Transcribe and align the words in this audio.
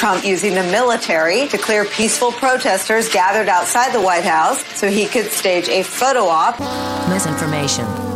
Trump 0.00 0.24
using 0.24 0.54
the 0.54 0.62
military 0.62 1.46
to 1.48 1.58
clear 1.58 1.84
peaceful 1.84 2.32
protesters 2.32 3.10
gathered 3.10 3.50
outside 3.50 3.92
the 3.92 4.00
White 4.00 4.24
House 4.24 4.64
so 4.74 4.88
he 4.88 5.04
could 5.04 5.30
stage 5.30 5.68
a 5.68 5.82
photo 5.82 6.20
op. 6.20 6.58
Misinformation. 7.10 8.09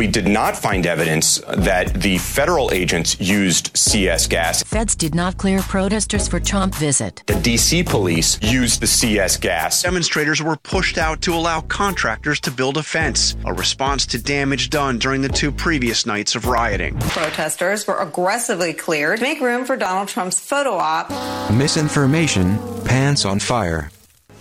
We 0.00 0.06
did 0.06 0.26
not 0.26 0.56
find 0.56 0.86
evidence 0.86 1.42
that 1.46 1.92
the 1.92 2.16
federal 2.16 2.72
agents 2.72 3.20
used 3.20 3.76
CS 3.76 4.26
gas. 4.28 4.62
Feds 4.62 4.96
did 4.96 5.14
not 5.14 5.36
clear 5.36 5.60
protesters 5.60 6.26
for 6.26 6.40
Trump 6.40 6.74
visit. 6.74 7.22
The 7.26 7.34
DC 7.34 7.84
police 7.84 8.38
used 8.40 8.80
the 8.80 8.86
CS 8.86 9.36
gas. 9.36 9.82
Demonstrators 9.82 10.42
were 10.42 10.56
pushed 10.56 10.96
out 10.96 11.20
to 11.20 11.34
allow 11.34 11.60
contractors 11.60 12.40
to 12.40 12.50
build 12.50 12.78
a 12.78 12.82
fence, 12.82 13.36
a 13.44 13.52
response 13.52 14.06
to 14.06 14.18
damage 14.18 14.70
done 14.70 14.98
during 14.98 15.20
the 15.20 15.28
two 15.28 15.52
previous 15.52 16.06
nights 16.06 16.34
of 16.34 16.46
rioting. 16.46 16.98
Protesters 17.00 17.86
were 17.86 17.98
aggressively 17.98 18.72
cleared 18.72 19.18
to 19.18 19.22
make 19.22 19.42
room 19.42 19.66
for 19.66 19.76
Donald 19.76 20.08
Trump's 20.08 20.40
photo 20.40 20.78
op. 20.78 21.10
Misinformation, 21.52 22.56
pants 22.86 23.26
on 23.26 23.38
fire. 23.38 23.90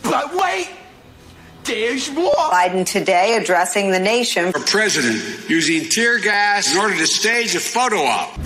But 0.03 0.33
wait! 0.33 0.78
There's! 1.69 2.09
Biden 2.09 2.83
today 2.83 3.35
addressing 3.35 3.91
the 3.91 3.99
nation. 3.99 4.47
A 4.47 4.59
president 4.59 5.47
using 5.47 5.87
tear 5.87 6.17
gas 6.17 6.73
in 6.73 6.79
order 6.79 6.97
to 6.97 7.05
stage 7.05 7.53
a 7.53 7.59
photo 7.59 7.97
op. 7.97 8.39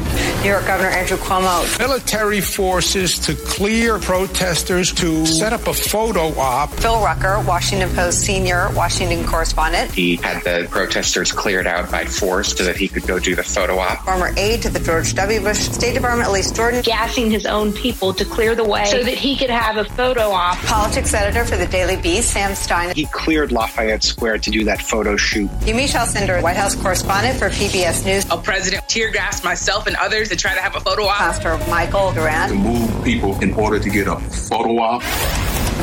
New 0.43 0.49
York 0.49 0.65
Governor 0.65 0.89
Andrew 0.89 1.15
Cuomo. 1.15 1.79
Military 1.79 2.41
forces 2.41 3.17
to 3.19 3.33
clear 3.33 3.97
protesters 3.97 4.91
to 4.95 5.25
set 5.25 5.53
up 5.53 5.67
a 5.67 5.73
photo 5.73 6.37
op. 6.37 6.69
Phil 6.71 7.01
Rucker, 7.01 7.39
Washington 7.47 7.89
Post 7.95 8.19
senior 8.19 8.69
Washington 8.73 9.25
correspondent. 9.25 9.93
He 9.93 10.17
had 10.17 10.43
the 10.43 10.67
protesters 10.69 11.31
cleared 11.31 11.65
out 11.65 11.89
by 11.89 12.03
force 12.03 12.57
so 12.57 12.65
that 12.65 12.75
he 12.75 12.89
could 12.89 13.07
go 13.07 13.19
do 13.19 13.35
the 13.37 13.43
photo 13.43 13.77
op. 13.79 14.03
Former 14.03 14.33
aide 14.35 14.61
to 14.63 14.69
the 14.69 14.81
George 14.81 15.15
W. 15.15 15.39
Bush 15.39 15.59
State 15.59 15.93
Department, 15.93 16.27
Elise 16.27 16.51
Jordan. 16.51 16.81
Gassing 16.81 17.31
his 17.31 17.45
own 17.45 17.71
people 17.71 18.13
to 18.13 18.25
clear 18.25 18.53
the 18.53 18.65
way 18.65 18.83
so 18.83 19.01
that 19.01 19.15
he 19.17 19.37
could 19.37 19.49
have 19.49 19.77
a 19.77 19.85
photo 19.91 20.31
op. 20.31 20.57
Politics 20.57 21.13
editor 21.13 21.45
for 21.45 21.55
the 21.55 21.67
Daily 21.67 21.95
Beast, 21.95 22.31
Sam 22.31 22.53
Stein. 22.53 22.93
He 22.93 23.05
cleared 23.13 23.51
Lafayette 23.51 24.03
Square 24.03 24.39
to 24.39 24.51
do 24.51 24.65
that 24.65 24.81
photo 24.81 25.15
shoot. 25.15 25.49
Yamiche 25.61 25.95
Alcindor, 25.95 26.41
White 26.41 26.57
House 26.57 26.75
correspondent 26.75 27.39
for 27.39 27.49
PBS 27.49 28.05
News. 28.05 28.25
A 28.29 28.37
president 28.37 28.87
tear 28.89 29.11
gassed 29.11 29.43
myself 29.43 29.87
and 29.87 29.95
others 29.95 30.29
to 30.29 30.35
try 30.35 30.53
to 30.53 30.59
have 30.59 30.75
a 30.75 30.81
photo 30.81 31.03
op. 31.03 31.17
Pastor 31.17 31.57
Michael 31.69 32.11
Durant. 32.11 32.51
To 32.51 32.57
move 32.57 33.03
people 33.05 33.39
in 33.41 33.53
order 33.53 33.79
to 33.79 33.89
get 33.89 34.07
a 34.07 34.17
photo 34.17 34.79
op. 34.79 35.03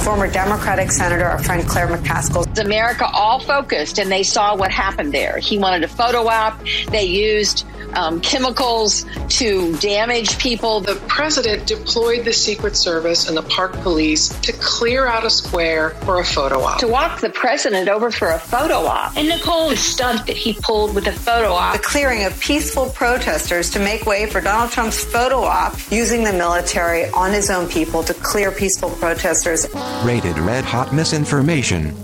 Former 0.01 0.31
Democratic 0.31 0.91
Senator, 0.91 1.25
our 1.25 1.43
friend 1.43 1.67
Claire 1.69 1.89
McCaskill. 1.89 2.47
America 2.59 3.07
all 3.13 3.41
focused 3.41 3.99
and 3.99 4.11
they 4.11 4.23
saw 4.23 4.57
what 4.57 4.71
happened 4.71 5.13
there. 5.13 5.39
He 5.39 5.59
wanted 5.59 5.85
a 5.85 5.89
photo 5.89 6.27
op. 6.27 6.61
They 6.91 7.05
used 7.05 7.65
um, 7.95 8.21
chemicals 8.21 9.05
to 9.29 9.77
damage 9.79 10.39
people. 10.39 10.81
The 10.81 10.97
president 11.09 11.67
deployed 11.67 12.25
the 12.25 12.33
Secret 12.33 12.77
Service 12.77 13.29
and 13.29 13.37
the 13.37 13.43
Park 13.43 13.73
Police 13.81 14.29
to 14.41 14.53
clear 14.53 15.07
out 15.07 15.25
a 15.25 15.31
square 15.31 15.91
for 15.91 16.21
a 16.21 16.25
photo 16.25 16.61
op. 16.61 16.81
To 16.81 16.89
walk 16.89 17.20
the 17.21 17.31
president 17.31 17.89
over 17.89 18.11
for 18.11 18.29
a 18.29 18.39
photo 18.39 18.87
op. 18.87 19.17
And 19.17 19.29
Nicole, 19.29 19.69
the 19.69 19.77
stunt 19.77 20.27
that 20.27 20.37
he 20.37 20.55
pulled 20.55 20.95
with 20.95 21.07
a 21.07 21.13
photo 21.13 21.53
op. 21.53 21.75
The 21.75 21.83
clearing 21.83 22.25
of 22.25 22.39
peaceful 22.41 22.91
protesters 22.91 23.71
to 23.71 23.79
make 23.79 24.07
way 24.07 24.27
for 24.27 24.41
Donald 24.41 24.71
Trump's 24.71 25.05
photo 25.05 25.43
op 25.43 25.75
using 25.91 26.25
the 26.25 26.33
military 26.33 27.09
on 27.11 27.33
his 27.33 27.51
own 27.51 27.69
people 27.69 28.03
to 28.03 28.15
clear 28.15 28.51
peaceful 28.51 28.91
protesters. 28.91 29.67
Rated 30.05 30.39
Red 30.39 30.65
Hot 30.65 30.93
Misinformation 30.93 31.95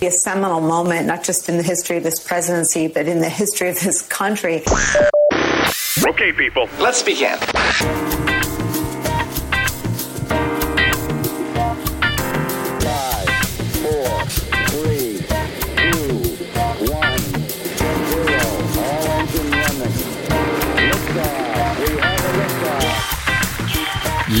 a 0.00 0.10
seminal 0.10 0.60
moment, 0.60 1.06
not 1.06 1.24
just 1.24 1.48
in 1.48 1.56
the 1.56 1.62
history 1.62 1.96
of 1.96 2.04
this 2.04 2.20
presidency, 2.20 2.86
but 2.86 3.08
in 3.08 3.20
the 3.20 3.28
history 3.28 3.68
of 3.68 3.80
this 3.80 4.02
country. 4.02 4.62
Okay, 6.06 6.32
people, 6.32 6.68
let's 6.78 7.02
begin. 7.02 7.36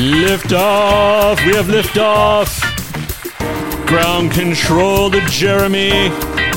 Lift 0.08 0.54
off! 0.54 1.38
We 1.44 1.54
have 1.54 1.68
lift 1.68 1.98
off! 1.98 2.62
Ground 3.86 4.32
control 4.32 5.10
to 5.10 5.20
Jeremy. 5.26 6.08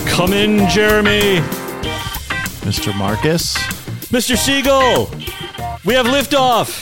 Come 0.08 0.32
in, 0.32 0.70
Jeremy. 0.70 1.42
Mr. 2.62 2.98
Marcus. 2.98 3.58
Mr. 4.08 4.38
Siegel. 4.38 5.10
We 5.84 5.94
have 5.96 6.06
liftoff. 6.06 6.80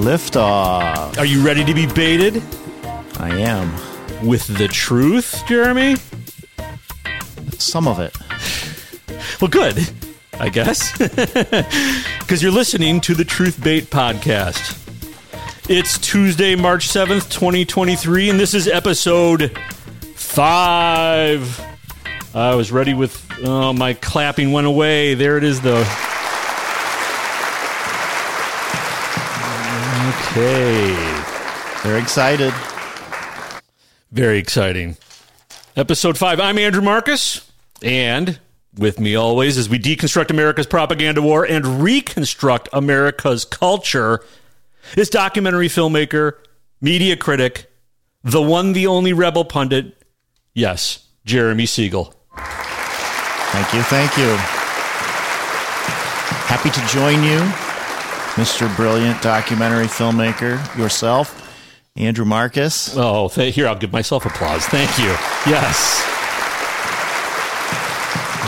Liftoff. 0.00 1.18
Are 1.18 1.26
you 1.26 1.44
ready 1.44 1.62
to 1.62 1.74
be 1.74 1.86
baited? 1.86 2.42
I 3.18 3.28
am. 3.38 3.70
With 4.26 4.46
the 4.56 4.68
truth, 4.68 5.42
Jeremy? 5.46 5.96
Some 7.58 7.86
of 7.86 8.00
it. 8.00 8.16
Well, 9.42 9.50
good, 9.50 9.86
I 10.40 10.48
guess. 10.48 10.96
Because 12.26 12.42
you're 12.42 12.50
listening 12.50 13.00
to 13.02 13.14
the 13.14 13.24
Truth 13.24 13.62
Bait 13.62 13.84
Podcast. 13.84 14.85
It's 15.68 15.98
Tuesday, 15.98 16.54
March 16.54 16.86
7th, 16.86 17.28
2023, 17.28 18.30
and 18.30 18.38
this 18.38 18.54
is 18.54 18.68
episode 18.68 19.50
five. 20.14 21.60
I 22.32 22.54
was 22.54 22.70
ready 22.70 22.94
with 22.94 23.20
oh, 23.42 23.72
my 23.72 23.94
clapping 23.94 24.52
went 24.52 24.68
away. 24.68 25.14
There 25.14 25.36
it 25.36 25.42
is, 25.42 25.60
though. 25.60 25.80
Okay. 30.30 30.94
They're 31.82 31.98
excited. 31.98 32.54
Very 34.12 34.38
exciting. 34.38 34.96
Episode 35.74 36.16
five. 36.16 36.38
I'm 36.38 36.58
Andrew 36.58 36.82
Marcus, 36.82 37.50
and 37.82 38.38
with 38.78 39.00
me 39.00 39.16
always 39.16 39.58
as 39.58 39.68
we 39.68 39.80
deconstruct 39.80 40.30
America's 40.30 40.68
propaganda 40.68 41.22
war 41.22 41.44
and 41.44 41.82
reconstruct 41.82 42.68
America's 42.72 43.44
culture 43.44 44.22
is 44.96 45.10
documentary 45.10 45.68
filmmaker, 45.68 46.34
media 46.80 47.16
critic, 47.16 47.70
the 48.22 48.42
one, 48.42 48.72
the 48.72 48.86
only 48.86 49.12
rebel 49.12 49.44
pundit. 49.44 50.02
Yes, 50.54 51.06
Jeremy 51.24 51.66
Siegel. 51.66 52.14
Thank 52.36 53.72
you. 53.72 53.82
Thank 53.82 54.16
you. 54.18 54.36
Happy 56.46 56.70
to 56.70 56.80
join 56.86 57.22
you, 57.22 57.38
Mr. 58.36 58.74
Brilliant 58.76 59.20
documentary 59.22 59.86
filmmaker, 59.86 60.76
yourself, 60.76 61.42
Andrew 61.96 62.24
Marcus. 62.24 62.96
Oh, 62.96 63.28
th- 63.28 63.54
here, 63.54 63.66
I'll 63.66 63.76
give 63.76 63.92
myself 63.92 64.26
applause. 64.26 64.64
Thank 64.66 64.98
you. 64.98 65.14
Yes. 65.50 66.04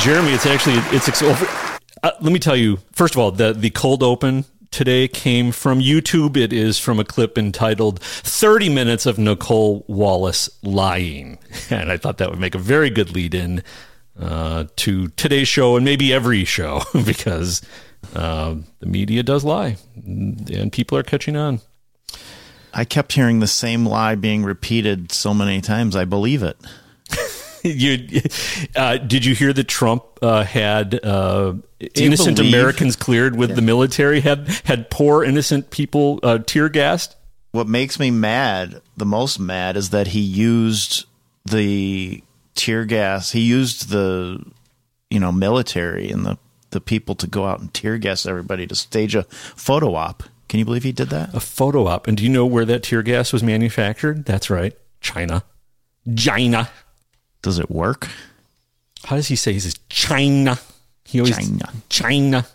Jeremy, 0.02 0.30
it's 0.32 0.46
actually, 0.46 0.76
it's 0.96 1.22
over. 1.22 1.46
Uh, 2.02 2.12
let 2.20 2.32
me 2.32 2.38
tell 2.38 2.56
you, 2.56 2.78
first 2.92 3.14
of 3.14 3.20
all, 3.20 3.32
the, 3.32 3.52
the 3.52 3.70
cold 3.70 4.02
open 4.02 4.44
today 4.70 5.08
came 5.08 5.52
from 5.52 5.80
YouTube. 5.80 6.36
It 6.36 6.52
is 6.52 6.78
from 6.78 6.98
a 6.98 7.04
clip 7.04 7.36
entitled 7.38 8.00
30 8.00 8.68
Minutes 8.68 9.06
of 9.06 9.18
Nicolle 9.18 9.84
Wallace 9.86 10.50
Lying. 10.62 11.38
And 11.70 11.90
I 11.92 11.96
thought 11.96 12.18
that 12.18 12.30
would 12.30 12.38
make 12.38 12.54
a 12.54 12.58
very 12.58 12.88
good 12.90 13.14
lead 13.14 13.34
in 13.34 13.62
uh, 14.18 14.64
to 14.76 15.08
today's 15.08 15.48
show 15.48 15.76
and 15.76 15.84
maybe 15.84 16.12
every 16.12 16.44
show 16.44 16.82
because 17.04 17.62
uh, 18.14 18.54
the 18.80 18.86
media 18.86 19.22
does 19.22 19.44
lie 19.44 19.76
and 19.96 20.72
people 20.72 20.96
are 20.96 21.02
catching 21.02 21.36
on. 21.36 21.60
I 22.72 22.84
kept 22.84 23.12
hearing 23.12 23.40
the 23.40 23.46
same 23.46 23.86
lie 23.86 24.14
being 24.14 24.44
repeated 24.44 25.12
so 25.12 25.32
many 25.34 25.60
times. 25.60 25.96
I 25.96 26.04
believe 26.04 26.42
it. 26.42 26.56
You 27.76 28.20
uh, 28.76 28.98
did 28.98 29.24
you 29.24 29.34
hear 29.34 29.52
that 29.52 29.68
Trump 29.68 30.04
uh, 30.22 30.44
had 30.44 30.98
uh, 31.04 31.54
innocent 31.94 32.36
believe? 32.36 32.52
Americans 32.54 32.96
cleared 32.96 33.36
with 33.36 33.50
Yeah. 33.50 33.56
the 33.56 33.62
military? 33.62 34.20
Had 34.20 34.48
had 34.64 34.90
poor 34.90 35.24
innocent 35.24 35.70
people 35.70 36.20
uh, 36.22 36.38
tear 36.38 36.68
gassed? 36.68 37.16
What 37.52 37.66
makes 37.66 37.98
me 37.98 38.10
mad, 38.10 38.82
the 38.96 39.06
most 39.06 39.38
mad, 39.40 39.76
is 39.76 39.90
that 39.90 40.08
he 40.08 40.20
used 40.20 41.06
the 41.46 42.22
tear 42.54 42.84
gas. 42.84 43.32
He 43.32 43.40
used 43.40 43.88
the, 43.88 44.44
you 45.10 45.18
know, 45.18 45.32
military 45.32 46.10
and 46.10 46.26
the, 46.26 46.38
the 46.70 46.80
people 46.80 47.14
to 47.14 47.26
go 47.26 47.46
out 47.46 47.60
and 47.60 47.72
tear 47.72 47.96
gas 47.96 48.26
everybody 48.26 48.66
to 48.66 48.74
stage 48.74 49.14
a 49.14 49.22
photo 49.22 49.94
op. 49.94 50.24
Can 50.48 50.58
you 50.58 50.66
believe 50.66 50.82
he 50.82 50.92
did 50.92 51.08
that? 51.08 51.34
A 51.34 51.40
photo 51.40 51.86
op. 51.86 52.06
And 52.06 52.16
do 52.18 52.22
you 52.22 52.28
know 52.28 52.44
where 52.44 52.66
that 52.66 52.82
tear 52.82 53.02
gas 53.02 53.32
was 53.32 53.42
manufactured? 53.42 54.26
That's 54.26 54.50
right, 54.50 54.76
China. 55.00 55.42
China. 56.16 56.68
Does 57.42 57.58
it 57.58 57.70
work? 57.70 58.08
How 59.04 59.16
does 59.16 59.28
he 59.28 59.36
say? 59.36 59.52
He 59.52 59.60
says 59.60 59.78
China. 59.88 60.58
He 61.04 61.20
always 61.20 61.36
China. 61.36 61.72
China. 61.88 62.46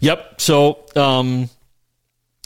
Yep. 0.00 0.40
So, 0.40 0.86
um, 0.96 1.50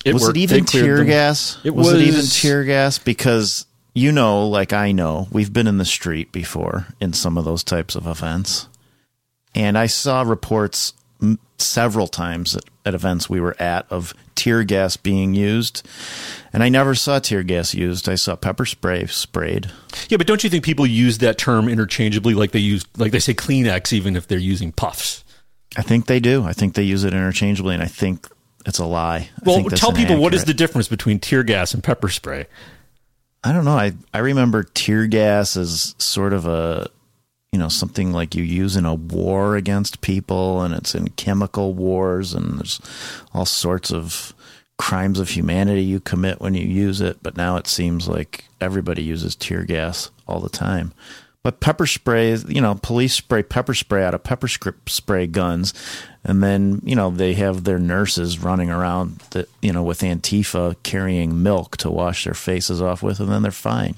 it 0.05 0.13
was 0.13 0.23
worked. 0.23 0.37
it 0.37 0.41
even 0.41 0.65
tear 0.65 0.99
them. 0.99 1.07
gas? 1.07 1.59
It 1.65 1.75
was, 1.75 1.93
was, 1.93 2.01
it 2.01 2.07
even 2.09 2.25
tear 2.25 2.65
gas? 2.65 2.99
Because 2.99 3.67
you 3.95 4.11
know, 4.11 4.49
like 4.49 4.73
I 4.73 4.93
know, 4.93 5.29
we've 5.31 5.53
been 5.53 5.67
in 5.67 5.79
the 5.79 5.85
street 5.85 6.33
before 6.33 6.87
in 7.01 7.13
some 7.13 7.39
of 7.39 7.45
those 7.45 7.63
types 7.63 7.95
of 7.95 8.07
events, 8.07 8.69
and 9.55 9.79
I 9.79 9.87
saw 9.87 10.23
reports 10.23 10.95
several 11.59 12.07
times 12.07 12.57
at, 12.57 12.65
at 12.85 12.95
events 12.95 13.29
we 13.31 13.41
were 13.41 13.57
at 13.61 13.91
of 13.91 14.15
tear 14.35 14.65
gas 14.65 14.97
being 14.97 15.35
used, 15.35 15.87
and 16.53 16.63
I 16.63 16.69
never 16.69 16.95
saw 16.95 17.19
tear 17.19 17.43
gas 17.43 17.75
used. 17.75 18.09
I 18.09 18.15
saw 18.17 18.37
pepper 18.37 18.67
spray 18.67 19.07
sprayed. 19.07 19.71
Yeah, 20.09 20.19
but 20.19 20.27
don't 20.27 20.45
you 20.45 20.51
think 20.51 20.65
people 20.65 20.87
use 20.87 21.19
that 21.19 21.39
term 21.39 21.69
interchangeably, 21.69 22.35
like 22.35 22.53
they 22.53 22.59
use, 22.59 22.85
like 22.97 23.13
they 23.13 23.21
say 23.21 23.35
Kleenex, 23.35 23.93
even 23.93 24.17
if 24.17 24.27
they're 24.29 24.39
using 24.39 24.73
puffs? 24.73 25.25
I 25.77 25.83
think 25.83 26.07
they 26.07 26.21
do. 26.21 26.45
I 26.45 26.53
think 26.53 26.75
they 26.75 26.83
use 26.83 27.05
it 27.05 27.13
interchangeably, 27.15 27.75
and 27.75 27.83
I 27.83 27.87
think 27.87 28.29
it's 28.67 28.79
a 28.79 28.85
lie. 28.85 29.29
I 29.37 29.43
Well, 29.45 29.65
tell 29.65 29.93
people 29.93 30.17
what 30.17 30.35
is 30.35 30.45
the 30.45 30.55
difference 30.55 30.89
between 30.89 31.19
tear 31.19 31.43
gas 31.43 31.75
and 31.75 31.83
pepper 31.83 32.09
spray. 32.09 32.47
I 33.43 33.53
don't 33.53 33.65
know. 33.65 33.77
I 33.77 33.93
I 34.13 34.19
remember 34.19 34.63
tear 34.63 35.07
gas 35.07 35.57
as 35.57 35.95
sort 35.99 36.33
of 36.33 36.47
a 36.47 36.89
you 37.55 37.59
know 37.59 37.69
something 37.69 38.11
like 38.13 38.35
you 38.35 38.43
use 38.43 38.75
in 38.75 38.85
a 38.85 38.95
war 38.95 39.55
against 39.55 40.01
people, 40.01 40.63
and 40.63 40.75
it's 40.75 40.93
in 40.93 41.11
chemical 41.11 41.73
wars, 41.73 42.35
and 42.35 42.59
there's 42.59 42.81
all 43.33 43.47
sorts 43.47 43.93
of 43.93 44.35
crimes 44.77 45.21
of 45.21 45.29
humanity 45.29 45.85
you 45.85 46.01
commit 46.01 46.41
when 46.41 46.55
you 46.55 46.67
use 46.67 47.01
it. 47.01 47.19
But 47.23 47.37
now 47.37 47.55
it 47.57 47.69
seems 47.69 48.09
like 48.09 48.47
everybody 48.61 49.05
uses 49.05 49.37
tear 49.37 49.63
gas 49.63 50.11
all 50.27 50.41
the 50.41 50.49
time. 50.49 50.93
But 51.45 51.61
pepper 51.61 51.87
spray, 51.87 52.35
you 52.49 52.61
know, 52.61 52.75
police 52.75 53.15
spray 53.15 53.45
pepper 53.45 53.75
spray 53.75 54.03
out 54.03 54.15
of 54.15 54.25
pepper 54.25 54.49
spray 54.49 55.29
guns, 55.29 55.75
and 56.25 56.43
then 56.43 56.83
you 56.85 56.97
know 56.97 57.11
they 57.11 57.35
have 57.35 57.63
their 57.63 57.79
nurses 57.79 58.41
running 58.41 58.69
around, 58.69 59.19
that 59.31 59.49
you 59.63 59.73
know, 59.73 59.85
with 59.85 60.01
Antifa 60.01 60.75
carrying 60.83 61.41
milk 61.41 61.77
to 61.77 61.89
wash 61.89 62.25
their 62.25 62.35
faces 62.35 62.83
off 62.83 63.01
with, 63.01 63.21
and 63.21 63.31
then 63.31 63.43
they're 63.43 63.53
fine. 63.53 63.95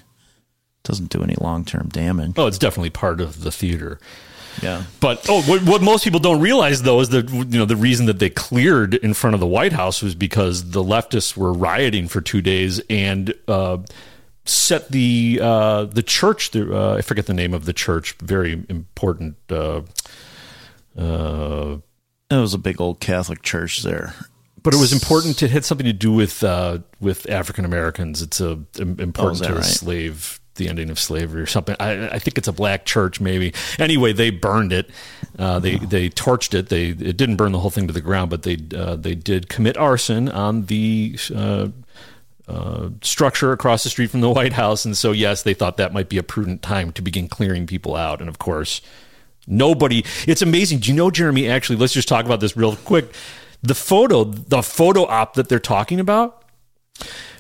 Doesn't 0.87 1.11
do 1.11 1.23
any 1.23 1.35
long 1.41 1.65
term 1.65 1.89
damage. 1.89 2.33
Oh, 2.37 2.47
it's 2.47 2.59
definitely 2.59 2.91
part 2.91 3.21
of 3.21 3.43
the 3.43 3.51
theater. 3.51 3.99
Yeah. 4.63 4.85
But 5.01 5.27
oh, 5.29 5.43
what, 5.43 5.63
what 5.65 5.83
most 5.83 6.03
people 6.05 6.21
don't 6.21 6.41
realize 6.41 6.81
though 6.83 7.01
is 7.01 7.11
that 7.11 7.29
you 7.31 7.45
know 7.45 7.67
the 7.67 7.77
reason 7.77 8.07
that 8.07 8.19
they 8.21 8.31
cleared 8.31 8.95
in 8.95 9.13
front 9.13 9.35
of 9.35 9.41
the 9.41 9.47
White 9.47 9.73
House 9.75 10.01
was 10.01 10.15
because 10.15 10.71
the 10.71 10.83
leftists 10.83 11.37
were 11.37 11.53
rioting 11.53 12.09
for 12.09 12.21
two 12.23 12.41
days 12.41 12.81
and 12.89 13.35
uh, 13.49 13.77
set 14.47 14.89
the 14.91 15.41
uh, 15.43 15.85
the 15.85 16.03
church. 16.03 16.53
The, 16.53 16.75
uh, 16.75 16.95
I 16.97 17.03
forget 17.03 17.27
the 17.27 17.35
name 17.35 17.53
of 17.53 17.67
the 17.67 17.75
church. 17.75 18.15
Very 18.23 18.65
important. 18.71 19.37
Uh, 19.51 19.83
uh, 20.97 21.79
It 22.31 22.37
was 22.37 22.55
a 22.55 22.59
big 22.59 22.81
old 22.81 23.01
Catholic 23.01 23.43
church 23.43 23.83
there. 23.83 24.15
but 24.63 24.73
it 24.75 24.79
was 24.81 24.93
important. 24.93 25.43
It 25.43 25.51
had 25.51 25.65
something 25.65 25.87
to 25.87 25.93
do 25.93 26.13
with 26.13 26.43
uh, 26.43 26.79
with 27.01 27.29
African 27.31 27.65
Americans. 27.65 28.23
It's 28.23 28.41
a 28.41 28.59
im- 28.79 28.99
important 29.01 29.41
that 29.41 29.49
to 29.49 29.55
right? 29.57 29.65
slave 29.65 30.41
the 30.57 30.69
ending 30.69 30.91
of 30.91 30.99
slavery 30.99 31.41
or 31.43 31.47
something. 31.47 31.77
I, 31.79 32.09
I 32.09 32.19
think 32.19 32.39
it's 32.39 32.49
a 32.49 32.53
black 32.53 32.85
church, 32.85 33.21
maybe. 33.21 33.55
Anyway, 33.79 34.13
they 34.13 34.31
burned 34.31 34.73
it. 34.73 34.91
Uh, 35.39 35.59
they 35.59 35.77
they 35.77 36.09
torched 36.09 36.55
it. 36.55 36.69
They 36.69 36.89
it 36.89 37.17
didn't 37.17 37.37
burn 37.37 37.53
the 37.53 37.59
whole 37.59 37.71
thing 37.71 37.87
to 37.87 37.93
the 37.93 38.01
ground, 38.01 38.31
but 38.31 38.43
they 38.43 38.59
uh, 38.75 38.97
they 38.97 39.15
did 39.15 39.49
commit 39.49 39.77
arson 39.77 40.29
on 40.29 40.67
the. 40.67 41.19
Uh, 41.35 41.69
uh, 42.49 42.91
structure 43.03 43.51
across 43.51 43.83
the 43.83 43.91
street 43.91 44.09
from 44.09 44.21
the 44.21 44.31
White 44.31 44.53
House, 44.53 44.85
and 44.85 44.97
so 44.97 45.11
yes, 45.11 45.43
they 45.43 45.53
thought 45.53 45.79
that 45.79 45.93
might 45.93 46.09
be 46.09 46.17
a 46.17 46.23
prudent 46.23 46.63
time 46.63 46.93
to 46.93 47.03
begin 47.03 47.27
clearing 47.27 47.67
people 47.67 47.97
out. 47.97 48.21
And 48.21 48.29
of 48.29 48.39
course, 48.39 48.81
nobody. 49.49 50.05
It's 50.29 50.43
amazing. 50.43 50.79
Do 50.79 50.91
you 50.91 50.97
know, 50.97 51.11
Jeremy? 51.11 51.49
Actually, 51.49 51.77
let's 51.77 51.93
just 51.93 52.07
talk 52.07 52.25
about 52.25 52.39
this 52.39 52.57
real 52.57 52.77
quick. 52.77 53.13
The 53.63 53.75
photo, 53.75 54.23
the 54.23 54.63
photo 54.63 55.07
op 55.07 55.35
that 55.35 55.49
they're 55.49 55.59
talking 55.59 55.99
about. 55.99 56.45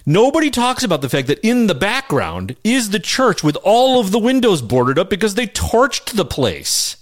Nobody 0.09 0.51
talks 0.51 0.85
about 0.85 1.01
the 1.01 1.09
fact 1.09 1.27
that 1.27 1.41
in 1.41 1.67
the 1.67 1.75
background 1.75 2.55
is 2.63 2.91
the 2.91 3.01
church 3.01 3.43
with 3.43 3.57
all 3.65 3.99
of 4.01 4.13
the 4.13 4.21
windows 4.21 4.63
boarded 4.63 4.99
up 5.01 5.11
because 5.11 5.35
they 5.35 5.49
torched 5.49 6.15
the 6.15 6.25
place. 6.25 6.97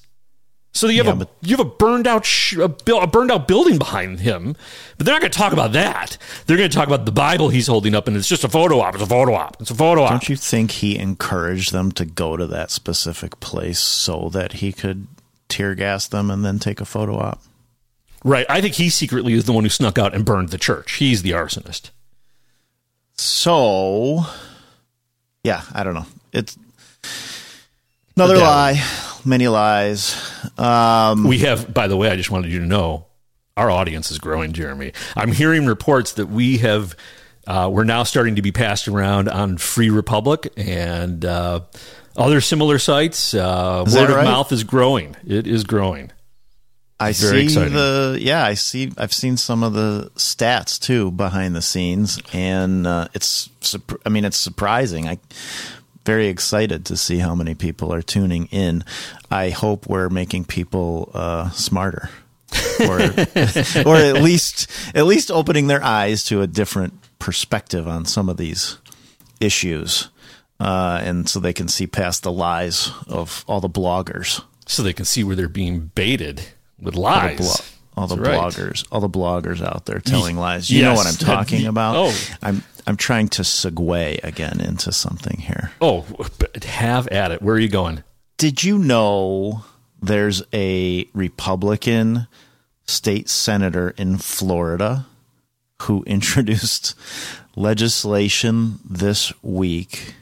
So 0.72 0.88
you 0.88 1.04
have 1.04 1.22
a 1.22 1.28
you 1.42 1.56
have 1.56 1.64
a 1.64 1.70
burned 1.70 2.06
out 2.08 2.24
sh- 2.26 2.56
a, 2.56 2.66
bu- 2.68 2.96
a 2.96 3.06
burned 3.06 3.30
out 3.30 3.46
building 3.46 3.78
behind 3.78 4.18
him, 4.20 4.56
but 4.98 5.06
they're 5.06 5.14
not 5.14 5.20
going 5.20 5.30
to 5.30 5.38
talk 5.38 5.52
about 5.52 5.72
that. 5.72 6.16
They're 6.46 6.56
going 6.56 6.68
to 6.68 6.74
talk 6.76 6.88
about 6.88 7.04
the 7.04 7.12
Bible 7.12 7.48
he's 7.48 7.68
holding 7.68 7.94
up, 7.94 8.08
and 8.08 8.16
it's 8.16 8.26
just 8.26 8.42
a 8.42 8.48
photo 8.48 8.80
op. 8.80 8.94
It's 8.94 9.04
a 9.04 9.06
photo 9.06 9.34
op. 9.34 9.60
It's 9.60 9.70
a 9.70 9.74
photo 9.74 10.02
op. 10.02 10.10
Don't 10.10 10.28
you 10.28 10.34
think 10.34 10.72
he 10.72 10.98
encouraged 10.98 11.72
them 11.72 11.92
to 11.92 12.04
go 12.04 12.36
to 12.36 12.46
that 12.48 12.72
specific 12.72 13.38
place 13.38 13.78
so 13.78 14.28
that 14.30 14.54
he 14.54 14.72
could 14.72 15.06
tear 15.48 15.76
gas 15.76 16.08
them 16.08 16.28
and 16.28 16.44
then 16.44 16.58
take 16.58 16.80
a 16.80 16.84
photo 16.84 17.18
op? 17.18 17.40
Right. 18.24 18.46
I 18.48 18.60
think 18.60 18.74
he 18.74 18.88
secretly 18.90 19.34
is 19.34 19.44
the 19.44 19.52
one 19.52 19.62
who 19.62 19.70
snuck 19.70 19.96
out 19.96 20.12
and 20.12 20.24
burned 20.24 20.48
the 20.48 20.58
church. 20.58 20.94
He's 20.94 21.22
the 21.22 21.32
arsonist. 21.32 21.90
So, 23.16 24.24
yeah, 25.42 25.62
I 25.72 25.84
don't 25.84 25.94
know. 25.94 26.06
It's 26.32 26.58
another 28.16 28.34
The 28.34 28.40
lie, 28.40 28.84
many 29.24 29.48
lies. 29.48 30.16
Um, 30.58 31.24
we 31.24 31.38
have, 31.40 31.72
by 31.72 31.86
the 31.88 31.96
way, 31.96 32.08
I 32.08 32.16
just 32.16 32.30
wanted 32.30 32.50
you 32.50 32.60
to 32.60 32.66
know 32.66 33.06
our 33.56 33.70
audience 33.70 34.10
is 34.10 34.18
growing, 34.18 34.52
Jeremy. 34.52 34.92
I'm 35.16 35.32
hearing 35.32 35.66
reports 35.66 36.12
that 36.14 36.26
we 36.26 36.58
have, 36.58 36.96
uh, 37.46 37.70
we're 37.72 37.84
now 37.84 38.02
starting 38.02 38.36
to 38.36 38.42
be 38.42 38.52
passed 38.52 38.88
around 38.88 39.28
on 39.28 39.58
Free 39.58 39.90
Republic 39.90 40.52
and 40.56 41.24
uh, 41.24 41.60
other 42.16 42.40
similar 42.40 42.78
sites. 42.78 43.32
Uh, 43.32 43.84
word 43.86 43.92
that 43.92 44.10
of 44.10 44.16
right? 44.16 44.24
mouth 44.24 44.50
is 44.50 44.64
growing. 44.64 45.16
It 45.26 45.46
is 45.46 45.62
growing. 45.64 46.10
I 47.00 47.12
Very 47.12 47.40
see 47.40 47.44
exciting. 47.44 47.74
the 47.74 48.18
yeah, 48.20 48.44
I 48.44 48.54
see. 48.54 48.92
I've 48.96 49.12
seen 49.12 49.36
some 49.36 49.62
of 49.64 49.72
the 49.72 50.10
stats 50.16 50.78
too 50.78 51.10
behind 51.10 51.56
the 51.56 51.62
scenes, 51.62 52.20
and 52.32 52.86
uh, 52.86 53.08
it's. 53.14 53.48
I 54.06 54.08
mean, 54.08 54.24
it's 54.24 54.36
surprising. 54.36 55.08
I 55.08 55.18
very 56.04 56.28
excited 56.28 56.84
to 56.86 56.96
see 56.96 57.18
how 57.18 57.34
many 57.34 57.54
people 57.54 57.92
are 57.92 58.02
tuning 58.02 58.46
in. 58.46 58.84
I 59.30 59.50
hope 59.50 59.88
we're 59.88 60.08
making 60.08 60.44
people 60.44 61.10
uh, 61.14 61.50
smarter, 61.50 62.10
or 62.80 63.00
or 63.00 63.96
at 63.96 64.22
least 64.22 64.70
at 64.94 65.06
least 65.06 65.32
opening 65.32 65.66
their 65.66 65.82
eyes 65.82 66.22
to 66.24 66.42
a 66.42 66.46
different 66.46 66.94
perspective 67.18 67.88
on 67.88 68.04
some 68.04 68.28
of 68.28 68.36
these 68.36 68.78
issues, 69.40 70.10
uh, 70.60 71.00
and 71.02 71.28
so 71.28 71.40
they 71.40 71.52
can 71.52 71.66
see 71.66 71.88
past 71.88 72.22
the 72.22 72.32
lies 72.32 72.92
of 73.08 73.44
all 73.48 73.60
the 73.60 73.68
bloggers. 73.68 74.42
So 74.66 74.82
they 74.82 74.92
can 74.92 75.04
see 75.04 75.24
where 75.24 75.36
they're 75.36 75.48
being 75.48 75.90
baited 75.94 76.42
with 76.84 76.96
all 76.96 77.02
lies. 77.02 77.36
the, 77.38 77.42
blo- 77.42 77.54
all 77.96 78.06
the 78.06 78.16
right. 78.16 78.38
bloggers, 78.38 78.86
all 78.90 79.00
the 79.00 79.08
bloggers 79.08 79.62
out 79.62 79.86
there 79.86 80.00
telling 80.00 80.36
lies. 80.36 80.70
You 80.70 80.82
know 80.82 80.94
what 80.94 81.06
I'm 81.06 81.14
talking 81.14 81.66
about. 81.66 81.96
Oh. 81.96 82.28
I'm 82.42 82.62
I'm 82.86 82.96
trying 82.96 83.28
to 83.28 83.42
segue 83.42 84.22
again 84.22 84.60
into 84.60 84.92
something 84.92 85.38
here. 85.38 85.72
Oh, 85.80 86.04
have 86.64 87.08
at 87.08 87.30
it. 87.32 87.40
Where 87.40 87.54
are 87.54 87.60
you 87.60 87.68
going? 87.68 88.04
Did 88.36 88.62
you 88.62 88.78
know 88.78 89.64
there's 90.02 90.42
a 90.52 91.08
Republican 91.14 92.26
state 92.84 93.28
senator 93.28 93.94
in 93.96 94.18
Florida 94.18 95.06
who 95.82 96.02
introduced 96.06 96.94
legislation 97.56 98.80
this 98.84 99.32
week? 99.42 100.14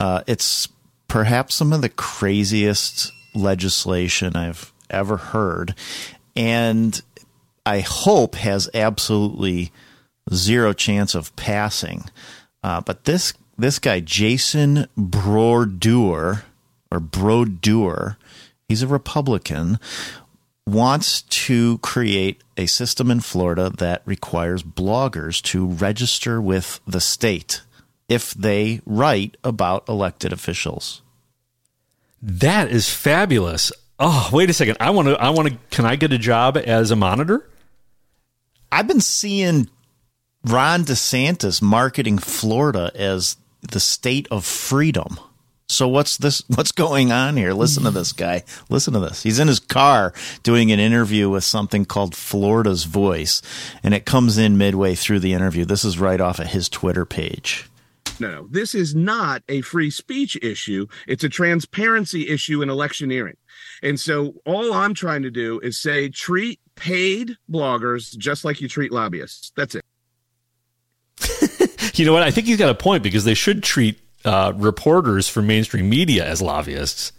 Uh, 0.00 0.22
it's 0.26 0.68
perhaps 1.08 1.54
some 1.56 1.72
of 1.72 1.82
the 1.82 1.88
craziest 1.88 3.12
legislation 3.34 4.36
I've 4.36 4.72
ever 4.90 5.16
heard, 5.16 5.74
and 6.36 7.00
I 7.66 7.80
hope 7.80 8.34
has 8.36 8.70
absolutely 8.72 9.72
zero 10.32 10.72
chance 10.72 11.14
of 11.14 11.34
passing. 11.36 12.04
Uh, 12.62 12.80
but 12.80 13.04
this 13.04 13.34
this 13.58 13.78
guy, 13.78 14.00
Jason 14.00 14.86
Brodeur 14.96 16.44
or 16.90 17.00
Brodeur, 17.00 18.16
he's 18.68 18.82
a 18.82 18.86
Republican, 18.86 19.78
wants 20.66 21.22
to 21.22 21.78
create 21.78 22.42
a 22.56 22.66
system 22.66 23.10
in 23.10 23.20
Florida 23.20 23.70
that 23.78 24.02
requires 24.04 24.62
bloggers 24.62 25.42
to 25.42 25.66
register 25.66 26.40
with 26.40 26.80
the 26.86 27.00
state 27.00 27.62
if 28.08 28.32
they 28.34 28.80
write 28.86 29.36
about 29.42 29.88
elected 29.88 30.32
officials. 30.32 31.02
That 32.20 32.70
is 32.70 32.88
fabulous. 32.92 33.72
Oh, 33.98 34.30
wait 34.32 34.48
a 34.48 34.52
second. 34.52 34.76
I 34.80 34.90
want 34.90 35.08
to. 35.08 35.20
I 35.20 35.30
want 35.30 35.48
to. 35.48 35.58
Can 35.70 35.84
I 35.84 35.96
get 35.96 36.12
a 36.12 36.18
job 36.18 36.56
as 36.56 36.90
a 36.90 36.96
monitor? 36.96 37.48
I've 38.70 38.86
been 38.86 39.00
seeing 39.00 39.68
Ron 40.44 40.84
DeSantis 40.84 41.60
marketing 41.60 42.18
Florida 42.18 42.92
as 42.94 43.36
the 43.62 43.80
state 43.80 44.28
of 44.30 44.44
freedom. 44.44 45.18
So 45.70 45.86
what's 45.86 46.16
this 46.16 46.42
what's 46.48 46.72
going 46.72 47.12
on 47.12 47.36
here? 47.36 47.52
Listen 47.52 47.82
to 47.84 47.90
this 47.90 48.12
guy. 48.12 48.44
Listen 48.70 48.94
to 48.94 49.00
this. 49.00 49.22
He's 49.22 49.38
in 49.38 49.48
his 49.48 49.60
car 49.60 50.14
doing 50.42 50.72
an 50.72 50.80
interview 50.80 51.28
with 51.28 51.44
something 51.44 51.84
called 51.84 52.14
Florida's 52.14 52.84
Voice 52.84 53.42
and 53.82 53.92
it 53.92 54.06
comes 54.06 54.38
in 54.38 54.56
midway 54.56 54.94
through 54.94 55.20
the 55.20 55.34
interview. 55.34 55.66
This 55.66 55.84
is 55.84 55.98
right 55.98 56.20
off 56.22 56.38
of 56.38 56.46
his 56.46 56.70
Twitter 56.70 57.04
page. 57.04 57.68
No, 58.18 58.30
no. 58.30 58.46
This 58.50 58.74
is 58.74 58.94
not 58.94 59.42
a 59.48 59.60
free 59.60 59.90
speech 59.90 60.38
issue. 60.42 60.86
It's 61.06 61.24
a 61.24 61.28
transparency 61.28 62.28
issue 62.28 62.62
in 62.62 62.70
electioneering. 62.70 63.36
And 63.82 63.98
so 63.98 64.34
all 64.44 64.72
I'm 64.72 64.94
trying 64.94 65.22
to 65.22 65.30
do 65.30 65.60
is 65.60 65.78
say 65.78 66.08
treat 66.08 66.60
paid 66.74 67.36
bloggers 67.50 68.16
just 68.16 68.44
like 68.44 68.60
you 68.60 68.68
treat 68.68 68.92
lobbyists. 68.92 69.52
That's 69.56 69.74
it. 69.74 69.84
You 71.98 72.04
know 72.04 72.12
what? 72.12 72.22
I 72.22 72.30
think 72.30 72.46
he's 72.46 72.58
got 72.58 72.68
a 72.68 72.76
point 72.76 73.02
because 73.02 73.24
they 73.24 73.34
should 73.34 73.64
treat 73.64 73.98
uh, 74.24 74.52
reporters 74.54 75.28
for 75.28 75.42
mainstream 75.42 75.88
media 75.88 76.24
as 76.24 76.40
lobbyists. 76.40 77.12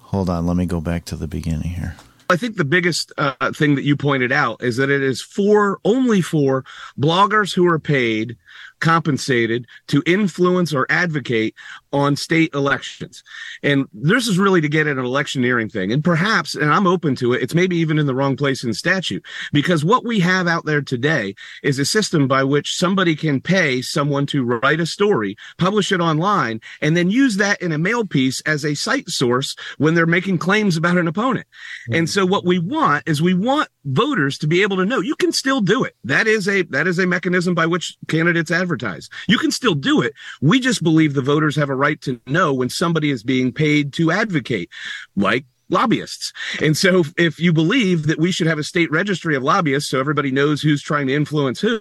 Hold 0.00 0.28
on, 0.28 0.44
let 0.46 0.56
me 0.56 0.66
go 0.66 0.80
back 0.80 1.04
to 1.06 1.16
the 1.16 1.28
beginning 1.28 1.70
here. 1.70 1.94
I 2.28 2.36
think 2.36 2.56
the 2.56 2.64
biggest 2.64 3.12
uh, 3.18 3.52
thing 3.52 3.74
that 3.74 3.84
you 3.84 3.96
pointed 3.96 4.32
out 4.32 4.62
is 4.62 4.76
that 4.78 4.90
it 4.90 5.02
is 5.02 5.20
for 5.20 5.78
only 5.84 6.20
for 6.20 6.64
bloggers 6.98 7.54
who 7.54 7.66
are 7.66 7.78
paid 7.78 8.36
compensated 8.80 9.66
to 9.88 10.02
influence 10.06 10.72
or 10.72 10.86
advocate 10.88 11.54
on 11.92 12.16
state 12.16 12.54
elections. 12.54 13.22
And 13.62 13.86
this 13.92 14.28
is 14.28 14.38
really 14.38 14.60
to 14.60 14.68
get 14.68 14.86
at 14.86 14.98
an 14.98 15.04
electioneering 15.04 15.68
thing. 15.68 15.92
And 15.92 16.02
perhaps, 16.02 16.54
and 16.54 16.72
I'm 16.72 16.86
open 16.86 17.14
to 17.16 17.32
it, 17.32 17.42
it's 17.42 17.54
maybe 17.54 17.76
even 17.76 17.98
in 17.98 18.06
the 18.06 18.14
wrong 18.14 18.36
place 18.36 18.64
in 18.64 18.72
statute 18.74 19.24
because 19.52 19.84
what 19.84 20.04
we 20.04 20.20
have 20.20 20.46
out 20.48 20.64
there 20.64 20.82
today 20.82 21.34
is 21.62 21.78
a 21.78 21.84
system 21.84 22.26
by 22.28 22.44
which 22.44 22.76
somebody 22.76 23.14
can 23.14 23.40
pay 23.40 23.82
someone 23.82 24.26
to 24.26 24.44
write 24.44 24.80
a 24.80 24.86
story, 24.86 25.36
publish 25.58 25.92
it 25.92 26.00
online, 26.00 26.60
and 26.80 26.96
then 26.96 27.10
use 27.10 27.36
that 27.36 27.60
in 27.60 27.72
a 27.72 27.78
mail 27.78 28.06
piece 28.06 28.40
as 28.42 28.64
a 28.64 28.74
cite 28.74 29.08
source 29.08 29.54
when 29.78 29.94
they're 29.94 30.06
making 30.06 30.38
claims 30.38 30.76
about 30.76 30.98
an 30.98 31.08
opponent. 31.08 31.46
Mm-hmm. 31.46 31.94
And 31.94 32.10
so 32.10 32.24
what 32.26 32.44
we 32.44 32.58
want 32.58 33.06
is 33.06 33.20
we 33.20 33.34
want 33.34 33.68
voters 33.84 34.38
to 34.38 34.46
be 34.46 34.62
able 34.62 34.76
to 34.76 34.86
know 34.86 35.00
you 35.00 35.16
can 35.16 35.32
still 35.32 35.60
do 35.60 35.84
it. 35.84 35.96
That 36.04 36.26
is 36.26 36.48
a, 36.48 36.62
that 36.64 36.86
is 36.86 36.98
a 36.98 37.06
mechanism 37.06 37.54
by 37.54 37.66
which 37.66 37.96
candidates 38.08 38.50
advertise. 38.50 39.08
You 39.28 39.38
can 39.38 39.50
still 39.50 39.74
do 39.74 40.02
it. 40.02 40.14
We 40.40 40.60
just 40.60 40.82
believe 40.82 41.14
the 41.14 41.22
voters 41.22 41.56
have 41.56 41.70
a 41.70 41.74
right 41.82 42.00
to 42.02 42.20
know 42.28 42.54
when 42.54 42.68
somebody 42.68 43.10
is 43.10 43.24
being 43.24 43.50
paid 43.50 43.92
to 43.94 44.12
advocate, 44.12 44.70
like 45.16 45.44
lobbyists. 45.68 46.32
And 46.60 46.76
so 46.76 47.02
if 47.16 47.40
you 47.40 47.52
believe 47.52 48.06
that 48.06 48.20
we 48.20 48.30
should 48.30 48.46
have 48.46 48.58
a 48.58 48.62
state 48.62 48.90
registry 48.92 49.34
of 49.34 49.42
lobbyists 49.42 49.90
so 49.90 49.98
everybody 49.98 50.30
knows 50.30 50.62
who's 50.62 50.82
trying 50.82 51.08
to 51.08 51.14
influence 51.14 51.60
who, 51.60 51.80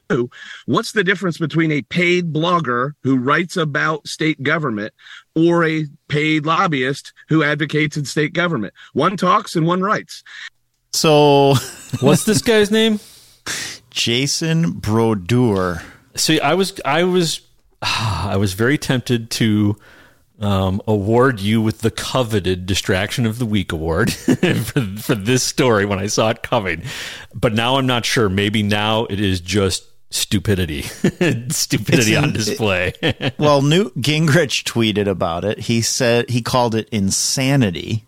what's 0.65 0.93
the 0.93 1.03
difference 1.03 1.37
between 1.37 1.71
a 1.71 1.83
paid 1.83 2.33
blogger 2.33 2.93
who 3.03 3.17
writes 3.17 3.57
about 3.57 4.07
state 4.07 4.41
government 4.41 4.93
or 5.35 5.63
a 5.63 5.85
paid 6.07 6.45
lobbyist 6.45 7.13
who 7.29 7.43
advocates 7.43 7.97
in 7.97 8.05
state 8.05 8.33
government? 8.33 8.73
One 8.93 9.17
talks 9.17 9.55
and 9.55 9.67
one 9.67 9.81
writes. 9.81 10.23
So, 10.93 11.55
what's 11.99 12.23
this 12.23 12.41
guy's 12.41 12.71
name? 12.71 12.99
Jason 13.91 14.71
Brodeur. 14.71 15.83
See, 16.15 16.39
I 16.39 16.53
was 16.55 16.79
I 16.83 17.03
was 17.03 17.41
I 17.91 18.37
was 18.37 18.53
very 18.53 18.77
tempted 18.77 19.29
to 19.31 19.77
um, 20.39 20.81
award 20.87 21.39
you 21.39 21.61
with 21.61 21.79
the 21.79 21.91
coveted 21.91 22.65
Distraction 22.65 23.25
of 23.25 23.39
the 23.39 23.45
Week 23.45 23.71
award 23.71 24.11
for, 24.13 24.81
for 24.97 25.15
this 25.15 25.43
story 25.43 25.85
when 25.85 25.99
I 25.99 26.07
saw 26.07 26.29
it 26.29 26.43
coming. 26.43 26.83
But 27.33 27.53
now 27.53 27.77
I'm 27.77 27.85
not 27.85 28.05
sure. 28.05 28.27
Maybe 28.27 28.63
now 28.63 29.05
it 29.05 29.19
is 29.19 29.39
just 29.39 29.85
stupidity, 30.09 30.81
stupidity 31.49 32.15
in, 32.15 32.23
on 32.23 32.33
display. 32.33 32.93
It, 33.01 33.35
well, 33.39 33.61
Newt 33.61 33.95
Gingrich 33.97 34.63
tweeted 34.63 35.07
about 35.07 35.45
it. 35.45 35.59
He 35.59 35.81
said 35.81 36.29
he 36.29 36.41
called 36.41 36.75
it 36.75 36.89
insanity. 36.89 38.05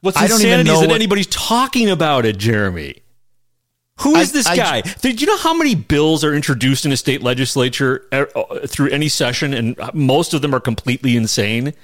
What's 0.00 0.18
I 0.18 0.24
insanity 0.24 0.70
is 0.70 0.80
that 0.80 0.88
what, 0.88 0.94
anybody's 0.94 1.26
talking 1.26 1.88
about 1.88 2.26
it, 2.26 2.36
Jeremy. 2.36 3.02
Who 4.00 4.16
is 4.16 4.30
I, 4.30 4.32
this 4.32 4.46
guy? 4.46 4.76
I, 4.78 4.80
Do 4.80 5.10
you 5.10 5.26
know 5.26 5.38
how 5.38 5.54
many 5.54 5.74
bills 5.74 6.24
are 6.24 6.34
introduced 6.34 6.84
in 6.84 6.92
a 6.92 6.96
state 6.96 7.22
legislature 7.22 8.04
uh, 8.10 8.24
through 8.66 8.90
any 8.90 9.08
session, 9.08 9.54
and 9.54 9.76
most 9.94 10.34
of 10.34 10.42
them 10.42 10.54
are 10.54 10.60
completely 10.60 11.16
insane? 11.16 11.74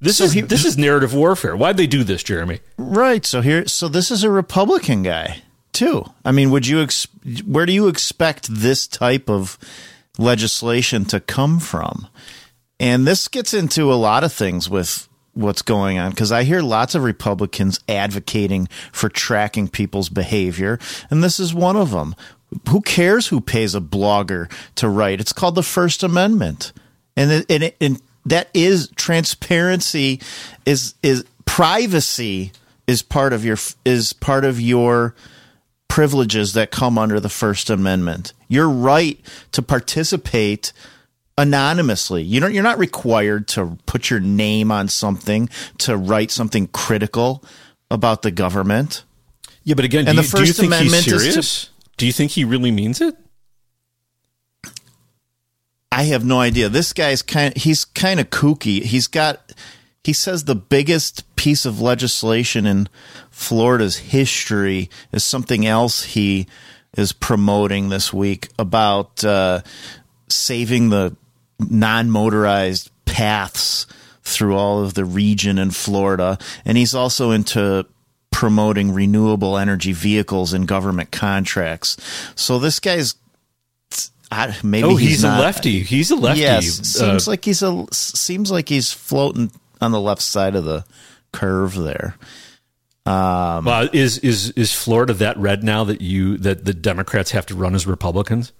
This 0.00 0.18
so 0.18 0.24
is 0.24 0.32
he, 0.32 0.40
this 0.40 0.64
is 0.64 0.78
narrative 0.78 1.12
warfare. 1.12 1.56
Why'd 1.56 1.76
they 1.76 1.86
do 1.86 2.04
this, 2.04 2.22
Jeremy? 2.22 2.60
Right. 2.76 3.26
So 3.26 3.40
here, 3.40 3.66
so 3.66 3.88
this 3.88 4.10
is 4.10 4.22
a 4.22 4.30
Republican 4.30 5.02
guy 5.02 5.42
too. 5.72 6.04
I 6.24 6.32
mean, 6.32 6.50
would 6.50 6.66
you? 6.66 6.82
Ex- 6.82 7.08
where 7.44 7.66
do 7.66 7.72
you 7.72 7.88
expect 7.88 8.46
this 8.48 8.86
type 8.86 9.28
of 9.28 9.58
legislation 10.16 11.04
to 11.06 11.20
come 11.20 11.58
from? 11.58 12.06
And 12.80 13.06
this 13.06 13.26
gets 13.26 13.52
into 13.52 13.92
a 13.92 13.94
lot 13.94 14.22
of 14.22 14.32
things 14.32 14.70
with 14.70 15.07
what's 15.38 15.62
going 15.62 15.98
on 15.98 16.10
because 16.10 16.32
I 16.32 16.42
hear 16.42 16.60
lots 16.60 16.94
of 16.94 17.02
Republicans 17.02 17.80
advocating 17.88 18.68
for 18.92 19.08
tracking 19.08 19.68
people's 19.68 20.08
behavior, 20.08 20.78
and 21.10 21.22
this 21.22 21.40
is 21.40 21.54
one 21.54 21.76
of 21.76 21.92
them. 21.92 22.14
Who 22.68 22.80
cares 22.80 23.28
who 23.28 23.40
pays 23.40 23.74
a 23.74 23.80
blogger 23.80 24.50
to 24.76 24.88
write? 24.88 25.20
It's 25.20 25.32
called 25.32 25.54
the 25.54 25.62
First 25.62 26.02
Amendment, 26.02 26.72
and 27.16 27.30
it, 27.30 27.46
and, 27.50 27.62
it, 27.62 27.76
and 27.80 28.02
that 28.26 28.48
is 28.52 28.88
transparency 28.96 30.20
is 30.66 30.94
is 31.02 31.24
privacy 31.44 32.52
is 32.86 33.02
part 33.02 33.32
of 33.32 33.44
your 33.44 33.58
is 33.84 34.12
part 34.12 34.44
of 34.44 34.60
your 34.60 35.14
privileges 35.88 36.52
that 36.52 36.70
come 36.70 36.98
under 36.98 37.20
the 37.20 37.28
First 37.28 37.70
Amendment. 37.70 38.32
Your 38.48 38.68
right 38.68 39.18
to 39.52 39.62
participate 39.62 40.72
anonymously. 41.38 42.22
You 42.22 42.40
know, 42.40 42.48
you're 42.48 42.64
not 42.64 42.78
required 42.78 43.48
to 43.48 43.78
put 43.86 44.10
your 44.10 44.20
name 44.20 44.70
on 44.70 44.88
something 44.88 45.48
to 45.78 45.96
write 45.96 46.30
something 46.30 46.66
critical 46.66 47.42
about 47.90 48.20
the 48.22 48.30
government. 48.30 49.04
Yeah, 49.62 49.74
but 49.74 49.86
again, 49.86 50.08
and 50.08 50.16
do, 50.16 50.22
the 50.22 50.22
you, 50.22 50.28
First 50.28 50.42
do 50.42 50.46
you 50.46 50.52
think 50.52 50.66
Amendment 50.66 51.04
he's 51.04 51.22
serious? 51.22 51.64
To, 51.64 51.70
do 51.96 52.06
you 52.06 52.12
think 52.12 52.32
he 52.32 52.44
really 52.44 52.72
means 52.72 53.00
it? 53.00 53.16
I 55.90 56.04
have 56.04 56.24
no 56.24 56.40
idea. 56.40 56.68
This 56.68 56.92
guy's 56.92 57.22
kind 57.22 57.56
he's 57.56 57.84
kind 57.84 58.20
of 58.20 58.30
kooky. 58.30 58.82
He's 58.82 59.06
got 59.06 59.52
he 60.04 60.12
says 60.12 60.44
the 60.44 60.54
biggest 60.54 61.34
piece 61.36 61.64
of 61.64 61.80
legislation 61.80 62.66
in 62.66 62.88
Florida's 63.30 63.96
history 63.98 64.90
is 65.12 65.24
something 65.24 65.66
else 65.66 66.02
he 66.02 66.46
is 66.96 67.12
promoting 67.12 67.88
this 67.88 68.12
week 68.12 68.48
about 68.58 69.24
uh, 69.24 69.60
saving 70.28 70.90
the 70.90 71.16
non 71.58 72.10
motorized 72.10 72.90
paths 73.04 73.86
through 74.22 74.56
all 74.56 74.82
of 74.82 74.94
the 74.94 75.04
region 75.04 75.58
in 75.58 75.70
Florida. 75.70 76.38
And 76.64 76.76
he's 76.76 76.94
also 76.94 77.30
into 77.30 77.86
promoting 78.30 78.92
renewable 78.92 79.56
energy 79.56 79.92
vehicles 79.92 80.52
in 80.52 80.66
government 80.66 81.10
contracts. 81.10 81.96
So 82.34 82.58
this 82.58 82.78
guy's 82.78 83.14
I, 84.30 84.54
maybe 84.62 84.86
oh, 84.86 84.96
he's, 84.96 85.10
he's 85.10 85.24
a 85.24 85.28
lefty. 85.28 85.80
He's 85.80 86.10
a 86.10 86.16
lefty. 86.16 86.42
Yes, 86.42 86.66
seems 86.66 87.26
uh, 87.26 87.30
like 87.30 87.44
he's 87.44 87.62
a 87.62 87.86
seems 87.92 88.50
like 88.50 88.68
he's 88.68 88.92
floating 88.92 89.50
on 89.80 89.90
the 89.92 90.00
left 90.00 90.20
side 90.20 90.54
of 90.54 90.64
the 90.64 90.84
curve 91.32 91.74
there. 91.74 92.14
Um, 93.06 93.64
well, 93.64 93.88
is 93.92 94.18
is 94.18 94.50
is 94.50 94.74
Florida 94.74 95.14
that 95.14 95.38
red 95.38 95.64
now 95.64 95.84
that 95.84 96.02
you 96.02 96.36
that 96.38 96.66
the 96.66 96.74
Democrats 96.74 97.30
have 97.30 97.46
to 97.46 97.54
run 97.54 97.74
as 97.74 97.86
Republicans? 97.86 98.52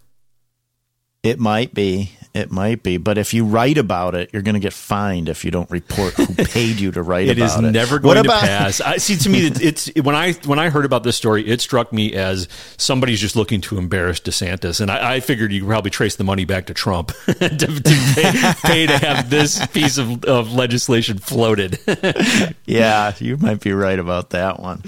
It 1.23 1.39
might 1.39 1.75
be. 1.75 2.13
It 2.35 2.53
might 2.53 2.83
be. 2.83 2.99
But 2.99 3.19
if 3.19 3.35
you 3.35 3.45
write 3.45 3.79
about 3.79 4.15
it, 4.15 4.31
you're 4.33 4.43
going 4.43 4.55
to 4.55 4.61
get 4.61 4.73
fined 4.73 5.29
if 5.29 5.45
you 5.45 5.51
don't 5.51 5.71
report 5.71 6.15
who 6.15 6.27
paid 6.45 6.79
you 6.79 6.91
to 6.93 7.03
write 7.03 7.29
it 7.29 7.39
about 7.39 7.59
it. 7.59 7.65
It 7.65 7.67
is 7.67 7.73
never 7.73 7.99
going 7.99 8.19
about- 8.19 8.41
to 8.41 8.47
pass. 8.47 8.81
I 8.81 8.99
see 8.99 9.17
to 9.17 9.29
me 9.29 9.47
it's 9.47 9.91
when 9.97 10.15
I 10.15 10.33
when 10.45 10.59
I 10.59 10.69
heard 10.69 10.85
about 10.85 11.03
this 11.03 11.17
story, 11.17 11.47
it 11.49 11.61
struck 11.61 11.93
me 11.93 12.15
as 12.15 12.49
somebody's 12.77 13.21
just 13.21 13.35
looking 13.35 13.61
to 13.63 13.79
embarrass 13.79 14.21
DeSantis. 14.21 14.81
And 14.81 14.91
I, 14.91 15.15
I 15.15 15.21
figured 15.21 15.53
you 15.53 15.61
could 15.61 15.69
probably 15.69 15.91
trace 15.91 16.17
the 16.17 16.25
money 16.25 16.45
back 16.45 16.67
to 16.67 16.75
Trump 16.75 17.09
to, 17.27 17.35
to 17.49 18.13
pay, 18.15 18.53
pay, 18.63 18.87
to 18.87 18.99
have 18.99 19.31
this 19.31 19.67
piece 19.69 19.99
of, 19.99 20.25
of 20.25 20.53
legislation 20.53 21.19
floated. 21.19 21.79
yeah, 22.67 23.15
you 23.19 23.37
might 23.37 23.61
be 23.61 23.73
right 23.73 23.99
about 23.99 24.31
that 24.31 24.61
one. 24.61 24.83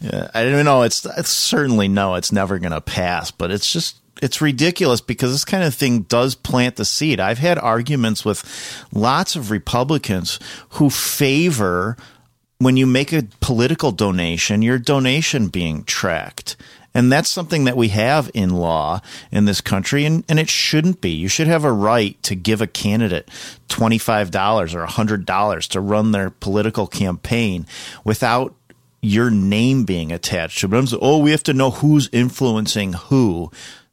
Yeah, 0.00 0.28
I 0.34 0.44
don't 0.44 0.64
know. 0.64 0.82
It's, 0.82 1.06
it's 1.06 1.30
certainly 1.30 1.88
no, 1.88 2.16
it's 2.16 2.30
never 2.30 2.58
going 2.58 2.72
to 2.72 2.80
pass, 2.82 3.30
but 3.30 3.50
it's 3.50 3.72
just 3.72 3.96
it's 4.22 4.40
ridiculous 4.40 5.00
because 5.00 5.32
this 5.32 5.44
kind 5.44 5.64
of 5.64 5.74
thing 5.74 6.02
does 6.02 6.34
plant 6.34 6.76
the 6.76 6.84
seed. 6.84 7.20
I've 7.20 7.38
had 7.38 7.58
arguments 7.58 8.24
with 8.24 8.86
lots 8.92 9.36
of 9.36 9.50
Republicans 9.50 10.38
who 10.70 10.90
favor 10.90 11.96
when 12.58 12.76
you 12.76 12.86
make 12.86 13.12
a 13.12 13.28
political 13.40 13.92
donation, 13.92 14.62
your 14.62 14.78
donation 14.78 15.48
being 15.48 15.84
tracked. 15.84 16.56
And 16.94 17.12
that's 17.12 17.28
something 17.28 17.64
that 17.64 17.76
we 17.76 17.88
have 17.88 18.30
in 18.32 18.56
law 18.56 19.02
in 19.30 19.44
this 19.44 19.60
country, 19.60 20.06
and, 20.06 20.24
and 20.30 20.38
it 20.38 20.48
shouldn't 20.48 21.02
be. 21.02 21.10
You 21.10 21.28
should 21.28 21.46
have 21.46 21.62
a 21.62 21.70
right 21.70 22.20
to 22.22 22.34
give 22.34 22.62
a 22.62 22.66
candidate 22.66 23.28
$25 23.68 24.74
or 24.74 24.86
$100 24.86 25.68
to 25.68 25.80
run 25.80 26.12
their 26.12 26.30
political 26.30 26.86
campaign 26.86 27.66
without 28.02 28.54
your 29.02 29.30
name 29.30 29.84
being 29.84 30.10
attached 30.10 30.60
to 30.60 30.74
it. 30.74 30.94
Oh, 30.98 31.18
we 31.18 31.32
have 31.32 31.42
to 31.42 31.52
know 31.52 31.70
who's 31.70 32.08
influencing 32.12 32.94
who. 32.94 33.50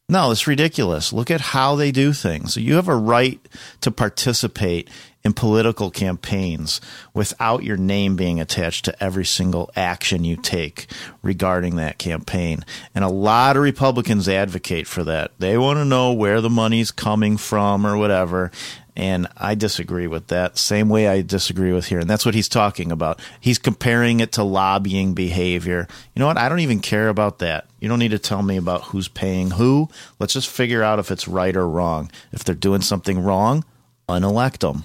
No, 0.09 0.31
it's 0.31 0.47
ridiculous. 0.47 1.13
Look 1.13 1.31
at 1.31 1.39
how 1.39 1.75
they 1.75 1.91
do 1.91 2.11
things. 2.11 2.57
You 2.57 2.75
have 2.75 2.89
a 2.89 2.95
right 2.95 3.39
to 3.81 3.89
participate 3.89 4.89
in 5.23 5.31
political 5.31 5.89
campaigns 5.89 6.81
without 7.13 7.63
your 7.63 7.77
name 7.77 8.17
being 8.17 8.41
attached 8.41 8.83
to 8.85 9.03
every 9.03 9.23
single 9.23 9.71
action 9.75 10.25
you 10.25 10.35
take 10.35 10.87
regarding 11.21 11.77
that 11.77 11.97
campaign. 11.97 12.65
And 12.93 13.05
a 13.05 13.09
lot 13.09 13.55
of 13.55 13.63
Republicans 13.63 14.27
advocate 14.27 14.87
for 14.87 15.05
that. 15.05 15.31
They 15.39 15.57
want 15.57 15.77
to 15.77 15.85
know 15.85 16.11
where 16.11 16.41
the 16.41 16.49
money's 16.49 16.91
coming 16.91 17.37
from 17.37 17.87
or 17.87 17.95
whatever. 17.95 18.51
And 18.95 19.27
I 19.37 19.55
disagree 19.55 20.05
with 20.05 20.27
that. 20.27 20.57
Same 20.57 20.87
way 20.87 21.07
I 21.07 21.21
disagree 21.21 21.73
with 21.73 21.87
here. 21.87 21.99
And 21.99 22.09
that's 22.09 22.25
what 22.25 22.35
he's 22.35 22.47
talking 22.47 22.91
about. 22.91 23.19
He's 23.39 23.57
comparing 23.57 24.19
it 24.19 24.31
to 24.33 24.43
lobbying 24.43 25.13
behavior. 25.13 25.87
You 26.13 26.19
know 26.19 26.27
what? 26.27 26.37
I 26.37 26.47
don't 26.47 26.59
even 26.59 26.79
care 26.79 27.09
about 27.09 27.39
that. 27.39 27.65
You 27.79 27.89
don't 27.89 27.99
need 27.99 28.11
to 28.11 28.19
tell 28.19 28.43
me 28.43 28.55
about 28.55 28.83
who's 28.83 29.07
paying 29.07 29.51
who. 29.51 29.89
Let's 30.19 30.33
just 30.33 30.47
figure 30.47 30.83
out 30.83 30.99
if 30.99 31.09
it's 31.09 31.27
right 31.27 31.55
or 31.55 31.67
wrong. 31.67 32.11
If 32.31 32.43
they're 32.43 32.53
doing 32.53 32.81
something 32.81 33.23
wrong, 33.23 33.65
unelect 34.07 34.61
them. 34.61 34.83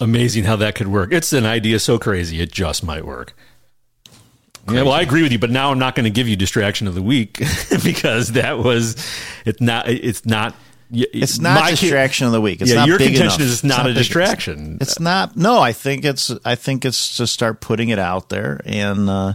Amazing 0.00 0.44
how 0.44 0.56
that 0.56 0.74
could 0.74 0.88
work. 0.88 1.12
It's 1.12 1.32
an 1.32 1.46
idea 1.46 1.78
so 1.78 1.98
crazy, 1.98 2.40
it 2.40 2.52
just 2.52 2.84
might 2.84 3.04
work. 3.04 3.34
Yeah, 4.70 4.82
well, 4.82 4.92
I 4.92 5.00
agree 5.00 5.22
with 5.22 5.32
you, 5.32 5.38
but 5.38 5.50
now 5.50 5.70
I'm 5.70 5.78
not 5.78 5.94
going 5.94 6.04
to 6.04 6.10
give 6.10 6.28
you 6.28 6.36
distraction 6.36 6.86
of 6.86 6.94
the 6.94 7.02
week 7.02 7.38
because 7.84 8.32
that 8.32 8.58
was 8.58 8.96
it's 9.46 9.60
not 9.60 9.88
it's 9.88 10.26
not 10.26 10.54
it's 10.90 11.38
not 11.38 11.60
my- 11.60 11.70
distraction 11.70 12.26
of 12.26 12.32
the 12.32 12.40
week. 12.40 12.60
It's 12.62 12.70
yeah, 12.70 12.78
not 12.78 12.88
your 12.88 12.98
big 12.98 13.08
contention 13.14 13.40
enough. 13.42 13.48
is 13.48 13.52
it's 13.54 13.64
not 13.64 13.80
a 13.86 13.88
big- 13.90 13.96
distraction. 13.96 14.78
It's 14.80 14.98
not. 15.00 15.36
No, 15.36 15.60
I 15.60 15.72
think 15.72 16.04
it's. 16.04 16.30
I 16.44 16.54
think 16.54 16.84
it's 16.84 17.16
to 17.18 17.26
start 17.26 17.60
putting 17.60 17.88
it 17.90 17.98
out 17.98 18.28
there, 18.28 18.60
and 18.64 19.08
uh, 19.10 19.34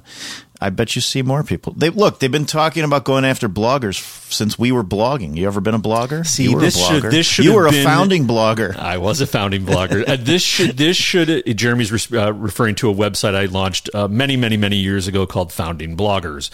I 0.66 0.70
bet 0.70 0.96
you 0.96 1.02
see 1.02 1.22
more 1.22 1.44
people. 1.44 1.74
They 1.76 1.90
look. 1.90 2.20
They've 2.20 2.32
been 2.32 2.46
talking 2.46 2.84
about 2.84 3.04
going 3.04 3.26
after 3.26 3.50
bloggers 3.50 4.00
f- 4.00 4.28
since 4.32 4.58
we 4.58 4.72
were 4.72 4.84
blogging. 4.84 5.36
You 5.36 5.46
ever 5.48 5.60
been 5.60 5.74
a 5.76 5.80
blogger? 5.80 6.26
See, 6.26 6.44
you 6.44 6.56
were 6.56 6.62
this 6.62 6.78
a 6.78 6.86
should 7.02 7.04
this 7.12 7.26
should 7.26 7.46
you 7.46 7.54
were 7.56 7.70
been- 7.70 7.82
a 7.82 7.84
founding 7.84 8.26
blogger. 8.28 8.76
I 8.78 8.98
was 8.98 9.20
a 9.22 9.28
founding 9.28 9.66
blogger. 9.66 10.04
Uh, 10.14 10.16
this 10.18 10.42
should 10.42 10.78
this 10.78 10.96
should 10.98 11.30
uh, 11.30 11.54
Jeremy's 11.54 11.92
res- 11.92 12.12
uh, 12.14 12.34
referring 12.34 12.76
to 12.76 12.90
a 12.90 12.94
website 12.94 13.36
I 13.36 13.46
launched 13.46 13.90
uh, 13.94 14.08
many 14.08 14.38
many 14.38 14.58
many 14.58 14.78
years 14.78 15.08
ago 15.08 15.26
called 15.28 15.52
Founding 15.54 15.98
Bloggers, 15.98 16.50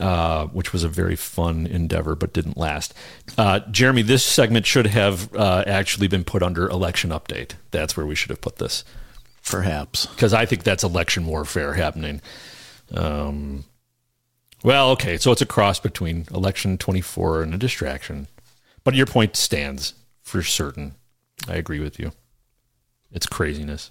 uh, 0.00 0.46
which 0.48 0.72
was 0.72 0.84
a 0.84 0.88
very 0.88 1.16
fun 1.16 1.66
endeavor 1.66 2.14
but 2.14 2.32
didn't 2.32 2.56
last. 2.56 2.92
Uh, 3.38 3.60
Jeremy, 3.70 4.02
this 4.02 4.22
segment 4.24 4.66
should 4.66 4.86
have 4.88 5.34
uh, 5.34 5.64
actually 5.66 6.08
been 6.08 6.24
put 6.24 6.42
under 6.42 6.68
election 6.68 7.10
update. 7.10 7.52
That's 7.70 7.96
where 7.96 8.04
we 8.06 8.14
should 8.14 8.30
have 8.30 8.40
put 8.40 8.56
this, 8.56 8.84
perhaps, 9.44 10.06
because 10.06 10.32
I 10.34 10.46
think 10.46 10.62
that's 10.64 10.84
election 10.84 11.26
warfare 11.26 11.74
happening. 11.74 12.20
Um, 12.94 13.64
well, 14.62 14.90
okay, 14.90 15.16
so 15.16 15.32
it's 15.32 15.42
a 15.42 15.46
cross 15.46 15.78
between 15.80 16.26
election 16.32 16.78
twenty 16.78 17.00
four 17.00 17.42
and 17.42 17.54
a 17.54 17.58
distraction, 17.58 18.26
but 18.84 18.94
your 18.94 19.06
point 19.06 19.36
stands 19.36 19.94
for 20.22 20.42
certain. 20.42 20.94
I 21.48 21.54
agree 21.54 21.80
with 21.80 21.98
you. 21.98 22.12
It's 23.12 23.26
craziness. 23.26 23.90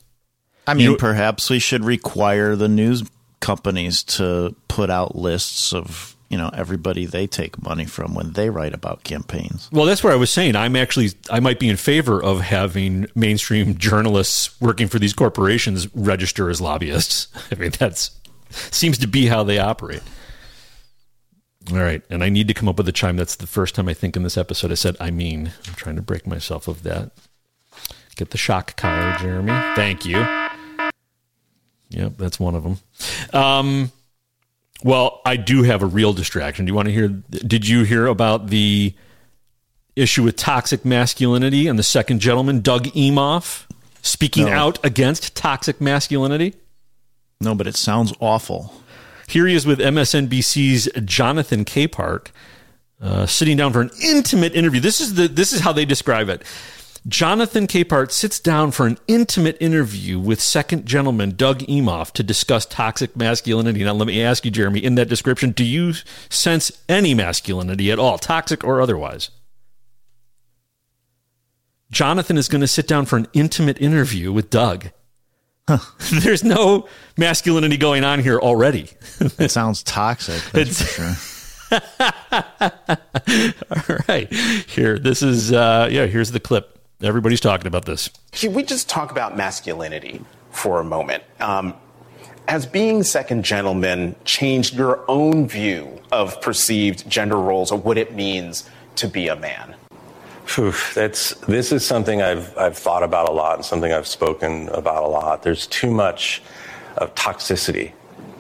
I 0.67 0.73
mean, 0.73 0.91
You- 0.91 0.97
perhaps 0.97 1.49
we 1.49 1.59
should 1.59 1.83
require 1.85 2.55
the 2.55 2.67
news 2.67 3.03
companies 3.39 4.01
to 4.03 4.55
put 4.67 4.89
out 4.89 5.15
lists 5.15 5.71
of 5.73 6.15
you 6.29 6.37
know 6.37 6.49
everybody 6.53 7.05
they 7.05 7.27
take 7.27 7.61
money 7.61 7.85
from 7.85 8.15
when 8.15 8.33
they 8.33 8.49
write 8.49 8.73
about 8.73 9.03
campaigns. 9.03 9.69
Well, 9.71 9.85
that's 9.85 10.03
what 10.03 10.11
I 10.11 10.15
was 10.15 10.31
saying. 10.31 10.55
I'm 10.55 10.75
actually, 10.75 11.11
I 11.29 11.39
might 11.39 11.59
be 11.59 11.69
in 11.69 11.77
favor 11.77 12.21
of 12.21 12.41
having 12.41 13.05
mainstream 13.13 13.77
journalists 13.77 14.59
working 14.59 14.87
for 14.87 14.97
these 14.97 15.13
corporations 15.13 15.87
register 15.95 16.49
as 16.49 16.59
lobbyists. 16.59 17.27
I 17.51 17.55
mean, 17.55 17.71
that's 17.77 18.09
seems 18.71 18.97
to 19.00 19.07
be 19.07 19.27
how 19.27 19.43
they 19.43 19.59
operate. 19.59 20.03
All 21.71 21.77
right, 21.77 22.03
and 22.12 22.24
I 22.24 22.29
need 22.29 22.47
to 22.47 22.53
come 22.53 22.69
up 22.69 22.77
with 22.77 22.88
a 22.88 22.91
chime. 22.91 23.17
That's 23.17 23.35
the 23.38 23.47
first 23.47 23.74
time 23.74 23.89
I 23.89 23.93
think 23.95 24.15
in 24.15 24.21
this 24.24 24.38
episode 24.38 24.71
I 24.71 24.75
said 24.75 24.95
"I 25.00 25.09
mean." 25.12 25.51
I'm 25.67 25.74
trying 25.74 25.95
to 25.95 26.01
break 26.03 26.27
myself 26.27 26.67
of 26.67 26.83
that. 26.83 27.12
Get 28.15 28.29
the 28.29 28.38
shock 28.38 28.75
collar, 28.77 29.15
Jeremy. 29.19 29.51
Thank 29.75 30.05
you. 30.05 30.25
Yep, 31.89 32.17
that's 32.17 32.39
one 32.39 32.55
of 32.55 32.63
them. 32.63 32.77
Um, 33.33 33.91
well, 34.83 35.21
I 35.25 35.38
do 35.38 35.63
have 35.63 35.81
a 35.81 35.85
real 35.85 36.13
distraction. 36.13 36.65
Do 36.65 36.69
you 36.69 36.75
want 36.75 36.88
to 36.88 36.93
hear? 36.93 37.07
Did 37.07 37.67
you 37.67 37.83
hear 37.83 38.05
about 38.07 38.47
the 38.47 38.93
issue 39.95 40.24
with 40.24 40.35
toxic 40.35 40.85
masculinity 40.85 41.67
and 41.67 41.79
the 41.79 41.83
second 41.83 42.19
gentleman, 42.19 42.62
Doug 42.62 42.85
Emhoff, 42.88 43.65
speaking 44.01 44.45
No. 44.45 44.51
out 44.51 44.85
against 44.85 45.35
toxic 45.35 45.79
masculinity? 45.81 46.53
No, 47.41 47.55
but 47.55 47.67
it 47.67 47.75
sounds 47.75 48.13
awful. 48.19 48.73
Here 49.27 49.47
he 49.47 49.55
is 49.55 49.65
with 49.65 49.79
MSNBC's 49.79 50.89
Jonathan 51.03 51.65
Capehart, 51.65 52.27
uh, 53.01 53.25
sitting 53.25 53.57
down 53.57 53.73
for 53.73 53.81
an 53.81 53.91
intimate 54.03 54.55
interview. 54.55 54.79
This 54.79 55.01
is 55.01 55.15
the 55.15 55.27
this 55.27 55.51
is 55.51 55.61
how 55.61 55.73
they 55.73 55.85
describe 55.85 56.29
it. 56.29 56.43
Jonathan 57.07 57.67
Capehart 57.67 58.11
sits 58.11 58.39
down 58.39 58.71
for 58.71 58.87
an 58.87 58.97
intimate 59.07 59.57
interview 59.59 60.19
with 60.19 60.41
second 60.41 60.87
gentleman 60.87 61.35
Doug 61.35 61.59
Emhoff 61.59 62.11
to 62.13 62.23
discuss 62.23 62.65
toxic 62.65 63.15
masculinity. 63.15 63.83
Now, 63.83 63.93
let 63.93 64.07
me 64.07 64.23
ask 64.23 64.43
you, 64.43 64.49
Jeremy, 64.49 64.83
in 64.83 64.95
that 64.95 65.07
description, 65.07 65.51
do 65.51 65.63
you 65.63 65.93
sense 66.29 66.71
any 66.89 67.13
masculinity 67.13 67.91
at 67.91 67.99
all, 67.99 68.17
toxic 68.17 68.63
or 68.63 68.81
otherwise? 68.81 69.29
Jonathan 71.91 72.37
is 72.37 72.47
going 72.47 72.61
to 72.61 72.67
sit 72.67 72.87
down 72.87 73.05
for 73.05 73.17
an 73.17 73.27
intimate 73.33 73.79
interview 73.79 74.31
with 74.31 74.49
Doug. 74.49 74.89
There's 76.11 76.43
no 76.43 76.87
masculinity 77.17 77.77
going 77.77 78.03
on 78.03 78.19
here 78.19 78.39
already. 78.39 78.89
It 79.39 79.49
sounds 79.49 79.81
toxic. 79.81 80.41
That's 80.51 80.81
for 80.81 80.87
sure. 80.87 81.15
All 83.89 83.97
right. 84.09 84.31
Here, 84.33 84.99
this 84.99 85.21
is, 85.21 85.53
uh, 85.53 85.87
yeah, 85.89 86.05
here's 86.05 86.31
the 86.31 86.39
clip. 86.39 86.77
Everybody's 87.01 87.39
talking 87.39 87.67
about 87.67 87.85
this. 87.85 88.09
Can 88.33 88.53
we 88.53 88.63
just 88.63 88.89
talk 88.89 89.11
about 89.11 89.37
masculinity 89.37 90.21
for 90.51 90.79
a 90.79 90.83
moment? 90.83 91.23
Um, 91.39 91.75
has 92.47 92.65
being 92.65 93.03
second 93.03 93.45
gentleman 93.45 94.15
changed 94.25 94.75
your 94.75 95.09
own 95.09 95.47
view 95.47 96.01
of 96.11 96.39
perceived 96.41 97.09
gender 97.09 97.37
roles 97.37 97.71
or 97.71 97.79
what 97.79 97.97
it 97.97 98.13
means 98.13 98.69
to 98.97 99.07
be 99.07 99.29
a 99.29 99.35
man? 99.35 99.75
Phew, 100.46 100.74
that's 100.94 101.34
this 101.48 101.72
is 101.72 101.86
something 101.86 102.22
I've 102.22 102.55
I've 102.58 102.77
thought 102.77 103.03
about 103.03 103.29
a 103.29 103.34
lot 103.34 103.55
and 103.55 103.66
something 103.66 103.92
I've 103.92 104.08
spoken 104.08 104.70
about 104.70 105.03
a 105.03 105.08
lot. 105.08 105.44
There's 105.44 105.68
too 105.68 105.92
much 105.92 106.42
of 106.98 107.14
toxicity, 107.16 107.94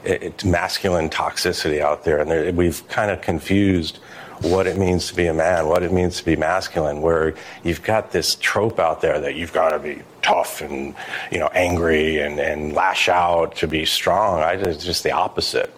it, 0.03 0.23
it- 0.23 0.45
masculine 0.45 1.09
toxicity 1.09 1.81
out 1.81 2.03
there, 2.03 2.19
and 2.19 2.29
there, 2.31 2.51
we've 2.53 2.87
kind 2.89 3.11
of 3.11 3.21
confused 3.21 3.99
what 4.41 4.67
it 4.67 4.77
means 4.77 5.07
to 5.07 5.15
be 5.15 5.27
a 5.27 5.33
man, 5.33 5.67
what 5.67 5.81
it 5.81 5.91
means 5.91 6.17
to 6.17 6.25
be 6.25 6.35
masculine. 6.35 7.01
Where 7.01 7.33
you've 7.63 7.81
got 7.83 8.11
this 8.11 8.35
trope 8.35 8.79
out 8.79 9.01
there 9.01 9.19
that 9.19 9.35
you've 9.35 9.53
got 9.53 9.69
to 9.71 9.79
be 9.79 10.03
tough 10.21 10.61
and 10.61 10.93
you 11.31 11.39
know 11.39 11.49
angry 11.53 12.19
and, 12.19 12.39
and 12.39 12.73
lash 12.73 13.09
out 13.09 13.55
to 13.57 13.67
be 13.67 13.85
strong. 13.85 14.41
I 14.41 14.53
it's 14.53 14.85
just 14.85 15.03
the 15.03 15.11
opposite 15.11 15.73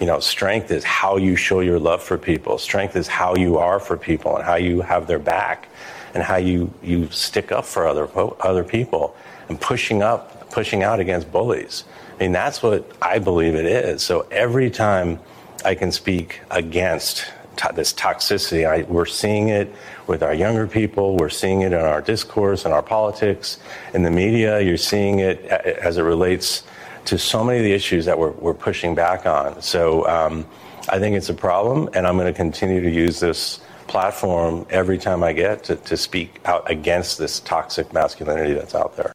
you 0.00 0.06
know, 0.06 0.20
strength 0.20 0.70
is 0.70 0.84
how 0.84 1.16
you 1.16 1.36
show 1.36 1.60
your 1.60 1.78
love 1.78 2.02
for 2.02 2.18
people. 2.18 2.58
Strength 2.58 2.96
is 2.96 3.06
how 3.06 3.34
you 3.34 3.58
are 3.58 3.80
for 3.80 3.96
people 3.96 4.36
and 4.36 4.44
how 4.44 4.56
you 4.56 4.80
have 4.82 5.06
their 5.06 5.18
back 5.18 5.68
and 6.14 6.22
how 6.22 6.36
you, 6.36 6.72
you 6.82 7.10
stick 7.10 7.50
up 7.52 7.64
for 7.64 7.86
other, 7.86 8.08
other 8.40 8.64
people 8.64 9.16
and 9.48 9.60
pushing 9.60 10.02
up, 10.02 10.50
pushing 10.50 10.82
out 10.82 11.00
against 11.00 11.30
bullies. 11.32 11.84
I 12.18 12.24
mean, 12.24 12.32
that's 12.32 12.62
what 12.62 12.90
I 13.00 13.18
believe 13.18 13.54
it 13.54 13.66
is. 13.66 14.02
So 14.02 14.26
every 14.30 14.70
time 14.70 15.18
I 15.64 15.74
can 15.74 15.92
speak 15.92 16.40
against 16.50 17.26
to- 17.56 17.72
this 17.74 17.92
toxicity, 17.92 18.68
I, 18.68 18.82
we're 18.82 19.06
seeing 19.06 19.48
it 19.48 19.72
with 20.06 20.22
our 20.22 20.34
younger 20.34 20.66
people. 20.66 21.16
We're 21.16 21.28
seeing 21.30 21.62
it 21.62 21.72
in 21.72 21.80
our 21.80 22.00
discourse, 22.02 22.64
in 22.64 22.72
our 22.72 22.82
politics, 22.82 23.58
in 23.94 24.02
the 24.02 24.10
media. 24.10 24.60
You're 24.60 24.76
seeing 24.76 25.20
it 25.20 25.50
uh, 25.50 25.58
as 25.80 25.96
it 25.96 26.02
relates 26.02 26.64
to 27.06 27.18
so 27.18 27.42
many 27.44 27.58
of 27.58 27.64
the 27.64 27.72
issues 27.72 28.04
that 28.04 28.18
we're, 28.18 28.30
we're 28.32 28.54
pushing 28.54 28.94
back 28.94 29.26
on. 29.26 29.60
So 29.62 30.06
um, 30.08 30.46
I 30.88 30.98
think 30.98 31.16
it's 31.16 31.28
a 31.28 31.34
problem, 31.34 31.88
and 31.94 32.06
I'm 32.06 32.16
going 32.16 32.32
to 32.32 32.36
continue 32.36 32.80
to 32.82 32.90
use 32.90 33.20
this 33.20 33.60
platform 33.86 34.66
every 34.70 34.98
time 34.98 35.22
I 35.22 35.32
get 35.32 35.64
to, 35.64 35.76
to 35.76 35.96
speak 35.96 36.40
out 36.44 36.68
against 36.70 37.18
this 37.18 37.40
toxic 37.40 37.92
masculinity 37.92 38.52
that's 38.54 38.74
out 38.74 38.96
there. 38.96 39.12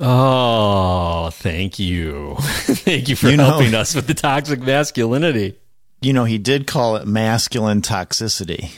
Oh, 0.00 1.30
thank 1.30 1.78
you. 1.78 2.34
thank 2.40 3.08
you 3.08 3.16
for 3.16 3.28
You 3.28 3.36
know- 3.36 3.44
helping 3.44 3.74
us 3.74 3.94
with 3.94 4.06
the 4.06 4.14
toxic 4.14 4.60
masculinity. 4.60 5.58
You 6.02 6.12
know, 6.12 6.24
he 6.24 6.36
did 6.38 6.66
call 6.66 6.96
it 6.96 7.06
masculine 7.06 7.80
toxicity 7.80 8.72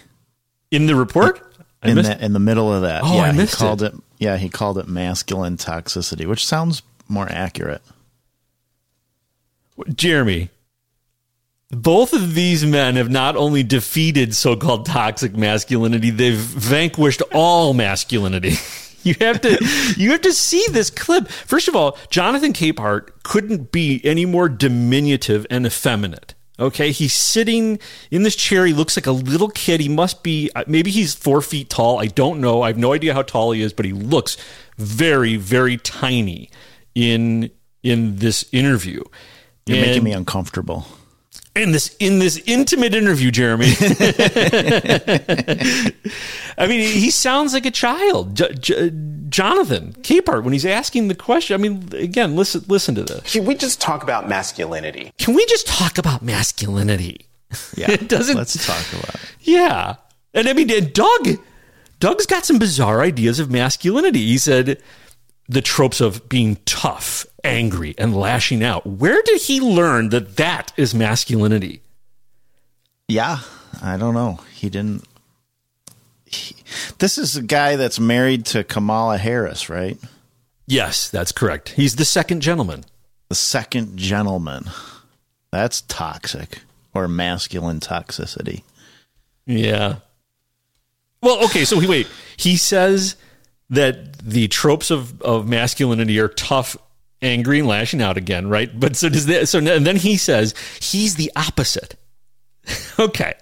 In 0.71 0.87
the 0.87 0.95
report? 0.95 1.41
I 1.83 1.89
in 1.89 1.95
missed- 1.97 2.11
the 2.19 2.25
in 2.25 2.33
the 2.33 2.39
middle 2.39 2.73
of 2.73 2.83
that. 2.83 3.03
Oh, 3.05 3.15
yeah, 3.17 3.23
I 3.23 3.33
missed 3.33 3.55
he 3.55 3.59
called 3.59 3.83
it. 3.83 3.95
it. 3.95 4.01
Yeah, 4.19 4.37
he 4.37 4.49
called 4.49 4.79
it 4.79 4.89
masculine 4.89 5.57
toxicity, 5.57 6.27
which 6.27 6.47
sounds 6.47 6.83
more 7.09 7.27
accurate. 7.29 7.83
Jeremy, 9.95 10.51
both 11.71 12.13
of 12.13 12.35
these 12.35 12.65
men 12.65 12.97
have 12.97 13.11
not 13.11 13.37
only 13.37 13.63
defeated 13.63 14.35
so 14.35 14.57
called 14.57 14.87
toxic 14.87 15.37
masculinity, 15.37 16.11
they've 16.11 16.35
vanquished 16.35 17.23
all 17.33 17.75
masculinity. 17.75 18.55
You 19.07 19.15
have 19.21 19.41
to 19.43 19.95
you 19.97 20.11
have 20.11 20.23
to 20.23 20.33
see 20.33 20.67
this 20.73 20.91
clip. 20.91 21.29
First 21.29 21.69
of 21.69 21.77
all, 21.77 21.97
Jonathan 22.11 22.53
Capehart 22.53 23.11
couldn't 23.23 23.71
be 23.71 24.01
any 24.03 24.27
more 24.27 24.49
diminutive 24.49 25.47
and 25.49 25.65
effeminate. 25.65 26.35
Okay, 26.59 26.91
he's 26.91 27.15
sitting 27.15 27.79
in 28.11 28.25
this 28.25 28.35
chair. 28.35 28.67
He 28.67 28.73
looks 28.73 28.97
like 28.97 29.07
a 29.07 29.13
little 29.13 29.51
kid. 29.51 29.81
He 29.81 29.89
must 29.89 30.25
be 30.25 30.51
uh, 30.57 30.65
maybe 30.67 30.91
he's 30.91 31.15
four 31.15 31.41
feet 31.41 31.71
tall. 31.71 32.01
I 32.01 32.07
don't 32.07 32.41
know. 32.41 32.63
I 32.63 32.67
have 32.67 32.79
no 32.79 32.95
idea 32.95 33.15
how 33.15 33.23
tall 33.23 33.53
he 33.53 33.63
is, 33.63 33.73
but 33.73 33.85
he 33.87 33.93
looks 33.93 34.37
very, 34.77 35.37
very 35.37 35.77
tiny 35.77 36.51
in 36.97 37.51
in 37.85 38.17
this 38.17 38.45
interview. 38.51 39.05
You're 39.67 39.79
And- 39.79 39.87
making 39.87 40.05
me 40.05 40.13
uncomfortable. 40.13 40.87
in 41.57 41.73
this 41.73 41.97
in 41.99 42.19
this 42.19 42.37
intimate 42.47 42.95
interview, 42.95 43.31
Jeremy. 43.31 43.73
I 46.59 46.67
mean, 46.67 46.81
he 46.89 47.11
sounds 47.11 47.53
like 47.53 47.67
a 47.67 47.71
child, 47.71 48.35
J- 48.37 48.53
J- 48.55 48.93
Jonathan 49.29 49.95
Capehart, 50.03 50.45
when 50.45 50.53
he's 50.53 50.67
asking 50.67 51.09
the 51.09 51.15
question. 51.15 51.55
I 51.55 51.59
mean, 51.59 51.89
again, 51.93 52.37
listen 52.37 52.63
listen 52.69 52.95
to 52.97 53.03
this. 53.05 53.33
Can 53.33 53.45
we 53.45 53.55
just 53.55 53.81
talk 53.81 54.03
about 54.03 54.29
masculinity? 54.29 55.13
Can 55.19 55.35
we 55.35 55.45
just 55.47 55.67
talk 55.67 55.99
about 55.99 56.23
masculinity? 56.23 57.27
Yeah, 57.77 57.91
it 57.93 58.09
doesn't. 58.09 58.37
Let's 58.37 58.65
talk 58.67 58.85
about 59.01 59.15
it. 59.17 59.21
Yeah, 59.41 59.97
and 60.35 60.49
I 60.49 60.53
mean, 60.53 60.69
Doug, 60.93 61.39
Doug's 62.01 62.27
got 62.27 62.45
some 62.45 62.59
bizarre 62.59 63.01
ideas 63.03 63.39
of 63.41 63.51
masculinity. 63.51 64.27
He 64.27 64.39
said, 64.39 64.81
the 65.49 65.63
tropes 65.63 66.01
of 66.01 66.29
being 66.29 66.57
tough, 66.67 67.25
angry, 67.47 67.95
and 67.97 68.17
lashing 68.17 68.63
out. 68.63 68.87
Where 68.87 69.23
did 69.23 69.43
he 69.43 69.61
learn 69.61 70.11
that 70.11 70.37
that 70.37 70.73
is 70.77 70.95
masculinity? 70.95 71.81
Yeah, 73.09 73.39
I 73.83 73.97
don't 73.97 74.15
know. 74.15 74.41
He 74.53 74.69
didn't. 74.69 75.05
He, 76.25 76.57
this 76.99 77.19
is 77.19 77.37
a 77.37 77.43
guy 77.43 77.77
that's 77.77 78.01
married 78.01 78.45
to 78.47 78.65
Kamala 78.65 79.19
Harris, 79.19 79.69
right? 79.69 79.99
Yes, 80.67 81.09
that's 81.09 81.33
correct. 81.33 81.71
He's 81.71 81.97
the 81.97 82.05
second 82.05 82.41
gentleman. 82.41 82.85
The 83.29 83.37
second 83.37 83.97
gentleman. 83.97 84.65
That's 85.53 85.83
toxic 85.83 86.63
or 86.93 87.07
masculine 87.07 87.81
toxicity. 87.81 88.63
Yeah. 89.47 89.97
Well, 91.23 91.45
okay, 91.45 91.65
so 91.65 91.79
he, 91.79 91.87
wait. 91.87 92.09
He 92.37 92.57
says 92.57 93.17
that 93.71 94.19
the 94.19 94.49
tropes 94.49 94.91
of, 94.91 95.21
of 95.23 95.49
masculinity 95.49 96.19
are 96.19 96.29
tough, 96.29 96.77
angry, 97.23 97.59
and 97.59 97.69
lashing 97.69 98.03
out 98.03 98.17
again, 98.17 98.49
right? 98.49 98.79
But 98.79 98.97
so 98.97 99.09
does 99.09 99.27
that. 99.27 99.49
So 99.49 99.59
and 99.59 99.87
then 99.87 99.97
he 99.97 100.17
says 100.17 100.55
he's 100.81 101.17
the 101.17 101.31
opposite. 101.37 101.97
okay. 102.99 103.35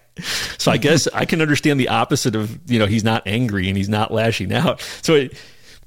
So 0.58 0.70
I 0.70 0.76
guess 0.76 1.08
I 1.08 1.24
can 1.24 1.40
understand 1.40 1.80
the 1.80 1.88
opposite 1.88 2.36
of 2.36 2.58
you 2.70 2.78
know 2.78 2.86
he's 2.86 3.04
not 3.04 3.22
angry 3.26 3.68
and 3.68 3.76
he's 3.76 3.88
not 3.88 4.12
lashing 4.12 4.52
out. 4.52 4.80
So, 5.02 5.14
it, 5.14 5.36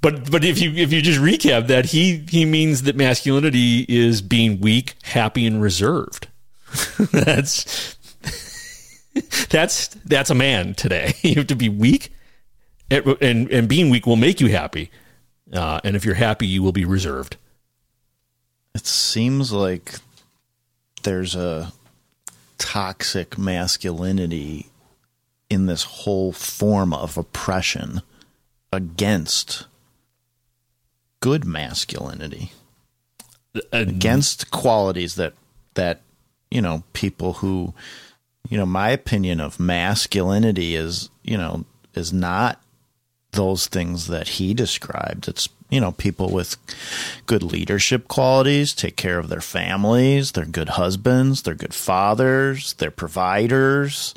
but 0.01 0.29
but 0.29 0.43
if 0.43 0.61
you 0.61 0.71
if 0.73 0.91
you 0.91 1.01
just 1.01 1.19
recap 1.19 1.67
that 1.67 1.85
he 1.85 2.25
he 2.29 2.45
means 2.45 2.83
that 2.83 2.95
masculinity 2.95 3.85
is 3.87 4.21
being 4.21 4.59
weak, 4.59 4.95
happy, 5.03 5.45
and 5.45 5.61
reserved. 5.61 6.27
that's 7.11 7.95
that's 9.49 9.87
that's 9.87 10.29
a 10.29 10.35
man 10.35 10.73
today. 10.73 11.13
You 11.23 11.35
have 11.35 11.47
to 11.47 11.55
be 11.55 11.69
weak, 11.69 12.11
and 12.91 13.05
and, 13.21 13.49
and 13.49 13.69
being 13.69 13.89
weak 13.89 14.05
will 14.05 14.17
make 14.17 14.41
you 14.41 14.47
happy. 14.47 14.91
Uh, 15.53 15.79
and 15.85 15.95
if 15.95 16.03
you're 16.03 16.15
happy, 16.15 16.45
you 16.45 16.61
will 16.61 16.73
be 16.73 16.83
reserved. 16.83 17.37
It 18.77 18.85
seems 18.85 19.51
like 19.51 19.95
there's 21.01 21.35
a 21.35 21.73
toxic 22.59 23.35
masculinity 23.35 24.67
in 25.49 25.65
this 25.65 25.81
whole 25.81 26.31
form 26.31 26.93
of 26.93 27.17
oppression 27.17 28.03
against 28.71 29.65
good 31.21 31.43
masculinity. 31.43 32.51
Against 33.71 34.51
qualities 34.51 35.15
that 35.15 35.33
that 35.73 36.01
you 36.51 36.61
know 36.61 36.83
people 36.93 37.33
who 37.33 37.73
you 38.47 38.59
know 38.59 38.67
my 38.67 38.91
opinion 38.91 39.41
of 39.41 39.59
masculinity 39.59 40.75
is 40.75 41.09
you 41.23 41.35
know 41.35 41.65
is 41.95 42.13
not 42.13 42.61
those 43.31 43.65
things 43.65 44.05
that 44.05 44.27
he 44.27 44.53
described. 44.53 45.27
It's 45.27 45.49
you 45.69 45.79
know 45.81 45.91
people 45.91 46.29
with 46.29 46.57
good 47.25 47.43
leadership 47.43 48.07
qualities 48.07 48.73
take 48.73 48.95
care 48.95 49.19
of 49.19 49.29
their 49.29 49.41
families 49.41 50.31
they're 50.31 50.45
good 50.45 50.69
husbands 50.69 51.41
they're 51.41 51.53
good 51.53 51.73
fathers 51.73 52.73
they're 52.73 52.91
providers 52.91 54.13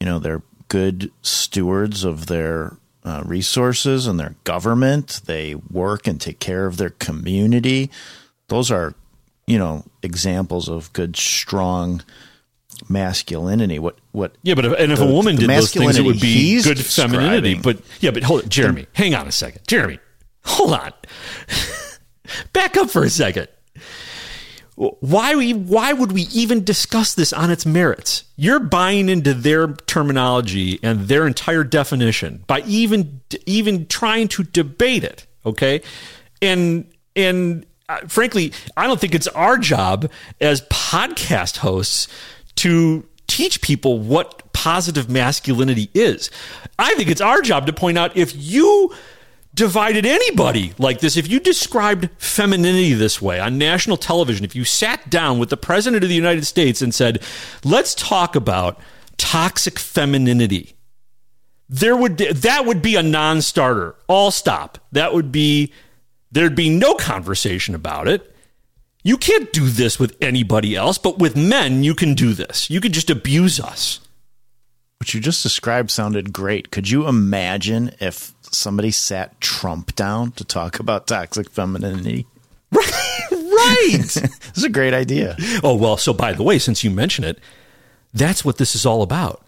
you 0.00 0.06
know 0.06 0.18
they're 0.18 0.42
good 0.68 1.10
stewards 1.22 2.04
of 2.04 2.26
their 2.26 2.76
uh, 3.06 3.22
resources 3.24 4.06
and 4.06 4.18
their 4.18 4.34
government. 4.44 5.20
They 5.26 5.54
work 5.54 6.06
and 6.06 6.20
take 6.20 6.40
care 6.40 6.66
of 6.66 6.76
their 6.76 6.90
community. 6.90 7.90
Those 8.48 8.70
are 8.70 8.94
you 9.46 9.58
know 9.58 9.84
examples 10.02 10.68
of 10.68 10.92
good 10.92 11.16
strong 11.16 12.02
masculinity. 12.88 13.78
What 13.78 13.96
what 14.12 14.34
yeah 14.42 14.54
but 14.54 14.64
if, 14.64 14.72
and 14.78 14.92
if 14.92 14.98
the, 14.98 15.06
a 15.06 15.12
woman 15.12 15.36
did 15.36 15.48
those 15.48 15.72
things 15.72 15.98
it 15.98 16.04
would 16.04 16.20
be 16.20 16.62
good 16.62 16.84
femininity. 16.84 17.54
but 17.54 17.80
yeah 18.00 18.10
but 18.10 18.22
hold 18.24 18.42
it 18.42 18.48
jeremy 18.48 18.82
the, 18.82 18.88
hang 18.94 19.14
on 19.14 19.26
a 19.26 19.32
second. 19.32 19.62
Jeremy 19.66 19.98
hold 20.46 20.72
on. 20.72 20.92
Back 22.52 22.76
up 22.76 22.90
for 22.90 23.04
a 23.04 23.10
second. 23.10 23.48
Why 24.76 25.34
we 25.34 25.54
why 25.54 25.94
would 25.94 26.12
we 26.12 26.22
even 26.32 26.62
discuss 26.62 27.14
this 27.14 27.32
on 27.32 27.50
its 27.50 27.64
merits? 27.64 28.24
You're 28.36 28.60
buying 28.60 29.08
into 29.08 29.32
their 29.32 29.68
terminology 29.68 30.78
and 30.82 31.08
their 31.08 31.26
entire 31.26 31.64
definition 31.64 32.44
by 32.46 32.60
even 32.66 33.22
even 33.46 33.86
trying 33.86 34.28
to 34.28 34.42
debate 34.42 35.02
it 35.02 35.26
okay? 35.46 35.80
And 36.42 36.92
and 37.14 37.64
uh, 37.88 38.00
frankly 38.08 38.52
i 38.76 38.86
don't 38.86 39.00
think 39.00 39.14
it's 39.14 39.28
our 39.28 39.56
job 39.56 40.10
as 40.40 40.60
podcast 40.62 41.58
hosts 41.58 42.08
to 42.56 43.08
teach 43.28 43.62
people 43.62 43.98
what 43.98 44.52
positive 44.52 45.10
masculinity 45.10 45.90
is. 45.94 46.30
I 46.78 46.94
think 46.94 47.10
it's 47.10 47.20
our 47.20 47.42
job 47.42 47.66
to 47.66 47.72
point 47.72 47.98
out 47.98 48.16
if 48.16 48.32
you 48.34 48.94
divided 49.56 50.04
anybody 50.04 50.74
like 50.78 51.00
this. 51.00 51.16
If 51.16 51.28
you 51.28 51.40
described 51.40 52.10
femininity 52.18 52.92
this 52.92 53.20
way 53.20 53.40
on 53.40 53.58
national 53.58 53.96
television, 53.96 54.44
if 54.44 54.54
you 54.54 54.64
sat 54.64 55.10
down 55.10 55.38
with 55.38 55.48
the 55.48 55.56
president 55.56 56.04
of 56.04 56.10
the 56.10 56.14
United 56.14 56.44
States 56.44 56.82
and 56.82 56.94
said, 56.94 57.22
let's 57.64 57.94
talk 57.94 58.36
about 58.36 58.78
toxic 59.16 59.78
femininity, 59.78 60.76
there 61.68 61.96
would 61.96 62.18
that 62.18 62.66
would 62.66 62.82
be 62.82 62.94
a 62.94 63.02
non-starter. 63.02 63.96
All 64.06 64.30
stop. 64.30 64.78
That 64.92 65.14
would 65.14 65.32
be 65.32 65.72
there'd 66.30 66.54
be 66.54 66.70
no 66.70 66.94
conversation 66.94 67.74
about 67.74 68.06
it. 68.06 68.32
You 69.02 69.16
can't 69.16 69.52
do 69.52 69.68
this 69.68 69.98
with 69.98 70.16
anybody 70.20 70.76
else, 70.76 70.98
but 70.98 71.18
with 71.18 71.34
men 71.34 71.82
you 71.82 71.94
can 71.94 72.14
do 72.14 72.34
this. 72.34 72.68
You 72.68 72.80
can 72.80 72.92
just 72.92 73.10
abuse 73.10 73.58
us. 73.58 74.00
What 74.98 75.12
you 75.12 75.20
just 75.20 75.42
described 75.42 75.90
sounded 75.90 76.32
great. 76.32 76.70
Could 76.70 76.90
you 76.90 77.06
imagine 77.08 77.94
if 78.00 78.32
somebody 78.54 78.90
sat 78.90 79.40
Trump 79.40 79.94
down 79.96 80.32
to 80.32 80.44
talk 80.44 80.78
about 80.80 81.06
toxic 81.06 81.50
femininity? 81.50 82.26
Right. 82.72 82.92
right. 83.30 83.98
this 84.02 84.52
is 84.54 84.64
a 84.64 84.68
great 84.68 84.94
idea. 84.94 85.36
Oh, 85.62 85.76
well, 85.76 85.96
so 85.96 86.12
by 86.12 86.32
the 86.32 86.42
way, 86.42 86.58
since 86.58 86.84
you 86.84 86.90
mention 86.90 87.24
it, 87.24 87.38
that's 88.12 88.44
what 88.44 88.58
this 88.58 88.74
is 88.74 88.86
all 88.86 89.02
about. 89.02 89.42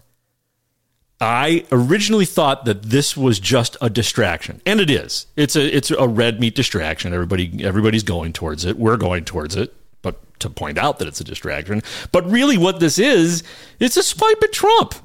I 1.21 1.65
originally 1.71 2.25
thought 2.25 2.63
that 2.65 2.83
this 2.83 3.17
was 3.17 3.39
just 3.39 3.75
a 3.81 3.89
distraction, 3.89 4.61
and 4.65 4.79
it 4.79 4.89
is. 4.89 5.27
It's 5.35 5.57
a 5.57 5.75
it's 5.75 5.91
a 5.91 6.07
red 6.07 6.39
meat 6.39 6.55
distraction. 6.55 7.13
Everybody 7.13 7.61
everybody's 7.61 8.03
going 8.03 8.31
towards 8.31 8.63
it. 8.63 8.79
We're 8.79 8.95
going 8.95 9.25
towards 9.25 9.55
it, 9.57 9.75
but 10.01 10.39
to 10.39 10.49
point 10.49 10.77
out 10.77 10.99
that 10.99 11.09
it's 11.09 11.19
a 11.19 11.25
distraction. 11.25 11.81
But 12.13 12.29
really, 12.29 12.57
what 12.57 12.79
this 12.79 12.97
is, 12.97 13.43
it's 13.81 13.97
a 13.97 14.03
swipe 14.03 14.41
at 14.41 14.53
Trump. 14.53 14.95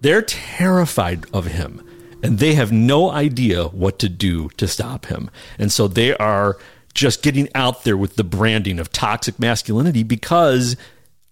They're 0.00 0.22
terrified 0.22 1.24
of 1.32 1.46
him 1.46 1.82
and 2.26 2.40
they 2.40 2.54
have 2.54 2.72
no 2.72 3.08
idea 3.12 3.68
what 3.68 4.00
to 4.00 4.08
do 4.08 4.48
to 4.56 4.66
stop 4.66 5.06
him. 5.06 5.30
And 5.60 5.70
so 5.70 5.86
they 5.86 6.16
are 6.16 6.56
just 6.92 7.22
getting 7.22 7.48
out 7.54 7.84
there 7.84 7.96
with 7.96 8.16
the 8.16 8.24
branding 8.24 8.80
of 8.80 8.90
toxic 8.90 9.38
masculinity 9.38 10.02
because 10.02 10.76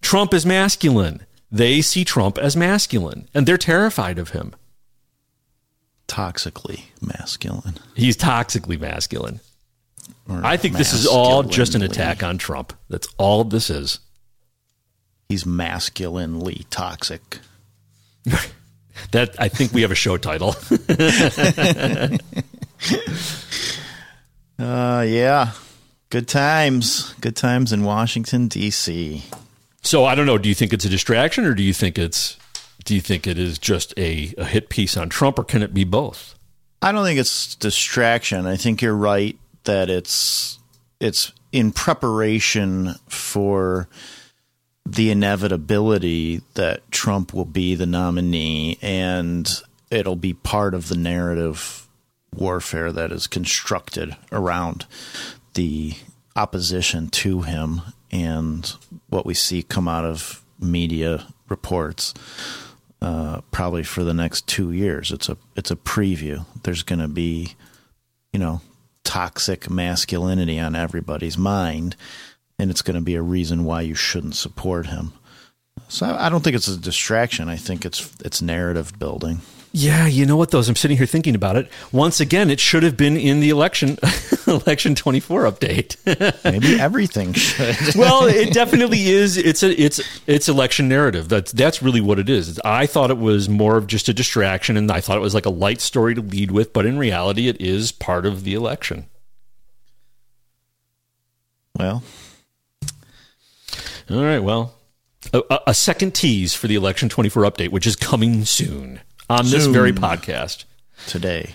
Trump 0.02 0.32
is 0.32 0.46
masculine. 0.46 1.26
They 1.50 1.82
see 1.82 2.04
Trump 2.04 2.38
as 2.38 2.56
masculine 2.56 3.28
and 3.34 3.44
they're 3.44 3.58
terrified 3.58 4.20
of 4.20 4.30
him. 4.30 4.54
Toxically 6.06 6.82
masculine. 7.00 7.78
He's 7.96 8.16
toxically 8.16 8.78
masculine. 8.78 9.40
Or 10.28 10.42
I 10.44 10.56
think 10.56 10.76
this 10.76 10.92
is 10.92 11.08
all 11.08 11.42
just 11.42 11.74
an 11.74 11.82
attack 11.82 12.22
on 12.22 12.38
Trump. 12.38 12.72
That's 12.88 13.08
all 13.18 13.42
this 13.42 13.68
is. 13.68 13.98
He's 15.28 15.44
masculinely 15.44 16.66
toxic. 16.70 17.40
That 19.12 19.34
I 19.38 19.48
think 19.48 19.72
we 19.72 19.82
have 19.82 19.90
a 19.90 19.96
show 19.96 20.16
title. 20.16 20.50
uh, 24.58 25.04
yeah, 25.06 25.52
good 26.10 26.28
times, 26.28 27.12
good 27.20 27.36
times 27.36 27.72
in 27.72 27.84
Washington 27.84 28.48
D.C. 28.48 29.24
So 29.82 30.04
I 30.04 30.14
don't 30.14 30.26
know. 30.26 30.38
Do 30.38 30.48
you 30.48 30.54
think 30.54 30.72
it's 30.72 30.84
a 30.84 30.88
distraction, 30.88 31.44
or 31.44 31.54
do 31.54 31.62
you 31.62 31.74
think 31.74 31.98
it's 31.98 32.36
do 32.84 32.94
you 32.94 33.00
think 33.00 33.26
it 33.26 33.38
is 33.38 33.58
just 33.58 33.94
a, 33.96 34.34
a 34.36 34.44
hit 34.44 34.68
piece 34.68 34.96
on 34.96 35.08
Trump, 35.08 35.38
or 35.38 35.44
can 35.44 35.62
it 35.62 35.74
be 35.74 35.84
both? 35.84 36.34
I 36.82 36.92
don't 36.92 37.04
think 37.04 37.18
it's 37.18 37.54
distraction. 37.54 38.46
I 38.46 38.56
think 38.56 38.82
you're 38.82 38.94
right 38.94 39.38
that 39.64 39.88
it's 39.90 40.58
it's 41.00 41.32
in 41.52 41.72
preparation 41.72 42.94
for 43.08 43.88
the 44.86 45.10
inevitability 45.10 46.42
that 46.54 46.90
Trump 46.90 47.32
will 47.32 47.44
be 47.44 47.74
the 47.74 47.86
nominee 47.86 48.78
and 48.82 49.48
it'll 49.90 50.16
be 50.16 50.34
part 50.34 50.74
of 50.74 50.88
the 50.88 50.96
narrative 50.96 51.88
warfare 52.34 52.92
that 52.92 53.12
is 53.12 53.26
constructed 53.26 54.16
around 54.32 54.86
the 55.54 55.94
opposition 56.36 57.08
to 57.08 57.42
him 57.42 57.80
and 58.10 58.74
what 59.08 59.24
we 59.24 59.34
see 59.34 59.62
come 59.62 59.88
out 59.88 60.04
of 60.04 60.44
media 60.60 61.26
reports 61.48 62.12
uh, 63.00 63.40
probably 63.50 63.82
for 63.82 64.02
the 64.02 64.14
next 64.14 64.46
two 64.46 64.72
years. 64.72 65.12
It's 65.12 65.28
a 65.28 65.36
it's 65.56 65.70
a 65.70 65.76
preview. 65.76 66.46
There's 66.62 66.82
going 66.82 67.00
to 67.00 67.08
be, 67.08 67.54
you 68.32 68.38
know, 68.38 68.62
toxic 69.04 69.68
masculinity 69.68 70.58
on 70.58 70.74
everybody's 70.74 71.36
mind, 71.36 71.96
and 72.64 72.70
it's 72.70 72.80
going 72.80 72.94
to 72.94 73.02
be 73.02 73.14
a 73.14 73.20
reason 73.20 73.66
why 73.66 73.82
you 73.82 73.94
shouldn't 73.94 74.34
support 74.34 74.86
him. 74.86 75.12
So 75.88 76.06
I 76.06 76.30
don't 76.30 76.42
think 76.42 76.56
it's 76.56 76.66
a 76.66 76.78
distraction. 76.78 77.50
I 77.50 77.56
think 77.56 77.84
it's 77.84 78.10
it's 78.24 78.40
narrative 78.40 78.98
building. 78.98 79.42
Yeah, 79.70 80.06
you 80.06 80.24
know 80.24 80.36
what, 80.36 80.50
though, 80.50 80.60
as 80.60 80.68
I'm 80.68 80.76
sitting 80.76 80.96
here 80.96 81.04
thinking 81.04 81.34
about 81.34 81.56
it, 81.56 81.68
once 81.92 82.20
again, 82.20 82.48
it 82.48 82.60
should 82.60 82.84
have 82.84 82.96
been 82.96 83.18
in 83.18 83.40
the 83.40 83.50
election 83.50 83.98
election 84.46 84.94
24 84.94 85.42
update. 85.42 86.42
Maybe 86.44 86.80
everything 86.80 87.34
should. 87.34 87.94
well, 87.96 88.24
it 88.24 88.54
definitely 88.54 89.08
is. 89.08 89.36
It's 89.36 89.62
a 89.62 89.78
it's 89.78 90.00
it's 90.26 90.48
election 90.48 90.88
narrative. 90.88 91.28
That's 91.28 91.52
that's 91.52 91.82
really 91.82 92.00
what 92.00 92.18
it 92.18 92.30
is. 92.30 92.58
I 92.64 92.86
thought 92.86 93.10
it 93.10 93.18
was 93.18 93.46
more 93.46 93.76
of 93.76 93.88
just 93.88 94.08
a 94.08 94.14
distraction, 94.14 94.78
and 94.78 94.90
I 94.90 95.02
thought 95.02 95.18
it 95.18 95.20
was 95.28 95.34
like 95.34 95.44
a 95.44 95.50
light 95.50 95.82
story 95.82 96.14
to 96.14 96.22
lead 96.22 96.50
with, 96.50 96.72
but 96.72 96.86
in 96.86 96.96
reality, 96.96 97.46
it 97.46 97.60
is 97.60 97.92
part 97.92 98.24
of 98.24 98.44
the 98.44 98.54
election. 98.54 99.04
Well, 101.78 102.02
all 104.10 104.22
right. 104.22 104.38
Well, 104.40 104.74
a, 105.32 105.60
a 105.68 105.74
second 105.74 106.14
tease 106.14 106.54
for 106.54 106.66
the 106.66 106.74
election 106.74 107.08
24 107.08 107.42
update, 107.44 107.70
which 107.70 107.86
is 107.86 107.96
coming 107.96 108.44
soon 108.44 109.00
on 109.30 109.46
this 109.46 109.64
Soon. 109.64 109.72
very 109.72 109.92
podcast 109.92 110.64
today. 111.06 111.54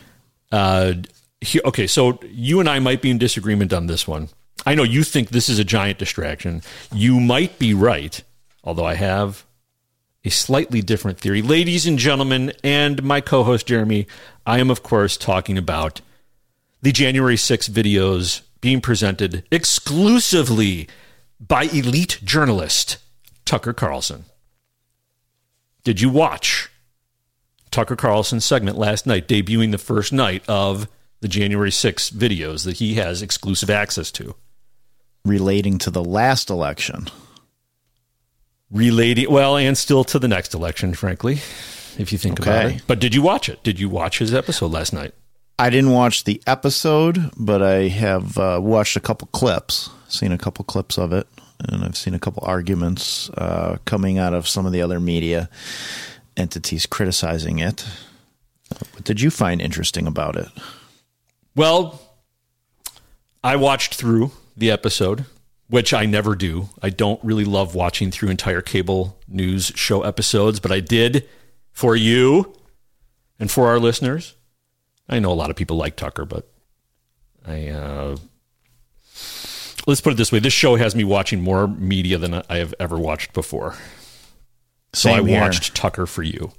Uh, 0.52 0.94
he- 1.42 1.62
okay, 1.62 1.86
so 1.88 2.20
you 2.32 2.60
and 2.60 2.68
I 2.68 2.80
might 2.80 3.02
be 3.02 3.12
in 3.12 3.18
disagreement 3.18 3.72
on 3.74 3.88
this 3.88 4.08
one. 4.08 4.30
I 4.66 4.76
know 4.76 4.84
you 4.84 5.04
think 5.04 5.30
this 5.30 5.48
is 5.50 5.60
a 5.60 5.64
giant 5.64 6.00
distraction. 6.00 6.62
You 6.94 7.20
might 7.20 7.60
be 7.60 7.74
right, 7.74 8.22
although 8.64 8.86
I 8.86 8.96
have 8.96 9.46
a 10.26 10.30
slightly 10.30 10.82
different 10.82 11.18
theory. 11.20 11.42
Ladies 11.42 11.86
and 11.86 11.98
gentlemen, 11.98 12.52
and 12.64 13.02
my 13.04 13.22
co 13.22 13.44
host 13.44 13.68
Jeremy, 13.68 14.06
I 14.46 14.60
am, 14.60 14.70
of 14.70 14.84
course, 14.84 15.16
talking 15.16 15.58
about 15.58 16.02
the 16.82 16.92
January 16.92 17.38
6 17.38 17.70
videos 17.70 18.42
being 18.62 18.82
presented 18.82 19.46
exclusively 19.52 20.88
by 21.40 21.64
elite 21.64 22.20
journalist 22.24 22.98
Tucker 23.46 23.74
Carlson. 23.74 24.26
Did 25.84 26.02
you 26.02 26.10
watch 26.10 26.70
Tucker 27.72 27.96
Carlson's 27.96 28.46
segment 28.46 28.78
last 28.78 29.08
night, 29.08 29.28
debuting 29.28 29.72
the 29.72 29.78
first 29.78 30.12
night 30.12 30.44
of 30.48 30.88
the 31.22 31.28
January 31.28 31.72
6 31.72 32.10
videos 32.12 32.66
that 32.66 32.78
he 32.78 32.96
has 32.96 33.22
exclusive 33.22 33.70
access 33.70 34.12
to? 34.12 34.36
Relating 35.26 35.78
to 35.80 35.90
the 35.90 36.04
last 36.04 36.50
election. 36.50 37.08
Relating, 38.72 39.32
well, 39.32 39.58
and 39.58 39.78
still 39.78 40.04
to 40.06 40.20
the 40.20 40.28
next 40.28 40.54
election, 40.54 40.94
frankly, 40.94 41.36
if 41.98 42.12
you 42.12 42.18
think 42.18 42.40
about 42.40 42.66
it. 42.68 42.82
But 42.86 43.00
did 43.00 43.16
you 43.16 43.22
watch 43.22 43.50
it? 43.50 43.64
Did 43.64 43.80
you 43.80 43.90
watch 43.90 44.20
his 44.20 44.34
episode 44.34 44.72
last 44.72 44.94
night? 44.94 45.14
I 45.58 45.70
didn't 45.70 45.92
watch 45.92 46.24
the 46.24 46.42
episode, 46.46 47.32
but 47.36 47.62
I 47.62 47.88
have 47.88 48.38
uh, 48.38 48.60
watched 48.62 48.96
a 48.96 49.02
couple 49.02 49.28
clips, 49.32 49.90
seen 50.12 50.32
a 50.32 50.38
couple 50.38 50.66
clips 50.66 50.98
of 50.98 51.14
it, 51.14 51.28
and 51.60 51.84
I've 51.84 51.98
seen 51.98 52.14
a 52.14 52.20
couple 52.20 52.44
arguments 52.46 53.30
uh, 53.32 53.78
coming 53.86 54.18
out 54.18 54.34
of 54.34 54.48
some 54.48 54.66
of 54.66 54.72
the 54.72 54.82
other 54.82 55.00
media 55.00 55.50
entities 56.38 56.86
criticizing 56.86 57.60
it. 57.60 57.86
What 58.94 59.04
did 59.04 59.22
you 59.22 59.30
find 59.30 59.62
interesting 59.62 60.08
about 60.08 60.36
it? 60.36 60.48
Well, 61.56 62.02
I 63.44 63.56
watched 63.56 63.96
through 63.96 64.32
the 64.56 64.72
episode, 64.72 65.26
which 65.68 65.94
I 65.94 66.06
never 66.06 66.36
do. 66.36 66.70
I 66.82 66.90
don't 66.90 67.24
really 67.24 67.46
love 67.46 67.76
watching 67.76 68.12
through 68.12 68.30
entire 68.30 68.62
cable 68.62 69.18
news 69.28 69.72
show 69.76 70.04
episodes, 70.04 70.60
but 70.60 70.72
I 70.72 70.80
did 70.80 71.28
for 71.72 71.96
you 71.96 72.56
and 73.40 73.50
for 73.50 73.68
our 73.68 73.80
listeners. 73.80 74.36
I 75.08 75.20
know 75.20 75.32
a 75.32 75.34
lot 75.34 75.50
of 75.50 75.56
people 75.56 75.78
like 75.78 75.96
Tucker, 75.96 76.26
but 76.26 76.48
I 77.46 77.70
uh, 77.70 78.18
let's 79.90 80.02
put 80.02 80.14
it 80.14 80.18
this 80.18 80.32
way: 80.32 80.40
this 80.40 80.54
show 80.54 80.76
has 80.76 80.96
me 80.96 81.04
watching 81.04 81.42
more 81.42 81.68
media 81.68 82.18
than 82.18 82.34
I 82.34 82.58
have 82.58 82.74
ever 82.80 82.98
watched 82.98 83.34
before. 83.34 83.74
So 84.94 85.10
Same 85.10 85.26
I 85.26 85.28
here. 85.28 85.42
watched 85.42 85.76
Tucker 85.76 86.06
for 86.06 86.24
you. 86.24 86.52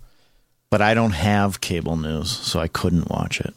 But 0.70 0.80
I 0.80 0.94
don't 0.94 1.12
have 1.12 1.60
cable 1.60 1.96
news, 1.96 2.30
so 2.30 2.60
I 2.60 2.68
couldn't 2.68 3.10
watch 3.10 3.40
it. 3.40 3.54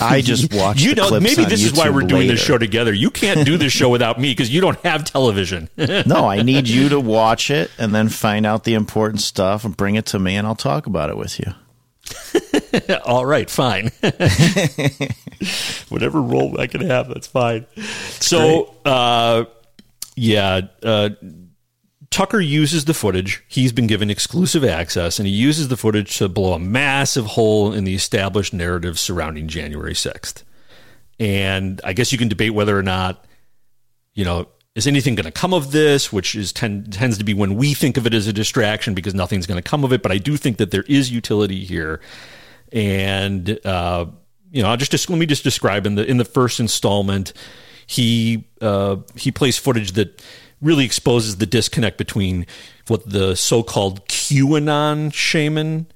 I 0.00 0.20
just 0.20 0.52
watched. 0.54 0.80
You 0.82 0.94
know, 0.94 1.18
maybe 1.18 1.44
this 1.44 1.64
is 1.64 1.72
why 1.72 1.88
we're 1.88 2.02
doing 2.02 2.28
this 2.28 2.42
show 2.42 2.58
together. 2.58 2.92
You 2.92 3.10
can't 3.10 3.46
do 3.46 3.56
this 3.56 3.72
show 3.72 3.88
without 3.88 4.20
me 4.20 4.32
because 4.32 4.52
you 4.52 4.60
don't 4.60 4.78
have 4.80 5.04
television. 5.04 5.70
no, 5.76 6.28
I 6.28 6.42
need 6.42 6.68
you 6.68 6.90
to 6.90 7.00
watch 7.00 7.50
it 7.50 7.70
and 7.78 7.94
then 7.94 8.10
find 8.10 8.44
out 8.44 8.64
the 8.64 8.74
important 8.74 9.22
stuff 9.22 9.64
and 9.64 9.74
bring 9.74 9.94
it 9.94 10.04
to 10.06 10.18
me, 10.18 10.36
and 10.36 10.46
I'll 10.46 10.54
talk 10.54 10.86
about 10.86 11.08
it 11.08 11.16
with 11.16 11.38
you. 11.38 11.54
All 13.04 13.24
right, 13.24 13.48
fine. 13.48 13.90
Whatever 15.88 16.20
role 16.20 16.60
I 16.60 16.66
can 16.66 16.82
have, 16.82 17.08
that's 17.08 17.26
fine. 17.26 17.66
So, 18.20 18.74
uh, 18.84 19.44
yeah, 20.16 20.62
uh, 20.82 21.10
Tucker 22.10 22.40
uses 22.40 22.84
the 22.84 22.94
footage. 22.94 23.42
He's 23.48 23.72
been 23.72 23.86
given 23.86 24.10
exclusive 24.10 24.64
access, 24.64 25.18
and 25.18 25.26
he 25.26 25.34
uses 25.34 25.68
the 25.68 25.76
footage 25.76 26.16
to 26.18 26.28
blow 26.28 26.52
a 26.52 26.58
massive 26.58 27.26
hole 27.26 27.72
in 27.72 27.84
the 27.84 27.94
established 27.94 28.54
narrative 28.54 28.98
surrounding 28.98 29.48
January 29.48 29.94
6th. 29.94 30.44
And 31.18 31.80
I 31.82 31.92
guess 31.92 32.12
you 32.12 32.18
can 32.18 32.28
debate 32.28 32.54
whether 32.54 32.78
or 32.78 32.82
not, 32.82 33.24
you 34.14 34.24
know, 34.24 34.46
is 34.74 34.86
anything 34.88 35.14
going 35.14 35.24
to 35.24 35.32
come 35.32 35.54
of 35.54 35.70
this, 35.70 36.12
which 36.12 36.34
is 36.34 36.52
tend, 36.52 36.92
tends 36.92 37.16
to 37.18 37.24
be 37.24 37.32
when 37.32 37.54
we 37.54 37.74
think 37.74 37.96
of 37.96 38.06
it 38.06 38.14
as 38.14 38.26
a 38.26 38.32
distraction 38.32 38.92
because 38.92 39.14
nothing's 39.14 39.46
going 39.46 39.60
to 39.60 39.68
come 39.68 39.84
of 39.84 39.92
it. 39.92 40.02
But 40.02 40.10
I 40.10 40.18
do 40.18 40.36
think 40.36 40.56
that 40.56 40.72
there 40.72 40.82
is 40.88 41.12
utility 41.12 41.64
here. 41.64 42.00
And, 42.72 43.60
uh, 43.64 44.06
you 44.50 44.62
know, 44.62 44.70
I'll 44.70 44.76
just, 44.76 44.90
just 44.90 45.08
let 45.08 45.18
me 45.18 45.26
just 45.26 45.44
describe 45.44 45.86
in 45.86 45.94
the 45.94 46.04
in 46.04 46.16
the 46.16 46.24
first 46.24 46.58
installment, 46.58 47.32
he 47.86 48.44
uh, 48.60 48.96
he 49.14 49.30
plays 49.30 49.58
footage 49.58 49.92
that 49.92 50.22
really 50.60 50.84
exposes 50.84 51.36
the 51.36 51.46
disconnect 51.46 51.98
between 51.98 52.46
what 52.88 53.08
the 53.08 53.36
so-called 53.36 54.06
QAnon 54.06 55.12
shaman 55.12 55.86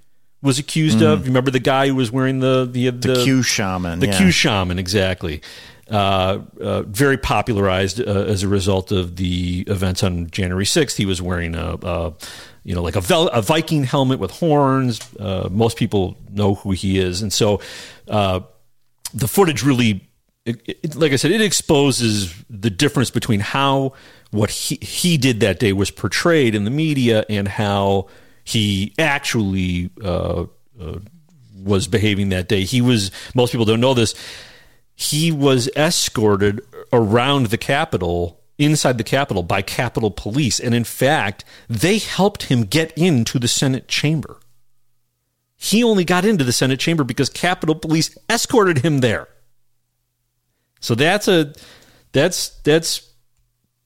was 0.43 0.59
accused 0.59 1.03
of. 1.03 1.21
You 1.21 1.27
remember 1.27 1.51
the 1.51 1.59
guy 1.59 1.88
who 1.88 1.95
was 1.95 2.12
wearing 2.12 2.41
the 2.41 2.69
the 2.71 2.88
The 3.17 3.25
Q 3.25 3.43
shaman, 3.43 4.01
the 4.01 4.09
yeah. 4.09 4.19
Q 4.19 4.31
shaman, 4.31 4.79
exactly. 4.79 5.41
Uh, 5.90 6.40
uh, 6.61 6.83
very 6.83 7.16
popularized 7.16 7.98
uh, 8.01 8.05
as 8.05 8.42
a 8.42 8.48
result 8.48 8.92
of 8.92 9.16
the 9.16 9.64
events 9.68 10.03
on 10.03 10.29
January 10.31 10.66
6th. 10.66 10.96
He 10.96 11.07
was 11.07 11.22
wearing 11.22 11.55
a, 11.55 11.79
a 11.83 12.12
you 12.62 12.74
know, 12.74 12.83
like 12.83 12.94
a, 12.96 13.01
vel- 13.01 13.29
a 13.29 13.40
Viking 13.40 13.85
helmet 13.85 14.18
with 14.18 14.31
horns. 14.33 15.01
Uh, 15.18 15.48
most 15.51 15.79
people 15.79 16.18
know 16.31 16.57
who 16.57 16.72
he 16.72 16.98
is. 16.98 17.22
And 17.22 17.33
so 17.33 17.62
uh, 18.07 18.40
the 19.14 19.27
footage 19.29 19.62
really, 19.62 20.07
it, 20.44 20.61
it- 20.66 20.94
like 20.94 21.12
I 21.12 21.16
said, 21.16 21.31
it 21.31 21.40
exposes 21.40 22.35
the 22.51 22.68
difference 22.68 23.11
between 23.11 23.40
how 23.40 23.94
what 24.31 24.51
he, 24.51 24.74
he 24.83 25.16
did 25.16 25.40
that 25.40 25.59
day 25.59 25.72
was 25.72 25.90
portrayed 25.90 26.55
in 26.55 26.64
the 26.64 26.70
media 26.70 27.24
and 27.31 27.48
how 27.48 28.09
he 28.44 28.92
actually 28.98 29.88
uh, 30.05 30.44
uh, 30.79 30.98
was 31.62 31.88
behaving 31.88 32.29
that 32.29 32.46
day. 32.46 32.64
He 32.64 32.83
was, 32.83 33.11
most 33.35 33.53
people 33.53 33.64
don't 33.64 33.81
know 33.81 33.94
this, 33.94 34.14
he 35.00 35.30
was 35.30 35.70
escorted 35.76 36.61
around 36.92 37.46
the 37.46 37.56
Capitol, 37.56 38.40
inside 38.58 38.98
the 38.98 39.04
Capitol, 39.04 39.44
by 39.44 39.62
Capitol 39.62 40.11
Police. 40.11 40.58
And 40.58 40.74
in 40.74 40.82
fact, 40.82 41.44
they 41.68 41.98
helped 41.98 42.44
him 42.44 42.64
get 42.64 42.90
into 42.98 43.38
the 43.38 43.46
Senate 43.46 43.87
chamber. 43.87 44.40
He 45.56 45.84
only 45.84 46.04
got 46.04 46.24
into 46.24 46.42
the 46.42 46.52
Senate 46.52 46.80
chamber 46.80 47.04
because 47.04 47.30
Capitol 47.30 47.76
Police 47.76 48.18
escorted 48.28 48.78
him 48.78 48.98
there. 48.98 49.28
So 50.80 50.96
that's 50.96 51.28
a 51.28 51.54
that's 52.11 52.48
that's 52.64 53.08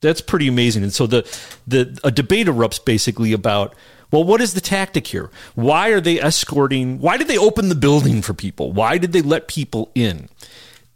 that's 0.01 0.23
pretty 0.23 0.49
amazing. 0.49 0.83
And 0.83 0.95
so 0.95 1.07
the 1.07 1.31
the 1.67 2.01
a 2.03 2.11
debate 2.11 2.47
erupts 2.47 2.83
basically 2.83 3.35
about 3.35 3.75
well, 4.11 4.25
what 4.25 4.41
is 4.41 4.55
the 4.55 4.63
tactic 4.63 5.09
here? 5.09 5.31
Why 5.57 5.91
are 5.91 6.01
they 6.01 6.19
escorting? 6.19 7.01
Why 7.01 7.19
did 7.19 7.29
they 7.29 7.39
open 7.39 7.69
the 7.69 7.75
building 7.75 8.23
for 8.23 8.33
people? 8.33 8.73
Why 8.73 8.97
did 8.97 9.13
they 9.13 9.23
let 9.23 9.47
people 9.47 9.91
in? 9.95 10.31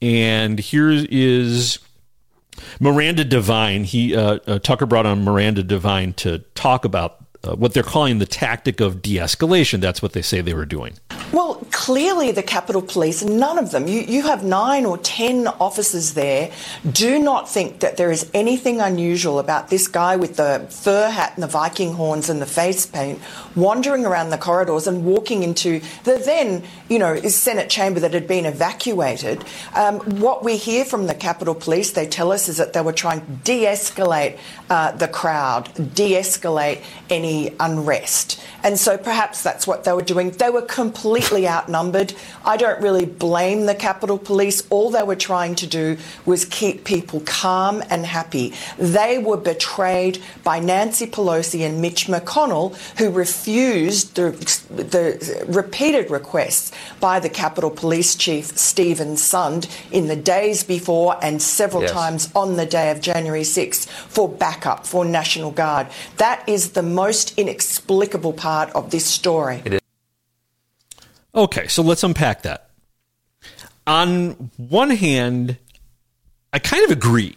And 0.03 0.59
here 0.59 0.91
is 0.91 1.79
Miranda 2.81 3.25
Devine. 3.25 3.85
He 3.85 4.15
uh, 4.15 4.39
uh, 4.47 4.59
Tucker 4.59 4.87
brought 4.87 5.07
on 5.07 5.25
Miranda 5.25 5.63
Devine 5.63 6.13
to 6.15 6.41
talk 6.55 6.85
about 6.85 7.26
uh, 7.45 7.55
what 7.57 7.75
they're 7.75 7.83
calling 7.83 8.19
the 8.19 8.27
tactic 8.27 8.81
of 8.81 9.03
de-escalation. 9.03 9.81
That's 9.81 10.03
what 10.03 10.13
they 10.13 10.23
say 10.23 10.41
they 10.41 10.55
were 10.55 10.67
doing. 10.67 10.95
Well, 11.33 11.67
clearly 11.73 12.31
the 12.31 12.43
Capitol 12.43 12.83
Police, 12.83 13.25
none 13.25 13.59
of 13.59 13.71
them, 13.71 13.89
you, 13.89 14.01
you 14.01 14.23
have 14.23 14.45
nine 14.45 14.87
or 14.87 14.97
ten 14.99 15.49
officers 15.49 16.15
there, 16.15 16.51
do 16.91 17.19
not 17.19 17.49
think 17.49 17.81
that 17.81 17.97
there 17.97 18.11
is 18.11 18.31
anything 18.33 18.81
unusual 18.81 19.39
about 19.39 19.69
this 19.69 19.89
guy 19.89 20.17
with 20.17 20.37
the 20.37 20.67
fur 20.71 21.11
hat 21.11 21.33
and 21.35 21.43
the 21.43 21.49
Viking 21.49 21.95
horns 21.95 22.29
and 22.29 22.41
the 22.41 22.47
face 22.47 22.87
paint 22.87 23.21
wandering 23.55 24.07
around 24.07 24.31
the 24.31 24.39
corridors 24.39 24.87
and 24.87 25.05
walking 25.05 25.43
into 25.43 25.81
the 26.05 26.17
then, 26.25 26.63
you 26.89 26.99
know, 26.99 27.17
Senate 27.23 27.69
chamber 27.69 28.01
that 28.01 28.13
had 28.15 28.27
been 28.27 28.47
evacuated. 28.47 29.45
Um, 29.75 30.01
what 30.21 30.45
we 30.45 30.57
hear 30.57 30.85
from 30.85 31.07
the 31.07 31.15
Capitol 31.15 31.55
Police, 31.55 31.93
they 31.93 32.07
tell 32.07 32.33
us, 32.33 32.49
is 32.49 32.57
that 32.57 32.73
they 32.73 32.81
were 32.81 32.93
trying 32.93 33.21
to 33.21 33.33
de 33.45 33.65
escalate 33.65 34.39
uh, 34.71 34.93
the 34.93 35.09
crowd, 35.09 35.65
de 35.95 36.13
escalate 36.13 36.83
any 37.11 37.36
unrest. 37.61 38.41
And 38.63 38.79
so 38.79 38.97
perhaps 38.99 39.43
that's 39.43 39.65
what 39.67 39.85
they 39.85 39.93
were 39.93 40.03
doing. 40.15 40.31
They 40.31 40.51
were 40.51 40.63
completely 40.81 41.47
outnumbered. 41.47 42.15
I 42.45 42.57
don't 42.57 42.81
really 42.83 43.05
blame 43.07 43.67
the 43.67 43.75
Capitol 43.75 44.19
Police. 44.19 44.67
All 44.71 44.91
they 44.91 45.03
were 45.05 45.15
trying 45.31 45.55
to 45.57 45.67
do 45.67 45.97
was 46.25 46.45
keep 46.45 46.85
people 46.85 47.21
calm 47.25 47.83
and 47.91 48.05
happy. 48.05 48.55
They 48.79 49.19
were 49.19 49.37
betrayed 49.37 50.17
by 50.43 50.59
Nancy 50.59 51.07
Pelosi 51.07 51.61
and 51.67 51.81
Mitch 51.81 52.07
McConnell, 52.09 52.75
who 52.99 53.11
refused 53.11 54.17
the, 54.17 54.31
the 54.71 55.45
repeated 55.47 56.11
requests 56.11 56.73
by 57.01 57.21
the 57.21 57.29
Capitol 57.29 57.71
Police 57.71 58.15
Chief 58.17 58.47
Steven 58.59 59.15
Sund 59.15 59.69
in 59.93 60.09
the 60.09 60.17
days 60.17 60.65
before 60.65 61.17
and 61.23 61.41
several 61.41 61.83
Yes. 61.83 61.93
times 61.93 62.23
on 62.35 62.57
the 62.57 62.67
day 62.67 62.91
of 62.91 63.01
January 63.01 63.43
6th 63.45 63.87
for 64.09 64.29
backup, 64.29 64.87
for 64.87 65.05
National 65.05 65.51
Guard. 65.51 65.87
That 66.17 66.39
is 66.49 66.71
the 66.71 66.83
most 66.83 67.16
inexplicable 67.37 68.33
part 68.33 68.71
of 68.71 68.91
this 68.91 69.07
story. 69.07 69.63
Okay, 71.35 71.69
so 71.69 71.83
let's 71.83 72.03
unpack 72.03 72.43
that. 72.43 72.71
On 73.87 74.51
one 74.57 74.91
hand, 74.91 75.59
I 76.53 76.59
kind 76.59 76.85
of 76.85 76.91
agree 76.91 77.37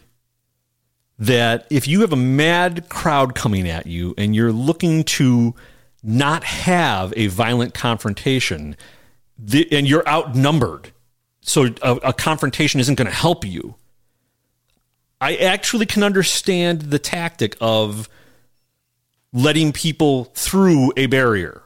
that 1.20 1.68
if 1.70 1.88
you 1.88 2.02
have 2.02 2.14
a 2.14 2.18
mad 2.18 2.88
crowd 2.88 3.36
coming 3.36 3.68
at 3.68 3.86
you 3.86 4.16
and 4.18 4.36
you're 4.36 4.54
looking 4.54 5.04
to 5.04 5.54
not 6.02 6.46
have 6.46 7.14
a 7.18 7.28
violent 7.28 7.74
confrontation 7.74 8.78
the, 9.38 9.68
and 9.72 9.88
you're 9.88 10.08
outnumbered, 10.08 10.92
so 11.42 11.68
a, 11.82 11.96
a 11.96 12.14
confrontation 12.14 12.80
isn't 12.80 12.96
going 12.96 13.10
to 13.10 13.14
help 13.14 13.46
you. 13.46 13.76
I 15.22 15.36
actually 15.36 15.86
can 15.86 16.04
understand 16.04 16.84
the 16.84 17.00
tactic 17.00 17.58
of 17.60 18.08
letting 19.34 19.72
people 19.72 20.26
through 20.34 20.92
a 20.98 21.06
barrier 21.08 21.64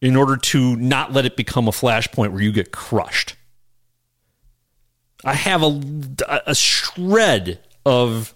in 0.00 0.16
order 0.16 0.36
to 0.36 0.76
not 0.76 1.12
let 1.12 1.26
it 1.26 1.36
become 1.36 1.68
a 1.68 1.72
flashpoint 1.72 2.30
where 2.32 2.40
you 2.42 2.52
get 2.52 2.72
crushed. 2.72 3.36
I 5.24 5.34
have 5.34 5.62
a, 5.62 6.42
a 6.46 6.54
shred 6.54 7.60
of 7.84 8.34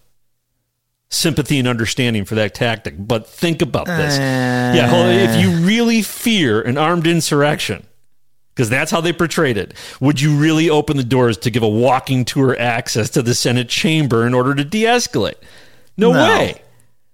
sympathy 1.09 1.59
and 1.59 1.67
understanding 1.69 2.25
for 2.25 2.35
that 2.35 2.55
tactic, 2.55 2.95
but 2.99 3.27
think 3.27 3.63
about 3.63 3.87
this. 3.87 4.19
yeah, 4.19 4.85
uh. 4.85 4.89
hold 4.89 5.07
if 5.11 5.41
you 5.41 5.65
really 5.67 6.03
fear 6.03 6.61
an 6.61 6.77
armed 6.77 7.07
insurrection, 7.07 7.87
because 8.55 8.69
that's 8.69 8.91
how 8.91 9.01
they 9.01 9.13
portrayed 9.13 9.57
it, 9.57 9.73
would 10.01 10.21
you 10.21 10.37
really 10.37 10.69
open 10.69 10.97
the 10.97 11.05
doors 11.05 11.39
to 11.39 11.51
give 11.51 11.63
a 11.63 11.69
walking 11.69 12.25
tour 12.25 12.59
access 12.59 13.09
to 13.11 13.23
the 13.23 13.35
Senate 13.35 13.69
chamber 13.69 14.27
in 14.27 14.35
order 14.35 14.55
to 14.55 14.65
de 14.65 14.83
escalate? 14.83 15.37
No, 15.97 16.13
No. 16.13 16.29
way. 16.29 16.61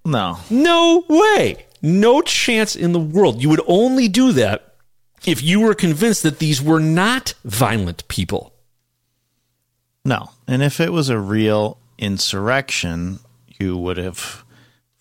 No. 0.05 0.39
No 0.51 1.05
way. 1.09 1.67
No 1.83 2.21
chance 2.23 2.77
in 2.77 2.93
the 2.93 3.01
world. 3.01 3.43
You 3.43 3.49
would 3.49 3.63
only 3.67 4.09
do 4.09 4.33
that 4.33 4.75
if 5.25 5.43
you 5.43 5.61
were 5.61 5.75
convinced 5.75 6.23
that 6.23 6.39
these 6.39 6.63
were 6.63 6.81
not 6.81 7.35
violent 7.45 8.07
people. 8.09 8.53
No. 10.05 10.31
And 10.47 10.63
if 10.63 10.81
it 10.81 10.93
was 10.93 11.09
a 11.09 11.19
real 11.19 11.79
insurrection, 11.99 13.21
you 13.59 13.77
would 13.77 13.97
have 13.99 14.45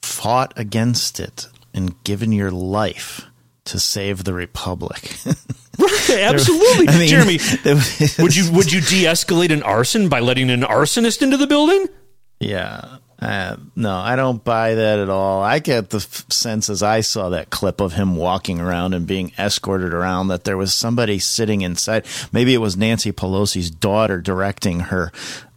fought 0.02 0.54
against 0.58 1.20
it 1.20 1.48
and 1.74 2.02
given 2.04 2.32
your 2.32 2.52
life 2.52 3.26
to 3.66 3.80
save 3.80 4.24
the 4.24 4.34
republic. 4.34 5.16
right, 5.80 6.10
Absolutely, 6.10 6.88
I 6.90 6.98
mean, 7.00 7.08
Jeremy. 7.08 7.38
was- 7.66 8.18
would 8.20 8.36
you 8.36 8.52
would 8.52 8.72
you 8.72 8.82
de-escalate 8.82 9.52
an 9.52 9.64
arson 9.64 10.10
by 10.10 10.20
letting 10.20 10.50
an 10.50 10.62
arsonist 10.62 11.22
into 11.22 11.38
the 11.38 11.48
building? 11.48 11.88
Yeah. 12.40 12.98
Uh, 13.22 13.58
no, 13.76 13.94
I 13.96 14.16
don't 14.16 14.44
buy 14.44 14.76
that 14.76 15.00
at 15.00 15.10
all. 15.10 15.42
I 15.42 15.60
get 15.60 15.90
the 15.90 15.98
f- 15.98 16.26
sense 16.32 16.70
as 16.70 16.82
I 16.82 17.02
saw 17.02 17.30
that 17.30 17.50
clip 17.50 17.82
of 17.82 17.94
him 17.94 18.16
walking 18.16 18.62
around 18.62 18.94
and 18.94 19.06
being 19.06 19.34
escorted 19.38 19.94
around 19.94 20.30
that 20.30 20.46
there 20.46 20.56
was 20.56 20.74
somebody 20.74 21.20
sitting 21.20 21.62
inside. 21.62 22.06
Maybe 22.32 22.54
it 22.54 22.60
was 22.60 22.78
Nancy 22.78 23.12
Pelosi's 23.12 23.70
daughter 23.70 24.22
directing 24.22 24.80
her 24.80 25.12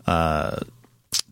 uh, 0.09 0.57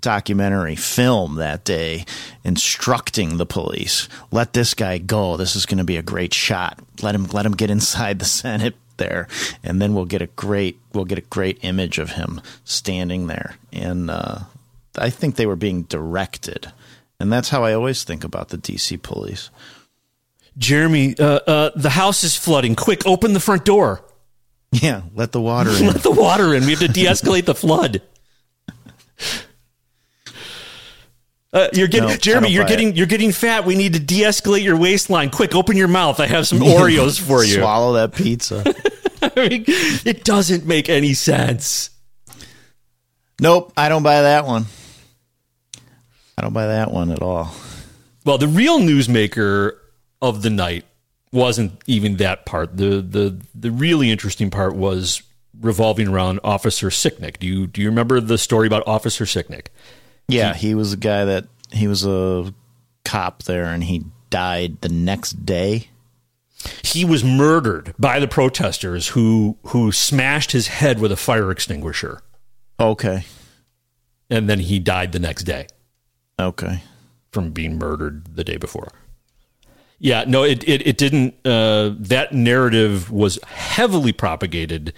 documentary 0.00 0.76
film 0.76 1.34
that 1.36 1.64
day, 1.64 2.04
instructing 2.44 3.36
the 3.36 3.46
police, 3.46 4.08
"Let 4.30 4.52
this 4.52 4.74
guy 4.74 4.98
go. 4.98 5.36
This 5.36 5.56
is 5.56 5.66
going 5.66 5.78
to 5.78 5.84
be 5.84 5.96
a 5.96 6.02
great 6.02 6.32
shot. 6.32 6.78
Let 7.02 7.16
him 7.16 7.26
let 7.26 7.44
him 7.44 7.56
get 7.56 7.70
inside 7.70 8.18
the 8.18 8.24
Senate." 8.42 8.76
There, 8.96 9.28
and 9.64 9.80
then 9.80 9.94
we'll 9.94 10.04
get 10.04 10.20
a 10.20 10.26
great 10.26 10.78
we'll 10.92 11.06
get 11.06 11.16
a 11.16 11.22
great 11.22 11.60
image 11.62 11.98
of 11.98 12.10
him 12.10 12.42
standing 12.64 13.28
there, 13.28 13.56
and 13.72 14.10
uh, 14.10 14.40
I 14.96 15.10
think 15.10 15.36
they 15.36 15.46
were 15.46 15.56
being 15.56 15.82
directed, 15.84 16.72
and 17.18 17.32
that's 17.32 17.48
how 17.50 17.64
I 17.64 17.74
always 17.74 18.04
think 18.04 18.24
about 18.24 18.48
the 18.48 18.58
DC 18.58 19.00
police. 19.02 19.50
Jeremy, 20.58 21.16
uh, 21.18 21.40
uh, 21.46 21.70
the 21.76 21.90
house 21.90 22.24
is 22.24 22.36
flooding. 22.36 22.74
Quick, 22.74 23.06
open 23.06 23.32
the 23.32 23.40
front 23.40 23.64
door. 23.64 24.02
Yeah, 24.72 25.02
let 25.14 25.32
the 25.32 25.40
water 25.40 25.70
in. 25.78 25.86
Let 25.86 26.02
the 26.02 26.10
water 26.10 26.54
in. 26.54 26.64
We 26.64 26.70
have 26.70 26.80
to 26.80 26.88
de-escalate 26.88 27.44
the 27.44 27.54
flood. 27.54 28.02
Uh, 31.52 31.68
you're 31.72 31.88
getting 31.88 32.10
No, 32.10 32.16
Jeremy. 32.16 32.50
You're 32.50 32.64
getting 32.64 32.94
you're 32.94 33.06
getting 33.06 33.32
fat. 33.32 33.64
We 33.64 33.74
need 33.74 33.94
to 33.94 33.98
de-escalate 33.98 34.62
your 34.62 34.76
waistline. 34.76 35.30
Quick, 35.30 35.54
open 35.54 35.76
your 35.76 35.88
mouth. 35.88 36.20
I 36.20 36.26
have 36.26 36.46
some 36.46 36.58
Oreos 36.60 37.20
for 37.20 37.42
you. 37.42 37.54
Swallow 37.54 37.94
that 37.94 38.14
pizza. 38.14 38.62
I 39.22 39.48
mean, 39.48 39.64
it 39.66 40.24
doesn't 40.24 40.64
make 40.64 40.88
any 40.88 41.12
sense. 41.14 41.90
nope, 43.40 43.72
I 43.76 43.88
don't 43.88 44.04
buy 44.04 44.22
that 44.22 44.46
one. 44.46 44.66
I 46.40 46.42
don't 46.44 46.54
buy 46.54 46.68
that 46.68 46.90
one 46.90 47.12
at 47.12 47.20
all. 47.20 47.52
Well, 48.24 48.38
the 48.38 48.48
real 48.48 48.78
newsmaker 48.78 49.76
of 50.22 50.40
the 50.40 50.48
night 50.48 50.86
wasn't 51.32 51.72
even 51.86 52.16
that 52.16 52.46
part. 52.46 52.78
The 52.78 53.02
the 53.02 53.38
the 53.54 53.70
really 53.70 54.10
interesting 54.10 54.48
part 54.48 54.74
was 54.74 55.22
revolving 55.60 56.08
around 56.08 56.40
Officer 56.42 56.88
Sicknick. 56.88 57.40
Do 57.40 57.46
you 57.46 57.66
do 57.66 57.82
you 57.82 57.88
remember 57.90 58.22
the 58.22 58.38
story 58.38 58.66
about 58.66 58.84
Officer 58.86 59.26
Sicknick? 59.26 59.66
Yeah, 60.28 60.54
he 60.54 60.74
was 60.74 60.94
a 60.94 60.96
guy 60.96 61.26
that 61.26 61.44
he 61.72 61.86
was 61.86 62.06
a 62.06 62.54
cop 63.04 63.42
there, 63.42 63.66
and 63.66 63.84
he 63.84 64.06
died 64.30 64.80
the 64.80 64.88
next 64.88 65.44
day. 65.44 65.88
He 66.82 67.04
was 67.04 67.22
murdered 67.22 67.92
by 67.98 68.18
the 68.18 68.28
protesters 68.28 69.08
who 69.08 69.58
who 69.64 69.92
smashed 69.92 70.52
his 70.52 70.68
head 70.68 71.00
with 71.00 71.12
a 71.12 71.16
fire 71.18 71.50
extinguisher, 71.50 72.22
Okay, 72.78 73.26
and 74.30 74.48
then 74.48 74.60
he 74.60 74.78
died 74.78 75.12
the 75.12 75.18
next 75.18 75.42
day 75.42 75.66
okay. 76.40 76.82
from 77.32 77.50
being 77.50 77.78
murdered 77.78 78.36
the 78.36 78.44
day 78.44 78.56
before. 78.56 78.88
Yeah, 80.00 80.24
no, 80.26 80.44
it 80.44 80.66
it, 80.66 80.86
it 80.86 80.96
didn't. 80.96 81.34
Uh, 81.44 81.94
that 81.98 82.32
narrative 82.32 83.10
was 83.10 83.38
heavily 83.44 84.12
propagated, 84.12 84.94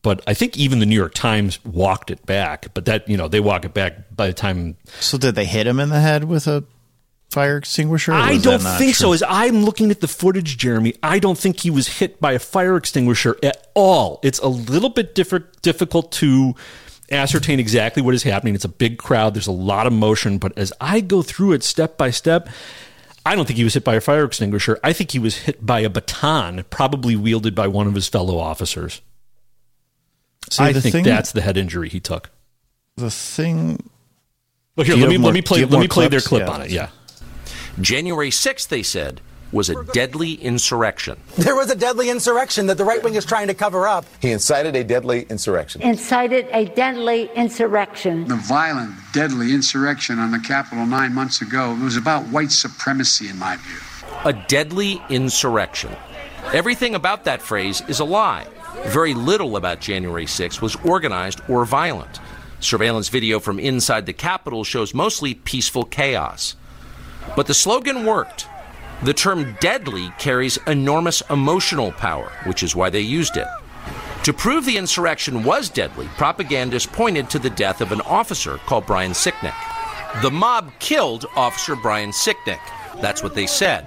but 0.00 0.22
I 0.26 0.32
think 0.32 0.56
even 0.56 0.78
the 0.78 0.86
New 0.86 0.96
York 0.96 1.12
Times 1.12 1.62
walked 1.62 2.10
it 2.10 2.24
back. 2.24 2.72
But 2.72 2.86
that 2.86 3.06
you 3.06 3.18
know 3.18 3.28
they 3.28 3.40
walk 3.40 3.66
it 3.66 3.74
back 3.74 4.16
by 4.16 4.26
the 4.26 4.32
time 4.32 4.78
So 4.98 5.18
did 5.18 5.34
they 5.34 5.44
hit 5.44 5.66
him 5.66 5.78
in 5.78 5.90
the 5.90 6.00
head 6.00 6.24
with 6.24 6.46
a 6.46 6.64
fire 7.28 7.58
extinguisher? 7.58 8.12
I 8.12 8.38
don't 8.38 8.60
think 8.60 8.94
so. 8.94 9.12
As 9.12 9.22
I'm 9.22 9.62
looking 9.62 9.90
at 9.90 10.00
the 10.00 10.08
footage, 10.08 10.56
Jeremy, 10.56 10.94
I 11.02 11.18
don't 11.18 11.36
think 11.36 11.60
he 11.60 11.70
was 11.70 11.88
hit 11.88 12.18
by 12.18 12.32
a 12.32 12.38
fire 12.38 12.76
extinguisher 12.76 13.36
at 13.42 13.70
all. 13.74 14.20
It's 14.22 14.38
a 14.38 14.48
little 14.48 14.90
bit 14.90 15.14
different, 15.14 15.60
difficult 15.60 16.12
to 16.12 16.54
ascertain 17.10 17.58
exactly 17.60 18.02
what 18.02 18.14
is 18.14 18.22
happening. 18.22 18.54
It's 18.54 18.64
a 18.64 18.68
big 18.68 18.98
crowd. 18.98 19.34
There's 19.34 19.46
a 19.46 19.52
lot 19.52 19.86
of 19.86 19.92
motion, 19.92 20.38
but 20.38 20.56
as 20.56 20.72
I 20.80 21.00
go 21.00 21.22
through 21.22 21.52
it 21.52 21.62
step 21.62 21.96
by 21.96 22.10
step, 22.10 22.48
I 23.26 23.34
don't 23.34 23.44
think 23.46 23.56
he 23.58 23.64
was 23.64 23.74
hit 23.74 23.84
by 23.84 23.96
a 23.96 24.00
fire 24.00 24.24
extinguisher. 24.24 24.78
I 24.82 24.92
think 24.92 25.10
he 25.10 25.18
was 25.18 25.38
hit 25.38 25.64
by 25.64 25.80
a 25.80 25.90
baton, 25.90 26.64
probably 26.70 27.16
wielded 27.16 27.54
by 27.54 27.66
one 27.68 27.86
of 27.86 27.94
his 27.94 28.08
fellow 28.08 28.38
officers. 28.38 29.00
See, 30.50 30.62
I 30.64 30.72
the 30.72 30.80
think 30.80 30.92
thing- 30.92 31.04
that's 31.04 31.32
the 31.32 31.40
head 31.42 31.56
injury 31.56 31.88
he 31.88 32.00
took. 32.00 32.30
the 32.96 33.10
thing. 33.10 33.88
Well, 34.76 34.86
here, 34.86 34.96
let 34.96 35.08
me 35.08 35.14
have 35.14 35.22
let 35.24 35.34
me 35.34 35.42
play 35.42 35.64
let 35.64 35.80
me 35.80 35.88
play 35.88 36.08
their 36.08 36.20
clip 36.20 36.46
Yeah. 36.46 36.50
on 36.52 36.62
it. 36.62 36.70
Yeah. 36.70 36.88
January 37.80 38.30
6th, 38.30 38.68
they 38.68 38.82
said, 38.82 39.20
was 39.52 39.70
a 39.70 39.84
deadly 39.92 40.34
insurrection. 40.34 41.18
There 41.36 41.56
was 41.56 41.70
a 41.70 41.74
deadly 41.74 42.10
insurrection 42.10 42.66
that 42.66 42.78
the 42.78 42.84
right 42.84 43.02
wing 43.02 43.14
is 43.14 43.24
trying 43.24 43.48
to 43.48 43.54
cover 43.54 43.86
up. 43.88 44.04
He 44.20 44.30
incited 44.30 44.76
a 44.76 44.84
deadly 44.84 45.26
insurrection. 45.28 45.82
incited 45.82 46.48
a 46.52 46.66
deadly 46.66 47.30
insurrection. 47.34 48.26
The 48.28 48.36
violent, 48.36 48.94
deadly 49.12 49.52
insurrection 49.52 50.18
on 50.18 50.30
the 50.30 50.38
Capitol 50.38 50.86
nine 50.86 51.14
months 51.14 51.42
ago 51.42 51.76
was 51.82 51.96
about 51.96 52.24
white 52.28 52.52
supremacy, 52.52 53.28
in 53.28 53.38
my 53.38 53.56
view. 53.56 53.78
A 54.24 54.32
deadly 54.48 55.02
insurrection. 55.08 55.96
Everything 56.52 56.94
about 56.94 57.24
that 57.24 57.42
phrase 57.42 57.82
is 57.88 58.00
a 58.00 58.04
lie. 58.04 58.46
Very 58.86 59.14
little 59.14 59.56
about 59.56 59.80
January 59.80 60.26
6th 60.26 60.60
was 60.60 60.76
organized 60.76 61.40
or 61.48 61.64
violent. 61.64 62.20
Surveillance 62.60 63.08
video 63.08 63.40
from 63.40 63.58
inside 63.58 64.06
the 64.06 64.12
Capitol 64.12 64.64
shows 64.64 64.92
mostly 64.92 65.34
peaceful 65.34 65.84
chaos. 65.84 66.56
But 67.36 67.46
the 67.46 67.54
slogan 67.54 68.04
worked. 68.04 68.46
The 69.02 69.14
term 69.14 69.56
deadly 69.60 70.12
carries 70.18 70.58
enormous 70.66 71.22
emotional 71.30 71.90
power, 71.92 72.30
which 72.44 72.62
is 72.62 72.76
why 72.76 72.90
they 72.90 73.00
used 73.00 73.38
it. 73.38 73.46
To 74.24 74.34
prove 74.34 74.66
the 74.66 74.76
insurrection 74.76 75.42
was 75.42 75.70
deadly, 75.70 76.06
propagandists 76.18 76.90
pointed 76.92 77.30
to 77.30 77.38
the 77.38 77.48
death 77.48 77.80
of 77.80 77.92
an 77.92 78.02
officer 78.02 78.58
called 78.66 78.84
Brian 78.84 79.12
Sicknick. 79.12 79.54
The 80.20 80.30
mob 80.30 80.70
killed 80.80 81.24
Officer 81.34 81.76
Brian 81.76 82.10
Sicknick. 82.10 82.60
That's 83.00 83.22
what 83.22 83.34
they 83.34 83.46
said. 83.46 83.86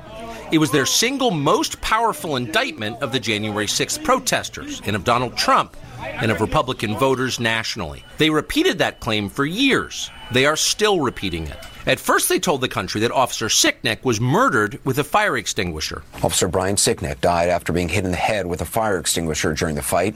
It 0.52 0.58
was 0.58 0.72
their 0.72 0.88
single 0.88 1.30
most 1.30 1.80
powerful 1.82 2.36
indictment 2.36 3.02
of 3.04 3.12
the 3.12 3.20
January 3.20 3.68
6th 3.68 4.04
protesters 4.04 4.82
and 4.86 4.96
of 4.96 5.04
Donald 5.04 5.38
Trump 5.38 5.78
and 6.02 6.32
of 6.32 6.42
Republican 6.42 6.98
voters 6.98 7.40
nationally. 7.40 8.04
They 8.18 8.32
repeated 8.32 8.80
that 8.80 9.00
claim 9.00 9.30
for 9.30 9.46
years. 9.46 10.10
They 10.34 10.48
are 10.48 10.56
still 10.56 11.00
repeating 11.00 11.46
it. 11.46 11.58
At 11.86 12.00
first, 12.00 12.28
they 12.28 12.40
told 12.40 12.62
the 12.62 12.68
country 12.68 13.00
that 13.02 13.12
Officer 13.12 13.50
Sicknick 13.50 14.04
was 14.04 14.20
murdered 14.20 14.80
with 14.84 14.98
a 14.98 15.04
fire 15.04 15.38
extinguisher. 15.38 16.02
Officer 16.24 16.48
Brian 16.48 16.76
Sicknick 16.76 17.22
died 17.22 17.50
after 17.50 17.72
being 17.72 17.90
hit 17.90 18.04
in 18.04 18.10
the 18.10 18.18
head 18.18 18.48
with 18.48 18.60
a 18.60 18.66
fire 18.66 18.98
extinguisher 18.98 19.54
during 19.54 19.76
the 19.76 19.84
fight. 19.84 20.16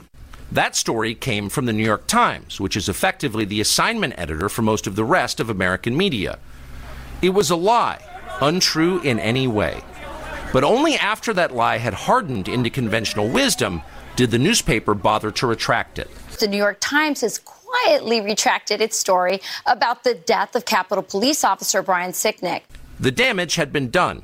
That 0.50 0.74
story 0.74 1.14
came 1.14 1.48
from 1.48 1.66
the 1.66 1.72
New 1.72 1.84
York 1.84 2.08
Times, 2.08 2.58
which 2.58 2.76
is 2.76 2.88
effectively 2.88 3.44
the 3.44 3.60
assignment 3.60 4.14
editor 4.18 4.48
for 4.48 4.62
most 4.62 4.88
of 4.88 4.96
the 4.96 5.04
rest 5.04 5.38
of 5.38 5.50
American 5.50 5.96
media. 5.96 6.40
It 7.22 7.30
was 7.30 7.50
a 7.50 7.56
lie, 7.56 8.02
untrue 8.40 9.00
in 9.02 9.20
any 9.20 9.46
way. 9.46 9.82
But 10.52 10.64
only 10.64 10.96
after 10.96 11.32
that 11.34 11.54
lie 11.54 11.78
had 11.78 11.94
hardened 11.94 12.48
into 12.48 12.70
conventional 12.70 13.28
wisdom 13.28 13.82
did 14.16 14.32
the 14.32 14.38
newspaper 14.38 14.94
bother 14.94 15.30
to 15.30 15.46
retract 15.46 16.00
it. 16.00 16.10
The 16.40 16.48
New 16.48 16.56
York 16.56 16.78
Times 16.80 17.20
has 17.20 17.38
quietly 17.68 18.20
retracted 18.20 18.80
its 18.80 18.96
story 18.96 19.40
about 19.66 20.04
the 20.04 20.14
death 20.14 20.54
of 20.56 20.64
Capitol 20.64 21.02
Police 21.02 21.44
Officer 21.44 21.82
Brian 21.82 22.12
Sicknick. 22.12 22.62
The 22.98 23.10
damage 23.10 23.56
had 23.56 23.72
been 23.72 23.90
done. 23.90 24.22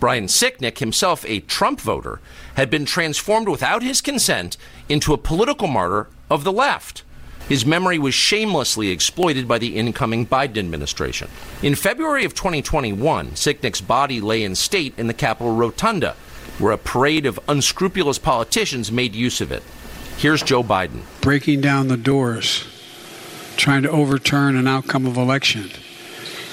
Brian 0.00 0.26
Sicknick, 0.26 0.78
himself 0.78 1.24
a 1.26 1.40
Trump 1.40 1.80
voter, 1.80 2.20
had 2.54 2.70
been 2.70 2.84
transformed 2.84 3.48
without 3.48 3.82
his 3.82 4.00
consent 4.00 4.56
into 4.88 5.12
a 5.12 5.18
political 5.18 5.66
martyr 5.66 6.08
of 6.30 6.44
the 6.44 6.52
left. 6.52 7.02
His 7.48 7.66
memory 7.66 7.98
was 7.98 8.14
shamelessly 8.14 8.90
exploited 8.90 9.48
by 9.48 9.58
the 9.58 9.76
incoming 9.76 10.26
Biden 10.26 10.58
administration. 10.58 11.28
In 11.62 11.74
February 11.74 12.24
of 12.24 12.34
2021, 12.34 13.30
Sicknick's 13.30 13.80
body 13.80 14.20
lay 14.20 14.44
in 14.44 14.54
state 14.54 14.94
in 14.96 15.08
the 15.08 15.14
Capitol 15.14 15.56
Rotunda, 15.56 16.14
where 16.58 16.72
a 16.72 16.78
parade 16.78 17.26
of 17.26 17.40
unscrupulous 17.48 18.18
politicians 18.18 18.92
made 18.92 19.14
use 19.14 19.40
of 19.40 19.50
it. 19.50 19.62
Here's 20.18 20.42
Joe 20.42 20.62
Biden. 20.62 21.02
Breaking 21.28 21.60
down 21.60 21.88
the 21.88 21.98
doors, 21.98 22.64
trying 23.58 23.82
to 23.82 23.90
overturn 23.90 24.56
an 24.56 24.66
outcome 24.66 25.04
of 25.04 25.18
election, 25.18 25.68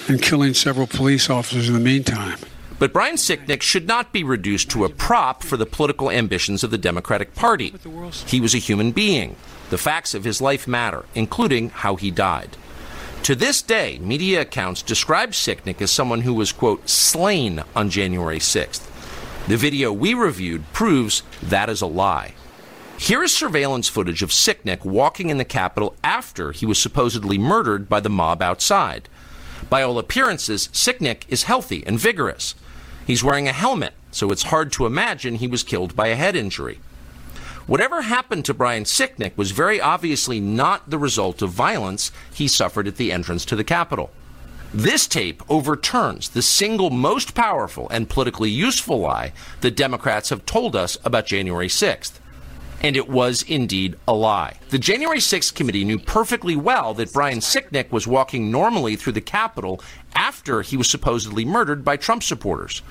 and 0.09 0.21
killing 0.21 0.53
several 0.53 0.86
police 0.86 1.30
officers 1.30 1.69
in 1.69 1.73
the 1.73 1.80
meantime. 1.80 2.38
But 2.78 2.91
Brian 2.91 3.15
Sicknick 3.15 3.61
should 3.61 3.88
not 3.88 4.11
be 4.11 4.21
reduced 4.21 4.69
to 4.71 4.84
a 4.84 4.89
prop 4.89 5.43
for 5.43 5.55
the 5.55 5.65
political 5.65 6.11
ambitions 6.11 6.61
of 6.61 6.71
the 6.71 6.78
Democratic 6.78 7.34
Party. 7.36 7.73
He 8.28 8.41
was 8.41 8.53
a 8.53 8.57
human 8.57 8.91
being. 8.91 9.38
The 9.69 9.78
facts 9.78 10.13
of 10.13 10.26
his 10.26 10.41
life 10.41 10.67
matter, 10.67 11.05
including 11.15 11.69
how 11.69 11.95
he 11.95 12.11
died. 12.11 12.57
To 13.23 13.34
this 13.34 13.61
day, 13.61 13.97
media 13.99 14.41
accounts 14.41 14.82
describe 14.82 15.32
Sicknick 15.32 15.82
as 15.82 15.89
someone 15.89 16.19
who 16.23 16.34
was, 16.34 16.51
quote, 16.51 16.89
slain 16.89 17.63
on 17.78 17.89
January 17.89 18.39
6th. 18.39 18.86
The 19.47 19.55
video 19.55 19.93
we 19.93 20.13
reviewed 20.13 20.65
proves 20.73 21.23
that 21.41 21.69
is 21.69 21.82
a 21.82 21.88
lie. 21.88 22.34
Here 22.98 23.22
is 23.22 23.36
surveillance 23.36 23.89
footage 23.89 24.24
of 24.24 24.30
Sicknick 24.30 24.86
walking 24.86 25.30
in 25.30 25.38
the 25.38 25.46
Capitol 25.46 25.96
after 26.04 26.54
he 26.54 26.66
was 26.66 26.80
supposedly 26.80 27.38
murdered 27.38 27.89
by 27.89 28.00
the 28.00 28.10
mob 28.10 28.41
outside. 28.41 29.10
By 29.70 29.84
all 29.84 30.00
appearances, 30.00 30.70
Sicknick 30.70 31.24
is 31.28 31.43
healthy 31.43 31.86
and 31.86 32.00
vigorous. 32.00 32.56
He's 33.06 33.24
wearing 33.24 33.48
a 33.48 33.54
helmet, 33.54 33.93
so 34.12 34.32
it's 34.32 34.43
hard 34.43 34.72
to 34.74 34.86
imagine 34.86 35.36
he 35.36 35.48
was 35.48 35.62
killed 35.62 35.96
by 35.96 36.08
a 36.08 36.16
head 36.16 36.36
injury. 36.38 36.80
Whatever 37.68 38.04
happened 38.04 38.46
to 38.46 38.54
Brian 38.54 38.86
Sicknick 38.86 39.36
was 39.36 39.52
very 39.52 39.82
obviously 39.82 40.39
not 40.39 40.89
the 40.89 40.98
result 40.98 41.41
of 41.41 41.50
violence 41.50 42.12
he 42.34 42.48
suffered 42.48 42.88
at 42.88 42.96
the 42.96 43.12
entrance 43.12 43.43
to 43.46 43.58
the 43.58 43.64
Capitol. 43.64 44.10
This 44.74 45.06
tape 45.06 45.43
overturns 45.50 46.30
the 46.30 46.41
single 46.41 46.89
most 46.89 47.36
powerful 47.36 47.89
and 47.89 48.10
politically 48.10 48.50
useful 48.50 49.00
lie 49.00 49.34
the 49.62 49.72
Democrats 49.72 50.30
have 50.30 50.46
told 50.46 50.76
us 50.76 50.98
about 51.04 51.26
January 51.26 51.68
6th. 51.68 52.20
And 52.82 52.95
it 52.95 53.09
was 53.09 53.41
indeed 53.43 53.95
a 54.07 54.13
lie. 54.13 54.59
The 54.69 54.78
January 54.78 55.17
6th 55.17 55.55
committee 55.55 55.86
knew 55.86 55.97
perfectly 55.97 56.55
well 56.55 56.93
that 56.95 57.13
Brian 57.13 57.39
Sicknick 57.39 57.91
was 57.91 58.05
walking 58.05 58.51
normally 58.51 58.95
through 58.95 59.13
the 59.13 59.21
Capitol 59.21 59.82
after 60.13 60.61
he 60.61 60.78
was 60.78 60.89
supposedly 60.89 61.45
murdered 61.45 61.84
by 61.84 61.97
Trump 61.97 62.21
supporters. 62.21 62.82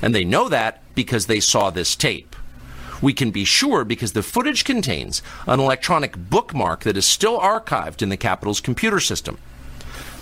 And 0.00 0.14
they 0.14 0.24
know 0.24 0.48
that 0.48 0.82
because 0.94 1.26
they 1.26 1.40
saw 1.40 1.70
this 1.70 1.96
tape. 1.96 2.36
We 3.02 3.12
can 3.12 3.30
be 3.30 3.44
sure 3.44 3.84
because 3.84 4.12
the 4.12 4.22
footage 4.22 4.64
contains 4.64 5.20
an 5.46 5.60
electronic 5.60 6.16
bookmark 6.16 6.84
that 6.84 6.96
is 6.96 7.06
still 7.06 7.38
archived 7.38 8.00
in 8.00 8.08
the 8.08 8.16
Capitol's 8.16 8.60
computer 8.60 9.00
system. 9.00 9.36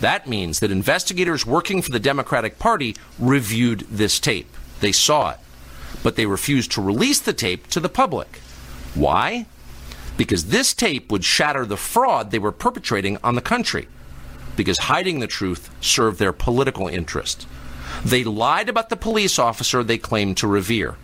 That 0.00 0.26
means 0.26 0.58
that 0.58 0.72
investigators 0.72 1.46
working 1.46 1.80
for 1.80 1.92
the 1.92 2.00
Democratic 2.00 2.58
Party 2.58 2.96
reviewed 3.20 3.86
this 3.88 4.18
tape. 4.18 4.52
They 4.80 4.90
saw 4.90 5.30
it. 5.30 5.38
But 6.02 6.16
they 6.16 6.26
refused 6.26 6.72
to 6.72 6.82
release 6.82 7.20
the 7.20 7.32
tape 7.32 7.68
to 7.68 7.78
the 7.78 7.88
public. 7.88 8.40
Why? 8.94 9.46
Because 10.16 10.46
this 10.46 10.74
tape 10.74 11.10
would 11.10 11.24
shatter 11.24 11.64
the 11.64 11.76
fraud 11.76 12.30
they 12.30 12.38
were 12.38 12.52
perpetrating 12.52 13.18
on 13.24 13.34
the 13.34 13.40
country. 13.40 13.88
Because 14.56 14.78
hiding 14.78 15.20
the 15.20 15.26
truth 15.26 15.70
served 15.80 16.18
their 16.18 16.32
political 16.32 16.88
interest. 16.88 17.46
They 18.04 18.24
lied 18.24 18.68
about 18.68 18.88
the 18.88 18.96
police 18.96 19.38
officer 19.38 19.82
they 19.82 19.98
claimed 19.98 20.36
to 20.38 20.46
revere. 20.46 20.96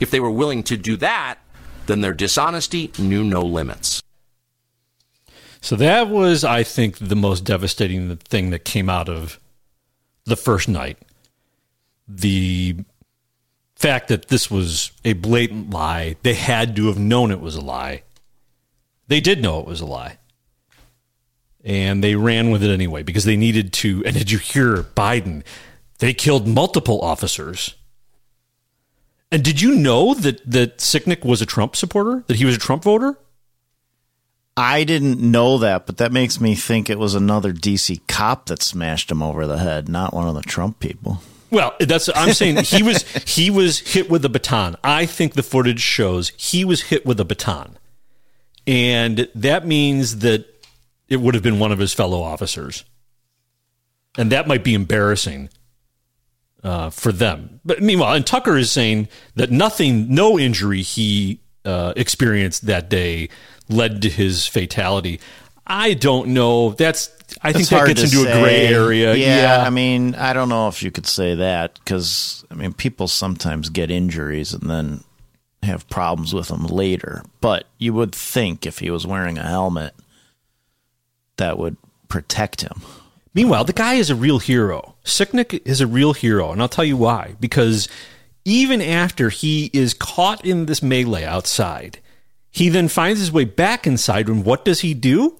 If 0.00 0.10
they 0.10 0.20
were 0.20 0.30
willing 0.30 0.62
to 0.64 0.76
do 0.76 0.96
that, 0.98 1.38
then 1.86 2.00
their 2.00 2.14
dishonesty 2.14 2.92
knew 2.98 3.24
no 3.24 3.42
limits. 3.42 4.02
So 5.60 5.76
that 5.76 6.08
was, 6.08 6.44
I 6.44 6.62
think, 6.62 6.98
the 6.98 7.16
most 7.16 7.44
devastating 7.44 8.16
thing 8.16 8.50
that 8.50 8.64
came 8.64 8.88
out 8.88 9.08
of 9.08 9.40
the 10.24 10.36
first 10.36 10.68
night. 10.68 10.98
The 12.06 12.76
fact 13.78 14.08
that 14.08 14.28
this 14.28 14.50
was 14.50 14.90
a 15.04 15.12
blatant 15.12 15.70
lie, 15.70 16.16
they 16.22 16.34
had 16.34 16.74
to 16.76 16.88
have 16.88 16.98
known 16.98 17.30
it 17.30 17.40
was 17.40 17.54
a 17.54 17.60
lie. 17.60 18.02
They 19.06 19.20
did 19.20 19.40
know 19.40 19.60
it 19.60 19.66
was 19.66 19.80
a 19.80 19.86
lie. 19.86 20.18
And 21.64 22.02
they 22.02 22.14
ran 22.14 22.50
with 22.50 22.62
it 22.62 22.70
anyway 22.70 23.02
because 23.02 23.24
they 23.24 23.36
needed 23.36 23.72
to. 23.74 24.02
And 24.04 24.16
did 24.16 24.30
you 24.30 24.38
hear 24.38 24.82
Biden? 24.82 25.44
They 25.98 26.12
killed 26.12 26.46
multiple 26.46 27.00
officers. 27.00 27.74
And 29.30 29.44
did 29.44 29.60
you 29.60 29.74
know 29.74 30.14
that, 30.14 30.40
that 30.50 30.78
Sicknick 30.78 31.24
was 31.24 31.42
a 31.42 31.46
Trump 31.46 31.76
supporter? 31.76 32.24
That 32.26 32.36
he 32.36 32.44
was 32.44 32.56
a 32.56 32.60
Trump 32.60 32.84
voter? 32.84 33.18
I 34.56 34.82
didn't 34.84 35.20
know 35.20 35.58
that, 35.58 35.86
but 35.86 35.98
that 35.98 36.10
makes 36.10 36.40
me 36.40 36.56
think 36.56 36.90
it 36.90 36.98
was 36.98 37.14
another 37.14 37.52
DC 37.52 38.00
cop 38.08 38.46
that 38.46 38.62
smashed 38.62 39.10
him 39.10 39.22
over 39.22 39.46
the 39.46 39.58
head, 39.58 39.88
not 39.88 40.14
one 40.14 40.26
of 40.26 40.34
the 40.34 40.42
Trump 40.42 40.80
people. 40.80 41.22
Well, 41.50 41.74
that's 41.80 42.08
I'm 42.14 42.34
saying 42.34 42.64
he 42.64 42.82
was 42.82 43.02
he 43.26 43.50
was 43.50 43.78
hit 43.80 44.10
with 44.10 44.24
a 44.24 44.28
baton. 44.28 44.76
I 44.84 45.06
think 45.06 45.34
the 45.34 45.42
footage 45.42 45.80
shows 45.80 46.32
he 46.36 46.64
was 46.64 46.82
hit 46.82 47.06
with 47.06 47.18
a 47.20 47.24
baton. 47.24 47.78
And 48.66 49.28
that 49.34 49.66
means 49.66 50.18
that 50.18 50.44
it 51.08 51.16
would 51.20 51.32
have 51.34 51.42
been 51.42 51.58
one 51.58 51.72
of 51.72 51.78
his 51.78 51.94
fellow 51.94 52.22
officers. 52.22 52.84
And 54.18 54.30
that 54.30 54.46
might 54.46 54.62
be 54.62 54.74
embarrassing 54.74 55.48
uh, 56.62 56.90
for 56.90 57.12
them. 57.12 57.60
But 57.64 57.82
meanwhile, 57.82 58.14
and 58.14 58.26
Tucker 58.26 58.58
is 58.58 58.70
saying 58.70 59.08
that 59.36 59.50
nothing, 59.50 60.12
no 60.12 60.38
injury 60.38 60.82
he 60.82 61.40
uh, 61.64 61.94
experienced 61.96 62.66
that 62.66 62.90
day 62.90 63.30
led 63.68 64.02
to 64.02 64.10
his 64.10 64.46
fatality. 64.46 65.20
I 65.68 65.94
don't 65.94 66.28
know. 66.28 66.70
That's 66.70 67.10
I 67.42 67.52
think 67.52 67.68
that 67.68 67.86
gets 67.86 68.02
into 68.02 68.24
say. 68.24 68.32
a 68.32 68.42
gray 68.42 68.66
area. 68.66 69.14
Yeah, 69.14 69.42
yeah, 69.42 69.64
I 69.66 69.70
mean, 69.70 70.14
I 70.14 70.32
don't 70.32 70.48
know 70.48 70.68
if 70.68 70.82
you 70.82 70.90
could 70.90 71.06
say 71.06 71.34
that 71.36 71.78
because 71.78 72.44
I 72.50 72.54
mean, 72.54 72.72
people 72.72 73.06
sometimes 73.08 73.68
get 73.68 73.90
injuries 73.90 74.54
and 74.54 74.68
then 74.68 75.04
have 75.62 75.88
problems 75.88 76.32
with 76.32 76.48
them 76.48 76.66
later. 76.66 77.22
But 77.40 77.66
you 77.78 77.92
would 77.92 78.14
think 78.14 78.66
if 78.66 78.78
he 78.78 78.90
was 78.90 79.06
wearing 79.06 79.38
a 79.38 79.46
helmet, 79.46 79.94
that 81.36 81.58
would 81.58 81.76
protect 82.08 82.62
him. 82.62 82.82
Meanwhile, 83.34 83.64
the 83.64 83.72
guy 83.72 83.94
is 83.94 84.10
a 84.10 84.16
real 84.16 84.38
hero. 84.38 84.94
Sicknick 85.04 85.60
is 85.64 85.80
a 85.80 85.86
real 85.86 86.12
hero, 86.12 86.50
and 86.50 86.60
I'll 86.60 86.68
tell 86.68 86.84
you 86.84 86.96
why. 86.96 87.36
Because 87.38 87.88
even 88.44 88.80
after 88.80 89.28
he 89.28 89.70
is 89.72 89.94
caught 89.94 90.44
in 90.44 90.66
this 90.66 90.82
melee 90.82 91.24
outside, 91.24 91.98
he 92.50 92.68
then 92.68 92.88
finds 92.88 93.20
his 93.20 93.30
way 93.30 93.44
back 93.44 93.86
inside, 93.86 94.28
and 94.28 94.44
what 94.44 94.64
does 94.64 94.80
he 94.80 94.94
do? 94.94 95.38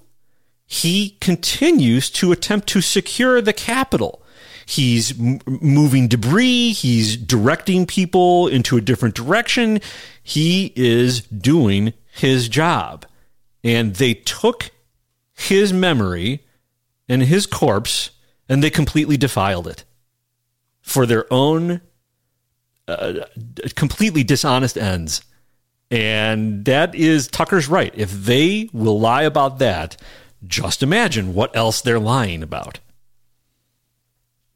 He 0.71 1.17
continues 1.23 2.11
to 2.11 2.31
attempt 2.31 2.69
to 2.69 2.83
secure 2.83 3.41
the 3.41 3.55
Capitol. 3.55 4.23
He's 4.67 5.19
m- 5.19 5.41
moving 5.47 6.09
debris, 6.09 6.75
he's 6.75 7.17
directing 7.17 7.87
people 7.87 8.49
into 8.49 8.77
a 8.77 8.83
different 8.83 9.15
direction. 9.15 9.81
He 10.23 10.75
is 10.77 11.23
doing 11.23 11.95
his 12.13 12.51
job. 12.51 13.07
And 13.65 13.97
they 13.97 14.13
took 14.13 14.71
his 15.35 15.73
memory 15.73 16.45
and 17.09 17.23
his 17.23 17.47
corpse 17.47 18.11
and 18.47 18.63
they 18.63 18.71
completely 18.71 19.17
defiled 19.17 19.67
it 19.67 19.85
for 20.83 21.07
their 21.07 21.25
own 21.33 21.81
uh, 22.87 23.25
completely 23.75 24.23
dishonest 24.23 24.77
ends. 24.77 25.23
And 25.91 26.67
that 26.67 26.95
is 26.95 27.27
Tucker's 27.27 27.69
right. 27.69 27.93
If 27.97 28.11
they 28.11 28.69
will 28.75 29.01
lie 29.01 29.23
about 29.23 29.59
that, 29.61 29.97
just 30.47 30.83
imagine 30.83 31.35
what 31.35 31.55
else 31.57 31.81
they're 31.81 31.99
lying 31.99 32.43
about. 32.43 32.81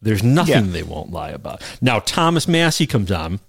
There's 0.01 0.23
nothing 0.23 0.67
yeah. 0.67 0.73
they 0.73 0.83
won't 0.83 1.13
lie 1.13 1.31
about. 1.31 1.63
Now, 1.81 2.01
Thomas 2.01 2.49
Massie 2.49 2.87
comes 2.87 3.13
on 3.13 3.41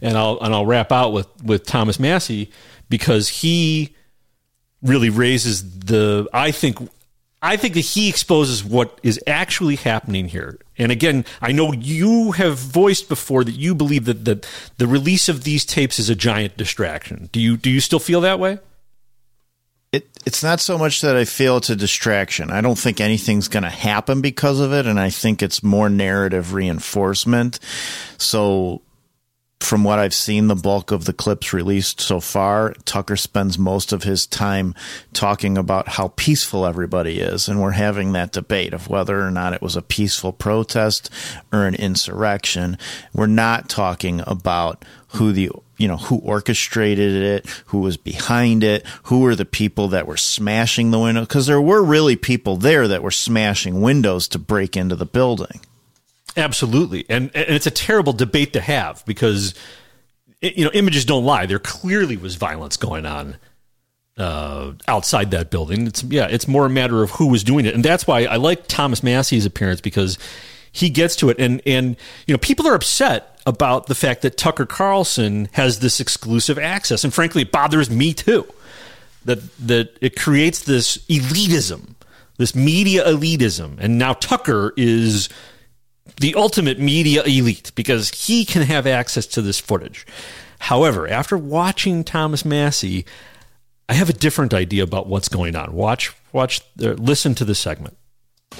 And 0.00 0.16
I'll 0.16 0.38
and 0.40 0.54
I'll 0.54 0.66
wrap 0.66 0.92
out 0.92 1.12
with 1.12 1.26
with 1.42 1.64
Thomas 1.64 1.98
Massie 1.98 2.50
because 2.88 3.28
he 3.28 3.96
really 4.82 5.10
raises 5.10 5.80
the 5.80 6.28
I 6.32 6.50
think 6.50 6.78
I 7.40 7.56
think 7.56 7.74
that 7.74 7.80
he 7.80 8.08
exposes 8.08 8.64
what 8.64 9.00
is 9.02 9.20
actually 9.26 9.76
happening 9.76 10.28
here. 10.28 10.58
And 10.76 10.90
again, 10.90 11.24
I 11.40 11.52
know 11.52 11.72
you 11.72 12.32
have 12.32 12.58
voiced 12.58 13.08
before 13.08 13.44
that 13.44 13.52
you 13.52 13.74
believe 13.74 14.04
that 14.06 14.24
the 14.24 14.46
the 14.76 14.86
release 14.86 15.28
of 15.28 15.44
these 15.44 15.64
tapes 15.64 15.98
is 15.98 16.10
a 16.10 16.14
giant 16.14 16.56
distraction. 16.56 17.28
Do 17.32 17.40
you 17.40 17.56
do 17.56 17.70
you 17.70 17.80
still 17.80 18.00
feel 18.00 18.20
that 18.22 18.38
way? 18.38 18.58
It 19.92 20.08
it's 20.26 20.42
not 20.42 20.60
so 20.60 20.76
much 20.76 21.00
that 21.00 21.16
I 21.16 21.24
feel 21.24 21.56
it's 21.56 21.70
a 21.70 21.76
distraction. 21.76 22.50
I 22.50 22.60
don't 22.60 22.78
think 22.78 23.00
anything's 23.00 23.48
going 23.48 23.62
to 23.62 23.70
happen 23.70 24.20
because 24.20 24.60
of 24.60 24.72
it, 24.72 24.86
and 24.86 25.00
I 25.00 25.10
think 25.10 25.42
it's 25.42 25.62
more 25.62 25.88
narrative 25.88 26.52
reinforcement. 26.52 27.58
So 28.18 28.82
from 29.60 29.84
what 29.84 29.98
I've 29.98 30.14
seen, 30.14 30.46
the 30.46 30.54
bulk 30.54 30.92
of 30.92 31.04
the 31.04 31.12
clips 31.12 31.52
released 31.52 32.00
so 32.00 32.20
far, 32.20 32.74
Tucker 32.84 33.16
spends 33.16 33.58
most 33.58 33.92
of 33.92 34.04
his 34.04 34.26
time 34.26 34.74
talking 35.12 35.58
about 35.58 35.88
how 35.88 36.08
peaceful 36.16 36.64
everybody 36.64 37.20
is. 37.20 37.48
And 37.48 37.60
we're 37.60 37.72
having 37.72 38.12
that 38.12 38.32
debate 38.32 38.72
of 38.72 38.88
whether 38.88 39.20
or 39.20 39.30
not 39.30 39.52
it 39.52 39.60
was 39.60 39.76
a 39.76 39.82
peaceful 39.82 40.32
protest 40.32 41.10
or 41.52 41.66
an 41.66 41.74
insurrection. 41.74 42.78
We're 43.12 43.26
not 43.26 43.68
talking 43.68 44.22
about 44.26 44.84
who 45.14 45.32
the 45.32 45.50
you 45.78 45.88
know 45.88 45.96
who 45.96 46.18
orchestrated 46.18 47.14
it 47.22 47.46
who 47.66 47.78
was 47.78 47.96
behind 47.96 48.62
it 48.62 48.84
who 49.04 49.20
were 49.20 49.34
the 49.34 49.46
people 49.46 49.88
that 49.88 50.06
were 50.06 50.18
smashing 50.18 50.90
the 50.90 50.98
window 50.98 51.22
because 51.22 51.46
there 51.46 51.62
were 51.62 51.82
really 51.82 52.14
people 52.16 52.56
there 52.56 52.86
that 52.88 53.02
were 53.02 53.10
smashing 53.10 53.80
windows 53.80 54.28
to 54.28 54.38
break 54.38 54.76
into 54.76 54.96
the 54.96 55.06
building 55.06 55.60
Absolutely, 56.38 57.04
and 57.08 57.30
and 57.34 57.48
it's 57.48 57.66
a 57.66 57.70
terrible 57.70 58.12
debate 58.12 58.52
to 58.52 58.60
have 58.60 59.04
because 59.04 59.54
you 60.40 60.64
know 60.64 60.70
images 60.72 61.04
don't 61.04 61.24
lie. 61.24 61.46
There 61.46 61.58
clearly 61.58 62.16
was 62.16 62.36
violence 62.36 62.76
going 62.76 63.04
on 63.06 63.36
uh, 64.16 64.72
outside 64.86 65.32
that 65.32 65.50
building. 65.50 65.88
It's 65.88 66.04
yeah, 66.04 66.26
it's 66.26 66.46
more 66.46 66.66
a 66.66 66.70
matter 66.70 67.02
of 67.02 67.10
who 67.12 67.26
was 67.26 67.42
doing 67.42 67.66
it, 67.66 67.74
and 67.74 67.84
that's 67.84 68.06
why 68.06 68.24
I 68.24 68.36
like 68.36 68.68
Thomas 68.68 69.02
Massie's 69.02 69.46
appearance 69.46 69.80
because 69.80 70.16
he 70.70 70.90
gets 70.90 71.16
to 71.16 71.28
it, 71.28 71.40
and 71.40 71.60
and 71.66 71.96
you 72.28 72.34
know 72.34 72.38
people 72.38 72.68
are 72.68 72.74
upset 72.74 73.40
about 73.44 73.86
the 73.86 73.96
fact 73.96 74.22
that 74.22 74.36
Tucker 74.36 74.66
Carlson 74.66 75.48
has 75.52 75.80
this 75.80 75.98
exclusive 75.98 76.56
access, 76.56 77.02
and 77.02 77.12
frankly, 77.12 77.42
it 77.42 77.50
bothers 77.50 77.90
me 77.90 78.14
too. 78.14 78.46
That 79.24 79.40
that 79.66 79.96
it 80.00 80.14
creates 80.14 80.62
this 80.62 80.98
elitism, 81.08 81.94
this 82.36 82.54
media 82.54 83.04
elitism, 83.04 83.76
and 83.80 83.98
now 83.98 84.12
Tucker 84.12 84.72
is 84.76 85.28
the 86.20 86.34
ultimate 86.34 86.78
media 86.78 87.22
elite 87.22 87.72
because 87.74 88.10
he 88.10 88.44
can 88.44 88.62
have 88.62 88.86
access 88.86 89.26
to 89.26 89.42
this 89.42 89.58
footage. 89.58 90.06
However, 90.58 91.08
after 91.08 91.38
watching 91.38 92.04
Thomas 92.04 92.44
Massie, 92.44 93.04
I 93.88 93.94
have 93.94 94.10
a 94.10 94.12
different 94.12 94.52
idea 94.52 94.82
about 94.82 95.06
what's 95.06 95.28
going 95.28 95.56
on. 95.56 95.72
Watch, 95.72 96.12
watch, 96.32 96.60
uh, 96.82 96.90
listen 96.92 97.34
to 97.36 97.44
the 97.44 97.54
segment. 97.54 97.96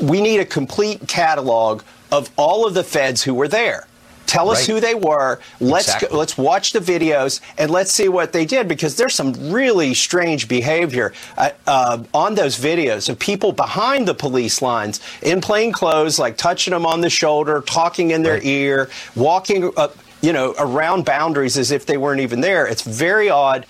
We 0.01 0.21
need 0.21 0.41
a 0.41 0.45
complete 0.45 1.09
catalog 1.09 1.83
of 2.13 2.31
all 2.37 2.67
of 2.67 2.75
the 2.75 2.85
feds 2.85 3.23
who 3.23 3.35
were 3.35 3.49
there. 3.49 3.87
Tell 4.29 4.51
us 4.51 4.69
right. 4.69 4.75
who 4.75 4.81
they 4.81 4.95
were. 4.95 5.41
Let's 5.59 5.87
exactly. 5.87 6.09
go, 6.11 6.19
let's 6.19 6.37
watch 6.37 6.73
the 6.73 6.81
videos 6.81 7.41
and 7.57 7.71
let's 7.71 7.91
see 7.91 8.09
what 8.11 8.33
they 8.35 8.45
did 8.45 8.69
because 8.69 8.95
there's 8.97 9.15
some 9.15 9.33
really 9.51 9.95
strange 9.95 10.49
behavior 10.49 11.15
uh, 11.39 11.51
uh, 11.67 12.05
on 12.13 12.35
those 12.35 12.59
videos 12.59 13.09
of 13.09 13.19
people 13.19 13.53
behind 13.53 14.07
the 14.07 14.15
police 14.15 14.61
lines 14.61 15.01
in 15.23 15.41
plain 15.41 15.73
clothes, 15.73 16.19
like 16.19 16.37
touching 16.37 16.73
them 16.73 16.85
on 16.85 17.01
the 17.01 17.09
shoulder, 17.09 17.63
talking 17.63 18.11
in 18.11 18.23
their 18.23 18.35
right. 18.35 18.45
ear, 18.45 18.91
walking, 19.17 19.73
you 20.21 20.33
know, 20.35 20.55
around 20.59 21.07
boundaries 21.07 21.57
as 21.57 21.71
if 21.71 21.87
they 21.87 21.97
weren't 21.97 22.21
even 22.21 22.43
there. 22.43 22.67
It's 22.67 22.83
very 22.83 23.31
odd. 23.31 23.65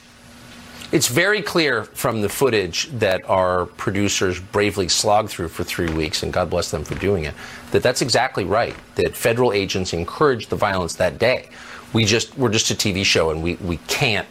It's 0.91 1.09
very 1.09 1.43
clear 1.43 1.85
from 1.85 2.23
the 2.23 2.31
footage 2.31 2.89
that 2.93 3.29
our 3.29 3.67
producers 3.67 4.41
bravely 4.41 4.89
slogged 4.89 5.29
through 5.29 5.49
for 5.49 5.63
three 5.63 5.93
weeks, 5.93 6.23
and 6.23 6.33
God 6.33 6.49
bless 6.49 6.71
them 6.71 6.83
for 6.83 6.95
doing 6.95 7.25
it, 7.25 7.35
that 7.73 7.83
that's 7.83 8.01
exactly 8.01 8.45
right. 8.45 8.75
That 8.95 9.15
federal 9.15 9.53
agents 9.53 9.93
encouraged 9.93 10.49
the 10.49 10.57
violence 10.57 10.95
that 10.95 11.19
day. 11.19 11.51
We 11.93 12.07
just 12.07 12.37
we're 12.39 12.51
just 12.51 12.71
a 12.71 12.75
TV 12.75 13.05
show, 13.05 13.31
and 13.31 13.43
we, 13.43 13.57
we 13.57 13.77
can't 13.89 14.27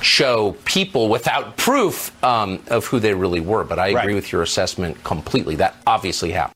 show 0.00 0.56
people 0.64 1.08
without 1.08 1.56
proof 1.56 2.12
um, 2.22 2.62
of 2.68 2.86
who 2.86 3.00
they 3.00 3.14
really 3.14 3.40
were. 3.40 3.64
But 3.64 3.80
I 3.80 3.88
agree 3.88 3.98
right. 3.98 4.14
with 4.14 4.30
your 4.30 4.42
assessment 4.42 5.02
completely. 5.02 5.56
That 5.56 5.74
obviously 5.88 6.30
happened. 6.30 6.54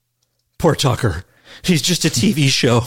Poor 0.58 0.76
Tucker. 0.76 1.24
He's 1.62 1.82
just 1.82 2.04
a 2.04 2.08
TV 2.08 2.48
show, 2.48 2.82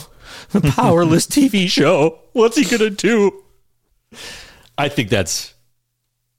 a 0.54 0.60
powerless 0.62 1.26
TV 1.26 1.68
show. 1.68 2.20
What's 2.32 2.56
he 2.56 2.64
gonna 2.64 2.88
do? 2.88 3.44
I 4.78 4.88
think 4.88 5.10
that's 5.10 5.53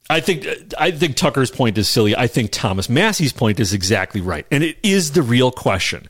I 0.09 0.19
think 0.19 0.47
I 0.77 0.91
think 0.91 1.15
Tucker's 1.15 1.49
point 1.49 1.77
is 1.77 1.87
silly. 1.87 2.15
I 2.15 2.27
think 2.27 2.51
Thomas 2.51 2.89
Massie's 2.89 3.33
point 3.33 3.59
is 3.59 3.73
exactly 3.73 4.21
right, 4.21 4.45
and 4.51 4.63
it 4.63 4.77
is 4.83 5.13
the 5.13 5.23
real 5.23 5.51
question. 5.51 6.07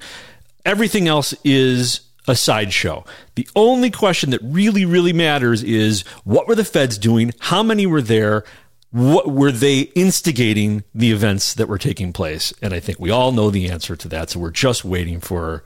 Everything 0.66 1.08
else 1.08 1.34
is 1.44 2.02
a 2.28 2.36
sideshow. 2.36 3.06
The 3.36 3.48
only 3.56 3.92
question 3.92 4.32
that 4.32 4.42
really, 4.44 4.84
really 4.84 5.14
matters 5.14 5.64
is 5.64 6.02
what 6.24 6.48
were 6.48 6.56
the 6.56 6.66
feds 6.66 6.98
doing? 6.98 7.32
How 7.40 7.64
many 7.64 7.86
were 7.86 8.02
there? 8.02 8.44
What 8.92 9.30
were 9.30 9.52
they 9.52 9.82
instigating 9.82 10.84
the 10.94 11.12
events 11.12 11.54
that 11.54 11.68
were 11.68 11.78
taking 11.78 12.14
place? 12.14 12.54
And 12.62 12.74
I 12.74 12.80
think 12.80 13.00
we 13.00 13.12
all 13.12 13.32
know 13.32 13.50
the 13.50 13.70
answer 13.70 13.96
to 13.96 14.08
that. 14.10 14.30
So 14.30 14.40
we're 14.40 14.52
just 14.52 14.84
waiting 14.86 15.20
for 15.20 15.64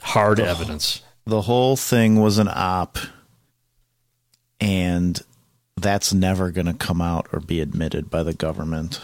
hard 0.00 0.38
the, 0.38 0.46
evidence. 0.46 1.02
The 1.26 1.42
whole 1.42 1.76
thing 1.76 2.20
was 2.20 2.38
an 2.38 2.48
op, 2.50 2.98
and 4.60 5.20
that's 5.78 6.12
never 6.12 6.50
going 6.50 6.66
to 6.66 6.74
come 6.74 7.00
out 7.00 7.28
or 7.32 7.40
be 7.40 7.60
admitted 7.60 8.10
by 8.10 8.22
the 8.22 8.34
government 8.34 9.00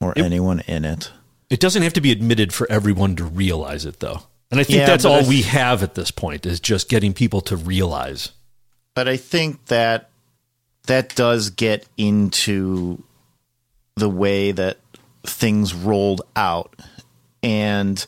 or 0.00 0.12
it, 0.16 0.24
anyone 0.24 0.60
in 0.60 0.84
it. 0.84 1.10
It 1.48 1.60
doesn't 1.60 1.82
have 1.82 1.92
to 1.94 2.00
be 2.00 2.12
admitted 2.12 2.52
for 2.52 2.70
everyone 2.70 3.16
to 3.16 3.24
realize 3.24 3.86
it, 3.86 4.00
though. 4.00 4.22
And 4.50 4.60
I 4.60 4.64
think 4.64 4.80
yeah, 4.80 4.86
that's 4.86 5.04
all 5.04 5.24
I, 5.24 5.28
we 5.28 5.42
have 5.42 5.82
at 5.82 5.94
this 5.94 6.10
point 6.10 6.46
is 6.46 6.60
just 6.60 6.88
getting 6.88 7.12
people 7.12 7.40
to 7.42 7.56
realize. 7.56 8.32
But 8.94 9.08
I 9.08 9.16
think 9.16 9.66
that 9.66 10.10
that 10.86 11.14
does 11.14 11.50
get 11.50 11.86
into 11.96 13.02
the 13.96 14.08
way 14.08 14.52
that 14.52 14.78
things 15.24 15.74
rolled 15.74 16.22
out. 16.34 16.74
And 17.42 18.04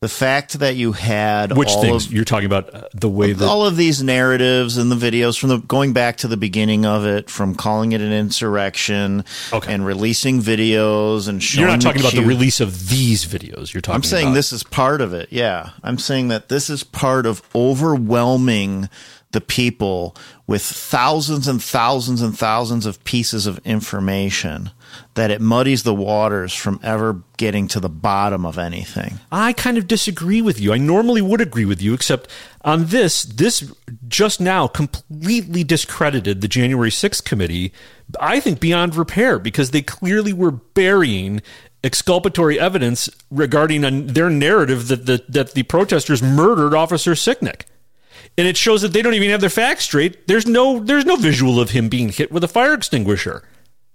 the 0.00 0.08
fact 0.08 0.58
that 0.58 0.76
you 0.76 0.92
had 0.92 1.56
which 1.56 1.72
things 1.80 2.06
of, 2.06 2.12
you're 2.12 2.24
talking 2.24 2.46
about 2.46 2.72
uh, 2.74 2.82
the 2.94 3.08
way 3.08 3.32
that 3.32 3.46
all 3.46 3.64
of 3.64 3.76
these 3.76 4.02
narratives 4.02 4.76
and 4.76 4.90
the 4.90 4.96
videos 4.96 5.38
from 5.38 5.48
the 5.48 5.58
going 5.58 5.92
back 5.92 6.18
to 6.18 6.28
the 6.28 6.36
beginning 6.36 6.84
of 6.84 7.06
it 7.06 7.30
from 7.30 7.54
calling 7.54 7.92
it 7.92 8.00
an 8.00 8.12
insurrection 8.12 9.24
okay. 9.52 9.72
and 9.72 9.86
releasing 9.86 10.40
videos 10.40 11.28
and 11.28 11.54
you're 11.54 11.66
not 11.66 11.80
talking 11.80 12.02
the 12.02 12.08
about 12.08 12.16
the 12.16 12.26
release 12.26 12.60
of 12.60 12.90
these 12.90 13.24
videos 13.24 13.72
you're 13.72 13.80
talking 13.80 13.96
i'm 13.96 14.02
saying 14.02 14.28
about. 14.28 14.34
this 14.34 14.52
is 14.52 14.62
part 14.62 15.00
of 15.00 15.14
it 15.14 15.28
yeah 15.30 15.70
i'm 15.82 15.98
saying 15.98 16.28
that 16.28 16.48
this 16.48 16.68
is 16.68 16.84
part 16.84 17.24
of 17.24 17.42
overwhelming 17.54 18.88
the 19.32 19.40
people 19.40 20.16
with 20.46 20.62
thousands 20.62 21.48
and 21.48 21.62
thousands 21.62 22.22
and 22.22 22.38
thousands 22.38 22.86
of 22.86 23.02
pieces 23.04 23.46
of 23.46 23.58
information 23.66 24.70
that 25.16 25.30
it 25.30 25.40
muddies 25.40 25.82
the 25.82 25.94
waters 25.94 26.54
from 26.54 26.78
ever 26.82 27.22
getting 27.38 27.68
to 27.68 27.80
the 27.80 27.88
bottom 27.88 28.44
of 28.46 28.58
anything. 28.58 29.18
I 29.32 29.54
kind 29.54 29.78
of 29.78 29.88
disagree 29.88 30.42
with 30.42 30.60
you. 30.60 30.72
I 30.72 30.78
normally 30.78 31.22
would 31.22 31.40
agree 31.40 31.64
with 31.64 31.82
you, 31.82 31.94
except 31.94 32.30
on 32.62 32.86
this, 32.86 33.24
this 33.24 33.72
just 34.06 34.40
now 34.40 34.66
completely 34.68 35.64
discredited 35.64 36.40
the 36.40 36.48
January 36.48 36.90
6th 36.90 37.24
committee, 37.24 37.72
I 38.20 38.40
think 38.40 38.60
beyond 38.60 38.94
repair, 38.94 39.38
because 39.38 39.70
they 39.70 39.82
clearly 39.82 40.34
were 40.34 40.50
burying 40.50 41.40
exculpatory 41.82 42.60
evidence 42.60 43.08
regarding 43.30 44.06
their 44.08 44.28
narrative 44.28 44.88
that 44.88 45.06
the, 45.06 45.24
that 45.28 45.52
the 45.52 45.62
protesters 45.62 46.22
murdered 46.22 46.74
Officer 46.74 47.12
Sicknick. 47.12 47.62
And 48.36 48.46
it 48.46 48.58
shows 48.58 48.82
that 48.82 48.92
they 48.92 49.00
don't 49.00 49.14
even 49.14 49.30
have 49.30 49.40
their 49.40 49.48
facts 49.48 49.84
straight. 49.84 50.26
There's 50.26 50.46
no 50.46 50.78
there's 50.78 51.06
no 51.06 51.16
visual 51.16 51.58
of 51.58 51.70
him 51.70 51.88
being 51.88 52.10
hit 52.10 52.30
with 52.30 52.44
a 52.44 52.48
fire 52.48 52.74
extinguisher. 52.74 53.42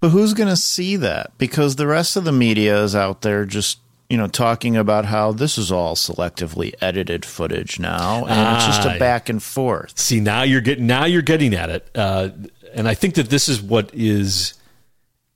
But 0.02 0.10
who's 0.10 0.34
going 0.34 0.50
to 0.50 0.58
see 0.58 0.96
that? 0.98 1.38
Because 1.38 1.76
the 1.76 1.88
rest 1.88 2.16
of 2.16 2.26
the 2.26 2.32
media 2.32 2.84
is 2.84 2.96
out 2.96 3.22
there 3.22 3.46
just 3.46 3.80
you 4.10 4.18
know 4.18 4.28
talking 4.28 4.76
about 4.76 5.06
how 5.06 5.32
this 5.32 5.58
is 5.58 5.72
all 5.72 5.96
selectively 5.96 6.74
edited 6.82 7.24
footage 7.24 7.80
now, 7.80 8.26
and 8.26 8.34
ah, 8.34 8.56
it's 8.56 8.66
just 8.66 8.86
a 8.86 8.96
ah, 8.96 9.00
back 9.00 9.30
and 9.30 9.42
forth. 9.42 9.98
See, 9.98 10.20
now 10.20 10.44
you're 10.44 10.60
getting 10.60 10.86
now 10.86 11.06
you're 11.06 11.22
getting 11.22 11.54
at 11.54 11.70
it, 11.70 11.90
uh, 11.96 12.30
and 12.74 12.90
I 12.90 12.94
think 12.94 13.16
that 13.16 13.30
this 13.30 13.48
is 13.48 13.62
what 13.62 13.90
is 13.94 14.56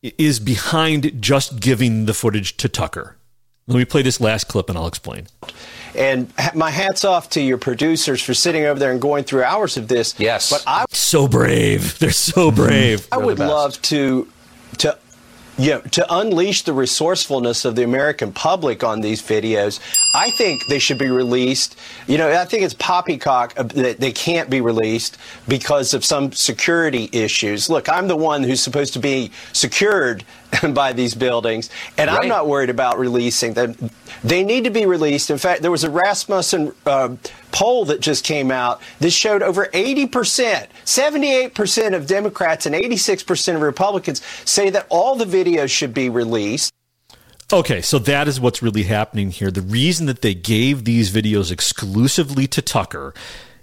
is 0.01 0.39
behind 0.39 1.21
just 1.21 1.59
giving 1.61 2.05
the 2.05 2.13
footage 2.13 2.57
to 2.57 2.67
Tucker. 2.67 3.15
Let 3.67 3.77
me 3.77 3.85
play 3.85 4.01
this 4.01 4.19
last 4.19 4.47
clip, 4.47 4.67
and 4.67 4.77
I'll 4.77 4.87
explain. 4.87 5.27
And 5.95 6.31
my 6.53 6.69
hats 6.69 7.05
off 7.05 7.29
to 7.31 7.41
your 7.41 7.57
producers 7.57 8.21
for 8.21 8.33
sitting 8.33 8.65
over 8.65 8.79
there 8.79 8.91
and 8.91 9.01
going 9.01 9.23
through 9.23 9.43
hours 9.43 9.77
of 9.77 9.87
this. 9.87 10.19
Yes, 10.19 10.49
but 10.51 10.63
I 10.67 10.85
so 10.89 11.27
brave. 11.27 11.97
They're 11.99 12.11
so 12.11 12.51
brave. 12.51 13.07
I 13.11 13.17
would 13.17 13.39
love 13.39 13.81
to 13.83 14.27
to 14.77 14.97
know, 15.57 15.79
to 15.81 16.05
unleash 16.13 16.63
the 16.63 16.73
resourcefulness 16.73 17.65
of 17.65 17.75
the 17.75 17.83
American 17.83 18.31
public 18.31 18.83
on 18.83 19.01
these 19.01 19.21
videos, 19.21 19.79
I 20.13 20.31
think 20.31 20.65
they 20.67 20.79
should 20.79 20.97
be 20.97 21.09
released. 21.09 21.77
You 22.07 22.17
know, 22.17 22.31
I 22.31 22.45
think 22.45 22.63
it's 22.63 22.73
poppycock 22.73 23.55
that 23.55 23.99
they 23.99 24.11
can't 24.11 24.49
be 24.49 24.61
released 24.61 25.17
because 25.47 25.93
of 25.93 26.03
some 26.03 26.31
security 26.31 27.09
issues. 27.11 27.69
Look, 27.69 27.89
I'm 27.89 28.07
the 28.07 28.17
one 28.17 28.43
who's 28.43 28.61
supposed 28.61 28.93
to 28.93 28.99
be 28.99 29.31
secured 29.53 30.23
by 30.73 30.93
these 30.93 31.15
buildings, 31.15 31.69
and 31.97 32.09
right. 32.09 32.21
I'm 32.21 32.27
not 32.27 32.47
worried 32.47 32.69
about 32.69 32.99
releasing 32.99 33.53
them. 33.53 33.75
They 34.23 34.43
need 34.43 34.63
to 34.63 34.69
be 34.69 34.85
released. 34.85 35.29
In 35.29 35.37
fact, 35.37 35.61
there 35.61 35.71
was 35.71 35.83
a 35.83 35.89
Rasmussen 35.89 36.73
uh, 36.85 37.15
poll 37.51 37.85
that 37.85 37.99
just 38.01 38.23
came 38.23 38.51
out. 38.51 38.81
This 38.99 39.13
showed 39.13 39.41
over 39.41 39.67
80%, 39.67 40.67
78% 40.85 41.95
of 41.95 42.07
Democrats 42.07 42.65
and 42.65 42.73
86% 42.75 43.55
of 43.55 43.61
Republicans 43.61 44.21
say 44.45 44.69
that 44.69 44.87
all 44.89 45.15
the 45.15 45.25
videos 45.25 45.69
should 45.69 45.93
be 45.93 46.09
released. 46.09 46.71
Okay, 47.53 47.81
so 47.81 47.99
that 47.99 48.27
is 48.27 48.39
what's 48.39 48.63
really 48.63 48.83
happening 48.83 49.29
here. 49.29 49.51
The 49.51 49.61
reason 49.61 50.07
that 50.07 50.21
they 50.21 50.33
gave 50.33 50.83
these 50.83 51.11
videos 51.11 51.51
exclusively 51.51 52.47
to 52.47 52.61
Tucker 52.61 53.13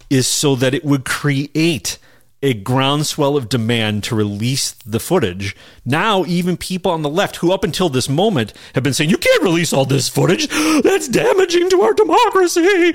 is 0.08 0.26
so 0.28 0.54
that 0.56 0.74
it 0.74 0.84
would 0.84 1.04
create 1.04 1.98
a 2.42 2.54
groundswell 2.54 3.36
of 3.36 3.48
demand 3.48 4.02
to 4.04 4.16
release 4.16 4.72
the 4.84 4.98
footage. 4.98 5.54
Now, 5.84 6.24
even 6.24 6.56
people 6.56 6.90
on 6.90 7.02
the 7.02 7.08
left, 7.08 7.36
who 7.36 7.52
up 7.52 7.62
until 7.62 7.88
this 7.88 8.08
moment 8.08 8.52
have 8.74 8.82
been 8.82 8.94
saying, 8.94 9.10
"You 9.10 9.18
can't 9.18 9.42
release 9.42 9.72
all 9.72 9.84
this 9.84 10.08
footage. 10.08 10.48
That's 10.82 11.08
damaging 11.08 11.70
to 11.70 11.82
our 11.82 11.94
democracy," 11.94 12.92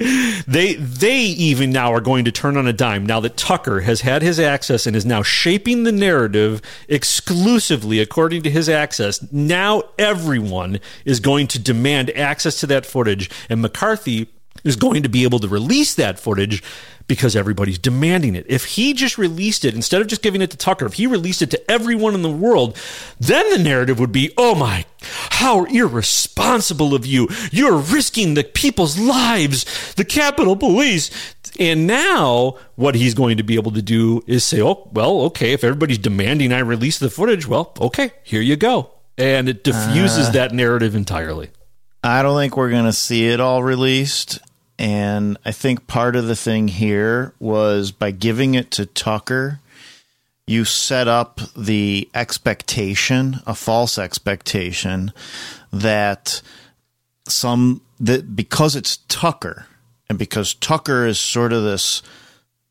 they 0.47 0.75
they 0.75 1.19
even 1.19 1.71
now 1.71 1.93
are 1.93 2.01
going 2.01 2.25
to 2.25 2.31
turn 2.31 2.57
on 2.57 2.67
a 2.67 2.73
dime 2.73 3.05
now 3.05 3.19
that 3.21 3.37
Tucker 3.37 3.81
has 3.81 4.01
had 4.01 4.21
his 4.21 4.39
access 4.39 4.85
and 4.85 4.95
is 4.95 5.05
now 5.05 5.23
shaping 5.23 5.83
the 5.83 5.91
narrative 5.91 6.61
exclusively 6.89 7.99
according 7.99 8.43
to 8.43 8.49
his 8.49 8.67
access. 8.67 9.25
Now, 9.31 9.83
everyone 9.97 10.79
is 11.05 11.19
going 11.19 11.47
to 11.47 11.59
demand 11.59 12.09
access 12.11 12.59
to 12.59 12.67
that 12.67 12.85
footage, 12.85 13.29
and 13.49 13.61
McCarthy 13.61 14.27
is 14.63 14.75
going 14.75 15.03
to 15.03 15.09
be 15.09 15.23
able 15.23 15.39
to 15.39 15.47
release 15.47 15.93
that 15.95 16.19
footage 16.19 16.63
because 17.07 17.35
everybody's 17.35 17.77
demanding 17.77 18.35
it. 18.35 18.45
If 18.49 18.65
he 18.65 18.93
just 18.93 19.17
released 19.17 19.63
it, 19.63 19.73
instead 19.73 20.01
of 20.01 20.07
just 20.07 20.21
giving 20.21 20.41
it 20.41 20.51
to 20.51 20.57
Tucker, 20.57 20.85
if 20.85 20.93
he 20.93 21.07
released 21.07 21.41
it 21.41 21.51
to 21.51 21.71
everyone 21.71 22.13
in 22.13 22.21
the 22.21 22.29
world, 22.29 22.77
then 23.19 23.49
the 23.49 23.57
narrative 23.57 23.99
would 23.99 24.11
be, 24.11 24.33
oh 24.37 24.55
my, 24.55 24.85
how 25.01 25.63
irresponsible 25.65 26.93
of 26.93 27.05
you. 27.05 27.29
You're 27.51 27.77
risking 27.77 28.33
the 28.33 28.43
people's 28.43 28.99
lives, 28.99 29.93
the 29.93 30.05
Capitol 30.05 30.55
Police. 30.55 31.09
And 31.59 31.87
now, 31.87 32.57
what 32.75 32.95
he's 32.95 33.13
going 33.13 33.37
to 33.37 33.43
be 33.43 33.55
able 33.55 33.71
to 33.71 33.81
do 33.81 34.21
is 34.27 34.43
say, 34.43 34.61
oh, 34.61 34.89
well, 34.91 35.21
okay, 35.21 35.53
if 35.53 35.63
everybody's 35.63 35.97
demanding 35.97 36.51
I 36.51 36.59
release 36.59 36.99
the 36.99 37.09
footage, 37.09 37.47
well, 37.47 37.73
okay, 37.79 38.11
here 38.23 38.41
you 38.41 38.57
go. 38.57 38.91
And 39.17 39.49
it 39.49 39.63
diffuses 39.63 40.27
uh, 40.27 40.31
that 40.31 40.51
narrative 40.51 40.93
entirely. 40.93 41.49
I 42.03 42.21
don't 42.21 42.37
think 42.37 42.55
we're 42.55 42.69
going 42.69 42.85
to 42.85 42.93
see 42.93 43.27
it 43.27 43.39
all 43.39 43.63
released. 43.63 44.39
And 44.79 45.37
I 45.43 45.51
think 45.51 45.87
part 45.87 46.15
of 46.15 46.27
the 46.27 46.35
thing 46.35 46.67
here 46.67 47.33
was 47.39 47.91
by 47.91 48.11
giving 48.11 48.55
it 48.55 48.71
to 48.71 48.85
Tucker, 48.85 49.59
you 50.45 50.65
set 50.65 51.07
up 51.07 51.41
the 51.55 52.09
expectation, 52.13 53.41
a 53.47 53.55
false 53.55 53.97
expectation, 53.97 55.11
that 55.73 56.41
some 57.27 57.81
that 57.99 58.35
because 58.35 58.75
it's 58.75 58.97
Tucker 59.07 59.65
and 60.09 60.17
because 60.17 60.53
Tucker 60.53 61.05
is 61.05 61.19
sort 61.19 61.53
of 61.53 61.63
this, 61.63 62.01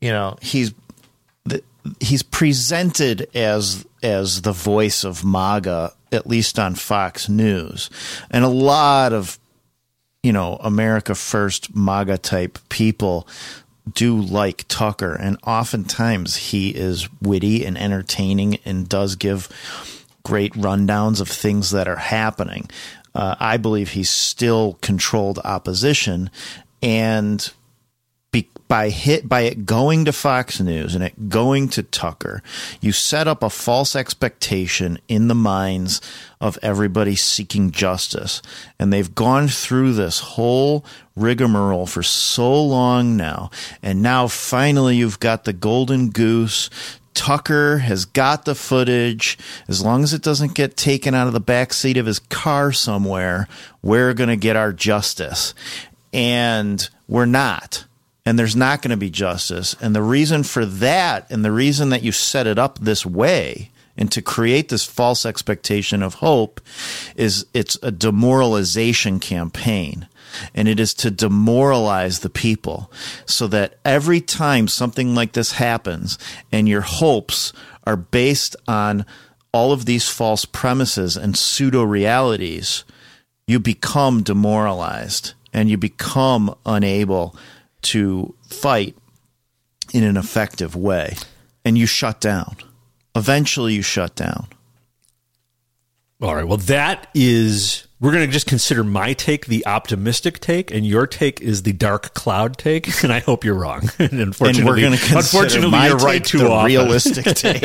you 0.01 0.11
know, 0.11 0.39
he's 0.41 0.73
he's 2.01 2.23
presented 2.23 3.29
as 3.35 3.87
as 4.03 4.43
the 4.43 4.53
voice 4.53 5.05
of 5.05 5.25
MAGA, 5.25 5.93
at 6.13 6.27
least 6.27 6.59
on 6.59 6.75
Fox 6.75 7.29
News, 7.29 7.91
and 8.31 8.45
a 8.45 8.49
lot 8.49 9.13
of 9.13 9.39
you 10.27 10.33
know, 10.33 10.57
America 10.57 11.15
First 11.15 11.77
MAGA 11.77 12.19
type 12.19 12.59
people 12.69 13.29
do 13.95 14.21
like 14.21 14.65
Tucker, 14.67 15.15
and 15.15 15.39
oftentimes 15.47 16.35
he 16.35 16.71
is 16.71 17.09
witty 17.23 17.65
and 17.65 17.79
entertaining 17.79 18.59
and 18.65 18.89
does 18.89 19.15
give 19.15 19.49
great 20.25 20.53
rundowns 20.55 21.21
of 21.21 21.29
things 21.29 21.71
that 21.71 21.87
are 21.87 21.95
happening. 21.95 22.69
Uh, 23.15 23.37
I 23.39 23.57
believe 23.57 23.91
he's 23.91 24.11
still 24.11 24.79
controlled 24.81 25.39
opposition, 25.45 26.29
and 26.83 27.49
by 28.69 28.91
hit 28.91 29.29
by 29.29 29.43
it 29.43 29.67
going 29.67 30.05
to 30.05 30.13
Fox 30.13 30.61
News 30.61 30.95
and 30.95 31.05
it 31.05 31.29
going 31.29 31.69
to 31.71 31.83
Tucker, 31.83 32.43
you 32.81 32.93
set 32.93 33.29
up 33.29 33.43
a 33.43 33.51
false 33.51 33.95
expectation 33.95 34.99
in 35.09 35.29
the 35.29 35.35
minds 35.35 36.01
of 36.41 36.59
everybody 36.63 37.17
seeking 37.17 37.71
justice, 37.71 38.43
and 38.79 38.93
they've 38.93 39.15
gone 39.15 39.49
through 39.49 39.93
this 39.93 40.21
whole 40.21 40.85
rigmarole 41.15 41.87
for 41.87 42.03
so 42.03 42.63
long 42.63 43.17
now, 43.17 43.51
and 43.83 44.03
now 44.03 44.27
finally 44.27 44.97
you've 44.97 45.21
got 45.21 45.45
the 45.45 45.53
golden 45.53 46.11
goose. 46.11 46.69
Tucker 47.15 47.79
has 47.79 48.05
got 48.05 48.45
the 48.45 48.55
footage. 48.55 49.39
As 49.69 49.83
long 49.83 50.03
as 50.05 50.13
it 50.13 50.21
doesn't 50.21 50.55
get 50.55 50.77
taken 50.77 51.15
out 51.15 51.27
of 51.27 51.33
the 51.33 51.41
back 51.41 51.73
seat 51.73 51.97
of 51.97 52.05
his 52.05 52.19
car 52.19 52.73
somewhere, 52.73 53.49
we're 53.81 54.13
going 54.13 54.29
to 54.29 54.37
get 54.37 54.55
our 54.55 54.71
justice. 54.71 55.55
And 56.13 56.87
we're 57.09 57.25
not 57.25 57.86
and 58.27 58.37
there's 58.37 58.57
not 58.57 58.83
going 58.83 58.91
to 58.91 58.97
be 58.97 59.09
justice. 59.09 59.77
And 59.81 59.95
the 59.95 60.03
reason 60.03 60.43
for 60.43 60.67
that, 60.67 61.31
and 61.31 61.45
the 61.45 61.53
reason 61.53 61.91
that 61.91 62.03
you 62.03 62.11
set 62.11 62.49
it 62.49 62.59
up 62.59 62.81
this 62.81 63.07
way, 63.07 63.71
and 63.97 64.11
to 64.13 64.21
create 64.21 64.69
this 64.69 64.85
false 64.85 65.25
expectation 65.25 66.03
of 66.03 66.15
hope, 66.15 66.61
is 67.15 67.47
it's 67.55 67.79
a 67.83 67.93
demoralization 67.93 69.21
campaign. 69.21 70.09
And 70.55 70.67
it 70.67 70.81
is 70.81 70.93
to 70.95 71.11
demoralize 71.11 72.21
the 72.21 72.29
people 72.29 72.91
so 73.25 73.47
that 73.47 73.79
every 73.85 74.21
time 74.21 74.69
something 74.69 75.15
like 75.15 75.33
this 75.33 75.53
happens 75.53 76.19
and 76.53 76.69
your 76.69 76.83
hopes 76.83 77.53
are 77.85 77.97
based 77.97 78.57
on 78.67 79.07
all 79.53 79.73
of 79.73 79.87
these 79.87 80.09
false 80.09 80.45
premises 80.45 81.17
and 81.17 81.39
pseudo 81.39 81.85
realities, 81.85 82.85
you 83.47 83.61
become 83.61 84.23
demoralized 84.23 85.33
and 85.55 85.71
you 85.71 85.79
become 85.79 86.55
unable 86.67 87.35
to 87.83 88.35
fight 88.49 88.97
in 89.93 90.03
an 90.03 90.17
effective 90.17 90.75
way 90.75 91.17
and 91.65 91.77
you 91.77 91.87
shut 91.87 92.21
down. 92.21 92.57
Eventually, 93.15 93.75
you 93.75 93.83
shut 93.83 94.15
down. 94.15 94.47
All 96.21 96.35
right. 96.35 96.47
Well, 96.47 96.59
that 96.59 97.09
is 97.15 97.86
we're 98.07 98.13
going 98.13 98.25
to 98.25 98.33
just 98.33 98.47
consider 98.47 98.85
my 98.85 99.15
take 99.15 99.47
the 99.47 99.67
optimistic 99.67 100.39
take, 100.39 100.71
and 100.71 100.87
your 100.87 101.09
take 101.09 101.41
is 101.41 101.65
the 101.65 101.73
dark 101.73 102.15
cloud 102.15 102.57
take. 102.57 102.87
And 103.07 103.13
I 103.13 103.19
hope 103.21 103.45
you're 103.45 103.55
wrong. 103.55 103.91
and 103.99 104.13
unfortunately, 104.21 104.61
and 104.61 104.69
we're 104.69 104.81
going 104.81 104.97
to 104.97 105.17
unfortunately, 105.17 105.87
you're 105.87 105.97
right 105.97 106.25
too 106.25 106.39
the 106.39 106.51
often. 106.51 106.67
Realistic 106.67 107.25
take. 107.37 107.63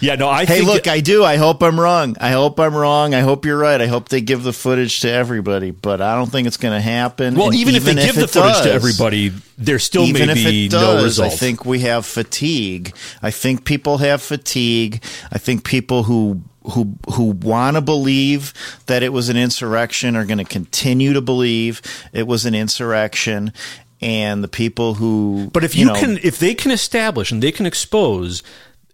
yeah, 0.00 0.14
no. 0.16 0.28
I 0.28 0.44
hey, 0.44 0.58
think 0.58 0.66
look, 0.68 0.86
I 0.86 1.00
do. 1.00 1.24
I 1.24 1.36
hope 1.36 1.62
I'm 1.62 1.78
wrong. 1.78 2.16
I 2.20 2.30
hope 2.30 2.60
I'm 2.60 2.74
wrong. 2.74 3.14
I 3.14 3.20
hope 3.20 3.44
you're 3.44 3.58
right. 3.58 3.80
I 3.80 3.86
hope 3.86 4.10
they 4.10 4.20
give 4.20 4.42
the 4.42 4.52
footage 4.52 5.00
to 5.00 5.10
everybody, 5.10 5.70
but 5.70 6.00
I 6.00 6.14
don't 6.16 6.30
think 6.30 6.46
it's 6.46 6.56
going 6.56 6.74
to 6.74 6.80
happen. 6.80 7.34
Well, 7.34 7.52
even, 7.54 7.74
even, 7.74 7.76
if 7.76 7.84
they 7.84 8.02
if 8.02 8.06
give 8.06 8.16
the 8.16 8.28
footage 8.28 8.52
does, 8.52 8.62
to 8.64 8.72
everybody, 8.72 9.32
there 9.58 9.78
still 9.78 10.04
even 10.04 10.28
may 10.28 10.34
be 10.34 10.68
does, 10.68 10.82
no 10.82 11.02
result. 11.04 11.32
I 11.32 11.36
think 11.36 11.64
we 11.64 11.80
have 11.80 12.06
fatigue. 12.06 12.94
I 13.22 13.30
think 13.30 13.64
people 13.64 13.98
have 13.98 14.22
fatigue. 14.22 15.02
I 15.32 15.38
think 15.38 15.64
people 15.64 16.04
who 16.04 16.42
who 16.72 16.96
who 17.12 17.32
want 17.32 17.76
to 17.76 17.80
believe 17.80 18.52
that 18.86 19.02
it 19.02 19.12
was 19.12 19.28
an 19.28 19.36
insurrection 19.36 20.16
are 20.16 20.24
going 20.24 20.38
to 20.38 20.44
continue 20.44 21.12
to 21.12 21.20
believe 21.20 21.82
it 22.12 22.26
was 22.26 22.46
an 22.46 22.54
insurrection. 22.54 23.52
And 24.00 24.44
the 24.44 24.48
people 24.48 24.94
who 24.94 25.50
but 25.52 25.64
if 25.64 25.74
you, 25.74 25.86
you 25.86 25.92
know, 25.92 25.98
can 25.98 26.18
if 26.22 26.38
they 26.38 26.54
can 26.54 26.70
establish 26.70 27.32
and 27.32 27.42
they 27.42 27.52
can 27.52 27.64
expose 27.64 28.42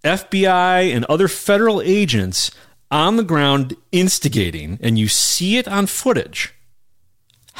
FBI 0.04 0.94
and 0.94 1.04
other 1.06 1.26
federal 1.26 1.80
agents 1.82 2.50
on 2.90 3.16
the 3.16 3.24
ground 3.24 3.76
instigating 3.90 4.78
and 4.80 4.98
you 4.98 5.08
see 5.08 5.56
it 5.56 5.66
on 5.66 5.86
footage 5.86 6.54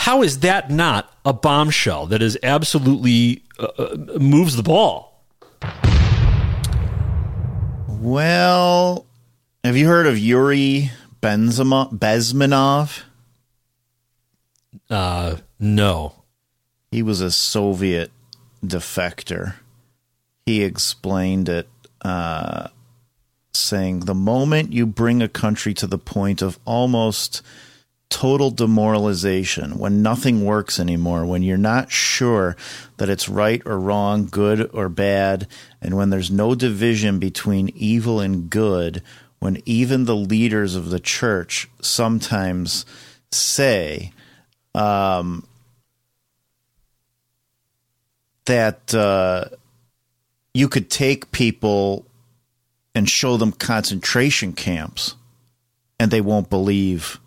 how 0.00 0.22
is 0.22 0.38
that 0.40 0.70
not 0.70 1.12
a 1.26 1.32
bombshell 1.34 2.06
that 2.06 2.22
is 2.22 2.38
absolutely 2.42 3.42
uh, 3.58 3.66
uh 3.78 3.96
moves 4.18 4.56
the 4.56 4.62
ball? 4.62 5.22
Well 7.86 9.06
have 9.64 9.76
you 9.76 9.86
heard 9.86 10.06
of 10.06 10.18
Yuri 10.18 10.90
Bezmenov? 11.20 13.02
Uh, 14.88 15.36
no. 15.58 16.14
He 16.90 17.02
was 17.02 17.20
a 17.20 17.30
Soviet 17.30 18.10
defector. 18.64 19.54
He 20.46 20.62
explained 20.62 21.48
it, 21.48 21.68
uh, 22.02 22.68
saying 23.52 24.00
the 24.00 24.14
moment 24.14 24.72
you 24.72 24.86
bring 24.86 25.22
a 25.22 25.28
country 25.28 25.74
to 25.74 25.86
the 25.86 25.98
point 25.98 26.42
of 26.42 26.58
almost 26.64 27.42
total 28.08 28.50
demoralization, 28.50 29.78
when 29.78 30.02
nothing 30.02 30.44
works 30.44 30.80
anymore, 30.80 31.24
when 31.24 31.42
you're 31.42 31.56
not 31.56 31.92
sure 31.92 32.56
that 32.96 33.08
it's 33.08 33.28
right 33.28 33.62
or 33.64 33.78
wrong, 33.78 34.26
good 34.26 34.68
or 34.74 34.88
bad, 34.88 35.46
and 35.80 35.96
when 35.96 36.10
there's 36.10 36.30
no 36.30 36.56
division 36.56 37.20
between 37.20 37.68
evil 37.76 38.18
and 38.18 38.50
good, 38.50 39.00
when 39.40 39.60
even 39.64 40.04
the 40.04 40.16
leaders 40.16 40.74
of 40.76 40.90
the 40.90 41.00
church 41.00 41.68
sometimes 41.80 42.86
say 43.32 44.12
um, 44.74 45.46
that 48.44 48.94
uh, 48.94 49.46
you 50.54 50.68
could 50.68 50.90
take 50.90 51.32
people 51.32 52.06
and 52.94 53.08
show 53.08 53.36
them 53.36 53.52
concentration 53.52 54.52
camps 54.52 55.14
and 55.98 56.10
they 56.10 56.20
won't 56.20 56.50
believe 56.50 57.20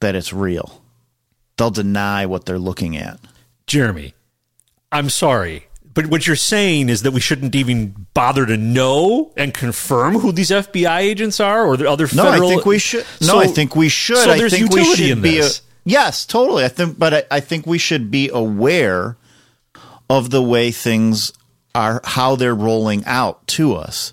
that 0.00 0.14
it's 0.14 0.32
real. 0.32 0.82
They'll 1.56 1.70
deny 1.70 2.26
what 2.26 2.44
they're 2.44 2.58
looking 2.58 2.96
at. 2.96 3.18
Jeremy, 3.66 4.14
I'm 4.92 5.10
sorry, 5.10 5.66
but 5.96 6.08
what 6.08 6.26
you're 6.26 6.36
saying 6.36 6.90
is 6.90 7.02
that 7.02 7.12
we 7.12 7.20
shouldn't 7.20 7.54
even 7.54 8.06
bother 8.12 8.44
to 8.44 8.58
know 8.58 9.32
and 9.34 9.54
confirm 9.54 10.18
who 10.18 10.30
these 10.30 10.50
FBI 10.50 10.98
agents 10.98 11.40
are 11.40 11.66
or 11.66 11.78
the 11.78 11.90
other 11.90 12.06
No. 12.14 12.28
I 12.28 12.38
think 12.38 12.66
we 12.66 12.78
should. 12.78 13.06
No, 13.22 13.28
So- 13.28 13.40
I 13.40 13.46
think 13.46 13.74
we 13.74 13.88
should. 13.88 14.18
So 14.18 14.30
I 14.30 14.36
there's 14.36 14.52
think 14.52 14.70
we 14.70 14.80
utility 14.80 15.02
should 15.04 15.10
in 15.16 15.22
be. 15.22 15.38
A, 15.38 15.42
this. 15.42 15.62
yes, 15.86 16.26
totally. 16.26 16.64
I 16.66 16.68
think, 16.68 16.98
but 16.98 17.14
I, 17.14 17.22
I 17.30 17.40
think 17.40 17.66
we 17.66 17.78
should 17.78 18.10
be 18.10 18.28
aware 18.28 19.16
of 20.10 20.28
the 20.28 20.42
way 20.42 20.70
things 20.70 21.32
are, 21.74 22.02
how 22.04 22.36
they're 22.36 22.54
rolling 22.54 23.02
out 23.06 23.46
to 23.48 23.72
us, 23.74 24.12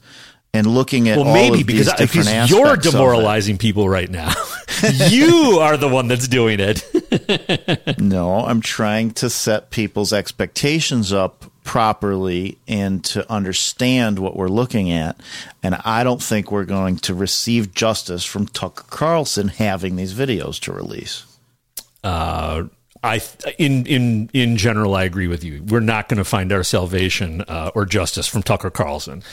and 0.53 0.65
looking 0.65 1.09
at 1.09 1.17
well, 1.17 1.33
maybe 1.33 1.63
because, 1.63 1.91
because 1.99 2.49
you're 2.49 2.65
aspects 2.65 2.87
of 2.87 2.93
it. 2.93 2.97
demoralizing 2.97 3.57
people 3.57 3.89
right 3.89 4.09
now. 4.09 4.31
you 5.09 5.59
are 5.59 5.75
the 5.75 5.89
one 5.89 6.07
that's 6.07 6.29
doing 6.29 6.59
it. 6.61 7.99
no, 7.99 8.45
I'm 8.45 8.61
trying 8.61 9.11
to 9.15 9.29
set 9.29 9.69
people's 9.69 10.13
expectations 10.13 11.11
up 11.11 11.49
properly 11.63 12.57
and 12.67 13.03
to 13.05 13.29
understand 13.31 14.19
what 14.19 14.35
we're 14.35 14.47
looking 14.47 14.91
at. 14.91 15.19
And 15.61 15.75
I 15.85 16.03
don't 16.03 16.21
think 16.21 16.51
we're 16.51 16.65
going 16.65 16.97
to 16.97 17.13
receive 17.13 17.73
justice 17.73 18.23
from 18.23 18.47
Tucker 18.47 18.85
Carlson 18.89 19.47
having 19.47 19.95
these 19.95 20.13
videos 20.13 20.59
to 20.61 20.73
release. 20.73 21.25
Uh, 22.03 22.63
I 23.03 23.21
in 23.57 23.85
in 23.85 24.29
in 24.33 24.57
general, 24.57 24.95
I 24.95 25.03
agree 25.03 25.27
with 25.27 25.43
you. 25.43 25.63
We're 25.63 25.81
not 25.81 26.07
going 26.07 26.17
to 26.17 26.23
find 26.23 26.51
our 26.51 26.63
salvation 26.63 27.41
uh, 27.41 27.71
or 27.75 27.85
justice 27.85 28.27
from 28.27 28.43
Tucker 28.43 28.69
Carlson. 28.69 29.23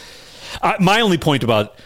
Uh, 0.61 0.75
my 0.81 1.01
only 1.01 1.19
point 1.19 1.45
about 1.45 1.77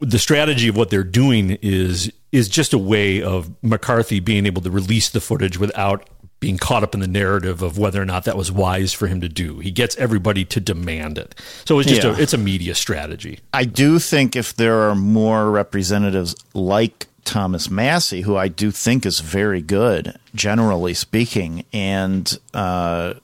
the 0.00 0.18
strategy 0.18 0.68
of 0.68 0.76
what 0.76 0.90
they're 0.90 1.04
doing 1.04 1.58
is 1.62 2.10
is 2.32 2.48
just 2.48 2.72
a 2.72 2.78
way 2.78 3.22
of 3.22 3.50
McCarthy 3.62 4.20
being 4.20 4.46
able 4.46 4.60
to 4.62 4.70
release 4.70 5.08
the 5.10 5.20
footage 5.20 5.58
without 5.58 6.08
being 6.44 6.58
caught 6.58 6.82
up 6.82 6.92
in 6.92 7.00
the 7.00 7.06
narrative 7.06 7.62
of 7.62 7.78
whether 7.78 8.02
or 8.02 8.04
not 8.04 8.24
that 8.24 8.36
was 8.36 8.52
wise 8.52 8.92
for 8.92 9.06
him 9.06 9.18
to 9.22 9.30
do. 9.30 9.60
He 9.60 9.70
gets 9.70 9.96
everybody 9.96 10.44
to 10.44 10.60
demand 10.60 11.16
it. 11.16 11.34
So 11.64 11.78
it's 11.78 11.88
just 11.88 12.02
Yeah. 12.04 12.10
a 12.14 12.20
it's 12.20 12.34
a 12.34 12.38
media 12.38 12.74
strategy. 12.74 13.38
I 13.54 13.64
do 13.64 13.98
think 13.98 14.36
if 14.36 14.54
there 14.54 14.80
are 14.82 14.94
more 14.94 15.50
representatives 15.50 16.36
like 16.52 17.06
Thomas 17.24 17.70
Massie, 17.70 18.20
who 18.20 18.36
I 18.36 18.48
do 18.48 18.70
think 18.70 19.06
is 19.06 19.20
very 19.20 19.62
good, 19.62 20.18
generally 20.34 20.92
speaking, 20.92 21.64
and 21.72 22.38
uh, 22.52 23.14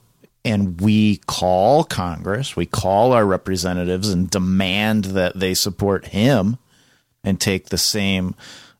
and 0.43 0.81
we 0.81 1.17
call 1.27 1.83
Congress, 1.83 2.55
we 2.55 2.65
call 2.65 3.13
our 3.13 3.23
representatives 3.27 4.09
and 4.09 4.31
demand 4.31 5.05
that 5.13 5.39
they 5.39 5.53
support 5.53 6.07
him 6.07 6.57
and 7.23 7.39
take 7.39 7.69
the 7.69 7.77
same 7.77 8.33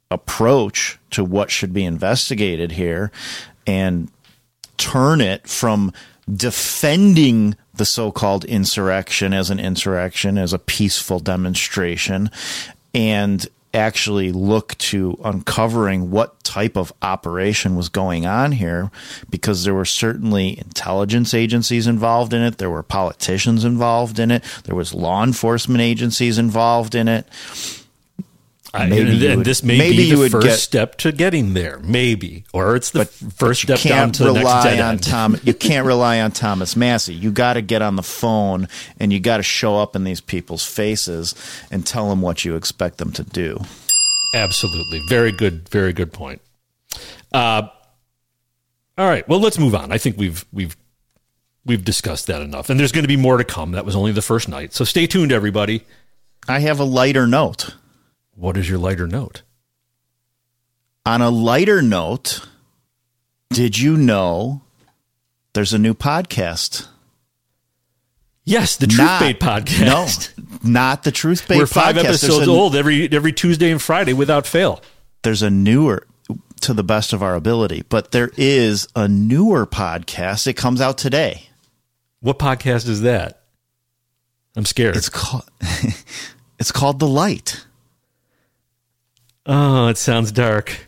approach 0.09 0.97
to 1.11 1.23
what 1.23 1.51
should 1.51 1.73
be 1.73 1.85
investigated 1.85 2.71
here 2.71 3.11
and 3.67 4.09
turn 4.81 5.21
it 5.21 5.47
from 5.47 5.93
defending 6.33 7.55
the 7.75 7.85
so-called 7.85 8.43
insurrection 8.45 9.31
as 9.31 9.51
an 9.51 9.59
insurrection 9.59 10.39
as 10.39 10.53
a 10.53 10.59
peaceful 10.59 11.19
demonstration 11.19 12.31
and 12.93 13.47
actually 13.73 14.31
look 14.31 14.75
to 14.79 15.17
uncovering 15.23 16.09
what 16.09 16.43
type 16.43 16.75
of 16.75 16.91
operation 17.01 17.75
was 17.75 17.89
going 17.89 18.25
on 18.25 18.51
here 18.51 18.91
because 19.29 19.63
there 19.63 19.73
were 19.73 19.85
certainly 19.85 20.59
intelligence 20.59 21.33
agencies 21.33 21.87
involved 21.87 22.33
in 22.33 22.41
it 22.41 22.57
there 22.57 22.69
were 22.69 22.83
politicians 22.83 23.63
involved 23.63 24.19
in 24.19 24.31
it 24.31 24.43
there 24.65 24.75
was 24.75 24.93
law 24.93 25.23
enforcement 25.23 25.79
agencies 25.79 26.37
involved 26.37 26.95
in 26.95 27.07
it 27.07 27.25
Maybe 28.73 29.01
and, 29.01 29.23
and 29.23 29.45
this 29.45 29.63
may 29.63 29.77
maybe 29.77 29.97
be 29.97 30.03
you 30.03 30.15
the 30.15 30.21
would 30.21 30.31
first 30.31 30.47
get- 30.47 30.59
step 30.59 30.97
to 30.99 31.11
getting 31.11 31.53
there, 31.53 31.79
maybe, 31.79 32.45
or 32.53 32.77
it's 32.77 32.91
the 32.91 33.03
first 33.05 33.67
you 33.67 33.75
step 33.75 33.89
down 33.89 34.11
to 34.13 34.23
the 34.23 34.33
next 34.33 34.45
rely 34.45 34.63
dead 34.63 34.79
on 34.79 34.91
end. 34.93 35.03
Tom. 35.03 35.37
You 35.43 35.53
can't 35.67 35.85
rely 35.85 36.21
on 36.21 36.31
Thomas 36.31 36.75
Massie. 36.77 37.13
You 37.13 37.31
got 37.31 37.53
to 37.53 37.61
get 37.61 37.81
on 37.81 37.97
the 37.97 38.03
phone 38.03 38.69
and 38.97 39.11
you 39.11 39.19
got 39.19 39.37
to 39.37 39.43
show 39.43 39.77
up 39.77 39.95
in 39.95 40.05
these 40.05 40.21
people's 40.21 40.65
faces 40.65 41.35
and 41.69 41.85
tell 41.85 42.09
them 42.09 42.21
what 42.21 42.45
you 42.45 42.55
expect 42.55 42.97
them 42.97 43.11
to 43.11 43.23
do. 43.23 43.59
Absolutely. 44.33 45.01
Very 45.09 45.33
good. 45.33 45.67
Very 45.67 45.91
good 45.91 46.13
point. 46.13 46.41
Uh, 47.33 47.63
all 48.97 49.07
right. 49.09 49.27
Well, 49.27 49.39
let's 49.41 49.59
move 49.59 49.75
on. 49.75 49.91
I 49.91 49.97
think 49.97 50.17
we've 50.17 50.45
we've 50.53 50.77
we've 51.65 51.83
discussed 51.83 52.27
that 52.27 52.41
enough, 52.41 52.69
and 52.69 52.79
there's 52.79 52.91
going 52.93 53.03
to 53.03 53.09
be 53.09 53.17
more 53.17 53.37
to 53.37 53.43
come. 53.43 53.71
That 53.73 53.83
was 53.85 53.95
only 53.97 54.13
the 54.13 54.21
first 54.21 54.47
night, 54.47 54.73
so 54.73 54.85
stay 54.85 55.07
tuned, 55.07 55.31
everybody. 55.33 55.83
I 56.47 56.59
have 56.59 56.79
a 56.79 56.83
lighter 56.85 57.27
note. 57.27 57.75
What 58.41 58.57
is 58.57 58.67
your 58.67 58.79
lighter 58.79 59.05
note? 59.05 59.43
On 61.05 61.21
a 61.21 61.29
lighter 61.29 61.79
note, 61.79 62.47
did 63.51 63.77
you 63.77 63.95
know 63.95 64.61
there's 65.53 65.73
a 65.73 65.77
new 65.77 65.93
podcast? 65.93 66.87
Yes, 68.43 68.77
the 68.77 68.87
Truth 68.87 69.19
Bait 69.19 69.39
podcast. 69.39 70.33
No, 70.39 70.57
not 70.71 71.03
the 71.03 71.11
Truth 71.11 71.47
Bait 71.47 71.59
We're 71.59 71.67
five 71.67 71.95
podcast. 71.95 72.05
Episodes 72.05 72.47
a- 72.47 72.49
old 72.49 72.75
every 72.75 73.07
every 73.11 73.31
Tuesday 73.31 73.69
and 73.69 73.79
Friday 73.79 74.13
without 74.13 74.47
fail. 74.47 74.81
there's 75.21 75.43
a 75.43 75.51
newer 75.51 76.07
to 76.61 76.73
the 76.73 76.83
best 76.83 77.13
of 77.13 77.21
our 77.21 77.35
ability, 77.35 77.83
but 77.89 78.09
there 78.11 78.31
is 78.37 78.87
a 78.95 79.07
newer 79.07 79.67
podcast. 79.67 80.47
It 80.47 80.53
comes 80.53 80.81
out 80.81 80.97
today. 80.97 81.49
What 82.21 82.39
podcast 82.39 82.89
is 82.89 83.01
that? 83.01 83.43
I'm 84.55 84.65
scared. 84.65 84.95
It's 84.97 85.09
called 85.09 85.47
It's 86.59 86.71
called 86.71 86.97
The 86.99 87.07
Light. 87.07 87.67
Oh, 89.53 89.87
it 89.87 89.97
sounds 89.97 90.31
dark. 90.31 90.87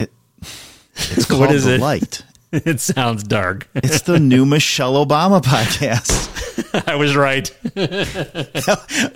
It's 0.96 1.26
called 1.26 1.50
is 1.50 1.64
The 1.64 1.74
it? 1.74 1.80
Light. 1.80 2.22
It 2.52 2.78
sounds 2.80 3.24
dark. 3.24 3.68
It's 3.74 4.02
the 4.02 4.20
new 4.20 4.46
Michelle 4.46 5.04
Obama 5.04 5.42
podcast. 5.42 6.84
I 6.88 6.94
was 6.94 7.16
right. 7.16 7.50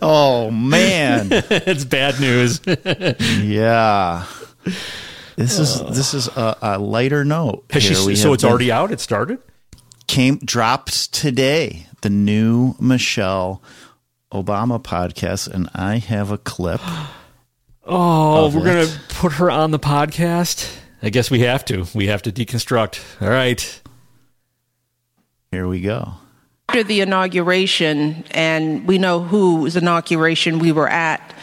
oh 0.02 0.50
man, 0.50 1.28
it's 1.30 1.84
bad 1.84 2.20
news. 2.20 2.60
yeah. 3.40 4.26
This 5.36 5.58
is 5.60 5.80
this 5.84 6.14
is 6.14 6.26
a, 6.26 6.56
a 6.60 6.78
lighter 6.80 7.24
note. 7.24 7.64
Has 7.70 7.84
she, 7.84 7.94
so 7.94 8.32
it's 8.32 8.42
been- 8.42 8.50
already 8.50 8.72
out. 8.72 8.90
It 8.90 8.98
started. 8.98 9.38
came 10.08 10.38
dropped 10.38 11.12
today. 11.14 11.86
The 12.02 12.10
new 12.10 12.74
Michelle 12.80 13.62
Obama 14.32 14.82
podcast, 14.82 15.46
and 15.48 15.68
I 15.74 15.98
have 15.98 16.32
a 16.32 16.38
clip. 16.38 16.80
Oh, 17.90 18.44
of 18.44 18.54
we're 18.54 18.64
gonna 18.64 19.00
put 19.08 19.32
her 19.34 19.50
on 19.50 19.70
the 19.70 19.78
podcast. 19.78 20.76
I 21.02 21.08
guess 21.08 21.30
we 21.30 21.40
have 21.40 21.64
to. 21.66 21.86
We 21.94 22.08
have 22.08 22.22
to 22.22 22.32
deconstruct. 22.32 23.22
All 23.22 23.30
right. 23.30 23.80
Here 25.50 25.66
we 25.66 25.80
go. 25.80 26.12
After 26.68 26.82
the 26.82 27.00
inauguration, 27.00 28.24
and 28.32 28.86
we 28.86 28.98
know 28.98 29.20
whose 29.20 29.74
inauguration 29.74 30.58
we 30.58 30.70
were 30.70 30.88
at, 30.88 31.34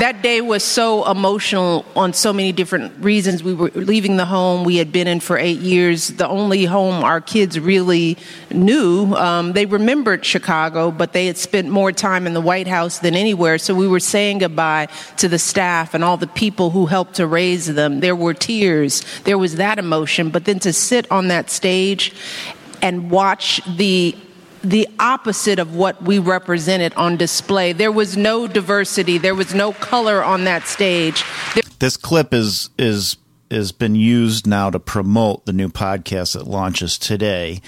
that 0.00 0.22
day 0.22 0.40
was 0.40 0.62
so 0.62 1.08
emotional 1.10 1.84
on 1.96 2.12
so 2.12 2.32
many 2.32 2.52
different 2.52 2.92
reasons. 3.02 3.42
We 3.42 3.54
were 3.54 3.70
leaving 3.74 4.16
the 4.16 4.24
home 4.24 4.64
we 4.64 4.76
had 4.76 4.92
been 4.92 5.08
in 5.08 5.20
for 5.20 5.36
eight 5.36 5.58
years, 5.58 6.08
the 6.08 6.28
only 6.28 6.64
home 6.64 7.02
our 7.02 7.20
kids 7.20 7.58
really 7.58 8.16
knew. 8.50 9.14
Um, 9.14 9.52
they 9.52 9.66
remembered 9.66 10.24
Chicago, 10.24 10.90
but 10.90 11.12
they 11.12 11.26
had 11.26 11.36
spent 11.36 11.68
more 11.68 11.90
time 11.90 12.26
in 12.26 12.34
the 12.34 12.40
White 12.40 12.68
House 12.68 13.00
than 13.00 13.14
anywhere. 13.14 13.58
So 13.58 13.74
we 13.74 13.88
were 13.88 14.00
saying 14.00 14.38
goodbye 14.38 14.88
to 15.16 15.28
the 15.28 15.38
staff 15.38 15.94
and 15.94 16.04
all 16.04 16.16
the 16.16 16.26
people 16.28 16.70
who 16.70 16.86
helped 16.86 17.14
to 17.14 17.26
raise 17.26 17.66
them. 17.66 18.00
There 18.00 18.16
were 18.16 18.34
tears, 18.34 19.02
there 19.24 19.38
was 19.38 19.56
that 19.56 19.78
emotion, 19.78 20.30
but 20.30 20.44
then 20.44 20.60
to 20.60 20.72
sit 20.72 21.10
on 21.10 21.28
that 21.28 21.50
stage 21.50 22.14
and 22.82 23.10
watch 23.10 23.60
the 23.76 24.16
the 24.62 24.88
opposite 24.98 25.58
of 25.58 25.74
what 25.74 26.02
we 26.02 26.18
represented 26.18 26.92
on 26.94 27.16
display. 27.16 27.72
There 27.72 27.92
was 27.92 28.16
no 28.16 28.46
diversity, 28.46 29.18
there 29.18 29.34
was 29.34 29.54
no 29.54 29.72
color 29.72 30.22
on 30.22 30.44
that 30.44 30.66
stage. 30.66 31.24
There- 31.54 31.62
This 31.78 31.96
clip 31.96 32.32
is 32.34 32.70
is 32.78 33.16
has 33.50 33.72
been 33.72 33.94
used 33.94 34.46
now 34.46 34.68
to 34.70 34.78
promote 34.78 35.46
the 35.46 35.52
new 35.54 35.68
podcast 35.70 36.34
that 36.34 36.46
launches 36.46 36.98
today, 36.98 37.62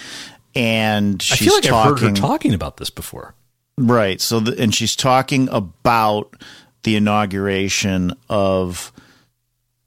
and 0.55 1.21
I 1.31 1.37
she's 1.37 1.47
feel 1.49 1.55
like 1.55 1.63
talking. 1.65 1.93
I've 1.93 2.01
heard 2.01 2.09
her 2.11 2.15
talking 2.15 2.55
about 2.55 2.77
this 2.77 2.91
before. 2.91 3.35
Right. 3.79 4.21
So, 4.21 4.41
the, 4.41 4.61
and 4.63 4.75
she's 4.75 4.95
talking 4.95 5.49
about 5.51 6.35
the 6.83 6.97
inauguration 6.97 8.13
of 8.29 8.93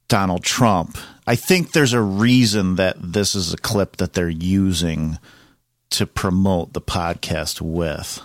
Donald 0.07 0.43
Trump. 0.43 0.97
I 1.27 1.35
think 1.35 1.71
there's 1.73 1.93
a 1.93 2.01
reason 2.01 2.75
that 2.75 2.95
this 2.99 3.35
is 3.35 3.53
a 3.53 3.57
clip 3.57 3.97
that 3.97 4.13
they're 4.13 4.29
using 4.29 5.19
to 5.93 6.07
promote 6.07 6.73
the 6.73 6.81
podcast 6.81 7.61
with. 7.61 8.19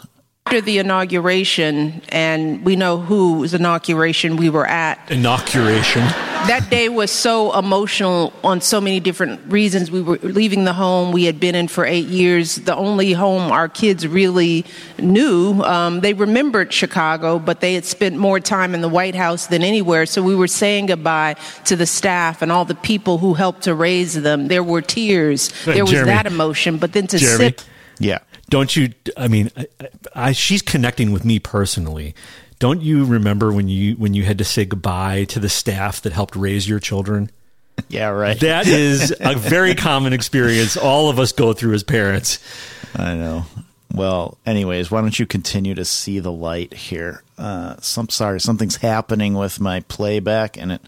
After 0.49 0.63
the 0.63 0.79
inauguration, 0.79 2.01
and 2.09 2.65
we 2.65 2.75
know 2.75 2.97
whose 2.97 3.53
inauguration 3.53 4.39
we 4.39 4.49
were 4.49 4.67
at, 4.67 4.99
Inauguration. 5.11 6.01
that 6.01 6.71
day 6.71 6.89
was 6.89 7.11
so 7.11 7.55
emotional 7.55 8.33
on 8.43 8.63
so 8.63 8.81
many 8.81 8.99
different 8.99 9.53
reasons. 9.53 9.91
We 9.91 10.01
were 10.01 10.17
leaving 10.23 10.65
the 10.65 10.73
home 10.73 11.13
we 11.13 11.25
had 11.25 11.39
been 11.39 11.55
in 11.55 11.69
for 11.69 11.85
eight 11.85 12.07
years, 12.07 12.55
the 12.57 12.75
only 12.75 13.13
home 13.13 13.53
our 13.53 13.69
kids 13.69 14.07
really 14.07 14.65
knew. 14.99 15.61
Um, 15.65 16.01
they 16.01 16.15
remembered 16.15 16.73
Chicago, 16.73 17.39
but 17.39 17.61
they 17.61 17.75
had 17.75 17.85
spent 17.85 18.17
more 18.17 18.41
time 18.41 18.75
in 18.75 18.81
the 18.81 18.89
White 18.89 19.17
House 19.17 19.49
than 19.49 19.63
anywhere. 19.63 20.07
So 20.07 20.23
we 20.23 20.35
were 20.35 20.49
saying 20.49 20.87
goodbye 20.87 21.37
to 21.67 21.77
the 21.77 21.85
staff 21.85 22.41
and 22.41 22.51
all 22.51 22.65
the 22.65 22.75
people 22.75 23.19
who 23.19 23.35
helped 23.35 23.65
to 23.65 23.75
raise 23.75 24.15
them. 24.15 24.49
There 24.49 24.65
were 24.65 24.81
tears. 24.81 25.53
There 25.67 25.85
was 25.85 25.93
Jeremy. 25.93 26.11
that 26.11 26.25
emotion. 26.25 26.79
But 26.79 26.95
then 26.95 27.07
to 27.09 27.19
Jeremy, 27.19 27.45
sit 27.45 27.67
yeah. 27.99 28.19
Don't 28.49 28.75
you? 28.75 28.93
I 29.17 29.29
mean, 29.29 29.51
I, 29.57 29.67
I, 30.15 30.33
she's 30.33 30.63
connecting 30.63 31.13
with 31.13 31.25
me 31.25 31.39
personally. 31.39 32.15
Don't 32.59 32.83
you 32.83 33.05
remember 33.05 33.53
when 33.53 33.69
you 33.69 33.95
when 33.95 34.15
you 34.15 34.25
had 34.25 34.39
to 34.39 34.45
say 34.45 34.65
goodbye 34.65 35.25
to 35.25 35.39
the 35.39 35.49
staff 35.49 36.03
that 36.03 36.13
helped 36.13 36.35
raise 36.35 36.69
your 36.69 36.81
children? 36.81 37.31
Yeah, 37.89 38.09
right. 38.09 38.39
That 38.41 38.67
is 38.67 39.15
a 39.21 39.37
very 39.37 39.75
common 39.75 40.13
experience 40.13 40.77
all 40.77 41.09
of 41.09 41.21
us 41.21 41.31
go 41.31 41.53
through 41.53 41.75
as 41.75 41.85
parents. 41.85 42.41
I 42.97 43.15
know. 43.15 43.45
Well, 43.93 44.37
anyways, 44.45 44.91
why 44.91 45.01
don't 45.01 45.19
you 45.19 45.27
continue 45.27 45.75
to 45.75 45.85
see 45.85 46.19
the 46.19 46.33
light 46.33 46.75
here? 46.75 47.23
Uh, 47.39 47.77
some 47.81 48.09
sorry, 48.09 48.41
something's 48.41 48.77
happening 48.77 49.35
with 49.35 49.61
my 49.61 49.81
playback, 49.81 50.57
and 50.57 50.73
it 50.73 50.83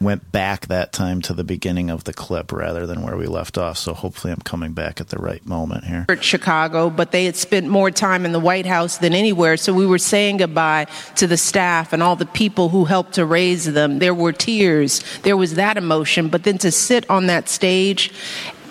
went 0.00 0.30
back 0.32 0.66
that 0.66 0.92
time 0.92 1.22
to 1.22 1.34
the 1.34 1.44
beginning 1.44 1.90
of 1.90 2.04
the 2.04 2.12
clip 2.12 2.52
rather 2.52 2.86
than 2.86 3.02
where 3.02 3.16
we 3.16 3.26
left 3.26 3.58
off. 3.58 3.78
So 3.78 3.94
hopefully, 3.94 4.32
I'm 4.32 4.40
coming 4.40 4.72
back 4.72 5.00
at 5.00 5.08
the 5.08 5.18
right 5.18 5.44
moment 5.46 5.84
here. 5.84 6.06
Chicago, 6.20 6.90
but 6.90 7.12
they 7.12 7.24
had 7.24 7.36
spent 7.36 7.68
more 7.68 7.90
time 7.90 8.24
in 8.24 8.32
the 8.32 8.40
White 8.40 8.66
House 8.66 8.98
than 8.98 9.12
anywhere. 9.12 9.56
So 9.56 9.72
we 9.72 9.86
were 9.86 9.98
saying 9.98 10.38
goodbye 10.38 10.86
to 11.16 11.26
the 11.26 11.36
staff 11.36 11.92
and 11.92 12.02
all 12.02 12.16
the 12.16 12.26
people 12.26 12.68
who 12.68 12.84
helped 12.84 13.14
to 13.14 13.24
raise 13.26 13.64
them. 13.64 13.98
There 13.98 14.14
were 14.14 14.32
tears. 14.32 15.02
There 15.22 15.36
was 15.36 15.54
that 15.54 15.76
emotion. 15.76 16.28
But 16.28 16.44
then 16.44 16.58
to 16.58 16.70
sit 16.70 17.08
on 17.10 17.26
that 17.26 17.48
stage 17.48 18.12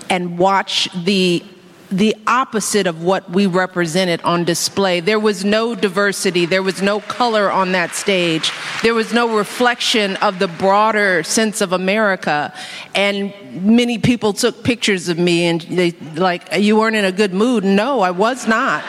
and 0.10 0.38
watch 0.38 0.88
the 1.06 1.44
the 1.96 2.16
opposite 2.28 2.88
of 2.88 3.04
what 3.04 3.30
we 3.30 3.46
represented 3.46 4.22
on 4.24 4.44
display. 4.44 5.00
There 5.00 5.20
was 5.20 5.46
no 5.46 5.76
diversity, 5.76 6.46
there 6.46 6.62
was 6.62 6.82
no 6.82 7.00
color 7.00 7.50
on 7.50 7.72
that 7.72 7.96
stage, 7.96 8.52
there 8.84 8.94
was 8.94 9.14
no 9.14 9.38
reflection 9.38 10.18
of 10.18 10.40
the 10.40 10.50
broader 10.50 11.24
sense 11.24 11.62
of 11.62 11.72
America. 11.72 12.54
And 12.94 13.34
many 13.66 13.98
people 13.98 14.34
took 14.34 14.64
pictures 14.64 15.08
of 15.08 15.18
me 15.18 15.46
and 15.46 15.62
they 15.62 15.92
like, 16.16 16.44
you 16.58 16.76
weren't 16.76 16.98
in 16.98 17.06
a 17.06 17.14
good 17.14 17.34
mood. 17.34 17.64
No, 17.64 18.02
I 18.02 18.12
was 18.12 18.46
not. 18.46 18.84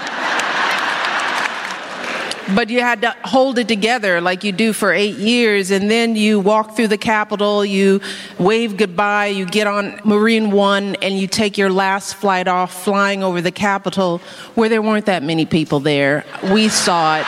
But 2.55 2.71
you 2.71 2.81
had 2.81 3.01
to 3.03 3.11
hold 3.25 3.59
it 3.59 3.67
together 3.67 4.21
like 4.21 4.45
you 4.45 4.53
do 4.53 4.73
for 4.73 4.93
eight 4.93 5.17
years, 5.17 5.71
and 5.73 5.91
then 5.91 6.15
you 6.15 6.39
walk 6.39 6.77
through 6.77 6.89
the 6.89 6.99
Capitol, 6.99 7.65
you 7.65 8.01
wave 8.39 8.77
goodbye, 8.77 9.27
you 9.27 9.47
get 9.47 9.67
on 9.67 10.01
Marine 10.05 10.53
One, 10.53 10.95
and 11.03 11.19
you 11.19 11.27
take 11.27 11.59
your 11.59 11.71
last 11.71 12.15
flight 12.15 12.47
off 12.47 12.85
flying 12.85 13.25
over 13.25 13.41
the 13.41 13.51
Capitol 13.51 14.19
where 14.55 14.69
there 14.69 14.81
weren't 14.83 15.07
that 15.07 15.23
many 15.25 15.45
people 15.45 15.81
there. 15.81 16.25
We 16.53 16.69
saw 16.69 17.19
it. 17.19 17.27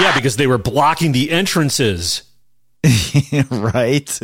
Yeah, 0.00 0.12
because 0.14 0.36
they 0.36 0.46
were 0.46 0.58
blocking 0.58 1.12
the 1.12 1.30
entrances. 1.30 2.22
right. 3.50 4.20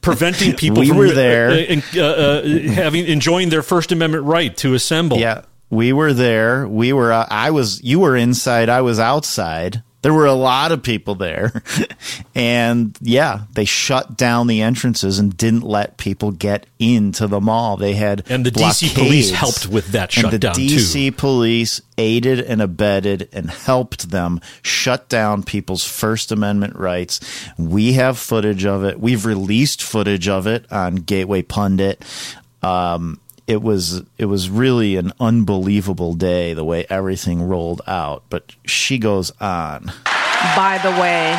Preventing 0.00 0.54
people 0.56 0.80
We 0.80 0.88
from 0.88 0.96
were 0.98 1.10
there. 1.10 1.50
uh, 1.50 1.76
uh, 1.96 2.00
uh, 2.00 2.42
having 2.72 3.06
enjoying 3.06 3.48
their 3.50 3.62
First 3.62 3.92
Amendment 3.92 4.24
right 4.24 4.56
to 4.58 4.74
assemble. 4.74 5.18
Yeah, 5.18 5.42
we 5.72 5.94
were 5.94 6.12
there. 6.12 6.68
We 6.68 6.92
were. 6.92 7.12
Uh, 7.12 7.26
I 7.30 7.50
was. 7.50 7.82
You 7.82 8.00
were 8.00 8.14
inside. 8.14 8.68
I 8.68 8.82
was 8.82 9.00
outside. 9.00 9.82
There 10.02 10.12
were 10.12 10.26
a 10.26 10.34
lot 10.34 10.70
of 10.72 10.82
people 10.82 11.14
there, 11.14 11.62
and 12.34 12.94
yeah, 13.00 13.42
they 13.52 13.64
shut 13.64 14.16
down 14.16 14.48
the 14.48 14.60
entrances 14.60 15.18
and 15.20 15.34
didn't 15.36 15.62
let 15.62 15.96
people 15.96 16.32
get 16.32 16.66
into 16.78 17.26
the 17.28 17.40
mall. 17.40 17.76
They 17.76 17.94
had 17.94 18.24
And 18.28 18.44
the 18.44 18.50
DC 18.50 18.94
police 18.94 19.30
helped 19.30 19.68
with 19.68 19.92
that 19.92 20.14
And 20.16 20.30
shutdown, 20.30 20.54
the 20.54 20.68
too. 20.68 20.74
DC 20.76 21.16
police 21.16 21.80
aided 21.96 22.40
and 22.40 22.60
abetted 22.60 23.28
and 23.32 23.48
helped 23.48 24.10
them 24.10 24.40
shut 24.60 25.08
down 25.08 25.42
people's 25.44 25.84
First 25.84 26.32
Amendment 26.32 26.74
rights. 26.76 27.20
We 27.56 27.92
have 27.94 28.18
footage 28.18 28.66
of 28.66 28.84
it. 28.84 29.00
We've 29.00 29.24
released 29.24 29.82
footage 29.84 30.28
of 30.28 30.46
it 30.48 30.70
on 30.70 30.96
Gateway 30.96 31.42
Pundit. 31.42 32.04
Um, 32.60 33.20
it 33.52 33.62
was 33.62 34.02
it 34.16 34.24
was 34.24 34.48
really 34.48 34.96
an 34.96 35.12
unbelievable 35.20 36.14
day 36.14 36.54
the 36.54 36.64
way 36.64 36.86
everything 36.88 37.42
rolled 37.42 37.82
out. 37.86 38.24
But 38.30 38.56
she 38.64 38.98
goes 38.98 39.30
on. 39.40 39.92
By 40.56 40.80
the 40.82 40.90
way, 40.90 41.38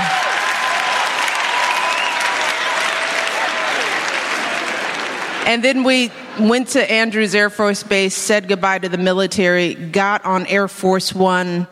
And 5.45 5.61
then 5.61 5.83
we 5.83 6.09
went 6.39 6.69
to 6.69 6.89
Andrews 6.89 7.35
Air 7.35 7.49
Force 7.49 7.83
Base, 7.83 8.15
said 8.15 8.47
goodbye 8.47 8.79
to 8.79 8.87
the 8.87 8.97
military, 8.97 9.73
got 9.73 10.23
on 10.23 10.45
Air 10.47 10.69
Force 10.69 11.13
One, 11.13 11.67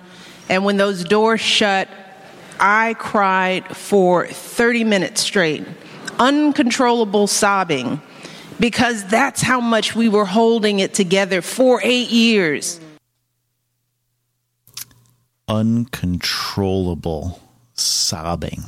and 0.50 0.66
when 0.66 0.76
those 0.76 1.06
doors 1.06 1.40
shut, 1.40 1.88
I 2.60 2.96
cried 2.96 3.66
for 3.76 4.28
30 4.28 4.84
minutes 4.84 5.22
straight, 5.22 5.66
uncontrollable 6.20 7.28
sobbing, 7.28 8.02
because 8.62 9.04
that's 9.06 9.42
how 9.42 9.60
much 9.60 9.96
we 9.96 10.08
were 10.08 10.24
holding 10.24 10.80
it 10.80 10.94
together 10.94 11.42
for 11.42 11.82
eight 11.84 12.10
years. 12.12 12.80
Uncontrollable 15.48 17.42
sobbing. 17.74 18.64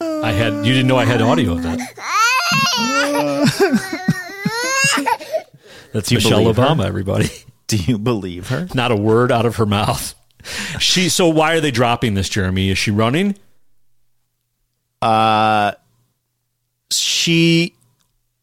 I 0.00 0.32
had. 0.32 0.66
You 0.66 0.72
didn't 0.74 0.88
know 0.88 0.98
I 0.98 1.04
had 1.04 1.22
audio 1.22 1.52
of 1.52 1.62
that. 1.62 1.78
That's 5.92 6.08
Do 6.08 6.14
you 6.14 6.18
Michelle 6.18 6.40
believe 6.40 6.56
her? 6.56 6.62
Obama. 6.64 6.86
Everybody. 6.86 7.30
Do 7.68 7.76
you 7.76 7.98
believe 7.98 8.48
her? 8.48 8.66
Not 8.74 8.90
a 8.90 8.96
word 8.96 9.30
out 9.30 9.46
of 9.46 9.56
her 9.56 9.66
mouth. 9.66 10.14
She. 10.80 11.08
So 11.08 11.28
why 11.28 11.54
are 11.54 11.60
they 11.60 11.70
dropping 11.70 12.14
this, 12.14 12.28
Jeremy? 12.28 12.70
Is 12.70 12.78
she 12.78 12.90
running? 12.90 13.36
Uh, 15.02 15.72
she 16.90 17.74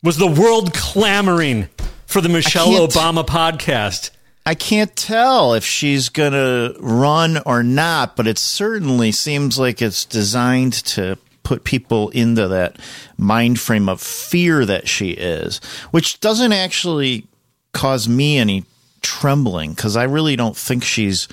was 0.04 0.18
the 0.18 0.28
world 0.28 0.74
clamoring 0.74 1.70
for 2.06 2.22
the 2.22 2.30
Michelle 2.30 2.68
Obama 2.88 3.26
podcast. 3.26 4.12
I 4.46 4.56
can't 4.56 4.96
tell 4.96 5.54
if 5.54 5.64
she's 5.64 6.10
going 6.10 6.32
to 6.32 6.76
run 6.80 7.38
or 7.46 7.62
not, 7.64 8.16
but 8.16 8.28
it 8.28 8.38
certainly 8.38 9.12
seems 9.12 9.60
like 9.60 9.82
it's 9.82 10.06
designed 10.06 10.74
to 10.74 11.18
put 11.44 11.64
people 11.64 12.10
into 12.10 12.48
that 12.48 12.80
mind 13.18 13.60
frame 13.60 13.88
of 13.88 14.02
fear 14.02 14.66
that 14.66 14.88
she 14.88 15.12
is, 15.12 15.58
which 15.92 16.20
doesn't 16.20 16.52
actually 16.52 17.28
cause 17.74 18.10
me 18.10 18.38
any 18.38 18.66
trembling 19.02 19.72
because 19.72 19.96
I 19.96 20.04
really 20.04 20.36
don't 20.36 20.58
think 20.58 20.84
she's 20.84 21.28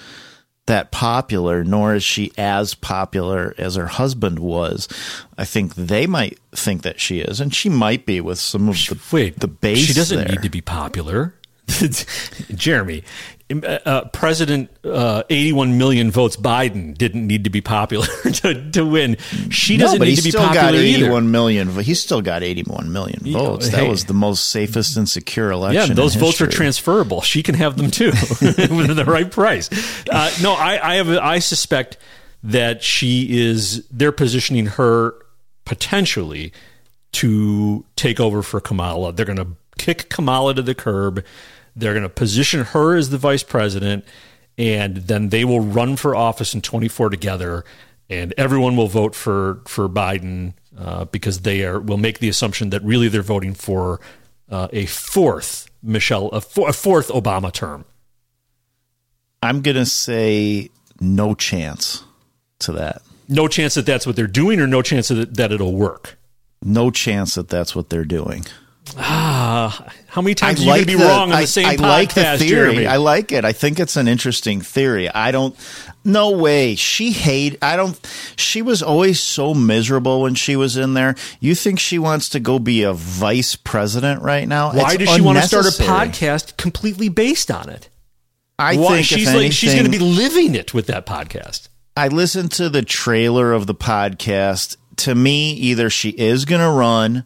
that 0.67 0.91
popular, 0.91 1.65
nor 1.65 1.95
is 1.95 2.03
she 2.05 2.33
as 2.37 2.75
popular 2.75 3.55
as 3.57 3.77
her 3.77 3.87
husband 3.87 4.39
was. 4.39 4.89
I 5.39 5.45
think 5.45 5.75
they 5.75 6.07
might 6.07 6.39
think 6.53 6.83
that 6.83 7.01
she 7.01 7.21
is, 7.21 7.41
and 7.41 7.55
she 7.55 7.69
might 7.69 8.05
be 8.05 8.21
with 8.21 8.39
some 8.39 8.69
of 8.69 8.77
the 8.77 8.99
Wait, 9.13 9.41
the 9.41 9.49
base. 9.49 9.79
She 9.79 9.95
doesn't 9.95 10.19
there. 10.19 10.29
need 10.29 10.43
to 10.43 10.51
be 10.51 10.61
popular. 10.61 11.35
Jeremy, 12.55 13.03
uh, 13.49 13.79
uh, 13.85 14.05
President 14.09 14.71
uh, 14.85 15.23
81 15.31 15.79
million 15.79 16.11
votes 16.11 16.37
Biden 16.37 16.99
didn't 16.99 17.27
need 17.27 17.45
to 17.45 17.51
be 17.51 17.61
popular 17.61 18.07
to, 18.25 18.71
to 18.73 18.85
win. 18.85 19.17
She 19.51 19.77
doesn't 19.77 20.01
no, 20.01 20.05
need 20.05 20.17
to 20.17 20.23
be 20.23 20.33
popular 20.33 20.55
got 20.55 20.75
either. 20.75 21.05
81 21.07 21.31
million. 21.31 21.69
He's 21.79 22.03
still 22.03 22.23
got 22.23 22.43
81 22.43 22.93
million 22.93 23.21
votes. 23.33 23.69
hey. 23.69 23.83
That 23.83 23.89
was 23.89 24.07
the 24.07 24.15
most 24.15 24.49
safest 24.49 24.97
and 24.97 25.09
secure 25.09 25.53
election. 25.53 25.91
Yeah, 25.91 25.95
those 25.95 26.17
votes 26.17 26.41
are 26.41 26.49
transferable. 26.49 27.23
She 27.23 27.45
can 27.45 27.55
have 27.55 27.77
them 27.77 27.91
too 27.91 28.07
with 28.41 28.97
the 28.97 29.05
right 29.07 29.31
price. 29.31 29.71
Uh, 30.11 30.31
no, 30.43 30.53
I, 30.53 30.95
I 30.95 30.95
have. 30.97 31.09
I 31.09 31.39
suspect 31.39 31.99
that 32.43 32.83
she 32.83 33.39
is. 33.41 33.87
They're 33.89 34.13
positioning 34.13 34.67
her 34.67 35.15
potentially 35.65 36.53
to 37.13 37.85
take 37.95 38.19
over 38.19 38.43
for 38.43 38.61
Kamala. 38.61 39.13
They're 39.13 39.25
going 39.25 39.39
to 39.39 39.49
kick 39.79 40.09
Kamala 40.09 40.55
to 40.55 40.63
the 40.63 40.75
curb. 40.75 41.25
They're 41.77 41.93
going 41.93 42.03
to 42.03 42.09
position 42.09 42.65
her 42.65 42.97
as 42.97 43.11
the 43.11 43.19
vice 43.19 43.43
president, 43.43 44.05
and 44.57 44.97
then 44.97 45.29
they 45.29 45.45
will 45.45 45.61
run 45.61 45.97
for 45.97 46.17
office 46.17 46.55
in 46.55 46.63
24 46.63 47.11
together, 47.11 47.65
and 48.09 48.33
everyone 48.39 48.77
will 48.77 48.89
vote 48.89 49.15
for 49.15 49.61
for 49.67 49.89
Biden 49.89 50.55
uh, 50.79 51.05
because 51.05 51.41
they 51.41 51.65
are 51.65 51.79
will 51.79 51.99
make 51.99 52.19
the 52.19 52.29
assumption 52.29 52.71
that 52.71 52.83
really 52.83 53.09
they're 53.09 53.23
voting 53.23 53.55
for 53.55 54.01
uh, 54.51 54.69
a 54.73 54.87
fourth 54.87 55.71
Michelle, 55.83 56.29
a, 56.29 56.41
four, 56.41 56.69
a 56.69 56.73
fourth 56.73 57.09
Obama 57.09 57.53
term. 57.53 57.85
I'm 59.43 59.63
going 59.63 59.77
to 59.77 59.87
say 59.87 60.71
no 61.01 61.35
chance 61.35 62.03
to 62.61 62.73
that. 62.73 63.03
No 63.29 63.49
chance 63.49 63.75
that 63.75 63.87
that's 63.87 64.07
what 64.07 64.17
they're 64.17 64.27
doing, 64.27 64.61
or 64.61 64.67
no 64.67 64.83
chance 64.83 65.09
that, 65.09 65.35
that 65.35 65.53
it'll 65.53 65.75
work. 65.75 66.19
No 66.63 66.91
chance 66.91 67.35
that 67.35 67.49
that's 67.49 67.77
what 67.77 67.91
they're 67.91 68.05
doing. 68.05 68.45
Ah, 68.99 69.89
how 70.07 70.23
many 70.23 70.35
times 70.35 70.61
are 70.61 70.63
you 70.65 70.69
going 70.71 70.81
to 70.83 70.87
be 70.87 70.95
wrong 70.97 71.33
on 71.33 71.41
the 71.41 71.47
same 71.47 71.67
I 71.67 71.77
podcast, 71.77 71.81
like 71.81 72.15
the 72.15 72.23
theory. 72.39 72.49
Jeremy? 72.49 72.87
I 72.87 72.97
like 72.97 73.33
it. 73.33 73.45
I 73.45 73.53
think 73.53 73.81
it's 73.81 73.97
an 73.97 74.09
interesting 74.09 74.61
theory. 74.61 75.09
I 75.09 75.33
don't. 75.33 75.57
No 76.05 76.31
way. 76.31 76.77
She 76.77 77.11
hate. 77.11 77.59
I 77.63 77.77
don't. 77.77 77.99
She 78.37 78.63
was 78.63 78.83
always 78.83 79.19
so 79.21 79.55
miserable 79.55 80.23
when 80.23 80.35
she 80.35 80.57
was 80.57 80.77
in 80.77 80.95
there. 80.95 81.17
You 81.41 81.55
think 81.55 81.81
she 81.81 81.99
wants 81.99 82.29
to 82.31 82.41
go 82.41 82.59
be 82.59 82.83
a 82.85 82.93
vice 82.93 83.57
president 83.57 84.23
right 84.23 84.47
now? 84.47 84.73
Why 84.73 84.93
It's 84.95 84.99
does 85.05 85.15
she 85.15 85.21
want 85.21 85.39
to 85.39 85.47
start 85.47 85.67
a 85.67 85.71
podcast 85.71 86.57
completely 86.57 87.09
based 87.09 87.51
on 87.51 87.69
it? 87.69 87.89
I 88.59 88.77
Why- 88.77 88.95
think 88.97 89.07
she's 89.07 89.35
like 89.35 89.53
she's 89.53 89.73
going 89.75 89.85
to 89.85 89.91
be 89.91 89.99
living 89.99 90.55
it 90.55 90.73
with 90.73 90.87
that 90.87 91.07
podcast. 91.07 91.69
I 91.97 92.09
listened 92.09 92.53
to 92.53 92.69
the 92.69 92.83
trailer 92.83 93.53
of 93.53 93.67
the 93.67 93.75
podcast. 93.75 94.77
To 94.99 95.15
me, 95.15 95.53
either 95.53 95.91
she 95.91 96.09
is 96.09 96.47
going 96.47 96.63
to 96.63 96.71
run, 96.71 97.25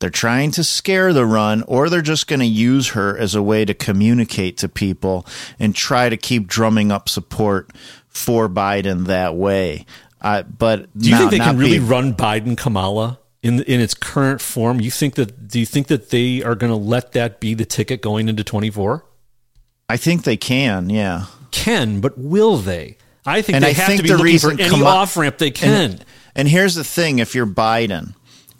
they're 0.00 0.10
trying 0.10 0.50
to 0.52 0.62
scare 0.64 1.12
the 1.12 1.26
run, 1.26 1.62
or 1.64 1.88
they're 1.88 2.02
just 2.02 2.26
going 2.28 2.40
to 2.40 2.46
use 2.46 2.88
her 2.90 3.16
as 3.18 3.34
a 3.34 3.42
way 3.42 3.64
to 3.64 3.74
communicate 3.74 4.56
to 4.58 4.68
people 4.68 5.26
and 5.58 5.74
try 5.74 6.08
to 6.08 6.16
keep 6.16 6.46
drumming 6.46 6.92
up 6.92 7.08
support 7.08 7.70
for 8.08 8.48
Biden 8.48 9.06
that 9.06 9.34
way. 9.34 9.86
Uh, 10.20 10.42
but 10.42 10.88
Do 10.98 11.08
you 11.08 11.14
not- 11.14 11.18
think 11.18 11.30
they 11.32 11.38
can 11.38 11.56
really 11.58 11.78
be- 11.78 11.84
run 11.84 12.14
Biden 12.14 12.56
Kamala 12.56 13.18
in 13.42 13.60
in 13.62 13.80
its 13.80 13.94
current 13.94 14.40
form? 14.40 14.80
You 14.80 14.90
think 14.90 15.14
that? 15.16 15.48
Do 15.48 15.58
you 15.60 15.66
think 15.66 15.86
that 15.88 16.10
they 16.10 16.42
are 16.42 16.54
going 16.54 16.70
to 16.72 16.76
let 16.76 17.12
that 17.12 17.40
be 17.40 17.54
the 17.54 17.64
ticket 17.64 18.00
going 18.02 18.28
into 18.28 18.42
twenty 18.44 18.70
four? 18.70 19.04
I 19.88 19.96
think 19.96 20.24
they 20.24 20.36
can. 20.36 20.90
Yeah, 20.90 21.26
can, 21.50 22.00
but 22.00 22.18
will 22.18 22.56
they? 22.58 22.98
I 23.26 23.42
think 23.42 23.56
And 23.56 23.64
they 23.64 23.70
I 23.70 23.72
have 23.74 23.86
think 23.86 23.98
to 23.98 24.02
be 24.04 24.08
the 24.10 24.14
looking 24.16 24.24
reason 24.32 24.56
for 24.56 24.62
any 24.62 24.82
off 24.82 25.16
ramp 25.16 25.38
they 25.38 25.50
can. 25.50 25.90
And, 25.92 26.04
and 26.34 26.48
here's 26.48 26.74
the 26.74 26.84
thing: 26.84 27.18
if 27.20 27.34
you're 27.34 27.46
Biden, 27.46 28.14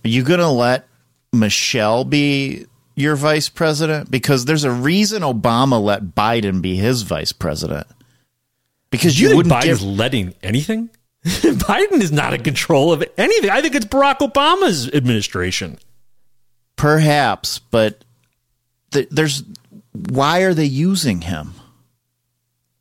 are 0.04 0.08
you 0.08 0.22
going 0.22 0.40
to 0.40 0.48
let 0.48 0.87
Michelle 1.32 2.04
be 2.04 2.66
your 2.94 3.16
vice 3.16 3.48
president? 3.48 4.10
Because 4.10 4.44
there's 4.44 4.64
a 4.64 4.70
reason 4.70 5.22
Obama 5.22 5.82
let 5.82 6.14
Biden 6.14 6.60
be 6.62 6.76
his 6.76 7.02
vice 7.02 7.32
president. 7.32 7.86
Because 8.90 9.20
you, 9.20 9.30
you, 9.30 9.36
wouldn't 9.36 9.54
Biden's 9.54 9.80
give. 9.80 9.82
letting 9.82 10.34
anything? 10.42 10.90
Biden 11.24 12.00
is 12.00 12.12
not 12.12 12.32
in 12.32 12.42
control 12.42 12.92
of 12.92 13.04
anything. 13.18 13.50
I 13.50 13.60
think 13.60 13.74
it's 13.74 13.86
Barack 13.86 14.18
Obama's 14.18 14.88
administration. 14.92 15.78
Perhaps, 16.76 17.58
but 17.58 18.04
th- 18.92 19.08
there's. 19.10 19.42
Why 19.92 20.40
are 20.40 20.54
they 20.54 20.64
using 20.64 21.22
him? 21.22 21.54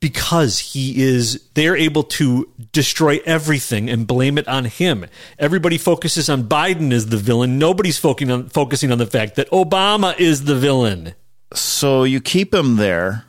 Because 0.00 0.58
he 0.60 1.02
is 1.02 1.42
they're 1.54 1.76
able 1.76 2.04
to 2.04 2.48
destroy 2.72 3.20
everything 3.24 3.90
and 3.90 4.06
blame 4.06 4.38
it 4.38 4.46
on 4.46 4.66
him. 4.66 5.06
Everybody 5.38 5.78
focuses 5.78 6.28
on 6.28 6.44
Biden 6.44 6.92
as 6.92 7.06
the 7.08 7.16
villain. 7.16 7.58
Nobody's 7.58 7.98
focusing 7.98 8.30
on 8.30 8.48
focusing 8.48 8.92
on 8.92 8.98
the 8.98 9.06
fact 9.06 9.36
that 9.36 9.50
Obama 9.50 10.18
is 10.18 10.44
the 10.44 10.54
villain. 10.54 11.14
So 11.54 12.04
you 12.04 12.20
keep 12.20 12.54
him 12.54 12.76
there, 12.76 13.24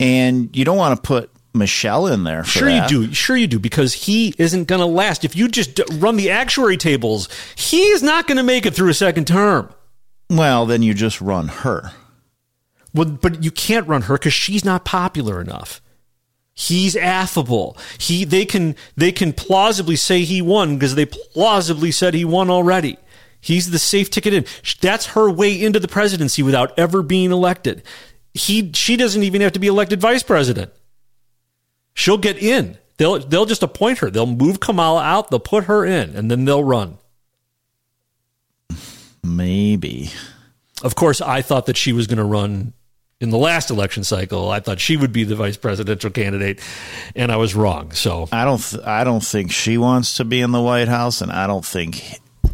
and 0.00 0.54
you 0.56 0.64
don't 0.64 0.76
want 0.76 0.96
to 0.96 1.06
put 1.06 1.30
Michelle 1.52 2.06
in 2.06 2.24
there. 2.24 2.44
For 2.44 2.50
Sure 2.50 2.68
that. 2.68 2.90
you 2.90 3.06
do. 3.06 3.12
Sure 3.14 3.36
you 3.36 3.46
do 3.46 3.58
because 3.58 3.92
he 3.92 4.34
isn't 4.38 4.64
going 4.64 4.80
to 4.80 4.86
last. 4.86 5.24
If 5.24 5.36
you 5.36 5.48
just 5.48 5.80
run 5.94 6.16
the 6.16 6.30
actuary 6.30 6.76
tables, 6.76 7.28
he 7.54 7.82
is 7.82 8.02
not 8.02 8.26
going 8.26 8.36
to 8.38 8.42
make 8.42 8.66
it 8.66 8.74
through 8.74 8.90
a 8.90 8.94
second 8.94 9.26
term. 9.26 9.72
Well, 10.30 10.66
then 10.66 10.82
you 10.82 10.94
just 10.94 11.20
run 11.20 11.48
her. 11.48 11.92
Well, 12.94 13.06
but 13.08 13.42
you 13.42 13.50
can't 13.50 13.88
run 13.88 14.02
her 14.02 14.14
because 14.14 14.32
she's 14.32 14.64
not 14.64 14.84
popular 14.84 15.40
enough. 15.40 15.82
He's 16.54 16.94
affable. 16.94 17.76
He 17.98 18.24
they 18.24 18.44
can 18.44 18.76
they 18.96 19.10
can 19.10 19.32
plausibly 19.32 19.96
say 19.96 20.22
he 20.22 20.40
won 20.40 20.76
because 20.76 20.94
they 20.94 21.06
plausibly 21.06 21.90
said 21.90 22.14
he 22.14 22.24
won 22.24 22.48
already. 22.48 22.96
He's 23.40 23.70
the 23.70 23.78
safe 23.78 24.08
ticket 24.08 24.32
in. 24.32 24.46
That's 24.80 25.06
her 25.06 25.28
way 25.28 25.60
into 25.60 25.80
the 25.80 25.88
presidency 25.88 26.42
without 26.42 26.78
ever 26.78 27.02
being 27.02 27.32
elected. 27.32 27.82
He 28.32 28.70
she 28.72 28.96
doesn't 28.96 29.24
even 29.24 29.40
have 29.40 29.52
to 29.52 29.58
be 29.58 29.66
elected 29.66 30.00
vice 30.00 30.22
president. 30.22 30.72
She'll 31.92 32.18
get 32.18 32.38
in. 32.38 32.78
They'll 32.98 33.18
they'll 33.18 33.46
just 33.46 33.64
appoint 33.64 33.98
her. 33.98 34.10
They'll 34.10 34.26
move 34.26 34.60
Kamala 34.60 35.02
out. 35.02 35.30
They'll 35.30 35.40
put 35.40 35.64
her 35.64 35.84
in, 35.84 36.14
and 36.14 36.30
then 36.30 36.44
they'll 36.44 36.62
run. 36.62 36.98
Maybe. 39.24 40.12
Of 40.82 40.94
course, 40.94 41.20
I 41.20 41.42
thought 41.42 41.66
that 41.66 41.76
she 41.76 41.92
was 41.92 42.06
going 42.06 42.18
to 42.18 42.24
run 42.24 42.74
in 43.24 43.30
the 43.30 43.38
last 43.38 43.70
election 43.70 44.04
cycle. 44.04 44.50
I 44.50 44.60
thought 44.60 44.78
she 44.78 44.96
would 44.96 45.12
be 45.12 45.24
the 45.24 45.34
vice 45.34 45.56
presidential 45.56 46.10
candidate, 46.10 46.60
and 47.16 47.32
I 47.32 47.36
was 47.36 47.56
wrong. 47.56 47.90
So 47.90 48.28
I 48.30 48.44
don't. 48.44 48.58
Th- 48.62 48.84
I 48.84 49.02
don't 49.02 49.24
think 49.24 49.50
she 49.50 49.76
wants 49.78 50.18
to 50.18 50.24
be 50.24 50.40
in 50.40 50.52
the 50.52 50.60
White 50.62 50.86
House, 50.88 51.20
and 51.20 51.32
I 51.32 51.48
don't 51.48 51.64
think 51.64 52.04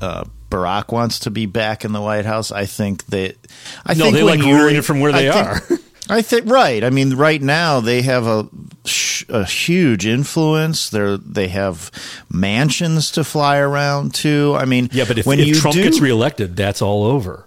uh, 0.00 0.24
Barack 0.50 0.90
wants 0.92 1.18
to 1.20 1.30
be 1.30 1.44
back 1.44 1.84
in 1.84 1.92
the 1.92 2.00
White 2.00 2.24
House. 2.24 2.50
I 2.50 2.64
think 2.64 3.04
that. 3.06 3.36
I 3.84 3.92
No, 3.94 4.04
think 4.04 4.14
they 4.16 4.22
like 4.22 4.40
ruling 4.40 4.76
it 4.76 4.84
from 4.86 5.00
where 5.00 5.12
they 5.12 5.28
I 5.28 5.42
are. 5.42 5.58
think- 5.58 5.80
I 6.08 6.22
think 6.22 6.46
right. 6.50 6.82
I 6.82 6.90
mean, 6.90 7.14
right 7.14 7.40
now 7.40 7.78
they 7.78 8.02
have 8.02 8.26
a, 8.26 8.48
sh- 8.84 9.24
a 9.28 9.44
huge 9.44 10.06
influence. 10.06 10.90
They 10.90 11.16
they 11.24 11.46
have 11.48 11.90
mansions 12.28 13.12
to 13.12 13.22
fly 13.22 13.58
around 13.58 14.14
to. 14.14 14.56
I 14.58 14.64
mean, 14.64 14.88
yeah, 14.92 15.04
but 15.06 15.18
if, 15.18 15.26
when 15.26 15.38
if 15.38 15.46
you 15.46 15.54
Trump 15.54 15.74
do, 15.76 15.84
gets 15.84 16.00
reelected, 16.00 16.56
that's 16.56 16.82
all 16.82 17.04
over. 17.04 17.46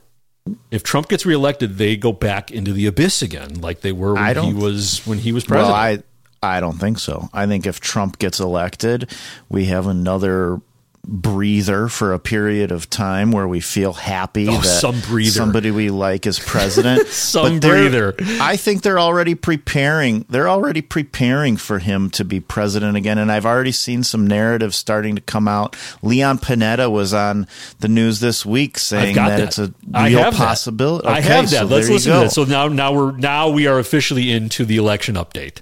If 0.71 0.83
Trump 0.83 1.07
gets 1.07 1.25
reelected, 1.25 1.77
they 1.77 1.95
go 1.95 2.11
back 2.11 2.51
into 2.51 2.73
the 2.73 2.85
abyss 2.85 3.21
again, 3.21 3.61
like 3.61 3.81
they 3.81 3.91
were 3.93 4.17
I 4.17 4.27
when 4.29 4.35
don't- 4.35 4.45
he 4.47 4.53
was 4.53 5.01
when 5.05 5.17
he 5.19 5.31
was 5.31 5.45
president. 5.45 5.71
Well, 5.73 5.75
I 5.75 6.57
I 6.57 6.59
don't 6.59 6.77
think 6.77 6.99
so. 6.99 7.29
I 7.33 7.47
think 7.47 7.65
if 7.65 7.79
Trump 7.79 8.19
gets 8.19 8.39
elected, 8.41 9.09
we 9.47 9.65
have 9.65 9.87
another 9.87 10.59
breather 11.05 11.89
for 11.89 12.13
a 12.13 12.19
period 12.19 12.71
of 12.71 12.89
time 12.89 13.31
where 13.31 13.47
we 13.47 13.59
feel 13.59 13.91
happy 13.93 14.47
Oh, 14.47 14.53
that 14.61 14.63
some 14.63 15.01
breather. 15.01 15.31
somebody 15.31 15.69
we 15.69 15.89
like 15.89 16.25
is 16.25 16.39
president. 16.39 17.07
Some 17.07 17.59
But 17.59 17.61
they're- 17.61 17.89
breather. 18.13 18.15
I 18.41 18.55
think 18.55 18.83
they're 18.83 18.99
already 18.99 19.35
preparing. 19.35 20.25
They're 20.29 20.47
already 20.47 20.81
preparing 20.81 21.57
for 21.57 21.79
him 21.79 22.09
to 22.11 22.23
be 22.23 22.39
president 22.39 22.95
again, 22.97 23.17
and 23.17 23.31
I've 23.31 23.45
already 23.45 23.71
seen 23.73 24.03
some 24.03 24.25
narratives 24.27 24.77
starting 24.77 25.15
to 25.15 25.21
come 25.21 25.47
out. 25.47 25.75
Leon 26.01 26.39
Panetta 26.39 26.89
was 26.89 27.13
on 27.13 27.47
the 27.79 27.87
news 27.89 28.19
this 28.21 28.45
week 28.45 28.77
saying 28.77 29.15
that, 29.15 29.37
that. 29.37 29.39
it's 29.41 29.59
a 29.59 29.73
real 29.93 30.31
possibility. 30.31 31.07
I 31.07 31.19
have 31.21 31.49
that. 31.51 31.59
so 31.59 31.65
Let's 31.65 31.89
listen 31.89 32.13
to 32.13 32.19
that. 32.19 32.31
So 32.31 32.43
now, 32.45 32.67
now 32.69 32.93
we're 32.93 33.11
now 33.11 33.49
we 33.49 33.67
are 33.67 33.77
officially 33.79 34.31
into 34.31 34.63
the 34.65 34.77
election 34.77 35.15
update. 35.15 35.61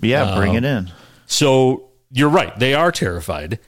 Yeah, 0.00 0.36
bring 0.36 0.50
Um, 0.52 0.56
it 0.56 0.64
in. 0.64 0.92
So 1.26 1.90
you're 2.10 2.28
right; 2.30 2.58
they 2.58 2.72
are 2.74 2.90
terrified. 2.90 3.58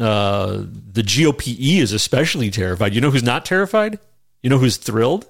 Uh, 0.00 0.64
the 0.92 1.02
GOPE 1.02 1.46
is 1.60 1.92
especially 1.92 2.50
terrified. 2.50 2.94
You 2.94 3.00
know 3.00 3.10
who's 3.10 3.22
not 3.22 3.44
terrified? 3.44 3.98
You 4.42 4.50
know 4.50 4.58
who's 4.58 4.76
thrilled? 4.78 5.26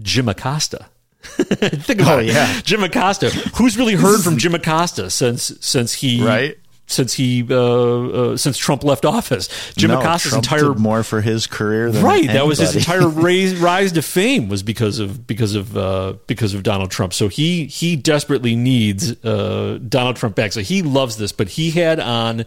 Jim 0.00 0.28
Acosta. 0.28 0.86
Think 1.22 2.00
about 2.02 2.18
Oh, 2.18 2.20
it. 2.20 2.26
yeah. 2.26 2.60
Jim 2.62 2.82
Acosta. 2.84 3.30
Who's 3.56 3.78
really 3.78 3.94
heard 3.94 4.20
from 4.22 4.36
Jim 4.38 4.54
Acosta 4.54 5.08
since 5.08 5.52
since 5.60 5.94
he 5.94 6.22
Right. 6.22 6.58
since 6.86 7.14
he 7.14 7.46
uh, 7.48 7.56
uh, 7.56 8.36
since 8.36 8.58
Trump 8.58 8.84
left 8.84 9.06
office? 9.06 9.48
Jim 9.76 9.90
no, 9.90 10.00
Acosta's 10.00 10.32
Trump 10.32 10.44
entire 10.44 10.74
more 10.74 11.02
for 11.02 11.22
his 11.22 11.46
career 11.46 11.90
than 11.90 12.04
right 12.04 12.26
that 12.26 12.46
was 12.46 12.58
his 12.58 12.76
entire 12.76 13.08
rise, 13.08 13.54
rise 13.56 13.92
to 13.92 14.02
fame 14.02 14.50
was 14.50 14.62
because 14.62 14.98
of 14.98 15.26
because 15.26 15.54
of 15.54 15.74
uh, 15.78 16.14
because 16.26 16.52
of 16.52 16.62
Donald 16.62 16.90
Trump. 16.90 17.14
So 17.14 17.28
he 17.28 17.64
he 17.66 17.96
desperately 17.96 18.54
needs 18.54 19.12
uh, 19.24 19.78
Donald 19.88 20.16
Trump 20.16 20.34
back. 20.34 20.52
So 20.52 20.60
he 20.60 20.82
loves 20.82 21.16
this. 21.16 21.32
But 21.32 21.48
he 21.48 21.70
had 21.70 22.00
on 22.00 22.44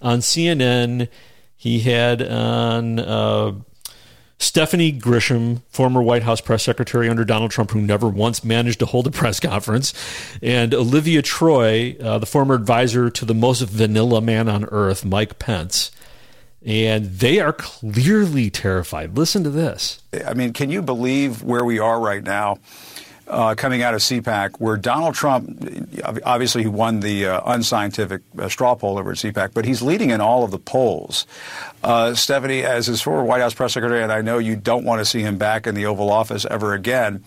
on 0.00 0.20
CNN, 0.20 1.08
he 1.56 1.80
had 1.80 2.22
on. 2.22 2.98
Uh, 2.98 3.52
Stephanie 4.38 4.92
Grisham, 4.92 5.62
former 5.70 6.02
White 6.02 6.22
House 6.22 6.40
press 6.40 6.62
secretary 6.62 7.08
under 7.08 7.24
Donald 7.24 7.50
Trump, 7.50 7.70
who 7.70 7.80
never 7.80 8.08
once 8.08 8.44
managed 8.44 8.80
to 8.80 8.86
hold 8.86 9.06
a 9.06 9.10
press 9.12 9.40
conference, 9.40 9.94
and 10.42 10.74
Olivia 10.74 11.22
Troye, 11.22 12.00
uh, 12.02 12.18
the 12.18 12.26
former 12.26 12.54
advisor 12.54 13.08
to 13.10 13.24
the 13.24 13.34
most 13.34 13.62
vanilla 13.62 14.20
man 14.20 14.48
on 14.48 14.64
earth, 14.66 15.04
Mike 15.04 15.38
Pence. 15.38 15.90
And 16.64 17.06
they 17.06 17.38
are 17.38 17.52
clearly 17.52 18.50
terrified. 18.50 19.16
Listen 19.16 19.44
to 19.44 19.50
this. 19.50 20.02
I 20.26 20.34
mean, 20.34 20.52
can 20.52 20.68
you 20.68 20.82
believe 20.82 21.42
where 21.44 21.64
we 21.64 21.78
are 21.78 22.00
right 22.00 22.24
now? 22.24 22.58
Uh, 23.28 23.56
coming 23.56 23.82
out 23.82 23.92
of 23.92 23.98
CPAC, 23.98 24.60
where 24.60 24.76
Donald 24.76 25.16
Trump, 25.16 25.68
obviously, 26.24 26.62
he 26.62 26.68
won 26.68 27.00
the 27.00 27.26
uh, 27.26 27.40
unscientific 27.44 28.22
uh, 28.38 28.48
straw 28.48 28.76
poll 28.76 29.00
over 29.00 29.10
at 29.10 29.16
CPAC, 29.16 29.50
but 29.52 29.64
he's 29.64 29.82
leading 29.82 30.10
in 30.10 30.20
all 30.20 30.44
of 30.44 30.52
the 30.52 30.60
polls. 30.60 31.26
Uh, 31.82 32.14
Stephanie, 32.14 32.62
as 32.62 32.86
his 32.86 33.02
former 33.02 33.24
White 33.24 33.40
House 33.40 33.52
press 33.52 33.72
secretary, 33.72 34.00
and 34.00 34.12
I 34.12 34.20
know 34.20 34.38
you 34.38 34.54
don't 34.54 34.84
want 34.84 35.00
to 35.00 35.04
see 35.04 35.22
him 35.22 35.38
back 35.38 35.66
in 35.66 35.74
the 35.74 35.86
Oval 35.86 36.08
Office 36.08 36.46
ever 36.48 36.72
again. 36.72 37.24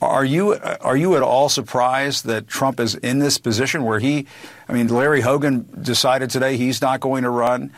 Are 0.00 0.24
you 0.24 0.54
are 0.54 0.96
you 0.96 1.16
at 1.16 1.22
all 1.22 1.48
surprised 1.48 2.26
that 2.26 2.48
Trump 2.48 2.80
is 2.80 2.94
in 2.94 3.18
this 3.18 3.38
position 3.38 3.84
where 3.84 3.98
he, 3.98 4.26
I 4.68 4.74
mean, 4.74 4.88
Larry 4.88 5.22
Hogan 5.22 5.66
decided 5.82 6.28
today 6.28 6.56
he's 6.56 6.82
not 6.82 7.00
going 7.00 7.22
to 7.22 7.30
run. 7.30 7.72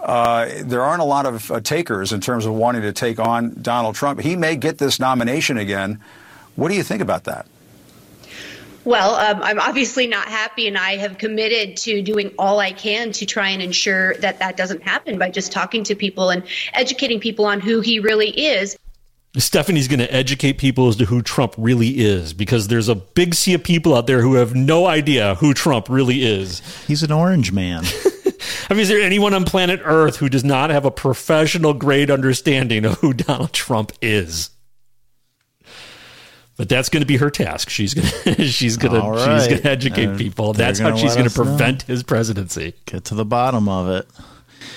Uh, 0.00 0.48
there 0.62 0.82
aren't 0.82 1.00
a 1.00 1.04
lot 1.04 1.26
of 1.26 1.50
uh, 1.50 1.60
takers 1.60 2.12
in 2.12 2.20
terms 2.20 2.46
of 2.46 2.52
wanting 2.52 2.82
to 2.82 2.92
take 2.92 3.18
on 3.18 3.56
Donald 3.60 3.94
Trump. 3.96 4.20
He 4.20 4.36
may 4.36 4.54
get 4.54 4.78
this 4.78 5.00
nomination 5.00 5.56
again. 5.56 6.00
What 6.56 6.68
do 6.68 6.74
you 6.74 6.82
think 6.82 7.02
about 7.02 7.24
that? 7.24 7.46
Well, 8.84 9.14
um, 9.14 9.42
I'm 9.42 9.58
obviously 9.60 10.06
not 10.06 10.28
happy, 10.28 10.68
and 10.68 10.76
I 10.76 10.96
have 10.96 11.16
committed 11.16 11.78
to 11.78 12.02
doing 12.02 12.32
all 12.38 12.60
I 12.60 12.72
can 12.72 13.12
to 13.12 13.24
try 13.24 13.48
and 13.48 13.62
ensure 13.62 14.14
that 14.16 14.38
that 14.40 14.58
doesn't 14.58 14.82
happen 14.82 15.18
by 15.18 15.30
just 15.30 15.52
talking 15.52 15.84
to 15.84 15.94
people 15.94 16.28
and 16.28 16.42
educating 16.74 17.18
people 17.18 17.46
on 17.46 17.60
who 17.60 17.80
he 17.80 17.98
really 17.98 18.28
is. 18.28 18.76
Stephanie's 19.36 19.88
going 19.88 20.00
to 20.00 20.14
educate 20.14 20.58
people 20.58 20.86
as 20.88 20.96
to 20.96 21.06
who 21.06 21.22
Trump 21.22 21.54
really 21.56 21.98
is 21.98 22.32
because 22.34 22.68
there's 22.68 22.88
a 22.88 22.94
big 22.94 23.34
sea 23.34 23.54
of 23.54 23.64
people 23.64 23.94
out 23.94 24.06
there 24.06 24.20
who 24.20 24.34
have 24.34 24.54
no 24.54 24.86
idea 24.86 25.34
who 25.36 25.54
Trump 25.54 25.88
really 25.88 26.22
is. 26.22 26.60
He's 26.86 27.02
an 27.02 27.10
orange 27.10 27.50
man. 27.50 27.84
I 28.70 28.74
mean, 28.74 28.80
is 28.80 28.88
there 28.88 29.00
anyone 29.00 29.34
on 29.34 29.44
planet 29.44 29.80
Earth 29.82 30.16
who 30.16 30.28
does 30.28 30.44
not 30.44 30.70
have 30.70 30.84
a 30.84 30.90
professional 30.90 31.74
grade 31.74 32.10
understanding 32.10 32.84
of 32.84 32.98
who 32.98 33.12
Donald 33.12 33.52
Trump 33.52 33.92
is? 34.00 34.50
But 36.56 36.68
that's 36.68 36.88
going 36.88 37.00
to 37.02 37.06
be 37.06 37.16
her 37.16 37.30
task. 37.30 37.68
She's 37.68 37.94
going 37.94 38.08
to 38.36 38.46
she's 38.46 38.76
going 38.76 39.00
All 39.00 39.14
to 39.14 39.18
she's 39.18 39.48
going 39.48 39.62
to 39.62 39.70
educate 39.70 40.04
And 40.04 40.18
people. 40.18 40.52
That's 40.52 40.78
how 40.78 40.90
gonna 40.90 41.00
she's 41.00 41.14
going 41.14 41.26
us 41.26 41.34
to 41.34 41.44
know. 41.44 41.50
prevent 41.50 41.82
his 41.82 42.02
presidency. 42.02 42.74
Get 42.86 43.04
to 43.06 43.14
the 43.14 43.24
bottom 43.24 43.68
of 43.68 43.88
it. 43.88 44.08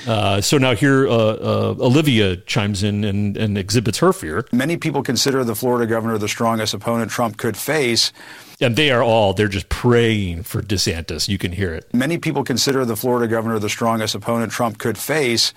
Uh, 0.07 0.39
so 0.41 0.57
now 0.57 0.73
here, 0.73 1.07
uh, 1.07 1.11
uh, 1.13 1.75
Olivia 1.80 2.38
chimes 2.38 2.82
in 2.82 3.03
and, 3.03 3.36
and 3.36 3.57
exhibits 3.57 3.99
her 3.99 4.13
fear. 4.13 4.45
Many 4.51 4.78
people 4.78 5.03
consider 5.03 5.43
the 5.43 5.55
Florida 5.55 5.86
governor 5.86 6.17
the 6.17 6.28
strongest 6.28 6.73
opponent 6.73 7.11
Trump 7.11 7.38
could 7.38 7.57
face. 7.57 8.13
And 8.59 8.75
they 8.75 8.89
are 8.89 9.03
all, 9.03 9.34
they're 9.34 9.47
just 9.47 9.69
praying 9.69 10.43
for 10.43 10.61
DeSantis. 10.61 11.28
You 11.28 11.38
can 11.38 11.51
hear 11.51 11.73
it. 11.73 11.93
Many 11.93 12.17
people 12.17 12.43
consider 12.43 12.86
the 12.86 12.95
Florida 12.95 13.28
governor 13.28 13.59
the 13.59 13.69
strongest 13.69 14.15
opponent 14.15 14.51
Trump 14.51 14.78
could 14.78 14.97
face 14.97 15.53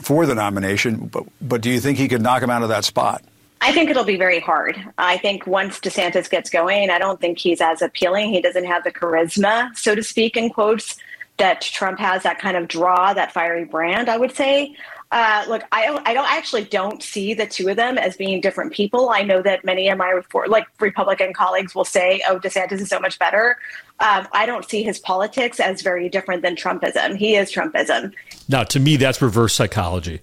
for 0.00 0.26
the 0.26 0.34
nomination. 0.34 1.06
But, 1.06 1.24
but 1.40 1.60
do 1.60 1.70
you 1.70 1.78
think 1.78 1.98
he 1.98 2.08
could 2.08 2.22
knock 2.22 2.42
him 2.42 2.50
out 2.50 2.62
of 2.62 2.70
that 2.70 2.84
spot? 2.84 3.22
I 3.60 3.72
think 3.72 3.90
it'll 3.90 4.04
be 4.04 4.16
very 4.16 4.40
hard. 4.40 4.78
I 4.98 5.18
think 5.18 5.46
once 5.46 5.80
DeSantis 5.80 6.30
gets 6.30 6.48
going, 6.48 6.90
I 6.90 6.98
don't 6.98 7.20
think 7.20 7.38
he's 7.38 7.60
as 7.60 7.82
appealing. 7.82 8.32
He 8.32 8.40
doesn't 8.40 8.64
have 8.64 8.84
the 8.84 8.92
charisma, 8.92 9.76
so 9.76 9.94
to 9.94 10.02
speak, 10.02 10.36
in 10.36 10.50
quotes, 10.50 10.96
that 11.38 11.60
Trump 11.62 11.98
has. 11.98 12.22
That 12.22 12.38
kind 12.38 12.56
of 12.56 12.68
draw, 12.68 13.12
that 13.14 13.32
fiery 13.32 13.64
brand. 13.64 14.08
I 14.08 14.16
would 14.16 14.34
say. 14.34 14.76
Uh, 15.10 15.42
look, 15.48 15.62
I 15.72 15.86
don't. 15.86 16.06
I 16.06 16.12
don't 16.12 16.30
actually 16.30 16.64
don't 16.64 17.02
see 17.02 17.32
the 17.32 17.46
two 17.46 17.68
of 17.68 17.76
them 17.76 17.96
as 17.96 18.16
being 18.16 18.42
different 18.42 18.74
people. 18.74 19.08
I 19.08 19.22
know 19.22 19.40
that 19.40 19.64
many 19.64 19.88
of 19.88 19.96
my 19.96 20.12
refor- 20.12 20.48
like 20.48 20.66
Republican 20.80 21.32
colleagues 21.32 21.74
will 21.74 21.86
say, 21.86 22.20
"Oh, 22.28 22.38
DeSantis 22.38 22.72
is 22.72 22.90
so 22.90 23.00
much 23.00 23.18
better." 23.18 23.56
Um, 24.00 24.28
I 24.32 24.44
don't 24.44 24.68
see 24.68 24.82
his 24.82 24.98
politics 24.98 25.60
as 25.60 25.80
very 25.80 26.10
different 26.10 26.42
than 26.42 26.56
Trumpism. 26.56 27.16
He 27.16 27.36
is 27.36 27.50
Trumpism. 27.50 28.12
Now, 28.50 28.64
to 28.64 28.78
me, 28.78 28.96
that's 28.96 29.22
reverse 29.22 29.54
psychology. 29.54 30.20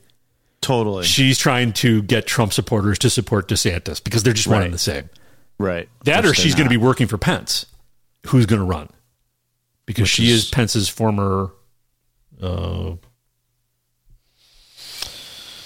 Totally. 0.66 1.04
She's 1.06 1.38
trying 1.38 1.74
to 1.74 2.02
get 2.02 2.26
Trump 2.26 2.52
supporters 2.52 2.98
to 3.00 3.10
support 3.12 3.48
DeSantis 3.48 4.04
because 4.04 4.24
they're 4.24 4.34
just 4.34 4.48
one 4.48 4.56
and 4.58 4.64
Right. 4.66 4.72
the 4.72 4.80
same. 4.80 5.10
Right. 5.60 5.88
That 6.06 6.24
Which 6.24 6.32
or 6.32 6.34
she's 6.42 6.56
going 6.56 6.66
to 6.66 6.70
be 6.72 6.78
working 6.78 7.06
for 7.06 7.20
Pence, 7.20 7.68
who's 8.28 8.48
going 8.48 8.60
to 8.62 8.66
run 8.66 8.90
because 9.86 10.04
Which 10.04 10.10
she 10.10 10.32
is- 10.32 10.46
is 10.46 10.50
Pence's 10.50 10.90
former. 10.90 11.52
Uh, 12.42 12.94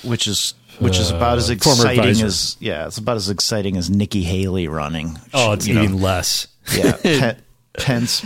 which 0.04 0.28
is 0.28 0.54
which 0.80 0.98
is 0.98 1.12
about 1.12 1.38
as 1.38 1.50
Uh, 1.50 1.54
exciting 1.54 2.22
as 2.22 2.56
yeah, 2.60 2.86
it's 2.88 2.98
about 2.98 3.18
as 3.18 3.30
exciting 3.30 3.76
as 3.78 3.90
Nikki 3.90 4.24
Haley 4.24 4.68
running. 4.68 5.18
Oh, 5.34 5.52
it's 5.54 5.66
You 5.68 5.76
know, 5.76 5.84
even 5.84 6.02
less. 6.02 6.48
yeah, 6.74 6.92
Pe- 7.04 7.36
Pence 7.78 8.24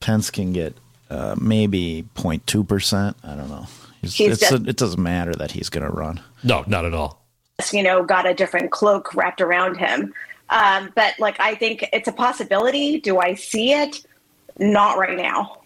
Pence 0.00 0.30
can 0.30 0.52
get 0.52 0.76
uh, 1.10 1.34
maybe 1.40 2.04
02 2.16 2.64
percent. 2.64 3.16
I 3.24 3.34
don't 3.34 3.48
know. 3.48 3.66
It's, 4.04 4.14
He's 4.14 4.32
it's 4.32 4.40
just- 4.50 4.66
it 4.68 4.76
doesn't 4.76 5.02
matter 5.02 5.34
that 5.34 5.50
he's 5.52 5.68
going 5.68 5.84
to 5.84 5.90
run. 5.92 6.20
No, 6.42 6.64
not 6.66 6.84
at 6.84 6.94
all. 6.94 7.24
you 7.72 7.82
know, 7.82 8.02
got 8.02 8.26
a 8.26 8.34
different 8.34 8.70
cloak 8.70 9.14
wrapped 9.14 9.40
around 9.40 9.76
him. 9.76 10.12
Um, 10.50 10.92
but 10.94 11.14
like, 11.18 11.38
I 11.40 11.54
think 11.54 11.88
it's 11.92 12.08
a 12.08 12.12
possibility. 12.12 13.00
Do 13.00 13.18
I 13.18 13.34
see 13.34 13.72
it? 13.72 14.04
Not 14.58 14.98
right 14.98 15.16
now. 15.16 15.58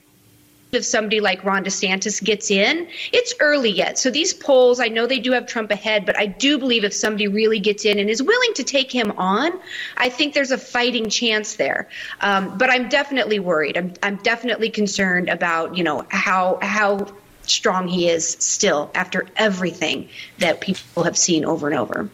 if 0.72 0.84
somebody 0.84 1.18
like 1.20 1.42
Ron 1.44 1.64
DeSantis 1.64 2.22
gets 2.22 2.50
in, 2.50 2.86
it's 3.12 3.32
early 3.40 3.70
yet. 3.70 3.98
So 3.98 4.10
these 4.10 4.34
polls, 4.34 4.80
I 4.80 4.88
know 4.88 5.06
they 5.06 5.18
do 5.18 5.32
have 5.32 5.46
Trump 5.46 5.70
ahead, 5.70 6.04
but 6.04 6.18
I 6.18 6.26
do 6.26 6.58
believe 6.58 6.84
if 6.84 6.92
somebody 6.92 7.26
really 7.26 7.58
gets 7.58 7.86
in 7.86 7.98
and 7.98 8.10
is 8.10 8.22
willing 8.22 8.52
to 8.54 8.62
take 8.62 8.92
him 8.92 9.12
on, 9.16 9.58
I 9.96 10.10
think 10.10 10.34
there's 10.34 10.50
a 10.50 10.58
fighting 10.58 11.08
chance 11.08 11.56
there. 11.56 11.88
Um, 12.20 12.56
but 12.58 12.68
I'm 12.70 12.88
definitely 12.90 13.38
worried. 13.40 13.78
I'm, 13.78 13.94
I'm 14.02 14.16
definitely 14.16 14.68
concerned 14.68 15.30
about 15.30 15.74
you 15.76 15.82
know 15.82 16.04
how 16.10 16.58
how 16.60 17.06
strong 17.50 17.88
he 17.88 18.08
is 18.08 18.36
still 18.40 18.90
after 18.94 19.26
everything 19.36 20.08
that 20.38 20.60
people 20.60 21.04
have 21.04 21.16
seen 21.16 21.44
over 21.44 21.68
and 21.68 21.78
over. 21.78 22.08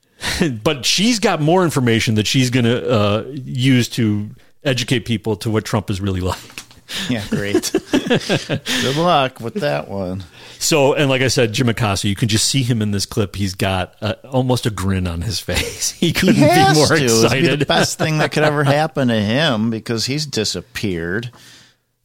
but 0.62 0.84
she's 0.84 1.18
got 1.18 1.40
more 1.40 1.64
information 1.64 2.16
that 2.16 2.26
she's 2.26 2.50
going 2.50 2.64
to 2.64 2.90
uh, 2.90 3.24
use 3.32 3.88
to 3.88 4.30
educate 4.64 5.00
people 5.00 5.36
to 5.36 5.50
what 5.50 5.64
Trump 5.64 5.90
is 5.90 6.00
really 6.00 6.20
like. 6.20 6.38
Yeah, 7.10 7.22
great. 7.28 7.70
Good 7.92 8.96
luck 8.96 9.40
with 9.40 9.54
that 9.54 9.88
one. 9.88 10.24
So, 10.58 10.94
and 10.94 11.10
like 11.10 11.20
I 11.20 11.28
said, 11.28 11.52
Jim 11.52 11.68
Acosta, 11.68 12.08
you 12.08 12.16
can 12.16 12.28
just 12.28 12.46
see 12.46 12.62
him 12.62 12.80
in 12.80 12.92
this 12.92 13.04
clip. 13.04 13.36
He's 13.36 13.54
got 13.54 13.94
uh, 14.00 14.14
almost 14.24 14.64
a 14.64 14.70
grin 14.70 15.06
on 15.06 15.20
his 15.20 15.38
face. 15.38 15.90
He 15.90 16.14
couldn't 16.14 16.36
he 16.36 16.40
has 16.40 16.72
be 16.72 16.78
more 16.78 16.88
to. 16.88 17.04
Excited. 17.04 17.42
be 17.42 17.56
the 17.56 17.66
best 17.66 17.98
thing 17.98 18.18
that 18.18 18.32
could 18.32 18.42
ever 18.42 18.64
happen 18.64 19.08
to 19.08 19.20
him 19.20 19.68
because 19.68 20.06
he's 20.06 20.24
disappeared. 20.24 21.30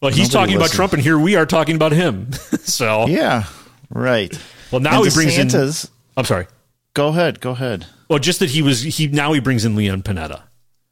Well, 0.03 0.11
he's 0.11 0.33
Nobody 0.33 0.51
talking 0.51 0.55
about. 0.57 0.71
Trump, 0.71 0.91
and 0.91 1.01
here 1.01 1.17
we 1.17 1.37
are 1.37 1.45
talking 1.45 1.77
about 1.77 1.93
him. 1.93 2.33
so, 2.63 3.07
Yeah, 3.07 3.45
right. 3.89 4.37
Well, 4.69 4.81
now 4.81 5.01
And 5.01 5.09
he 5.09 5.15
brings 5.15 5.37
in. 5.37 5.47
DeSantis- 5.47 5.89
I'm 6.17 6.25
sorry. 6.25 6.47
Go 6.93 7.07
ahead. 7.07 7.39
Go 7.39 7.51
ahead. 7.51 7.85
Well, 8.09 8.19
just 8.19 8.39
that 8.39 8.49
he 8.49 8.61
was. 8.61 8.81
He 8.81 9.07
now 9.07 9.31
he 9.31 9.39
brings 9.39 9.63
in 9.63 9.77
Leon 9.77 10.03
Panetta. 10.03 10.41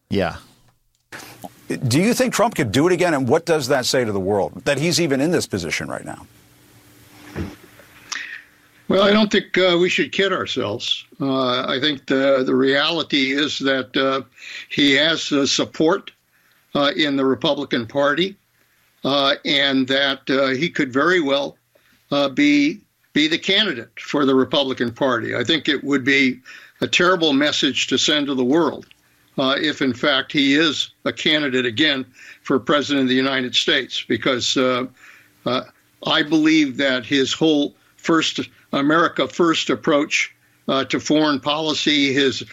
Yeah. 0.10 0.38
Do 1.68 2.02
you 2.02 2.14
think 2.14 2.34
Trump 2.34 2.56
could 2.56 2.72
do 2.72 2.88
it 2.88 2.94
again? 2.94 3.14
And 3.14 3.28
what 3.28 3.46
does 3.46 3.68
that 3.68 3.86
say 3.86 4.06
to 4.06 4.14
the 4.14 4.20
world 4.20 4.64
that 4.64 4.78
he's 4.78 5.02
even 5.02 5.20
in 5.20 5.32
this 5.32 5.46
position 5.46 5.90
right 5.90 6.06
now? 6.06 6.26
Well, 8.88 9.04
I 9.04 9.12
don't 9.12 9.32
think 9.32 9.58
uh, 9.58 9.78
we 9.80 9.90
should 9.90 10.14
kid 10.14 10.32
ourselves. 10.32 11.06
Uh, 11.20 11.66
I 11.68 11.82
think 11.82 12.06
the 12.06 12.44
the 12.46 12.56
reality 12.56 13.32
is 13.32 13.60
that 13.60 13.96
uh, 13.98 14.22
he 14.70 14.94
has 14.94 15.34
uh, 15.34 15.46
support 15.46 16.12
uh, 16.76 16.94
in 16.96 17.18
the 17.18 17.26
Republican 17.26 17.88
Party, 17.88 18.38
uh, 19.04 19.36
and 19.46 19.88
that 19.88 20.30
uh, 20.30 20.48
he 20.48 20.70
could 20.70 20.94
very 20.94 21.20
well 21.20 21.58
uh, 22.12 22.30
be 22.30 22.82
be 23.14 23.28
the 23.28 23.38
candidate 23.38 24.00
for 24.00 24.26
the 24.26 24.36
Republican 24.36 24.92
Party. 24.92 25.36
I 25.36 25.44
think 25.44 25.68
it 25.68 25.84
would 25.84 26.06
be 26.06 26.40
a 26.80 26.88
terrible 26.88 27.34
message 27.34 27.88
to 27.88 27.98
send 27.98 28.28
to 28.28 28.36
the 28.36 28.44
world 28.44 28.86
uh, 29.38 29.56
if, 29.60 29.82
in 29.82 29.94
fact, 29.94 30.32
he 30.32 30.56
is 30.56 30.92
a 31.04 31.12
candidate 31.12 31.66
again 31.66 32.06
for 32.44 32.58
president 32.58 33.04
of 33.04 33.10
the 33.10 33.16
United 33.16 33.54
States, 33.54 34.02
because 34.08 34.56
uh, 34.56 34.86
uh, 35.46 35.64
I 36.08 36.24
believe 36.24 36.78
that 36.78 37.06
his 37.06 37.34
whole 37.34 37.76
first 37.98 38.40
America 38.72 39.28
first 39.28 39.70
approach 39.70 40.34
to 40.88 41.00
foreign 41.02 41.42
policy, 41.42 42.14
his 42.14 42.44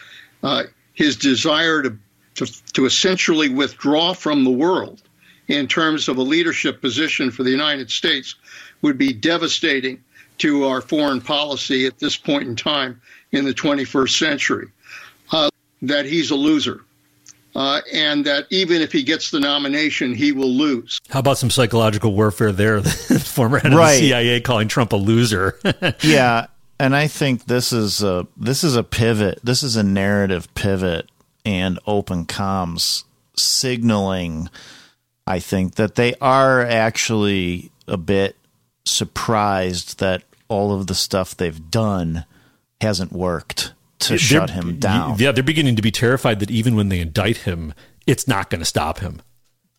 his 0.93 1.15
desire 1.15 1.81
to, 1.83 1.97
to 2.35 2.45
to 2.73 2.85
essentially 2.85 3.47
withdraw 3.47 4.13
from 4.13 4.43
the 4.43 4.51
world 4.51 5.01
in 5.49 5.67
terms 5.67 6.07
of 6.07 6.17
a 6.17 6.21
leadership 6.21 6.79
position 6.79 7.31
for 7.31 7.43
the 7.43 7.51
United 7.51 7.91
States 7.91 8.35
would 8.81 8.97
be 8.97 9.11
devastating 9.11 10.01
to 10.37 10.65
our 10.65 10.79
foreign 10.79 11.19
policy 11.19 11.85
at 11.85 11.99
this 11.99 12.15
point 12.15 12.47
in 12.47 12.55
time 12.55 13.01
in 13.31 13.43
the 13.43 13.53
21st 13.53 14.17
century. 14.17 14.67
Uh, 15.31 15.49
that 15.81 16.05
he's 16.05 16.31
a 16.31 16.35
loser. 16.35 16.85
Uh, 17.55 17.81
and 17.93 18.25
that 18.25 18.45
even 18.51 18.81
if 18.81 18.91
he 18.91 19.01
gets 19.01 19.31
the 19.31 19.39
nomination, 19.39 20.13
he 20.13 20.31
will 20.31 20.51
lose. 20.51 20.99
How 21.09 21.19
about 21.19 21.39
some 21.39 21.49
psychological 21.49 22.13
warfare 22.13 22.51
there? 22.51 22.79
The 23.09 23.19
former 23.19 23.57
head 23.57 23.73
of 23.73 23.77
the 23.77 23.97
CIA 23.97 24.39
calling 24.39 24.67
Trump 24.67 24.93
a 24.93 24.95
loser. 24.95 25.59
yeah, 26.01 26.45
and 26.79 26.95
I 26.95 27.07
think 27.07 27.45
this 27.45 27.73
is 27.73 28.03
a 28.03 28.27
this 28.37 28.63
is 28.63 28.75
a 28.75 28.83
pivot. 28.83 29.39
This 29.43 29.63
is 29.63 29.75
a 29.75 29.83
narrative 29.83 30.53
pivot 30.53 31.09
and 31.43 31.79
open 31.87 32.25
comms 32.25 33.03
signaling. 33.35 34.49
I 35.29 35.39
think 35.39 35.75
that 35.75 35.93
they 35.95 36.15
are 36.15 36.61
actually 36.61 37.71
a 37.87 37.97
bit 37.97 38.35
surprised 38.83 39.99
that 39.99 40.23
all 40.47 40.73
of 40.73 40.87
the 40.87 40.95
stuff 40.95 41.37
they've 41.37 41.69
done 41.69 42.25
hasn't 42.81 43.11
worked 43.11 43.73
to 43.99 44.09
They're- 44.09 44.17
shut 44.17 44.49
him 44.49 44.79
down. 44.79 45.17
Yeah, 45.19 45.31
they're 45.31 45.43
beginning 45.43 45.75
to 45.75 45.81
be 45.83 45.91
terrified 45.91 46.39
that 46.39 46.49
even 46.49 46.75
when 46.75 46.89
they 46.89 46.99
indict 46.99 47.37
him, 47.37 47.73
it's 48.07 48.27
not 48.27 48.49
going 48.49 48.59
to 48.59 48.65
stop 48.65 48.99
him. 48.99 49.21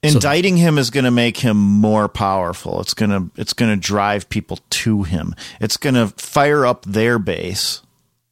Indicting 0.03 0.57
him 0.57 0.79
is 0.79 0.89
going 0.89 1.05
to 1.05 1.11
make 1.11 1.39
him 1.39 1.57
more 1.59 2.09
powerful. 2.09 2.81
It's 2.81 2.95
going 2.95 3.11
to 3.11 3.31
it's 3.41 3.53
going 3.53 3.71
to 3.71 3.77
drive 3.77 4.31
people 4.31 4.59
to 4.71 5.03
him. 5.03 5.35
It's 5.61 5.77
going 5.77 5.95
to 5.95 6.09
fire 6.17 6.65
up 6.65 6.85
their 6.87 7.19
base 7.19 7.83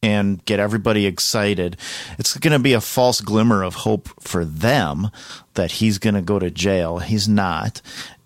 and 0.01 0.43
get 0.45 0.59
everybody 0.59 1.05
excited. 1.05 1.77
It's 2.17 2.37
going 2.37 2.53
to 2.53 2.59
be 2.59 2.73
a 2.73 2.81
false 2.81 3.21
glimmer 3.21 3.63
of 3.63 3.75
hope 3.75 4.09
for 4.21 4.45
them 4.45 5.09
that 5.55 5.73
he's 5.73 5.97
going 5.97 6.15
to 6.15 6.21
go 6.21 6.39
to 6.39 6.49
jail. 6.49 6.99
He's 6.99 7.27
not. 7.27 7.81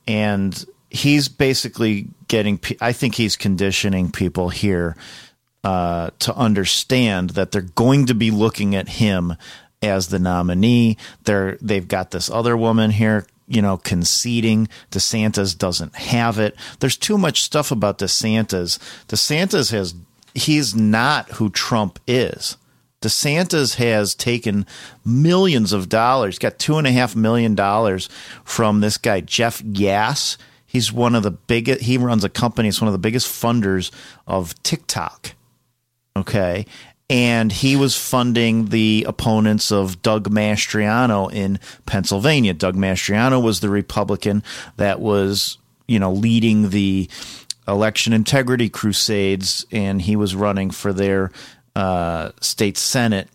And 0.08 0.66
he's 0.90 1.28
basically 1.28 2.08
getting 2.28 2.60
I 2.80 2.94
think 2.94 3.16
he's 3.16 3.36
conditioning 3.36 4.12
people 4.12 4.50
here 4.50 4.95
uh, 5.64 6.12
to 6.20 6.36
understand 6.36 7.32
that 7.32 7.52
they're 7.52 7.62
going 7.62 8.06
to 8.08 8.14
be 8.14 8.32
looking 8.32 8.76
at 8.76 8.88
him 8.88 9.36
as 9.82 10.08
the 10.08 10.20
nominee. 10.20 10.98
They're 11.24 11.58
they've 11.62 11.88
got 11.88 12.12
this 12.12 12.30
other 12.30 12.56
woman 12.56 12.91
here, 12.91 13.26
you 13.48 13.62
know, 13.62 13.78
conceding. 13.78 14.68
DeSantis 14.91 15.58
doesn't 15.58 15.95
have 15.95 16.38
it. 16.38 16.56
There's 16.80 16.98
too 16.98 17.18
much 17.18 17.41
stuff 17.41 17.72
about 17.72 17.98
DeSantis. 18.00 18.78
DeSantis 19.08 19.72
has 19.72 19.95
he's 20.34 20.76
not 20.76 21.30
who 21.34 21.49
Trump 21.49 21.99
is. 22.07 22.57
DeSantis 23.01 23.76
has 23.76 24.15
taken 24.15 24.65
millions 25.05 25.73
of 25.73 25.89
dollars, 25.89 26.39
got 26.39 26.57
two 26.57 26.77
and 26.77 26.88
a 26.88 26.91
half 26.91 27.15
million 27.15 27.53
dollars 27.53 28.07
from 28.45 28.80
this 28.80 28.97
guy, 28.97 29.19
Jeff 29.19 29.61
Yass. 29.61 30.38
He's 30.65 30.91
one 30.91 31.14
of 31.14 31.23
the 31.23 31.31
biggest, 31.31 31.81
he 31.81 31.97
runs 31.97 32.23
a 32.23 32.30
company, 32.30 32.69
it's 32.69 32.81
one 32.81 32.88
of 32.88 32.93
the 32.93 32.97
biggest 32.97 33.27
funders 33.27 33.91
of 34.26 34.61
TikTok. 34.64 35.34
Okay. 36.15 36.65
And 37.10 37.51
he 37.51 37.76
was 37.76 37.97
funding 37.97 38.68
the 38.68 39.05
opponents 39.07 39.72
of 39.72 40.01
Doug 40.01 40.30
Mastriano 40.30 41.31
in 41.31 41.60
Pennsylvania. 41.85 42.53
Doug 42.53 42.76
Mastriano 42.76 43.43
was 43.43 43.60
the 43.60 43.69
Republican 43.69 44.41
that 44.77 45.01
was, 45.01 45.57
you 45.88 45.99
know, 45.99 46.14
leading 46.14 46.69
the 46.69 47.10
election 47.68 48.14
integrity 48.14 48.69
crusades, 48.69 49.65
and 49.72 50.02
he 50.02 50.15
was 50.15 50.35
running 50.35 50.72
for 50.72 50.94
their 50.94 51.31
uh, 51.76 52.31
state 52.41 52.77
senate 52.77 53.30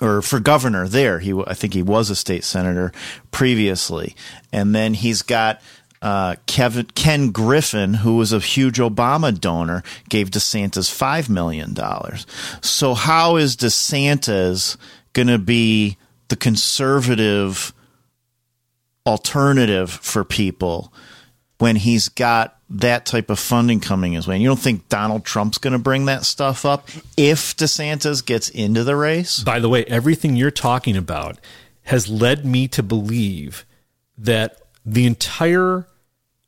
or 0.00 0.22
for 0.22 0.40
governor 0.40 0.88
there. 0.88 1.18
He, 1.18 1.32
I 1.46 1.54
think 1.54 1.74
he 1.74 1.82
was 1.82 2.10
a 2.10 2.16
state 2.16 2.44
senator 2.44 2.92
previously, 3.30 4.14
and 4.52 4.74
then 4.74 4.94
he's 4.94 5.22
got 5.22 5.60
uh, 6.02 6.36
Kevin 6.46 6.86
Ken 6.94 7.30
Griffin, 7.30 7.94
who 7.94 8.16
was 8.16 8.32
a 8.32 8.38
huge 8.38 8.78
Obama 8.78 9.38
donor, 9.38 9.82
gave 10.08 10.30
DeSantis 10.30 10.92
five 10.92 11.30
million 11.30 11.72
dollars. 11.72 12.26
So 12.60 12.94
how 12.94 13.36
is 13.36 13.56
DeSantis 13.56 14.76
going 15.14 15.28
to 15.28 15.38
be 15.38 15.96
the 16.28 16.36
conservative 16.36 17.72
alternative 19.06 19.90
for 19.90 20.24
people 20.24 20.92
when 21.58 21.76
he's 21.76 22.08
got 22.08 22.58
that 22.74 23.06
type 23.06 23.30
of 23.30 23.38
funding 23.38 23.80
coming 23.80 24.12
his 24.12 24.26
way. 24.26 24.34
And 24.34 24.42
you 24.42 24.48
don't 24.48 24.58
think 24.58 24.88
Donald 24.88 25.24
Trump's 25.24 25.58
going 25.58 25.72
to 25.72 25.78
bring 25.78 26.06
that 26.06 26.24
stuff 26.24 26.64
up 26.64 26.88
if 27.16 27.56
DeSantis 27.56 28.24
gets 28.24 28.48
into 28.48 28.84
the 28.84 28.96
race? 28.96 29.40
By 29.40 29.60
the 29.60 29.68
way, 29.68 29.84
everything 29.84 30.36
you're 30.36 30.50
talking 30.50 30.96
about 30.96 31.38
has 31.84 32.08
led 32.08 32.44
me 32.44 32.66
to 32.68 32.82
believe 32.82 33.64
that 34.18 34.60
the 34.84 35.06
entire 35.06 35.86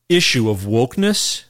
issue 0.08 0.50
of 0.50 0.60
wokeness, 0.60 1.44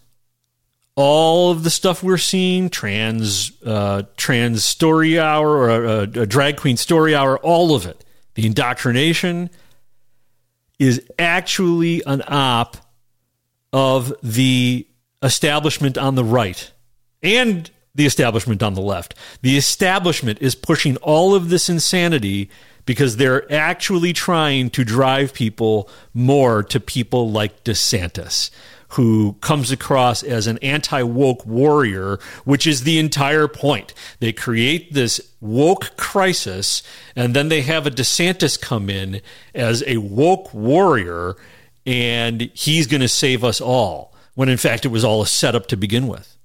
all 0.95 1.51
of 1.51 1.65
the 1.65 1.71
stuff 1.71 2.03
we're 2.03 2.19
seeing, 2.19 2.69
trans, 2.69 3.53
uh, 3.65 4.03
trans 4.17 4.65
story 4.65 5.19
hour 5.19 5.49
or 5.49 5.71
a, 5.71 6.01
a 6.03 6.27
drag 6.27 6.59
queen 6.59 6.77
story 6.77 7.15
hour, 7.15 7.39
all 7.39 7.75
of 7.75 7.87
it, 7.87 8.05
the 8.35 8.47
indoctrination 8.47 9.49
is 10.79 11.03
actually 11.19 12.03
an 12.05 12.23
op 12.29 12.77
of 13.77 14.11
the 14.23 14.87
establishment 15.23 15.99
on 15.99 16.15
the 16.15 16.25
right 16.25 16.73
and 17.23 17.71
the 17.95 18.07
establishment 18.07 18.63
on 18.63 18.73
the 18.73 18.81
left. 18.81 19.15
The 19.43 19.59
establishment 19.59 20.39
is 20.41 20.55
pushing 20.55 20.97
all 20.99 21.35
of 21.35 21.51
this 21.51 21.69
insanity 21.69 22.49
because 22.87 23.19
they're 23.19 23.53
actually 23.53 24.15
trying 24.15 24.71
to 24.71 24.83
drive 24.83 25.35
people 25.35 25.91
more 26.15 26.63
to 26.63 26.81
people 26.81 27.31
like 27.31 27.65
DeSantis, 27.65 28.51
who 28.91 29.35
comes 29.43 29.71
across 29.71 30.23
as 30.23 30.47
an 30.47 30.57
anti 30.63 31.03
woke 31.03 31.45
warrior, 31.45 32.19
which 32.47 32.67
is 32.67 32.85
the 32.85 32.99
entire 32.99 33.47
point. 33.47 33.93
They 34.21 34.33
create 34.33 34.95
this 34.95 35.21
woke 35.43 35.99
crisis, 35.99 36.83
and 37.15 37.37
then 37.37 37.51
they 37.51 37.61
have 37.61 37.87
a 37.87 37.91
DeSantis 37.91 38.59
come 38.59 38.89
in 38.89 39.21
as 39.55 39.85
a 39.87 39.99
woke 39.99 40.55
warrior 40.55 41.37
and 41.87 42.41
he's 42.55 42.87
going 42.87 43.01
to 43.01 43.09
save 43.09 43.45
us 43.45 43.61
all, 43.61 44.13
when 44.35 44.49
in 44.49 44.57
fact 44.59 44.85
it 44.85 44.89
was 44.89 45.05
all 45.05 45.23
a 45.23 45.27
setup 45.27 45.67
to 45.69 45.77
begin 45.77 46.09
with. 46.09 46.37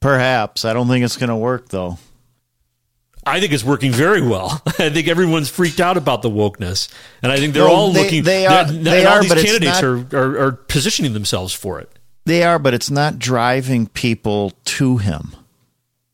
Perhaps. 0.00 0.64
I 0.64 0.72
don't 0.72 0.88
think 0.88 1.04
it's 1.04 1.16
going 1.16 1.30
to 1.30 1.36
work, 1.36 1.68
though. 1.70 1.98
I 3.26 3.40
think 3.40 3.52
it's 3.52 3.64
working 3.64 3.92
very 3.92 4.22
well. 4.22 4.62
I 4.78 4.90
think 4.90 5.08
everyone's 5.08 5.50
freaked 5.50 5.80
out 5.80 5.96
about 5.96 6.22
the 6.22 6.30
wokeness, 6.30 6.88
and 7.22 7.30
I 7.32 7.36
think 7.38 7.52
they're 7.52 7.64
No, 7.64 7.70
all 7.74 7.92
they- 7.92 8.04
looking. 8.04 8.22
they 8.22 8.46
are- 8.46 8.64
they 8.64 9.04
are, 9.04 9.20
these 9.20 9.28
but 9.34 9.38
candidates 9.44 9.82
not- 9.82 9.84
are, 9.84 10.16
are 10.16 10.38
are 10.46 10.52
positioning 10.52 11.12
themselves 11.12 11.52
for 11.52 11.78
it. 11.80 11.90
They 12.24 12.42
are, 12.42 12.58
but 12.58 12.74
it's 12.74 12.90
not 12.90 13.18
driving 13.18 13.86
people 13.88 14.52
to 14.66 14.98
him. 14.98 15.34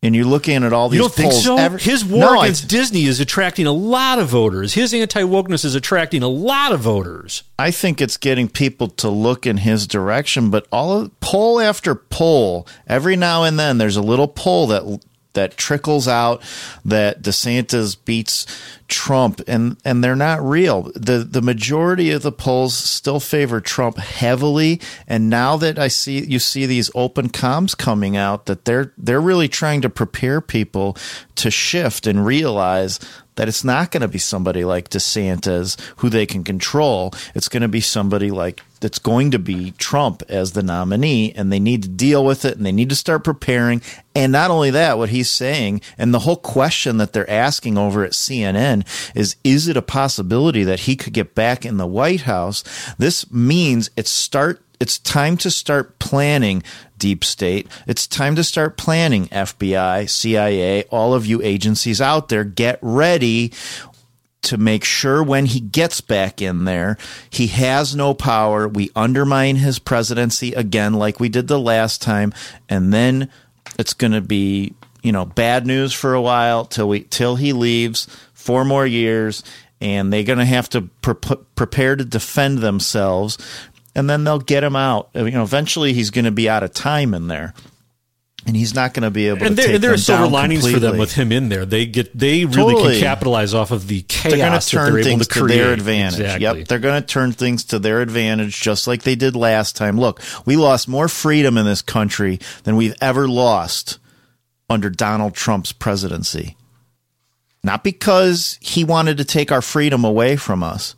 And 0.05 0.15
you're 0.15 0.25
looking 0.27 0.63
at 0.63 0.73
all 0.73 0.89
these 0.89 0.99
You 0.99 1.05
don't 1.05 1.15
think 1.15 1.31
polls. 1.33 1.45
so? 1.45 1.57
Every- 1.57 1.81
His 1.81 2.05
war 2.05 2.21
No, 2.21 2.39
I- 2.41 2.45
against 2.45 2.69
Disney 2.69 3.07
is 3.07 3.21
attracting 3.21 3.67
a 3.67 3.73
lot 3.73 4.19
of 4.19 4.29
voters. 4.29 4.75
His 4.75 4.93
anti 4.95 5.23
wokeness 5.23 5.65
is 5.65 5.75
attracting 5.75 6.23
a 6.23 6.29
lot 6.29 6.73
of 6.73 6.81
voters. 6.81 7.43
I 7.59 7.71
think 7.71 8.01
it's 8.01 8.17
getting 8.19 8.49
people 8.49 8.89
to 8.89 9.09
look 9.09 9.47
in 9.47 9.57
his 9.59 9.87
direction, 9.87 10.51
but 10.51 10.67
all 10.71 10.93
of, 10.93 11.21
poll 11.21 11.59
after 11.61 11.95
poll, 11.95 12.67
every 12.87 13.17
now 13.17 13.43
and 13.45 13.59
then 13.59 13.79
there's 13.79 13.97
a 13.97 14.03
little 14.03 14.29
poll 14.29 14.67
that 14.69 15.01
that 15.35 15.57
trickles 15.57 16.09
out 16.09 16.43
that 16.85 17.23
DeSantis 17.23 17.97
beats 18.05 18.47
Trump 18.89 19.41
and 19.47 19.77
and 19.85 20.03
they're 20.03 20.17
not 20.17 20.43
real. 20.43 20.91
The 20.95 21.19
the 21.19 21.43
majority 21.43 22.11
of 22.11 22.23
the 22.23 22.33
polls 22.33 22.75
still 22.75 23.21
favor 23.21 23.61
Trump 23.61 23.99
heavily 23.99 24.81
and 25.07 25.31
now 25.31 25.57
that 25.57 25.79
I 25.79 25.89
see 25.89 26.25
you 26.25 26.39
see 26.39 26.67
these 26.67 26.91
open 26.95 27.29
comms 27.29 27.77
coming 27.77 28.17
out 28.17 28.47
that 28.47 28.65
they're 28.65 28.93
they're 28.99 29.21
really 29.21 29.49
trying 29.49 29.81
to 29.83 29.91
prepare 29.91 30.41
people 30.41 30.97
to 31.37 31.51
shift 31.51 32.07
and 32.07 32.25
realize 32.27 33.01
that 33.37 33.49
it's 33.49 33.65
not 33.65 33.91
going 33.91 34.03
to 34.03 34.09
be 34.09 34.19
somebody 34.19 34.65
like 34.65 34.91
DeSantis 34.91 35.81
who 35.97 36.09
they 36.09 36.27
can 36.27 36.45
control. 36.45 37.13
It's 37.35 37.49
going 37.49 37.63
to 37.63 37.69
be 37.69 37.81
somebody 37.81 38.31
like 38.31 38.63
that's 38.85 38.99
going 38.99 39.31
to 39.31 39.39
be 39.39 39.71
Trump 39.79 40.23
as 40.29 40.53
the 40.53 40.63
nominee, 40.63 41.33
and 41.33 41.51
they 41.51 41.59
need 41.59 41.83
to 41.85 41.89
deal 41.89 42.23
with 42.23 42.45
it 42.45 42.55
and 42.55 42.67
they 42.67 42.71
need 42.71 42.91
to 42.91 42.95
start 42.95 43.25
preparing. 43.25 43.81
And 44.15 44.31
not 44.31 44.51
only 44.51 44.71
that, 44.73 44.99
what 44.99 45.09
he's 45.09 45.31
saying, 45.31 45.81
and 45.97 46.13
the 46.13 46.19
whole 46.19 46.37
question 46.37 46.99
that 46.99 47.15
they're 47.15 47.29
asking 47.31 47.79
over 47.79 48.05
at 48.05 48.13
CNN 48.13 48.87
is 49.15 49.37
is 49.43 49.69
it 49.69 49.79
a 49.79 49.83
possibility 49.83 50.65
that 50.65 50.81
he 50.81 50.97
could 50.97 51.15
get 51.15 51.35
back 51.35 51.65
in 51.65 51.79
the 51.79 51.87
White 51.87 52.21
House? 52.21 52.63
This 52.99 53.33
means 53.33 53.89
it's 53.97 54.11
start 54.11 54.61
it's 54.81 54.99
time 54.99 55.39
to 55.39 55.51
start 55.51 55.99
planning 55.99 56.63
deep 56.99 57.25
state. 57.25 57.69
It's 57.87 58.07
time 58.07 58.37
to 58.37 58.45
start 58.45 58.77
planning 58.77 59.29
FBI, 59.29 60.11
CIA, 60.11 60.83
all 60.91 61.15
of 61.15 61.25
you 61.25 61.41
agencies 61.41 62.03
out 62.03 62.29
there. 62.29 62.45
Get 62.45 62.81
ready 62.83 63.51
to 64.45 64.57
make 64.57 64.85
sure 64.85 65.23
when 65.23 65.47
he 65.47 65.61
gets 65.61 66.01
back 66.01 66.41
in 66.41 66.65
there, 66.65 66.97
he 67.31 67.49
has 67.49 67.95
no 67.95 68.15
power. 68.15 68.69
We 68.69 68.91
undermine 68.95 69.57
his 69.57 69.79
presidency 69.79 70.53
again, 70.53 70.95
like 70.95 71.21
we 71.21 71.29
did 71.29 71.49
the 71.49 71.61
last 71.61 72.03
time, 72.03 72.33
and 72.69 72.93
then 72.93 73.31
it's 73.79 73.95
going 73.95 74.13
to 74.13 74.21
be 74.21 74.75
you 75.03 75.13
know 75.13 75.25
bad 75.25 75.67
news 75.67 75.93
for 75.93 76.15
a 76.15 76.23
while 76.23 76.65
till 76.65 76.89
we 76.89 77.01
till 77.03 77.37
he 77.37 77.53
leaves. 77.53 78.07
Four 78.33 78.65
more 78.65 78.87
years, 78.87 79.43
and 79.81 80.13
they're 80.13 80.23
going 80.23 80.39
to 80.39 80.45
have 80.45 80.69
to 80.71 80.83
pre- 81.01 81.37
prepare 81.55 81.97
to 81.97 82.05
defend 82.05 82.59
themselves, 82.59 83.39
and 83.95 84.09
then 84.09 84.25
they'll 84.25 84.39
get 84.39 84.63
him 84.63 84.77
out. 84.77 85.09
You 85.15 85.31
know, 85.31 85.43
eventually 85.43 85.95
he's 85.95 86.11
going 86.11 86.27
to 86.27 86.31
be 86.31 86.49
out 86.49 86.63
of 86.63 86.75
time 86.75 87.15
in 87.15 87.29
there 87.29 87.55
and 88.47 88.57
he's 88.57 88.75
not 88.75 88.95
going 88.95 89.03
to 89.05 89.11
be 89.11 89.29
able 89.29 89.45
And 89.45 89.57
to 89.57 89.63
there, 89.63 89.67
take 89.73 89.81
there 89.81 89.93
are 89.93 89.97
silver 89.97 90.27
linings 90.27 90.71
for 90.71 90.79
them 90.79 90.99
with 90.99 91.15
him 91.15 91.33
in 91.33 91.49
there. 91.49 91.65
They 91.65 91.87
get 91.87 92.17
they 92.17 92.45
really 92.45 92.75
Totally. 92.75 92.95
can 92.95 93.03
capitalize 93.03 93.55
off 93.55 93.71
of 93.71 93.87
the 93.89 94.03
chaos 94.03 94.33
They're 94.33 94.49
going 94.49 94.61
to 94.61 94.69
turn 94.69 95.03
things 95.03 95.29
to 95.29 95.47
their 95.47 95.73
advantage. 95.73 96.21
Exactly. 96.21 96.61
Yep, 96.61 96.69
they're 96.69 96.79
going 96.79 97.01
to 97.01 97.07
turn 97.07 97.33
things 97.33 97.65
to 97.65 97.79
their 97.79 98.01
advantage, 98.01 98.61
just 98.61 98.87
like 98.87 99.03
they 99.03 99.15
did 99.15 99.35
last 99.37 99.77
time. 99.77 99.99
Look, 99.99 100.21
we 100.45 100.57
lost 100.57 100.89
more 100.89 101.09
freedom 101.09 101.57
in 101.57 101.65
this 101.65 101.83
country 101.83 102.39
than 102.65 102.77
we've 102.77 102.95
ever 103.01 103.27
lost 103.29 103.99
under 104.69 104.91
Donald 104.91 105.35
Trump's 105.35 105.73
presidency. 105.73 106.57
Not 107.63 107.83
because 107.83 108.59
he 108.61 108.85
wanted 108.85 109.17
to 109.19 109.25
take 109.25 109.51
our 109.51 109.63
freedom 109.63 110.05
away 110.05 110.37
from 110.37 110.63
us, 110.63 110.95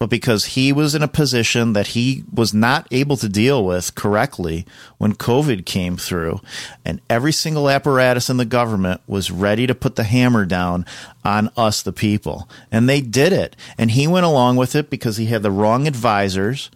but 0.00 0.08
because 0.08 0.46
he 0.46 0.72
was 0.72 0.94
in 0.94 1.02
a 1.02 1.08
position 1.08 1.74
that 1.74 1.88
he 1.88 2.24
was 2.32 2.54
not 2.54 2.88
able 2.90 3.18
to 3.18 3.28
deal 3.28 3.62
with 3.62 3.94
correctly 3.94 4.64
when 4.96 5.14
COVID 5.14 5.66
came 5.66 5.98
through. 5.98 6.40
And 6.86 7.02
every 7.10 7.32
single 7.32 7.68
apparatus 7.68 8.30
in 8.30 8.38
the 8.38 8.46
government 8.46 9.02
was 9.06 9.30
ready 9.30 9.66
to 9.66 9.74
put 9.74 9.96
the 9.96 10.04
hammer 10.04 10.46
down 10.46 10.86
on 11.22 11.50
us, 11.54 11.82
the 11.82 11.92
people. 11.92 12.48
And 12.72 12.88
they 12.88 13.02
did 13.02 13.34
it. 13.34 13.54
And 13.76 13.90
he 13.90 14.06
went 14.06 14.24
along 14.24 14.56
with 14.56 14.74
it 14.74 14.88
because 14.88 15.18
he 15.18 15.26
had 15.26 15.42
the 15.42 15.50
wrong 15.50 15.86
advisors 15.86 16.70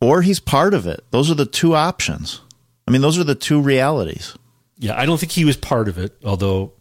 or 0.00 0.22
he's 0.22 0.40
part 0.40 0.72
of 0.72 0.86
it. 0.86 1.04
Those 1.10 1.30
are 1.30 1.34
the 1.34 1.44
two 1.44 1.74
options. 1.74 2.40
I 2.88 2.92
mean, 2.92 3.02
those 3.02 3.18
are 3.18 3.24
the 3.24 3.34
two 3.34 3.60
realities. 3.60 4.38
Yeah, 4.78 4.98
I 4.98 5.04
don't 5.04 5.20
think 5.20 5.32
he 5.32 5.44
was 5.44 5.58
part 5.58 5.86
of 5.86 5.98
it. 5.98 6.16
Although, 6.24 6.72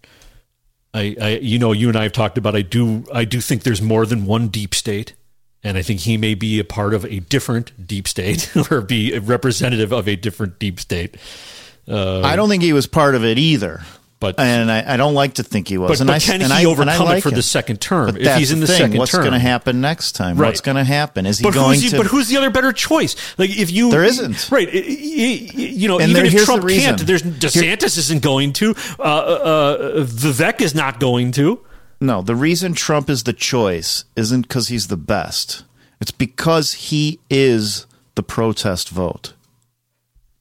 I, 0.94 1.16
I, 1.22 1.30
you 1.42 1.60
know, 1.60 1.74
you 1.74 1.90
and 1.90 1.98
I 1.98 2.04
have 2.04 2.14
talked 2.14 2.38
about. 2.38 2.56
I 2.56 2.62
do, 2.62 3.04
I 3.14 3.26
do 3.26 3.42
think 3.42 3.64
there's 3.64 3.82
more 3.82 4.06
than 4.06 4.26
one 4.26 4.48
deep 4.48 4.74
state, 4.74 5.14
and 5.64 5.78
I 5.78 5.82
think 5.82 6.02
he 6.02 6.18
may 6.18 6.34
be 6.34 6.60
a 6.60 6.64
part 6.64 6.94
of 6.94 7.06
a 7.06 7.20
different 7.20 7.88
deep 7.88 8.08
state 8.08 8.52
or 8.72 8.82
be 8.82 9.14
a 9.14 9.20
representative 9.22 9.92
of 9.92 10.08
a 10.08 10.16
different 10.16 10.60
deep 10.60 10.80
state. 10.80 11.16
Uh, 11.88 12.22
I 12.22 12.36
don't 12.36 12.50
think 12.50 12.64
he 12.64 12.74
was 12.74 12.88
part 12.88 13.16
of 13.16 13.26
it 13.26 13.38
either. 13.38 13.82
But 14.22 14.40
and 14.40 14.72
I, 14.72 14.94
I 14.94 14.98
don't 14.98 15.16
like 15.16 15.34
to 15.36 15.44
think 15.44 15.68
he 15.68 15.80
was. 15.80 15.90
But, 15.90 16.02
and 16.02 16.08
but 16.08 16.14
I, 16.18 16.20
can 16.20 16.44
and 16.44 16.54
he 16.54 16.60
I, 16.60 16.66
overcome 16.66 17.06
like 17.06 17.18
it 17.18 17.22
for 17.22 17.32
the 17.32 17.42
second 17.42 17.82
term? 17.82 18.06
But 18.12 18.18
if 18.18 18.24
that's 18.26 18.38
he's 18.40 18.52
in 18.52 18.60
the, 18.60 18.68
thing. 18.68 18.78
second 18.78 19.00
what's 19.00 19.12
term, 19.12 19.22
going 19.22 19.34
to 19.34 19.40
happen 19.40 19.82
next 19.82 20.12
time? 20.12 20.38
Right. 20.38 20.50
What's 20.50 20.62
going 20.62 20.78
to 20.78 20.84
happen? 20.84 21.26
Is 21.26 21.40
he 21.40 21.44
but 21.44 21.56
going 21.56 21.80
who's 21.82 21.90
to? 21.90 21.98
but 21.98 22.06
who's 22.06 22.30
the 22.30 22.38
other 22.38 22.52
better 22.52 22.72
choice? 22.72 23.16
Like 23.40 23.50
if 23.50 23.72
you, 23.72 23.90
There 23.90 24.04
isn't. 24.04 24.52
right? 24.52 24.72
You 24.72 25.88
know, 25.88 25.98
And 26.00 26.12
even 26.12 26.26
there- 26.28 26.36
if 26.36 26.46
Trump 26.46 26.64
the 26.64 26.78
can't, 26.78 27.00
there's 27.00 27.24
DeSantis 27.24 27.98
isn't 27.98 28.22
going 28.22 28.54
to. 28.54 28.76
Uh, 29.00 29.02
uh, 29.02 29.78
Vivek 30.04 30.62
is 30.62 30.76
not 30.76 31.00
going 31.00 31.32
to. 31.32 31.60
No, 32.02 32.22
the 32.24 32.36
reason 32.36 32.74
Trump 32.74 33.10
is 33.12 33.24
the 33.24 33.32
choice 33.34 34.06
isn't 34.16 34.42
because 34.42 34.70
he's 34.70 34.88
the 34.88 34.98
best. 34.98 35.64
It's 36.02 36.10
because 36.12 36.74
he 36.74 37.20
is 37.30 37.86
the 38.16 38.24
protest 38.24 38.90
vote. 38.90 39.34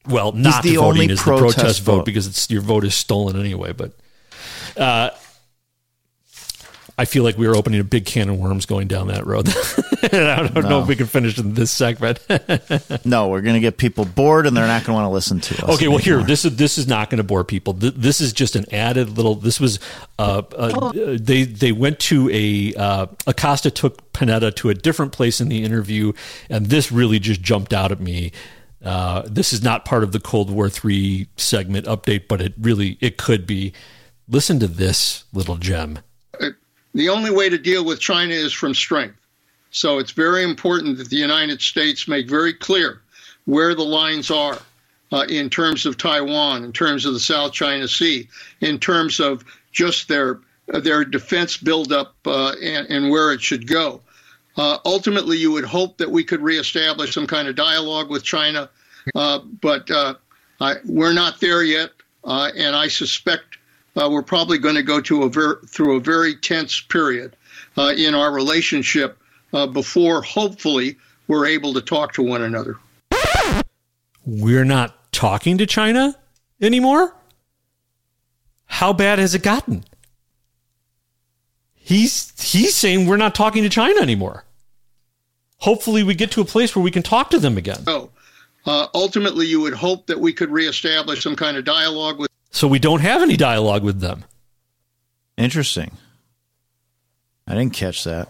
Well, 0.09 0.33
He's 0.33 0.43
not 0.43 0.63
the 0.63 0.71
the, 0.71 0.77
voting 0.77 1.03
only 1.03 1.13
is 1.13 1.19
the 1.19 1.25
protest 1.25 1.57
protest 1.59 1.83
vote, 1.83 1.97
vote. 1.97 2.05
because 2.07 2.27
it's 2.27 2.51
your 2.51 2.63
vote 2.63 2.85
is 2.85 2.95
stolen 2.95 3.39
anyway. 3.39 3.73
But 3.73 3.93
uh, 4.79 5.11
I 7.01 7.07
feel 7.07 7.25
like 7.25 7.39
we 7.39 7.47
are 7.47 7.57
opening 7.57 7.81
a 7.81 7.85
big 7.85 8.05
can 8.05 8.29
of 8.29 8.39
worms 8.39 8.67
going 8.67 8.87
down 8.87 9.09
that 9.09 9.25
road. 9.27 9.49
I 10.13 10.47
don't 10.53 10.69
know 10.69 10.83
if 10.83 10.87
we 10.89 10.97
can 10.97 11.07
finish 11.07 11.39
in 11.39 11.55
this 11.55 11.71
segment. 11.71 12.21
No, 13.05 13.29
we're 13.29 13.41
going 13.41 13.55
to 13.55 13.61
get 13.61 13.79
people 13.79 14.05
bored, 14.05 14.47
and 14.47 14.55
they're 14.55 14.67
not 14.67 14.85
going 14.85 14.95
to 14.97 15.03
want 15.03 15.07
to 15.07 15.09
listen 15.15 15.41
to 15.41 15.65
us. 15.67 15.77
Okay, 15.77 15.89
well, 15.89 15.97
here 15.99 16.23
this 16.23 16.45
is 16.45 16.57
this 16.57 16.77
is 16.77 16.87
not 16.87 17.09
going 17.09 17.17
to 17.19 17.25
bore 17.25 17.43
people. 17.45 17.73
Th- 17.73 17.95
This 17.95 18.21
is 18.21 18.33
just 18.35 18.55
an 18.57 18.67
added 18.73 19.17
little. 19.17 19.35
This 19.35 19.59
was 19.59 19.79
uh, 20.19 20.43
uh, 20.55 20.93
they 21.19 21.45
they 21.45 21.73
went 21.73 21.99
to 22.01 22.29
a 22.31 22.75
uh, 22.75 23.07
Acosta 23.27 23.71
took 23.71 24.13
Panetta 24.13 24.55
to 24.57 24.69
a 24.69 24.75
different 24.75 25.13
place 25.13 25.41
in 25.41 25.49
the 25.49 25.65
interview, 25.65 26.13
and 26.51 26.67
this 26.67 26.93
really 26.93 27.19
just 27.19 27.41
jumped 27.41 27.73
out 27.73 27.91
at 27.93 28.01
me. 28.01 28.33
Uh, 28.85 29.23
this 29.27 29.53
is 29.55 29.63
not 29.63 29.85
part 29.87 30.03
of 30.03 30.13
the 30.13 30.21
Cold 30.21 30.51
War 30.51 30.69
three 30.69 31.29
segment 31.39 31.87
update, 31.87 32.29
but 32.29 32.43
it 32.43 32.53
really 32.61 32.99
it 33.01 33.17
could 33.17 33.47
be. 33.47 33.73
Listen 34.29 34.61
to 34.61 34.69
this 34.69 35.25
little 35.33 35.57
gem. 35.57 35.99
The 36.95 37.09
only 37.09 37.31
way 37.31 37.49
to 37.49 37.59
deal 37.59 37.85
with 37.85 38.01
China 38.01 38.35
is 38.35 38.53
from 38.53 38.75
strength. 38.75 39.17
So 39.71 39.99
it's 39.99 40.11
very 40.11 40.43
important 40.43 40.99
that 40.99 41.11
the 41.11 41.17
United 41.17 41.63
States 41.63 42.09
make 42.09 42.29
very 42.29 42.53
clear 42.53 43.03
where 43.45 43.75
the 43.75 43.85
lines 43.85 44.31
are 44.31 44.59
uh, 45.13 45.27
in 45.29 45.51
terms 45.51 45.87
of 45.87 45.97
Taiwan, 45.97 46.65
in 46.65 46.73
terms 46.73 47.05
of 47.05 47.15
the 47.15 47.21
South 47.21 47.53
China 47.53 47.87
Sea, 47.89 48.29
in 48.61 48.79
terms 48.79 49.21
of 49.21 49.45
just 49.73 50.09
their 50.09 50.41
their 50.67 51.05
defense 51.05 51.57
buildup 51.57 52.15
uh, 52.27 52.55
and, 52.63 52.87
and 52.89 53.11
where 53.11 53.33
it 53.33 53.43
should 53.43 53.67
go. 53.67 54.01
Uh, 54.57 54.79
ultimately, 54.85 55.37
you 55.37 55.51
would 55.51 55.65
hope 55.65 55.99
that 55.99 56.11
we 56.11 56.23
could 56.23 56.41
reestablish 56.41 57.13
some 57.13 57.27
kind 57.27 57.49
of 57.49 57.57
dialogue 57.57 58.09
with 58.09 58.23
China, 58.23 58.71
uh, 59.17 59.41
but 59.61 59.91
uh, 59.91 60.15
I, 60.61 60.77
we're 60.85 61.13
not 61.13 61.41
there 61.41 61.65
yet, 61.65 61.91
uh, 62.23 62.53
and 62.57 62.77
I 62.77 62.87
suspect 62.87 63.59
uh, 63.97 64.09
we're 64.11 64.23
probably 64.23 64.59
going 64.59 64.77
to 64.77 64.83
go 64.83 65.01
to 65.01 65.25
a 65.25 65.29
ver- 65.29 65.61
through 65.63 65.97
a 65.97 66.01
very 66.01 66.37
tense 66.37 66.81
period 66.81 67.37
uh, 67.77 67.93
in 67.97 68.15
our 68.15 68.33
relationship 68.33 69.19
uh, 69.53 69.67
before, 69.67 70.23
hopefully, 70.23 70.97
we're 71.29 71.47
able 71.47 71.73
to 71.75 71.81
talk 71.81 72.13
to 72.15 72.23
one 72.23 72.43
another. 72.43 72.77
We're 74.25 74.65
not 74.65 75.13
talking 75.13 75.59
to 75.59 75.67
China 75.67 76.17
anymore. 76.61 77.15
How 78.67 78.93
bad 78.93 79.19
has 79.19 79.35
it 79.35 79.43
gotten? 79.43 79.85
He's 81.75 82.33
he's 82.41 82.77
saying 82.77 83.07
we're 83.07 83.17
not 83.17 83.35
talking 83.35 83.65
to 83.65 83.69
China 83.69 84.01
anymore. 84.01 84.45
Hopefully, 85.59 86.03
we 86.03 86.15
get 86.15 86.31
to 86.33 86.41
a 86.41 86.45
place 86.45 86.77
where 86.77 86.83
we 86.83 86.91
can 86.91 87.03
talk 87.03 87.31
to 87.31 87.39
them 87.39 87.59
again. 87.59 87.85
So, 87.85 88.11
uh, 88.67 88.87
ultimately, 88.95 89.47
you 89.47 89.61
would 89.61 89.75
hope 89.75 90.07
that 90.07 90.19
we 90.19 90.33
could 90.33 90.51
reestablish 90.51 91.23
some 91.23 91.35
kind 91.35 91.57
of 91.57 91.65
dialogue 91.65 92.19
with. 92.19 92.30
So 92.51 92.69
we 92.69 92.79
don't 92.79 93.01
have 93.01 93.23
any 93.23 93.37
dialogue 93.37 93.85
with 93.85 94.01
them. 94.01 94.25
Interesting. 95.37 95.97
I 97.47 97.55
didn't 97.55 97.73
catch 97.73 98.05
that. 98.05 98.29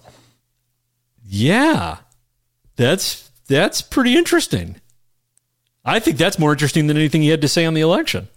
Yeah, 1.25 1.99
that's 2.77 3.31
that's 3.47 3.83
pretty 3.83 4.17
interesting. 4.17 4.81
I 5.85 5.99
think 5.99 6.19
that's 6.19 6.39
more 6.39 6.53
interesting 6.53 6.87
than 6.87 6.97
anything 6.97 7.23
he 7.23 7.29
had 7.29 7.41
to 7.41 7.49
say 7.49 7.65
on 7.65 7.75
the 7.75 7.81
election. 7.81 8.29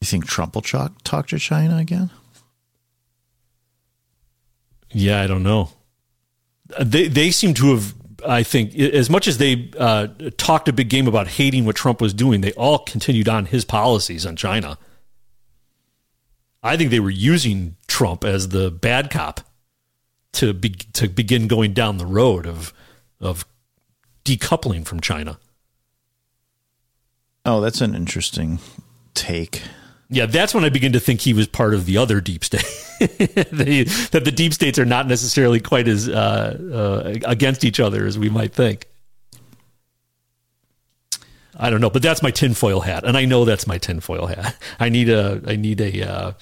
You 0.00 0.06
think 0.06 0.26
Trump 0.26 0.54
will 0.54 0.62
talk, 0.62 1.02
talk 1.04 1.28
to 1.28 1.38
China 1.38 1.76
again? 1.76 2.10
Yeah, 4.92 5.20
I 5.20 5.26
don't 5.26 5.42
know. 5.42 5.70
They 6.80 7.08
they 7.08 7.30
seem 7.30 7.54
to 7.54 7.74
have. 7.74 7.94
I 8.26 8.42
think 8.42 8.74
as 8.76 9.10
much 9.10 9.26
as 9.28 9.38
they 9.38 9.70
uh, 9.78 10.08
talked 10.36 10.68
a 10.68 10.72
big 10.72 10.88
game 10.88 11.08
about 11.08 11.28
hating 11.28 11.64
what 11.64 11.76
Trump 11.76 12.00
was 12.00 12.14
doing, 12.14 12.40
they 12.40 12.52
all 12.52 12.78
continued 12.78 13.28
on 13.28 13.46
his 13.46 13.64
policies 13.64 14.26
on 14.26 14.36
China. 14.36 14.78
I 16.62 16.76
think 16.76 16.90
they 16.90 17.00
were 17.00 17.10
using 17.10 17.76
Trump 17.86 18.24
as 18.24 18.48
the 18.48 18.70
bad 18.70 19.10
cop 19.10 19.40
to 20.32 20.52
be, 20.52 20.70
to 20.70 21.08
begin 21.08 21.48
going 21.48 21.72
down 21.72 21.98
the 21.98 22.06
road 22.06 22.46
of 22.46 22.72
of 23.20 23.44
decoupling 24.24 24.86
from 24.86 25.00
China. 25.00 25.38
Oh, 27.44 27.60
that's 27.60 27.80
an 27.80 27.94
interesting 27.94 28.58
take. 29.14 29.62
Yeah, 30.12 30.26
that's 30.26 30.52
when 30.52 30.64
I 30.64 30.70
begin 30.70 30.92
to 30.92 31.00
think 31.00 31.20
he 31.20 31.32
was 31.32 31.46
part 31.46 31.72
of 31.72 31.86
the 31.86 31.96
other 31.96 32.20
deep 32.20 32.44
state. 32.44 32.64
that 32.98 34.22
the 34.24 34.32
deep 34.34 34.52
states 34.52 34.76
are 34.76 34.84
not 34.84 35.06
necessarily 35.06 35.60
quite 35.60 35.86
as 35.86 36.08
uh, 36.08 36.58
uh, 37.14 37.18
against 37.24 37.64
each 37.64 37.78
other 37.78 38.04
as 38.06 38.18
we 38.18 38.28
might 38.28 38.52
think. 38.52 38.86
I 41.56 41.70
don't 41.70 41.80
know, 41.80 41.90
but 41.90 42.02
that's 42.02 42.22
my 42.22 42.32
tinfoil 42.32 42.80
hat, 42.80 43.04
and 43.04 43.16
I 43.16 43.24
know 43.24 43.44
that's 43.44 43.66
my 43.66 43.78
tinfoil 43.78 44.26
hat. 44.26 44.56
I 44.80 44.88
need 44.88 45.08
a, 45.08 45.42
I 45.46 45.56
need 45.56 45.80
a, 45.80 46.02
uh, 46.02 46.32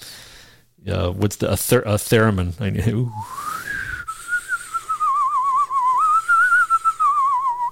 uh, 0.89 1.11
what's 1.11 1.37
the 1.37 1.51
a, 1.51 1.57
ther- 1.57 1.83
a 1.83 1.95
theremin? 1.95 2.59
I 2.61 2.71
need, 2.71 2.89
ooh. 2.89 3.13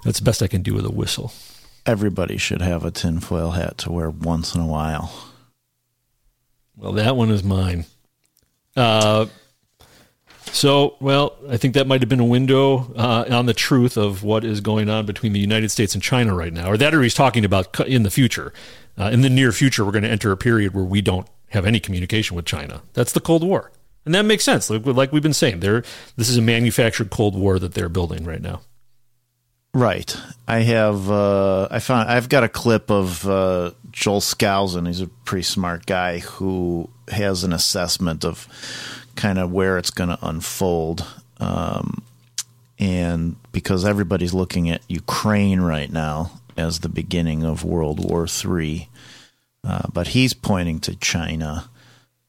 That's 0.05 0.19
the 0.19 0.25
best 0.25 0.43
I 0.43 0.47
can 0.47 0.63
do 0.63 0.75
with 0.75 0.85
a 0.85 0.93
whistle. 0.93 1.33
Everybody 1.87 2.37
should 2.37 2.61
have 2.63 2.85
a 2.85 2.91
tinfoil 2.91 3.53
hat 3.53 3.79
to 3.79 3.93
wear 3.93 4.11
once 4.11 4.55
in 4.55 4.61
a 4.61 4.67
while. 4.67 5.26
Well, 6.77 6.93
that 6.93 7.17
one 7.17 7.31
is 7.31 7.43
mine. 7.43 7.87
Uh, 8.77 9.27
so, 10.53 10.97
well, 11.01 11.37
I 11.49 11.57
think 11.57 11.75
that 11.75 11.87
might 11.87 12.03
have 12.03 12.09
been 12.09 12.21
a 12.21 12.25
window 12.25 12.93
uh, 12.95 13.25
on 13.31 13.47
the 13.47 13.55
truth 13.55 13.97
of 13.97 14.23
what 14.23 14.45
is 14.45 14.61
going 14.61 14.89
on 14.89 15.07
between 15.07 15.33
the 15.33 15.41
United 15.41 15.71
States 15.71 15.95
and 15.95 16.03
China 16.03 16.35
right 16.35 16.53
now, 16.53 16.71
or 16.71 16.77
that, 16.77 16.95
or 16.95 17.03
he's 17.03 17.15
talking 17.15 17.45
about 17.45 17.79
in 17.81 18.03
the 18.03 18.11
future. 18.11 18.53
Uh, 18.99 19.11
in 19.13 19.21
the 19.21 19.29
near 19.29 19.53
future, 19.53 19.85
we're 19.85 19.93
going 19.93 20.05
to 20.05 20.11
enter 20.11 20.33
a 20.33 20.37
period 20.37 20.73
where 20.73 20.85
we 20.85 21.03
don't 21.03 21.27
have 21.49 21.67
any 21.67 21.81
communication 21.81 22.37
with 22.37 22.45
China. 22.45 22.83
That's 22.95 23.13
the 23.13 23.21
Cold 23.21 23.43
War, 23.43 23.73
and 24.05 24.15
that 24.15 24.25
makes 24.25 24.45
sense. 24.45 24.71
Like, 24.71 24.87
like 24.87 25.13
we've 25.13 25.23
been 25.23 25.35
saying, 25.35 25.61
they're, 25.61 25.83
this 26.17 26.29
is 26.29 26.37
a 26.37 26.43
manufactured 26.43 27.11
Cold 27.11 27.37
War 27.37 27.59
that 27.59 27.75
they're 27.75 27.89
building 27.89 28.25
right 28.25 28.41
now. 28.41 28.61
Right. 29.77 30.17
I 30.49 30.61
have. 30.61 31.11
Uh, 31.11 31.69
I 31.71 31.81
found. 31.81 32.09
I've 32.09 32.31
got 32.31 32.43
a 32.43 32.49
clip 32.49 32.91
of 32.91 33.29
uh, 33.29 33.73
Joel 33.91 34.23
Skousen. 34.23 34.87
He's 34.87 35.03
a 35.03 35.07
pretty 35.07 35.43
smart 35.43 35.85
guy 35.85 36.21
who 36.21 36.89
has 37.09 37.45
an 37.45 37.53
assessment 37.53 38.25
of 38.25 38.49
kind 39.17 39.39
of 39.39 39.53
where 39.53 39.77
it's 39.77 39.91
going 39.91 40.09
to 40.09 40.19
unfold. 40.23 41.07
Um, 41.41 42.03
and 42.79 43.37
because 43.53 43.85
everybody's 43.85 44.33
looking 44.33 44.71
at 44.71 44.81
Ukraine 44.89 45.61
right 45.61 45.93
now 45.93 46.41
as 46.57 46.81
the 46.81 46.89
beginning 46.89 47.45
of 47.45 47.63
World 47.63 48.03
War 48.03 48.27
Three, 48.27 48.89
uh, 49.63 49.89
but 49.93 50.09
he's 50.09 50.33
pointing 50.33 50.81
to 50.81 50.97
China 50.97 51.69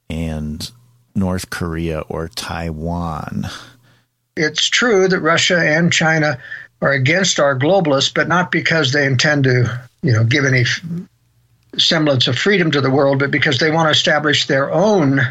and 0.10 0.70
North 1.16 1.50
Korea 1.50 2.02
or 2.10 2.28
Taiwan. 2.28 3.48
It's 4.36 4.68
true 4.68 5.08
that 5.08 5.22
Russia 5.22 5.58
and 5.58 5.94
China 5.94 6.38
are 6.82 6.92
against 6.92 7.40
our 7.40 7.58
globalists, 7.58 8.14
but 8.14 8.28
not 8.28 8.52
because 8.52 8.92
they 8.92 9.06
intend 9.06 9.46
to, 9.46 9.82
you 10.02 10.14
know, 10.14 10.24
give 10.24 10.46
any 10.46 10.66
semblance 11.78 12.28
of 12.28 12.38
freedom 12.38 12.72
to 12.72 12.82
the 12.82 12.90
world, 12.90 13.20
but 13.20 13.32
because 13.32 13.60
they 13.60 13.72
want 13.72 13.88
to 13.88 13.92
establish 13.92 14.48
their 14.48 14.72
own 14.72 15.22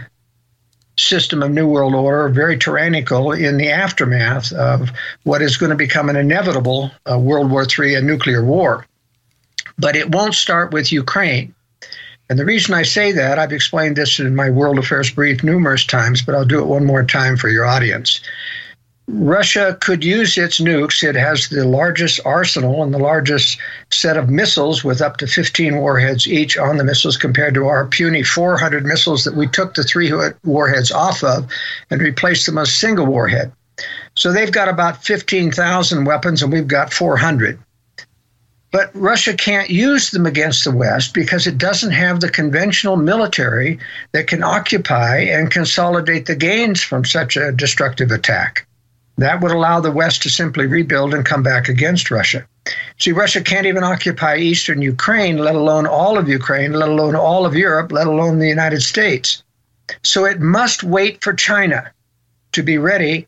system 0.99 1.43
of 1.43 1.51
new 1.51 1.69
world 1.69 1.95
order, 1.95 2.29
very 2.29 2.59
tyrannical 2.59 3.33
in 3.33 3.59
the 3.59 3.71
aftermath 3.71 4.53
of 4.53 4.91
what 5.25 5.43
is 5.43 5.57
going 5.57 5.71
to 5.71 5.77
become 5.77 6.09
an 6.09 6.17
inevitable 6.17 6.91
uh, 7.11 7.19
World 7.19 7.51
War 7.51 7.67
III, 7.67 7.97
a 7.97 8.03
nuclear 8.03 8.45
war. 8.45 8.87
But 9.79 9.95
it 9.95 10.11
won't 10.11 10.35
start 10.35 10.73
with 10.73 10.93
Ukraine. 10.93 11.55
And 12.29 12.39
the 12.39 12.45
reason 12.45 12.75
I 12.75 12.83
say 12.83 13.13
that, 13.13 13.39
I've 13.39 13.53
explained 13.53 13.97
this 13.97 14.19
in 14.19 14.35
my 14.35 14.51
World 14.51 14.79
Affairs 14.79 15.11
Brief 15.11 15.45
numerous 15.45 15.85
times, 15.85 16.23
but 16.23 16.35
I'll 16.35 16.45
do 16.45 16.61
it 16.61 16.67
one 16.67 16.85
more 16.85 17.05
time 17.05 17.37
for 17.37 17.49
your 17.49 17.65
audience. 17.65 18.21
Russia 19.09 19.79
could 19.81 20.03
use 20.03 20.37
its 20.37 20.59
nukes. 20.59 21.05
It 21.05 21.15
has 21.15 21.49
the 21.49 21.65
largest 21.65 22.19
arsenal 22.25 22.83
and 22.83 22.93
the 22.93 22.99
largest 22.99 23.57
set 23.93 24.17
of 24.17 24.29
missiles 24.29 24.83
with 24.83 25.01
up 25.01 25.19
to 25.19 25.29
15 25.29 25.77
warheads 25.77 26.27
each 26.27 26.59
on 26.59 26.77
the 26.77 26.83
missiles 26.83 27.17
compared 27.17 27.55
to 27.55 27.67
our 27.67 27.87
puny 27.87 28.25
400 28.25 28.85
missiles 28.85 29.23
that 29.23 29.37
we 29.37 29.47
took 29.47 29.75
the 29.75 29.85
three 29.85 30.13
warheads 30.43 30.91
off 30.91 31.23
of 31.23 31.47
and 31.89 32.01
replaced 32.01 32.47
them 32.47 32.57
with 32.57 32.65
a 32.65 32.71
single 32.71 33.07
warhead. 33.07 33.53
So 34.17 34.33
they've 34.33 34.51
got 34.51 34.69
about 34.69 35.05
15,000 35.05 36.05
weapons 36.05 36.43
and 36.43 36.53
we've 36.53 36.67
got 36.67 36.93
400. 36.93 37.61
But 38.73 38.91
Russia 38.93 39.35
can't 39.35 39.71
use 39.71 40.11
them 40.11 40.27
against 40.27 40.65
the 40.65 40.73
West 40.73 41.15
because 41.15 41.47
it 41.47 41.59
doesn't 41.59 41.93
have 41.93 42.21
the 42.21 42.29
conventional 42.29 42.97
military 42.97 43.79
that 44.11 44.27
can 44.27 44.43
occupy 44.43 45.19
and 45.19 45.49
consolidate 45.49 46.27
the 46.27 46.35
gains 46.35 46.83
from 46.83 47.05
such 47.05 47.37
a 47.37 47.53
destructive 47.53 48.11
attack. 48.11 48.67
That 49.19 49.41
would 49.41 49.53
allow 49.53 49.81
the 49.81 49.91
West 49.91 50.23
to 50.23 50.31
simply 50.31 50.67
rebuild 50.67 51.15
and 51.15 51.25
come 51.25 51.43
back 51.43 51.69
against 51.69 52.11
Russia. 52.11 52.47
See, 52.99 53.13
Russia 53.13 53.41
can't 53.41 53.67
even 53.67 53.85
occupy 53.85 54.37
eastern 54.37 54.83
Ukraine, 54.83 55.39
let 55.39 55.55
alone 55.55 55.87
all 55.87 56.19
of 56.19 56.29
Ukraine, 56.29 56.73
let 56.73 56.89
alone 56.89 57.17
all 57.17 57.47
of 57.47 57.55
Europe, 57.55 57.93
let 57.93 58.07
alone 58.07 58.39
the 58.39 58.49
United 58.49 58.83
States. 58.83 59.43
So 60.03 60.25
it 60.25 60.41
must 60.41 60.83
wait 60.83 61.23
for 61.23 61.33
China 61.33 61.93
to 62.53 62.63
be 62.63 62.77
ready 62.77 63.27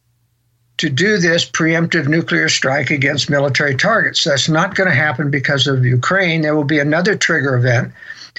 to 0.79 0.89
do 0.89 1.19
this 1.19 1.49
preemptive 1.49 2.07
nuclear 2.07 2.49
strike 2.49 2.91
against 2.91 3.31
military 3.31 3.75
targets. 3.75 4.25
That's 4.25 4.49
not 4.49 4.75
going 4.75 4.89
to 4.89 4.95
happen 4.95 5.31
because 5.31 5.67
of 5.67 5.85
Ukraine. 5.85 6.43
There 6.43 6.55
will 6.55 6.65
be 6.65 6.79
another 6.79 7.17
trigger 7.17 7.57
event 7.57 7.93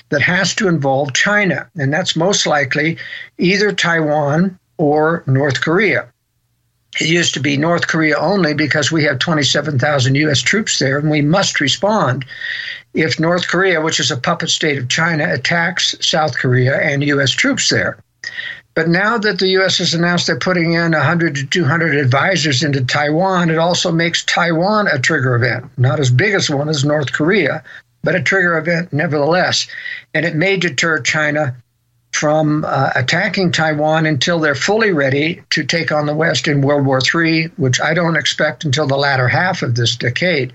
that 0.09 0.21
has 0.21 0.55
to 0.55 0.67
involve 0.67 1.13
China, 1.13 1.69
and 1.77 1.91
that's 1.91 2.15
most 2.15 2.45
likely 2.47 2.97
either 3.37 3.71
Taiwan 3.71 4.57
or 4.77 5.23
North 5.27 5.61
Korea. 5.61 6.07
It 6.99 7.07
used 7.07 7.33
to 7.35 7.39
be 7.39 7.55
North 7.55 7.87
Korea 7.87 8.17
only 8.17 8.53
because 8.53 8.91
we 8.91 9.03
have 9.03 9.19
27,000 9.19 10.15
U.S. 10.15 10.41
troops 10.41 10.79
there, 10.79 10.97
and 10.97 11.09
we 11.09 11.21
must 11.21 11.59
respond 11.59 12.25
if 12.93 13.19
North 13.19 13.47
Korea, 13.47 13.81
which 13.81 13.99
is 13.99 14.11
a 14.11 14.17
puppet 14.17 14.49
state 14.49 14.77
of 14.77 14.89
China, 14.89 15.31
attacks 15.31 15.95
South 16.01 16.37
Korea 16.37 16.77
and 16.81 17.03
U.S. 17.03 17.31
troops 17.31 17.69
there. 17.69 17.99
But 18.73 18.87
now 18.87 19.17
that 19.17 19.39
the 19.39 19.49
U.S. 19.49 19.77
has 19.79 19.93
announced 19.93 20.27
they're 20.27 20.39
putting 20.39 20.73
in 20.73 20.91
100 20.93 21.35
to 21.35 21.45
200 21.45 21.95
advisors 21.95 22.63
into 22.63 22.83
Taiwan, 22.83 23.49
it 23.49 23.57
also 23.57 23.91
makes 23.91 24.23
Taiwan 24.23 24.87
a 24.87 24.99
trigger 24.99 25.35
event. 25.35 25.69
Not 25.77 25.99
as 25.99 26.09
big 26.09 26.33
as 26.33 26.49
one 26.49 26.69
as 26.69 26.85
North 26.85 27.11
Korea, 27.11 27.63
but 28.03 28.15
a 28.15 28.21
trigger 28.21 28.57
event 28.57 28.93
nevertheless. 28.93 29.67
And 30.13 30.25
it 30.25 30.35
may 30.35 30.57
deter 30.57 31.01
China 31.01 31.55
from 32.11 32.65
uh, 32.65 32.89
attacking 32.95 33.51
Taiwan 33.51 34.05
until 34.05 34.39
they're 34.39 34.55
fully 34.55 34.91
ready 34.91 35.41
to 35.51 35.63
take 35.63 35.91
on 35.91 36.05
the 36.05 36.15
West 36.15 36.47
in 36.47 36.61
World 36.61 36.85
War 36.85 36.99
III, 36.99 37.45
which 37.57 37.79
I 37.79 37.93
don't 37.93 38.15
expect 38.15 38.65
until 38.65 38.87
the 38.87 38.97
latter 38.97 39.27
half 39.27 39.61
of 39.61 39.75
this 39.75 39.95
decade. 39.95 40.53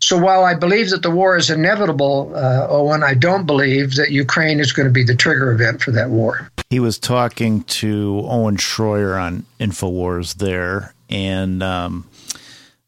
So 0.00 0.16
while 0.16 0.44
I 0.44 0.54
believe 0.54 0.90
that 0.90 1.02
the 1.02 1.10
war 1.10 1.36
is 1.36 1.50
inevitable, 1.50 2.32
uh, 2.34 2.66
Owen, 2.68 3.02
I 3.02 3.14
don't 3.14 3.46
believe 3.46 3.96
that 3.96 4.10
Ukraine 4.10 4.60
is 4.60 4.72
going 4.72 4.86
to 4.86 4.92
be 4.92 5.02
the 5.02 5.14
trigger 5.14 5.50
event 5.52 5.82
for 5.82 5.90
that 5.90 6.10
war. 6.10 6.50
He 6.70 6.80
was 6.80 6.98
talking 6.98 7.62
to 7.64 8.22
Owen 8.24 8.56
Schroyer 8.56 9.20
on 9.20 9.44
InfoWars 9.60 10.36
there, 10.36 10.94
and 11.10 11.62
um, 11.62 12.08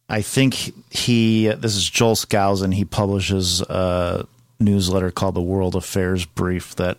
I 0.09 0.23
think 0.23 0.73
he, 0.91 1.49
this 1.49 1.77
is 1.77 1.89
Joel 1.89 2.15
Skousen, 2.15 2.75
he 2.75 2.85
publishes 2.85 3.61
a 3.61 4.27
newsletter 4.61 5.11
called 5.11 5.35
the 5.35 5.43
World 5.43 5.75
Affairs 5.77 6.25
Brief 6.25 6.75
that 6.77 6.99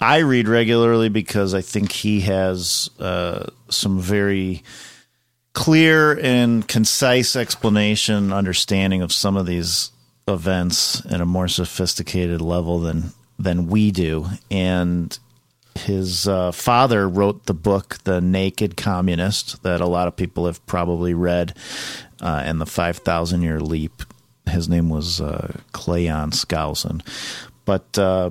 I 0.00 0.18
read 0.18 0.48
regularly 0.48 1.08
because 1.08 1.54
I 1.54 1.60
think 1.60 1.92
he 1.92 2.20
has 2.22 2.90
uh, 2.98 3.46
some 3.68 4.00
very 4.00 4.62
clear 5.52 6.18
and 6.18 6.66
concise 6.68 7.34
explanation, 7.34 8.32
understanding 8.32 9.02
of 9.02 9.12
some 9.12 9.36
of 9.36 9.46
these 9.46 9.90
events 10.28 11.04
at 11.06 11.20
a 11.20 11.26
more 11.26 11.48
sophisticated 11.48 12.40
level 12.40 12.78
than 12.80 13.12
than 13.38 13.68
we 13.68 13.90
do. 13.90 14.26
And 14.50 15.16
his 15.74 16.26
uh, 16.28 16.52
father 16.52 17.08
wrote 17.08 17.46
the 17.46 17.54
book 17.54 17.98
"The 18.04 18.20
Naked 18.20 18.76
Communist" 18.76 19.62
that 19.62 19.80
a 19.80 19.86
lot 19.86 20.06
of 20.06 20.16
people 20.16 20.46
have 20.46 20.64
probably 20.66 21.14
read, 21.14 21.54
uh, 22.20 22.42
and 22.44 22.60
the 22.60 22.66
Five 22.66 22.98
Thousand 22.98 23.42
Year 23.42 23.60
Leap. 23.60 24.02
His 24.48 24.68
name 24.68 24.88
was 24.88 25.20
uh, 25.20 25.56
Cleon 25.72 26.30
Skousen, 26.30 27.02
but 27.64 27.98
uh, 27.98 28.30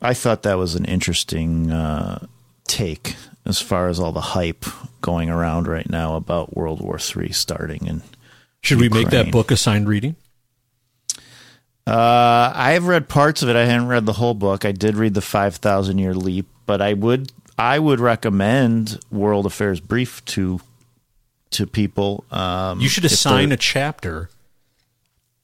I 0.00 0.14
thought 0.14 0.42
that 0.42 0.58
was 0.58 0.74
an 0.74 0.84
interesting 0.84 1.70
uh, 1.70 2.26
take 2.66 3.16
as 3.44 3.60
far 3.60 3.88
as 3.88 3.98
all 3.98 4.12
the 4.12 4.20
hype 4.20 4.64
going 5.00 5.30
around 5.30 5.66
right 5.66 5.88
now 5.88 6.16
about 6.16 6.56
World 6.56 6.80
War 6.80 6.98
III 6.98 7.32
starting. 7.32 7.88
And 7.88 8.02
should 8.60 8.80
Ukraine. 8.80 8.90
we 8.90 9.04
make 9.04 9.10
that 9.10 9.32
book 9.32 9.50
assigned 9.50 9.88
reading? 9.88 10.16
Uh, 11.86 12.52
I've 12.54 12.86
read 12.86 13.08
parts 13.08 13.42
of 13.42 13.48
it. 13.48 13.56
I 13.56 13.64
haven't 13.64 13.88
read 13.88 14.06
the 14.06 14.12
whole 14.12 14.34
book. 14.34 14.64
I 14.64 14.72
did 14.72 14.96
read 14.96 15.14
the 15.14 15.20
Five 15.20 15.56
Thousand 15.56 15.98
Year 15.98 16.14
Leap, 16.14 16.46
but 16.64 16.80
I 16.80 16.92
would 16.92 17.32
I 17.58 17.78
would 17.78 18.00
recommend 18.00 19.00
World 19.10 19.46
Affairs 19.46 19.80
Brief 19.80 20.24
to 20.26 20.60
to 21.50 21.66
people. 21.66 22.24
Um, 22.30 22.80
you 22.80 22.88
should 22.88 23.04
assign 23.04 23.50
a 23.50 23.56
chapter 23.56 24.30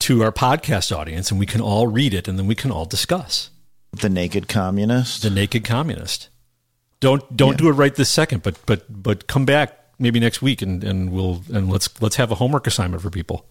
to 0.00 0.22
our 0.22 0.32
podcast 0.32 0.96
audience, 0.96 1.30
and 1.30 1.40
we 1.40 1.46
can 1.46 1.60
all 1.60 1.86
read 1.86 2.14
it, 2.14 2.28
and 2.28 2.38
then 2.38 2.46
we 2.46 2.54
can 2.54 2.70
all 2.70 2.84
discuss. 2.84 3.50
The 3.92 4.08
Naked 4.08 4.48
Communist. 4.48 5.22
The 5.22 5.30
Naked 5.30 5.64
Communist. 5.64 6.28
Don't 7.00 7.36
don't 7.36 7.52
yeah. 7.52 7.56
do 7.56 7.68
it 7.68 7.72
right 7.72 7.94
this 7.94 8.08
second, 8.08 8.42
but 8.42 8.58
but 8.66 8.84
but 8.88 9.26
come 9.26 9.44
back 9.44 9.78
maybe 9.98 10.20
next 10.20 10.42
week 10.42 10.62
and, 10.62 10.82
and 10.84 11.12
we'll 11.12 11.42
and 11.52 11.70
let's 11.70 12.00
let's 12.02 12.16
have 12.16 12.30
a 12.30 12.36
homework 12.36 12.66
assignment 12.66 13.02
for 13.02 13.10
people. 13.10 13.46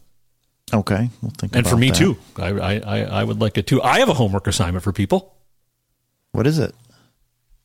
Okay, 0.73 1.09
we'll 1.21 1.31
think. 1.31 1.55
And 1.55 1.65
for 1.65 1.77
me 1.77 1.91
that. 1.91 1.97
too, 1.97 2.17
I, 2.35 2.79
I 2.79 2.99
I 3.03 3.23
would 3.23 3.39
like 3.39 3.57
it 3.57 3.67
too. 3.67 3.81
I 3.81 3.99
have 3.99 4.09
a 4.09 4.13
homework 4.13 4.47
assignment 4.47 4.83
for 4.83 4.91
people. 4.91 5.33
What 6.33 6.45
is 6.45 6.59
it? 6.59 6.75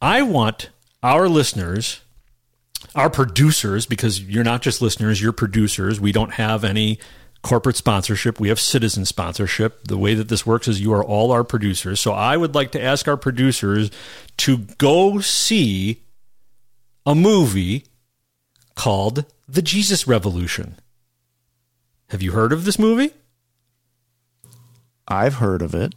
I 0.00 0.22
want 0.22 0.70
our 1.02 1.28
listeners, 1.28 2.00
our 2.94 3.10
producers, 3.10 3.86
because 3.86 4.20
you're 4.20 4.44
not 4.44 4.62
just 4.62 4.80
listeners, 4.80 5.20
you're 5.20 5.32
producers. 5.32 6.00
We 6.00 6.12
don't 6.12 6.34
have 6.34 6.62
any 6.62 7.00
corporate 7.43 7.77
sponsorship. 7.77 8.39
We 8.39 8.48
have 8.48 8.60
citizen 8.60 9.05
sponsorship. 9.05 9.85
The 9.85 9.98
way 9.98 10.14
that 10.14 10.28
this 10.28 10.47
works 10.47 10.69
is 10.69 10.81
you 10.81 10.93
are 10.93 11.05
all 11.05 11.32
our 11.32 11.44
producers. 11.44 12.01
So 12.01 12.12
I 12.12 12.36
would 12.36 12.55
like 12.55 12.70
to 12.73 12.82
ask 12.82 13.09
our 13.09 13.16
producers 13.16 13.90
to 14.39 14.59
go 14.78 15.20
see 15.20 16.02
a 17.05 17.14
movie 17.14 17.85
called 18.74 19.24
The 19.48 19.62
Jesus 19.62 20.06
Revolution. 20.06 20.77
Have 22.10 22.23
you 22.23 22.32
heard 22.32 22.52
of 22.52 22.64
this 22.64 22.78
movie? 22.78 23.12
I've 25.09 25.35
heard 25.35 25.62
of 25.62 25.74
it. 25.74 25.94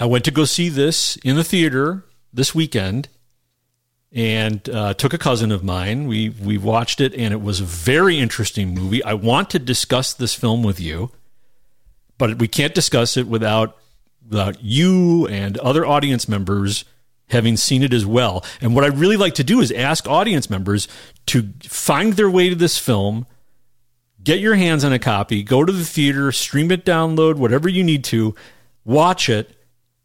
I 0.00 0.06
went 0.06 0.24
to 0.24 0.30
go 0.30 0.44
see 0.44 0.68
this 0.68 1.16
in 1.16 1.36
the 1.36 1.44
theater 1.44 2.04
this 2.32 2.54
weekend 2.54 3.08
and 4.12 4.68
uh, 4.68 4.94
took 4.94 5.14
a 5.14 5.18
cousin 5.18 5.50
of 5.50 5.64
mine. 5.64 6.06
We 6.06 6.30
we 6.30 6.58
watched 6.58 7.00
it, 7.00 7.14
and 7.14 7.32
it 7.32 7.40
was 7.40 7.60
a 7.60 7.64
very 7.64 8.18
interesting 8.18 8.74
movie. 8.74 9.02
I 9.02 9.14
want 9.14 9.50
to 9.50 9.58
discuss 9.58 10.12
this 10.12 10.34
film 10.34 10.62
with 10.62 10.78
you, 10.80 11.10
but 12.18 12.38
we 12.38 12.48
can't 12.48 12.74
discuss 12.74 13.16
it 13.16 13.26
without 13.26 13.76
without 14.28 14.62
you 14.62 15.26
and 15.26 15.58
other 15.58 15.84
audience 15.84 16.28
members 16.28 16.84
having 17.30 17.56
seen 17.56 17.82
it 17.82 17.94
as 17.94 18.04
well. 18.04 18.44
And 18.60 18.74
what 18.74 18.84
I 18.84 18.88
really 18.88 19.16
like 19.16 19.34
to 19.34 19.44
do 19.44 19.60
is 19.60 19.72
ask 19.72 20.06
audience 20.06 20.50
members 20.50 20.86
to 21.26 21.48
find 21.62 22.12
their 22.12 22.30
way 22.30 22.50
to 22.50 22.54
this 22.54 22.78
film, 22.78 23.26
get 24.22 24.38
your 24.38 24.54
hands 24.54 24.84
on 24.84 24.92
a 24.92 24.98
copy, 24.98 25.42
go 25.42 25.64
to 25.64 25.72
the 25.72 25.84
theater, 25.84 26.30
stream 26.30 26.70
it, 26.70 26.84
download 26.84 27.36
whatever 27.36 27.68
you 27.68 27.82
need 27.82 28.04
to, 28.04 28.34
watch 28.84 29.28
it, 29.30 29.56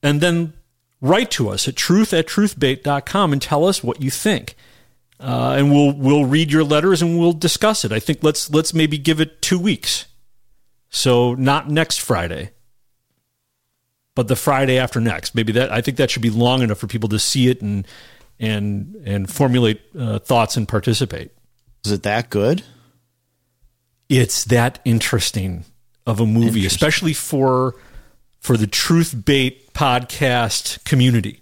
and 0.01 0.21
then 0.21 0.53
write 1.02 1.32
to 1.32 1.49
us 1.49 1.68
at 1.68 1.76
truth 1.76 2.14
at 2.14 2.28
truthbait.com 2.28 3.34
and 3.34 3.41
tell 3.41 3.65
us 3.65 3.84
what 3.84 4.02
you 4.02 4.10
think. 4.10 4.56
Uh, 5.19 5.56
and 5.57 5.72
we'll 5.72 5.94
we'll 5.94 6.26
read 6.26 6.52
your 6.52 6.64
letters 6.64 7.02
and 7.02 7.18
we'll 7.19 7.34
discuss 7.34 7.84
it. 7.84 7.91
I 7.91 7.99
think 7.99 8.19
let's 8.22 8.52
let's 8.52 8.74
maybe 8.74 8.98
give 8.98 9.19
it 9.19 9.41
two 9.41 9.57
weeks. 9.57 10.06
So 10.90 11.34
not 11.34 11.69
next 11.69 11.99
Friday, 11.99 12.52
but 14.14 14.28
the 14.28 14.36
Friday 14.36 14.78
after 14.78 15.02
next. 15.02 15.34
Maybe 15.34 15.52
that 15.53 15.72
I 15.72 15.82
think 15.82 15.98
that 15.98 16.11
should 16.11 16.22
be 16.22 16.30
long 16.30 16.61
enough 16.61 16.78
for 16.78 16.88
people 16.88 17.10
to 17.10 17.19
see 17.19 17.49
it 17.49 17.61
and 17.61 17.88
and 18.40 18.95
and 19.06 19.30
formulate 19.30 19.82
uh, 19.98 20.19
thoughts 20.19 20.56
and 20.56 20.68
participate. 20.68 21.32
Is 21.84 21.91
it 21.91 22.03
that 22.03 22.30
good? 22.30 22.64
It's 24.10 24.45
that 24.45 24.80
interesting 24.86 25.65
of 26.06 26.19
a 26.19 26.26
movie, 26.26 26.65
especially 26.65 27.14
for 27.14 27.76
for 28.48 28.56
the 28.56 28.65
Truth 28.65 29.26
Bait 29.26 29.74
podcast 29.74 30.82
community. 30.86 31.41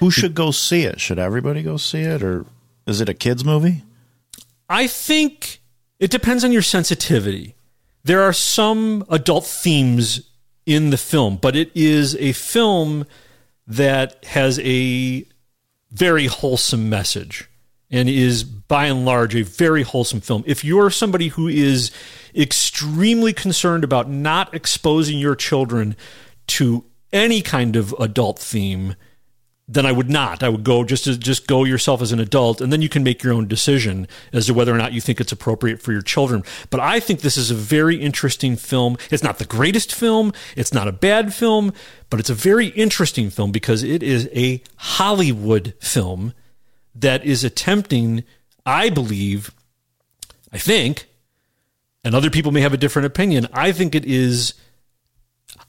Who 0.00 0.10
should 0.10 0.34
go 0.34 0.50
see 0.50 0.82
it? 0.82 1.00
Should 1.00 1.18
everybody 1.18 1.62
go 1.62 1.78
see 1.78 2.02
it, 2.02 2.22
or 2.22 2.44
is 2.86 3.00
it 3.00 3.08
a 3.08 3.14
kids 3.14 3.42
movie? 3.42 3.84
I 4.68 4.86
think 4.86 5.62
it 5.98 6.10
depends 6.10 6.44
on 6.44 6.52
your 6.52 6.60
sensitivity. 6.60 7.54
There 8.04 8.20
are 8.20 8.34
some 8.34 9.02
adult 9.08 9.46
themes 9.46 10.28
in 10.66 10.90
the 10.90 10.98
film, 10.98 11.38
but 11.40 11.56
it 11.56 11.70
is 11.74 12.16
a 12.16 12.32
film 12.32 13.06
that 13.66 14.22
has 14.26 14.58
a 14.58 15.24
very 15.90 16.26
wholesome 16.26 16.90
message 16.90 17.48
and 17.90 18.10
is 18.10 18.44
by 18.44 18.88
and 18.88 19.06
large 19.06 19.34
a 19.34 19.42
very 19.42 19.84
wholesome 19.84 20.20
film. 20.20 20.44
If 20.46 20.66
you're 20.66 20.90
somebody 20.90 21.28
who 21.28 21.48
is 21.48 21.92
extremely 22.34 23.32
concerned 23.32 23.84
about 23.84 24.10
not 24.10 24.54
exposing 24.54 25.18
your 25.18 25.34
children 25.34 25.96
to 26.48 26.84
any 27.12 27.42
kind 27.42 27.76
of 27.76 27.94
adult 27.98 28.38
theme, 28.38 28.96
then 29.68 29.86
I 29.86 29.92
would 29.92 30.10
not. 30.10 30.42
I 30.42 30.48
would 30.48 30.64
go 30.64 30.84
just 30.84 31.06
as 31.06 31.16
just 31.16 31.46
go 31.46 31.64
yourself 31.64 32.02
as 32.02 32.12
an 32.12 32.20
adult, 32.20 32.60
and 32.60 32.72
then 32.72 32.82
you 32.82 32.88
can 32.88 33.02
make 33.02 33.22
your 33.22 33.32
own 33.32 33.46
decision 33.46 34.08
as 34.32 34.46
to 34.46 34.54
whether 34.54 34.74
or 34.74 34.78
not 34.78 34.92
you 34.92 35.00
think 35.00 35.20
it's 35.20 35.32
appropriate 35.32 35.80
for 35.80 35.92
your 35.92 36.02
children. 36.02 36.42
But 36.70 36.80
I 36.80 37.00
think 37.00 37.20
this 37.20 37.36
is 37.36 37.50
a 37.50 37.54
very 37.54 37.96
interesting 37.96 38.56
film. 38.56 38.98
It's 39.10 39.22
not 39.22 39.38
the 39.38 39.44
greatest 39.44 39.94
film. 39.94 40.32
It's 40.56 40.74
not 40.74 40.88
a 40.88 40.92
bad 40.92 41.32
film, 41.32 41.72
but 42.10 42.20
it's 42.20 42.30
a 42.30 42.34
very 42.34 42.68
interesting 42.68 43.30
film 43.30 43.52
because 43.52 43.82
it 43.82 44.02
is 44.02 44.28
a 44.34 44.62
Hollywood 44.76 45.74
film 45.80 46.34
that 46.94 47.24
is 47.24 47.44
attempting, 47.44 48.24
I 48.66 48.90
believe, 48.90 49.52
I 50.52 50.58
think, 50.58 51.06
and 52.04 52.14
other 52.14 52.30
people 52.30 52.52
may 52.52 52.60
have 52.60 52.74
a 52.74 52.78
different 52.78 53.06
opinion. 53.06 53.46
I 53.52 53.72
think 53.72 53.94
it 53.94 54.04
is 54.04 54.54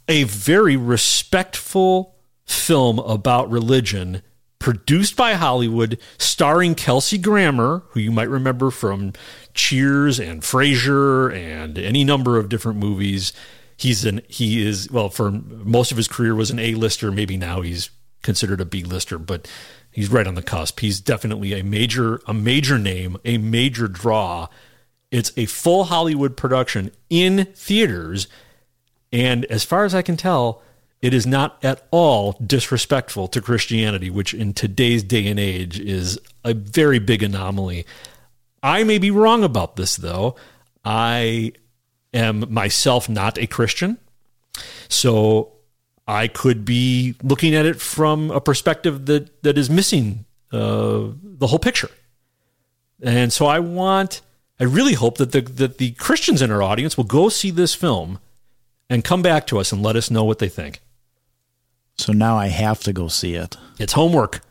a 0.07 0.23
very 0.23 0.75
respectful 0.75 2.15
film 2.45 2.99
about 2.99 3.49
religion 3.49 4.21
produced 4.59 5.17
by 5.17 5.33
Hollywood, 5.33 5.99
starring 6.17 6.73
Kelsey 6.73 7.17
Grammer, 7.17 7.83
who 7.89 7.99
you 7.99 8.11
might 8.11 8.29
remember 8.29 8.71
from 8.71 9.11
Cheers 9.53 10.19
and 10.19 10.41
Frasier 10.41 11.35
and 11.35 11.77
any 11.77 12.05
number 12.05 12.37
of 12.37 12.47
different 12.47 12.79
movies. 12.79 13.33
He's 13.75 14.05
an 14.05 14.21
he 14.29 14.65
is 14.65 14.89
well 14.89 15.09
for 15.09 15.31
most 15.31 15.91
of 15.91 15.97
his 15.97 16.07
career 16.07 16.33
was 16.33 16.49
an 16.49 16.59
A-lister. 16.59 17.11
Maybe 17.11 17.35
now 17.35 17.59
he's 17.59 17.89
considered 18.21 18.61
a 18.61 18.65
B-lister, 18.65 19.17
but 19.17 19.49
he's 19.91 20.09
right 20.09 20.25
on 20.25 20.35
the 20.35 20.41
cusp. 20.41 20.79
He's 20.79 21.01
definitely 21.01 21.59
a 21.59 21.63
major 21.63 22.21
a 22.25 22.33
major 22.33 22.79
name, 22.79 23.17
a 23.25 23.37
major 23.39 23.89
draw. 23.89 24.47
It's 25.11 25.33
a 25.35 25.45
full 25.45 25.85
Hollywood 25.85 26.37
production 26.37 26.91
in 27.09 27.45
theaters, 27.53 28.27
and 29.13 29.45
as 29.45 29.63
far 29.63 29.85
as 29.85 29.93
I 29.93 30.01
can 30.01 30.17
tell, 30.17 30.63
it 31.01 31.13
is 31.13 31.27
not 31.27 31.63
at 31.63 31.87
all 31.91 32.33
disrespectful 32.45 33.27
to 33.27 33.41
Christianity, 33.41 34.09
which 34.09 34.33
in 34.33 34.53
today's 34.53 35.03
day 35.03 35.27
and 35.27 35.39
age 35.39 35.79
is 35.79 36.19
a 36.43 36.53
very 36.55 36.97
big 36.97 37.21
anomaly. 37.21 37.85
I 38.63 38.83
may 38.83 38.97
be 38.97 39.11
wrong 39.11 39.43
about 39.43 39.75
this, 39.75 39.95
though. 39.97 40.35
I 40.83 41.53
am 42.13 42.51
myself 42.51 43.07
not 43.07 43.37
a 43.37 43.45
Christian. 43.45 43.99
So 44.89 45.51
I 46.07 46.27
could 46.27 46.65
be 46.65 47.15
looking 47.21 47.53
at 47.53 47.65
it 47.65 47.79
from 47.79 48.31
a 48.31 48.41
perspective 48.41 49.05
that, 49.05 49.43
that 49.43 49.57
is 49.57 49.69
missing 49.69 50.25
uh, 50.51 51.09
the 51.21 51.47
whole 51.47 51.59
picture. 51.59 51.89
And 53.01 53.31
so 53.31 53.45
I 53.45 53.59
want, 53.59 54.21
I 54.59 54.63
really 54.63 54.93
hope 54.93 55.17
that 55.17 55.33
the, 55.33 55.41
that 55.41 55.77
the 55.77 55.91
Christians 55.91 56.41
in 56.41 56.49
our 56.49 56.63
audience 56.63 56.97
will 56.97 57.03
go 57.03 57.29
see 57.29 57.51
this 57.51 57.75
film 57.75 58.19
and 58.89 59.03
come 59.03 59.21
back 59.21 59.47
to 59.47 59.59
us 59.59 59.71
and 59.71 59.81
let 59.81 59.95
us 59.95 60.11
know 60.11 60.23
what 60.23 60.39
they 60.39 60.49
think. 60.49 60.81
So 61.97 62.11
now 62.11 62.37
I 62.37 62.47
have 62.47 62.81
to 62.81 62.93
go 62.93 63.07
see 63.07 63.35
it. 63.35 63.57
It's 63.79 63.93
homework. 63.93 64.41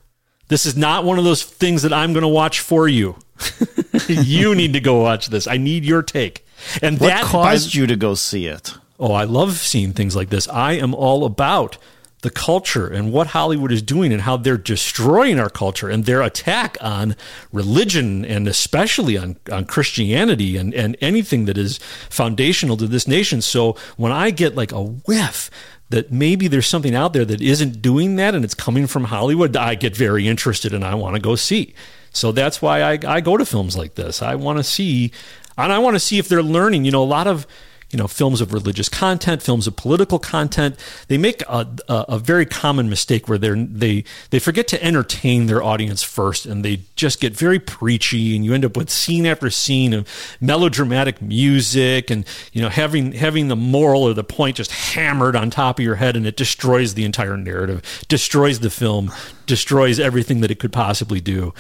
This 0.49 0.67
is 0.67 0.77
not 0.77 1.05
one 1.05 1.19
of 1.19 1.25
those 1.25 1.43
things 1.43 1.83
that 1.83 1.93
I'm 1.93 2.13
going 2.13 2.23
to 2.23 2.29
watch 2.29 2.61
for 2.61 2.87
you. 2.87 3.17
you 4.09 4.55
need 4.55 4.75
to 4.75 4.81
go 4.81 5.01
watch 5.01 5.29
this. 5.29 5.47
I 5.47 5.57
need 5.57 5.85
your 5.85 6.03
take. 6.03 6.47
And 6.81 7.01
what 7.01 7.09
that 7.09 7.25
caused 7.25 7.73
by, 7.73 7.79
you 7.79 7.87
to 7.87 7.97
go 7.97 8.15
see 8.15 8.47
it? 8.47 8.75
Oh, 8.99 9.13
I 9.13 9.25
love 9.25 9.57
seeing 9.57 9.93
things 9.93 10.15
like 10.15 10.29
this. 10.29 10.49
I 10.49 10.73
am 10.75 10.95
all 10.95 11.25
about 11.25 11.79
the 12.23 12.31
culture 12.31 12.87
and 12.87 13.13
what 13.13 13.29
Hollywood 13.29 13.71
is 13.73 13.83
doing 13.83 14.13
and 14.13 14.23
how 14.23 14.37
they're 14.37 14.57
destroying 14.57 15.39
our 15.39 15.51
culture 15.51 15.89
and 15.89 16.05
their 16.05 16.23
attack 16.23 16.77
on 16.81 17.15
religion 17.53 18.25
and 18.25 18.49
especially 18.49 19.19
on, 19.19 19.37
on 19.51 19.65
Christianity 19.65 20.57
and, 20.57 20.73
and 20.73 20.97
anything 21.01 21.45
that 21.45 21.59
is 21.59 21.79
foundational 22.09 22.77
to 22.77 22.87
this 22.87 23.07
nation. 23.07 23.43
So 23.43 23.77
when 23.97 24.13
I 24.13 24.31
get 24.31 24.55
like 24.55 24.73
a 24.73 24.83
whiff 24.83 25.51
that 25.91 26.11
maybe 26.11 26.49
there's 26.49 26.67
something 26.67 26.95
out 26.95 27.13
there 27.13 27.25
that 27.25 27.43
isn't 27.43 27.83
doing 27.83 28.17
that 28.17 28.35
and 28.35 28.45
it's 28.45 28.55
coming 28.55 28.87
from 28.87 29.05
Hollywood, 29.05 29.57
I 29.57 29.75
get 29.75 29.97
very 29.97 30.27
interested 30.27 30.73
and 30.73 30.85
I 30.85 30.95
want 30.95 31.17
to 31.17 31.21
go 31.21 31.35
see. 31.35 31.75
So 32.13 32.31
that's 32.31 32.63
why 32.63 32.83
I, 32.83 32.99
I 33.07 33.21
go 33.21 33.37
to 33.37 33.45
films 33.45 33.77
like 33.77 33.97
this. 33.97 34.23
I 34.23 34.37
want 34.37 34.59
to 34.59 34.65
see, 34.65 35.13
and 35.59 35.73
I 35.73 35.79
want 35.79 35.97
to 35.97 36.01
see 36.01 36.19
if 36.19 36.29
they're 36.29 36.43
learning. 36.43 36.85
You 36.85 36.93
know, 36.93 37.03
a 37.03 37.05
lot 37.05 37.27
of 37.27 37.47
you 37.93 37.99
know, 37.99 38.09
films 38.09 38.41
of 38.41 38.55
religious 38.55 38.89
content, 38.89 39.43
films 39.43 39.67
of 39.67 39.77
political 39.77 40.19
content. 40.19 40.77
They 41.09 41.19
make 41.19 41.43
a, 41.43 41.69
a, 41.89 41.95
a 42.09 42.19
very 42.19 42.47
common 42.47 42.89
mistake 42.89 43.29
where 43.29 43.37
they 43.37 43.51
they 43.51 44.05
they 44.31 44.39
forget 44.39 44.67
to 44.69 44.83
entertain 44.83 45.47
their 45.47 45.63
audience 45.63 46.03
first, 46.03 46.47
and 46.47 46.65
they 46.65 46.81
just 46.97 47.21
get 47.21 47.37
very 47.37 47.59
preachy, 47.59 48.35
and 48.35 48.45
you 48.45 48.55
end 48.55 48.65
up 48.65 48.77
with 48.77 48.89
scene 48.89 49.27
after 49.27 49.51
scene 49.51 49.93
of 49.93 50.09
melodramatic 50.41 51.21
music, 51.21 52.11
and 52.11 52.25
you 52.53 52.63
know, 52.63 52.71
having 52.71 53.13
having 53.13 53.49
the 53.49 53.57
moral 53.57 54.05
or 54.05 54.15
the 54.15 54.25
point 54.25 54.57
just 54.57 54.73
hammered 54.73 55.37
on 55.37 55.51
top 55.51 55.79
of 55.79 55.85
your 55.85 55.97
head, 55.97 56.17
and 56.17 56.27
it 56.27 56.37
destroys 56.37 56.95
the 56.95 57.05
entire 57.05 57.37
narrative, 57.37 57.83
destroys 58.09 58.61
the 58.61 58.71
film, 58.71 59.13
destroys 59.47 60.01
everything 60.01 60.41
that 60.41 60.51
it 60.51 60.59
could 60.59 60.73
possibly 60.73 61.21
do. 61.21 61.53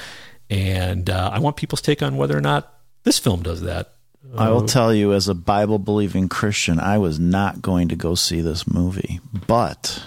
And 0.49 1.11
uh, 1.11 1.31
I 1.33 1.39
want 1.41 1.57
people's 1.57 1.83
take 1.83 2.03
on 2.03 2.17
whether 2.17 2.37
or 2.37 2.41
not 2.41 2.73
this 3.05 3.19
film 3.19 3.43
does 3.43 3.61
that. 3.63 3.93
I 4.37 4.51
will 4.51 4.67
tell 4.67 4.95
you, 4.95 5.13
as 5.13 5.29
a 5.29 5.35
Bible 5.35 5.79
believing 5.79 6.29
Christian, 6.29 6.81
I 6.81 6.99
was 6.99 7.19
not 7.19 7.61
going 7.61 7.89
to 7.89 7.97
go 7.97 8.15
see 8.15 8.41
this 8.41 8.67
movie, 8.67 9.21
but 9.47 10.03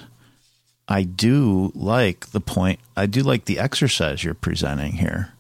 I 0.88 1.04
do 1.04 1.72
like 1.76 2.28
the 2.28 2.40
point. 2.40 2.80
I 2.96 3.06
do 3.06 3.22
like 3.22 3.46
the 3.46 3.60
exercise 3.60 4.24
you're 4.24 4.34
presenting 4.34 4.94
here, 4.94 5.34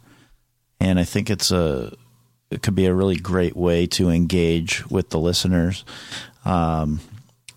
and 0.79 0.99
I 0.99 1.03
think 1.03 1.29
it's 1.29 1.51
a 1.51 1.93
it 2.51 2.61
could 2.61 2.75
be 2.75 2.85
a 2.85 2.93
really 2.93 3.15
great 3.15 3.55
way 3.55 3.87
to 3.87 4.09
engage 4.09 4.85
with 4.89 5.09
the 5.09 5.19
listeners, 5.19 5.83
um, 6.45 6.99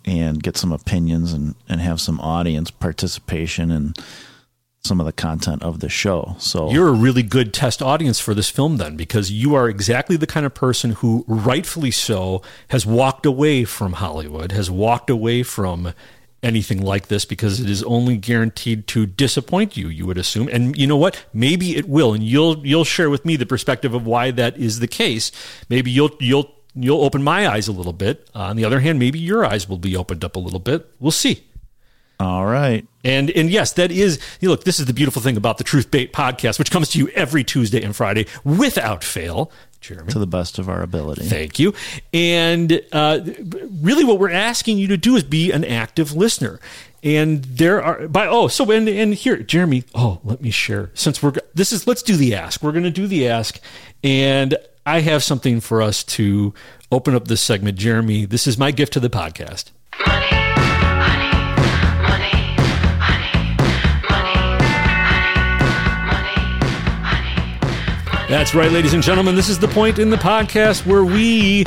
and 0.04 0.42
get 0.42 0.56
some 0.56 0.72
opinions 0.72 1.32
and 1.32 1.54
and 1.68 1.80
have 1.80 2.00
some 2.00 2.20
audience 2.20 2.70
participation 2.70 3.70
and 3.70 3.98
some 4.84 5.00
of 5.00 5.06
the 5.06 5.12
content 5.12 5.62
of 5.62 5.80
the 5.80 5.88
show. 5.88 6.36
So 6.38 6.70
you're 6.70 6.88
a 6.88 6.92
really 6.92 7.22
good 7.22 7.52
test 7.52 7.82
audience 7.82 8.20
for 8.20 8.34
this 8.34 8.48
film 8.48 8.78
then 8.78 8.96
because 8.96 9.30
you 9.30 9.54
are 9.54 9.68
exactly 9.68 10.16
the 10.16 10.26
kind 10.26 10.46
of 10.46 10.54
person 10.54 10.92
who 10.92 11.24
rightfully 11.28 11.90
so 11.90 12.42
has 12.68 12.86
walked 12.86 13.26
away 13.26 13.64
from 13.64 13.94
Hollywood, 13.94 14.52
has 14.52 14.70
walked 14.70 15.10
away 15.10 15.42
from 15.42 15.92
anything 16.42 16.80
like 16.80 17.08
this 17.08 17.24
because 17.24 17.60
it 17.60 17.68
is 17.68 17.82
only 17.82 18.16
guaranteed 18.16 18.86
to 18.86 19.06
disappoint 19.06 19.76
you 19.76 19.88
you 19.88 20.06
would 20.06 20.18
assume. 20.18 20.48
And 20.48 20.76
you 20.76 20.86
know 20.86 20.96
what? 20.96 21.24
Maybe 21.32 21.76
it 21.76 21.88
will 21.88 22.14
and 22.14 22.22
you'll 22.22 22.66
you'll 22.66 22.84
share 22.84 23.10
with 23.10 23.24
me 23.24 23.36
the 23.36 23.46
perspective 23.46 23.94
of 23.94 24.06
why 24.06 24.30
that 24.32 24.56
is 24.56 24.80
the 24.80 24.88
case. 24.88 25.32
Maybe 25.68 25.90
you'll 25.90 26.16
you'll 26.20 26.54
you'll 26.74 27.02
open 27.02 27.22
my 27.22 27.48
eyes 27.48 27.66
a 27.66 27.72
little 27.72 27.92
bit. 27.92 28.30
Uh, 28.34 28.42
on 28.42 28.56
the 28.56 28.64
other 28.64 28.80
hand 28.80 28.98
maybe 28.98 29.18
your 29.18 29.44
eyes 29.44 29.68
will 29.68 29.78
be 29.78 29.96
opened 29.96 30.24
up 30.24 30.36
a 30.36 30.40
little 30.40 30.60
bit. 30.60 30.88
We'll 31.00 31.10
see 31.10 31.44
all 32.20 32.46
right. 32.46 32.86
And 33.04 33.30
and 33.30 33.48
yes, 33.48 33.72
that 33.74 33.92
is 33.92 34.18
you 34.40 34.48
look, 34.48 34.64
this 34.64 34.80
is 34.80 34.86
the 34.86 34.92
beautiful 34.92 35.22
thing 35.22 35.36
about 35.36 35.58
the 35.58 35.64
Truth 35.64 35.90
Bait 35.90 36.12
podcast, 36.12 36.58
which 36.58 36.70
comes 36.70 36.88
to 36.90 36.98
you 36.98 37.08
every 37.08 37.44
Tuesday 37.44 37.82
and 37.82 37.94
Friday 37.94 38.26
without 38.44 39.04
fail. 39.04 39.52
Jeremy. 39.80 40.10
To 40.10 40.18
the 40.18 40.26
best 40.26 40.58
of 40.58 40.68
our 40.68 40.82
ability. 40.82 41.24
Thank 41.26 41.60
you. 41.60 41.72
And 42.12 42.82
uh, 42.90 43.20
really, 43.80 44.04
what 44.04 44.18
we're 44.18 44.32
asking 44.32 44.78
you 44.78 44.88
to 44.88 44.96
do 44.96 45.14
is 45.14 45.22
be 45.22 45.52
an 45.52 45.64
active 45.64 46.14
listener. 46.14 46.58
And 47.04 47.44
there 47.44 47.80
are 47.80 48.08
by 48.08 48.26
oh 48.26 48.48
so 48.48 48.68
and 48.72 48.88
and 48.88 49.14
here 49.14 49.36
Jeremy 49.36 49.84
oh 49.94 50.18
let 50.24 50.42
me 50.42 50.50
share 50.50 50.90
since 50.94 51.22
we're 51.22 51.34
this 51.54 51.72
is 51.72 51.86
let's 51.86 52.02
do 52.02 52.16
the 52.16 52.34
ask 52.34 52.60
we're 52.60 52.72
going 52.72 52.82
to 52.82 52.90
do 52.90 53.06
the 53.06 53.28
ask 53.28 53.60
and 54.02 54.56
I 54.84 55.02
have 55.02 55.22
something 55.22 55.60
for 55.60 55.80
us 55.80 56.02
to 56.04 56.52
open 56.90 57.14
up 57.14 57.28
this 57.28 57.40
segment 57.40 57.78
Jeremy 57.78 58.24
this 58.24 58.48
is 58.48 58.58
my 58.58 58.72
gift 58.72 58.94
to 58.94 59.00
the 59.00 59.08
podcast. 59.08 59.66
That's 68.28 68.54
right, 68.54 68.70
ladies 68.70 68.92
and 68.92 69.02
gentlemen. 69.02 69.36
This 69.36 69.48
is 69.48 69.58
the 69.58 69.68
point 69.68 69.98
in 69.98 70.10
the 70.10 70.16
podcast 70.18 70.84
where 70.84 71.02
we 71.02 71.64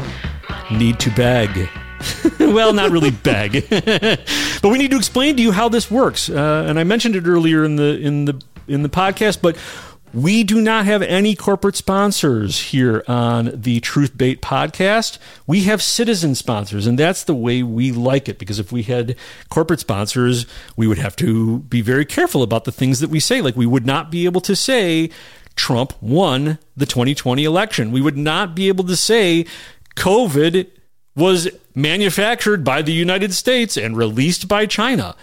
need 0.69 0.99
to 0.99 1.09
beg. 1.15 1.67
well, 2.39 2.71
not 2.71 2.91
really 2.91 3.09
beg, 3.09 3.67
but 3.69 4.69
we 4.69 4.77
need 4.77 4.91
to 4.91 4.97
explain 4.97 5.35
to 5.37 5.41
you 5.41 5.51
how 5.51 5.69
this 5.69 5.89
works. 5.89 6.29
Uh, 6.29 6.65
and 6.67 6.79
I 6.79 6.83
mentioned 6.83 7.15
it 7.15 7.25
earlier 7.25 7.63
in 7.63 7.77
the 7.77 7.97
in 7.97 8.25
the 8.25 8.39
in 8.67 8.83
the 8.83 8.89
podcast, 8.89 9.41
but 9.41 9.57
we 10.13 10.43
do 10.43 10.61
not 10.61 10.85
have 10.85 11.01
any 11.01 11.35
corporate 11.35 11.75
sponsors 11.75 12.59
here 12.59 13.03
on 13.07 13.59
the 13.59 13.79
Truth 13.79 14.15
Bait 14.15 14.41
podcast. 14.41 15.17
We 15.47 15.61
have 15.63 15.81
citizen 15.81 16.35
sponsors, 16.35 16.85
and 16.85 16.99
that's 16.99 17.23
the 17.23 17.33
way 17.33 17.63
we 17.63 17.91
like 17.91 18.29
it 18.29 18.37
because 18.37 18.59
if 18.59 18.71
we 18.71 18.83
had 18.83 19.15
corporate 19.49 19.79
sponsors, 19.79 20.45
we 20.75 20.85
would 20.85 20.99
have 20.99 21.15
to 21.17 21.59
be 21.59 21.81
very 21.81 22.05
careful 22.05 22.43
about 22.43 22.65
the 22.65 22.71
things 22.71 22.99
that 22.99 23.09
we 23.09 23.19
say. 23.19 23.41
Like, 23.41 23.55
we 23.55 23.65
would 23.65 23.85
not 23.85 24.11
be 24.11 24.25
able 24.25 24.41
to 24.41 24.55
say, 24.55 25.09
Trump 25.61 25.93
won 26.01 26.57
the 26.75 26.87
2020 26.87 27.43
election. 27.43 27.91
We 27.91 28.01
would 28.01 28.17
not 28.17 28.55
be 28.55 28.67
able 28.67 28.83
to 28.85 28.95
say 28.95 29.45
COVID 29.95 30.67
was 31.15 31.49
manufactured 31.75 32.63
by 32.63 32.81
the 32.81 32.91
United 32.91 33.31
States 33.31 33.77
and 33.77 33.95
released 33.95 34.47
by 34.47 34.65
China. 34.65 35.15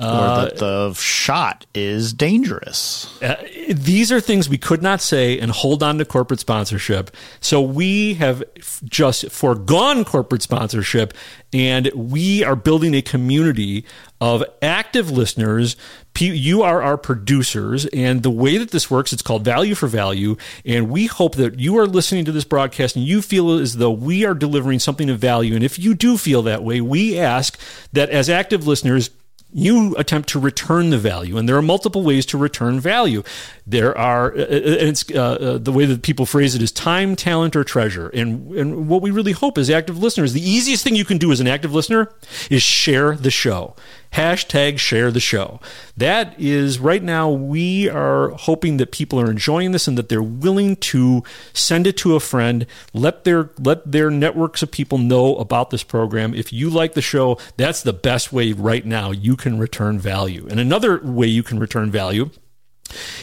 Or 0.00 0.44
that 0.44 0.56
the 0.58 0.94
shot 0.94 1.66
is 1.74 2.12
dangerous. 2.12 3.20
Uh, 3.22 3.36
these 3.68 4.10
are 4.10 4.20
things 4.20 4.48
we 4.48 4.58
could 4.58 4.82
not 4.82 5.00
say 5.00 5.38
and 5.38 5.50
hold 5.50 5.82
on 5.82 5.98
to 5.98 6.04
corporate 6.04 6.40
sponsorship. 6.40 7.10
So 7.40 7.60
we 7.60 8.14
have 8.14 8.42
f- 8.56 8.80
just 8.84 9.30
foregone 9.30 10.04
corporate 10.04 10.42
sponsorship 10.42 11.14
and 11.52 11.90
we 11.94 12.44
are 12.44 12.56
building 12.56 12.94
a 12.94 13.02
community 13.02 13.84
of 14.20 14.44
active 14.62 15.10
listeners. 15.10 15.76
You 16.18 16.62
are 16.62 16.82
our 16.82 16.98
producers, 16.98 17.86
and 17.86 18.22
the 18.22 18.30
way 18.30 18.58
that 18.58 18.72
this 18.72 18.90
works, 18.90 19.12
it's 19.12 19.22
called 19.22 19.42
value 19.42 19.74
for 19.74 19.86
value. 19.86 20.36
And 20.66 20.90
we 20.90 21.06
hope 21.06 21.36
that 21.36 21.58
you 21.58 21.78
are 21.78 21.86
listening 21.86 22.26
to 22.26 22.32
this 22.32 22.44
broadcast 22.44 22.94
and 22.94 23.04
you 23.04 23.22
feel 23.22 23.58
as 23.58 23.78
though 23.78 23.90
we 23.90 24.26
are 24.26 24.34
delivering 24.34 24.80
something 24.80 25.08
of 25.08 25.18
value. 25.18 25.54
And 25.54 25.64
if 25.64 25.78
you 25.78 25.94
do 25.94 26.18
feel 26.18 26.42
that 26.42 26.62
way, 26.62 26.82
we 26.82 27.18
ask 27.18 27.58
that 27.94 28.10
as 28.10 28.28
active 28.28 28.66
listeners, 28.66 29.08
you 29.52 29.94
attempt 29.96 30.28
to 30.30 30.38
return 30.38 30.90
the 30.90 30.98
value 30.98 31.36
and 31.36 31.48
there 31.48 31.56
are 31.56 31.62
multiple 31.62 32.02
ways 32.02 32.24
to 32.26 32.38
return 32.38 32.78
value. 32.78 33.22
There 33.66 33.96
are 33.96 34.32
uh, 34.32 34.40
uh, 34.40 34.46
it's 34.50 35.10
uh, 35.10 35.20
uh, 35.20 35.58
the 35.58 35.72
way 35.72 35.86
that 35.86 36.02
people 36.02 36.26
phrase 36.26 36.54
it 36.54 36.62
is 36.62 36.70
time 36.72 37.16
talent 37.16 37.56
or 37.56 37.64
treasure. 37.64 38.08
And 38.08 38.52
and 38.52 38.88
what 38.88 39.02
we 39.02 39.10
really 39.10 39.32
hope 39.32 39.58
as 39.58 39.70
active 39.70 39.98
listeners 39.98 40.32
the 40.32 40.48
easiest 40.48 40.84
thing 40.84 40.94
you 40.94 41.04
can 41.04 41.18
do 41.18 41.32
as 41.32 41.40
an 41.40 41.48
active 41.48 41.74
listener 41.74 42.12
is 42.50 42.62
share 42.62 43.16
the 43.16 43.30
show 43.30 43.74
hashtag 44.12 44.78
share 44.78 45.10
the 45.10 45.20
show. 45.20 45.60
That 45.96 46.34
is 46.38 46.78
right 46.78 47.02
now, 47.02 47.30
we 47.30 47.88
are 47.88 48.30
hoping 48.30 48.76
that 48.78 48.92
people 48.92 49.20
are 49.20 49.30
enjoying 49.30 49.72
this 49.72 49.86
and 49.86 49.96
that 49.98 50.08
they're 50.08 50.22
willing 50.22 50.76
to 50.76 51.22
send 51.52 51.86
it 51.86 51.96
to 51.98 52.16
a 52.16 52.20
friend, 52.20 52.66
let 52.92 53.24
their 53.24 53.50
let 53.58 53.90
their 53.90 54.10
networks 54.10 54.62
of 54.62 54.70
people 54.70 54.98
know 54.98 55.36
about 55.36 55.70
this 55.70 55.82
program. 55.82 56.34
If 56.34 56.52
you 56.52 56.70
like 56.70 56.94
the 56.94 57.02
show, 57.02 57.38
that's 57.56 57.82
the 57.82 57.92
best 57.92 58.32
way 58.32 58.52
right 58.52 58.84
now 58.84 59.10
you 59.10 59.36
can 59.36 59.58
return 59.58 59.98
value. 59.98 60.46
And 60.50 60.58
another 60.58 61.00
way 61.02 61.26
you 61.26 61.42
can 61.42 61.58
return 61.58 61.90
value 61.90 62.30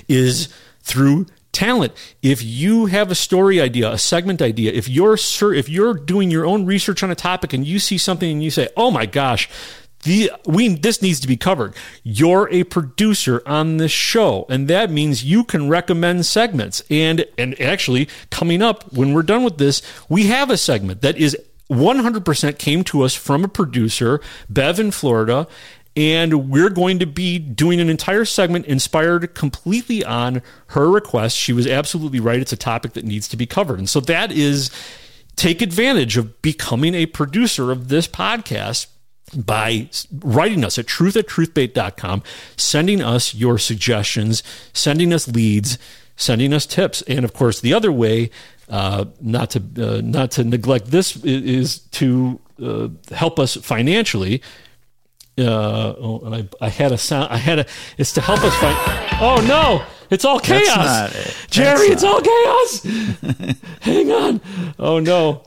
is 0.07 0.47
through 0.81 1.25
talent. 1.51 1.91
If 2.21 2.43
you 2.43 2.85
have 2.85 3.11
a 3.11 3.15
story 3.15 3.59
idea, 3.59 3.91
a 3.91 3.97
segment 3.97 4.41
idea, 4.41 4.71
if 4.71 4.87
you're 4.87 5.17
if 5.41 5.67
you're 5.67 5.93
doing 5.95 6.31
your 6.31 6.45
own 6.45 6.65
research 6.65 7.03
on 7.03 7.11
a 7.11 7.15
topic 7.15 7.51
and 7.51 7.65
you 7.65 7.79
see 7.79 7.97
something 7.97 8.31
and 8.31 8.43
you 8.43 8.51
say, 8.51 8.69
"Oh 8.77 8.91
my 8.91 9.05
gosh, 9.05 9.49
the, 10.03 10.31
we 10.45 10.69
this 10.75 11.01
needs 11.01 11.19
to 11.21 11.27
be 11.27 11.37
covered. 11.37 11.73
You're 12.03 12.49
a 12.51 12.63
producer 12.63 13.41
on 13.45 13.77
this 13.77 13.91
show, 13.91 14.45
and 14.49 14.67
that 14.67 14.91
means 14.91 15.23
you 15.23 15.43
can 15.43 15.69
recommend 15.69 16.25
segments. 16.25 16.81
And 16.89 17.25
and 17.37 17.59
actually, 17.59 18.07
coming 18.29 18.61
up 18.61 18.91
when 18.93 19.13
we're 19.13 19.23
done 19.23 19.43
with 19.43 19.57
this, 19.57 19.81
we 20.07 20.27
have 20.27 20.49
a 20.49 20.57
segment 20.57 21.01
that 21.01 21.17
is 21.17 21.35
100% 21.69 22.57
came 22.57 22.83
to 22.85 23.01
us 23.01 23.13
from 23.13 23.43
a 23.43 23.49
producer, 23.49 24.21
Bev 24.49 24.79
in 24.79 24.91
Florida, 24.91 25.47
and 25.95 26.49
we're 26.49 26.69
going 26.69 26.99
to 26.99 27.05
be 27.05 27.39
doing 27.39 27.79
an 27.81 27.89
entire 27.89 28.23
segment 28.23 28.65
inspired 28.67 29.33
completely 29.33 30.05
on 30.05 30.41
her 30.67 30.89
request. 30.89 31.35
She 31.35 31.51
was 31.53 31.67
absolutely 31.67 32.19
right. 32.19 32.39
It's 32.39 32.53
a 32.53 32.57
topic 32.57 32.93
that 32.93 33.03
needs 33.03 33.27
to 33.29 33.37
be 33.37 33.45
covered, 33.45 33.79
and 33.79 33.89
so 33.89 33.99
that 34.01 34.31
is 34.31 34.69
take 35.35 35.61
advantage 35.61 36.17
of 36.17 36.41
becoming 36.41 36.93
a 36.95 37.07
producer 37.07 37.71
of 37.71 37.89
this 37.89 38.07
podcast 38.07 38.87
by 39.35 39.89
writing 40.23 40.63
us 40.63 40.77
at 40.77 40.87
truth 40.87 41.17
at 41.17 41.27
truthbait.com, 41.27 42.23
sending 42.55 43.01
us 43.01 43.33
your 43.33 43.57
suggestions, 43.57 44.43
sending 44.73 45.13
us 45.13 45.27
leads, 45.27 45.77
sending 46.15 46.53
us 46.53 46.65
tips. 46.65 47.01
And 47.03 47.25
of 47.25 47.33
course, 47.33 47.59
the 47.59 47.73
other 47.73 47.91
way, 47.91 48.29
uh, 48.69 49.05
not 49.21 49.51
to 49.51 49.63
uh, 49.77 50.01
not 50.01 50.31
to 50.31 50.43
neglect 50.43 50.87
this, 50.87 51.15
is 51.23 51.79
to 51.79 52.39
uh, 52.63 52.89
help 53.13 53.39
us 53.39 53.55
financially. 53.55 54.41
Uh, 55.37 55.93
oh, 55.99 56.21
and 56.25 56.35
I, 56.35 56.65
I 56.65 56.69
had 56.69 56.91
a 56.91 56.97
sound. 56.97 57.31
I 57.31 57.37
had 57.37 57.59
a. 57.59 57.65
It's 57.97 58.11
to 58.13 58.21
help 58.21 58.43
us 58.43 58.55
find. 58.55 58.75
Oh 59.21 59.45
no! 59.47 59.85
It's 60.09 60.25
all 60.25 60.39
chaos, 60.39 61.13
it. 61.15 61.47
Jerry. 61.51 61.87
It's 61.87 62.03
all 62.03 62.21
chaos. 62.21 62.83
Hang 63.81 64.11
on. 64.11 64.41
Oh 64.79 64.99
no! 64.99 65.43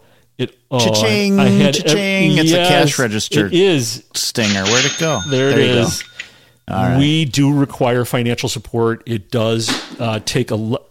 Oh, 0.72 0.78
cha-ching, 0.78 1.40
I, 1.40 1.44
I 1.44 1.48
had, 1.48 1.74
cha-ching. 1.74 2.38
It's 2.38 2.50
yes, 2.50 2.68
a 2.68 2.70
cash 2.70 2.98
register. 2.98 3.46
It 3.46 3.54
is 3.54 4.04
stinger. 4.14 4.62
Where'd 4.64 4.84
it 4.84 4.96
go? 5.00 5.20
There, 5.28 5.50
there 5.50 5.58
it 5.58 5.66
is. 5.66 6.04
We 6.98 7.24
do 7.24 7.52
require 7.52 8.04
financial 8.04 8.48
support. 8.48 9.02
It 9.04 9.30
does 9.30 9.68
uh, 9.98 10.20
take 10.24 10.52
a 10.52 10.54
lot. 10.54 10.84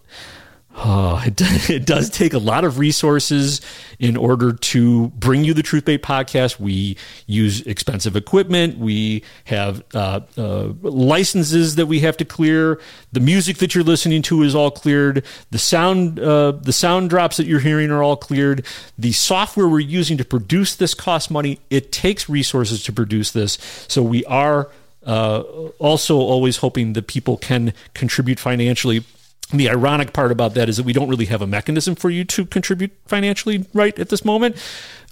Oh, 0.81 1.21
it, 1.25 1.41
it 1.69 1.85
does 1.85 2.09
take 2.09 2.33
a 2.33 2.37
lot 2.37 2.63
of 2.63 2.79
resources 2.79 3.59
in 3.99 4.15
order 4.15 4.53
to 4.53 5.09
bring 5.09 5.43
you 5.43 5.53
the 5.53 5.61
Truth 5.61 5.83
Bait 5.83 6.01
podcast. 6.01 6.57
We 6.57 6.95
use 7.27 7.61
expensive 7.67 8.15
equipment. 8.15 8.77
We 8.77 9.23
have 9.45 9.83
uh, 9.93 10.21
uh, 10.37 10.69
licenses 10.81 11.75
that 11.75 11.87
we 11.87 11.99
have 11.99 12.15
to 12.17 12.25
clear. 12.25 12.79
The 13.11 13.19
music 13.19 13.57
that 13.57 13.75
you're 13.75 13.83
listening 13.83 14.21
to 14.23 14.41
is 14.41 14.55
all 14.55 14.71
cleared. 14.71 15.25
The 15.51 15.59
sound, 15.59 16.17
uh, 16.17 16.53
the 16.53 16.73
sound 16.73 17.09
drops 17.09 17.37
that 17.37 17.45
you're 17.45 17.59
hearing 17.59 17.91
are 17.91 18.01
all 18.01 18.15
cleared. 18.15 18.65
The 18.97 19.11
software 19.11 19.67
we're 19.67 19.79
using 19.79 20.17
to 20.17 20.25
produce 20.25 20.75
this 20.77 20.93
costs 20.93 21.29
money. 21.29 21.59
It 21.69 21.91
takes 21.91 22.29
resources 22.29 22.83
to 22.83 22.93
produce 22.93 23.31
this. 23.31 23.57
So 23.89 24.01
we 24.01 24.23
are 24.25 24.69
uh, 25.05 25.41
also 25.79 26.17
always 26.17 26.57
hoping 26.57 26.93
that 26.93 27.07
people 27.07 27.35
can 27.35 27.73
contribute 27.93 28.39
financially 28.39 29.03
the 29.51 29.69
ironic 29.69 30.13
part 30.13 30.31
about 30.31 30.53
that 30.53 30.69
is 30.69 30.77
that 30.77 30.85
we 30.85 30.93
don't 30.93 31.09
really 31.09 31.25
have 31.25 31.41
a 31.41 31.47
mechanism 31.47 31.95
for 31.95 32.09
you 32.09 32.23
to 32.23 32.45
contribute 32.45 32.91
financially 33.07 33.65
right 33.73 33.97
at 33.97 34.09
this 34.09 34.23
moment. 34.23 34.55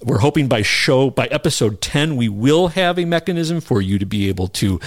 We're 0.00 0.18
hoping 0.18 0.46
by 0.46 0.62
show 0.62 1.10
by 1.10 1.26
episode 1.26 1.80
10 1.80 2.16
we 2.16 2.28
will 2.28 2.68
have 2.68 2.98
a 2.98 3.04
mechanism 3.04 3.60
for 3.60 3.80
you 3.80 3.98
to 3.98 4.06
be 4.06 4.28
able 4.28 4.46
to 4.48 4.78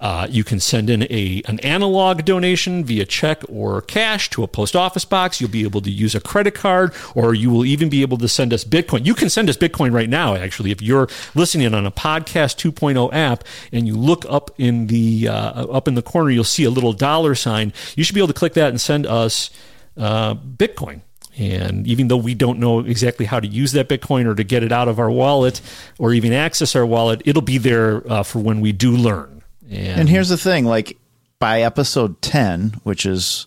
uh, 0.00 0.26
you 0.30 0.44
can 0.44 0.58
send 0.60 0.88
in 0.88 1.02
a 1.10 1.42
an 1.46 1.60
analog 1.60 2.24
donation 2.24 2.84
via 2.84 3.04
check 3.04 3.42
or 3.48 3.82
cash 3.82 4.30
to 4.30 4.42
a 4.42 4.48
post 4.48 4.74
office 4.74 5.04
box. 5.04 5.40
You'll 5.40 5.50
be 5.50 5.64
able 5.64 5.82
to 5.82 5.90
use 5.90 6.14
a 6.14 6.20
credit 6.20 6.54
card, 6.54 6.94
or 7.14 7.34
you 7.34 7.50
will 7.50 7.64
even 7.64 7.88
be 7.88 8.02
able 8.02 8.16
to 8.18 8.28
send 8.28 8.52
us 8.52 8.64
Bitcoin. 8.64 9.04
You 9.04 9.14
can 9.14 9.28
send 9.28 9.50
us 9.50 9.56
Bitcoin 9.56 9.92
right 9.92 10.08
now. 10.08 10.34
Actually, 10.34 10.70
if 10.70 10.80
you're 10.80 11.08
listening 11.34 11.74
on 11.74 11.86
a 11.86 11.90
podcast 11.90 12.56
2.0 12.72 13.12
app 13.12 13.44
and 13.72 13.86
you 13.86 13.96
look 13.96 14.24
up 14.28 14.50
in 14.58 14.86
the 14.86 15.28
uh, 15.28 15.66
up 15.66 15.86
in 15.86 15.94
the 15.94 16.02
corner, 16.02 16.30
you'll 16.30 16.44
see 16.44 16.64
a 16.64 16.70
little 16.70 16.92
dollar 16.92 17.34
sign. 17.34 17.72
You 17.94 18.04
should 18.04 18.14
be 18.14 18.20
able 18.20 18.28
to 18.28 18.34
click 18.34 18.54
that 18.54 18.70
and 18.70 18.80
send 18.80 19.06
us 19.06 19.50
uh, 19.96 20.34
Bitcoin. 20.34 21.02
And 21.38 21.86
even 21.86 22.08
though 22.08 22.16
we 22.16 22.34
don't 22.34 22.58
know 22.58 22.80
exactly 22.80 23.24
how 23.24 23.38
to 23.40 23.46
use 23.46 23.72
that 23.72 23.88
Bitcoin 23.88 24.26
or 24.26 24.34
to 24.34 24.44
get 24.44 24.62
it 24.62 24.72
out 24.72 24.88
of 24.88 24.98
our 24.98 25.10
wallet 25.10 25.60
or 25.98 26.12
even 26.12 26.32
access 26.32 26.74
our 26.74 26.84
wallet, 26.84 27.22
it'll 27.24 27.40
be 27.40 27.56
there 27.58 28.10
uh, 28.10 28.22
for 28.22 28.40
when 28.40 28.60
we 28.60 28.72
do 28.72 28.96
learn. 28.96 29.39
And, 29.70 30.00
and 30.00 30.08
here's 30.08 30.28
the 30.28 30.36
thing 30.36 30.64
like 30.64 30.98
by 31.38 31.62
episode 31.62 32.20
10, 32.22 32.80
which 32.82 33.06
is 33.06 33.46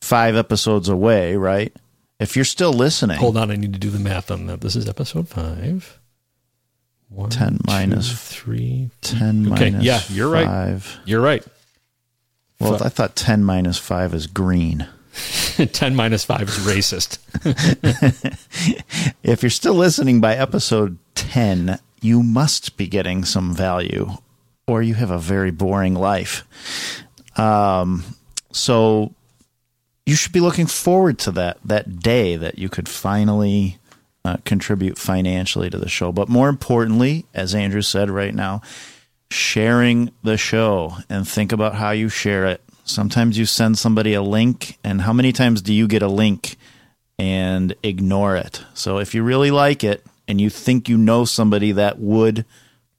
five 0.00 0.36
episodes 0.36 0.88
away, 0.88 1.36
right? 1.36 1.74
If 2.18 2.36
you're 2.36 2.44
still 2.44 2.72
listening. 2.72 3.18
Hold 3.18 3.36
on, 3.36 3.50
I 3.50 3.56
need 3.56 3.72
to 3.72 3.78
do 3.78 3.90
the 3.90 3.98
math 3.98 4.30
on 4.30 4.46
that. 4.46 4.60
This 4.60 4.76
is 4.76 4.88
episode 4.88 5.28
five. 5.28 6.00
One, 7.08 7.30
10 7.30 7.60
minus 7.66 8.08
two, 8.08 8.16
three. 8.16 8.90
10 9.02 9.52
okay, 9.52 9.70
minus 9.70 9.84
yeah, 9.84 10.00
you're 10.08 10.32
five. 10.32 10.86
right. 10.86 11.08
You're 11.08 11.20
right. 11.20 11.44
Well, 12.60 12.82
I 12.82 12.88
thought 12.88 13.16
10 13.16 13.44
minus 13.44 13.78
5 13.78 14.14
is 14.14 14.26
green. 14.26 14.88
10 15.56 15.94
minus 15.94 16.24
5 16.24 16.42
is 16.42 16.58
racist. 16.58 17.18
if 19.22 19.42
you're 19.42 19.50
still 19.50 19.74
listening 19.74 20.20
by 20.20 20.34
episode 20.34 20.98
10, 21.14 21.78
you 22.00 22.22
must 22.22 22.76
be 22.76 22.86
getting 22.86 23.24
some 23.24 23.54
value 23.54 24.12
or 24.66 24.82
you 24.82 24.94
have 24.94 25.10
a 25.10 25.18
very 25.18 25.50
boring 25.50 25.94
life. 25.94 26.44
Um, 27.36 28.04
so 28.52 29.14
you 30.06 30.14
should 30.14 30.32
be 30.32 30.40
looking 30.40 30.66
forward 30.66 31.18
to 31.20 31.32
that 31.32 31.58
that 31.64 32.00
day 32.00 32.36
that 32.36 32.58
you 32.58 32.68
could 32.68 32.88
finally 32.88 33.78
uh, 34.24 34.36
contribute 34.44 34.98
financially 34.98 35.70
to 35.70 35.78
the 35.78 35.88
show. 35.88 36.12
But 36.12 36.28
more 36.28 36.48
importantly, 36.48 37.26
as 37.34 37.54
Andrew 37.54 37.82
said 37.82 38.10
right 38.10 38.34
now, 38.34 38.62
sharing 39.30 40.10
the 40.22 40.36
show 40.36 40.96
and 41.08 41.26
think 41.26 41.52
about 41.52 41.74
how 41.74 41.90
you 41.90 42.08
share 42.08 42.46
it. 42.46 42.62
Sometimes 42.84 43.38
you 43.38 43.46
send 43.46 43.78
somebody 43.78 44.12
a 44.12 44.22
link, 44.22 44.78
and 44.84 45.00
how 45.00 45.12
many 45.12 45.32
times 45.32 45.62
do 45.62 45.72
you 45.72 45.88
get 45.88 46.02
a 46.02 46.08
link 46.08 46.56
and 47.18 47.74
ignore 47.82 48.36
it? 48.36 48.62
So 48.74 48.98
if 48.98 49.14
you 49.14 49.22
really 49.22 49.50
like 49.50 49.82
it 49.82 50.04
and 50.28 50.40
you 50.40 50.50
think 50.50 50.88
you 50.88 50.98
know 50.98 51.24
somebody 51.24 51.72
that 51.72 51.98
would 51.98 52.44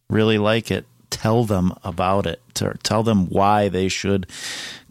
really 0.10 0.40
like 0.40 0.72
it, 0.72 0.86
tell 1.16 1.46
them 1.46 1.74
about 1.82 2.28
it, 2.28 2.42
tell 2.84 3.02
them 3.02 3.28
why 3.28 3.70
they 3.70 3.88
should 3.88 4.28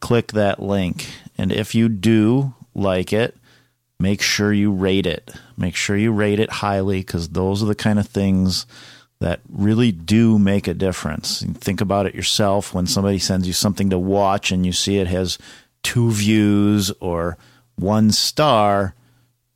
click 0.00 0.32
that 0.32 0.58
link. 0.58 1.10
And 1.36 1.52
if 1.52 1.74
you 1.74 1.90
do 1.90 2.54
like 2.74 3.12
it, 3.12 3.36
make 4.00 4.22
sure 4.22 4.50
you 4.50 4.72
rate 4.72 5.06
it. 5.06 5.30
Make 5.58 5.76
sure 5.76 5.98
you 5.98 6.12
rate 6.12 6.40
it 6.40 6.50
highly 6.50 7.00
because 7.00 7.28
those 7.28 7.62
are 7.62 7.66
the 7.66 7.74
kind 7.74 7.98
of 7.98 8.08
things 8.08 8.64
that 9.20 9.40
really 9.50 9.92
do 9.92 10.38
make 10.38 10.66
a 10.66 10.72
difference. 10.72 11.42
And 11.42 11.60
think 11.60 11.82
about 11.82 12.06
it 12.06 12.14
yourself 12.14 12.72
when 12.72 12.86
somebody 12.86 13.18
sends 13.18 13.46
you 13.46 13.52
something 13.52 13.90
to 13.90 13.98
watch 13.98 14.50
and 14.50 14.64
you 14.64 14.72
see 14.72 14.96
it 14.96 15.06
has 15.08 15.36
two 15.82 16.10
views 16.10 16.90
or 17.00 17.36
one 17.76 18.10
star, 18.12 18.94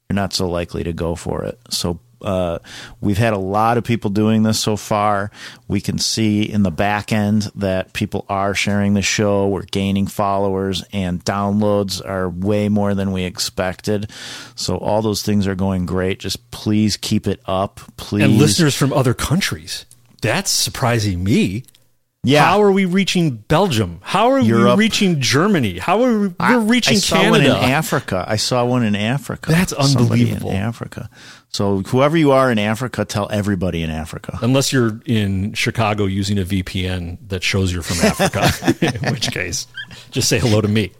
you're 0.08 0.14
not 0.14 0.34
so 0.34 0.46
likely 0.46 0.84
to 0.84 0.92
go 0.92 1.14
for 1.14 1.44
it. 1.44 1.58
So 1.70 1.98
uh, 2.22 2.58
we've 3.00 3.18
had 3.18 3.32
a 3.32 3.38
lot 3.38 3.78
of 3.78 3.84
people 3.84 4.10
doing 4.10 4.42
this 4.42 4.58
so 4.58 4.76
far. 4.76 5.30
We 5.68 5.80
can 5.80 5.98
see 5.98 6.42
in 6.42 6.62
the 6.62 6.70
back 6.70 7.12
end 7.12 7.50
that 7.54 7.92
people 7.92 8.24
are 8.28 8.54
sharing 8.54 8.94
the 8.94 9.02
show. 9.02 9.48
We're 9.48 9.62
gaining 9.62 10.06
followers, 10.06 10.82
and 10.92 11.24
downloads 11.24 12.04
are 12.04 12.28
way 12.28 12.68
more 12.68 12.94
than 12.94 13.12
we 13.12 13.24
expected. 13.24 14.10
So 14.54 14.76
all 14.76 15.02
those 15.02 15.22
things 15.22 15.46
are 15.46 15.54
going 15.54 15.86
great. 15.86 16.18
Just 16.20 16.50
please 16.50 16.96
keep 16.96 17.26
it 17.26 17.40
up, 17.46 17.80
please. 17.96 18.24
And 18.24 18.38
listeners 18.38 18.74
from 18.74 18.92
other 18.92 19.14
countries. 19.14 19.84
That's 20.20 20.50
surprising 20.50 21.22
me. 21.22 21.64
Yeah. 22.24 22.44
How 22.44 22.62
are 22.62 22.72
we 22.72 22.84
reaching 22.84 23.36
Belgium? 23.36 24.00
How 24.02 24.32
are 24.32 24.40
Europe. 24.40 24.76
we 24.76 24.84
reaching 24.84 25.20
Germany? 25.20 25.78
How 25.78 26.02
are 26.02 26.18
we 26.18 26.28
we're 26.28 26.58
reaching 26.58 26.96
I 26.96 26.98
saw 26.98 27.16
Canada? 27.16 27.54
one 27.54 27.62
in 27.64 27.70
Africa. 27.70 28.24
I 28.26 28.36
saw 28.36 28.64
one 28.64 28.82
in 28.82 28.96
Africa. 28.96 29.50
That's 29.52 29.70
Somebody 29.70 30.22
unbelievable. 30.22 30.50
in 30.50 30.56
Africa. 30.56 31.08
So 31.50 31.78
whoever 31.80 32.16
you 32.16 32.32
are 32.32 32.52
in 32.52 32.58
Africa, 32.58 33.04
tell 33.04 33.28
everybody 33.30 33.82
in 33.82 33.90
Africa. 33.90 34.38
Unless 34.42 34.72
you're 34.72 35.00
in 35.06 35.54
Chicago 35.54 36.04
using 36.04 36.38
a 36.38 36.44
VPN 36.44 37.18
that 37.28 37.42
shows 37.42 37.72
you're 37.72 37.82
from 37.82 38.04
Africa, 38.06 38.50
in 39.04 39.12
which 39.12 39.30
case, 39.32 39.66
just 40.10 40.28
say 40.28 40.38
hello 40.38 40.60
to 40.60 40.68
me. 40.68 40.92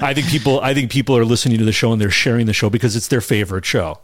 I 0.00 0.14
think 0.14 0.28
people, 0.28 0.60
I 0.60 0.74
think 0.74 0.90
people 0.90 1.16
are 1.16 1.24
listening 1.24 1.58
to 1.58 1.64
the 1.64 1.72
show 1.72 1.92
and 1.92 2.00
they're 2.00 2.10
sharing 2.10 2.46
the 2.46 2.52
show 2.52 2.70
because 2.70 2.94
it's 2.94 3.08
their 3.08 3.20
favorite 3.20 3.64
show. 3.64 3.98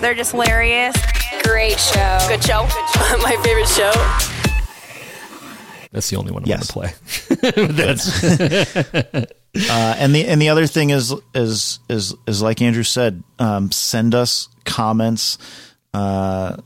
They're 0.00 0.14
just 0.14 0.32
hilarious. 0.32 0.96
Great 1.44 1.78
show. 1.78 2.18
Good 2.28 2.44
show. 2.44 2.62
My 3.22 3.36
favorite 3.42 3.68
show. 3.68 4.43
That's 5.94 6.10
the 6.10 6.16
only 6.16 6.32
one 6.32 6.42
I'm 6.42 6.48
Yes. 6.48 6.70
going 6.72 6.88
to 6.88 7.52
play. 7.52 7.66
That's 7.72 8.24
uh, 9.70 9.94
and 9.98 10.12
the 10.14 10.26
and 10.26 10.42
the 10.42 10.48
other 10.48 10.66
thing 10.66 10.90
is 10.90 11.14
is 11.34 11.78
is 11.88 12.14
is 12.26 12.42
like 12.42 12.60
Andrew 12.60 12.82
said, 12.82 13.22
um, 13.38 13.70
send 13.70 14.12
us 14.14 14.48
comments, 14.64 15.38
uh, 15.94 16.56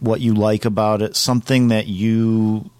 what 0.00 0.20
you 0.22 0.32
like 0.32 0.64
about 0.64 1.02
it, 1.02 1.16
something 1.16 1.68
that 1.68 1.86
you 1.86 2.70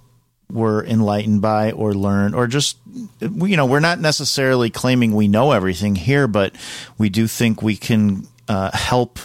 were 0.51 0.83
enlightened 0.87 1.43
by 1.43 1.73
or 1.73 1.93
learned, 1.93 2.35
or 2.35 2.47
just 2.47 2.79
you 3.21 3.57
know, 3.57 3.67
we're 3.67 3.81
not 3.81 4.01
necessarily 4.01 4.71
claiming 4.71 5.15
we 5.15 5.29
know 5.29 5.53
everything 5.53 5.95
here, 5.95 6.27
but 6.27 6.55
we 6.97 7.11
do 7.11 7.27
think 7.27 7.63
we 7.63 7.77
can 7.77 8.27
uh, 8.49 8.71
help 8.73 9.19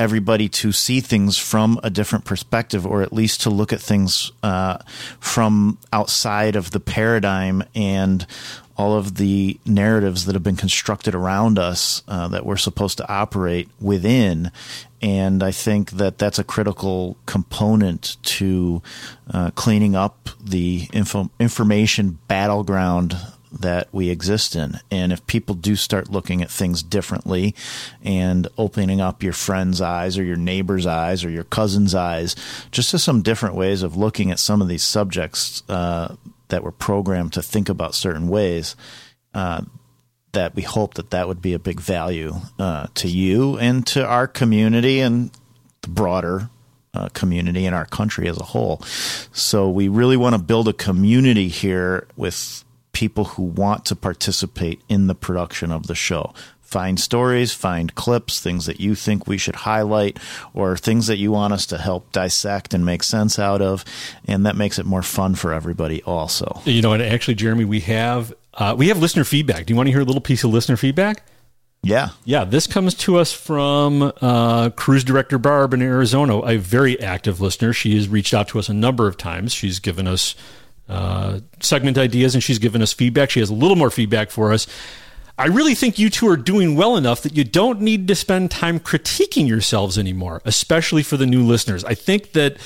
everybody 0.00 0.48
to 0.48 0.72
see 0.72 0.98
things 1.00 1.36
from 1.36 1.78
a 1.82 1.90
different 1.90 2.24
perspective, 2.24 2.86
or 2.86 3.02
at 3.02 3.12
least 3.12 3.42
to 3.42 3.50
look 3.50 3.70
at 3.70 3.80
things 3.80 4.32
uh, 4.42 4.78
from 5.20 5.76
outside 5.92 6.56
of 6.56 6.70
the 6.70 6.80
paradigm 6.80 7.62
and 7.74 8.26
all 8.78 8.94
of 8.96 9.16
the 9.16 9.60
narratives 9.66 10.24
that 10.24 10.34
have 10.34 10.42
been 10.42 10.56
constructed 10.56 11.14
around 11.14 11.58
us 11.58 12.02
uh, 12.08 12.26
that 12.28 12.46
we're 12.46 12.56
supposed 12.56 12.96
to 12.96 13.06
operate 13.12 13.68
within. 13.78 14.50
And 15.02 15.42
I 15.42 15.50
think 15.50 15.90
that 15.92 16.16
that's 16.16 16.38
a 16.38 16.44
critical 16.44 17.18
component 17.26 18.16
to 18.22 18.80
uh, 19.30 19.50
cleaning 19.50 19.94
up 19.94 20.30
the 20.42 20.88
info- 20.94 21.30
information 21.38 22.18
battleground 22.26 23.18
that 23.52 23.88
we 23.92 24.10
exist 24.10 24.54
in. 24.54 24.78
And 24.90 25.12
if 25.12 25.26
people 25.26 25.54
do 25.54 25.76
start 25.76 26.10
looking 26.10 26.42
at 26.42 26.50
things 26.50 26.82
differently 26.82 27.54
and 28.02 28.48
opening 28.56 29.00
up 29.00 29.22
your 29.22 29.32
friend's 29.32 29.80
eyes 29.80 30.18
or 30.18 30.24
your 30.24 30.36
neighbor's 30.36 30.86
eyes 30.86 31.24
or 31.24 31.30
your 31.30 31.44
cousin's 31.44 31.94
eyes, 31.94 32.36
just 32.70 32.90
to 32.92 32.98
some 32.98 33.22
different 33.22 33.54
ways 33.54 33.82
of 33.82 33.96
looking 33.96 34.30
at 34.30 34.38
some 34.38 34.62
of 34.62 34.68
these 34.68 34.82
subjects 34.82 35.62
uh, 35.68 36.14
that 36.48 36.62
were 36.62 36.72
programmed 36.72 37.32
to 37.32 37.42
think 37.42 37.68
about 37.68 37.94
certain 37.94 38.28
ways, 38.28 38.76
uh, 39.34 39.62
that 40.32 40.54
we 40.54 40.62
hope 40.62 40.94
that 40.94 41.10
that 41.10 41.26
would 41.26 41.42
be 41.42 41.54
a 41.54 41.58
big 41.58 41.80
value 41.80 42.34
uh, 42.58 42.86
to 42.94 43.08
you 43.08 43.58
and 43.58 43.86
to 43.86 44.06
our 44.06 44.28
community 44.28 45.00
and 45.00 45.30
the 45.82 45.88
broader 45.88 46.48
uh, 46.94 47.08
community 47.10 47.66
in 47.66 47.74
our 47.74 47.86
country 47.86 48.28
as 48.28 48.38
a 48.38 48.44
whole. 48.44 48.80
So 49.32 49.70
we 49.70 49.88
really 49.88 50.16
want 50.16 50.34
to 50.34 50.42
build 50.42 50.68
a 50.68 50.72
community 50.72 51.48
here 51.48 52.06
with 52.16 52.64
people 52.92 53.24
who 53.24 53.42
want 53.42 53.84
to 53.86 53.96
participate 53.96 54.80
in 54.88 55.06
the 55.06 55.14
production 55.14 55.70
of 55.70 55.86
the 55.86 55.94
show. 55.94 56.32
Find 56.60 57.00
stories, 57.00 57.52
find 57.52 57.92
clips, 57.96 58.38
things 58.38 58.66
that 58.66 58.78
you 58.78 58.94
think 58.94 59.26
we 59.26 59.38
should 59.38 59.56
highlight, 59.56 60.18
or 60.54 60.76
things 60.76 61.08
that 61.08 61.18
you 61.18 61.32
want 61.32 61.52
us 61.52 61.66
to 61.66 61.78
help 61.78 62.12
dissect 62.12 62.72
and 62.72 62.86
make 62.86 63.02
sense 63.02 63.40
out 63.40 63.60
of. 63.60 63.84
And 64.24 64.46
that 64.46 64.54
makes 64.54 64.78
it 64.78 64.86
more 64.86 65.02
fun 65.02 65.34
for 65.34 65.52
everybody, 65.52 66.00
also. 66.04 66.62
you 66.64 66.80
know, 66.80 66.92
and 66.92 67.02
actually, 67.02 67.34
Jeremy, 67.34 67.64
we 67.64 67.80
have 67.80 68.32
uh, 68.54 68.74
we 68.78 68.88
have 68.88 68.98
listener 68.98 69.24
feedback. 69.24 69.66
Do 69.66 69.72
you 69.72 69.76
want 69.76 69.88
to 69.88 69.92
hear 69.92 70.02
a 70.02 70.04
little 70.04 70.20
piece 70.20 70.44
of 70.44 70.50
listener 70.52 70.76
feedback? 70.76 71.24
Yeah. 71.82 72.10
Yeah, 72.24 72.44
this 72.44 72.66
comes 72.66 72.94
to 72.96 73.16
us 73.16 73.32
from 73.32 74.12
uh, 74.20 74.70
Cruise 74.70 75.02
Director 75.02 75.38
Barb 75.38 75.72
in 75.72 75.80
Arizona, 75.82 76.38
a 76.38 76.56
very 76.58 77.00
active 77.00 77.40
listener. 77.40 77.72
She 77.72 77.96
has 77.96 78.08
reached 78.08 78.34
out 78.34 78.48
to 78.48 78.58
us 78.58 78.68
a 78.68 78.74
number 78.74 79.08
of 79.08 79.16
times. 79.16 79.52
She's 79.54 79.78
given 79.78 80.06
us 80.06 80.34
uh, 80.90 81.40
segment 81.60 81.96
ideas 81.96 82.34
and 82.34 82.42
she's 82.42 82.58
given 82.58 82.82
us 82.82 82.92
feedback. 82.92 83.30
She 83.30 83.40
has 83.40 83.48
a 83.48 83.54
little 83.54 83.76
more 83.76 83.90
feedback 83.90 84.30
for 84.30 84.52
us. 84.52 84.66
I 85.38 85.46
really 85.46 85.74
think 85.74 85.98
you 85.98 86.10
two 86.10 86.28
are 86.28 86.36
doing 86.36 86.76
well 86.76 86.96
enough 86.96 87.22
that 87.22 87.34
you 87.34 87.44
don't 87.44 87.80
need 87.80 88.08
to 88.08 88.14
spend 88.14 88.50
time 88.50 88.78
critiquing 88.78 89.48
yourselves 89.48 89.96
anymore, 89.96 90.42
especially 90.44 91.02
for 91.02 91.16
the 91.16 91.24
new 91.24 91.42
listeners. 91.42 91.84
I 91.84 91.94
think 91.94 92.32
that 92.32 92.58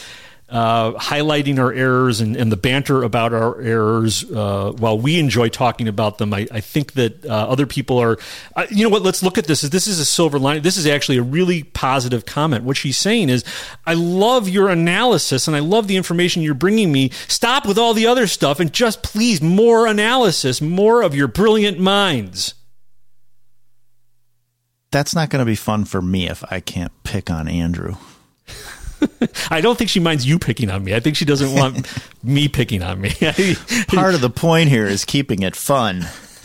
uh, 0.49 0.93
highlighting 0.93 1.59
our 1.59 1.73
errors 1.73 2.21
and, 2.21 2.37
and 2.37 2.53
the 2.53 2.57
banter 2.57 3.03
about 3.03 3.33
our 3.33 3.61
errors 3.61 4.31
uh, 4.31 4.73
while 4.77 4.99
we 4.99 5.19
enjoy 5.19 5.49
talking 5.49 5.89
about 5.89 6.19
them, 6.19 6.35
I, 6.35 6.47
I 6.53 6.61
think 6.61 6.93
that 6.93 7.25
uh, 7.25 7.29
other 7.29 7.67
people 7.67 7.99
are. 7.99 8.19
Uh, 8.55 8.67
you 8.71 8.85
know 8.85 8.91
what? 8.91 9.03
Let's 9.03 9.23
look 9.23 9.39
at 9.39 9.47
this. 9.47 9.63
This 9.63 9.87
is 9.87 9.99
a 9.99 10.05
silver 10.05 10.39
lining. 10.39 10.63
This 10.63 10.77
is 10.77 10.87
actually 10.87 11.19
a 11.19 11.23
really 11.23 11.63
positive 11.63 12.27
comment. 12.27 12.65
What 12.65 12.77
she's 12.77 12.99
saying 12.99 13.31
is, 13.31 13.43
I 13.87 13.95
love 13.95 14.49
your 14.49 14.69
analysis 14.69 15.49
and 15.49 15.57
I 15.57 15.61
love 15.61 15.89
the 15.89 15.97
information 15.97 16.43
you're 16.43 16.55
bringing 16.55 16.93
me. 16.93 17.11
Stop 17.27 17.67
with 17.67 17.79
all 17.79 17.95
the 17.95 18.07
other 18.07 18.27
stuff 18.27 18.61
and 18.61 18.73
just 18.73 19.03
please 19.03 19.41
more 19.41 19.87
analysis, 19.87 20.61
more 20.61 21.03
of 21.03 21.15
your 21.15 21.27
brilliant 21.27 21.79
minds. 21.79 22.55
That's 24.91 25.15
not 25.15 25.31
going 25.31 25.41
to 25.41 25.47
be 25.47 25.57
fun 25.57 25.87
for 25.87 26.01
me 26.01 26.29
if 26.29 26.45
I 26.53 26.61
can't 26.61 26.93
pick 27.03 27.29
on 27.29 27.49
Andrew. 27.49 27.97
I 29.51 29.61
don't 29.61 29.77
think 29.77 29.91
she 29.91 30.01
minds 30.01 30.27
you 30.27 30.39
picking 30.39 30.71
on 30.71 30.85
me. 30.85 30.95
I 30.95 31.01
think 31.01 31.17
she 31.17 31.25
doesn't 31.25 31.53
want 31.55 31.87
me 32.23 32.49
picking 32.49 32.83
on 32.83 33.01
me. 33.01 33.11
Part 33.89 34.15
of 34.15 34.21
the 34.21 34.33
point 34.35 34.69
here 34.69 34.87
is 34.87 35.05
keeping 35.05 35.43
it 35.43 35.57
fun. 35.57 36.07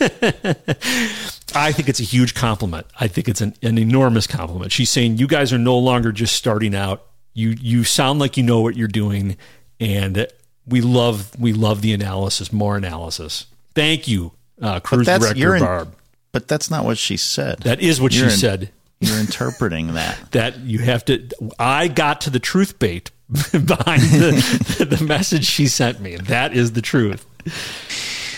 I 1.54 1.72
think 1.72 1.88
it's 1.88 2.00
a 2.00 2.04
huge 2.04 2.34
compliment. 2.34 2.86
I 2.98 3.08
think 3.08 3.28
it's 3.28 3.40
an, 3.40 3.54
an 3.62 3.76
enormous 3.78 4.26
compliment. 4.26 4.72
She's 4.72 4.90
saying 4.90 5.18
you 5.18 5.26
guys 5.26 5.52
are 5.52 5.58
no 5.58 5.78
longer 5.78 6.12
just 6.12 6.34
starting 6.36 6.74
out. 6.74 7.06
You 7.34 7.50
you 7.60 7.84
sound 7.84 8.18
like 8.18 8.36
you 8.36 8.42
know 8.42 8.60
what 8.60 8.76
you're 8.76 8.88
doing, 8.88 9.36
and 9.78 10.26
we 10.66 10.80
love 10.80 11.38
we 11.38 11.52
love 11.52 11.82
the 11.82 11.92
analysis. 11.92 12.52
More 12.52 12.76
analysis. 12.76 13.46
Thank 13.74 14.08
you, 14.08 14.32
uh, 14.60 14.80
cruise 14.80 15.06
director 15.06 15.54
in- 15.56 15.62
Barb. 15.62 15.94
But 16.32 16.46
that's 16.46 16.70
not 16.70 16.84
what 16.84 16.96
she 16.96 17.16
said. 17.16 17.58
That 17.60 17.80
is 17.80 18.00
what 18.00 18.14
You're 18.14 18.28
she 18.28 18.34
in- 18.34 18.38
said. 18.38 18.70
You're 19.00 19.18
interpreting 19.18 19.94
that. 19.94 20.18
that 20.32 20.58
you 20.60 20.78
have 20.80 21.04
to. 21.06 21.28
I 21.58 21.88
got 21.88 22.22
to 22.22 22.30
the 22.30 22.38
truth 22.40 22.78
bait 22.78 23.10
behind 23.52 24.02
the, 24.02 24.86
the 24.98 25.04
message 25.04 25.44
she 25.46 25.66
sent 25.68 26.00
me. 26.00 26.16
That 26.16 26.52
is 26.54 26.72
the 26.72 26.82
truth. 26.82 27.24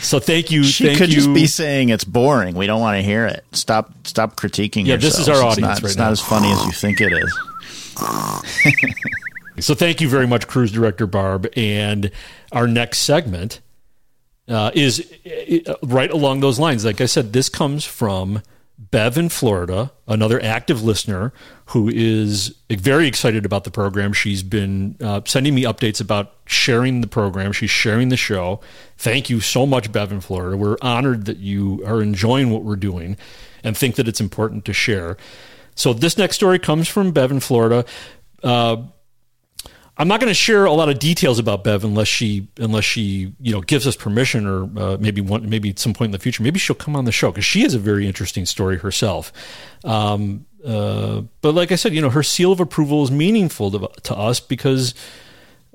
So 0.02 0.18
thank 0.20 0.50
you. 0.50 0.64
She 0.64 0.86
thank 0.86 0.98
could 0.98 1.08
you. 1.10 1.16
just 1.16 1.32
be 1.34 1.46
saying 1.46 1.88
it's 1.88 2.04
boring. 2.04 2.54
We 2.54 2.66
don't 2.66 2.80
want 2.80 2.96
to 2.98 3.02
hear 3.02 3.26
it. 3.26 3.44
Stop 3.52 3.92
stop 4.06 4.36
critiquing 4.36 4.82
it. 4.82 4.86
Yeah, 4.88 4.96
this 4.96 5.18
is 5.18 5.26
yourselves. 5.26 5.28
our 5.28 5.48
It's 5.50 5.58
audience 5.58 5.62
not, 5.62 5.82
right 5.82 5.90
It's 5.90 5.96
now. 5.96 6.04
not 6.04 6.12
as 6.12 6.20
funny 6.20 6.50
as 6.52 6.64
you 6.66 6.72
think 6.72 7.00
it 7.00 7.12
is. 7.12 7.38
So 9.60 9.74
thank 9.74 10.00
you 10.00 10.08
very 10.08 10.26
much, 10.26 10.46
cruise 10.48 10.72
director 10.72 11.06
Barb. 11.06 11.46
And 11.56 12.10
our 12.52 12.66
next 12.66 12.98
segment 12.98 13.60
uh, 14.48 14.70
is 14.74 15.12
uh, 15.66 15.74
right 15.82 16.10
along 16.10 16.40
those 16.40 16.58
lines. 16.58 16.84
Like 16.84 17.00
I 17.00 17.06
said, 17.06 17.32
this 17.32 17.48
comes 17.48 17.84
from 17.84 18.42
Bev 18.78 19.16
in 19.16 19.28
Florida, 19.28 19.92
another 20.08 20.42
active 20.42 20.82
listener 20.82 21.32
who 21.66 21.88
is 21.88 22.54
very 22.68 23.06
excited 23.06 23.46
about 23.46 23.64
the 23.64 23.70
program. 23.70 24.12
She's 24.12 24.42
been 24.42 24.96
uh, 25.00 25.20
sending 25.24 25.54
me 25.54 25.62
updates 25.62 26.00
about 26.00 26.34
sharing 26.46 27.00
the 27.00 27.06
program. 27.06 27.52
She's 27.52 27.70
sharing 27.70 28.08
the 28.08 28.16
show. 28.16 28.60
Thank 28.98 29.30
you 29.30 29.40
so 29.40 29.66
much, 29.66 29.92
Bev 29.92 30.10
in 30.10 30.20
Florida. 30.20 30.56
We're 30.56 30.78
honored 30.82 31.26
that 31.26 31.36
you 31.38 31.82
are 31.86 32.02
enjoying 32.02 32.50
what 32.50 32.64
we're 32.64 32.76
doing 32.76 33.16
and 33.62 33.76
think 33.76 33.94
that 33.96 34.08
it's 34.08 34.20
important 34.20 34.64
to 34.64 34.72
share. 34.72 35.16
So 35.74 35.92
this 35.92 36.18
next 36.18 36.36
story 36.36 36.58
comes 36.58 36.88
from 36.88 37.12
Bev 37.12 37.30
in 37.30 37.40
Florida. 37.40 37.84
Uh, 38.42 38.76
I'm 39.98 40.08
not 40.08 40.20
going 40.20 40.30
to 40.30 40.34
share 40.34 40.64
a 40.64 40.72
lot 40.72 40.88
of 40.88 40.98
details 40.98 41.38
about 41.38 41.64
Bev 41.64 41.84
unless 41.84 42.08
she 42.08 42.48
unless 42.56 42.84
she 42.84 43.34
you 43.40 43.52
know 43.52 43.60
gives 43.60 43.86
us 43.86 43.94
permission 43.94 44.46
or 44.46 44.62
uh, 44.80 44.96
maybe 44.98 45.20
one 45.20 45.48
maybe 45.48 45.70
at 45.70 45.78
some 45.78 45.92
point 45.92 46.08
in 46.08 46.12
the 46.12 46.18
future 46.18 46.42
maybe 46.42 46.58
she'll 46.58 46.74
come 46.74 46.96
on 46.96 47.04
the 47.04 47.12
show 47.12 47.30
because 47.30 47.44
she 47.44 47.60
has 47.62 47.74
a 47.74 47.78
very 47.78 48.06
interesting 48.06 48.46
story 48.46 48.78
herself. 48.78 49.32
Um, 49.84 50.46
uh, 50.64 51.22
but 51.40 51.54
like 51.54 51.72
I 51.72 51.74
said, 51.74 51.92
you 51.92 52.00
know 52.00 52.10
her 52.10 52.22
seal 52.22 52.52
of 52.52 52.60
approval 52.60 53.02
is 53.02 53.10
meaningful 53.10 53.70
to, 53.70 53.90
to 54.04 54.16
us 54.16 54.40
because 54.40 54.94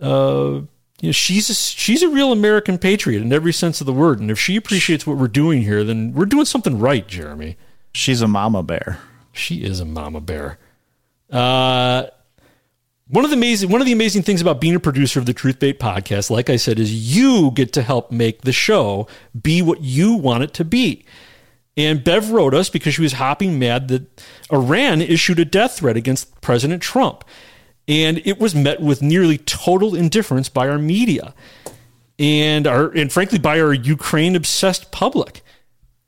uh, 0.02 0.62
you 1.02 1.10
know 1.10 1.12
she's 1.12 1.50
a, 1.50 1.54
she's 1.54 2.02
a 2.02 2.10
real 2.10 2.32
American 2.32 2.80
patriot 2.80 3.22
in 3.22 3.32
every 3.32 3.54
sense 3.54 3.82
of 3.82 3.86
the 3.86 3.94
word, 3.94 4.20
and 4.20 4.32
if 4.32 4.40
she 4.40 4.56
appreciates 4.56 5.06
what 5.06 5.18
we're 5.18 5.28
doing 5.28 5.62
here, 5.62 5.84
then 5.84 6.14
we're 6.14 6.26
doing 6.26 6.46
something 6.46 6.80
right, 6.80 7.08
Jeremy. 7.08 7.56
She's 7.94 8.22
a 8.22 8.28
mama 8.28 8.64
bear. 8.64 9.00
She 9.32 9.64
is 9.64 9.80
a 9.80 9.86
mama 9.86 10.22
bear. 10.22 10.58
Uh, 11.30 12.08
One 13.10 13.24
of 13.24 13.32
the 13.32 13.38
amazing 13.38 13.70
one 13.70 13.80
of 13.80 13.88
the 13.88 13.94
amazing 13.94 14.24
things 14.24 14.42
about 14.42 14.60
being 14.60 14.76
a 14.76 14.82
producer 14.82 15.20
of 15.20 15.26
the 15.26 15.34
Truth 15.34 15.60
Bait 15.60 15.80
podcast, 15.80 16.30
like 16.30 16.50
I 16.50 16.58
said, 16.58 16.78
is 16.78 17.16
you 17.16 17.52
get 17.52 17.72
to 17.74 17.82
help 17.82 18.12
make 18.12 18.42
the 18.42 18.52
show 18.52 19.08
be 19.42 19.62
what 19.62 19.82
you 19.82 20.14
want 20.14 20.44
it 20.44 20.54
to 20.56 20.66
be. 20.66 21.06
And 21.78 22.04
Bev 22.04 22.32
wrote 22.32 22.54
us 22.54 22.70
because 22.70 22.96
she 22.96 23.02
was 23.02 23.14
hopping 23.14 23.58
mad 23.60 23.88
that 23.88 24.24
Iran 24.52 25.02
issued 25.02 25.40
a 25.40 25.46
death 25.46 25.78
threat 25.78 25.96
against 25.96 26.42
President 26.42 26.82
Trump. 26.82 27.24
And 27.88 28.22
it 28.26 28.40
was 28.40 28.54
met 28.54 28.82
with 28.82 29.02
nearly 29.02 29.38
total 29.38 29.96
indifference 29.96 30.50
by 30.50 30.68
our 30.68 30.80
media 30.80 31.34
and 32.20 32.68
our 32.68 32.90
and 32.90 33.12
frankly 33.12 33.40
by 33.40 33.62
our 33.62 33.74
Ukraine 33.74 34.36
obsessed 34.36 34.92
public. 34.92 35.44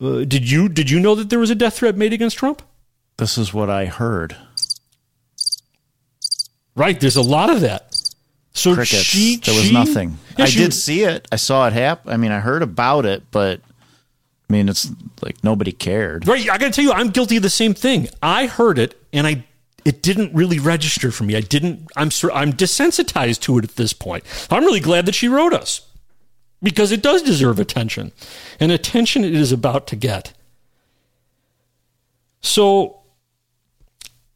Uh, 0.01 0.25
did 0.25 0.51
you 0.51 0.67
did 0.67 0.89
you 0.89 0.99
know 0.99 1.15
that 1.15 1.29
there 1.29 1.39
was 1.39 1.49
a 1.49 1.55
death 1.55 1.75
threat 1.75 1.95
made 1.95 2.11
against 2.11 2.37
Trump? 2.37 2.61
This 3.17 3.37
is 3.37 3.53
what 3.53 3.69
I 3.69 3.85
heard. 3.85 4.35
Right, 6.79 6.97
there's 6.97 7.17
a 7.17 7.21
lot 7.21 7.49
of 7.49 7.59
that. 7.59 7.93
So 8.53 8.73
Crickets. 8.73 9.03
she 9.03 9.35
there 9.35 9.53
was 9.53 9.65
she- 9.65 9.73
nothing. 9.73 10.17
Yeah, 10.37 10.45
I 10.45 10.47
she- 10.47 10.59
did 10.59 10.73
see 10.73 11.03
it. 11.03 11.27
I 11.29 11.35
saw 11.35 11.67
it 11.67 11.73
happen. 11.73 12.11
I 12.13 12.15
mean, 12.15 12.31
I 12.31 12.39
heard 12.39 12.61
about 12.61 13.05
it, 13.05 13.23
but 13.31 13.59
I 14.49 14.53
mean, 14.53 14.69
it's 14.69 14.89
like 15.21 15.43
nobody 15.43 15.73
cared. 15.73 16.25
Right, 16.25 16.41
I 16.49 16.57
got 16.57 16.67
to 16.67 16.71
tell 16.71 16.85
you, 16.85 16.93
I'm 16.93 17.09
guilty 17.09 17.35
of 17.35 17.43
the 17.43 17.49
same 17.49 17.73
thing. 17.73 18.07
I 18.23 18.45
heard 18.45 18.79
it, 18.79 18.97
and 19.11 19.27
I 19.27 19.43
it 19.83 20.01
didn't 20.01 20.33
really 20.33 20.57
register 20.57 21.11
for 21.11 21.25
me. 21.25 21.35
I 21.35 21.41
didn't. 21.41 21.85
I'm 21.97 22.11
I'm 22.33 22.53
desensitized 22.53 23.41
to 23.41 23.57
it 23.57 23.65
at 23.65 23.75
this 23.75 23.91
point. 23.91 24.23
I'm 24.49 24.63
really 24.63 24.79
glad 24.79 25.05
that 25.05 25.15
she 25.15 25.27
wrote 25.27 25.53
us 25.53 25.81
because 26.63 26.93
it 26.93 27.01
does 27.03 27.21
deserve 27.21 27.59
attention, 27.59 28.13
and 28.57 28.71
attention 28.71 29.25
it 29.25 29.35
is 29.35 29.51
about 29.51 29.85
to 29.87 29.97
get. 29.97 30.31
So, 32.41 32.98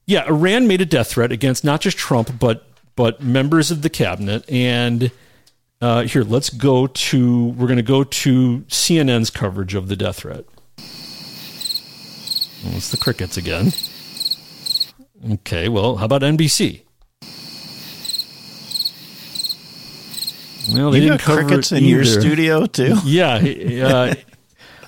yeah, 0.06 0.26
Iran 0.28 0.68
made 0.68 0.82
a 0.82 0.86
death 0.86 1.12
threat 1.12 1.32
against 1.32 1.64
not 1.64 1.82
just 1.82 1.98
Trump, 1.98 2.40
but 2.40 2.66
but 2.96 3.22
members 3.22 3.72
of 3.72 3.82
the 3.82 3.90
cabinet. 3.90 4.50
And 4.50 5.12
uh, 5.82 6.04
here, 6.04 6.24
let's 6.24 6.50
go 6.50 6.88
to. 6.88 7.48
We're 7.50 7.68
going 7.68 7.78
to 7.78 7.84
go 7.84 8.04
to 8.04 8.60
CNN's 8.70 9.30
coverage 9.30 9.76
of 9.76 9.88
the 9.88 9.96
death 9.96 10.18
threat. 10.18 10.46
Well, 12.64 12.76
it's 12.78 12.92
the 12.92 12.98
crickets 12.98 13.38
again. 13.38 13.74
Okay, 15.32 15.70
well, 15.70 15.98
how 15.98 16.06
about 16.06 16.22
NBC? 16.22 16.82
Well, 20.74 20.92
they 20.92 21.00
You 21.00 21.10
didn't 21.10 21.22
cover 21.22 21.44
crickets 21.44 21.72
it 21.72 21.80
in 21.80 21.86
your 21.86 22.06
studio, 22.06 22.66
too? 22.66 22.96
Yeah. 23.06 23.36
Uh, 23.36 24.14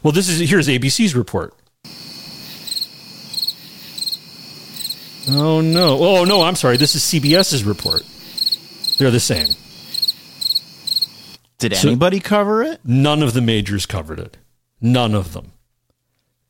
well, 0.04 0.12
this 0.12 0.30
is 0.30 0.50
here's 0.50 0.68
ABC's 0.68 1.16
report. 1.16 1.54
Oh 5.28 5.62
no! 5.62 5.98
Oh 6.00 6.24
no! 6.24 6.42
I'm 6.44 6.56
sorry. 6.56 6.78
This 6.78 6.96
is 6.96 7.02
CBS's 7.04 7.64
report. 7.64 8.04
They're 8.98 9.12
the 9.12 9.20
same. 9.20 9.48
Did 11.58 11.76
So- 11.76 11.88
anybody 11.90 12.20
cover 12.20 12.62
it? 12.64 12.82
None 12.84 13.24
of 13.24 13.34
the 13.34 13.42
majors 13.42 13.86
covered 13.86 14.20
it. 14.20 14.38
None 14.82 15.16
of 15.16 15.34
them. 15.34 15.52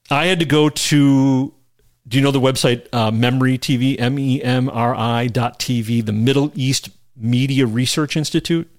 I 0.10 0.26
had 0.27 0.39
to 0.39 0.45
go 0.45 0.69
to. 0.69 1.53
Do 2.07 2.18
you 2.18 2.23
know 2.23 2.31
the 2.31 2.39
website 2.39 2.88
uh, 2.93 3.10
MEMRI 3.11 3.57
TV? 3.60 3.99
M 3.99 4.19
E 4.19 4.41
M 4.41 4.69
R 4.69 4.93
I 4.95 5.27
dot 5.27 5.57
TV. 5.60 6.06
The 6.06 6.11
Middle 6.11 6.52
East 6.56 6.89
Media 7.15 7.65
Research 7.65 8.15
Institute. 8.18 8.69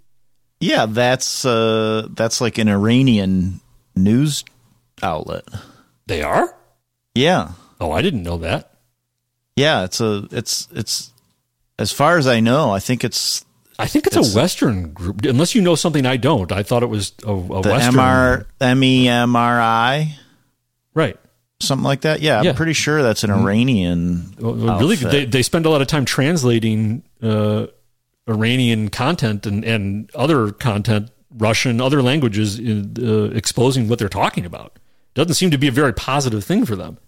Yeah, 0.60 0.86
that's 0.86 1.44
uh 1.44 2.06
that's 2.10 2.40
like 2.40 2.58
an 2.58 2.68
Iranian 2.68 3.60
news 3.96 4.44
outlet. 5.02 5.44
They 6.06 6.22
are? 6.22 6.54
Yeah. 7.14 7.52
Oh, 7.80 7.90
I 7.92 8.00
didn't 8.02 8.22
know 8.22 8.38
that. 8.38 8.72
Yeah, 9.56 9.84
it's 9.84 10.00
a 10.00 10.28
it's 10.30 10.68
it's 10.72 11.12
as 11.78 11.92
far 11.92 12.18
as 12.18 12.26
I 12.26 12.40
know, 12.40 12.70
I 12.70 12.78
think 12.78 13.04
it's 13.04 13.44
I 13.78 13.86
think 13.86 14.06
it's, 14.06 14.16
a 14.16 14.36
Western 14.36 14.92
group. 14.92 15.24
Unless 15.24 15.54
you 15.54 15.60
know 15.62 15.74
something 15.74 16.06
I 16.06 16.16
don't. 16.16 16.50
I 16.52 16.62
thought 16.62 16.82
it 16.82 16.86
was 16.86 17.12
a, 17.24 17.32
a 17.32 17.62
the 17.62 17.70
Western. 17.70 17.94
MR 17.94 18.46
M 18.60 18.82
E 18.82 19.08
M 19.08 19.36
R 19.36 19.60
I. 19.60 20.18
Right. 20.94 21.16
Something 21.60 21.84
like 21.84 22.02
that. 22.02 22.20
Yeah, 22.20 22.42
Yeah. 22.42 22.50
I'm 22.50 22.56
pretty 22.56 22.74
sure 22.74 23.02
that's 23.02 23.24
an 23.24 23.30
Iranian. 23.30 24.34
Well, 24.38 24.78
really, 24.78 24.96
they, 24.96 25.24
they 25.24 25.42
spend 25.42 25.64
a 25.64 25.70
lot 25.70 25.80
of 25.80 25.88
time 25.88 26.04
translating 26.04 27.02
uh, 27.22 27.66
Iranian 28.28 28.90
content 28.90 29.46
and, 29.46 29.64
and 29.64 30.10
other 30.14 30.52
content, 30.52 31.10
Russian, 31.30 31.80
other 31.80 32.02
languages, 32.02 32.58
in, 32.58 32.94
uh, 33.00 33.34
exposing 33.34 33.88
what 33.88 33.98
they're 33.98 34.08
talking 34.10 34.44
about. 34.44 34.78
Doesn't 35.14 35.34
seem 35.34 35.50
to 35.50 35.56
be 35.56 35.68
a 35.68 35.72
very 35.72 35.94
positive 35.94 36.44
thing 36.44 36.66
for 36.66 36.76
them. 36.76 36.98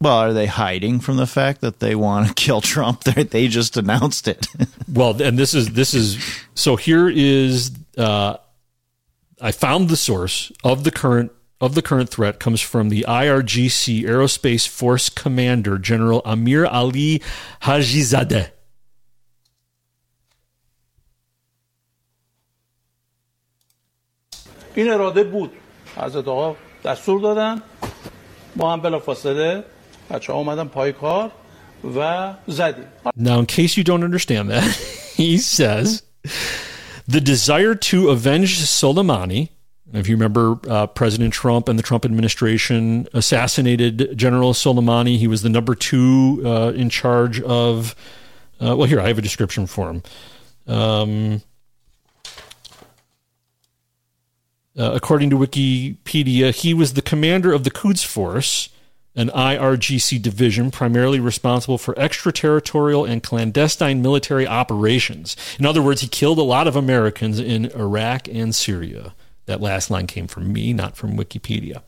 Well, 0.00 0.16
are 0.16 0.32
they 0.32 0.46
hiding 0.46 1.00
from 1.00 1.16
the 1.16 1.26
fact 1.26 1.60
that 1.60 1.80
they 1.80 1.96
want 1.96 2.28
to 2.28 2.34
kill 2.34 2.60
Trump? 2.60 3.02
They 3.04 3.24
they 3.24 3.48
just 3.48 3.76
announced 3.76 4.28
it. 4.28 4.46
Well, 4.92 5.20
and 5.20 5.38
this 5.38 5.54
is 5.54 5.70
this 5.70 5.92
is 5.92 6.18
so. 6.54 6.76
Here 6.76 7.08
is 7.08 7.72
uh, 7.96 8.36
I 9.40 9.52
found 9.52 9.88
the 9.88 9.96
source 9.96 10.52
of 10.62 10.84
the 10.84 10.90
current 10.90 11.32
of 11.60 11.74
the 11.74 11.82
current 11.82 12.08
threat 12.10 12.38
comes 12.38 12.60
from 12.60 12.88
the 12.88 13.04
IRGC 13.08 14.04
Aerospace 14.04 14.68
Force 14.68 15.08
Commander 15.08 15.78
General 15.78 16.22
Amir 16.24 16.66
Ali 16.66 17.20
Hajizadeh. 17.62 18.50
این 24.74 24.90
اراده 24.90 25.24
بود 25.24 25.50
حضرت 25.96 26.28
آقا 26.28 26.56
دستور 26.84 27.20
دادن 27.20 27.62
ما 28.56 28.72
هم 28.72 28.80
بلافاصله 28.80 29.64
بچه 30.12 30.32
ها 30.32 30.38
اومدن 30.38 30.64
پای 30.64 30.92
کار 30.92 31.30
و 31.94 32.32
زدیم 32.46 32.84
Now, 33.16 33.38
in 33.38 33.46
case 33.46 33.76
you 33.76 33.84
don't 33.84 34.04
understand 34.04 34.50
that, 34.50 34.64
he 35.16 35.38
says 35.38 36.02
the 37.06 37.20
desire 37.20 37.74
to 37.74 38.10
avenge 38.10 38.58
Soleimani. 38.58 39.48
If 39.92 40.06
you 40.08 40.16
remember, 40.16 40.58
uh, 40.68 40.86
President 40.86 41.32
Trump 41.32 41.68
and 41.68 41.78
the 41.78 41.82
Trump 41.82 42.04
administration 42.04 43.08
assassinated 43.14 44.16
General 44.18 44.52
Soleimani. 44.52 45.16
He 45.16 45.26
was 45.26 45.40
the 45.42 45.48
number 45.48 45.74
two 45.74 46.42
uh, 46.44 46.72
in 46.74 46.90
charge 46.90 47.40
of. 47.40 47.94
Uh, 48.60 48.76
well, 48.76 48.88
here 48.88 49.00
I 49.00 49.08
have 49.08 49.18
a 49.18 49.22
description 49.22 49.66
for 49.66 49.88
him. 49.88 50.02
Um, 50.66 51.42
uh, 54.78 54.92
according 54.94 55.30
to 55.30 55.38
Wikipedia, 55.38 56.54
he 56.54 56.74
was 56.74 56.92
the 56.92 57.02
commander 57.02 57.52
of 57.52 57.64
the 57.64 57.70
Quds 57.70 58.04
Force, 58.04 58.68
an 59.15 59.29
IRGC 59.29 60.21
division 60.21 60.71
primarily 60.71 61.19
responsible 61.19 61.77
for 61.77 61.97
extraterritorial 61.99 63.05
and 63.05 63.21
clandestine 63.21 64.01
military 64.01 64.47
operations. 64.47 65.35
In 65.59 65.65
other 65.65 65.81
words, 65.81 66.01
he 66.01 66.07
killed 66.07 66.39
a 66.39 66.43
lot 66.43 66.67
of 66.67 66.75
Americans 66.75 67.39
in 67.39 67.65
Iraq 67.71 68.27
and 68.27 68.53
Syria. 68.55 69.13
That 69.45 69.61
last 69.61 69.91
line 69.91 70.07
came 70.07 70.27
from 70.27 70.51
me, 70.51 70.73
not 70.73 70.95
from 70.95 71.17
Wikipedia. 71.17 71.81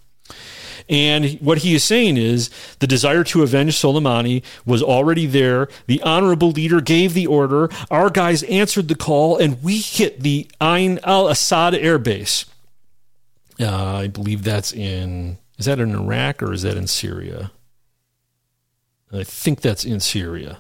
And 0.88 1.40
what 1.40 1.60
he 1.60 1.74
is 1.74 1.84
saying 1.84 2.18
is 2.18 2.50
the 2.80 2.88
desire 2.88 3.24
to 3.26 3.42
avenge 3.42 3.76
Soleimani 3.76 4.44
was 4.66 4.84
already 4.84 5.26
there. 5.26 5.68
The 5.88 6.02
honorable 6.04 6.52
leader 6.52 6.80
gave 6.80 7.14
the 7.14 7.26
order. 7.26 7.70
Our 7.90 8.10
guys 8.10 8.44
answered 8.44 8.88
the 8.88 8.96
call, 8.96 9.38
and 9.38 9.64
we 9.64 9.80
hit 9.80 10.20
the 10.20 10.48
Ain 10.62 11.00
al 11.04 11.28
Assad 11.28 11.74
air 11.74 11.98
base. 11.98 12.46
Uh, 13.60 13.96
I 13.96 14.08
believe 14.08 14.44
that's 14.44 14.74
in. 14.74 15.38
Is 15.58 15.66
that 15.66 15.80
in 15.80 15.96
Iraq 15.96 16.44
or 16.44 16.54
is 16.54 16.64
that 16.64 16.78
in 16.78 16.88
Syria? 16.88 17.52
I 19.12 19.24
think 19.24 19.62
that's 19.62 19.86
in 19.86 20.00
Syria. 20.00 20.58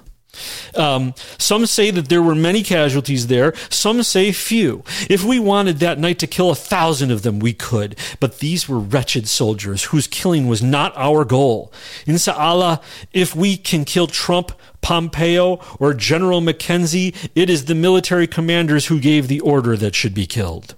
Um, 0.75 1.13
some 1.37 1.65
say 1.65 1.91
that 1.91 2.09
there 2.09 2.21
were 2.21 2.35
many 2.35 2.63
casualties 2.63 3.27
there. 3.27 3.53
Some 3.69 4.03
say 4.03 4.31
few. 4.31 4.83
If 5.09 5.23
we 5.23 5.39
wanted 5.39 5.79
that 5.79 5.99
night 5.99 6.19
to 6.19 6.27
kill 6.27 6.49
a 6.51 6.55
thousand 6.55 7.11
of 7.11 7.21
them, 7.21 7.39
we 7.39 7.53
could. 7.53 7.97
But 8.19 8.39
these 8.39 8.67
were 8.67 8.79
wretched 8.79 9.27
soldiers 9.27 9.85
whose 9.85 10.07
killing 10.07 10.47
was 10.47 10.61
not 10.61 10.93
our 10.95 11.23
goal. 11.25 11.71
Inshallah, 12.05 12.81
if 13.13 13.35
we 13.35 13.57
can 13.57 13.85
kill 13.85 14.07
Trump, 14.07 14.51
Pompeo, 14.81 15.61
or 15.79 15.93
General 15.93 16.41
McKenzie, 16.41 17.15
it 17.33 17.49
is 17.49 17.65
the 17.65 17.75
military 17.75 18.27
commanders 18.27 18.87
who 18.87 18.99
gave 18.99 19.27
the 19.27 19.39
order 19.39 19.77
that 19.77 19.95
should 19.95 20.13
be 20.13 20.27
killed. 20.27 20.75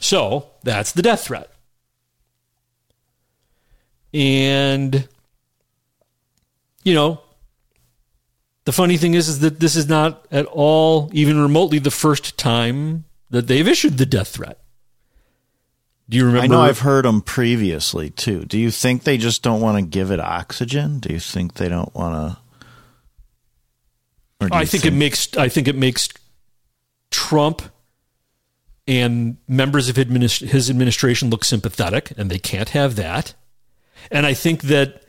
So 0.00 0.50
that's 0.62 0.92
the 0.92 1.02
death 1.02 1.24
threat. 1.24 1.50
And, 4.12 5.08
you 6.82 6.94
know, 6.94 7.20
the 8.64 8.72
funny 8.72 8.96
thing 8.96 9.14
is, 9.14 9.28
is 9.28 9.40
that 9.40 9.60
this 9.60 9.76
is 9.76 9.88
not 9.88 10.26
at 10.30 10.46
all, 10.46 11.10
even 11.12 11.40
remotely, 11.40 11.78
the 11.78 11.90
first 11.90 12.36
time 12.38 13.04
that 13.30 13.46
they've 13.46 13.68
issued 13.68 13.98
the 13.98 14.06
death 14.06 14.28
threat. 14.28 14.60
Do 16.08 16.16
you 16.16 16.24
remember? 16.24 16.44
I 16.44 16.46
know 16.46 16.60
I've 16.62 16.78
heard 16.78 17.04
them 17.04 17.20
previously 17.20 18.08
too. 18.10 18.46
Do 18.46 18.58
you 18.58 18.70
think 18.70 19.04
they 19.04 19.18
just 19.18 19.42
don't 19.42 19.60
want 19.60 19.76
to 19.76 19.82
give 19.82 20.10
it 20.10 20.20
oxygen? 20.20 21.00
Do 21.00 21.12
you 21.12 21.20
think 21.20 21.54
they 21.54 21.68
don't 21.68 21.94
want 21.94 22.38
to? 24.40 24.48
I 24.50 24.64
think, 24.64 24.86
it 24.86 24.92
makes. 24.92 25.36
I 25.36 25.48
think 25.48 25.68
it 25.68 25.74
makes 25.74 26.08
Trump 27.10 27.60
and 28.86 29.36
members 29.46 29.88
of 29.90 29.96
his 29.96 30.70
administration 30.70 31.28
look 31.28 31.44
sympathetic, 31.44 32.12
and 32.16 32.30
they 32.30 32.38
can't 32.38 32.70
have 32.70 32.96
that. 32.96 33.34
And 34.10 34.26
I 34.26 34.34
think 34.34 34.62
that 34.62 35.02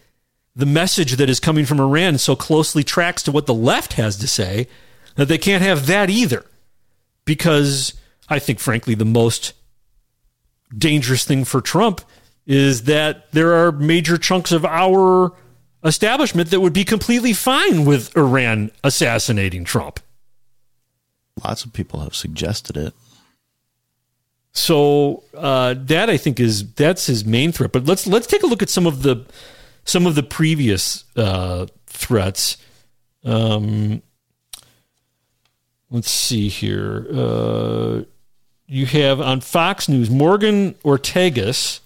the 0.55 0.65
message 0.65 1.13
that 1.13 1.29
is 1.29 1.39
coming 1.39 1.65
from 1.65 1.79
Iran 1.79 2.17
so 2.17 2.35
closely 2.35 2.83
tracks 2.83 3.23
to 3.23 3.31
what 3.31 3.45
the 3.45 3.53
left 3.53 3.93
has 3.93 4.17
to 4.17 4.27
say 4.27 4.67
that 5.15 5.27
they 5.27 5.37
can't 5.37 5.63
have 5.63 5.87
that 5.87 6.09
either. 6.09 6.45
Because 7.25 7.93
I 8.29 8.39
think, 8.39 8.59
frankly, 8.59 8.95
the 8.95 9.05
most 9.05 9.53
dangerous 10.75 11.23
thing 11.23 11.45
for 11.45 11.61
Trump 11.61 12.01
is 12.45 12.83
that 12.83 13.31
there 13.31 13.53
are 13.53 13.71
major 13.71 14.17
chunks 14.17 14.51
of 14.51 14.65
our 14.65 15.33
establishment 15.83 16.49
that 16.49 16.59
would 16.59 16.73
be 16.73 16.83
completely 16.83 17.33
fine 17.33 17.85
with 17.85 18.15
Iran 18.17 18.71
assassinating 18.83 19.63
Trump. 19.63 19.99
Lots 21.43 21.63
of 21.63 21.73
people 21.73 22.01
have 22.01 22.15
suggested 22.15 22.75
it. 22.75 22.93
So 24.59 25.23
uh, 25.37 25.73
that 25.77 26.09
I 26.09 26.17
think 26.17 26.37
is 26.37 26.73
that's 26.73 27.05
his 27.05 27.23
main 27.23 27.53
threat. 27.53 27.71
But 27.71 27.85
let's 27.85 28.05
let's 28.05 28.27
take 28.27 28.43
a 28.43 28.45
look 28.45 28.61
at 28.61 28.69
some 28.69 28.85
of 28.85 29.03
the 29.03 29.25
some 29.85 30.05
of 30.05 30.15
the 30.15 30.23
previous 30.23 31.05
uh, 31.15 31.67
threats. 31.87 32.57
Um, 33.23 34.01
let's 35.89 36.11
see 36.11 36.49
here. 36.49 37.07
Uh, 37.09 38.01
you 38.67 38.85
have 38.85 39.21
on 39.21 39.39
Fox 39.39 39.87
News 39.87 40.09
Morgan 40.09 40.73
Ortagus 40.83 41.79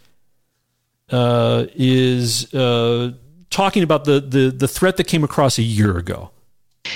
uh, 1.12 1.68
is 1.76 2.52
uh, 2.56 3.14
talking 3.52 3.84
about 3.84 4.06
the, 4.06 4.20
the 4.20 4.50
the 4.50 4.68
threat 4.68 4.98
that 4.98 5.06
came 5.06 5.24
across 5.24 5.60
a 5.60 5.64
year 5.64 5.96
ago. 5.96 6.32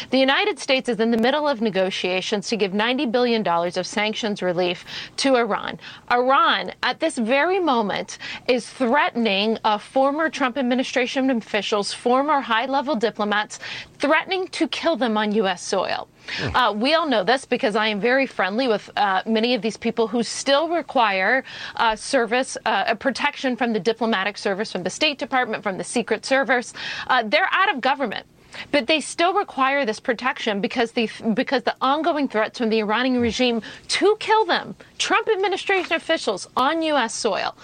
The 0.09 0.19
United 0.19 0.57
States 0.59 0.87
is 0.87 0.99
in 0.99 1.11
the 1.11 1.17
middle 1.17 1.47
of 1.47 1.61
negotiations 1.61 2.47
to 2.49 2.55
give 2.57 2.71
$90 2.71 3.11
billion 3.11 3.45
of 3.47 3.85
sanctions 3.85 4.41
relief 4.41 4.85
to 5.17 5.35
Iran. 5.35 5.79
Iran, 6.11 6.71
at 6.83 6.99
this 6.99 7.17
very 7.17 7.59
moment, 7.59 8.17
is 8.47 8.69
threatening 8.69 9.57
uh, 9.63 9.77
former 9.77 10.29
Trump 10.29 10.57
administration 10.57 11.29
officials, 11.29 11.93
former 11.93 12.39
high 12.39 12.65
level 12.65 12.95
diplomats, 12.95 13.59
threatening 13.97 14.47
to 14.49 14.67
kill 14.67 14.95
them 14.95 15.17
on 15.17 15.33
U.S. 15.33 15.61
soil. 15.61 16.07
Uh, 16.53 16.73
we 16.75 16.93
all 16.93 17.07
know 17.07 17.23
this 17.23 17.45
because 17.45 17.75
I 17.75 17.87
am 17.87 17.99
very 17.99 18.25
friendly 18.25 18.67
with 18.67 18.89
uh, 18.97 19.23
many 19.25 19.55
of 19.55 19.61
these 19.61 19.77
people 19.77 20.07
who 20.07 20.23
still 20.23 20.67
require 20.69 21.43
uh, 21.77 21.95
service, 21.95 22.57
uh, 22.65 22.93
protection 22.95 23.55
from 23.55 23.73
the 23.73 23.79
diplomatic 23.79 24.37
service, 24.37 24.71
from 24.71 24.83
the 24.83 24.89
State 24.89 25.17
Department, 25.17 25.63
from 25.63 25.77
the 25.77 25.83
Secret 25.83 26.25
Service. 26.25 26.73
Uh, 27.07 27.23
they're 27.23 27.49
out 27.51 27.73
of 27.73 27.81
government. 27.81 28.25
But 28.71 28.87
they 28.87 29.01
still 29.01 29.33
require 29.33 29.85
this 29.85 29.99
protection 29.99 30.61
because 30.61 30.91
the 30.91 31.09
because 31.33 31.63
the 31.63 31.75
ongoing 31.81 32.27
threats 32.27 32.57
from 32.57 32.69
the 32.69 32.79
Iranian 32.79 33.21
regime 33.21 33.61
to 33.89 34.17
kill 34.19 34.45
them, 34.45 34.75
Trump 34.97 35.27
administration 35.29 35.93
officials 35.93 36.47
on 36.55 36.81
U.S. 36.81 37.13
soil. 37.13 37.55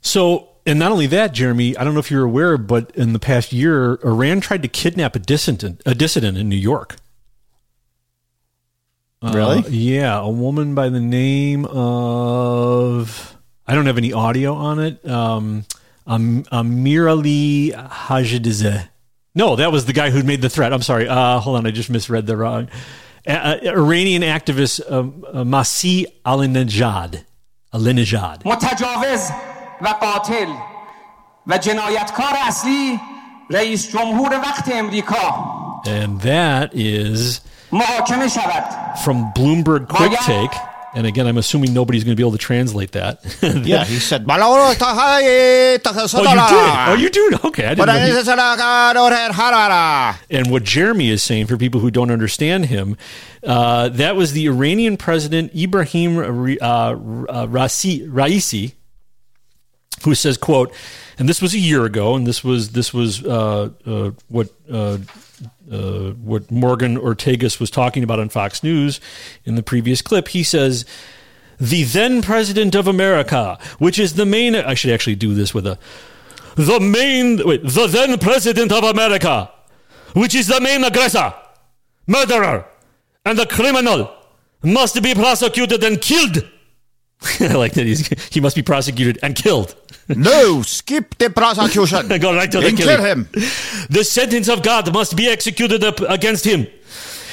So, 0.00 0.48
and 0.66 0.78
not 0.78 0.92
only 0.92 1.06
that, 1.06 1.32
Jeremy, 1.32 1.76
I 1.76 1.84
don't 1.84 1.94
know 1.94 2.00
if 2.00 2.10
you're 2.10 2.24
aware, 2.24 2.58
but 2.58 2.90
in 2.94 3.14
the 3.14 3.18
past 3.18 3.52
year, 3.52 3.98
Iran 4.04 4.40
tried 4.40 4.62
to 4.62 4.68
kidnap 4.68 5.16
a 5.16 5.18
dissident, 5.18 5.80
a 5.86 5.94
dissident 5.94 6.36
in 6.36 6.48
New 6.48 6.56
York. 6.56 6.96
Really? 9.22 9.58
Uh, 9.58 9.68
yeah, 9.68 10.18
a 10.18 10.28
woman 10.28 10.74
by 10.74 10.90
the 10.90 11.00
name 11.00 11.64
of 11.64 13.34
I 13.66 13.74
don't 13.74 13.86
have 13.86 13.96
any 13.96 14.12
audio 14.12 14.54
on 14.54 14.78
it. 14.78 15.08
Um, 15.08 15.64
um, 16.07 16.43
Amirali 16.51 17.71
Hajidizeh. 18.07 18.89
No, 19.35 19.55
that 19.55 19.71
was 19.71 19.85
the 19.85 19.93
guy 19.93 20.09
who 20.09 20.23
made 20.23 20.41
the 20.41 20.49
threat. 20.49 20.73
I'm 20.73 20.81
sorry. 20.81 21.07
Uh, 21.07 21.39
hold 21.39 21.57
on, 21.57 21.67
I 21.67 21.71
just 21.71 21.89
misread 21.89 22.25
the 22.25 22.35
wrong. 22.35 22.67
Uh, 23.27 23.31
uh, 23.31 23.59
Iranian 23.63 24.23
activist 24.23 24.81
um, 24.91 25.23
uh, 25.27 25.43
Masih 25.43 26.05
Alinejad. 26.25 27.23
Alinejad. 27.73 28.43
متجاوز 28.45 29.29
و 29.81 29.87
قاتل 29.87 30.47
و 31.47 31.57
جنایتکار 31.57 32.33
اصلی 32.47 32.99
رئیس 33.51 33.91
جمهور 33.91 34.33
وقت 34.33 34.71
امریکا 34.71 35.45
And 35.85 36.21
that 36.21 36.73
is 36.73 37.41
محاکمه 37.71 38.27
شود 38.27 38.97
from 39.05 39.31
Bloomberg 39.35 39.87
Quick 39.87 40.19
Take. 40.19 40.55
And 40.96 41.06
again, 41.06 41.26
I'm 41.26 41.38
assuming 41.38 41.74
nobody's 41.74 42.04
going 42.04 42.12
to 42.12 42.16
be 42.16 42.22
able 42.22 42.32
to 42.32 42.38
translate 42.38 42.92
that. 42.92 43.20
Yeah, 43.66 43.84
he 43.84 43.98
said. 43.98 44.26
oh, 46.20 46.22
you 46.30 46.36
did. 46.50 46.56
Oh, 46.88 46.94
you 46.94 47.10
do. 47.10 47.38
Okay, 47.48 47.64
I 47.64 47.68
didn't 47.70 47.78
know 47.86 47.92
you- 48.08 48.12
And 50.30 50.50
what 50.50 50.62
Jeremy 50.64 51.10
is 51.10 51.22
saying 51.22 51.46
for 51.46 51.56
people 51.56 51.80
who 51.80 51.90
don't 51.90 52.10
understand 52.10 52.66
him, 52.66 52.96
uh, 53.42 53.88
that 53.90 54.14
was 54.16 54.32
the 54.32 54.46
Iranian 54.46 54.96
president 54.96 55.54
Ibrahim 55.54 56.16
Ra- 56.16 56.54
uh, 56.60 56.64
uh, 56.64 57.46
Raisi, 57.46 58.08
Raisi, 58.08 58.72
who 60.04 60.14
says, 60.14 60.36
"quote," 60.36 60.72
and 61.18 61.28
this 61.28 61.40
was 61.42 61.54
a 61.54 61.58
year 61.58 61.84
ago, 61.84 62.14
and 62.14 62.26
this 62.26 62.44
was 62.44 62.70
this 62.70 62.92
was 62.94 63.24
uh, 63.24 63.70
uh, 63.86 64.10
what. 64.28 64.48
Uh, 65.70 66.10
what 66.12 66.50
Morgan 66.50 66.96
Ortagus 66.96 67.58
was 67.58 67.70
talking 67.70 68.02
about 68.02 68.20
on 68.20 68.28
Fox 68.28 68.62
News 68.62 69.00
in 69.44 69.54
the 69.54 69.62
previous 69.62 70.02
clip. 70.02 70.28
He 70.28 70.42
says, 70.42 70.84
the 71.58 71.84
then 71.84 72.22
president 72.22 72.74
of 72.74 72.86
America, 72.86 73.58
which 73.78 73.98
is 73.98 74.14
the 74.14 74.26
main, 74.26 74.54
I 74.54 74.74
should 74.74 74.90
actually 74.90 75.16
do 75.16 75.34
this 75.34 75.54
with 75.54 75.66
a, 75.66 75.78
the 76.56 76.80
main, 76.80 77.40
wait, 77.46 77.62
the 77.62 77.86
then 77.86 78.18
president 78.18 78.72
of 78.72 78.84
America, 78.84 79.50
which 80.14 80.34
is 80.34 80.46
the 80.46 80.60
main 80.60 80.84
aggressor, 80.84 81.32
murderer, 82.06 82.66
and 83.24 83.38
the 83.38 83.46
criminal, 83.46 84.14
must 84.62 85.02
be 85.02 85.14
prosecuted 85.14 85.82
and 85.82 86.00
killed. 86.00 86.48
I 87.40 87.54
like 87.54 87.72
that 87.72 87.86
he's, 87.86 88.08
he 88.32 88.40
must 88.40 88.56
be 88.56 88.62
prosecuted 88.62 89.18
and 89.22 89.34
killed. 89.34 89.74
No, 90.08 90.62
skip 90.62 91.16
the 91.18 91.30
prosecution. 91.30 92.08
Go 92.20 92.34
right 92.34 92.50
to 92.52 92.60
the 92.60 92.66
And 92.68 92.76
killing. 92.76 92.96
kill 92.96 93.04
him. 93.04 93.28
The 93.90 94.04
sentence 94.04 94.48
of 94.48 94.62
God 94.62 94.92
must 94.92 95.16
be 95.16 95.28
executed 95.28 95.82
against 96.08 96.44
him. 96.44 96.66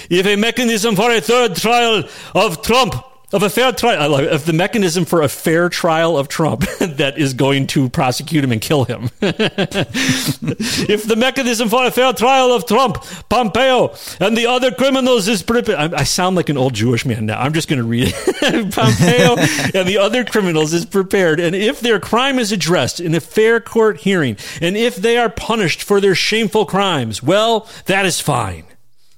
If 0.10 0.26
a 0.26 0.35
mechanism 0.35 0.95
for 0.95 1.11
a 1.11 1.22
third 1.22 1.56
trial 1.56 2.03
of 2.35 2.61
Trump, 2.61 2.95
of 3.34 3.44
a 3.44 3.49
fair 3.49 3.72
trial, 3.72 4.16
uh, 4.16 4.22
it, 4.22 4.34
if 4.34 4.45
the 4.45 4.53
mechanism 4.53 5.06
for 5.06 5.22
a 5.22 5.28
fair 5.30 5.70
trial 5.70 6.18
of 6.18 6.28
Trump 6.28 6.62
that 6.80 7.18
is 7.18 7.34
going 7.34 7.68
to 7.68 7.90
prosecute 7.90 8.44
him 8.44 8.52
and 8.52 8.62
kill 8.62 8.86
him. 8.86 9.10
if 9.22 11.03
the 11.03 11.16
mechanism 11.16 11.70
for 11.70 11.86
a 11.86 11.91
fair 11.91 12.14
trial 12.14 12.52
of 12.52 12.66
Trump, 12.66 13.03
Pompeo, 13.30 13.94
and 14.20 14.36
the 14.36 14.48
other 14.48 14.72
criminals 14.72 15.28
is 15.28 15.44
prepared, 15.44 15.94
I, 15.94 15.99
I 15.99 16.03
sound 16.03 16.36
like 16.36 16.49
an 16.49 16.58
old 16.58 16.74
Jewish 16.74 17.06
man 17.06 17.26
now. 17.26 17.40
I'm 17.40 17.53
just 17.53 17.68
going 17.68 17.82
to 17.82 17.88
read 17.88 18.14
it. 18.16 18.74
Pompeo 18.76 19.38
and 19.80 19.88
the 19.88 19.98
other 19.98 20.26
criminals 20.26 20.74
is 20.74 20.86
prepared, 20.86 21.40
and 21.40 21.56
if 21.56 21.80
their 21.80 21.99
crime 21.99 22.40
is 22.40 22.52
addressed 22.52 22.99
in 22.99 23.16
a 23.16 23.20
fair 23.20 23.60
court 23.60 24.02
hearing, 24.02 24.38
and 24.62 24.76
if 24.76 24.95
they 24.95 25.18
are 25.18 25.30
punished 25.30 25.84
for 25.84 26.02
their 26.02 26.16
shameful 26.16 26.66
crimes, 26.66 27.24
well, 27.24 27.68
that 27.86 28.06
is 28.06 28.20
fine. 28.20 28.66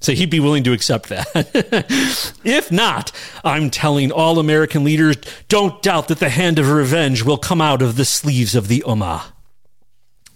So 0.04 0.12
he'd 0.12 0.28
be 0.28 0.40
willing 0.40 0.64
to 0.64 0.72
accept 0.74 1.08
that. 1.08 1.26
if 2.44 2.70
not, 2.70 3.10
I'm 3.42 3.70
telling 3.70 4.12
all 4.12 4.38
American 4.38 4.84
leaders 4.84 5.16
don't 5.48 5.82
doubt 5.82 6.08
that 6.08 6.18
the 6.18 6.28
hand 6.28 6.58
of 6.58 6.70
revenge 6.70 7.22
will 7.22 7.38
come 7.38 7.62
out 7.62 7.80
of 7.80 7.96
the 7.96 8.04
sleeves 8.04 8.54
of 8.54 8.68
the 8.68 8.84
Ummah. 8.86 9.22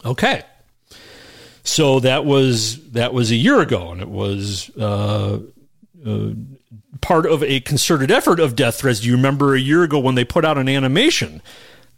Okay. 0.06 0.42
So 1.64 2.00
that 2.00 2.24
was 2.24 2.82
that 2.92 3.12
was 3.12 3.30
a 3.30 3.34
year 3.34 3.60
ago, 3.60 3.92
and 3.92 4.00
it 4.00 4.08
was 4.08 4.70
uh, 4.78 5.40
uh, 6.06 6.28
part 7.02 7.26
of 7.26 7.42
a 7.42 7.60
concerted 7.60 8.10
effort 8.10 8.40
of 8.40 8.56
death 8.56 8.76
threats. 8.76 9.00
Do 9.00 9.08
you 9.08 9.16
remember 9.16 9.54
a 9.54 9.60
year 9.60 9.82
ago 9.82 9.98
when 9.98 10.14
they 10.14 10.24
put 10.24 10.46
out 10.46 10.56
an 10.56 10.70
animation? 10.70 11.42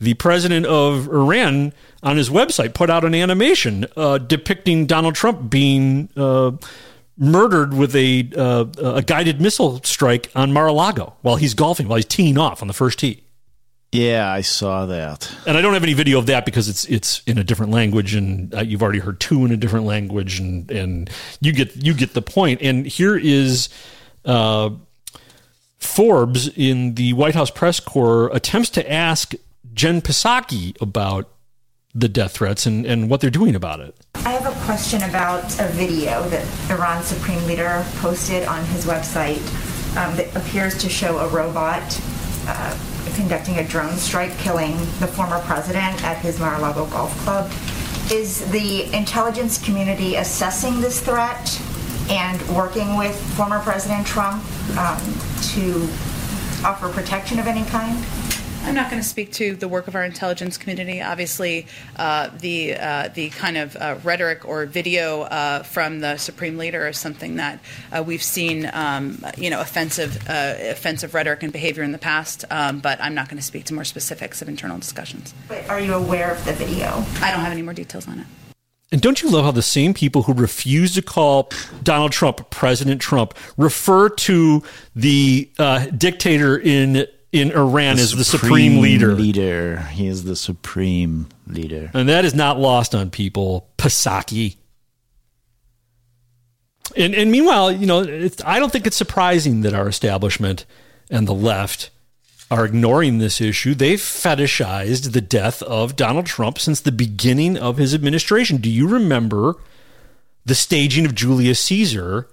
The 0.01 0.15
president 0.15 0.67
of 0.67 1.07
Iran 1.07 1.73
on 2.03 2.17
his 2.17 2.31
website 2.31 2.75
put 2.75 2.91
out 2.91 3.05
an 3.05 3.15
animation 3.15 3.87
uh, 3.97 4.19
depicting 4.19 4.87
Donald 4.87 5.15
Trump 5.15 5.49
being 5.49 6.09
uh, 6.17 6.53
murdered 7.21 7.75
with 7.75 7.95
a 7.95 8.29
uh, 8.37 8.65
a 8.97 9.03
guided 9.03 9.41
missile 9.41 9.81
strike 9.85 10.31
on 10.35 10.53
Mar-a-Lago 10.53 11.15
while 11.21 11.37
he's 11.37 11.55
golfing, 11.55 11.87
while 11.87 11.97
he's 11.97 12.07
teeing 12.07 12.39
off 12.39 12.63
on 12.63 12.69
the 12.69 12.75
first 12.75 12.99
tee. 12.99 13.23
Yeah, 13.93 14.31
I 14.31 14.41
saw 14.41 14.87
that. 14.87 15.31
And 15.47 15.59
I 15.59 15.63
don't 15.63 15.75
have 15.75 15.83
any 15.83 15.95
video 15.95 16.19
of 16.19 16.27
that 16.27 16.45
because 16.45 16.69
it's 16.69 16.85
it's 16.87 17.23
in 17.27 17.39
a 17.39 17.45
different 17.45 17.73
language, 17.73 18.15
and 18.15 18.55
uh, 18.55 18.61
you've 18.61 18.83
already 18.83 19.01
heard 19.01 19.21
two 19.21 19.45
in 19.45 19.53
a 19.53 19.57
different 19.57 19.85
language, 19.85 20.41
and 20.41 20.71
and 20.71 21.11
you 21.41 21.53
get 21.53 21.77
you 21.77 21.93
get 21.93 22.15
the 22.15 22.23
point. 22.23 22.63
And 22.63 22.87
here 22.87 23.17
is 23.17 23.69
uh, 24.25 24.71
Forbes 25.79 26.49
in 26.49 26.95
the 26.95 27.13
White 27.13 27.35
House 27.35 27.51
press 27.51 27.81
corps 27.81 28.31
attempts 28.33 28.71
to 28.71 28.91
ask 28.91 29.35
Jen 29.75 30.01
Psaki 30.01 30.81
about 30.81 31.29
the 31.95 32.09
death 32.09 32.33
threats 32.33 32.67
and, 32.67 32.87
and 32.87 33.11
what 33.11 33.21
they're 33.21 33.31
doing 33.31 33.55
about 33.55 33.81
it. 33.81 33.95
I 34.15 34.31
have 34.31 34.47
a 34.47 34.65
question 34.65 35.03
about 35.03 35.45
a 35.61 35.67
video 35.69 36.29
that 36.29 36.47
Iran's 36.71 37.07
supreme 37.07 37.45
leader 37.47 37.85
posted 37.97 38.47
on 38.47 38.65
his 38.67 38.85
website 38.85 39.41
um, 39.97 40.17
that 40.17 40.35
appears 40.37 40.79
to 40.79 40.89
show 40.89 41.19
a 41.19 41.29
robot 41.29 42.01
uh, 42.47 42.79
conducting 43.15 43.59
a 43.59 43.67
drone 43.67 43.97
strike, 43.97 44.37
killing 44.39 44.77
the 45.01 45.07
former 45.07 45.41
president 45.41 46.03
at 46.05 46.17
his 46.19 46.39
Mar-a-Lago 46.39 46.87
golf 46.87 47.17
club. 47.19 47.51
Is 48.13 48.49
the 48.51 48.93
intelligence 48.95 49.59
community 49.63 50.17
assessing 50.17 50.81
this 50.81 51.01
threat 51.01 51.61
and 52.09 52.41
working 52.57 52.97
with 52.97 53.19
former 53.37 53.61
President 53.61 54.07
Trump 54.07 54.43
um, 54.77 54.99
to 55.53 55.89
offer 56.65 56.89
protection 56.93 57.39
of 57.39 57.47
any 57.47 57.65
kind? 57.65 58.05
I'm 58.63 58.75
not 58.75 58.91
going 58.91 59.03
to 59.03 59.09
speak 59.09 59.33
to 59.33 59.57
the 59.57 59.69
work 59.69 59.89
of 59.89 59.95
our 59.95 60.05
intelligence 60.05 60.59
community. 60.59 61.01
Obviously, 61.01 61.67
uh, 61.97 62.31
the 62.39 62.77
uh, 62.77 63.09
the 63.09 63.31
kind 63.31 63.57
of 63.57 63.75
uh, 63.77 63.97
rhetoric 64.05 64.47
or 64.47 64.67
video 64.67 65.23
uh, 65.23 65.63
from 65.63 66.01
the 66.01 66.19
supreme 66.19 66.59
leader 66.59 66.87
is 66.87 66.99
something 66.99 67.37
that 67.37 67.59
uh, 67.91 68.03
we've 68.07 68.23
seen, 68.23 68.71
um, 68.73 69.25
you 69.37 69.51
know, 69.51 69.61
offensive 69.61 70.29
uh, 70.29 70.55
offensive 70.61 71.15
rhetoric 71.15 71.43
and 71.43 71.53
behavior 71.53 71.83
in 71.83 71.93
the 71.93 71.99
past. 71.99 72.45
Um, 72.51 72.81
but 72.81 73.01
I'm 73.01 73.15
not 73.15 73.29
going 73.29 73.39
to 73.39 73.43
speak 73.43 73.65
to 73.67 73.75
more 73.75 73.85
specifics 73.85 74.43
of 74.43 74.49
internal 74.49 74.79
discussions. 74.79 75.35
But 75.49 75.69
are 75.69 75.81
you 75.81 75.95
aware 75.95 76.33
of 76.33 76.45
the 76.45 76.53
video? 76.53 76.89
I 77.21 77.31
don't 77.31 77.41
have 77.41 77.53
any 77.53 77.63
more 77.63 77.75
details 77.75 78.07
on 78.07 78.21
it. 78.21 78.27
And 78.93 79.01
don't 79.01 79.23
you 79.23 79.31
love 79.31 79.45
how 79.45 79.53
the 79.53 79.63
same 79.63 79.95
people 79.95 80.25
who 80.25 80.33
refuse 80.33 80.95
to 80.95 81.03
call 81.03 81.51
Donald 81.83 82.13
Trump 82.13 82.51
President 82.51 83.01
Trump 83.01 83.35
refer 83.57 84.09
to 84.09 84.63
the 84.97 85.51
uh, 85.59 85.87
dictator 85.87 86.59
in 86.59 87.07
in 87.33 87.53
Iran 87.53 87.97
The 87.97 88.03
as 88.03 88.17
the 88.17 88.25
supreme 88.25 88.81
leader? 88.81 89.15
Leader. 89.15 89.81
He 89.93 90.07
is 90.07 90.25
the 90.25 90.37
supreme 90.37 91.29
leader. 91.47 91.91
And 91.95 92.09
that 92.09 92.25
is 92.25 92.35
not 92.35 92.59
lost 92.59 92.95
on 92.95 93.11
people. 93.11 93.69
Pasaki. 93.79 94.57
And, 96.97 97.15
and 97.15 97.31
meanwhile, 97.31 97.71
you 97.71 97.87
know, 97.87 98.01
it's, 98.01 98.43
I 98.45 98.59
don't 98.59 98.73
think 98.73 98.87
it's 98.87 98.97
surprising 98.97 99.61
that 99.61 99.75
our 99.75 99.89
establishment 99.89 100.67
and 101.09 101.29
the 101.29 101.35
left 101.35 101.91
are 102.51 102.65
ignoring 102.65 103.19
this 103.19 103.41
issue. 103.41 103.75
They've 103.75 104.01
fetishized 104.01 105.13
the 105.13 105.21
death 105.21 105.63
of 105.63 105.95
Donald 105.95 106.27
Trump 106.27 106.59
since 106.59 106.81
the 106.81 106.91
beginning 106.91 107.57
of 107.57 107.77
his 107.77 107.95
administration. 107.95 108.57
Do 108.57 108.69
you 108.69 108.89
remember 108.89 109.55
the 110.45 110.57
staging 110.57 111.07
of 111.07 111.15
Julius 111.15 111.61
Caesar 111.61 112.29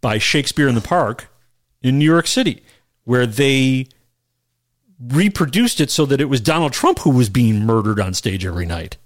by 0.00 0.18
Shakespeare 0.18 0.66
in 0.66 0.74
the 0.74 0.80
Park 0.80 1.28
in 1.82 1.98
New 1.98 2.04
York 2.04 2.26
City, 2.26 2.64
where 3.04 3.26
they 3.26 3.86
reproduced 5.00 5.80
it 5.80 5.90
so 5.90 6.06
that 6.06 6.20
it 6.20 6.26
was 6.26 6.40
Donald 6.40 6.72
Trump 6.72 7.00
who 7.00 7.10
was 7.10 7.28
being 7.28 7.64
murdered 7.64 8.00
on 8.00 8.14
stage 8.14 8.44
every 8.46 8.66
night? 8.66 8.96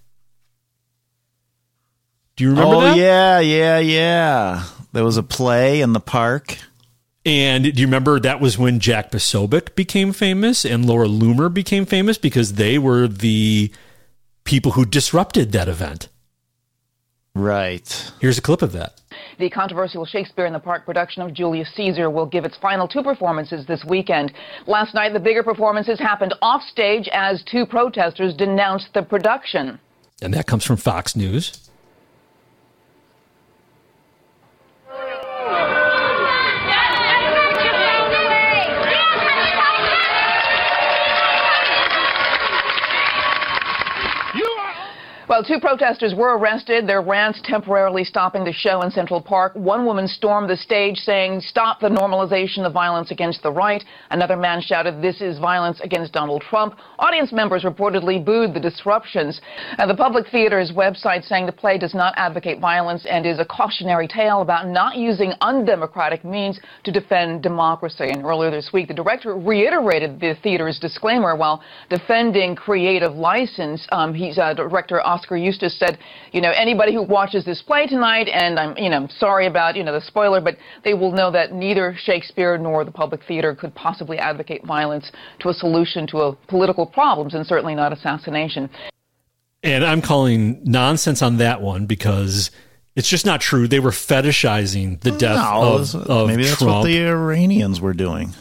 Do 2.36 2.44
you 2.44 2.50
remember 2.50 2.76
oh, 2.76 2.80
that? 2.82 2.96
yeah, 2.96 3.40
yeah, 3.40 3.78
yeah. 3.78 4.64
There 4.92 5.04
was 5.04 5.16
a 5.16 5.22
play 5.22 5.80
in 5.80 5.92
the 5.92 6.00
park. 6.00 6.56
And 7.26 7.64
do 7.64 7.70
you 7.80 7.86
remember 7.86 8.20
that 8.20 8.40
was 8.40 8.56
when 8.56 8.80
Jack 8.80 9.10
Posobiec 9.10 9.74
became 9.74 10.12
famous 10.12 10.64
and 10.64 10.86
Laura 10.86 11.08
Loomer 11.08 11.52
became 11.52 11.84
famous 11.84 12.16
because 12.16 12.54
they 12.54 12.78
were 12.78 13.06
the 13.08 13.70
people 14.44 14.72
who 14.72 14.86
disrupted 14.86 15.52
that 15.52 15.68
event? 15.68 16.08
Right. 17.34 18.12
Here's 18.20 18.38
a 18.38 18.42
clip 18.42 18.62
of 18.62 18.72
that. 18.72 19.00
The 19.38 19.50
controversial 19.50 20.04
Shakespeare 20.04 20.46
in 20.46 20.52
the 20.52 20.58
Park 20.58 20.84
production 20.84 21.22
of 21.22 21.32
Julius 21.32 21.70
Caesar 21.74 22.10
will 22.10 22.26
give 22.26 22.44
its 22.44 22.56
final 22.56 22.88
two 22.88 23.02
performances 23.02 23.66
this 23.66 23.84
weekend. 23.84 24.32
Last 24.66 24.94
night, 24.94 25.12
the 25.12 25.20
bigger 25.20 25.42
performances 25.42 25.98
happened 25.98 26.34
off 26.42 26.62
stage 26.62 27.08
as 27.12 27.42
two 27.44 27.66
protesters 27.66 28.34
denounced 28.34 28.92
the 28.94 29.02
production. 29.02 29.78
And 30.20 30.34
that 30.34 30.46
comes 30.46 30.64
from 30.64 30.76
Fox 30.76 31.14
News. 31.14 31.67
Well, 45.28 45.44
two 45.44 45.60
protesters 45.60 46.14
were 46.14 46.38
arrested, 46.38 46.86
their 46.86 47.02
rants 47.02 47.42
temporarily 47.44 48.02
stopping 48.02 48.44
the 48.44 48.52
show 48.52 48.80
in 48.80 48.90
Central 48.90 49.20
Park. 49.20 49.54
One 49.54 49.84
woman 49.84 50.08
stormed 50.08 50.48
the 50.48 50.56
stage 50.56 50.96
saying, 50.96 51.42
Stop 51.42 51.80
the 51.80 51.90
normalization 51.90 52.64
of 52.64 52.72
violence 52.72 53.10
against 53.10 53.42
the 53.42 53.52
right. 53.52 53.84
Another 54.08 54.38
man 54.38 54.62
shouted, 54.62 55.02
This 55.02 55.20
is 55.20 55.38
violence 55.38 55.80
against 55.80 56.14
Donald 56.14 56.40
Trump. 56.48 56.76
Audience 56.98 57.30
members 57.30 57.64
reportedly 57.64 58.24
booed 58.24 58.54
the 58.54 58.60
disruptions. 58.60 59.42
Uh, 59.78 59.86
the 59.86 59.94
Public 59.94 60.24
Theater's 60.32 60.72
website 60.72 61.22
saying 61.24 61.44
the 61.44 61.52
play 61.52 61.76
does 61.76 61.92
not 61.92 62.14
advocate 62.16 62.58
violence 62.58 63.04
and 63.04 63.26
is 63.26 63.38
a 63.38 63.44
cautionary 63.44 64.08
tale 64.08 64.40
about 64.40 64.66
not 64.66 64.96
using 64.96 65.34
undemocratic 65.42 66.24
means 66.24 66.58
to 66.84 66.90
defend 66.90 67.42
democracy. 67.42 68.08
And 68.08 68.24
earlier 68.24 68.50
this 68.50 68.70
week, 68.72 68.88
the 68.88 68.94
director 68.94 69.36
reiterated 69.36 70.20
the 70.20 70.36
theater's 70.42 70.78
disclaimer 70.78 71.36
while 71.36 71.62
defending 71.90 72.56
creative 72.56 73.12
license. 73.14 73.86
Um, 73.92 74.14
he's 74.14 74.38
uh, 74.38 74.54
director 74.54 75.02
Oskar 75.18 75.36
Eustis 75.36 75.78
said, 75.78 75.98
you 76.32 76.40
know, 76.40 76.50
anybody 76.54 76.94
who 76.94 77.02
watches 77.02 77.44
this 77.44 77.60
play 77.62 77.86
tonight, 77.86 78.28
and 78.28 78.58
I'm, 78.58 78.76
you 78.76 78.88
know, 78.88 79.08
sorry 79.18 79.46
about, 79.46 79.76
you 79.76 79.82
know, 79.82 79.92
the 79.92 80.04
spoiler, 80.06 80.40
but 80.40 80.56
they 80.84 80.94
will 80.94 81.12
know 81.12 81.30
that 81.32 81.52
neither 81.52 81.96
Shakespeare 82.04 82.56
nor 82.58 82.84
the 82.84 82.90
Public 82.90 83.24
Theater 83.26 83.54
could 83.54 83.74
possibly 83.74 84.18
advocate 84.18 84.64
violence 84.64 85.10
to 85.40 85.48
a 85.48 85.54
solution 85.54 86.06
to 86.08 86.18
a 86.18 86.36
political 86.48 86.86
problems, 86.86 87.34
and 87.34 87.46
certainly 87.46 87.74
not 87.74 87.92
assassination. 87.92 88.70
And 89.62 89.84
I'm 89.84 90.02
calling 90.02 90.60
nonsense 90.64 91.20
on 91.20 91.38
that 91.38 91.60
one 91.60 91.86
because 91.86 92.50
it's 92.94 93.08
just 93.08 93.26
not 93.26 93.40
true. 93.40 93.66
They 93.66 93.80
were 93.80 93.90
fetishizing 93.90 95.00
the 95.00 95.10
death 95.10 95.36
No, 95.36 95.78
of, 95.78 95.94
of 95.94 96.28
maybe 96.28 96.44
that's 96.44 96.58
Trump. 96.58 96.78
what 96.78 96.84
the 96.84 96.98
Iranians 97.06 97.80
were 97.80 97.92
doing. 97.94 98.34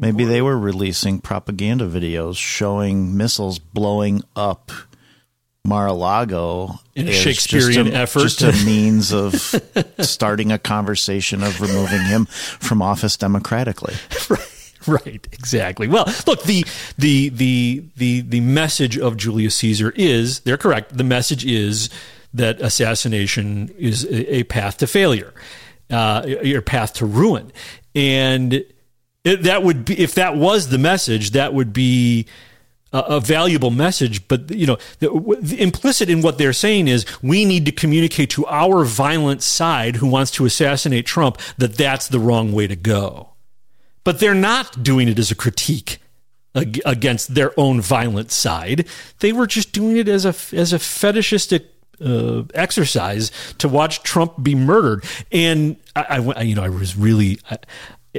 Maybe 0.00 0.24
they 0.24 0.40
were 0.42 0.56
releasing 0.56 1.20
propaganda 1.20 1.84
videos 1.88 2.36
showing 2.36 3.16
missiles 3.16 3.58
blowing 3.58 4.22
up 4.36 4.70
Mar-a-Lago 5.64 6.78
In 6.94 7.08
a 7.08 7.12
Shakespearean 7.12 7.86
just 7.86 7.94
a, 7.94 7.94
effort. 7.94 8.20
just 8.20 8.42
a 8.42 8.52
means 8.66 9.12
of 9.12 9.34
starting 10.00 10.50
a 10.52 10.58
conversation 10.58 11.42
of 11.42 11.60
removing 11.60 12.00
him 12.02 12.26
from 12.26 12.82
office 12.82 13.16
democratically. 13.16 13.94
Right, 14.86 15.26
exactly. 15.32 15.86
Well, 15.86 16.06
look, 16.26 16.44
the 16.44 16.64
the 16.96 17.28
the 17.30 17.84
the 17.96 18.20
the 18.22 18.40
message 18.40 18.96
of 18.96 19.18
Julius 19.18 19.56
Caesar 19.56 19.92
is 19.96 20.40
they're 20.40 20.56
correct. 20.56 20.96
The 20.96 21.04
message 21.04 21.44
is 21.44 21.90
that 22.32 22.58
assassination 22.62 23.68
is 23.76 24.04
a, 24.04 24.36
a 24.36 24.42
path 24.44 24.78
to 24.78 24.86
failure, 24.86 25.34
uh, 25.90 26.22
your 26.42 26.62
path 26.62 26.94
to 26.94 27.06
ruin, 27.06 27.52
and 27.94 28.64
it, 29.24 29.42
that 29.42 29.62
would 29.62 29.84
be 29.84 29.98
if 29.98 30.14
that 30.14 30.36
was 30.36 30.68
the 30.68 30.78
message, 30.78 31.32
that 31.32 31.52
would 31.52 31.74
be 31.74 32.26
a, 32.92 33.20
valuable 33.20 33.70
message. 33.70 34.26
But 34.28 34.50
you 34.50 34.66
know, 34.66 34.78
the, 35.00 35.38
the 35.40 35.60
implicit 35.60 36.08
in 36.08 36.22
what 36.22 36.38
they're 36.38 36.52
saying 36.52 36.88
is 36.88 37.04
we 37.22 37.44
need 37.44 37.66
to 37.66 37.72
communicate 37.72 38.30
to 38.30 38.46
our 38.46 38.84
violent 38.84 39.42
side 39.42 39.96
who 39.96 40.06
wants 40.06 40.30
to 40.32 40.46
assassinate 40.46 41.06
Trump 41.06 41.38
that 41.58 41.74
that's 41.74 42.08
the 42.08 42.18
wrong 42.18 42.52
way 42.52 42.66
to 42.66 42.76
go 42.76 43.28
but 44.08 44.20
they're 44.20 44.32
not 44.32 44.82
doing 44.82 45.06
it 45.06 45.18
as 45.18 45.30
a 45.30 45.34
critique 45.34 45.98
ag- 46.54 46.80
against 46.86 47.34
their 47.34 47.52
own 47.60 47.78
violent 47.78 48.30
side. 48.30 48.86
They 49.20 49.32
were 49.32 49.46
just 49.46 49.72
doing 49.72 49.98
it 49.98 50.08
as 50.08 50.24
a 50.24 50.34
as 50.56 50.72
a 50.72 50.78
fetishistic 50.78 51.66
uh, 52.02 52.44
exercise 52.54 53.30
to 53.58 53.68
watch 53.68 54.02
Trump 54.02 54.42
be 54.42 54.54
murdered. 54.54 55.04
And 55.30 55.76
I, 55.94 56.24
I 56.34 56.40
you 56.40 56.54
know, 56.54 56.64
I 56.64 56.70
was 56.70 56.96
really. 56.96 57.38
I, 57.50 57.58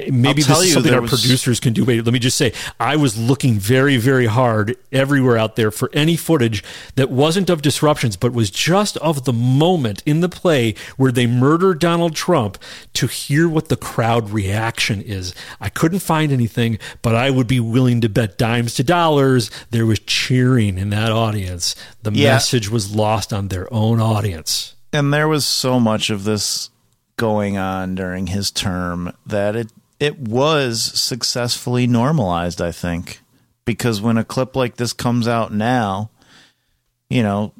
Maybe 0.10 0.42
this 0.42 0.60
is 0.60 0.74
something 0.74 0.94
our 0.94 1.02
was- 1.02 1.10
producers 1.12 1.60
can 1.60 1.74
do. 1.74 1.84
Wait, 1.86 2.04
let 2.06 2.14
me 2.14 2.20
just 2.20 2.38
say, 2.38 2.54
I 2.80 2.96
was 2.96 3.18
looking 3.18 3.60
very, 3.60 3.98
very 3.98 4.26
hard 4.28 4.76
everywhere 4.92 5.38
out 5.38 5.56
there 5.56 5.72
for 5.72 5.90
any 5.94 6.16
footage 6.16 6.64
that 6.96 7.10
wasn't 7.10 7.50
of 7.50 7.62
disruptions, 7.62 8.16
but 8.16 8.34
was 8.34 8.50
just 8.52 8.98
of 8.98 9.26
the 9.26 9.34
moment 9.34 10.02
in 10.06 10.22
the 10.22 10.30
play 10.30 10.76
where 10.98 11.12
they 11.12 11.28
murder 11.28 11.74
Donald 11.74 12.16
Trump 12.16 12.58
to 12.94 13.08
hear 13.08 13.48
what 13.50 13.70
the 13.70 13.76
crowd 13.78 14.30
reaction 14.30 15.02
is. 15.02 15.34
I 15.60 15.70
couldn't 15.70 16.00
find 16.00 16.32
anything, 16.32 16.80
but 17.02 17.16
I 17.16 17.30
would 17.30 17.48
be 17.48 17.60
willing 17.60 18.02
to 18.02 18.10
bet 18.10 18.38
dimes 18.38 18.74
to 18.76 18.84
dollars 18.84 19.50
there 19.72 19.86
was 19.86 20.00
cheering 20.00 20.78
in 20.78 20.90
that 20.92 21.12
audience. 21.12 21.76
The 22.04 22.12
Yeah. 22.12 22.34
message 22.34 22.70
was 22.70 22.92
lost 22.96 23.34
on 23.34 23.48
their 23.50 23.72
own 23.74 24.00
audience. 24.00 24.74
And 24.92 25.14
there 25.14 25.28
was 25.28 25.46
so 25.46 25.80
much 25.80 26.10
of 26.10 26.24
this 26.24 26.70
going 27.18 27.58
on 27.58 27.96
during 27.96 28.28
his 28.28 28.50
term 28.50 29.12
that 29.26 29.56
it 29.56 29.68
it 30.00 30.18
was 30.20 30.82
successfully 30.82 31.88
normalized, 31.88 32.62
I 32.62 32.72
think. 32.72 33.22
Because 33.66 34.02
when 34.02 34.18
a 34.18 34.24
clip 34.24 34.56
like 34.56 34.78
this 34.78 34.94
comes 34.94 35.28
out 35.28 35.54
now, 35.54 36.10
you 37.10 37.22
know, 37.22 37.54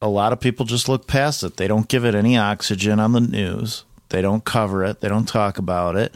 a 0.00 0.08
lot 0.08 0.32
of 0.32 0.40
people 0.40 0.64
just 0.64 0.88
look 0.88 1.06
past 1.06 1.42
it. 1.42 1.56
They 1.56 1.68
don't 1.68 1.88
give 1.88 2.04
it 2.04 2.14
any 2.14 2.38
oxygen 2.38 2.98
on 2.98 3.12
the 3.12 3.20
news. 3.20 3.84
They 4.08 4.22
don't 4.22 4.44
cover 4.44 4.84
it. 4.84 5.00
They 5.00 5.08
don't 5.08 5.28
talk 5.28 5.58
about 5.58 5.96
it. 5.96 6.14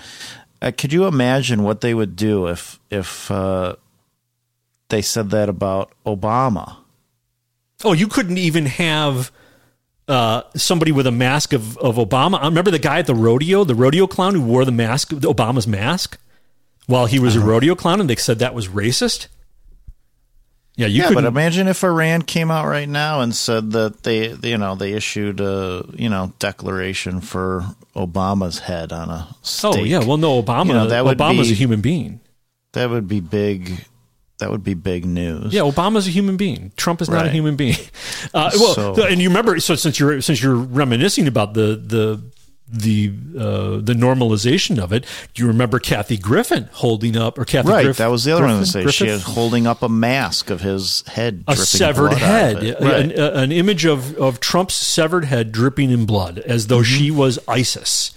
Uh, 0.62 0.72
could 0.76 0.92
you 0.92 1.06
imagine 1.06 1.62
what 1.62 1.82
they 1.82 1.92
would 1.92 2.16
do 2.16 2.46
if 2.46 2.80
if 2.90 3.30
uh, 3.30 3.76
they 4.88 5.02
said 5.02 5.30
that 5.30 5.48
about 5.48 5.92
Obama? 6.06 6.76
Oh, 7.84 7.92
you 7.92 8.08
couldn't 8.08 8.38
even 8.38 8.66
have 8.66 9.30
uh, 10.08 10.42
somebody 10.54 10.92
with 10.92 11.06
a 11.06 11.12
mask 11.12 11.52
of, 11.52 11.78
of 11.78 11.96
Obama. 11.96 12.38
I 12.40 12.46
remember 12.46 12.70
the 12.70 12.78
guy 12.78 12.98
at 12.98 13.06
the 13.06 13.14
rodeo, 13.14 13.64
the 13.64 13.74
rodeo 13.74 14.06
clown 14.06 14.34
who 14.34 14.42
wore 14.42 14.64
the 14.64 14.72
mask, 14.72 15.10
Obama's 15.10 15.66
mask, 15.66 16.18
while 16.86 17.06
he 17.06 17.18
was 17.18 17.36
a 17.36 17.40
rodeo 17.40 17.74
clown, 17.74 18.00
and 18.00 18.10
they 18.10 18.16
said 18.16 18.38
that 18.40 18.54
was 18.54 18.68
racist. 18.68 19.28
Yeah, 20.76 20.88
you 20.88 21.02
yeah, 21.02 21.08
could 21.08 21.14
but 21.14 21.24
imagine 21.24 21.68
if 21.68 21.84
Iran 21.84 22.22
came 22.22 22.50
out 22.50 22.66
right 22.66 22.88
now 22.88 23.20
and 23.20 23.34
said 23.34 23.70
that 23.72 24.02
they, 24.02 24.32
you 24.32 24.58
know, 24.58 24.74
they 24.74 24.92
issued 24.92 25.40
a, 25.40 25.86
you 25.94 26.08
know, 26.08 26.32
declaration 26.40 27.20
for 27.20 27.64
Obama's 27.94 28.58
head 28.58 28.92
on 28.92 29.08
a 29.08 29.28
Oh 29.62 29.84
yeah, 29.84 30.00
well 30.00 30.16
no, 30.16 30.42
Obama. 30.42 30.66
You 30.66 30.72
know, 30.72 30.86
that 30.88 31.04
Obama's 31.04 31.46
be- 31.46 31.52
a 31.52 31.56
human 31.56 31.80
being. 31.80 32.20
That 32.72 32.90
would 32.90 33.06
be 33.06 33.20
big 33.20 33.84
that 34.38 34.50
would 34.50 34.64
be 34.64 34.74
big 34.74 35.04
news. 35.04 35.52
Yeah, 35.52 35.60
Obama's 35.62 36.06
a 36.06 36.10
human 36.10 36.36
being. 36.36 36.72
Trump 36.76 37.00
is 37.00 37.08
not 37.08 37.26
a 37.26 37.30
human 37.30 37.56
being. 37.56 37.76
Uh, 38.34 38.50
well, 38.58 38.74
So- 38.74 39.04
and 39.06 39.20
you 39.20 39.28
remember, 39.28 39.60
so 39.60 39.74
since 39.74 40.00
you're 40.00 40.20
since 40.22 40.42
you're 40.42 40.54
reminiscing 40.56 41.28
about 41.28 41.54
the 41.54 41.76
the 41.76 42.22
the 42.66 43.12
uh, 43.38 43.76
the 43.82 43.92
normalization 43.94 44.78
of 44.82 44.92
it, 44.92 45.04
do 45.34 45.42
you 45.42 45.48
remember 45.48 45.78
Kathy 45.78 46.16
Griffin 46.16 46.68
holding 46.72 47.16
up 47.16 47.38
or 47.38 47.44
Kathy 47.44 47.68
right, 47.68 47.84
Griff- 47.84 47.98
that 47.98 48.10
was 48.10 48.24
the 48.24 48.32
other 48.32 48.44
one 48.46 48.64
to 48.64 48.72
Griffin? 48.72 48.86
say. 48.86 48.90
She 48.90 49.06
had 49.08 49.20
holding 49.20 49.66
up 49.66 49.82
a 49.82 49.88
mask 49.88 50.48
of 50.50 50.62
his 50.62 51.02
head, 51.08 51.44
a 51.46 51.54
severed 51.54 52.14
head, 52.14 52.56
of 52.56 52.62
it. 52.64 52.80
a- 52.80 52.84
Right. 52.84 53.04
an, 53.04 53.12
an 53.12 53.52
image 53.52 53.84
of, 53.84 54.16
of 54.16 54.40
Trump's 54.40 54.74
severed 54.74 55.26
head 55.26 55.52
dripping 55.52 55.90
in 55.90 56.06
blood, 56.06 56.38
as 56.38 56.68
though 56.68 56.82
she 56.82 57.10
was 57.10 57.38
ISIS, 57.46 58.12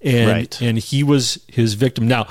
and 0.00 0.14
Mm-hmm. 0.14 0.30
Right. 0.30 0.62
and 0.62 0.78
he 0.78 1.02
was 1.02 1.44
his 1.46 1.74
victim. 1.74 2.08
Now, 2.08 2.26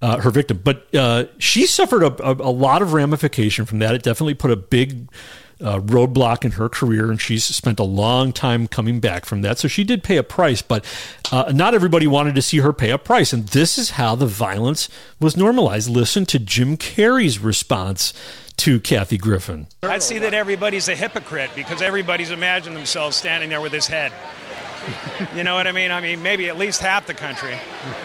uh, 0.00 0.20
her 0.20 0.30
victim, 0.30 0.60
but 0.62 0.92
uh, 0.94 1.24
she 1.38 1.66
suffered 1.66 2.02
a, 2.02 2.22
a, 2.24 2.32
a 2.32 2.52
lot 2.52 2.82
of 2.82 2.92
ramification 2.92 3.64
from 3.64 3.80
that. 3.80 3.94
It 3.94 4.02
definitely 4.02 4.34
put 4.34 4.50
a 4.50 4.56
big 4.56 5.08
uh, 5.60 5.80
roadblock 5.80 6.44
in 6.44 6.52
her 6.52 6.68
career, 6.68 7.10
and 7.10 7.20
she's 7.20 7.44
spent 7.44 7.80
a 7.80 7.84
long 7.84 8.32
time 8.32 8.68
coming 8.68 9.00
back 9.00 9.24
from 9.24 9.42
that. 9.42 9.58
So 9.58 9.68
she 9.68 9.84
did 9.84 10.02
pay 10.02 10.16
a 10.16 10.22
price, 10.22 10.62
but 10.62 10.84
uh, 11.32 11.52
not 11.54 11.74
everybody 11.74 12.06
wanted 12.06 12.34
to 12.36 12.42
see 12.42 12.58
her 12.58 12.72
pay 12.72 12.90
a 12.90 12.98
price. 12.98 13.32
And 13.32 13.48
this 13.48 13.76
is 13.78 13.90
how 13.90 14.14
the 14.14 14.26
violence 14.26 14.88
was 15.20 15.36
normalized. 15.36 15.88
Listen 15.88 16.26
to 16.26 16.38
Jim 16.38 16.76
Carrey's 16.76 17.38
response 17.38 18.12
to 18.58 18.80
Kathy 18.80 19.18
Griffin. 19.18 19.68
I 19.82 19.98
see 19.98 20.18
that 20.18 20.34
everybody's 20.34 20.88
a 20.88 20.94
hypocrite 20.96 21.50
because 21.54 21.80
everybody's 21.80 22.30
imagined 22.30 22.76
themselves 22.76 23.16
standing 23.16 23.50
there 23.50 23.60
with 23.60 23.72
his 23.72 23.86
head. 23.86 24.12
You 25.34 25.44
know 25.44 25.54
what 25.54 25.66
I 25.66 25.72
mean? 25.72 25.90
I 25.90 26.00
mean, 26.00 26.22
maybe 26.22 26.48
at 26.48 26.56
least 26.56 26.80
half 26.80 27.06
the 27.06 27.14
country. 27.14 27.56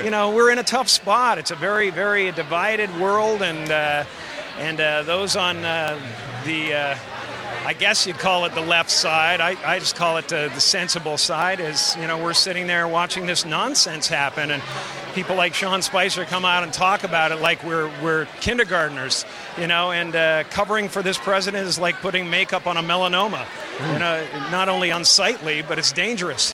You 0.03 0.09
know, 0.09 0.31
we're 0.31 0.51
in 0.51 0.59
a 0.59 0.63
tough 0.63 0.89
spot. 0.89 1.37
It's 1.37 1.51
a 1.51 1.55
very, 1.55 1.89
very 1.89 2.31
divided 2.31 2.95
world, 2.99 3.41
and 3.41 3.71
uh, 3.71 4.03
and 4.57 4.79
uh, 4.79 5.03
those 5.03 5.35
on 5.35 5.63
uh, 5.63 5.99
the, 6.45 6.73
uh, 6.73 6.97
I 7.65 7.73
guess 7.73 8.05
you'd 8.05 8.19
call 8.19 8.45
it 8.45 8.53
the 8.53 8.61
left 8.61 8.91
side. 8.91 9.41
I, 9.41 9.55
I 9.65 9.79
just 9.79 9.95
call 9.95 10.17
it 10.17 10.31
uh, 10.31 10.49
the 10.49 10.59
sensible 10.59 11.17
side. 11.17 11.59
Is 11.59 11.95
you 11.99 12.07
know 12.07 12.21
we're 12.21 12.33
sitting 12.33 12.67
there 12.67 12.87
watching 12.87 13.25
this 13.25 13.45
nonsense 13.45 14.07
happen, 14.07 14.51
and 14.51 14.61
people 15.13 15.35
like 15.35 15.53
Sean 15.53 15.81
Spicer 15.81 16.25
come 16.25 16.45
out 16.45 16.63
and 16.63 16.73
talk 16.73 17.03
about 17.03 17.31
it 17.31 17.41
like 17.41 17.63
we're 17.63 17.89
we're 18.01 18.25
kindergartners, 18.41 19.25
you 19.57 19.67
know. 19.67 19.91
And 19.91 20.15
uh, 20.15 20.43
covering 20.49 20.89
for 20.89 21.01
this 21.01 21.17
president 21.17 21.67
is 21.67 21.79
like 21.79 21.95
putting 22.01 22.29
makeup 22.29 22.67
on 22.67 22.77
a 22.77 22.83
melanoma. 22.83 23.45
You 23.93 23.99
know, 23.99 24.25
not 24.51 24.69
only 24.69 24.89
unsightly, 24.89 25.61
but 25.61 25.79
it's 25.79 25.91
dangerous. 25.91 26.53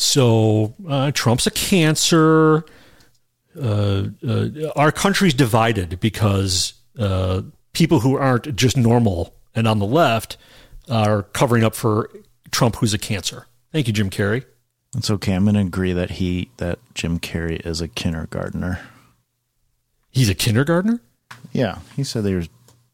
So 0.00 0.74
uh, 0.88 1.10
Trump's 1.12 1.46
a 1.46 1.50
cancer. 1.50 2.64
Uh, 3.60 4.04
uh, 4.26 4.48
our 4.74 4.90
country's 4.90 5.34
divided 5.34 6.00
because 6.00 6.72
uh, 6.98 7.42
people 7.74 8.00
who 8.00 8.16
aren't 8.16 8.56
just 8.56 8.78
normal 8.78 9.34
and 9.54 9.68
on 9.68 9.78
the 9.78 9.86
left 9.86 10.38
are 10.88 11.24
covering 11.24 11.64
up 11.64 11.74
for 11.74 12.10
Trump, 12.50 12.76
who's 12.76 12.94
a 12.94 12.98
cancer. 12.98 13.46
Thank 13.72 13.88
you, 13.88 13.92
Jim 13.92 14.08
Carrey. 14.08 14.46
It's 14.96 15.10
okay. 15.10 15.34
I'm 15.34 15.44
going 15.44 15.54
to 15.54 15.60
agree 15.60 15.92
that 15.92 16.12
he 16.12 16.50
that 16.56 16.78
Jim 16.94 17.18
Carrey 17.20 17.64
is 17.64 17.82
a 17.82 17.86
kindergartner. 17.86 18.80
He's 20.10 20.30
a 20.30 20.34
kindergartner. 20.34 21.00
Yeah, 21.52 21.80
he 21.94 22.04
said 22.04 22.24
they 22.24 22.34
were 22.34 22.46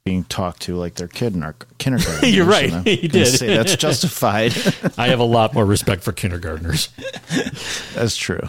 being 0.06 0.22
talked 0.24 0.62
to 0.62 0.76
like 0.76 0.94
they're 0.94 1.08
kinder- 1.08 1.56
kindergartners. 1.78 2.32
You're 2.34 2.46
right. 2.46 2.72
I'm 2.72 2.84
He 2.84 3.08
did. 3.08 3.26
Say 3.26 3.48
that's 3.56 3.74
justified. 3.74 4.52
I 4.96 5.08
have 5.08 5.18
a 5.18 5.24
lot 5.24 5.52
more 5.52 5.66
respect 5.66 6.04
for 6.04 6.12
kindergartners. 6.12 6.88
that's 7.92 8.16
true. 8.16 8.48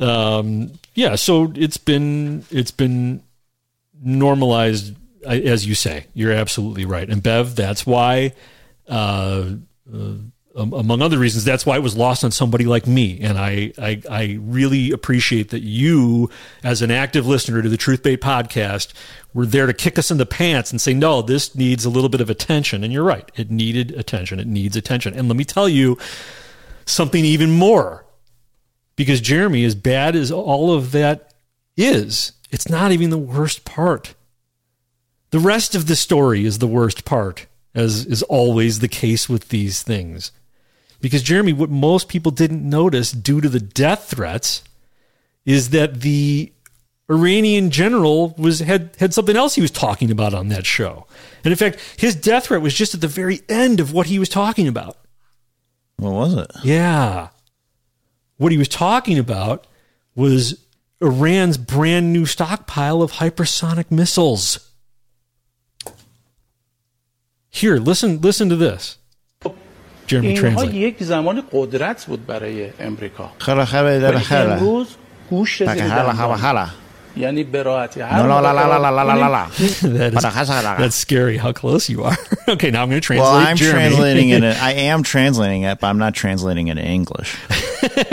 Um, 0.00 0.72
yeah, 0.94 1.14
so 1.14 1.52
it's 1.54 1.76
been 1.76 2.44
it's 2.50 2.72
been 2.72 3.22
normalized, 4.02 4.96
as 5.24 5.64
you 5.64 5.76
say. 5.76 6.06
You're 6.12 6.32
absolutely 6.32 6.86
right, 6.86 7.08
and 7.08 7.22
Bev, 7.22 7.54
that's 7.54 7.86
why. 7.86 8.32
Uh, 8.88 9.52
uh, 9.94 10.14
um, 10.56 10.72
among 10.72 11.00
other 11.00 11.18
reasons, 11.18 11.44
that's 11.44 11.64
why 11.64 11.76
it 11.76 11.82
was 11.82 11.96
lost 11.96 12.24
on 12.24 12.30
somebody 12.30 12.64
like 12.64 12.86
me. 12.86 13.20
And 13.20 13.38
I, 13.38 13.72
I, 13.78 14.02
I 14.10 14.38
really 14.40 14.90
appreciate 14.90 15.50
that 15.50 15.62
you, 15.62 16.28
as 16.64 16.82
an 16.82 16.90
active 16.90 17.26
listener 17.26 17.62
to 17.62 17.68
the 17.68 17.76
Truth 17.76 18.02
Bait 18.02 18.20
podcast, 18.20 18.92
were 19.32 19.46
there 19.46 19.66
to 19.66 19.72
kick 19.72 19.98
us 19.98 20.10
in 20.10 20.18
the 20.18 20.26
pants 20.26 20.72
and 20.72 20.80
say, 20.80 20.92
no, 20.92 21.22
this 21.22 21.54
needs 21.54 21.84
a 21.84 21.90
little 21.90 22.08
bit 22.08 22.20
of 22.20 22.28
attention. 22.28 22.82
And 22.82 22.92
you're 22.92 23.04
right. 23.04 23.30
It 23.36 23.50
needed 23.50 23.92
attention. 23.92 24.40
It 24.40 24.48
needs 24.48 24.76
attention. 24.76 25.14
And 25.14 25.28
let 25.28 25.36
me 25.36 25.44
tell 25.44 25.68
you 25.68 25.96
something 26.84 27.24
even 27.24 27.52
more 27.52 28.04
because 28.96 29.20
Jeremy, 29.20 29.64
as 29.64 29.74
bad 29.74 30.16
as 30.16 30.32
all 30.32 30.74
of 30.74 30.90
that 30.92 31.32
is, 31.76 32.32
it's 32.50 32.68
not 32.68 32.90
even 32.90 33.10
the 33.10 33.18
worst 33.18 33.64
part. 33.64 34.14
The 35.30 35.38
rest 35.38 35.76
of 35.76 35.86
the 35.86 35.94
story 35.94 36.44
is 36.44 36.58
the 36.58 36.66
worst 36.66 37.04
part, 37.04 37.46
as 37.72 38.04
is 38.04 38.24
always 38.24 38.80
the 38.80 38.88
case 38.88 39.28
with 39.28 39.50
these 39.50 39.84
things. 39.84 40.32
Because, 41.00 41.22
Jeremy, 41.22 41.52
what 41.52 41.70
most 41.70 42.08
people 42.08 42.30
didn't 42.30 42.68
notice 42.68 43.12
due 43.12 43.40
to 43.40 43.48
the 43.48 43.60
death 43.60 44.10
threats 44.10 44.62
is 45.44 45.70
that 45.70 46.02
the 46.02 46.52
Iranian 47.10 47.70
general 47.70 48.34
was 48.38 48.60
had, 48.60 48.94
had 48.98 49.12
something 49.12 49.36
else 49.36 49.54
he 49.54 49.62
was 49.62 49.70
talking 49.70 50.10
about 50.10 50.32
on 50.32 50.48
that 50.48 50.66
show. 50.66 51.06
And 51.44 51.52
in 51.52 51.56
fact, 51.56 51.80
his 51.96 52.14
death 52.14 52.46
threat 52.46 52.62
was 52.62 52.74
just 52.74 52.94
at 52.94 53.00
the 53.00 53.08
very 53.08 53.40
end 53.48 53.80
of 53.80 53.92
what 53.92 54.06
he 54.06 54.18
was 54.18 54.28
talking 54.28 54.68
about. 54.68 54.96
What 55.96 56.12
was 56.12 56.34
it? 56.34 56.50
Yeah. 56.62 57.30
What 58.36 58.52
he 58.52 58.58
was 58.58 58.68
talking 58.68 59.18
about 59.18 59.66
was 60.14 60.64
Iran's 61.00 61.58
brand 61.58 62.12
new 62.12 62.26
stockpile 62.26 63.02
of 63.02 63.12
hypersonic 63.12 63.90
missiles. 63.90 64.70
Here, 67.48 67.76
listen 67.76 68.20
listen 68.20 68.48
to 68.48 68.56
this. 68.56 68.98
Jeremy 70.10 70.24
اینها. 70.24 70.64
یک 70.64 71.02
زمان 71.02 71.42
قدرت 71.52 72.04
بود 72.04 72.26
برای 72.26 72.68
امریکا 72.80 73.30
خلا 73.38 73.64
خلا 73.64 73.98
در 73.98 74.18
خلا. 74.18 74.54
امروز 74.54 74.86
هوش 75.30 75.62
Paka 75.62 75.66
زیر 75.66 75.88
Yani 77.16 77.44
Berati. 77.44 77.98
No, 77.98 78.22
no, 78.26 78.40
la, 78.40 78.52
la, 78.52 78.66
la, 78.66 78.76
la, 78.76 78.90
la, 78.90 79.02
la, 79.02 79.26
la, 79.26 79.48
that 79.48 80.80
is, 80.80 80.94
scary 80.94 81.36
how 81.36 81.52
close 81.52 81.88
you 81.88 82.04
are. 82.04 82.16
okay, 82.48 82.70
now 82.70 82.82
I'm 82.82 82.88
going 82.88 83.00
to 83.00 83.06
translate. 83.06 83.26
Well, 83.26 83.34
I'm 83.34 83.56
Jeremy. 83.56 83.80
translating 83.80 84.30
it. 84.30 84.42
I 84.62 84.72
am 84.72 85.02
translating 85.02 85.62
it, 85.62 85.80
but 85.80 85.88
I'm 85.88 85.98
not 85.98 86.14
translating 86.14 86.68
it 86.68 86.78
in 86.78 86.84
English. 86.84 87.36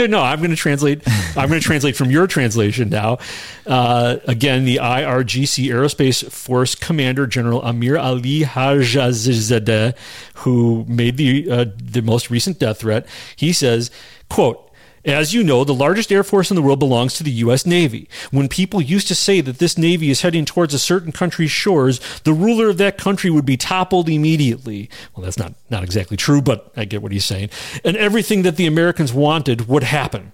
no, 0.00 0.20
I'm 0.20 0.38
going 0.38 0.50
to 0.50 0.56
translate. 0.56 1.02
I'm 1.36 1.48
going 1.48 1.60
to 1.60 1.66
translate 1.66 1.96
from 1.96 2.10
your 2.10 2.26
translation 2.26 2.88
now. 2.88 3.18
Uh, 3.66 4.16
again, 4.26 4.64
the 4.64 4.76
IRGC 4.76 5.66
Aerospace 5.66 6.28
Force 6.30 6.74
Commander 6.74 7.26
General 7.26 7.62
Amir 7.62 7.98
Ali 7.98 8.40
Hajizadeh, 8.40 9.96
who 10.34 10.84
made 10.88 11.16
the 11.16 11.50
uh, 11.50 11.64
the 11.76 12.02
most 12.02 12.30
recent 12.30 12.58
death 12.58 12.80
threat, 12.80 13.06
he 13.36 13.52
says, 13.52 13.90
"quote." 14.28 14.64
As 15.04 15.32
you 15.32 15.42
know, 15.42 15.64
the 15.64 15.74
largest 15.74 16.12
air 16.12 16.24
force 16.24 16.50
in 16.50 16.56
the 16.56 16.62
world 16.62 16.78
belongs 16.78 17.14
to 17.14 17.22
the 17.22 17.30
U.S. 17.30 17.64
Navy. 17.64 18.08
When 18.30 18.48
people 18.48 18.80
used 18.80 19.08
to 19.08 19.14
say 19.14 19.40
that 19.40 19.58
this 19.58 19.78
Navy 19.78 20.10
is 20.10 20.22
heading 20.22 20.44
towards 20.44 20.74
a 20.74 20.78
certain 20.78 21.12
country's 21.12 21.50
shores, 21.50 22.00
the 22.24 22.32
ruler 22.32 22.68
of 22.68 22.78
that 22.78 22.98
country 22.98 23.30
would 23.30 23.46
be 23.46 23.56
toppled 23.56 24.08
immediately. 24.08 24.90
Well, 25.14 25.24
that's 25.24 25.38
not, 25.38 25.54
not 25.70 25.84
exactly 25.84 26.16
true, 26.16 26.42
but 26.42 26.72
I 26.76 26.84
get 26.84 27.02
what 27.02 27.12
he's 27.12 27.24
saying. 27.24 27.50
And 27.84 27.96
everything 27.96 28.42
that 28.42 28.56
the 28.56 28.66
Americans 28.66 29.12
wanted 29.12 29.68
would 29.68 29.84
happen. 29.84 30.32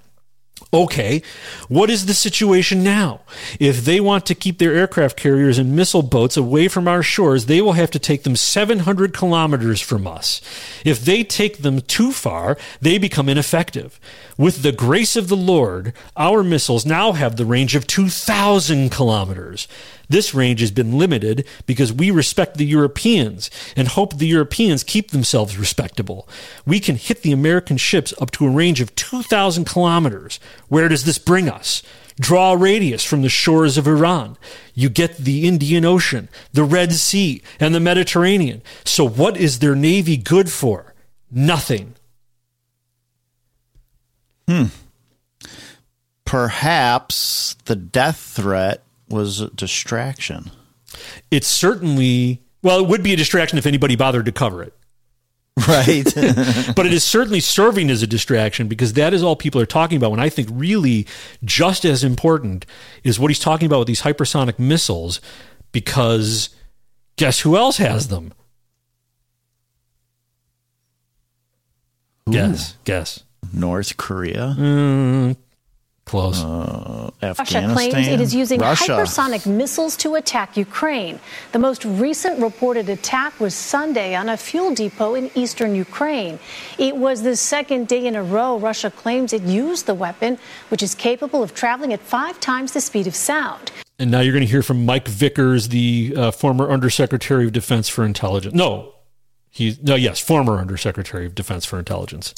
Okay, 0.73 1.23
what 1.69 1.89
is 1.89 2.07
the 2.07 2.15
situation 2.15 2.83
now? 2.83 3.21
If 3.61 3.85
they 3.85 4.01
want 4.01 4.27
to 4.27 4.35
keep 4.35 4.59
their 4.59 4.75
aircraft 4.75 5.17
carriers 5.17 5.57
and 5.57 5.77
missile 5.77 6.03
boats 6.03 6.37
away 6.37 6.67
from 6.67 6.89
our 6.89 7.03
shores, 7.03 7.47
they 7.47 7.61
will 7.61 7.75
have 7.75 7.93
to 7.93 8.01
take 8.01 8.25
them 8.25 8.35
700 8.35 9.15
kilometers 9.15 9.81
from 9.81 10.07
us. 10.07 10.41
If 10.85 11.05
they 11.05 11.23
take 11.23 11.59
them 11.59 11.81
too 11.81 12.11
far, 12.11 12.57
they 12.81 12.99
become 12.99 13.29
ineffective. 13.29 14.01
With 14.37 14.63
the 14.63 14.73
grace 14.73 15.15
of 15.15 15.29
the 15.29 15.37
Lord, 15.37 15.93
our 16.17 16.43
missiles 16.43 16.85
now 16.85 17.13
have 17.13 17.37
the 17.37 17.47
range 17.47 17.77
of 17.77 17.87
2,000 17.87 18.91
kilometers. 18.91 19.69
This 20.09 20.35
range 20.35 20.59
has 20.61 20.73
been 20.73 20.99
limited 20.99 21.47
because 21.67 21.93
we 21.93 22.11
respect 22.11 22.57
the 22.57 22.67
Europeans 22.67 23.49
and 23.77 23.87
hope 23.87 24.19
the 24.19 24.27
Europeans 24.27 24.83
keep 24.83 25.13
themselves 25.13 25.57
respectable. 25.57 26.29
We 26.67 26.81
can 26.81 26.97
hit 26.97 27.23
the 27.23 27.31
American 27.31 27.77
ships 27.77 28.13
up 28.21 28.33
to 28.33 28.47
a 28.47 28.51
range 28.51 28.81
of 28.81 28.95
2,000 28.97 29.67
kilometers. 29.67 30.41
Where 30.69 30.89
does 30.89 31.05
this 31.05 31.19
bring 31.19 31.49
us? 31.49 31.85
Draw 32.19 32.53
a 32.53 32.57
radius 32.57 33.05
from 33.05 33.23
the 33.23 33.29
shores 33.29 33.79
of 33.79 33.87
Iran. 33.87 34.37
You 34.75 34.89
get 34.89 35.17
the 35.17 35.47
Indian 35.47 35.85
Ocean, 35.85 36.29
the 36.53 36.65
Red 36.65 36.93
Sea, 36.93 37.41
and 37.61 37.75
the 37.75 37.81
Mediterranean. 37.81 38.63
So, 38.85 39.07
what 39.07 39.37
is 39.37 39.59
their 39.59 39.75
navy 39.75 40.17
good 40.17 40.51
for? 40.51 40.95
Nothing. 41.31 41.95
Hmm. 44.49 44.65
Perhaps 46.25 47.57
the 47.65 47.77
death 47.77 48.19
threat 48.19 48.83
was 49.09 49.41
a 49.41 49.51
distraction. 49.51 50.51
It's 51.31 51.47
certainly, 51.47 52.43
well, 52.63 52.81
it 52.81 52.89
would 52.89 53.03
be 53.03 53.13
a 53.13 53.17
distraction 53.17 53.59
if 53.59 53.67
anybody 53.67 53.97
bothered 53.97 54.27
to 54.27 54.33
cover 54.33 54.63
it. 54.63 54.75
Right. 55.69 56.05
but 56.77 56.87
it 56.87 56.93
is 56.93 57.05
certainly 57.05 57.41
serving 57.41 57.91
as 57.91 58.03
a 58.03 58.07
distraction 58.07 58.69
because 58.69 58.95
that 58.95 59.15
is 59.15 59.23
all 59.23 59.37
people 59.37 59.61
are 59.61 59.67
talking 59.67 59.97
about. 59.97 60.11
When 60.11 60.21
I 60.21 60.29
think 60.29 60.49
really 60.51 61.07
just 61.45 61.85
as 61.85 62.03
important 62.03 62.67
is 63.03 63.19
what 63.21 63.29
he's 63.29 63.39
talking 63.39 63.67
about 63.67 63.81
with 63.81 63.89
these 63.89 64.03
hypersonic 64.03 64.59
missiles, 64.59 65.21
because 65.73 66.51
Guess 67.17 67.41
who 67.41 67.57
else 67.57 67.77
has 67.77 68.09
them? 68.09 68.33
Ooh. 72.29 72.33
Guess. 72.33 72.77
Guess. 72.85 73.24
North 73.53 73.97
Korea. 73.97 74.55
Mm, 74.59 75.37
close. 76.05 76.43
Uh, 76.43 77.11
Russia 77.23 77.71
claims 77.73 78.07
it 78.07 78.21
is 78.21 78.35
using 78.35 78.61
Russia. 78.61 78.93
hypersonic 78.93 79.47
missiles 79.47 79.97
to 79.97 80.15
attack 80.17 80.57
Ukraine. 80.57 81.19
The 81.53 81.59
most 81.59 81.85
recent 81.85 82.41
reported 82.41 82.89
attack 82.89 83.39
was 83.41 83.55
Sunday 83.55 84.15
on 84.15 84.29
a 84.29 84.37
fuel 84.37 84.75
depot 84.75 85.15
in 85.15 85.31
eastern 85.35 85.75
Ukraine. 85.75 86.39
It 86.79 86.97
was 86.97 87.23
the 87.23 87.37
second 87.37 87.89
day 87.89 88.07
in 88.07 88.17
a 88.17 88.23
row 88.23 88.59
Russia 88.59 88.91
claims 88.91 89.33
it 89.33 89.43
used 89.43 89.87
the 89.87 89.95
weapon, 89.95 90.39
which 90.69 90.83
is 90.83 90.95
capable 90.95 91.43
of 91.43 91.55
traveling 91.55 91.93
at 91.93 92.01
five 92.01 92.39
times 92.41 92.73
the 92.73 92.81
speed 92.81 93.07
of 93.07 93.15
sound. 93.15 93.71
And 93.99 94.11
now 94.11 94.21
you're 94.21 94.33
going 94.33 94.45
to 94.45 94.51
hear 94.51 94.63
from 94.63 94.85
Mike 94.85 95.07
Vickers, 95.07 95.69
the 95.69 96.15
uh, 96.17 96.31
former 96.33 96.71
Undersecretary 96.71 97.47
of 97.47 97.53
Defense 97.53 97.89
for 97.89 98.05
Intelligence. 98.05 98.55
No, 98.55 98.93
he 99.51 99.79
no, 99.83 99.95
yes, 99.95 100.19
former 100.19 100.59
Undersecretary 100.59 101.27
of 101.27 101.35
Defense 101.35 101.65
for 101.65 101.79
Intelligence. 101.79 102.35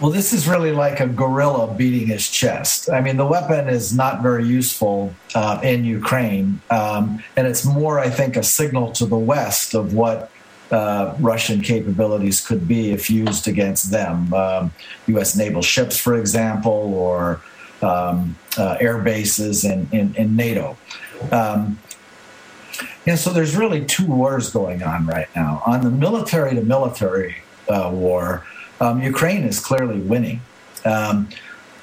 Well, 0.00 0.10
this 0.10 0.32
is 0.32 0.48
really 0.48 0.72
like 0.72 0.98
a 1.00 1.06
gorilla 1.06 1.72
beating 1.74 2.08
his 2.08 2.28
chest. 2.28 2.90
I 2.90 3.00
mean, 3.00 3.16
the 3.16 3.26
weapon 3.26 3.68
is 3.68 3.94
not 3.94 4.20
very 4.20 4.44
useful 4.44 5.14
uh, 5.34 5.60
in 5.62 5.84
Ukraine, 5.84 6.60
um, 6.70 7.22
and 7.36 7.46
it's 7.46 7.64
more, 7.64 8.00
I 8.00 8.10
think, 8.10 8.36
a 8.36 8.42
signal 8.42 8.90
to 8.92 9.06
the 9.06 9.18
West 9.18 9.74
of 9.74 9.94
what 9.94 10.32
uh, 10.72 11.14
Russian 11.20 11.60
capabilities 11.60 12.44
could 12.44 12.66
be 12.66 12.90
if 12.90 13.10
used 13.10 13.46
against 13.46 13.90
them. 13.90 14.32
Um, 14.34 14.72
U.S. 15.08 15.36
naval 15.36 15.62
ships, 15.62 15.98
for 15.98 16.16
example, 16.16 16.94
or 16.94 17.40
um, 17.82 18.36
uh, 18.56 18.78
air 18.80 18.98
bases 18.98 19.64
in, 19.64 19.88
in, 19.92 20.14
in 20.16 20.34
NATO. 20.34 20.76
Um, 21.30 21.78
and 23.06 23.18
so 23.18 23.32
there's 23.32 23.56
really 23.56 23.84
two 23.84 24.06
wars 24.06 24.50
going 24.50 24.82
on 24.82 25.06
right 25.06 25.28
now. 25.36 25.62
On 25.66 25.82
the 25.82 25.90
military 25.90 26.54
to 26.54 26.62
military 26.62 27.36
uh, 27.68 27.90
war, 27.92 28.44
um, 28.82 29.00
Ukraine 29.00 29.44
is 29.44 29.60
clearly 29.60 30.00
winning. 30.00 30.40
Um, 30.84 31.28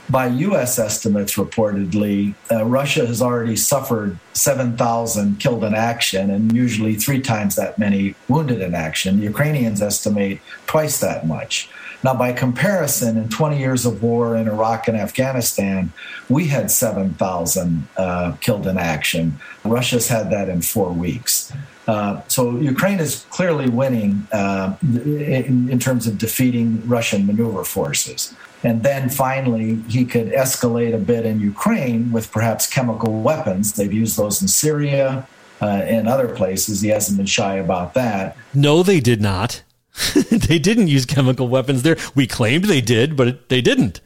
by 0.10 0.28
U.S. 0.28 0.80
estimates, 0.80 1.36
reportedly, 1.36 2.34
uh, 2.52 2.66
Russia 2.66 3.06
has 3.06 3.22
already 3.22 3.56
suffered 3.56 4.18
7,000 4.34 5.40
killed 5.40 5.64
in 5.64 5.76
action 5.76 6.30
and 6.32 6.52
usually 6.52 6.96
three 6.96 7.22
times 7.22 7.56
that 7.56 7.78
many 7.78 8.16
wounded 8.28 8.60
in 8.60 8.74
action. 8.74 9.22
Ukrainians 9.22 9.82
estimate 9.82 10.42
twice 10.66 11.00
that 11.00 11.26
much. 11.26 11.70
Now, 12.04 12.16
by 12.16 12.34
comparison, 12.34 13.18
in 13.18 13.30
20 13.30 13.60
years 13.60 13.86
of 13.86 14.02
war 14.02 14.36
in 14.36 14.48
Iraq 14.48 14.88
and 14.88 14.98
Afghanistan, 14.98 15.94
we 16.28 16.48
had 16.48 16.72
7,000 16.72 17.88
uh, 17.96 18.34
killed 18.42 18.68
in 18.68 18.78
action. 18.78 19.38
Russia's 19.64 20.08
had 20.08 20.32
that 20.32 20.50
in 20.50 20.62
four 20.62 20.92
weeks. 20.92 21.54
Uh, 21.90 22.22
so 22.28 22.56
Ukraine 22.58 23.00
is 23.00 23.26
clearly 23.32 23.68
winning 23.68 24.28
uh, 24.32 24.76
in, 24.84 25.68
in, 25.74 25.80
terms 25.80 26.06
of 26.06 26.20
defeating 26.20 26.88
Russian 26.88 27.26
maneuver 27.26 27.64
forces. 27.64 28.36
And 28.64 28.84
then 28.84 29.10
finally, 29.10 29.78
he 29.88 30.06
could 30.06 30.28
escalate 30.28 30.94
a 30.94 31.00
bit 31.00 31.26
in 31.26 31.40
Ukraine 31.40 32.12
with 32.12 32.32
perhaps 32.32 32.68
chemical 32.68 33.22
weapons. 33.22 33.74
They've 33.74 33.92
used 33.92 34.18
those 34.18 34.40
in 34.40 34.48
Syria 34.48 35.28
uh, 35.64 35.66
and 35.66 36.08
other 36.08 36.28
places. 36.28 36.82
He 36.82 36.90
hasn't 36.90 37.18
been 37.18 37.26
shy 37.26 37.56
about 37.56 37.96
that. 37.96 38.38
No, 38.54 38.84
they 38.84 39.00
did 39.00 39.20
not. 39.20 39.64
they 40.30 40.60
didn't 40.60 40.90
use 40.90 41.08
chemical 41.08 41.48
weapons 41.48 41.82
there. 41.82 41.98
We 42.14 42.28
claimed 42.28 42.66
they 42.66 42.82
did, 42.82 43.16
but 43.16 43.50
they 43.50 43.62
didn't. 43.62 44.00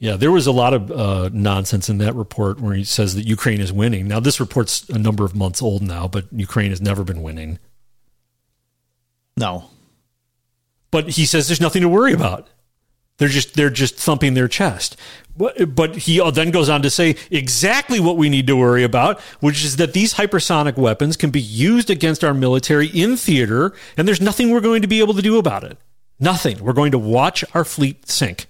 Yeah, 0.00 0.16
there 0.16 0.30
was 0.30 0.46
a 0.46 0.52
lot 0.52 0.74
of 0.74 0.90
uh, 0.92 1.30
nonsense 1.32 1.88
in 1.88 1.98
that 1.98 2.14
report 2.14 2.60
where 2.60 2.74
he 2.74 2.84
says 2.84 3.16
that 3.16 3.26
Ukraine 3.26 3.60
is 3.60 3.72
winning. 3.72 4.06
Now, 4.06 4.20
this 4.20 4.38
report's 4.38 4.88
a 4.88 4.98
number 4.98 5.24
of 5.24 5.34
months 5.34 5.60
old 5.60 5.82
now, 5.82 6.06
but 6.06 6.26
Ukraine 6.32 6.70
has 6.70 6.80
never 6.80 7.02
been 7.02 7.20
winning. 7.20 7.58
No. 9.36 9.70
But 10.92 11.10
he 11.10 11.26
says 11.26 11.48
there's 11.48 11.60
nothing 11.60 11.82
to 11.82 11.88
worry 11.88 12.12
about. 12.12 12.48
They're 13.18 13.28
just 13.28 13.54
they're 13.54 13.70
just 13.70 13.96
thumping 13.96 14.34
their 14.34 14.46
chest. 14.46 14.96
But, 15.36 15.74
but 15.74 15.96
he 15.96 16.20
then 16.30 16.50
goes 16.52 16.68
on 16.68 16.82
to 16.82 16.90
say 16.90 17.16
exactly 17.30 18.00
what 18.00 18.16
we 18.16 18.28
need 18.28 18.46
to 18.46 18.56
worry 18.56 18.84
about, 18.84 19.20
which 19.40 19.64
is 19.64 19.76
that 19.76 19.92
these 19.92 20.14
hypersonic 20.14 20.76
weapons 20.76 21.16
can 21.16 21.30
be 21.30 21.40
used 21.40 21.90
against 21.90 22.24
our 22.24 22.34
military 22.34 22.86
in 22.86 23.16
theater, 23.16 23.72
and 23.96 24.06
there's 24.06 24.20
nothing 24.20 24.50
we're 24.50 24.60
going 24.60 24.82
to 24.82 24.88
be 24.88 25.00
able 25.00 25.14
to 25.14 25.22
do 25.22 25.38
about 25.38 25.64
it. 25.64 25.78
Nothing. 26.20 26.62
We're 26.62 26.72
going 26.72 26.92
to 26.92 26.98
watch 26.98 27.44
our 27.54 27.64
fleet 27.64 28.08
sink. 28.08 28.46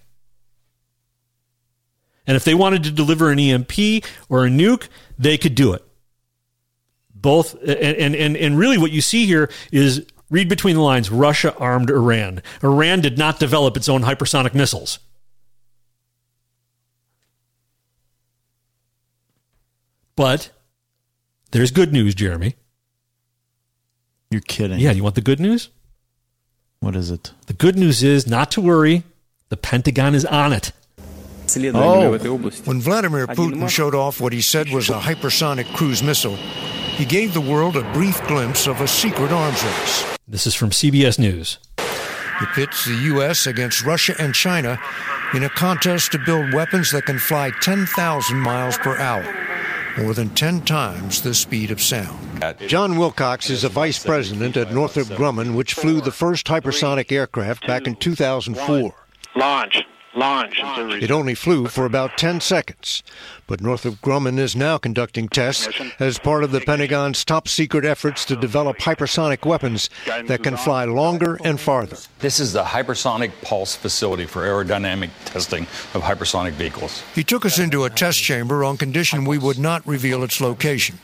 And 2.28 2.36
if 2.36 2.44
they 2.44 2.54
wanted 2.54 2.84
to 2.84 2.90
deliver 2.90 3.30
an 3.30 3.38
EMP 3.38 4.04
or 4.28 4.44
a 4.44 4.50
nuke, 4.50 4.88
they 5.18 5.38
could 5.38 5.54
do 5.54 5.72
it. 5.72 5.82
Both, 7.14 7.54
and, 7.62 8.14
and, 8.14 8.36
and 8.36 8.58
really 8.58 8.78
what 8.78 8.92
you 8.92 9.00
see 9.00 9.26
here 9.26 9.50
is 9.72 10.06
read 10.30 10.48
between 10.48 10.76
the 10.76 10.82
lines 10.82 11.10
Russia 11.10 11.56
armed 11.56 11.90
Iran. 11.90 12.42
Iran 12.62 13.00
did 13.00 13.16
not 13.18 13.40
develop 13.40 13.76
its 13.76 13.88
own 13.88 14.02
hypersonic 14.02 14.54
missiles. 14.54 14.98
But 20.14 20.50
there's 21.52 21.70
good 21.70 21.92
news, 21.92 22.14
Jeremy. 22.14 22.56
You're 24.30 24.42
kidding. 24.42 24.78
Yeah, 24.80 24.92
you 24.92 25.02
want 25.02 25.14
the 25.14 25.22
good 25.22 25.40
news? 25.40 25.70
What 26.80 26.94
is 26.94 27.10
it? 27.10 27.32
The 27.46 27.54
good 27.54 27.76
news 27.76 28.02
is 28.02 28.26
not 28.26 28.50
to 28.52 28.60
worry, 28.60 29.04
the 29.48 29.56
Pentagon 29.56 30.14
is 30.14 30.26
on 30.26 30.52
it. 30.52 30.72
Oh. 31.56 32.18
When 32.64 32.80
Vladimir 32.80 33.26
Putin 33.26 33.68
showed 33.68 33.94
off 33.94 34.20
what 34.20 34.32
he 34.32 34.40
said 34.40 34.68
was 34.70 34.90
a 34.90 34.98
hypersonic 34.98 35.72
cruise 35.74 36.02
missile, 36.02 36.36
he 36.36 37.04
gave 37.04 37.32
the 37.32 37.40
world 37.40 37.76
a 37.76 37.92
brief 37.92 38.24
glimpse 38.26 38.66
of 38.66 38.80
a 38.80 38.88
secret 38.88 39.32
arms 39.32 39.62
race. 39.62 40.18
This 40.26 40.46
is 40.46 40.54
from 40.54 40.70
CBS 40.70 41.18
News. 41.18 41.58
It 41.78 42.48
pits 42.54 42.84
the 42.84 42.94
U.S. 43.14 43.46
against 43.46 43.84
Russia 43.84 44.14
and 44.18 44.34
China 44.34 44.78
in 45.34 45.42
a 45.44 45.48
contest 45.48 46.12
to 46.12 46.18
build 46.18 46.52
weapons 46.52 46.90
that 46.92 47.06
can 47.06 47.18
fly 47.18 47.50
10,000 47.62 48.36
miles 48.38 48.78
per 48.78 48.96
hour, 48.98 49.24
more 49.98 50.14
than 50.14 50.28
10 50.30 50.62
times 50.62 51.22
the 51.22 51.34
speed 51.34 51.70
of 51.70 51.80
sound. 51.80 52.18
John 52.68 52.96
Wilcox 52.96 53.50
is 53.50 53.64
a 53.64 53.68
vice 53.68 54.04
president 54.04 54.56
at 54.56 54.72
Northrop 54.72 55.08
Grumman, 55.08 55.54
which 55.56 55.74
flew 55.74 56.00
the 56.00 56.12
first 56.12 56.46
hypersonic 56.46 57.10
aircraft 57.10 57.66
back 57.66 57.86
in 57.86 57.96
2004. 57.96 58.94
Launch. 59.34 59.82
Launch. 60.18 60.60
It 61.00 61.12
only 61.12 61.34
flew 61.34 61.68
for 61.68 61.84
about 61.84 62.18
10 62.18 62.40
seconds, 62.40 63.04
but 63.46 63.60
Northrop 63.60 63.94
Grumman 63.96 64.38
is 64.38 64.56
now 64.56 64.76
conducting 64.76 65.28
tests 65.28 65.68
as 66.00 66.18
part 66.18 66.42
of 66.42 66.50
the 66.50 66.60
Pentagon's 66.60 67.24
top 67.24 67.46
secret 67.46 67.84
efforts 67.84 68.24
to 68.24 68.34
develop 68.34 68.78
hypersonic 68.78 69.46
weapons 69.46 69.88
that 70.26 70.42
can 70.42 70.56
fly 70.56 70.84
longer 70.84 71.38
and 71.44 71.60
farther. 71.60 71.96
This 72.18 72.40
is 72.40 72.52
the 72.52 72.64
Hypersonic 72.64 73.30
Pulse 73.42 73.76
Facility 73.76 74.26
for 74.26 74.42
aerodynamic 74.42 75.10
testing 75.24 75.62
of 75.94 76.02
hypersonic 76.02 76.52
vehicles. 76.52 77.02
He 77.14 77.22
took 77.22 77.46
us 77.46 77.60
into 77.60 77.84
a 77.84 77.90
test 77.90 78.18
chamber 78.20 78.64
on 78.64 78.76
condition 78.76 79.24
we 79.24 79.38
would 79.38 79.58
not 79.58 79.86
reveal 79.86 80.24
its 80.24 80.40
location. 80.40 80.98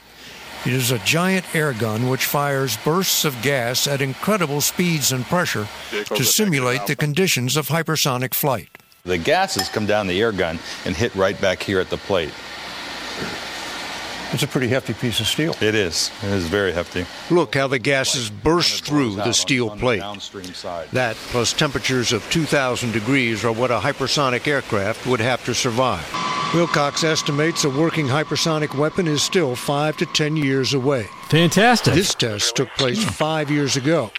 It 0.67 0.73
is 0.73 0.91
a 0.91 0.99
giant 1.01 1.55
air 1.55 1.75
gun 1.75 2.09
which 2.09 2.25
fires 2.25 2.79
bursts 2.79 3.25
of 3.25 3.41
gas 3.43 3.87
at 3.87 4.01
incredible 4.01 4.63
speeds 4.63 5.13
and 5.13 5.25
pressure 5.25 5.69
to 5.91 6.25
simulate 6.25 6.87
the 6.87 6.97
conditions 6.97 7.57
of 7.57 7.69
hypersonic 7.69 8.33
flight. 8.33 8.74
The 9.07 9.19
gases 9.19 9.69
come 9.69 9.85
down 9.85 10.07
the 10.07 10.19
air 10.19 10.33
gun 10.33 10.59
and 10.87 10.97
hit 10.97 11.15
right 11.15 11.39
back 11.39 11.63
here 11.63 11.79
at 11.79 11.91
the 11.91 11.99
plate. 11.99 12.33
It's 14.33 14.43
a 14.43 14.47
pretty 14.47 14.69
hefty 14.69 14.95
piece 14.95 15.21
of 15.21 15.27
steel. 15.27 15.55
It 15.61 15.75
is. 15.75 16.11
It 16.23 16.31
is 16.31 16.47
very 16.47 16.73
hefty. 16.73 17.05
Look 17.31 17.55
how 17.55 17.69
the 17.69 17.79
gases 17.79 18.31
burst 18.31 18.87
through 18.87 19.17
the 19.17 19.33
steel 19.33 19.69
plate. 19.69 20.01
That, 20.93 21.17
plus 21.29 21.53
temperatures 21.53 22.15
of 22.15 22.29
2,000 22.31 22.93
degrees, 22.93 23.45
are 23.45 23.53
what 23.53 23.71
a 23.71 23.79
hypersonic 23.79 24.49
aircraft 24.49 25.07
would 25.07 25.21
have 25.21 25.45
to 25.45 25.55
survive. 25.55 26.11
Wilcox 26.55 27.05
estimates 27.05 27.65
a 27.65 27.69
working 27.69 28.07
hypersonic 28.07 28.75
weapon 28.75 29.07
is 29.07 29.23
still 29.23 29.55
five 29.55 29.99
to 29.99 30.07
10 30.07 30.35
years 30.35 30.73
away. 30.73 31.09
Fantastic. 31.29 31.93
This 31.93 32.15
test 32.15 32.57
took 32.57 32.71
place 32.79 33.05
five 33.05 33.51
years 33.51 33.77
ago. 33.77 34.11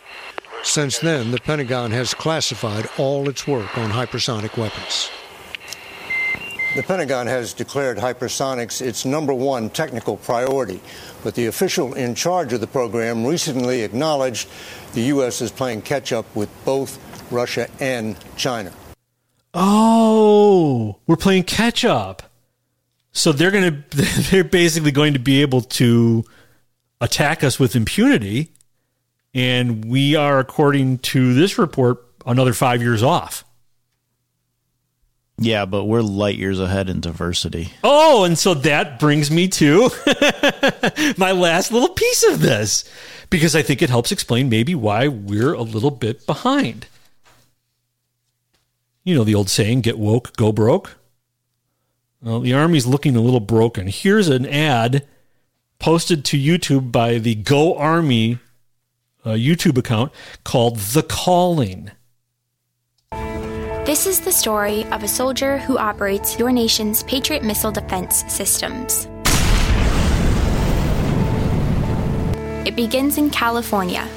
Since 0.66 1.00
then, 1.00 1.30
the 1.30 1.40
Pentagon 1.40 1.92
has 1.92 2.14
classified 2.14 2.90
all 2.98 3.30
its 3.30 3.48
work 3.48 3.78
on 3.78 3.92
hypersonic 3.92 4.58
weapons. 4.58 5.10
The 6.76 6.84
Pentagon 6.84 7.28
has 7.28 7.54
declared 7.54 7.98
hypersonics 7.98 8.82
its 8.82 9.06
number 9.06 9.34
one 9.34 9.70
technical 9.70 10.18
priority, 10.18 10.82
but 11.24 11.36
the 11.36 11.46
official 11.46 11.94
in 11.94 12.16
charge 12.16 12.52
of 12.52 12.60
the 12.60 12.68
program 12.68 13.26
recently 13.26 13.84
acknowledged 13.84 14.50
the 14.94 15.02
U.S. 15.04 15.40
is 15.40 15.52
playing 15.52 15.84
catch 15.84 16.12
up 16.12 16.26
with 16.36 16.50
both 16.66 17.00
Russia 17.32 17.70
and 17.80 18.18
China. 18.36 18.74
Oh, 19.54 21.00
we're 21.08 21.16
playing 21.16 21.44
catch 21.44 21.86
up. 21.86 22.24
So 23.14 23.32
they're 23.32 23.52
going 23.52 23.86
to, 23.92 24.02
they're 24.32 24.44
basically 24.44 24.92
going 24.92 25.14
to 25.14 25.20
be 25.20 25.42
able 25.44 25.62
to 25.62 26.26
attack 27.00 27.44
us 27.44 27.60
with 27.60 27.76
impunity. 27.76 28.52
And 29.36 29.84
we 29.86 30.16
are, 30.16 30.40
according 30.40 31.00
to 31.00 31.34
this 31.34 31.58
report, 31.58 32.04
another 32.26 32.54
five 32.54 32.82
years 32.82 33.04
off. 33.04 33.44
Yeah, 35.38 35.66
but 35.66 35.84
we're 35.84 36.02
light 36.02 36.38
years 36.38 36.62
ahead 36.62 36.90
in 36.90 37.02
diversity. 37.02 37.74
Oh, 37.84 38.24
and 38.24 38.38
so 38.38 38.54
that 38.54 38.98
brings 39.00 39.30
me 39.30 39.50
to 39.50 39.90
my 41.18 41.34
last 41.34 41.74
little 41.74 41.90
piece 41.90 42.24
of 42.24 42.40
this 42.40 42.90
because 43.30 43.54
I 43.56 43.62
think 43.62 43.82
it 43.82 43.90
helps 43.90 44.14
explain 44.14 44.48
maybe 44.48 44.74
why 44.74 45.10
we're 45.10 45.54
a 45.54 45.62
little 45.62 45.92
bit 45.92 46.26
behind. 46.26 46.88
You 49.04 49.16
know 49.16 49.26
the 49.26 49.36
old 49.36 49.50
saying, 49.50 49.82
get 49.82 50.00
woke, 50.00 50.38
go 50.38 50.54
broke? 50.54 50.96
Well, 52.22 52.40
the 52.40 52.54
Army's 52.54 52.88
looking 52.88 53.18
a 53.18 53.22
little 53.22 53.42
broken. 53.42 53.88
Here's 53.88 54.30
an 54.30 54.46
ad 54.46 55.06
posted 55.78 56.24
to 56.26 56.38
YouTube 56.38 56.94
by 56.94 57.18
the 57.18 57.36
Go 57.36 57.78
Army 57.78 58.40
uh, 59.26 59.32
YouTube 59.32 59.78
account 59.78 60.12
called 60.44 60.78
The 60.78 61.04
Calling. 61.04 61.92
This 63.86 64.08
is 64.08 64.22
the 64.22 64.32
story 64.32 64.84
of 64.86 65.04
a 65.04 65.08
soldier 65.08 65.58
who 65.60 65.78
operates 65.78 66.40
your 66.40 66.52
nation's 66.52 67.04
Patriot 67.04 67.44
missile 67.44 67.72
defense 67.72 68.24
systems. 68.28 69.08
It 72.68 72.76
begins 72.76 73.18
in 73.18 73.30
California 73.30 74.08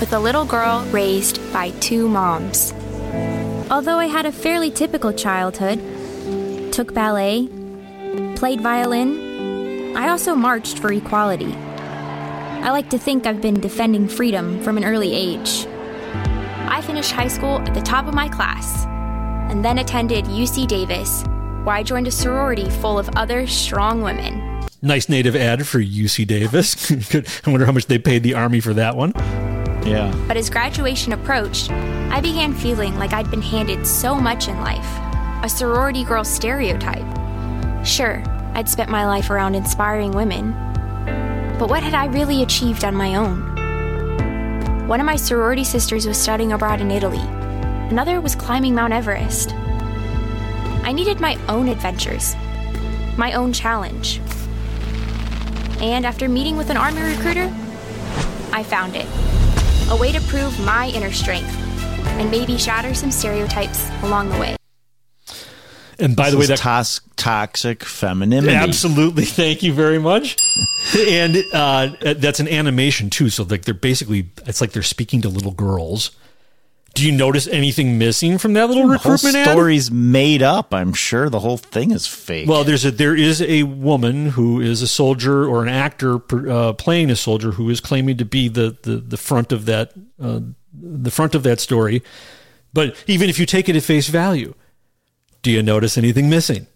with 0.00 0.12
a 0.14 0.18
little 0.18 0.46
girl 0.46 0.84
raised 0.86 1.40
by 1.52 1.70
two 1.80 2.08
moms. 2.08 2.72
Although 3.70 3.98
I 3.98 4.06
had 4.06 4.26
a 4.26 4.32
fairly 4.32 4.70
typical 4.70 5.12
childhood, 5.12 5.78
took 6.72 6.94
ballet, 6.94 7.46
played 8.36 8.62
violin, 8.62 9.94
I 9.96 10.08
also 10.08 10.34
marched 10.34 10.78
for 10.78 10.92
equality. 10.92 11.54
I 12.62 12.70
like 12.70 12.90
to 12.90 12.98
think 12.98 13.26
I've 13.26 13.40
been 13.40 13.58
defending 13.58 14.06
freedom 14.06 14.62
from 14.62 14.76
an 14.76 14.84
early 14.84 15.12
age. 15.12 15.66
I 16.68 16.80
finished 16.80 17.10
high 17.10 17.26
school 17.26 17.58
at 17.58 17.74
the 17.74 17.80
top 17.80 18.06
of 18.06 18.14
my 18.14 18.28
class 18.28 18.86
and 19.50 19.64
then 19.64 19.78
attended 19.78 20.26
UC 20.26 20.68
Davis, 20.68 21.24
where 21.64 21.74
I 21.74 21.82
joined 21.82 22.06
a 22.06 22.12
sorority 22.12 22.70
full 22.70 23.00
of 23.00 23.10
other 23.16 23.48
strong 23.48 24.00
women. 24.00 24.60
Nice 24.80 25.08
native 25.08 25.34
ad 25.34 25.66
for 25.66 25.80
UC 25.80 26.24
Davis. 26.28 26.88
I 27.46 27.50
wonder 27.50 27.66
how 27.66 27.72
much 27.72 27.86
they 27.86 27.98
paid 27.98 28.22
the 28.22 28.34
Army 28.34 28.60
for 28.60 28.74
that 28.74 28.96
one. 28.96 29.12
Yeah. 29.84 30.14
But 30.28 30.36
as 30.36 30.48
graduation 30.48 31.12
approached, 31.12 31.68
I 31.68 32.20
began 32.20 32.54
feeling 32.54 32.96
like 32.96 33.12
I'd 33.12 33.28
been 33.28 33.42
handed 33.42 33.88
so 33.88 34.14
much 34.14 34.46
in 34.46 34.60
life 34.60 34.86
a 35.42 35.48
sorority 35.48 36.04
girl 36.04 36.22
stereotype. 36.22 37.04
Sure, 37.84 38.22
I'd 38.54 38.68
spent 38.68 38.88
my 38.88 39.04
life 39.04 39.30
around 39.30 39.56
inspiring 39.56 40.12
women, 40.12 40.54
but 41.62 41.70
what 41.70 41.84
had 41.84 41.94
I 41.94 42.06
really 42.06 42.42
achieved 42.42 42.82
on 42.82 42.96
my 42.96 43.14
own? 43.14 44.88
One 44.88 44.98
of 44.98 45.06
my 45.06 45.14
sorority 45.14 45.62
sisters 45.62 46.08
was 46.08 46.20
studying 46.20 46.52
abroad 46.52 46.80
in 46.80 46.90
Italy, 46.90 47.20
another 47.20 48.20
was 48.20 48.34
climbing 48.34 48.74
Mount 48.74 48.92
Everest. 48.92 49.54
I 50.82 50.90
needed 50.90 51.20
my 51.20 51.38
own 51.48 51.68
adventures, 51.68 52.34
my 53.16 53.34
own 53.34 53.52
challenge. 53.52 54.20
And 55.80 56.04
after 56.04 56.28
meeting 56.28 56.56
with 56.56 56.68
an 56.68 56.76
Army 56.76 57.02
recruiter, 57.02 57.48
I 58.52 58.64
found 58.64 58.96
it 58.96 59.06
a 59.88 59.96
way 59.96 60.10
to 60.10 60.20
prove 60.22 60.58
my 60.66 60.88
inner 60.88 61.12
strength 61.12 61.56
and 62.18 62.28
maybe 62.28 62.58
shatter 62.58 62.92
some 62.92 63.12
stereotypes 63.12 63.88
along 64.02 64.30
the 64.30 64.40
way. 64.40 64.56
And 65.98 66.16
by 66.16 66.24
This 66.24 66.32
the 66.32 66.38
way, 66.38 66.46
that 66.46 66.58
tos- 66.58 67.00
toxic 67.16 67.84
femininity. 67.84 68.54
Absolutely, 68.54 69.24
thank 69.40 69.62
you 69.62 69.72
very 69.72 69.98
much. 69.98 70.36
and 70.96 71.36
uh, 71.52 71.90
that's 72.16 72.40
an 72.40 72.48
animation 72.48 73.10
too, 73.10 73.28
so 73.30 73.44
like 73.44 73.64
they're 73.64 73.74
basically 73.74 74.30
it's 74.46 74.60
like 74.60 74.72
they're 74.72 74.82
speaking 74.82 75.20
to 75.22 75.28
little 75.28 75.52
girls. 75.52 76.10
Do 76.94 77.06
you 77.06 77.12
notice 77.12 77.46
anything 77.48 77.96
missing 77.96 78.36
from 78.36 78.52
that 78.52 78.68
little 78.68 78.86
The 78.86 78.98
whole 78.98 79.12
recruitment 79.12 79.34
ad? 79.36 79.48
story's 79.52 79.90
made 79.90 80.42
up. 80.42 80.74
I'm 80.74 80.92
sure 80.92 81.30
the 81.30 81.40
whole 81.40 81.56
thing 81.56 81.90
is 81.90 82.06
fake. 82.06 82.46
Well, 82.46 82.64
there's 82.64 82.84
a 82.84 82.90
there 82.90 83.16
is 83.16 83.40
a 83.40 83.62
woman 83.62 84.26
who 84.26 84.60
is 84.60 84.82
a 84.82 84.86
soldier 84.88 85.46
or 85.46 85.62
an 85.62 85.70
actor 85.70 86.20
uh, 86.50 86.74
playing 86.74 87.10
a 87.10 87.16
soldier 87.16 87.52
who 87.52 87.70
is 87.70 87.80
claiming 87.80 88.18
to 88.18 88.26
be 88.26 88.48
the 88.48 88.76
the, 88.82 88.96
the 88.96 89.16
front 89.16 89.52
of 89.52 89.64
that 89.66 89.92
uh, 90.22 90.40
the 90.74 91.10
front 91.10 91.34
of 91.34 91.42
that 91.44 91.60
story. 91.60 92.02
But 92.74 93.02
even 93.06 93.30
if 93.30 93.38
you 93.38 93.46
take 93.46 93.68
it 93.70 93.76
at 93.76 93.82
face 93.82 94.08
value, 94.08 94.54
do 95.42 95.50
you 95.50 95.62
notice 95.62 95.98
anything 95.98 96.30
missing? 96.30 96.66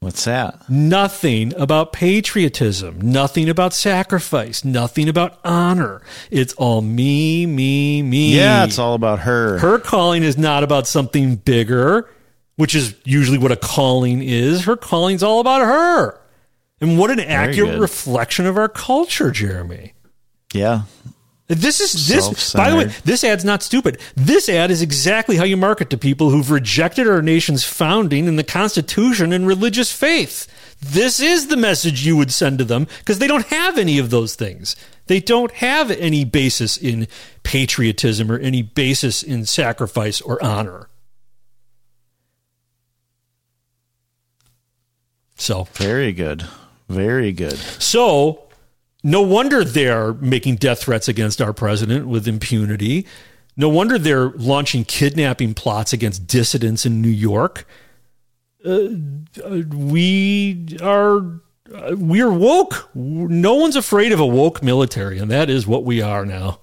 What's 0.00 0.24
that? 0.24 0.68
Nothing 0.68 1.54
about 1.56 1.92
patriotism, 1.92 3.00
nothing 3.00 3.48
about 3.48 3.72
sacrifice, 3.72 4.64
nothing 4.64 5.08
about 5.08 5.38
honor. 5.42 6.02
It's 6.30 6.52
all 6.54 6.82
me, 6.82 7.46
me, 7.46 8.02
me. 8.02 8.36
Yeah, 8.36 8.64
it's 8.64 8.78
all 8.78 8.94
about 8.94 9.20
her. 9.20 9.58
Her 9.58 9.78
calling 9.78 10.22
is 10.22 10.36
not 10.36 10.62
about 10.62 10.86
something 10.86 11.36
bigger, 11.36 12.08
which 12.56 12.74
is 12.74 12.94
usually 13.04 13.38
what 13.38 13.52
a 13.52 13.56
calling 13.56 14.22
is. 14.22 14.64
Her 14.64 14.76
calling's 14.76 15.22
all 15.22 15.40
about 15.40 15.62
her. 15.62 16.20
And 16.80 16.98
what 16.98 17.10
an 17.10 17.20
accurate 17.20 17.72
good. 17.72 17.80
reflection 17.80 18.44
of 18.46 18.58
our 18.58 18.68
culture, 18.68 19.30
Jeremy. 19.30 19.94
Yeah. 20.52 20.82
This 21.48 21.80
is 21.80 22.08
this. 22.08 22.52
By 22.54 22.70
the 22.70 22.76
way, 22.76 22.84
this 23.04 23.22
ad's 23.22 23.44
not 23.44 23.62
stupid. 23.62 24.00
This 24.16 24.48
ad 24.48 24.70
is 24.72 24.82
exactly 24.82 25.36
how 25.36 25.44
you 25.44 25.56
market 25.56 25.90
to 25.90 25.98
people 25.98 26.30
who've 26.30 26.50
rejected 26.50 27.06
our 27.06 27.22
nation's 27.22 27.62
founding 27.62 28.26
and 28.26 28.36
the 28.36 28.44
Constitution 28.44 29.32
and 29.32 29.46
religious 29.46 29.92
faith. 29.92 30.48
This 30.80 31.20
is 31.20 31.46
the 31.46 31.56
message 31.56 32.04
you 32.04 32.16
would 32.16 32.32
send 32.32 32.58
to 32.58 32.64
them 32.64 32.88
because 32.98 33.20
they 33.20 33.28
don't 33.28 33.46
have 33.46 33.78
any 33.78 33.98
of 33.98 34.10
those 34.10 34.34
things. 34.34 34.74
They 35.06 35.20
don't 35.20 35.52
have 35.52 35.90
any 35.92 36.24
basis 36.24 36.76
in 36.76 37.06
patriotism 37.44 38.30
or 38.30 38.38
any 38.38 38.62
basis 38.62 39.22
in 39.22 39.46
sacrifice 39.46 40.20
or 40.20 40.42
honor. 40.42 40.88
So 45.36 45.68
very 45.74 46.12
good, 46.12 46.44
very 46.88 47.30
good. 47.30 47.56
So 47.56 48.45
no 49.06 49.22
wonder 49.22 49.62
they're 49.62 50.14
making 50.14 50.56
death 50.56 50.80
threats 50.80 51.06
against 51.06 51.40
our 51.40 51.52
president 51.52 52.08
with 52.08 52.26
impunity. 52.26 53.06
No 53.56 53.68
wonder 53.68 53.98
they're 53.98 54.30
launching 54.30 54.84
kidnapping 54.84 55.54
plots 55.54 55.92
against 55.92 56.26
dissidents 56.26 56.84
in 56.84 57.00
New 57.00 57.08
York. 57.08 57.68
Uh, 58.64 58.88
we 59.72 60.76
are 60.82 61.18
uh, 61.18 61.94
we're 61.96 62.32
woke. 62.32 62.90
No 62.96 63.54
one's 63.54 63.76
afraid 63.76 64.10
of 64.10 64.18
a 64.18 64.26
woke 64.26 64.60
military, 64.60 65.20
and 65.20 65.30
that 65.30 65.50
is 65.50 65.68
what 65.68 65.84
we 65.84 66.02
are 66.02 66.26
now. 66.26 66.58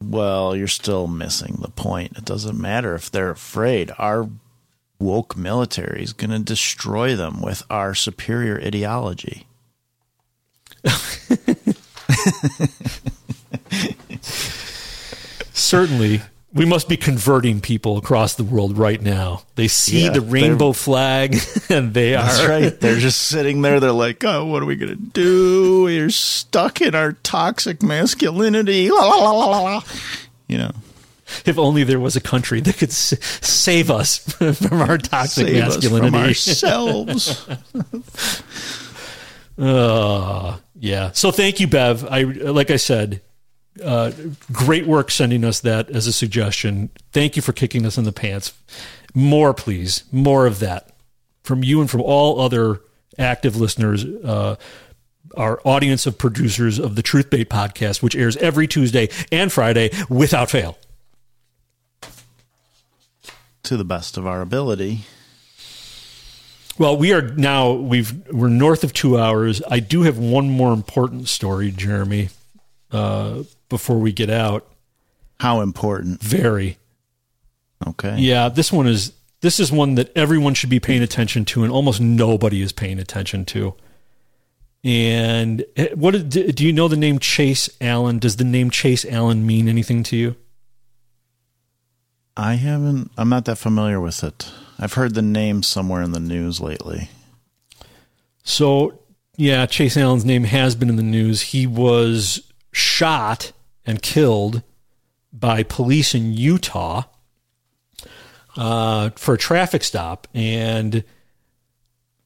Well, 0.00 0.54
you're 0.54 0.68
still 0.68 1.08
missing 1.08 1.58
the 1.60 1.68
point. 1.68 2.16
It 2.16 2.26
doesn't 2.26 2.60
matter 2.60 2.94
if 2.94 3.10
they're 3.10 3.30
afraid. 3.30 3.90
Our 3.98 4.30
woke 5.00 5.36
military 5.36 6.04
is 6.04 6.12
going 6.12 6.30
to 6.30 6.38
destroy 6.38 7.16
them 7.16 7.42
with 7.42 7.64
our 7.68 7.92
superior 7.92 8.60
ideology. 8.60 9.47
Certainly, 15.52 16.22
we 16.54 16.64
must 16.64 16.88
be 16.88 16.96
converting 16.96 17.60
people 17.60 17.96
across 17.98 18.34
the 18.34 18.44
world 18.44 18.78
right 18.78 19.00
now. 19.02 19.42
They 19.56 19.68
see 19.68 20.04
Yeah, 20.04 20.10
the 20.12 20.20
rainbow 20.20 20.72
flag, 20.72 21.36
and 21.68 21.92
they 21.94 22.12
That's 22.12 22.40
are 22.40 22.48
right. 22.48 22.80
They're 22.80 22.98
just 22.98 23.22
sitting 23.22 23.62
there. 23.62 23.80
They're 23.80 23.92
like, 23.92 24.24
"Oh, 24.24 24.44
what 24.46 24.62
are 24.62 24.66
we 24.66 24.76
going 24.76 24.90
to 24.90 24.96
do? 24.96 25.82
We're 25.84 26.10
stuck 26.10 26.80
in 26.80 26.94
our 26.94 27.12
toxic 27.12 27.82
masculinity." 27.82 28.90
La, 28.90 29.04
la, 29.04 29.16
la, 29.16 29.32
la, 29.32 29.46
la, 29.46 29.60
la. 29.62 29.82
You 30.46 30.58
know, 30.58 30.70
If 31.44 31.58
only 31.58 31.84
there 31.84 32.00
was 32.00 32.16
a 32.16 32.20
country 32.20 32.60
that 32.62 32.78
could 32.78 32.88
s- 32.90 33.14
save 33.46 33.90
us 33.90 34.18
from 34.32 34.80
our 34.80 34.96
toxic 34.96 35.48
Save 35.48 35.58
masculinity 35.58 36.16
ourselves. 36.16 37.46
uh, 39.58 40.56
yeah. 40.78 41.10
So 41.12 41.30
thank 41.30 41.60
you, 41.60 41.66
Bev. 41.66 42.04
I 42.04 42.22
like 42.22 42.70
I 42.70 42.76
said, 42.76 43.20
uh, 43.82 44.12
great 44.52 44.86
work 44.86 45.10
sending 45.10 45.44
us 45.44 45.60
that 45.60 45.90
as 45.90 46.06
a 46.06 46.12
suggestion. 46.12 46.90
Thank 47.12 47.36
you 47.36 47.42
for 47.42 47.52
kicking 47.52 47.84
us 47.86 47.98
in 47.98 48.04
the 48.04 48.12
pants. 48.12 48.52
More, 49.14 49.54
please, 49.54 50.04
more 50.12 50.46
of 50.46 50.60
that 50.60 50.90
from 51.42 51.62
you 51.64 51.80
and 51.80 51.90
from 51.90 52.02
all 52.02 52.40
other 52.40 52.80
active 53.18 53.56
listeners. 53.56 54.04
Uh, 54.04 54.56
our 55.36 55.60
audience 55.64 56.06
of 56.06 56.18
producers 56.18 56.78
of 56.78 56.96
the 56.96 57.02
Truth 57.02 57.30
Bait 57.30 57.48
podcast, 57.50 58.02
which 58.02 58.16
airs 58.16 58.36
every 58.38 58.66
Tuesday 58.66 59.08
and 59.30 59.52
Friday 59.52 59.90
without 60.08 60.50
fail. 60.50 60.78
to 63.64 63.76
the 63.76 63.84
best 63.84 64.16
of 64.16 64.26
our 64.26 64.40
ability. 64.40 65.00
Well, 66.78 66.96
we 66.96 67.12
are 67.12 67.22
now 67.22 67.72
we've 67.72 68.26
we're 68.28 68.48
north 68.48 68.84
of 68.84 68.92
two 68.92 69.18
hours. 69.18 69.60
I 69.68 69.80
do 69.80 70.02
have 70.02 70.18
one 70.18 70.48
more 70.48 70.72
important 70.72 71.28
story, 71.28 71.72
Jeremy, 71.72 72.28
uh, 72.92 73.42
before 73.68 73.98
we 73.98 74.12
get 74.12 74.30
out. 74.30 74.66
How 75.40 75.60
important? 75.60 76.22
Very. 76.22 76.78
Okay. 77.86 78.18
Yeah, 78.18 78.48
this 78.48 78.72
one 78.72 78.86
is 78.86 79.12
this 79.40 79.58
is 79.60 79.72
one 79.72 79.96
that 79.96 80.16
everyone 80.16 80.54
should 80.54 80.70
be 80.70 80.80
paying 80.80 81.02
attention 81.02 81.44
to, 81.46 81.62
and 81.62 81.72
almost 81.72 82.00
nobody 82.00 82.62
is 82.62 82.72
paying 82.72 82.98
attention 82.98 83.44
to. 83.46 83.74
And 84.84 85.64
eh, 85.76 85.88
what 85.94 86.28
do 86.28 86.66
you 86.66 86.72
know 86.72 86.88
the 86.88 86.96
name 86.96 87.18
Chase 87.18 87.68
Allen? 87.80 88.18
Does 88.18 88.36
the 88.36 88.44
name 88.44 88.70
Chase 88.70 89.04
Allen 89.04 89.44
mean 89.44 89.68
anything 89.68 90.04
to 90.04 90.16
you? 90.16 90.36
I 92.36 92.54
haven't. 92.54 93.10
I'm 93.18 93.28
not 93.28 93.46
that 93.46 93.58
familiar 93.58 94.00
with 94.00 94.22
it. 94.22 94.52
I've 94.78 94.94
heard 94.94 95.14
the 95.14 95.22
name 95.22 95.62
somewhere 95.62 96.02
in 96.02 96.12
the 96.12 96.20
news 96.20 96.60
lately. 96.60 97.10
So, 98.44 99.00
yeah, 99.36 99.66
Chase 99.66 99.96
Allen's 99.96 100.24
name 100.24 100.44
has 100.44 100.74
been 100.74 100.88
in 100.88 100.96
the 100.96 101.02
news. 101.02 101.42
He 101.42 101.66
was 101.66 102.52
shot 102.72 103.52
and 103.84 104.00
killed 104.00 104.62
by 105.32 105.62
police 105.62 106.14
in 106.14 106.32
Utah 106.32 107.02
uh, 108.56 109.10
for 109.10 109.34
a 109.34 109.38
traffic 109.38 109.84
stop. 109.84 110.28
And 110.34 111.04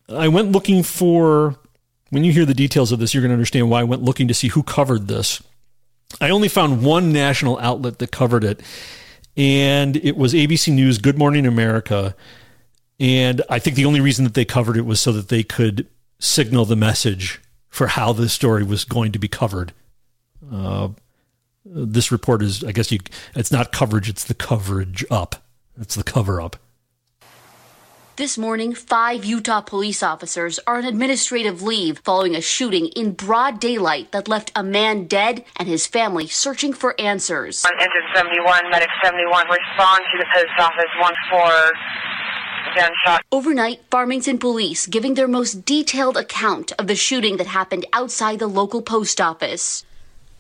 I 0.09 0.29
went 0.29 0.53
looking 0.53 0.83
for, 0.83 1.57
when 2.11 2.25
you 2.25 2.33
hear 2.33 2.45
the 2.45 2.55
details 2.55 2.93
of 2.93 2.99
this, 2.99 3.15
you're 3.15 3.23
going 3.23 3.31
to 3.31 3.35
understand 3.35 3.71
why 3.71 3.81
I 3.81 3.85
went 3.85 4.03
looking 4.03 4.29
to 4.29 4.35
see 4.35 4.49
who 4.49 4.63
covered 4.63 5.09
this. 5.09 5.43
I 6.21 6.31
only 6.31 6.49
found 6.49 6.85
one 6.85 7.13
national 7.13 7.59
outlet 7.59 7.99
that 7.99 8.13
covered 8.13 8.45
it, 8.45 8.61
and 9.37 9.97
it 9.97 10.17
was 10.17 10.35
ABC 10.35 10.73
News 10.73 10.99
Good 10.99 11.17
Morning 11.17 11.47
America. 11.47 12.15
And 13.03 13.43
I 13.51 13.59
think 13.59 13.75
the 13.75 13.85
only 13.85 14.01
reason 14.01 14.25
that 14.25 14.35
they 14.35 14.45
covered 14.45 14.77
it 14.77 14.87
was 14.87 15.01
so 15.01 15.11
that 15.11 15.29
they 15.29 15.43
could 15.43 15.89
signal 16.21 16.65
the 16.65 16.77
message 16.77 17.41
for 17.69 17.89
how 17.89 18.13
this 18.13 18.33
story 18.33 18.63
was 18.63 18.85
going 18.85 19.11
to 19.11 19.19
be 19.19 19.27
covered. 19.27 19.73
Uh, 20.53 20.91
this 21.65 22.13
report 22.13 22.43
is, 22.43 22.63
I 22.63 22.71
guess 22.71 22.93
you, 22.93 23.01
it's 23.35 23.51
not 23.51 23.73
coverage, 23.73 24.09
it's 24.09 24.23
the 24.23 24.35
coverage 24.35 25.05
up. 25.11 25.35
It's 25.81 25.97
the 25.97 26.05
cover 26.05 26.41
up. 26.41 26.55
This 28.17 28.39
morning, 28.39 28.73
five 28.73 29.25
Utah 29.25 29.63
police 29.63 30.01
officers 30.05 30.61
are 30.65 30.77
on 30.77 30.85
administrative 30.85 31.61
leave 31.61 31.99
following 32.05 32.37
a 32.37 32.41
shooting 32.41 32.87
in 32.89 33.13
broad 33.13 33.59
daylight 33.59 34.13
that 34.13 34.29
left 34.29 34.53
a 34.55 34.63
man 34.63 35.07
dead 35.07 35.45
and 35.57 35.67
his 35.67 35.89
family 35.89 36.29
searching 36.29 36.73
for 36.73 36.95
answers. 37.01 37.65
On 37.65 37.73
engine 37.81 38.03
71, 38.15 38.71
medic 38.71 38.91
71, 39.03 39.47
respond 39.49 40.01
to 40.13 40.19
the 40.19 40.27
post 40.33 40.53
office 40.61 40.93
1 41.01 41.15
4 41.33 41.73
Overnight, 43.31 43.81
Farmington 43.91 44.39
police 44.39 44.87
giving 44.87 45.15
their 45.15 45.29
most 45.29 45.65
detailed 45.65 46.17
account 46.17 46.73
of 46.79 46.87
the 46.87 46.97
shooting 46.97 47.37
that 47.37 47.47
happened 47.47 47.87
outside 47.93 48.39
the 48.39 48.47
local 48.47 48.83
post 48.83 49.21
office. 49.21 49.85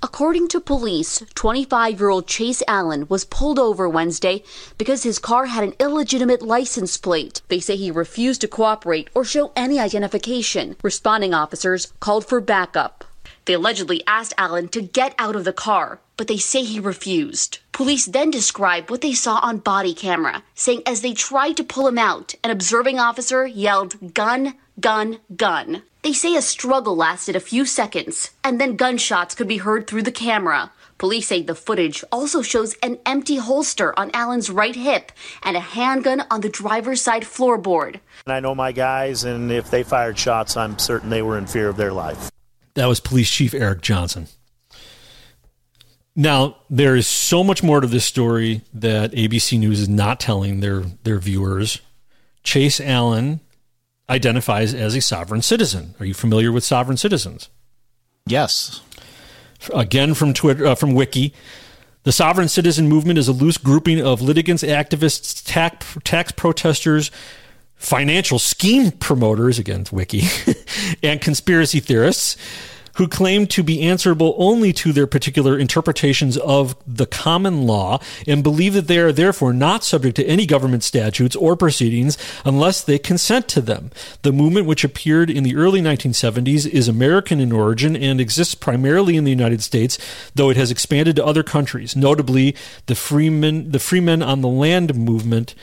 According 0.04 0.48
to 0.48 0.60
police, 0.60 1.22
25 1.36 2.00
year 2.00 2.08
old 2.08 2.26
Chase 2.26 2.62
Allen 2.66 3.06
was 3.08 3.24
pulled 3.24 3.58
over 3.58 3.88
Wednesday 3.88 4.42
because 4.76 5.04
his 5.04 5.20
car 5.20 5.46
had 5.46 5.62
an 5.62 5.74
illegitimate 5.78 6.42
license 6.42 6.96
plate. 6.96 7.40
They 7.46 7.60
say 7.60 7.76
he 7.76 7.90
refused 7.90 8.40
to 8.40 8.48
cooperate 8.48 9.10
or 9.14 9.24
show 9.24 9.52
any 9.54 9.78
identification. 9.78 10.74
Responding 10.82 11.34
officers 11.34 11.92
called 12.00 12.26
for 12.26 12.40
backup. 12.40 13.04
They 13.44 13.54
allegedly 13.54 14.02
asked 14.06 14.34
Allen 14.38 14.68
to 14.68 14.80
get 14.80 15.14
out 15.18 15.34
of 15.34 15.44
the 15.44 15.52
car, 15.52 16.00
but 16.16 16.28
they 16.28 16.36
say 16.36 16.62
he 16.62 16.78
refused. 16.78 17.58
Police 17.72 18.06
then 18.06 18.30
describe 18.30 18.90
what 18.90 19.00
they 19.00 19.14
saw 19.14 19.40
on 19.42 19.58
body 19.58 19.94
camera, 19.94 20.42
saying 20.54 20.82
as 20.86 21.00
they 21.00 21.12
tried 21.12 21.56
to 21.56 21.64
pull 21.64 21.88
him 21.88 21.98
out, 21.98 22.34
an 22.44 22.50
observing 22.50 23.00
officer 23.00 23.46
yelled, 23.46 24.14
Gun, 24.14 24.54
gun, 24.78 25.18
gun. 25.36 25.82
They 26.02 26.12
say 26.12 26.36
a 26.36 26.42
struggle 26.42 26.96
lasted 26.96 27.36
a 27.36 27.40
few 27.40 27.64
seconds, 27.64 28.30
and 28.44 28.60
then 28.60 28.76
gunshots 28.76 29.34
could 29.34 29.48
be 29.48 29.58
heard 29.58 29.86
through 29.86 30.02
the 30.02 30.12
camera. 30.12 30.72
Police 30.98 31.28
say 31.28 31.42
the 31.42 31.56
footage 31.56 32.04
also 32.12 32.42
shows 32.42 32.74
an 32.82 32.98
empty 33.04 33.36
holster 33.36 33.98
on 33.98 34.12
Allen's 34.14 34.50
right 34.50 34.76
hip 34.76 35.10
and 35.42 35.56
a 35.56 35.60
handgun 35.60 36.22
on 36.30 36.42
the 36.42 36.48
driver's 36.48 37.02
side 37.02 37.22
floorboard. 37.22 37.98
I 38.26 38.38
know 38.38 38.54
my 38.54 38.70
guys, 38.70 39.24
and 39.24 39.50
if 39.50 39.68
they 39.70 39.82
fired 39.82 40.16
shots, 40.16 40.56
I'm 40.56 40.78
certain 40.78 41.10
they 41.10 41.22
were 41.22 41.38
in 41.38 41.46
fear 41.46 41.68
of 41.68 41.76
their 41.76 41.92
life. 41.92 42.30
That 42.74 42.86
was 42.86 43.00
Police 43.00 43.30
Chief 43.30 43.54
Eric 43.54 43.82
Johnson. 43.82 44.28
Now, 46.14 46.56
there 46.68 46.94
is 46.94 47.06
so 47.06 47.42
much 47.42 47.62
more 47.62 47.80
to 47.80 47.86
this 47.86 48.04
story 48.04 48.60
that 48.74 49.12
ABC 49.12 49.58
News 49.58 49.80
is 49.80 49.88
not 49.88 50.20
telling 50.20 50.60
their, 50.60 50.82
their 51.04 51.18
viewers. 51.18 51.80
Chase 52.42 52.80
Allen 52.80 53.40
identifies 54.10 54.74
as 54.74 54.94
a 54.94 55.00
sovereign 55.00 55.40
citizen. 55.40 55.94
Are 56.00 56.06
you 56.06 56.12
familiar 56.12 56.52
with 56.52 56.64
sovereign 56.64 56.98
citizens? 56.98 57.48
Yes. 58.26 58.82
Again, 59.72 60.12
from 60.14 60.34
Twitter, 60.34 60.66
uh, 60.66 60.74
from 60.74 60.92
Wiki, 60.92 61.32
the 62.02 62.12
sovereign 62.12 62.48
citizen 62.48 62.88
movement 62.88 63.18
is 63.18 63.28
a 63.28 63.32
loose 63.32 63.56
grouping 63.56 64.00
of 64.00 64.20
litigants, 64.20 64.62
activists, 64.62 65.42
tax, 65.44 65.96
tax 66.04 66.32
protesters, 66.32 67.10
financial 67.82 68.38
scheme 68.38 68.92
promoters, 68.92 69.58
again, 69.58 69.84
Wiki, 69.90 70.22
and 71.02 71.20
conspiracy 71.20 71.80
theorists 71.80 72.36
who 72.96 73.08
claim 73.08 73.46
to 73.46 73.62
be 73.62 73.82
answerable 73.82 74.34
only 74.36 74.72
to 74.72 74.92
their 74.92 75.06
particular 75.06 75.58
interpretations 75.58 76.36
of 76.36 76.76
the 76.86 77.06
common 77.06 77.66
law 77.66 77.98
and 78.26 78.42
believe 78.42 78.74
that 78.74 78.86
they 78.86 78.98
are 78.98 79.12
therefore 79.12 79.52
not 79.52 79.82
subject 79.82 80.14
to 80.14 80.24
any 80.26 80.44
government 80.46 80.84
statutes 80.84 81.34
or 81.34 81.56
proceedings 81.56 82.18
unless 82.44 82.84
they 82.84 82.98
consent 82.98 83.48
to 83.48 83.60
them. 83.60 83.90
The 84.22 84.32
movement, 84.32 84.66
which 84.66 84.84
appeared 84.84 85.30
in 85.30 85.42
the 85.42 85.56
early 85.56 85.80
1970s, 85.80 86.68
is 86.68 86.86
American 86.86 87.40
in 87.40 87.50
origin 87.50 87.96
and 87.96 88.20
exists 88.20 88.54
primarily 88.54 89.16
in 89.16 89.24
the 89.24 89.30
United 89.30 89.62
States, 89.62 89.98
though 90.34 90.50
it 90.50 90.56
has 90.56 90.70
expanded 90.70 91.16
to 91.16 91.24
other 91.24 91.42
countries, 91.42 91.96
notably 91.96 92.54
the 92.86 92.94
Freemen, 92.94 93.70
the 93.70 93.78
Freemen 93.78 94.22
on 94.22 94.42
the 94.42 94.48
Land 94.48 94.94
movement. 94.94 95.54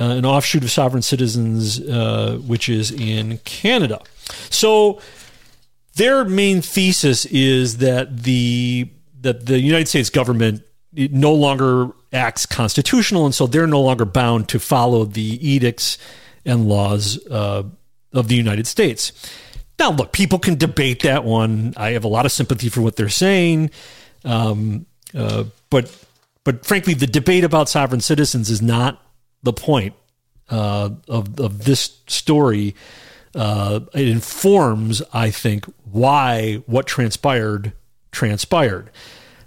Uh, 0.00 0.04
an 0.04 0.24
offshoot 0.24 0.64
of 0.64 0.70
Sovereign 0.70 1.02
Citizens, 1.02 1.78
uh, 1.80 2.38
which 2.46 2.68
is 2.68 2.90
in 2.90 3.38
Canada. 3.38 4.00
So, 4.48 5.00
their 5.96 6.24
main 6.24 6.62
thesis 6.62 7.26
is 7.26 7.78
that 7.78 8.22
the 8.22 8.88
that 9.20 9.46
the 9.46 9.60
United 9.60 9.88
States 9.88 10.10
government 10.10 10.62
no 10.94 11.32
longer 11.34 11.90
acts 12.12 12.46
constitutional, 12.46 13.24
and 13.24 13.34
so 13.34 13.46
they're 13.46 13.66
no 13.66 13.80
longer 13.80 14.04
bound 14.04 14.48
to 14.48 14.58
follow 14.58 15.04
the 15.04 15.46
edicts 15.46 15.98
and 16.44 16.68
laws 16.68 17.24
uh, 17.28 17.62
of 18.12 18.28
the 18.28 18.34
United 18.34 18.66
States. 18.66 19.12
Now, 19.78 19.90
look, 19.90 20.12
people 20.12 20.38
can 20.38 20.56
debate 20.56 21.02
that 21.02 21.24
one. 21.24 21.74
I 21.76 21.90
have 21.90 22.04
a 22.04 22.08
lot 22.08 22.26
of 22.26 22.32
sympathy 22.32 22.68
for 22.68 22.82
what 22.82 22.96
they're 22.96 23.08
saying, 23.08 23.70
um, 24.24 24.86
uh, 25.14 25.44
but 25.70 25.94
but 26.44 26.66
frankly, 26.66 26.94
the 26.94 27.06
debate 27.06 27.44
about 27.44 27.68
sovereign 27.68 28.00
citizens 28.00 28.50
is 28.50 28.60
not 28.60 29.00
the 29.42 29.52
point 29.52 29.94
uh, 30.50 30.90
of 31.08 31.38
of 31.40 31.64
this 31.64 31.98
story 32.06 32.74
uh, 33.34 33.80
it 33.94 34.08
informs, 34.08 35.02
I 35.12 35.30
think, 35.30 35.64
why 35.90 36.62
what 36.66 36.86
transpired 36.86 37.72
transpired. 38.10 38.90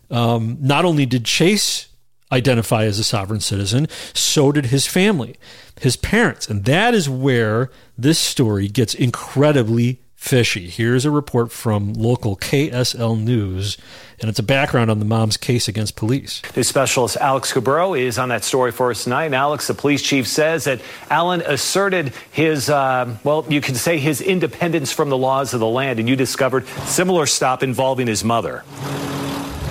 Um, 0.10 0.58
not 0.60 0.86
only 0.86 1.06
did 1.06 1.26
Chase 1.26 1.88
identify 2.32 2.86
as 2.86 3.00
a 3.00 3.04
sovereign 3.04 3.40
citizen, 3.40 3.88
so 4.14 4.52
did 4.52 4.68
his 4.68 4.88
family, 4.88 5.36
his 5.80 5.96
parents. 5.96 6.50
And 6.50 6.66
that 6.66 6.94
is 6.94 7.08
where 7.08 7.70
this 7.98 8.18
story 8.18 8.68
gets 8.68 8.94
incredibly 8.96 10.02
fishy. 10.26 10.68
Here's 10.70 11.06
a 11.06 11.12
report 11.12 11.52
from 11.52 11.94
local 11.94 12.36
KSL 12.36 13.22
News, 13.22 13.78
and 14.20 14.28
it's 14.28 14.40
a 14.40 14.44
background 14.44 14.90
on 14.90 14.98
the 14.98 15.06
mom's 15.06 15.38
case 15.38 15.68
against 15.68 15.96
police. 15.96 16.42
News 16.56 16.68
specialist 16.68 17.16
Alex 17.18 17.54
Cabrero 17.54 17.94
is 17.98 18.18
on 18.18 18.30
that 18.30 18.44
story 18.44 18.72
for 18.72 18.90
us 18.90 19.04
tonight. 19.04 19.26
And 19.26 19.36
Alex, 19.36 19.68
the 19.68 19.76
police 19.76 20.02
chief 20.02 20.28
says 20.28 20.64
that 20.64 20.82
Allen 21.12 21.44
asserted 21.46 22.12
his, 22.32 22.72
uh, 22.72 23.16
well, 23.24 23.46
you 23.50 23.62
can 23.62 23.76
say 23.76 24.00
his 24.00 24.20
independence 24.20 24.92
from 24.92 25.10
the 25.10 25.18
laws 25.18 25.54
of 25.54 25.60
the 25.60 25.68
land, 25.68 26.00
and 26.00 26.10
you 26.10 26.16
discovered 26.16 26.68
similar 26.88 27.28
stop 27.28 27.62
involving 27.62 28.08
his 28.08 28.24
mother. 28.24 28.64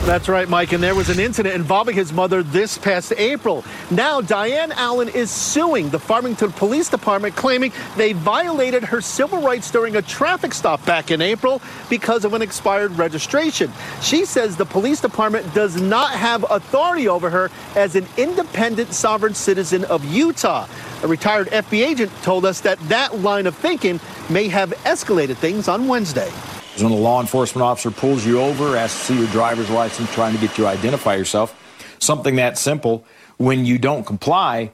That's 0.05 0.29
right, 0.29 0.47
Mike. 0.47 0.73
And 0.73 0.83
there 0.83 0.95
was 0.95 1.09
an 1.09 1.19
incident 1.19 1.55
involving 1.55 1.95
his 1.97 2.13
mother 2.13 2.43
this 2.43 2.77
past 2.77 3.15
April. 3.17 3.65
Now, 3.91 4.21
Diane 4.21 4.71
Allen 4.73 5.09
is 5.09 5.31
suing 5.31 5.89
the 5.89 5.99
Farmington 5.99 6.53
Police 6.53 6.91
Department, 6.91 7.37
claiming 7.37 7.73
they 7.97 8.13
violated 8.13 8.85
her 8.85 9.01
civil 9.01 9.41
rights 9.41 9.71
during 9.71 9.97
a 9.97 10.03
traffic 10.03 10.53
stop 10.53 10.85
back 10.85 11.11
in 11.11 11.23
April 11.23 11.63
because 11.89 12.27
of 12.27 12.35
an 12.35 12.43
expired 12.43 12.93
registration. 12.99 13.73
She 14.03 14.27
says 14.27 14.59
the 14.59 14.67
police 14.67 15.01
department 15.01 15.55
does 15.55 15.81
not 15.81 16.11
have 16.11 16.45
authority 16.51 17.09
over 17.09 17.31
her 17.31 17.51
as 17.75 17.97
an 17.97 18.07
independent 18.19 18.93
sovereign 18.93 19.35
citizen 19.35 19.87
of 19.87 20.05
Utah. 20.05 20.67
A 21.03 21.09
retired 21.09 21.49
FBI 21.49 21.83
agent 21.83 22.13
told 22.23 22.45
us 22.45 22.61
that 22.61 22.79
that 22.91 23.21
line 23.21 23.47
of 23.47 23.57
thinking 23.57 23.99
may 24.29 24.49
have 24.49 24.71
escalated 24.85 25.37
things 25.37 25.67
on 25.67 25.89
Wednesday. 25.89 26.31
When 26.79 26.91
a 26.91 26.97
law 26.97 27.21
enforcement 27.21 27.63
officer 27.63 27.91
pulls 27.91 28.27
you 28.27 28.41
over, 28.41 28.77
asks 28.77 28.99
to 29.01 29.05
see 29.07 29.19
your 29.19 29.29
driver's 29.29 29.71
license, 29.71 30.13
trying 30.13 30.35
to 30.35 30.41
get 30.41 30.59
you 30.59 30.65
to 30.65 30.71
identify 30.71 31.15
yourself, 31.15 31.55
something 32.01 32.37
that 32.37 32.59
simple, 32.59 33.05
when 33.37 33.65
you 33.65 33.79
don't 33.79 34.05
comply, 34.05 34.73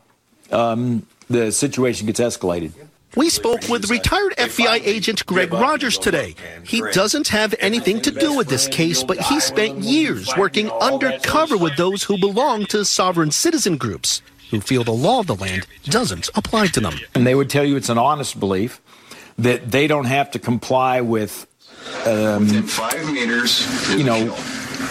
um, 0.51 1.06
the 1.28 1.52
situation 1.52 2.06
gets 2.06 2.20
escalated. 2.20 2.72
We 3.16 3.28
spoke 3.28 3.68
with 3.68 3.90
retired 3.90 4.36
FBI 4.36 4.82
agent 4.85 5.27
Greg 5.27 5.52
Rogers 5.52 5.98
today. 5.98 6.36
He 6.62 6.81
doesn't 6.93 7.28
have 7.28 7.55
anything 7.59 8.01
to 8.02 8.12
do 8.12 8.36
with 8.36 8.48
this 8.48 8.68
case, 8.68 9.02
but 9.02 9.18
he 9.18 9.40
spent 9.40 9.78
years 9.78 10.32
working 10.36 10.70
undercover 10.70 11.56
with 11.56 11.77
those 11.77 12.05
who 12.05 12.18
belong 12.18 12.66
to 12.66 12.85
sovereign 12.85 13.32
citizen 13.32 13.77
groups 13.77 14.22
who 14.51 14.60
feel 14.60 14.85
the 14.85 14.93
law 14.93 15.20
of 15.20 15.27
the 15.27 15.35
land 15.35 15.66
doesn't 15.85 16.31
apply 16.36 16.68
to 16.68 16.81
them. 16.81 16.94
And 17.14 17.27
they 17.27 17.35
would 17.35 17.51
tell 17.51 17.64
you 17.64 17.77
it's 17.77 17.89
an 17.89 17.98
honest 17.98 18.39
belief 18.39 18.81
that 19.39 19.70
they 19.70 19.89
don't 19.89 20.05
have 20.05 20.31
to 20.32 20.39
comply 20.39 21.01
with 21.01 21.47
um, 22.07 22.47
five 22.65 23.12
meters, 23.12 23.90
you 23.90 24.05
know, 24.05 24.36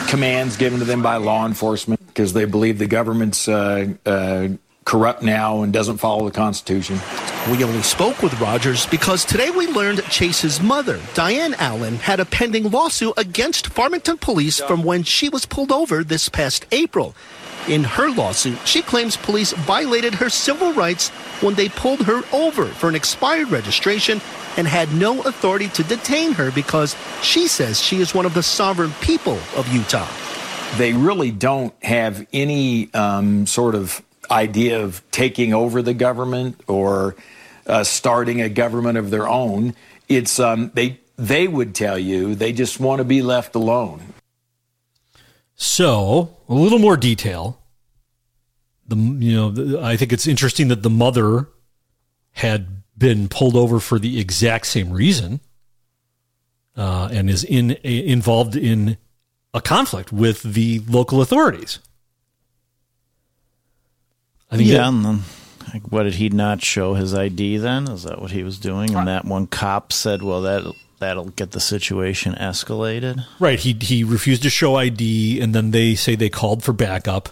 commands 0.07 0.57
given 0.57 0.79
to 0.79 0.85
them 0.85 1.01
by 1.01 1.17
law 1.17 1.45
enforcement, 1.45 2.05
because 2.07 2.33
they 2.33 2.45
believe 2.45 2.77
the 2.77 2.87
government's 2.87 3.47
uh, 3.47 3.87
uh, 4.05 4.49
corrupt 4.85 5.21
now 5.21 5.61
and 5.61 5.71
doesn't 5.71 5.97
follow 5.97 6.25
the 6.25 6.35
Constitution. 6.35 6.99
We 7.51 7.63
only 7.63 7.81
spoke 7.83 8.21
with 8.23 8.39
Rogers 8.41 8.85
because 8.87 9.23
today 9.23 9.49
we 9.51 9.67
learned 9.67 10.03
Chase's 10.05 10.59
mother, 10.61 10.99
Diane 11.13 11.53
Allen, 11.59 11.95
had 11.95 12.19
a 12.19 12.25
pending 12.25 12.71
lawsuit 12.71 13.13
against 13.17 13.67
Farmington 13.67 14.17
police 14.17 14.59
from 14.59 14.83
when 14.83 15.03
she 15.03 15.29
was 15.29 15.45
pulled 15.45 15.71
over 15.71 16.03
this 16.03 16.27
past 16.27 16.65
April. 16.71 17.15
In 17.69 17.83
her 17.83 18.09
lawsuit, 18.09 18.57
she 18.67 18.81
claims 18.81 19.15
police 19.15 19.53
violated 19.53 20.15
her 20.15 20.27
civil 20.27 20.73
rights 20.73 21.09
when 21.41 21.53
they 21.53 21.69
pulled 21.69 22.01
her 22.01 22.23
over 22.33 22.65
for 22.65 22.89
an 22.89 22.95
expired 22.95 23.51
registration 23.51 24.19
and 24.57 24.67
had 24.67 24.91
no 24.91 25.21
authority 25.21 25.67
to 25.69 25.83
detain 25.83 26.31
her 26.31 26.49
because 26.49 26.95
she 27.21 27.47
says 27.47 27.79
she 27.79 27.97
is 27.97 28.15
one 28.15 28.25
of 28.25 28.33
the 28.33 28.41
sovereign 28.41 28.91
people 29.01 29.37
of 29.55 29.67
Utah. 29.71 30.07
They 30.77 30.93
really 30.93 31.29
don't 31.29 31.71
have 31.83 32.25
any 32.33 32.91
um, 32.95 33.45
sort 33.45 33.75
of 33.75 34.01
idea 34.31 34.83
of 34.83 35.03
taking 35.11 35.53
over 35.53 35.83
the 35.83 35.93
government 35.93 36.59
or 36.67 37.15
uh, 37.67 37.83
starting 37.83 38.41
a 38.41 38.49
government 38.49 38.97
of 38.97 39.11
their 39.11 39.27
own. 39.27 39.75
It's 40.07 40.39
um, 40.39 40.71
they 40.73 40.99
they 41.17 41.47
would 41.47 41.75
tell 41.75 41.99
you 41.99 42.33
they 42.33 42.51
just 42.51 42.79
want 42.79 42.97
to 42.97 43.03
be 43.03 43.21
left 43.21 43.53
alone. 43.53 44.13
So, 45.55 46.37
a 46.47 46.53
little 46.53 46.79
more 46.79 46.97
detail. 46.97 47.58
The 48.89 48.95
you 48.95 49.35
know, 49.35 49.51
the, 49.51 49.81
I 49.81 49.95
think 49.97 50.11
it's 50.11 50.27
interesting 50.27 50.67
that 50.69 50.83
the 50.83 50.89
mother 50.89 51.47
had 52.31 52.83
been 52.97 53.29
pulled 53.29 53.55
over 53.55 53.79
for 53.79 53.97
the 53.97 54.19
exact 54.19 54.67
same 54.67 54.91
reason, 54.91 55.39
uh, 56.75 57.09
and 57.11 57.29
is 57.29 57.43
in 57.43 57.71
involved 57.83 58.55
in 58.55 58.97
a 59.53 59.61
conflict 59.61 60.11
with 60.11 60.43
the 60.43 60.79
local 60.87 61.21
authorities. 61.21 61.79
I 64.51 64.57
think 64.57 64.69
yeah, 64.69 64.77
that, 64.77 64.87
and 64.89 65.05
then 65.05 65.19
like, 65.73 65.91
what 65.91 66.03
did 66.03 66.15
he 66.15 66.29
not 66.29 66.63
show 66.63 66.95
his 66.95 67.13
ID? 67.13 67.57
Then 67.57 67.87
is 67.87 68.03
that 68.03 68.21
what 68.21 68.31
he 68.31 68.43
was 68.43 68.59
doing? 68.59 68.95
And 68.95 69.07
that 69.07 69.25
one 69.25 69.47
cop 69.47 69.93
said, 69.93 70.23
"Well, 70.23 70.41
that 70.41 70.73
that'll 70.99 71.29
get 71.29 71.51
the 71.51 71.59
situation 71.59 72.33
escalated." 72.33 73.25
Right. 73.39 73.59
He 73.59 73.73
he 73.79 74.03
refused 74.03 74.43
to 74.43 74.49
show 74.49 74.75
ID, 74.75 75.39
and 75.39 75.53
then 75.53 75.71
they 75.71 75.95
say 75.95 76.15
they 76.15 76.29
called 76.29 76.63
for 76.63 76.73
backup, 76.73 77.29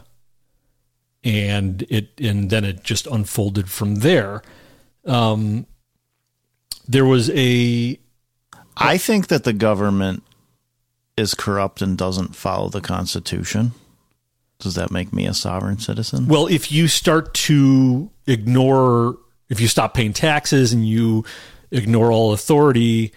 and 1.27 1.85
it 1.89 2.07
and 2.21 2.49
then 2.49 2.63
it 2.63 2.83
just 2.83 3.05
unfolded 3.05 3.69
from 3.69 3.95
there. 3.95 4.41
Um, 5.05 5.67
there 6.87 7.05
was 7.05 7.29
a. 7.31 7.99
I 8.77 8.97
think 8.97 9.27
that 9.27 9.43
the 9.43 9.53
government 9.53 10.23
is 11.17 11.33
corrupt 11.33 11.81
and 11.81 11.97
doesn't 11.97 12.35
follow 12.35 12.69
the 12.69 12.79
Constitution. 12.79 13.73
Does 14.59 14.75
that 14.75 14.89
make 14.89 15.11
me 15.11 15.25
a 15.25 15.33
sovereign 15.33 15.79
citizen? 15.79 16.27
Well, 16.27 16.47
if 16.47 16.71
you 16.71 16.87
start 16.87 17.33
to 17.33 18.09
ignore, 18.25 19.17
if 19.49 19.59
you 19.59 19.67
stop 19.67 19.93
paying 19.93 20.13
taxes 20.13 20.71
and 20.71 20.87
you 20.87 21.25
ignore 21.71 22.11
all 22.11 22.31
authority, 22.31 23.11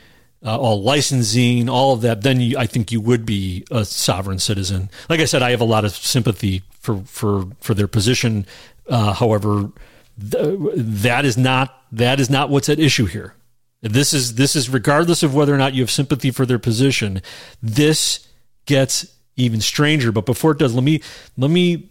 uh, 0.44 0.58
all 0.58 0.82
licensing, 0.82 1.68
all 1.68 1.92
of 1.92 2.00
that, 2.00 2.22
then 2.22 2.40
you, 2.40 2.58
I 2.58 2.66
think 2.66 2.90
you 2.90 3.00
would 3.00 3.24
be 3.24 3.64
a 3.70 3.84
sovereign 3.84 4.38
citizen. 4.38 4.90
Like 5.08 5.20
I 5.20 5.26
said, 5.26 5.42
I 5.42 5.50
have 5.52 5.60
a 5.60 5.64
lot 5.64 5.84
of 5.84 5.92
sympathy 5.94 6.62
for 6.80 7.02
for 7.04 7.46
for 7.60 7.74
their 7.74 7.86
position. 7.86 8.46
Uh, 8.88 9.12
however, 9.12 9.70
th- 10.18 10.58
that 10.74 11.24
is 11.24 11.36
not 11.36 11.84
that 11.92 12.18
is 12.18 12.28
not 12.28 12.50
what's 12.50 12.68
at 12.68 12.80
issue 12.80 13.06
here. 13.06 13.34
This 13.82 14.12
is 14.12 14.34
this 14.34 14.56
is 14.56 14.68
regardless 14.68 15.22
of 15.22 15.34
whether 15.34 15.54
or 15.54 15.58
not 15.58 15.74
you 15.74 15.82
have 15.82 15.90
sympathy 15.90 16.30
for 16.30 16.44
their 16.44 16.58
position. 16.58 17.22
This 17.62 18.26
gets 18.66 19.14
even 19.36 19.60
stranger. 19.60 20.12
But 20.12 20.26
before 20.26 20.52
it 20.52 20.58
does, 20.58 20.74
let 20.74 20.84
me 20.84 21.00
let 21.36 21.50
me 21.50 21.90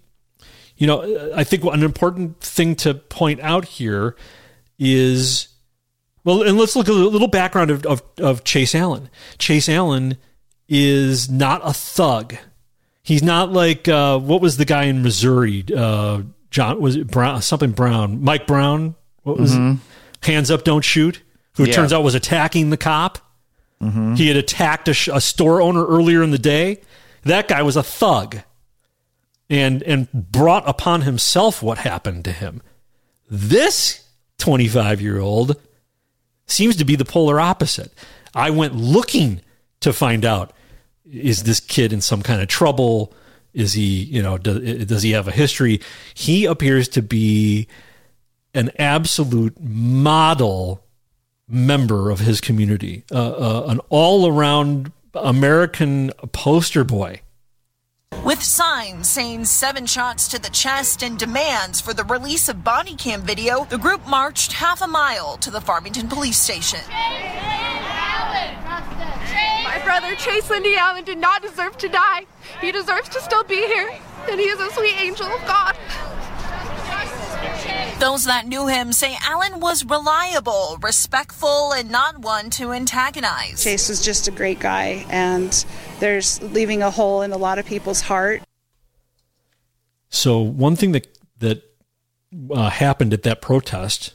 you 0.80 0.88
know, 0.88 1.32
I 1.36 1.44
think 1.44 1.66
an 1.66 1.84
important 1.84 2.40
thing 2.40 2.76
to 2.78 2.94
point 2.94 3.42
out 3.42 3.66
here 3.66 4.16
is 4.80 5.50
well, 6.24 6.42
and 6.42 6.58
let's 6.58 6.76
look 6.76 6.88
at 6.88 6.94
a 6.94 6.98
little 6.98 7.28
background 7.28 7.70
of, 7.70 7.86
of, 7.86 8.02
of 8.18 8.44
Chase 8.46 8.74
Allen. 8.74 9.10
Chase 9.38 9.68
Allen 9.68 10.18
is 10.70 11.30
not 11.30 11.62
a 11.64 11.74
thug. 11.74 12.36
He's 13.10 13.24
not 13.24 13.52
like 13.52 13.88
uh, 13.88 14.20
what 14.20 14.40
was 14.40 14.58
the 14.58 14.66
guy 14.66 14.84
in 14.84 15.02
Missouri? 15.02 15.66
Uh, 15.76 16.22
John 16.52 16.80
was 16.80 16.96
it 16.96 17.08
Brown 17.08 17.42
something 17.42 17.72
Brown? 17.72 18.24
Mike 18.24 18.46
Brown? 18.46 18.94
What 19.24 19.40
was 19.40 19.52
mm-hmm. 19.52 19.78
it? 19.78 20.28
Hands 20.28 20.52
up, 20.52 20.64
don't 20.64 20.86
shoot. 20.86 21.20
Who 21.56 21.64
yeah. 21.64 21.72
it 21.72 21.74
turns 21.74 21.92
out 21.92 22.04
was 22.04 22.14
attacking 22.14 22.70
the 22.70 22.78
cop. 22.78 23.18
Mm-hmm. 23.82 24.14
He 24.14 24.28
had 24.28 24.38
attacked 24.38 24.88
a, 24.90 24.94
sh- 24.94 25.10
a 25.12 25.20
store 25.22 25.60
owner 25.60 25.84
earlier 25.88 26.22
in 26.22 26.30
the 26.30 26.38
day. 26.38 26.82
That 27.24 27.48
guy 27.48 27.64
was 27.64 27.76
a 27.76 27.82
thug 27.82 28.42
and 29.50 29.82
and 29.82 30.12
brought 30.14 30.70
upon 30.70 31.02
himself 31.02 31.64
what 31.64 31.80
happened 31.80 32.26
to 32.26 32.32
him. 32.32 32.62
This 33.28 34.08
25 34.38 35.02
year 35.02 35.18
old 35.20 35.60
seems 36.46 36.76
to 36.76 36.86
be 36.86 36.96
the 36.96 37.06
polar 37.06 37.40
opposite. 37.40 37.92
I 38.36 38.52
went 38.52 38.76
looking 38.76 39.42
to 39.80 39.94
find 39.94 40.24
out 40.24 40.54
is 41.12 41.44
this 41.44 41.60
kid 41.60 41.94
in 41.94 42.02
some 42.02 42.22
kind 42.22 42.42
of 42.42 42.48
trouble? 42.48 43.14
Is 43.54 43.74
he, 43.74 44.04
you 44.04 44.22
know, 44.22 44.38
does, 44.38 45.02
he 45.02 45.12
have 45.12 45.28
a 45.28 45.32
history? 45.32 45.82
He 46.14 46.46
appears 46.46 46.88
to 46.90 47.02
be 47.02 47.68
an 48.54 48.72
absolute 48.78 49.60
model 49.60 50.84
member 51.48 52.12
of 52.12 52.20
his 52.20 52.42
community, 52.42 53.04
uh, 53.12 53.16
uh, 53.16 53.66
an 53.68 53.80
all 53.90 54.28
around 54.28 54.92
American 55.16 56.12
poster 56.32 56.84
boy. 56.84 57.22
With 58.30 58.44
signs 58.44 59.10
saying 59.10 59.46
seven 59.46 59.86
shots 59.86 60.28
to 60.28 60.40
the 60.40 60.50
chest 60.50 61.02
and 61.04 61.18
demands 61.18 61.82
for 61.82 61.94
the 61.94 62.04
release 62.04 62.50
of 62.50 62.64
body 62.64 62.96
cam 62.96 63.22
video, 63.22 63.66
the 63.66 63.78
group 63.78 64.06
marched 64.08 64.54
half 64.54 64.82
a 64.82 64.88
mile 64.88 65.38
to 65.38 65.50
the 65.50 65.62
Farmington 65.62 66.08
police 66.08 66.38
station. 66.38 66.80
My 69.64 69.82
brother 69.84 70.16
Chase 70.16 70.50
Lindy 70.50 70.76
Allen 70.76 71.06
did 71.06 71.18
not 71.18 71.42
deserve 71.42 71.78
to 71.80 71.88
die. 71.88 72.26
He 72.62 72.72
deserves 72.72 73.10
to 73.10 73.22
still 73.22 73.44
be 73.46 73.56
here, 73.56 73.90
and 74.30 74.40
he 74.40 74.46
is 74.46 74.60
a 74.60 74.70
sweet 74.74 75.00
angel 75.00 75.26
of 75.26 75.46
God. 75.48 75.76
Those 78.00 78.24
that 78.26 78.48
knew 78.48 78.68
him 78.68 78.94
say 78.94 79.18
Allen 79.22 79.60
was 79.60 79.84
reliable, 79.84 80.78
respectful, 80.82 81.74
and 81.74 81.92
not 81.92 82.20
one 82.20 82.50
to 82.52 82.72
antagonize. 82.72 83.62
Chase 83.62 83.90
was 83.90 84.04
just 84.04 84.30
a 84.30 84.32
great 84.32 84.60
guy, 84.60 85.06
and 85.10 85.66
there's 86.00 86.42
leaving 86.42 86.82
a 86.82 86.92
hole 86.92 87.22
in 87.24 87.34
a 87.34 87.38
lot 87.38 87.60
of 87.60 87.66
people's 87.66 88.00
heart. 88.00 88.42
So 90.10 90.40
one 90.40 90.78
thing 90.78 90.94
that 90.94 91.08
that 91.40 91.62
uh, 92.50 92.70
happened 92.70 93.14
at 93.14 93.24
that 93.24 93.42
protest, 93.42 94.14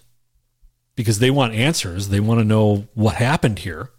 because 0.96 1.19
they 1.19 1.30
want 1.30 1.53
answers, 1.53 2.09
they 2.09 2.21
want 2.21 2.40
to 2.40 2.45
know 2.45 2.87
what 2.95 3.16
happened 3.16 3.59
here. 3.59 3.90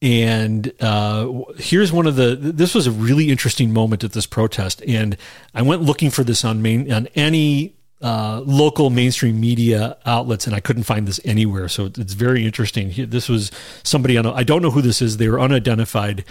And 0.00 0.72
uh, 0.80 1.42
here's 1.56 1.90
one 1.90 2.06
of 2.06 2.14
the. 2.14 2.36
This 2.36 2.76
was 2.76 2.86
a 2.86 2.92
really 2.92 3.30
interesting 3.30 3.72
moment 3.72 4.04
at 4.04 4.12
this 4.12 4.26
protest, 4.26 4.82
and 4.86 5.16
I 5.52 5.62
went 5.62 5.82
looking 5.82 6.10
for 6.10 6.22
this 6.22 6.44
on 6.44 6.62
main 6.62 6.92
on 6.92 7.08
any 7.16 7.74
uh, 8.00 8.42
local 8.44 8.90
mainstream 8.90 9.40
media 9.40 9.96
outlets, 10.06 10.46
and 10.46 10.54
I 10.54 10.60
couldn't 10.60 10.84
find 10.84 11.06
this 11.08 11.20
anywhere. 11.24 11.68
So 11.68 11.86
it's 11.86 12.12
very 12.12 12.44
interesting. 12.44 12.92
This 13.10 13.28
was 13.28 13.50
somebody 13.82 14.16
on. 14.16 14.26
I 14.26 14.44
don't 14.44 14.62
know 14.62 14.70
who 14.70 14.82
this 14.82 15.02
is. 15.02 15.16
They 15.16 15.28
were 15.28 15.40
unidentified. 15.40 16.24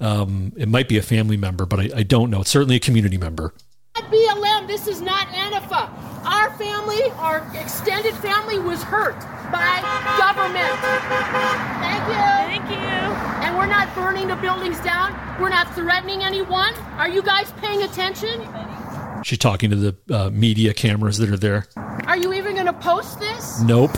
Um, 0.00 0.52
it 0.56 0.68
might 0.68 0.88
be 0.88 0.98
a 0.98 1.02
family 1.02 1.36
member, 1.36 1.66
but 1.66 1.80
I, 1.80 1.90
I, 1.96 2.02
don't 2.02 2.28
know. 2.28 2.40
It's 2.40 2.50
certainly 2.50 2.76
a 2.76 2.80
community 2.80 3.16
member. 3.16 3.54
BLM. 3.94 4.66
This 4.66 4.86
is 4.88 5.00
not 5.00 5.28
Antifa. 5.28 5.88
Our 6.26 6.50
family, 6.58 7.02
our 7.18 7.48
extended 7.54 8.14
family, 8.16 8.58
was 8.58 8.82
hurt 8.82 9.18
by 9.52 9.80
government. 10.18 10.74
Thank 11.80 12.04
you. 12.08 12.24
Thank 12.50 12.70
you. 12.70 13.46
And 13.46 13.56
we're 13.56 13.66
not 13.66 13.94
burning 13.94 14.26
the 14.26 14.36
buildings 14.36 14.80
down. 14.80 15.14
We're 15.40 15.50
not 15.50 15.72
threatening 15.74 16.22
anyone. 16.22 16.74
Are 16.98 17.08
you 17.08 17.22
guys 17.22 17.52
paying 17.58 17.82
attention? 17.82 18.40
She's 19.24 19.38
talking 19.38 19.70
to 19.70 19.76
the 19.76 19.96
uh, 20.14 20.30
media 20.30 20.74
cameras 20.74 21.16
that 21.16 21.30
are 21.30 21.38
there. 21.38 21.66
Are 21.76 22.16
you 22.16 22.34
even 22.34 22.54
going 22.54 22.66
to 22.66 22.74
post 22.74 23.18
this? 23.18 23.60
Nope. 23.62 23.94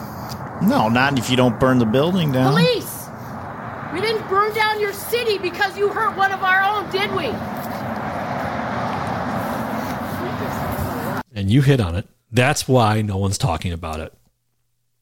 No, 0.63 0.89
not 0.89 1.19
if 1.19 1.29
you 1.29 1.37
don't 1.37 1.59
burn 1.59 1.79
the 1.79 1.85
building 1.85 2.31
down. 2.31 2.53
Police! 2.53 3.09
We 3.93 4.01
didn't 4.01 4.29
burn 4.29 4.55
down 4.55 4.81
your 4.81 4.93
city 4.93 5.39
because 5.39 5.77
you 5.77 5.89
hurt 5.89 6.17
one 6.17 6.31
of 6.31 6.43
our 6.43 6.63
own, 6.63 6.91
did 6.93 7.11
we? 7.13 7.27
And 11.35 11.51
you 11.51 11.61
hit 11.61 11.81
on 11.81 11.97
it. 11.97 12.07
That's 12.31 12.69
why 12.69 13.03
no 13.03 13.17
one's 13.17 13.37
talking 13.37 13.73
about 13.73 13.99
it. 13.99 14.13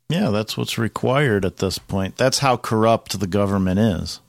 Yeah, 0.09 0.31
that's 0.31 0.57
what's 0.57 0.78
required 0.78 1.44
at 1.44 1.59
this 1.59 1.78
point. 1.78 2.17
That's 2.17 2.39
how 2.39 2.57
corrupt 2.57 3.20
the 3.20 3.27
government 3.27 3.78
is. 3.78 4.20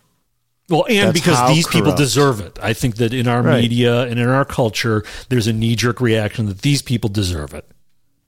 Well, 0.69 0.85
and 0.89 1.09
That's 1.09 1.19
because 1.19 1.47
these 1.49 1.65
corrupt. 1.65 1.73
people 1.73 1.95
deserve 1.95 2.41
it. 2.41 2.57
I 2.61 2.73
think 2.73 2.95
that 2.95 3.13
in 3.13 3.27
our 3.27 3.43
right. 3.43 3.61
media 3.61 4.01
and 4.01 4.19
in 4.19 4.27
our 4.27 4.45
culture, 4.45 5.03
there's 5.29 5.45
a 5.45 5.53
knee 5.53 5.75
jerk 5.75 6.01
reaction 6.01 6.47
that 6.47 6.63
these 6.63 6.81
people 6.81 7.09
deserve 7.09 7.53
it. 7.53 7.69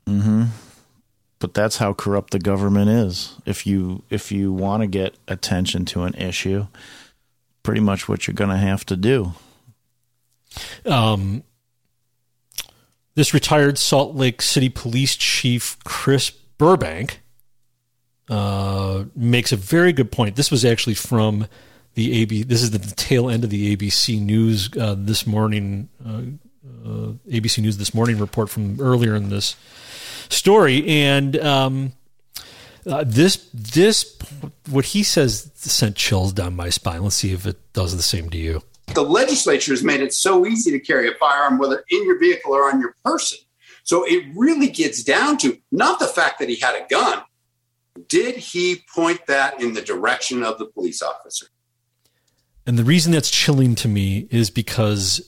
Mm-hmm. 0.05 0.45
But 1.39 1.53
that's 1.53 1.77
how 1.77 1.93
corrupt 1.93 2.31
the 2.31 2.39
government 2.39 2.89
is. 2.89 3.35
If 3.45 3.65
you 3.65 4.03
if 4.09 4.31
you 4.31 4.51
want 4.51 4.81
to 4.81 4.87
get 4.87 5.17
attention 5.27 5.85
to 5.85 6.03
an 6.03 6.13
issue, 6.15 6.67
pretty 7.63 7.81
much 7.81 8.07
what 8.07 8.27
you're 8.27 8.33
going 8.33 8.49
to 8.49 8.57
have 8.57 8.85
to 8.87 8.95
do. 8.95 9.33
Um, 10.85 11.43
this 13.15 13.33
retired 13.33 13.77
Salt 13.77 14.15
Lake 14.15 14.41
City 14.41 14.69
Police 14.69 15.15
Chief 15.15 15.77
Chris 15.83 16.31
Burbank 16.57 17.21
uh, 18.29 19.05
makes 19.15 19.51
a 19.51 19.57
very 19.57 19.93
good 19.93 20.11
point. 20.11 20.35
This 20.35 20.49
was 20.49 20.65
actually 20.65 20.95
from 20.95 21.47
the 21.97 22.21
AB. 22.21 22.43
This 22.43 22.61
is 22.61 22.69
the 22.69 22.79
tail 22.95 23.27
end 23.27 23.43
of 23.43 23.49
the 23.49 23.75
ABC 23.75 24.21
News 24.21 24.69
uh, 24.77 24.95
this 24.97 25.25
morning. 25.25 25.89
Uh, 26.05 26.21
uh 26.85 27.13
ABC 27.27 27.57
News 27.59 27.77
this 27.77 27.93
morning 27.93 28.19
report 28.19 28.51
from 28.51 28.79
earlier 28.79 29.15
in 29.15 29.29
this 29.29 29.55
story, 30.29 30.87
and 30.87 31.35
um, 31.37 31.93
uh, 32.85 33.03
this 33.05 33.49
this 33.51 34.15
what 34.69 34.85
he 34.85 35.01
says 35.01 35.51
sent 35.55 35.95
chills 35.95 36.33
down 36.33 36.55
my 36.55 36.69
spine. 36.69 37.01
Let's 37.01 37.15
see 37.15 37.33
if 37.33 37.47
it 37.47 37.57
does 37.73 37.95
the 37.97 38.03
same 38.03 38.29
to 38.29 38.37
you. 38.37 38.61
The 38.93 39.01
legislature 39.01 39.71
has 39.71 39.83
made 39.83 40.01
it 40.01 40.13
so 40.13 40.45
easy 40.45 40.69
to 40.71 40.79
carry 40.79 41.09
a 41.09 41.15
firearm, 41.15 41.57
whether 41.57 41.83
in 41.89 42.05
your 42.05 42.19
vehicle 42.19 42.53
or 42.53 42.71
on 42.71 42.79
your 42.79 42.95
person. 43.03 43.39
So 43.83 44.05
it 44.05 44.23
really 44.35 44.69
gets 44.69 45.03
down 45.03 45.39
to 45.39 45.57
not 45.71 45.97
the 45.97 46.07
fact 46.07 46.37
that 46.39 46.47
he 46.47 46.57
had 46.57 46.75
a 46.75 46.85
gun. 46.87 47.23
Did 48.07 48.35
he 48.35 48.83
point 48.93 49.25
that 49.25 49.59
in 49.59 49.73
the 49.73 49.81
direction 49.81 50.43
of 50.43 50.59
the 50.59 50.67
police 50.67 51.01
officer? 51.01 51.47
And 52.67 52.77
the 52.77 52.83
reason 52.83 53.13
that's 53.13 53.31
chilling 53.31 53.75
to 53.75 53.87
me 53.87 54.27
is 54.29 54.49
because 54.49 55.21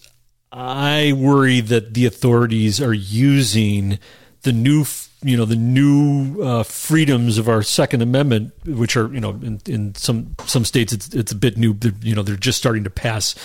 I 0.51 1.13
worry 1.15 1.61
that 1.61 1.93
the 1.93 2.05
authorities 2.05 2.81
are 2.81 2.93
using 2.93 3.97
the 4.41 4.51
new 4.51 4.85
you 5.21 5.35
know 5.35 5.45
the 5.45 5.55
new 5.55 6.41
uh, 6.41 6.63
freedoms 6.63 7.37
of 7.37 7.49
our 7.49 7.61
Second 7.61 8.01
Amendment, 8.01 8.53
which 8.65 8.95
are 8.97 9.13
you 9.13 9.21
know 9.21 9.31
in, 9.31 9.61
in 9.65 9.95
some 9.95 10.35
some 10.45 10.65
states 10.65 10.91
it's 10.91 11.13
it's 11.15 11.31
a 11.31 11.35
bit 11.35 11.57
new. 11.57 11.77
You 12.01 12.13
know 12.13 12.23
they're 12.23 12.35
just 12.35 12.57
starting 12.57 12.83
to 12.83 12.89
pass 12.89 13.35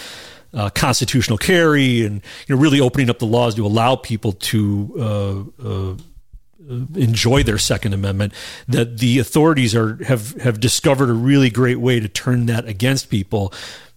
uh, 0.52 0.70
constitutional 0.70 1.38
carry 1.38 2.04
and 2.04 2.22
you 2.46 2.54
know 2.54 2.60
really 2.60 2.80
opening 2.80 3.10
up 3.10 3.20
the 3.20 3.26
laws 3.26 3.54
to 3.56 3.64
allow 3.66 3.96
people 3.96 4.32
to 4.32 4.94
uh, 4.98 5.64
uh 5.68 5.94
enjoy 6.94 7.42
their 7.42 7.58
Second 7.58 7.92
Amendment. 7.92 8.32
That 8.68 8.98
the 8.98 9.18
authorities 9.18 9.74
are 9.74 10.02
have 10.04 10.32
have 10.40 10.60
discovered 10.60 11.10
a 11.10 11.14
really 11.14 11.50
great 11.50 11.80
way 11.80 12.00
to 12.00 12.08
turn 12.08 12.46
that 12.46 12.66
against 12.66 13.10
people. 13.10 13.52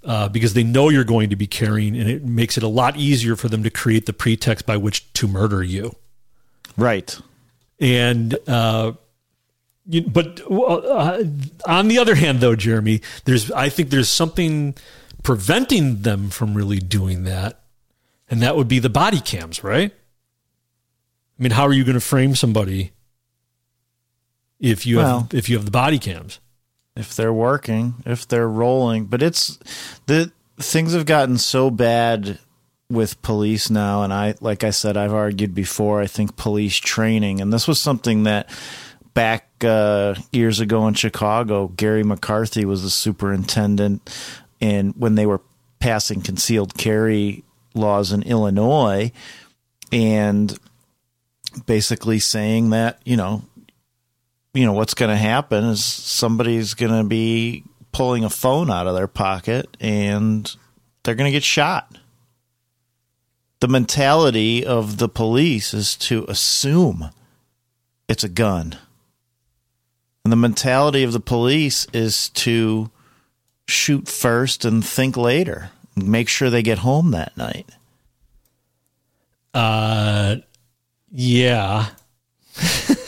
Uh, 0.08 0.30
because 0.30 0.54
they 0.54 0.64
know 0.64 0.88
you're 0.88 1.04
going 1.04 1.30
to 1.30 1.36
be 1.36 1.46
carrying, 1.46 1.98
and 1.98 2.10
it 2.10 2.24
makes 2.24 2.56
it 2.56 2.64
a 2.64 2.68
lot 2.70 2.96
easier 2.96 3.36
for 3.36 3.50
them 3.50 3.62
to 3.62 3.70
create 3.70 4.06
the 4.06 4.14
pretext 4.14 4.66
by 4.66 4.78
which 4.78 5.12
to 5.12 5.28
murder 5.28 5.62
you. 5.62 5.94
Right. 6.78 7.20
And 7.78 8.38
uh, 8.48 8.94
you, 9.86 10.04
but 10.04 10.42
uh, 10.50 11.24
on 11.66 11.90
the 11.90 11.98
other 11.98 12.16
hand, 12.16 12.40
though, 12.40 12.56
Jeremy, 12.56 13.02
there's 13.26 13.52
I 13.52 13.68
think 13.68 13.90
there's 13.90 14.08
something 14.10 14.76
preventing 15.24 16.04
them 16.04 16.30
from 16.30 16.54
really 16.54 16.80
doing 16.80 17.26
that, 17.26 17.64
and 18.30 18.42
that 18.42 18.56
would 18.56 18.70
be 18.70 18.80
the 18.80 18.90
body 18.90 19.20
cams, 19.20 19.62
right? 19.62 19.92
I 19.92 21.44
mean, 21.44 21.52
how 21.52 21.64
are 21.64 21.74
you 21.74 21.84
going 21.84 21.96
to 21.96 22.00
frame 22.00 22.34
somebody 22.34 22.94
if 24.58 24.86
you 24.88 24.98
well, 24.98 25.20
have 25.20 25.34
if 25.34 25.50
you 25.50 25.58
have 25.58 25.66
the 25.66 25.72
body 25.72 26.00
cams? 26.00 26.40
If 26.98 27.16
they're 27.16 27.34
working, 27.34 27.96
if 28.06 28.28
they're 28.28 28.50
rolling, 28.50 29.06
but 29.06 29.22
it's 29.22 29.60
the 30.08 30.32
things 30.60 30.94
have 30.94 31.06
gotten 31.06 31.38
so 31.38 31.70
bad 31.70 32.40
with 32.90 33.22
police 33.22 33.70
now, 33.70 34.04
and 34.04 34.14
I, 34.14 34.36
like 34.42 34.64
I 34.64 34.72
said, 34.72 34.98
I've 34.98 35.14
argued 35.14 35.54
before. 35.54 36.02
I 36.02 36.08
think 36.08 36.38
police 36.38 36.78
training, 36.78 37.42
and 37.42 37.54
this 37.54 37.68
was 37.68 37.80
something 37.80 38.24
that 38.24 38.50
back 39.14 39.48
uh, 39.64 40.16
years 40.32 40.60
ago 40.60 40.88
in 40.88 40.94
Chicago, 40.94 41.68
Garry 41.68 42.04
McCarthy 42.04 42.66
was 42.66 42.84
the 42.84 42.90
superintendent, 42.90 44.10
and 44.60 44.94
when 44.98 45.16
they 45.16 45.26
were 45.26 45.42
passing 45.80 46.22
concealed 46.22 46.76
carry 46.76 47.44
laws 47.74 48.12
in 48.12 48.24
Illinois, 48.24 49.12
and 49.92 50.58
basically 51.66 52.20
saying 52.20 52.70
that 52.72 53.00
you 53.06 53.18
know, 53.18 53.44
you 54.58 54.66
know 54.66 54.74
what's 54.74 54.94
going 54.94 55.12
to 55.12 55.18
happen 55.18 55.64
is 55.66 55.84
somebody's 55.84 56.74
going 56.74 56.92
to 56.92 57.04
be 57.04 57.64
pulling 57.92 58.24
a 58.24 58.30
phone 58.30 58.70
out 58.70 58.88
of 58.88 58.96
their 58.96 59.08
pocket 59.08 59.76
and 59.80 60.56
they're 61.04 61.16
going 61.16 61.32
to 61.32 61.36
get 61.36 61.44
shot 61.44 61.98
the 63.60 63.68
mentality 63.68 64.66
of 64.66 64.98
the 64.98 65.10
police 65.10 65.74
is 65.74 65.96
to 65.96 66.26
assume 66.28 67.10
it's 68.08 68.24
a 68.24 68.30
gun. 68.30 68.78
And 70.24 70.32
the 70.32 70.38
mentality 70.38 71.04
of 71.04 71.14
the 71.14 71.20
police 71.20 71.88
is 71.94 72.30
to 72.30 72.92
shoot 73.68 74.08
first 74.08 74.66
and 74.66 74.86
think 74.86 75.18
later. 75.18 75.72
Make 75.96 76.30
sure 76.30 76.50
they 76.50 76.62
get 76.62 76.80
home 76.80 77.12
that 77.12 77.36
night. 77.36 77.70
Uh 79.54 80.38
yeah. 81.10 81.90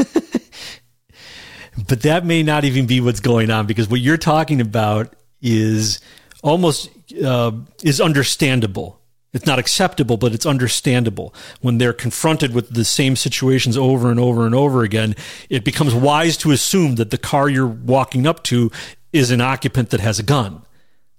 but 1.87 2.01
that 2.01 2.25
may 2.25 2.43
not 2.43 2.65
even 2.65 2.85
be 2.85 3.01
what's 3.01 3.19
going 3.19 3.51
on 3.51 3.65
because 3.65 3.89
what 3.89 3.99
you're 3.99 4.17
talking 4.17 4.61
about 4.61 5.13
is 5.41 5.99
almost 6.43 6.89
uh, 7.23 7.51
is 7.83 8.01
understandable 8.01 8.99
it's 9.31 9.45
not 9.45 9.59
acceptable, 9.59 10.17
but 10.17 10.33
it's 10.33 10.45
understandable. 10.45 11.33
When 11.61 11.77
they're 11.77 11.93
confronted 11.93 12.53
with 12.53 12.73
the 12.73 12.83
same 12.83 13.15
situations 13.15 13.77
over 13.77 14.09
and 14.09 14.19
over 14.19 14.45
and 14.45 14.55
over 14.55 14.83
again, 14.83 15.15
it 15.49 15.63
becomes 15.63 15.93
wise 15.93 16.35
to 16.37 16.51
assume 16.51 16.95
that 16.95 17.11
the 17.11 17.17
car 17.17 17.47
you're 17.47 17.67
walking 17.67 18.25
up 18.25 18.43
to 18.45 18.71
is 19.13 19.29
an 19.29 19.41
occupant 19.41 19.91
that 19.91 19.99
has 19.99 20.17
a 20.17 20.23
gun. 20.23 20.63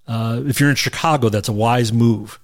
Uh, 0.09 0.43
if 0.45 0.59
you're 0.59 0.71
in 0.71 0.77
Chicago, 0.77 1.29
that's 1.29 1.49
a 1.49 1.53
wise 1.53 1.93
move. 1.93 2.41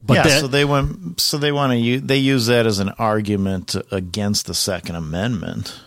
But 0.00 0.14
yeah, 0.14 0.22
that, 0.22 0.40
so 0.40 0.46
they 0.46 0.64
want 0.64 1.20
so 1.20 1.38
they 1.38 1.50
want 1.50 1.72
to 1.72 1.76
use, 1.76 2.02
they 2.02 2.18
use 2.18 2.46
that 2.46 2.66
as 2.66 2.78
an 2.78 2.90
argument 2.90 3.74
against 3.90 4.46
the 4.46 4.54
Second 4.54 4.94
Amendment. 4.94 5.80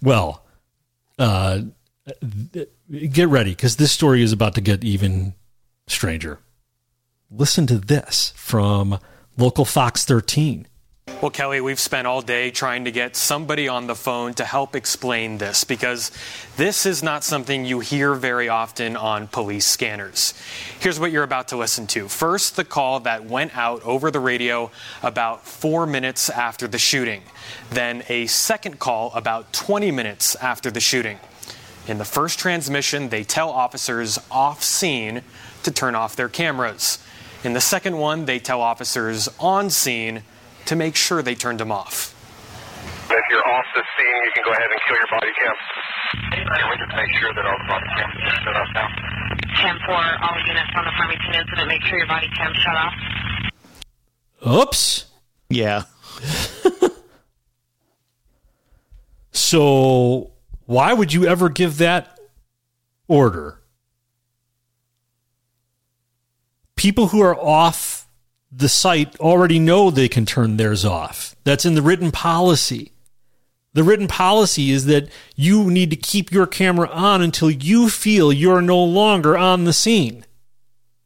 Well, 0.00 0.45
uh, 1.18 1.60
get 2.90 3.28
ready 3.28 3.50
because 3.50 3.76
this 3.76 3.92
story 3.92 4.22
is 4.22 4.32
about 4.32 4.54
to 4.54 4.60
get 4.60 4.84
even 4.84 5.34
stranger. 5.86 6.38
Listen 7.30 7.66
to 7.66 7.78
this 7.78 8.32
from 8.36 8.98
local 9.36 9.64
Fox 9.64 10.04
13. 10.04 10.66
Well, 11.22 11.30
Kelly, 11.30 11.62
we've 11.62 11.80
spent 11.80 12.06
all 12.06 12.20
day 12.20 12.50
trying 12.50 12.84
to 12.84 12.90
get 12.90 13.16
somebody 13.16 13.68
on 13.68 13.86
the 13.86 13.94
phone 13.94 14.34
to 14.34 14.44
help 14.44 14.76
explain 14.76 15.38
this 15.38 15.64
because 15.64 16.12
this 16.58 16.84
is 16.84 17.02
not 17.02 17.24
something 17.24 17.64
you 17.64 17.80
hear 17.80 18.14
very 18.14 18.50
often 18.50 18.96
on 18.96 19.26
police 19.28 19.64
scanners. 19.64 20.34
Here's 20.78 21.00
what 21.00 21.12
you're 21.12 21.22
about 21.22 21.48
to 21.48 21.56
listen 21.56 21.86
to. 21.88 22.08
First, 22.08 22.56
the 22.56 22.64
call 22.64 23.00
that 23.00 23.24
went 23.24 23.56
out 23.56 23.82
over 23.82 24.10
the 24.10 24.20
radio 24.20 24.70
about 25.02 25.46
four 25.46 25.86
minutes 25.86 26.28
after 26.28 26.68
the 26.68 26.78
shooting. 26.78 27.22
Then 27.70 28.02
a 28.10 28.26
second 28.26 28.78
call 28.78 29.10
about 29.14 29.54
20 29.54 29.90
minutes 29.90 30.34
after 30.36 30.70
the 30.70 30.80
shooting. 30.80 31.18
In 31.88 31.96
the 31.96 32.04
first 32.04 32.38
transmission, 32.38 33.08
they 33.08 33.24
tell 33.24 33.48
officers 33.48 34.18
off 34.30 34.62
scene 34.62 35.22
to 35.62 35.70
turn 35.70 35.94
off 35.94 36.14
their 36.14 36.28
cameras. 36.28 36.98
In 37.42 37.54
the 37.54 37.60
second 37.62 37.96
one, 37.96 38.26
they 38.26 38.38
tell 38.38 38.60
officers 38.60 39.30
on 39.40 39.70
scene 39.70 40.22
to 40.66 40.76
make 40.76 40.96
sure 40.96 41.22
they 41.22 41.34
turned 41.34 41.60
them 41.60 41.72
off. 41.72 42.14
If 43.08 43.24
you're 43.30 43.48
off 43.48 43.64
the 43.74 43.82
scene, 43.96 44.24
you 44.24 44.32
can 44.34 44.44
go 44.44 44.52
ahead 44.52 44.70
and 44.70 44.80
kill 44.86 44.96
your 44.96 45.06
body 45.10 45.32
cam. 45.38 45.54
Can 46.32 46.70
we 46.70 46.76
just 46.76 46.94
make 46.96 47.10
sure 47.20 47.32
that 47.34 47.46
all 47.46 47.58
the 47.58 47.68
body 47.68 47.86
cams 47.96 48.14
are 48.22 48.30
shut 48.44 48.56
off 48.56 48.68
now? 48.74 48.88
10 49.62 49.78
4, 49.86 49.94
all 49.94 50.38
units 50.46 50.72
on 50.76 50.84
the 50.84 50.92
Farmington 50.98 51.34
incident, 51.34 51.68
make 51.68 51.82
sure 51.82 51.98
your 51.98 52.08
body 52.08 52.28
cam's 52.36 52.56
shut 52.56 52.76
off. 52.76 52.94
Oops. 54.46 55.04
Yeah. 55.48 55.82
so, 59.30 60.32
why 60.66 60.92
would 60.92 61.12
you 61.12 61.26
ever 61.26 61.48
give 61.48 61.78
that 61.78 62.18
order? 63.06 63.60
people 66.76 67.08
who 67.08 67.20
are 67.20 67.34
off 67.34 67.95
the 68.50 68.68
site 68.68 69.18
already 69.18 69.58
know 69.58 69.90
they 69.90 70.08
can 70.08 70.26
turn 70.26 70.56
theirs 70.56 70.84
off. 70.84 71.36
That's 71.44 71.64
in 71.64 71.74
the 71.74 71.82
written 71.82 72.10
policy. 72.10 72.92
The 73.72 73.84
written 73.84 74.08
policy 74.08 74.70
is 74.70 74.86
that 74.86 75.10
you 75.34 75.70
need 75.70 75.90
to 75.90 75.96
keep 75.96 76.32
your 76.32 76.46
camera 76.46 76.88
on 76.88 77.20
until 77.20 77.50
you 77.50 77.90
feel 77.90 78.32
you're 78.32 78.62
no 78.62 78.82
longer 78.82 79.36
on 79.36 79.64
the 79.64 79.72
scene. 79.72 80.24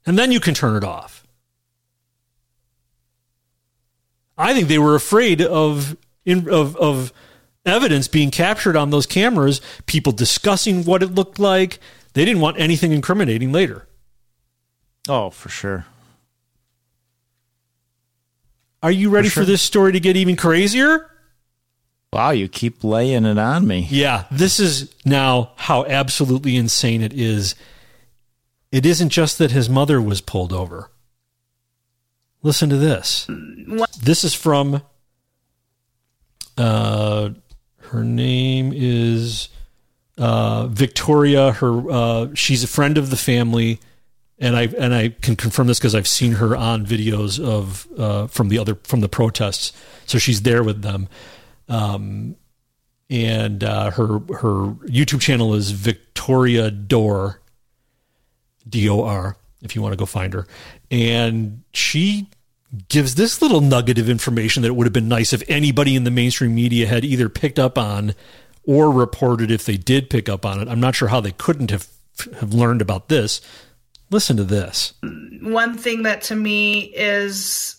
And 0.06 0.18
then 0.18 0.30
you 0.30 0.38
can 0.38 0.54
turn 0.54 0.76
it 0.76 0.84
off. 0.84 1.26
I 4.38 4.54
think 4.54 4.68
they 4.68 4.78
were 4.78 4.94
afraid 4.94 5.42
of, 5.42 5.96
of, 6.26 6.76
of 6.76 7.12
evidence 7.66 8.08
being 8.08 8.30
captured 8.30 8.76
on 8.76 8.90
those 8.90 9.06
cameras, 9.06 9.60
people 9.86 10.12
discussing 10.12 10.84
what 10.84 11.02
it 11.02 11.14
looked 11.14 11.38
like. 11.38 11.78
They 12.14 12.24
didn't 12.24 12.40
want 12.40 12.58
anything 12.58 12.92
incriminating 12.92 13.52
later. 13.52 13.86
Oh, 15.08 15.30
for 15.30 15.48
sure. 15.48 15.86
Are 18.82 18.90
you 18.90 19.10
ready 19.10 19.28
for, 19.28 19.34
sure. 19.34 19.42
for 19.42 19.46
this 19.46 19.62
story 19.62 19.92
to 19.92 20.00
get 20.00 20.16
even 20.16 20.36
crazier? 20.36 21.10
Wow, 22.12 22.30
you 22.30 22.48
keep 22.48 22.82
laying 22.82 23.24
it 23.24 23.38
on 23.38 23.66
me. 23.66 23.86
Yeah, 23.88 24.24
this 24.30 24.58
is 24.58 24.92
now 25.04 25.52
how 25.56 25.84
absolutely 25.84 26.56
insane 26.56 27.02
it 27.02 27.12
is. 27.12 27.54
It 28.72 28.84
isn't 28.84 29.10
just 29.10 29.38
that 29.38 29.50
his 29.52 29.68
mother 29.68 30.00
was 30.00 30.20
pulled 30.20 30.52
over. 30.52 30.90
Listen 32.42 32.68
to 32.70 32.76
this. 32.76 33.28
What? 33.66 33.92
This 34.02 34.24
is 34.24 34.34
from 34.34 34.82
Uh, 36.56 37.30
her 37.90 38.04
name 38.04 38.72
is 38.74 39.48
uh, 40.18 40.66
Victoria. 40.66 41.52
Her 41.52 41.90
uh, 41.90 42.26
she's 42.34 42.62
a 42.62 42.68
friend 42.68 42.98
of 42.98 43.10
the 43.10 43.16
family, 43.16 43.80
and 44.40 44.56
I 44.56 44.62
and 44.78 44.94
I 44.94 45.10
can 45.10 45.36
confirm 45.36 45.66
this 45.66 45.78
because 45.78 45.94
I've 45.94 46.08
seen 46.08 46.32
her 46.32 46.56
on 46.56 46.86
videos 46.86 47.38
of 47.38 47.86
uh, 47.98 48.26
from 48.26 48.48
the 48.48 48.58
other 48.58 48.76
from 48.84 49.00
the 49.00 49.08
protests. 49.08 49.72
So 50.06 50.18
she's 50.18 50.42
there 50.42 50.62
with 50.62 50.82
them, 50.82 51.08
um, 51.68 52.36
and 53.10 53.62
uh, 53.62 53.90
her 53.92 54.06
her 54.06 54.72
YouTube 54.86 55.20
channel 55.20 55.54
is 55.54 55.70
Victoria 55.72 56.70
Dor, 56.70 57.40
D 58.68 58.88
O 58.88 59.02
R. 59.02 59.36
If 59.62 59.76
you 59.76 59.82
want 59.82 59.92
to 59.92 59.98
go 59.98 60.06
find 60.06 60.32
her, 60.32 60.46
and 60.90 61.62
she 61.74 62.28
gives 62.88 63.16
this 63.16 63.42
little 63.42 63.60
nugget 63.60 63.98
of 63.98 64.08
information 64.08 64.62
that 64.62 64.68
it 64.68 64.76
would 64.76 64.86
have 64.86 64.92
been 64.92 65.08
nice 65.08 65.32
if 65.32 65.42
anybody 65.48 65.96
in 65.96 66.04
the 66.04 66.10
mainstream 66.10 66.54
media 66.54 66.86
had 66.86 67.04
either 67.04 67.28
picked 67.28 67.58
up 67.58 67.76
on 67.76 68.14
or 68.64 68.90
reported 68.90 69.50
if 69.50 69.64
they 69.64 69.76
did 69.76 70.08
pick 70.08 70.28
up 70.28 70.46
on 70.46 70.60
it. 70.60 70.68
I'm 70.68 70.80
not 70.80 70.94
sure 70.94 71.08
how 71.08 71.20
they 71.20 71.32
couldn't 71.32 71.70
have 71.70 71.88
have 72.38 72.54
learned 72.54 72.80
about 72.80 73.08
this. 73.08 73.40
Listen 74.10 74.36
to 74.36 74.44
this. 74.44 74.94
One 75.40 75.78
thing 75.78 76.02
that 76.02 76.22
to 76.22 76.36
me 76.36 76.80
is 76.80 77.76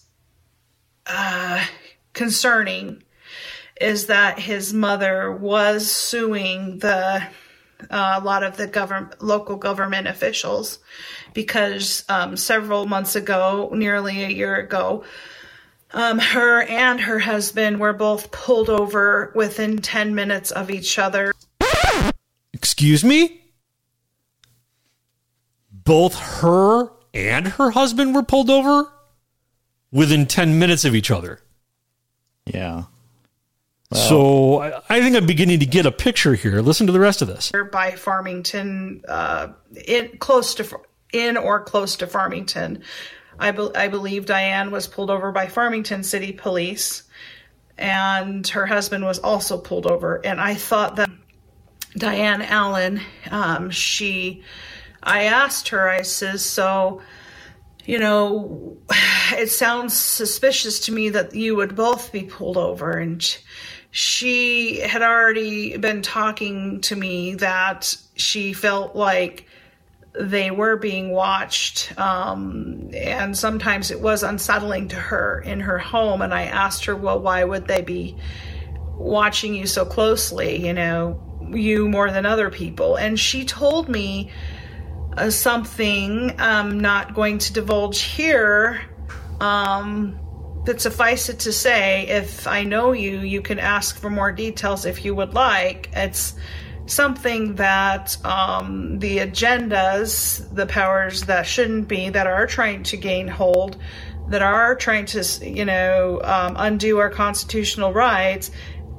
uh, 1.06 1.66
concerning 2.14 3.04
is 3.80 4.08
that 4.08 4.40
his 4.40 4.74
mother 4.74 5.32
was 5.32 5.92
suing 5.92 6.80
the 6.80 7.24
uh, 7.90 8.20
a 8.22 8.24
lot 8.24 8.44
of 8.44 8.58
the 8.58 8.68
government 8.68 9.22
local 9.24 9.56
government 9.56 10.08
officials 10.08 10.80
because 11.34 12.06
um, 12.10 12.38
several 12.38 12.86
months 12.86 13.16
ago, 13.16 13.70
nearly 13.74 14.24
a 14.24 14.30
year 14.30 14.56
ago, 14.56 15.04
um, 15.92 16.20
her 16.20 16.62
and 16.64 17.02
her 17.02 17.20
husband 17.20 17.80
were 17.80 17.94
both 17.94 18.32
pulled 18.32 18.70
over 18.70 19.32
within 19.36 19.80
10 19.80 20.16
minutes 20.16 20.52
of 20.52 20.70
each 20.70 21.00
other. 21.00 21.34
Excuse 22.54 23.04
me? 23.04 23.41
Both 25.84 26.16
her 26.16 26.90
and 27.14 27.48
her 27.48 27.72
husband 27.72 28.16
were 28.16 28.24
pulled 28.24 28.50
over 28.50 28.92
within 29.92 30.26
10 30.26 30.58
minutes 30.60 30.86
of 30.86 30.96
each 30.96 31.12
other. 31.12 31.40
Yeah. 32.46 32.84
so 33.94 34.62
I, 34.62 34.82
I 34.90 35.02
think 35.02 35.16
I'm 35.16 35.26
beginning 35.26 35.60
to 35.60 35.66
get 35.66 35.86
a 35.86 35.92
picture 35.92 36.34
here. 36.34 36.62
Listen 36.62 36.88
to 36.88 36.94
the 36.94 37.00
rest 37.00 37.22
of 37.22 37.28
this. 37.28 37.52
By 37.72 37.92
Farmington, 37.92 39.04
uh, 39.08 39.50
in 39.86 40.18
close 40.18 40.56
to 40.56 40.80
in 41.14 41.38
or 41.38 41.64
close 41.64 41.98
to 41.98 42.08
Farmington. 42.08 42.84
I, 43.40 43.52
be- 43.52 43.76
I 43.76 43.88
believe 43.88 44.26
Diane 44.26 44.72
was 44.72 44.88
pulled 44.88 45.10
over 45.10 45.32
by 45.32 45.48
Farmington 45.48 46.04
City 46.04 46.32
Police, 46.32 47.04
and 47.78 48.48
her 48.50 48.66
husband 48.66 49.04
was 49.04 49.20
also 49.20 49.58
pulled 49.58 49.88
over. 49.88 50.22
And 50.26 50.40
I 50.40 50.56
thought 50.56 50.98
that 50.98 51.10
Diane 51.98 52.42
Allen, 52.42 53.02
um, 53.30 53.70
she, 53.72 54.44
I 55.04 55.24
asked 55.24 55.70
her, 55.70 55.90
I 55.90 56.04
says, 56.04 56.44
so, 56.44 57.02
you 57.86 58.00
know, 58.00 58.78
it 59.34 59.50
sounds 59.50 59.98
suspicious 59.98 60.82
to 60.82 60.92
me 60.92 61.10
that 61.10 61.36
you 61.36 61.56
would 61.56 61.76
both 61.76 62.12
be 62.12 62.24
pulled 62.24 62.58
over. 62.58 62.92
And 62.92 63.26
she 63.92 64.80
had 64.80 65.02
already 65.02 65.78
been 65.78 66.02
talking 66.02 66.82
to 66.82 66.96
me 66.96 67.36
that 67.36 67.96
she 68.16 68.54
felt 68.54 68.96
like 68.96 69.48
they 70.14 70.52
were 70.52 70.76
being 70.76 71.12
watched 71.12 71.98
um, 71.98 72.90
and 72.94 73.38
sometimes 73.38 73.92
it 73.92 74.02
was 74.02 74.24
unsettling 74.24 74.90
to 74.90 74.96
her 74.96 75.42
in 75.42 75.60
her 75.62 75.78
home 75.78 76.22
and 76.22 76.34
i 76.34 76.44
asked 76.44 76.84
her 76.84 76.96
well 76.96 77.20
why 77.20 77.44
would 77.44 77.66
they 77.66 77.82
be 77.82 78.18
watching 78.98 79.56
you 79.56 79.66
so 79.66 79.86
closely 79.86 80.66
you 80.66 80.74
know 80.74 81.22
you 81.50 81.88
more 81.88 82.12
than 82.12 82.26
other 82.26 82.50
people 82.50 82.98
and 82.98 83.18
she 83.18 83.46
told 83.46 83.88
me 83.88 84.30
uh, 85.18 85.30
something 85.30 86.34
i'm 86.40 86.80
not 86.80 87.14
going 87.14 87.38
to 87.38 87.54
divulge 87.54 88.02
here 88.02 88.82
um, 89.40 90.20
but 90.66 90.80
suffice 90.80 91.30
it 91.30 91.40
to 91.40 91.52
say 91.52 92.08
if 92.08 92.48
i 92.48 92.64
know 92.64 92.92
you 92.92 93.20
you 93.20 93.42
can 93.42 93.60
ask 93.60 93.98
for 93.98 94.10
more 94.10 94.32
details 94.32 94.86
if 94.86 95.04
you 95.04 95.16
would 95.16 95.34
like 95.34 95.90
it's 95.94 96.36
something 96.92 97.56
that 97.56 98.18
um, 98.26 99.00
the 99.00 99.20
agendas, 99.20 100.54
the 100.54 100.66
powers 100.66 101.24
that 101.24 101.46
shouldn't 101.46 101.88
be, 101.88 102.10
that 102.10 102.28
are 102.28 102.46
trying 102.48 102.84
to 102.84 102.98
gain 102.98 103.28
hold, 103.28 103.78
that 104.30 104.42
are 104.42 104.76
trying 104.76 105.06
to, 105.06 105.24
you 105.42 105.66
know, 105.66 106.20
um, 106.24 106.56
undo 106.58 106.98
our 107.00 107.10
constitutional 107.10 107.94
rights, 107.94 108.52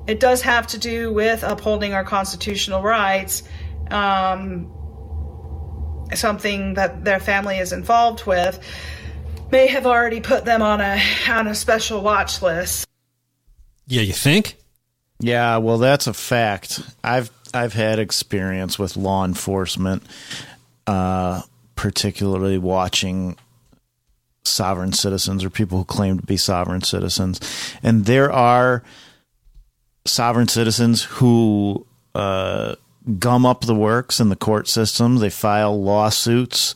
it 0.07 0.20
does 0.20 0.42
have 0.42 0.66
to 0.66 0.78
do 0.78 1.12
with 1.12 1.42
upholding 1.42 1.94
our 1.94 2.05
constitutional 2.05 2.82
rights. 2.82 3.42
Um, 3.91 4.73
something 6.18 6.74
that 6.74 7.05
their 7.05 7.20
family 7.20 7.58
is 7.58 7.73
involved 7.73 8.26
with 8.26 8.58
may 9.50 9.66
have 9.66 9.86
already 9.86 10.20
put 10.20 10.44
them 10.44 10.62
on 10.62 10.81
a 10.81 11.00
on 11.28 11.47
a 11.47 11.55
special 11.55 12.00
watch 12.00 12.42
list. 12.42 12.86
Yeah, 13.86 14.02
you 14.02 14.12
think? 14.12 14.57
Yeah, 15.20 15.58
well, 15.58 15.78
that's 15.78 16.07
a 16.07 16.15
fact. 16.15 16.81
I've 17.05 17.31
I've 17.55 17.74
had 17.74 17.99
experience 17.99 18.78
with 18.78 18.97
law 18.97 19.24
enforcement, 19.24 20.02
uh, 20.86 21.42
particularly 21.76 22.58
watching 22.58 23.36
sovereign 24.44 24.92
citizens 24.92 25.44
or 25.44 25.50
people 25.50 25.78
who 25.78 25.84
claim 25.84 26.18
to 26.18 26.26
be 26.26 26.36
sovereign 26.36 26.82
citizens, 26.82 27.41
and 27.82 28.07
there 28.07 28.32
are 28.32 28.82
sovereign 30.05 30.49
citizens 30.49 31.05
who 31.05 31.86
uh, 32.15 32.74
gum 33.18 33.44
up 33.47 33.62
the 33.62 33.74
works 33.74 34.20
in 34.20 34.28
the 34.28 34.36
court 34.36 34.68
system. 34.68 35.16
They 35.16 35.31
file 35.31 35.81
lawsuits 35.81 36.74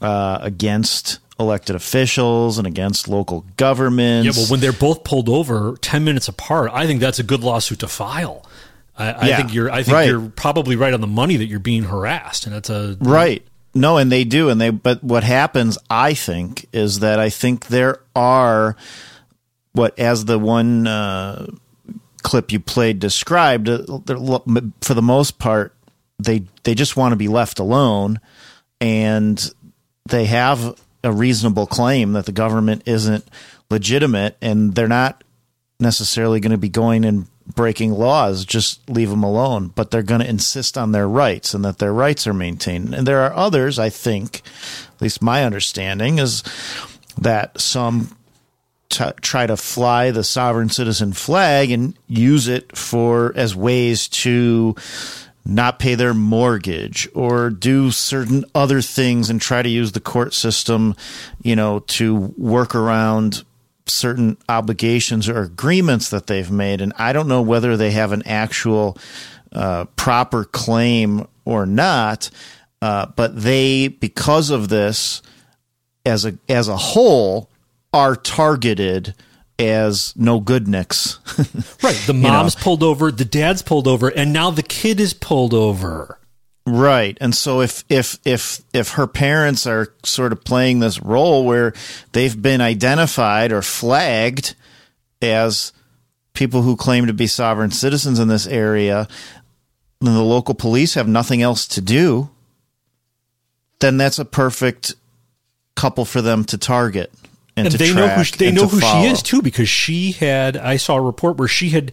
uh, 0.00 0.38
against 0.40 1.18
elected 1.38 1.76
officials 1.76 2.58
and 2.58 2.66
against 2.66 3.08
local 3.08 3.44
governments. 3.56 4.36
Yeah, 4.36 4.42
well, 4.42 4.50
when 4.50 4.60
they're 4.60 4.72
both 4.72 5.04
pulled 5.04 5.28
over 5.28 5.76
10 5.80 6.04
minutes 6.04 6.28
apart, 6.28 6.70
I 6.72 6.86
think 6.86 7.00
that's 7.00 7.18
a 7.18 7.22
good 7.22 7.42
lawsuit 7.42 7.80
to 7.80 7.88
file. 7.88 8.46
I, 8.96 9.12
I 9.12 9.26
Yeah, 9.28 9.36
think 9.36 9.54
you're. 9.54 9.70
I 9.70 9.82
think 9.82 9.94
right. 9.94 10.08
you're 10.08 10.28
probably 10.30 10.76
right 10.76 10.94
on 10.94 11.00
the 11.02 11.06
money 11.06 11.36
that 11.36 11.44
you're 11.46 11.58
being 11.58 11.84
harassed, 11.84 12.46
and 12.46 12.54
that's 12.54 12.70
a 12.70 12.96
Right. 13.00 13.46
No, 13.74 13.98
and 13.98 14.10
they 14.10 14.24
do, 14.24 14.48
and 14.48 14.58
they. 14.58 14.70
But 14.70 15.04
what 15.04 15.22
happens, 15.22 15.76
I 15.90 16.14
think, 16.14 16.66
is 16.72 17.00
that 17.00 17.20
I 17.20 17.28
think 17.28 17.66
there 17.66 18.00
are 18.14 18.74
what, 19.72 19.98
as 19.98 20.24
the 20.24 20.38
one 20.38 20.86
uh, 20.86 21.46
clip 22.26 22.50
you 22.50 22.58
played 22.58 22.98
described, 22.98 23.68
uh, 23.68 23.78
for 24.80 24.94
the 24.94 25.02
most 25.02 25.38
part, 25.38 25.72
they 26.18 26.42
they 26.64 26.74
just 26.74 26.96
want 26.96 27.12
to 27.12 27.16
be 27.16 27.28
left 27.28 27.60
alone, 27.60 28.18
and 28.80 29.52
they 30.08 30.24
have 30.24 30.78
a 31.04 31.12
reasonable 31.12 31.68
claim 31.68 32.14
that 32.14 32.26
the 32.26 32.32
government 32.32 32.82
isn't 32.84 33.24
legitimate, 33.70 34.36
and 34.42 34.74
they're 34.74 34.88
not 34.88 35.22
necessarily 35.78 36.40
going 36.40 36.50
to 36.50 36.58
be 36.58 36.68
going 36.68 37.04
and 37.04 37.28
breaking 37.54 37.92
laws 37.92 38.44
just 38.44 38.90
leave 38.90 39.10
them 39.10 39.22
alone 39.22 39.68
but 39.76 39.92
they're 39.92 40.02
going 40.02 40.20
to 40.20 40.28
insist 40.28 40.76
on 40.76 40.90
their 40.90 41.06
rights 41.06 41.54
and 41.54 41.64
that 41.64 41.78
their 41.78 41.92
rights 41.92 42.26
are 42.26 42.34
maintained. 42.34 42.92
And 42.92 43.06
there 43.06 43.20
are 43.20 43.32
others 43.32 43.78
i 43.78 43.88
think 43.88 44.42
at 44.94 45.02
least 45.02 45.22
my 45.22 45.44
understanding 45.44 46.18
is 46.18 46.42
that 47.18 47.60
some 47.60 48.16
t- 48.88 49.04
try 49.20 49.46
to 49.46 49.56
fly 49.56 50.10
the 50.10 50.24
sovereign 50.24 50.68
citizen 50.68 51.12
flag 51.12 51.70
and 51.70 51.96
use 52.06 52.48
it 52.48 52.76
for 52.76 53.32
as 53.36 53.54
ways 53.54 54.08
to 54.08 54.74
not 55.44 55.78
pay 55.78 55.94
their 55.94 56.14
mortgage 56.14 57.08
or 57.14 57.50
do 57.50 57.90
certain 57.90 58.44
other 58.54 58.82
things 58.82 59.30
and 59.30 59.40
try 59.40 59.62
to 59.62 59.68
use 59.68 59.92
the 59.92 60.00
court 60.00 60.34
system 60.34 60.96
you 61.42 61.54
know 61.54 61.78
to 61.80 62.34
work 62.36 62.74
around 62.74 63.44
certain 63.88 64.36
obligations 64.48 65.28
or 65.28 65.42
agreements 65.42 66.10
that 66.10 66.26
they've 66.26 66.50
made, 66.50 66.80
and 66.80 66.92
I 66.98 67.12
don't 67.12 67.28
know 67.28 67.42
whether 67.42 67.76
they 67.76 67.92
have 67.92 68.12
an 68.12 68.26
actual 68.26 68.98
uh, 69.52 69.86
proper 69.96 70.44
claim 70.44 71.26
or 71.44 71.66
not. 71.66 72.30
Uh, 72.82 73.06
but 73.16 73.40
they, 73.40 73.88
because 73.88 74.50
of 74.50 74.68
this, 74.68 75.22
as 76.04 76.24
a 76.24 76.38
as 76.48 76.68
a 76.68 76.76
whole, 76.76 77.50
are 77.96 78.14
targeted 78.14 79.14
as 79.58 80.12
no 80.16 80.38
good 80.38 80.68
nicks. 80.68 81.18
right. 81.82 81.96
The 82.06 82.12
You 82.14 82.20
know? 82.20 82.28
mom's 82.28 82.54
pulled 82.54 82.82
over, 82.82 83.10
the 83.10 83.24
dad's 83.24 83.62
pulled 83.62 83.88
over, 83.88 84.08
and 84.08 84.34
now 84.34 84.50
the 84.50 84.62
kid 84.62 85.00
is 85.00 85.14
pulled 85.14 85.54
over. 85.54 86.18
Right. 86.66 87.16
And 87.20 87.34
so 87.34 87.62
if 87.62 87.84
if 87.88 88.18
if 88.26 88.60
if 88.74 88.90
her 88.92 89.06
parents 89.06 89.66
are 89.66 89.94
sort 90.04 90.32
of 90.32 90.44
playing 90.44 90.80
this 90.80 91.00
role 91.00 91.46
where 91.46 91.72
they've 92.12 92.40
been 92.40 92.60
identified 92.60 93.50
or 93.50 93.62
flagged 93.62 94.54
as 95.22 95.72
people 96.34 96.60
who 96.60 96.76
claim 96.76 97.06
to 97.06 97.14
be 97.14 97.26
sovereign 97.26 97.70
citizens 97.70 98.18
in 98.18 98.28
this 98.28 98.46
area, 98.46 99.08
then 100.02 100.14
the 100.14 100.22
local 100.22 100.54
police 100.54 100.94
have 100.94 101.08
nothing 101.08 101.40
else 101.40 101.66
to 101.68 101.80
do, 101.80 102.28
then 103.78 103.96
that's 103.96 104.18
a 104.18 104.24
perfect 104.24 104.94
couple 105.76 106.04
for 106.04 106.20
them 106.20 106.44
to 106.44 106.58
target 106.58 107.10
and, 107.56 107.66
And, 107.66 107.74
they 107.76 107.94
know 107.94 108.08
who 108.08 108.24
she, 108.24 108.36
they 108.36 108.50
know 108.52 108.66
who 108.66 108.80
follow. 108.80 109.02
she 109.02 109.08
is 109.10 109.22
too 109.22 109.40
because 109.42 109.68
she 109.68 110.12
had 110.12 110.56
I 110.56 110.76
saw 110.76 110.96
a 110.96 111.00
report 111.00 111.36
where 111.38 111.48
she 111.48 111.70
had 111.70 111.92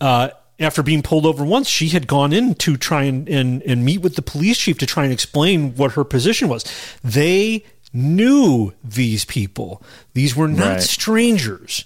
uh, 0.00 0.30
after 0.58 0.82
being 0.82 1.02
pulled 1.02 1.26
over 1.26 1.44
once, 1.44 1.68
she 1.68 1.88
had 1.88 2.06
gone 2.06 2.32
in 2.32 2.54
to 2.56 2.76
try 2.76 3.02
and, 3.04 3.28
and, 3.28 3.62
and 3.62 3.84
meet 3.84 3.98
with 3.98 4.14
the 4.16 4.22
police 4.22 4.58
chief 4.58 4.78
to 4.78 4.86
try 4.86 5.04
and 5.04 5.12
explain 5.12 5.74
what 5.74 5.92
her 5.92 6.04
position 6.04 6.48
was. 6.48 6.64
They 7.02 7.64
knew 7.92 8.72
these 8.84 9.24
people. 9.24 9.82
These 10.14 10.34
were 10.36 10.48
not 10.48 10.66
Right. 10.68 10.82
strangers. 10.82 11.84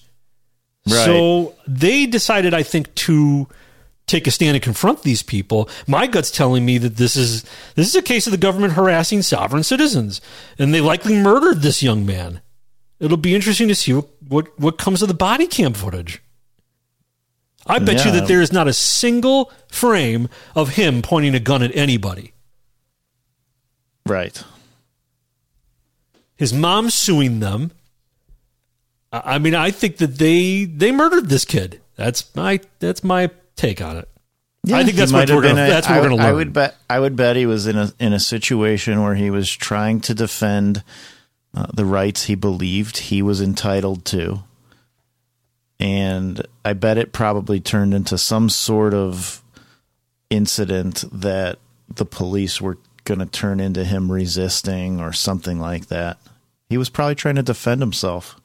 Right. 0.88 1.04
So 1.04 1.54
they 1.66 2.06
decided, 2.06 2.54
I 2.54 2.62
think, 2.62 2.94
to 2.96 3.48
take 4.06 4.26
a 4.26 4.30
stand 4.30 4.54
and 4.54 4.62
confront 4.62 5.02
these 5.02 5.22
people. 5.22 5.68
My 5.88 6.06
gut's 6.06 6.30
telling 6.30 6.64
me 6.64 6.78
that 6.78 6.96
this 6.96 7.16
is 7.16 7.42
this 7.74 7.88
is 7.88 7.96
a 7.96 8.02
case 8.02 8.26
of 8.26 8.30
the 8.30 8.36
government 8.36 8.74
harassing 8.74 9.22
sovereign 9.22 9.64
citizens, 9.64 10.20
and 10.58 10.72
they 10.72 10.80
likely 10.80 11.14
murdered 11.16 11.62
this 11.62 11.82
young 11.82 12.06
man. 12.06 12.40
It'll 12.98 13.16
be 13.16 13.34
interesting 13.34 13.68
to 13.68 13.74
see 13.74 13.92
what 13.92 14.08
what, 14.28 14.58
what 14.60 14.78
comes 14.78 15.02
of 15.02 15.08
the 15.08 15.14
body 15.14 15.46
cam 15.46 15.72
footage. 15.74 16.22
I 17.66 17.78
bet 17.80 18.04
you 18.04 18.12
that 18.12 18.28
there 18.28 18.40
is 18.40 18.52
not 18.52 18.68
a 18.68 18.72
single 18.72 19.50
frame 19.68 20.28
of 20.54 20.70
him 20.76 21.02
pointing 21.02 21.34
a 21.34 21.40
gun 21.40 21.62
at 21.64 21.74
anybody. 21.74 22.32
Right. 24.06 24.40
His 26.36 26.52
mom 26.52 26.90
suing 26.90 27.40
them. 27.40 27.72
I 29.12 29.38
mean, 29.38 29.54
I 29.54 29.70
think 29.70 29.96
that 29.98 30.18
they 30.18 30.64
they 30.64 30.92
murdered 30.92 31.28
this 31.28 31.44
kid. 31.44 31.80
That's 31.96 32.34
my 32.36 32.60
that's 32.78 33.02
my 33.02 33.30
take 33.56 33.80
on 33.80 33.96
it. 33.96 34.08
I 34.72 34.84
think 34.84 34.96
that's 34.96 35.12
what 35.12 35.30
we're 35.30 35.42
gonna 35.42 35.64
a- 35.64 35.68
that's 35.68 35.88
what 35.88 35.96
I 35.98 36.00
we're 36.00 36.10
would- 36.10 36.16
gonna 36.18 36.22
learn. 36.22 36.30
I 36.30 36.32
would 36.34 36.52
bet. 36.52 36.76
I 36.90 37.00
would 37.00 37.16
bet 37.16 37.36
he 37.36 37.46
was 37.46 37.66
in 37.66 37.76
a 37.78 37.92
in 37.98 38.12
a 38.12 38.20
situation 38.20 39.02
where 39.02 39.14
he 39.14 39.30
was 39.30 39.50
trying 39.50 40.00
to 40.02 40.14
defend 40.14 40.82
uh, 41.56 41.66
the 41.72 41.86
rights 41.86 42.24
he 42.24 42.34
believed 42.34 42.98
he 42.98 43.22
was 43.22 43.40
entitled 43.40 44.04
to, 44.04 44.44
and 45.80 46.46
I 46.64 46.74
bet 46.74 46.98
it 46.98 47.12
probably 47.12 47.60
turned 47.60 47.94
into 47.94 48.18
some 48.18 48.48
sort 48.50 48.92
of 48.94 49.42
incident 50.30 51.04
that 51.12 51.58
the 51.88 52.04
police 52.04 52.60
were 52.60 52.78
going 53.04 53.20
to 53.20 53.26
turn 53.26 53.60
into 53.60 53.84
him 53.84 54.10
resisting 54.12 55.00
or 55.00 55.12
something 55.12 55.58
like 55.60 55.86
that. 55.86 56.18
He 56.68 56.76
was 56.76 56.90
probably 56.90 57.14
trying 57.14 57.36
to 57.36 57.42
defend 57.42 57.80
himself. 57.80 58.40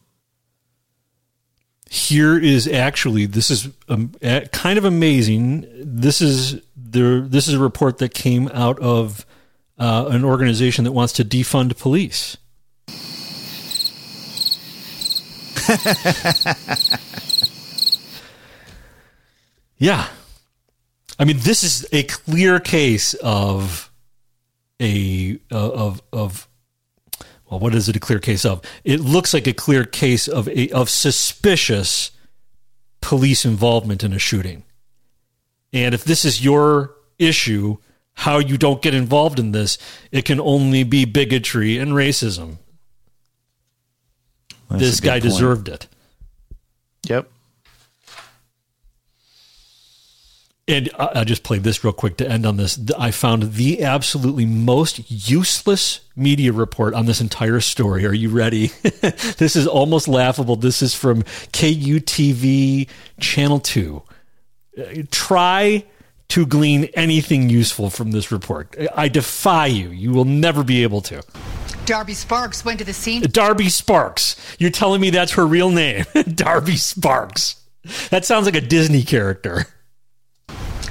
here 1.90 2.38
is 2.40 2.70
actually 2.70 3.26
this 3.26 3.52
is 3.52 3.68
um, 3.90 4.14
kind 4.54 4.78
of 4.78 4.86
amazing. 4.86 5.68
This 5.76 6.22
is 6.22 6.62
the 6.78 7.26
this 7.28 7.50
is 7.50 7.56
a 7.56 7.60
report 7.60 7.98
that 7.98 8.14
came 8.14 8.48
out 8.54 8.80
of 8.80 9.26
uh, 9.78 10.06
an 10.10 10.24
organization 10.24 10.86
that 10.86 10.94
wants 10.94 11.12
to 11.14 11.26
defund 11.26 11.78
police. 11.78 12.38
yeah, 19.78 20.08
I 21.20 21.26
mean 21.26 21.40
this 21.40 21.64
is 21.64 21.88
a 21.92 22.04
clear 22.04 22.60
case 22.60 23.14
of 23.16 23.92
a 24.82 25.40
uh, 25.52 25.72
of 25.72 26.02
of 26.12 26.48
well, 27.50 27.60
what 27.60 27.76
is 27.76 27.90
it 27.90 27.96
a 27.96 28.00
clear 28.00 28.20
case 28.20 28.46
of? 28.46 28.62
It 28.84 29.02
looks 29.02 29.34
like 29.34 29.46
a 29.46 29.54
clear 29.54 29.84
case 29.84 30.28
of 30.28 30.48
a 30.48 30.70
of 30.70 30.90
suspicious 30.90 32.12
police 33.02 33.46
involvement 33.46 34.04
in 34.04 34.14
a 34.14 34.20
shooting. 34.20 34.64
And 35.74 35.94
if 35.94 36.04
this 36.04 36.26
is 36.26 36.44
your 36.44 36.96
issue, 37.20 37.78
how 38.14 38.40
you 38.40 38.58
don't 38.58 38.82
get 38.82 38.94
involved 38.94 39.40
in 39.40 39.52
this, 39.52 39.78
it 40.12 40.26
can 40.26 40.40
only 40.40 40.84
be 40.84 41.06
bigotry 41.06 41.78
and 41.78 41.92
racism. 41.92 42.58
That's 44.72 44.82
this 44.84 45.00
a 45.00 45.02
good 45.02 45.08
guy 45.08 45.14
point. 45.20 45.24
deserved 45.24 45.70
it. 45.70 45.88
Yep. 47.08 47.30
And 50.68 50.90
I 50.98 51.22
I 51.22 51.24
just 51.24 51.44
played 51.44 51.64
this 51.64 51.84
real 51.84 51.92
quick 51.94 52.18
to 52.18 52.30
end 52.30 52.46
on 52.46 52.58
this. 52.58 52.80
I 52.98 53.12
found 53.12 53.54
the 53.54 53.84
absolutely 53.84 54.46
most 54.46 55.02
useless 55.10 56.02
media 56.16 56.54
report 56.54 56.94
on 56.94 57.06
this 57.08 57.20
entire 57.20 57.60
story. 57.60 58.06
Are 58.06 58.14
you 58.14 58.30
ready? 58.30 58.68
this 59.38 59.56
is 59.56 59.68
almost 59.68 60.08
laughable. 60.08 60.56
This 60.56 60.82
is 60.82 60.94
from 60.94 61.24
KUTV 61.24 62.88
Channel 63.20 63.60
2. 63.60 64.02
Uh, 64.78 64.84
Try 65.10 65.84
to 66.32 66.46
glean 66.46 66.86
anything 66.94 67.50
useful 67.50 67.90
from 67.90 68.12
this 68.12 68.32
report. 68.32 68.76
I 68.96 69.10
defy 69.10 69.66
you. 69.68 69.90
You 69.90 70.12
will 70.12 70.26
never 70.26 70.64
be 70.64 70.84
able 70.84 71.02
to. 71.02 71.22
Darby 71.86 72.14
Sparks 72.14 72.64
went 72.64 72.80
to 72.80 72.86
the 72.86 72.94
scene. 72.94 73.22
Darby 73.24 73.68
Sparks. 73.68 74.38
You're 74.58 74.70
telling 74.70 75.02
me 75.02 75.10
that's 75.10 75.34
her 75.34 75.46
real 75.46 75.70
name? 75.70 76.06
Darby 76.36 76.78
Sparks. 76.78 77.62
That 78.12 78.24
sounds 78.24 78.46
like 78.46 78.56
a 78.56 78.62
Disney 78.62 79.04
character. 79.04 79.66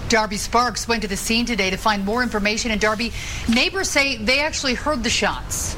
Darby 0.08 0.36
Sparks 0.36 0.86
went 0.86 1.02
to 1.02 1.08
the 1.08 1.16
scene 1.16 1.46
today 1.46 1.70
to 1.70 1.76
find 1.76 2.04
more 2.04 2.22
information, 2.22 2.70
and 2.70 2.80
Darby 2.80 3.12
neighbors 3.48 3.88
say 3.88 4.16
they 4.16 4.40
actually 4.40 4.74
heard 4.74 5.02
the 5.02 5.10
shots. 5.10 5.76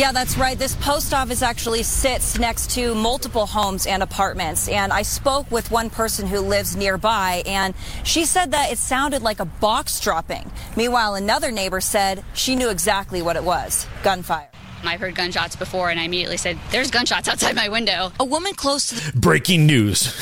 Yeah, 0.00 0.12
that's 0.12 0.38
right. 0.38 0.58
This 0.58 0.74
post 0.76 1.12
office 1.12 1.42
actually 1.42 1.82
sits 1.82 2.38
next 2.38 2.70
to 2.70 2.94
multiple 2.94 3.44
homes 3.44 3.86
and 3.86 4.02
apartments. 4.02 4.66
And 4.66 4.94
I 4.94 5.02
spoke 5.02 5.50
with 5.50 5.70
one 5.70 5.90
person 5.90 6.26
who 6.26 6.40
lives 6.40 6.74
nearby, 6.74 7.42
and 7.44 7.74
she 8.02 8.24
said 8.24 8.52
that 8.52 8.72
it 8.72 8.78
sounded 8.78 9.20
like 9.20 9.40
a 9.40 9.44
box 9.44 10.00
dropping. 10.00 10.50
Meanwhile, 10.74 11.16
another 11.16 11.50
neighbor 11.50 11.82
said 11.82 12.24
she 12.32 12.56
knew 12.56 12.70
exactly 12.70 13.20
what 13.20 13.36
it 13.36 13.44
was 13.44 13.86
gunfire. 14.02 14.48
I've 14.84 15.00
heard 15.00 15.14
gunshots 15.14 15.54
before, 15.54 15.90
and 15.90 16.00
I 16.00 16.04
immediately 16.04 16.38
said, 16.38 16.58
There's 16.70 16.90
gunshots 16.90 17.28
outside 17.28 17.54
my 17.54 17.68
window. 17.68 18.10
A 18.18 18.24
woman 18.24 18.54
close 18.54 18.88
to 18.88 19.12
the 19.12 19.18
Breaking 19.18 19.66
news. 19.66 20.16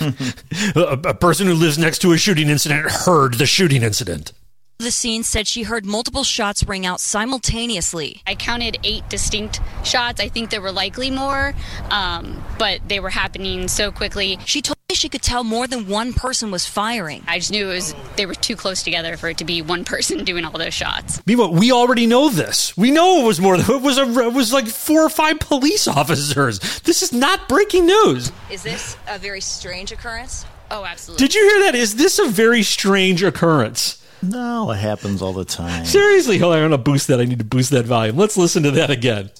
a, 0.74 1.10
a 1.10 1.14
person 1.14 1.46
who 1.46 1.54
lives 1.54 1.78
next 1.78 2.00
to 2.00 2.10
a 2.10 2.18
shooting 2.18 2.50
incident 2.50 2.90
heard 2.90 3.34
the 3.34 3.46
shooting 3.46 3.84
incident. 3.84 4.32
The 4.78 4.90
scene 4.90 5.22
said 5.22 5.46
she 5.46 5.62
heard 5.62 5.86
multiple 5.86 6.22
shots 6.24 6.62
ring 6.64 6.84
out 6.84 7.00
simultaneously. 7.00 8.22
I 8.26 8.34
counted 8.34 8.78
eight 8.84 9.08
distinct 9.08 9.60
shots. 9.84 10.20
I 10.20 10.28
think 10.28 10.50
there 10.50 10.60
were 10.60 10.72
likely 10.72 11.10
more, 11.10 11.54
um, 11.90 12.42
but 12.58 12.80
they 12.86 13.00
were 13.00 13.10
happening 13.10 13.68
so 13.68 13.90
quickly. 13.90 14.38
She 14.44 14.60
told 14.60 14.76
me 14.88 14.94
she 14.94 15.08
could 15.08 15.22
tell 15.22 15.44
more 15.44 15.66
than 15.66 15.88
one 15.88 16.12
person 16.12 16.50
was 16.50 16.66
firing. 16.66 17.24
I 17.26 17.38
just 17.38 17.50
knew 17.50 17.70
it 17.70 17.74
was 17.74 17.94
they 18.16 18.26
were 18.26 18.34
too 18.34 18.54
close 18.54 18.82
together 18.82 19.16
for 19.16 19.30
it 19.30 19.38
to 19.38 19.44
be 19.44 19.62
one 19.62 19.84
person 19.84 20.24
doing 20.24 20.44
all 20.44 20.58
those 20.58 20.74
shots. 20.74 21.22
Meanwhile, 21.26 21.54
we 21.54 21.72
already 21.72 22.06
know 22.06 22.28
this. 22.28 22.76
We 22.76 22.90
know 22.90 23.22
it 23.22 23.26
was 23.26 23.40
more 23.40 23.56
than 23.56 23.76
it 23.76 23.82
was. 23.82 23.98
A, 23.98 24.02
it 24.02 24.32
was 24.34 24.52
like 24.52 24.66
four 24.66 25.02
or 25.02 25.10
five 25.10 25.40
police 25.40 25.88
officers. 25.88 26.80
This 26.80 27.02
is 27.02 27.12
not 27.12 27.48
breaking 27.48 27.86
news. 27.86 28.30
Is 28.50 28.62
this 28.62 28.96
a 29.08 29.18
very 29.18 29.40
strange 29.40 29.90
occurrence? 29.90 30.44
Oh, 30.70 30.84
absolutely. 30.84 31.26
Did 31.26 31.34
you 31.34 31.48
hear 31.48 31.60
that? 31.66 31.74
Is 31.76 31.94
this 31.94 32.18
a 32.18 32.28
very 32.28 32.62
strange 32.62 33.22
occurrence? 33.22 34.02
No, 34.28 34.70
it 34.70 34.76
happens 34.76 35.22
all 35.22 35.32
the 35.32 35.44
time. 35.44 35.84
Seriously, 35.84 36.38
hold 36.38 36.52
on, 36.52 36.58
I'm 36.58 36.70
going 36.70 36.70
to 36.72 36.78
boost 36.78 37.08
that. 37.08 37.20
I 37.20 37.24
need 37.24 37.38
to 37.38 37.44
boost 37.44 37.70
that 37.70 37.86
volume. 37.86 38.16
Let's 38.16 38.36
listen 38.36 38.62
to 38.64 38.70
that 38.72 38.90
again. 38.90 39.30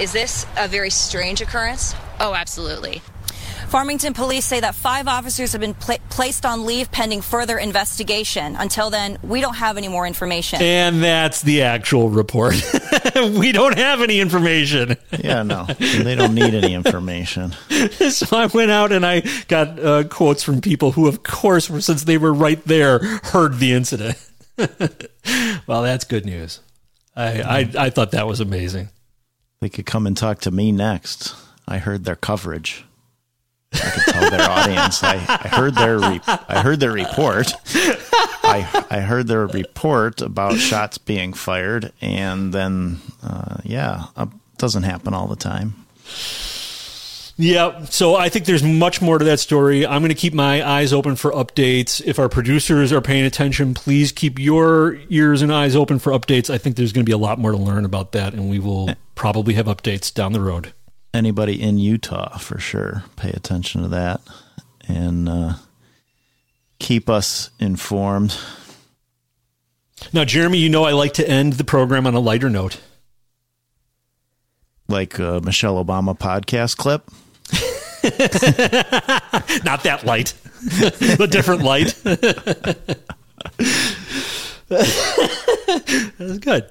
Is 0.00 0.12
this 0.12 0.46
a 0.56 0.68
very 0.68 0.90
strange 0.90 1.40
occurrence? 1.40 1.94
Oh, 2.20 2.34
absolutely. 2.34 3.02
Farmington 3.68 4.14
police 4.14 4.44
say 4.44 4.60
that 4.60 4.76
five 4.76 5.08
officers 5.08 5.50
have 5.50 5.60
been 5.60 5.74
pla- 5.74 5.96
placed 6.08 6.46
on 6.46 6.64
leave 6.64 6.92
pending 6.92 7.22
further 7.22 7.58
investigation. 7.58 8.54
Until 8.54 8.88
then, 8.88 9.18
we 9.22 9.40
don't 9.40 9.56
have 9.56 9.76
any 9.76 9.88
more 9.88 10.06
information. 10.06 10.62
And 10.62 11.02
that's 11.02 11.42
the 11.42 11.62
actual 11.62 12.08
report. 12.08 12.54
we 13.16 13.50
don't 13.50 13.76
have 13.76 14.00
any 14.00 14.20
information. 14.20 14.96
Yeah, 15.18 15.42
no, 15.42 15.64
they 15.64 16.14
don't 16.14 16.34
need 16.36 16.54
any 16.54 16.72
information. 16.72 17.52
so 18.10 18.36
I 18.36 18.46
went 18.46 18.70
out 18.70 18.92
and 18.92 19.04
I 19.04 19.22
got 19.48 19.80
uh, 19.80 20.04
quotes 20.04 20.44
from 20.44 20.60
people 20.60 20.92
who, 20.92 21.08
of 21.08 21.24
course, 21.24 21.68
were, 21.68 21.80
since 21.80 22.04
they 22.04 22.16
were 22.16 22.32
right 22.32 22.62
there, 22.66 23.00
heard 23.24 23.58
the 23.58 23.72
incident. 23.72 24.16
well, 25.66 25.82
that's 25.82 26.04
good 26.04 26.24
news. 26.24 26.60
I, 27.16 27.42
I 27.42 27.84
I 27.86 27.90
thought 27.90 28.10
that 28.12 28.26
was 28.26 28.40
amazing. 28.40 28.88
They 29.60 29.68
could 29.68 29.86
come 29.86 30.06
and 30.06 30.16
talk 30.16 30.40
to 30.40 30.50
me 30.50 30.72
next. 30.72 31.34
I 31.66 31.78
heard 31.78 32.04
their 32.04 32.16
coverage. 32.16 32.84
I 33.72 33.90
could 33.90 34.12
tell 34.12 34.30
their 34.30 34.50
audience. 34.50 35.02
I, 35.02 35.14
I 35.14 35.48
heard 35.48 35.74
their 35.74 35.98
re- 35.98 36.20
I 36.26 36.60
heard 36.60 36.80
their 36.80 36.92
report. 36.92 37.52
I 37.74 38.86
I 38.90 39.00
heard 39.00 39.26
their 39.26 39.46
report 39.46 40.20
about 40.20 40.58
shots 40.58 40.98
being 40.98 41.32
fired, 41.32 41.92
and 42.00 42.52
then 42.52 42.98
uh, 43.22 43.56
yeah, 43.64 44.04
uh, 44.16 44.26
doesn't 44.58 44.84
happen 44.84 45.14
all 45.14 45.26
the 45.26 45.36
time. 45.36 45.74
Yeah, 47.36 47.84
so 47.86 48.14
I 48.14 48.28
think 48.28 48.44
there's 48.44 48.62
much 48.62 49.02
more 49.02 49.18
to 49.18 49.24
that 49.24 49.40
story. 49.40 49.84
I'm 49.84 50.02
going 50.02 50.10
to 50.10 50.14
keep 50.14 50.34
my 50.34 50.64
eyes 50.64 50.92
open 50.92 51.16
for 51.16 51.32
updates. 51.32 52.00
If 52.04 52.20
our 52.20 52.28
producers 52.28 52.92
are 52.92 53.00
paying 53.00 53.24
attention, 53.24 53.74
please 53.74 54.12
keep 54.12 54.38
your 54.38 54.98
ears 55.08 55.42
and 55.42 55.52
eyes 55.52 55.74
open 55.74 55.98
for 55.98 56.12
updates. 56.12 56.48
I 56.48 56.58
think 56.58 56.76
there's 56.76 56.92
going 56.92 57.04
to 57.04 57.08
be 57.08 57.14
a 57.14 57.18
lot 57.18 57.40
more 57.40 57.50
to 57.50 57.56
learn 57.56 57.84
about 57.84 58.12
that, 58.12 58.34
and 58.34 58.48
we 58.48 58.60
will 58.60 58.94
probably 59.16 59.54
have 59.54 59.66
updates 59.66 60.14
down 60.14 60.32
the 60.32 60.40
road. 60.40 60.74
Anybody 61.12 61.60
in 61.60 61.78
Utah, 61.78 62.38
for 62.38 62.60
sure, 62.60 63.02
pay 63.16 63.30
attention 63.30 63.82
to 63.82 63.88
that 63.88 64.20
and 64.86 65.28
uh, 65.28 65.54
keep 66.78 67.10
us 67.10 67.50
informed. 67.58 68.38
Now, 70.12 70.24
Jeremy, 70.24 70.58
you 70.58 70.68
know 70.68 70.84
I 70.84 70.92
like 70.92 71.14
to 71.14 71.28
end 71.28 71.54
the 71.54 71.64
program 71.64 72.06
on 72.06 72.14
a 72.14 72.20
lighter 72.20 72.50
note. 72.50 72.80
Like 74.86 75.18
Michelle 75.18 75.84
Obama 75.84 76.16
podcast 76.16 76.76
clip. 76.76 77.10
Not 79.64 79.82
that 79.84 80.02
light, 80.04 80.34
the 80.60 81.26
different 81.30 81.62
light. 81.62 81.94
That's 86.18 86.38
good. 86.38 86.70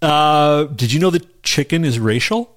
Uh, 0.00 0.64
did 0.64 0.92
you 0.92 1.00
know 1.00 1.10
that 1.10 1.42
chicken 1.42 1.84
is 1.84 1.98
racial? 1.98 2.56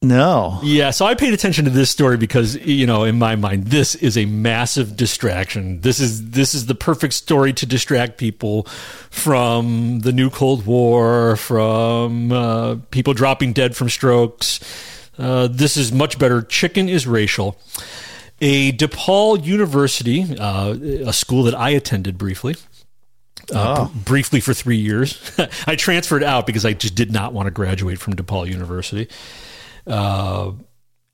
No. 0.00 0.60
Yeah, 0.62 0.90
so 0.90 1.06
I 1.06 1.16
paid 1.16 1.34
attention 1.34 1.64
to 1.64 1.72
this 1.72 1.90
story 1.90 2.16
because 2.16 2.54
you 2.54 2.86
know, 2.86 3.02
in 3.02 3.18
my 3.18 3.34
mind, 3.34 3.66
this 3.66 3.96
is 3.96 4.16
a 4.16 4.26
massive 4.26 4.96
distraction. 4.96 5.80
This 5.80 5.98
is 5.98 6.30
this 6.30 6.54
is 6.54 6.66
the 6.66 6.76
perfect 6.76 7.14
story 7.14 7.52
to 7.54 7.66
distract 7.66 8.16
people 8.16 8.62
from 9.10 10.00
the 10.00 10.12
new 10.12 10.30
Cold 10.30 10.66
War, 10.66 11.34
from 11.34 12.30
uh, 12.30 12.76
people 12.92 13.12
dropping 13.12 13.52
dead 13.52 13.74
from 13.74 13.88
strokes. 13.88 14.60
Uh, 15.18 15.48
this 15.48 15.76
is 15.76 15.90
much 15.92 16.18
better. 16.18 16.42
Chicken 16.42 16.88
is 16.88 17.06
racial. 17.06 17.58
A 18.40 18.72
DePaul 18.72 19.44
University, 19.44 20.24
uh, 20.38 20.72
a 21.06 21.12
school 21.12 21.42
that 21.44 21.54
I 21.56 21.70
attended 21.70 22.16
briefly, 22.18 22.54
uh, 23.52 23.74
Oh. 23.80 23.84
br- 23.92 24.00
briefly 24.04 24.40
for 24.40 24.54
three 24.54 24.76
years. 24.76 25.18
I 25.66 25.74
transferred 25.74 26.22
out 26.22 26.46
because 26.46 26.64
I 26.64 26.72
just 26.72 26.94
did 26.94 27.10
not 27.12 27.32
want 27.32 27.46
to 27.46 27.50
graduate 27.50 27.98
from 27.98 28.14
DePaul 28.14 28.46
University. 28.48 29.08
Uh, 29.86 30.52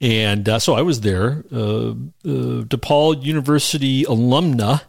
and 0.00 0.48
uh, 0.48 0.58
so 0.58 0.74
I 0.74 0.82
was 0.82 1.00
there. 1.00 1.44
Uh, 1.50 1.90
uh, 1.90 1.94
DePaul 2.64 3.22
University 3.24 4.04
alumna 4.04 4.82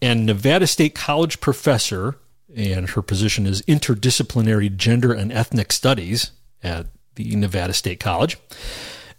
and 0.00 0.24
Nevada 0.26 0.66
State 0.68 0.94
College 0.94 1.40
professor, 1.40 2.16
and 2.54 2.90
her 2.90 3.02
position 3.02 3.46
is 3.46 3.62
interdisciplinary 3.62 4.76
gender 4.76 5.12
and 5.12 5.32
ethnic 5.32 5.72
studies 5.72 6.30
at 6.62 6.86
the 7.14 7.34
Nevada 7.36 7.72
State 7.72 8.00
College. 8.00 8.38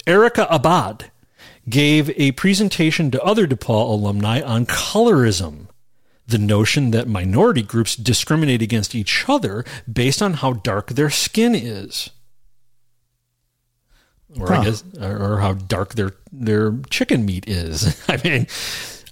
Erica 0.06 0.48
Abad 0.50 1.12
gave 1.70 2.10
a 2.20 2.34
presentation 2.34 3.12
to 3.12 3.24
other 3.24 3.48
DePaul 3.48 3.90
alumni 3.92 4.42
on 4.42 4.66
colorism 4.66 5.68
the 6.28 6.38
notion 6.38 6.92
that 6.92 7.08
minority 7.08 7.62
groups 7.62 7.96
discriminate 7.96 8.62
against 8.62 8.96
each 8.96 9.26
other 9.28 9.66
based 9.92 10.22
on 10.22 10.34
how 10.36 10.54
dark 10.54 10.90
their 10.92 11.10
skin 11.10 11.54
is. 11.54 12.10
Or 14.40 14.52
I 14.52 14.64
guess, 14.64 14.84
or, 15.00 15.34
or 15.34 15.40
how 15.42 15.54
dark 15.54 15.94
their 15.94 16.14
their 16.32 16.76
chicken 16.90 17.26
meat 17.26 17.48
is. 17.48 18.04
I 18.10 18.20
mean, 18.24 18.48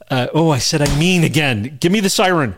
uh, 0.09 0.27
oh, 0.33 0.49
I 0.49 0.57
said 0.57 0.81
I 0.81 0.97
mean 0.97 1.23
again. 1.23 1.77
Give 1.79 1.91
me 1.91 1.99
the 1.99 2.09
siren. 2.09 2.55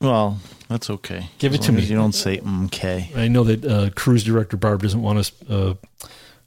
Well, 0.00 0.38
that's 0.74 0.90
okay. 0.90 1.30
Give 1.38 1.54
it 1.54 1.60
As 1.60 1.66
to 1.66 1.72
long 1.72 1.80
me. 1.80 1.86
You 1.86 1.94
don't 1.94 2.12
say 2.12 2.40
okay. 2.64 3.08
I 3.14 3.28
know 3.28 3.44
that 3.44 3.64
uh, 3.64 3.90
cruise 3.94 4.24
director 4.24 4.56
Barb 4.56 4.82
doesn't 4.82 5.00
want 5.00 5.20
us 5.20 5.30
uh, 5.48 5.74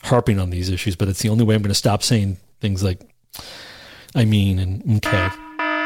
harping 0.03 0.37
on 0.37 0.49
these 0.49 0.69
issues, 0.69 0.97
but 0.97 1.07
it's 1.07 1.21
the 1.21 1.29
only 1.29 1.45
way 1.45 1.55
I'm 1.55 1.61
going 1.61 1.69
to 1.69 1.75
stop 1.75 2.03
saying 2.03 2.35
things 2.59 2.83
like 2.83 2.99
I 4.15 4.25
mean 4.25 4.59
and 4.59 4.97
okay. 4.97 5.29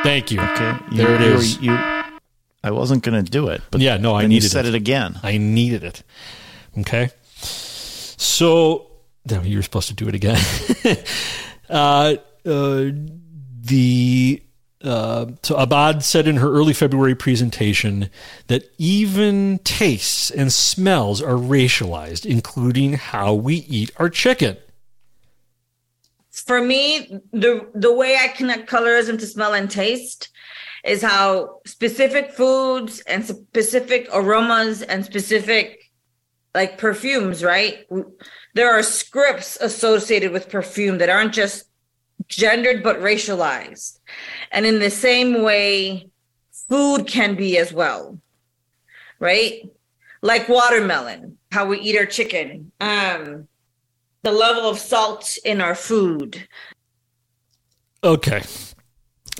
Thank 0.02 0.32
you. 0.32 0.42
Okay. 0.42 0.76
there 0.94 1.14
it 1.14 1.22
you, 1.22 1.28
is. 1.28 1.62
You, 1.62 1.74
I 2.64 2.72
wasn't 2.72 3.04
going 3.04 3.24
to 3.24 3.30
do 3.32 3.50
it, 3.50 3.62
but 3.70 3.80
yeah, 3.80 3.98
no, 3.98 4.16
I 4.16 4.22
then 4.22 4.30
needed 4.30 4.44
you 4.46 4.50
said 4.50 4.66
it. 4.66 4.70
it 4.70 4.76
again. 4.76 5.20
I 5.22 5.38
needed 5.38 5.84
it. 5.84 6.02
Okay. 6.80 7.12
So, 7.44 8.88
now 9.30 9.44
you're 9.44 9.62
supposed 9.62 9.90
to 9.90 9.94
do 9.94 10.08
it 10.08 10.16
again. 10.16 10.42
uh, 11.70 12.16
uh, 12.44 12.86
the 13.62 14.42
uh, 14.84 15.28
so 15.44 15.56
Abad 15.56 16.04
said 16.04 16.28
in 16.28 16.38
her 16.38 16.52
early 16.52 16.74
February 16.74 17.16
presentation 17.16 18.10
that 18.48 18.70
even 18.78 19.60
tastes 19.60 20.32
and 20.32 20.52
smells 20.52 21.22
are 21.22 21.36
racialized, 21.36 22.26
including 22.26 22.94
how 22.94 23.34
we 23.34 23.56
eat 23.56 23.92
our 23.98 24.10
chicken. 24.10 24.58
for 26.32 26.62
me, 26.62 27.20
the 27.32 27.68
the 27.76 27.94
way 27.94 28.18
I 28.18 28.30
connect 28.30 28.70
colorism 28.70 29.20
to 29.20 29.26
smell 29.26 29.54
and 29.54 29.70
taste 29.70 30.30
is 30.84 31.02
how 31.02 31.62
specific 31.66 32.32
foods 32.32 33.02
and 33.02 33.24
specific 33.26 34.10
aromas 34.14 34.82
and 34.82 35.06
specific 35.06 35.92
like 36.54 36.78
perfumes, 36.78 37.44
right? 37.44 37.88
There 38.56 38.72
are 38.72 38.84
scripts 38.84 39.58
associated 39.62 40.32
with 40.32 40.50
perfume 40.50 40.98
that 40.98 41.10
aren't 41.10 41.34
just 41.34 41.71
gendered 42.36 42.84
but 42.84 42.98
racialized. 43.00 44.00
And 44.52 44.66
in 44.66 44.80
the 44.80 44.90
same 44.90 45.44
way, 45.44 46.10
food 46.70 47.08
can 47.08 47.36
be 47.36 47.58
as 47.58 47.72
well. 47.74 48.18
Right? 49.20 49.70
Like 50.22 50.50
watermelon, 50.50 51.38
how 51.52 51.66
we 51.66 51.80
eat 51.80 51.98
our 51.98 52.06
chicken. 52.06 52.72
Um 52.82 53.48
the 54.24 54.32
level 54.32 54.70
of 54.70 54.78
salt 54.78 55.38
in 55.44 55.62
our 55.62 55.74
food. 55.76 56.48
Okay. 58.04 58.42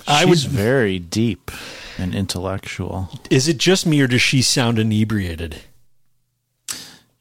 I 0.08 0.24
She's 0.24 0.44
would- 0.44 0.52
very 0.52 0.98
deep 0.98 1.50
and 1.98 2.14
intellectual. 2.14 3.08
Is 3.30 3.46
it 3.48 3.58
just 3.58 3.86
me 3.86 4.00
or 4.00 4.06
does 4.08 4.22
she 4.22 4.42
sound 4.42 4.78
inebriated? 4.78 5.62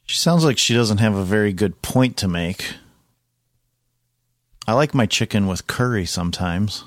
She 0.06 0.18
sounds 0.18 0.44
like 0.44 0.58
she 0.58 0.74
doesn't 0.74 0.98
have 0.98 1.16
a 1.16 1.24
very 1.24 1.54
good 1.54 1.82
point 1.82 2.18
to 2.18 2.28
make. 2.28 2.74
I 4.68 4.74
like 4.74 4.94
my 4.94 5.06
chicken 5.06 5.48
with 5.48 5.68
curry 5.68 6.06
sometimes. 6.06 6.84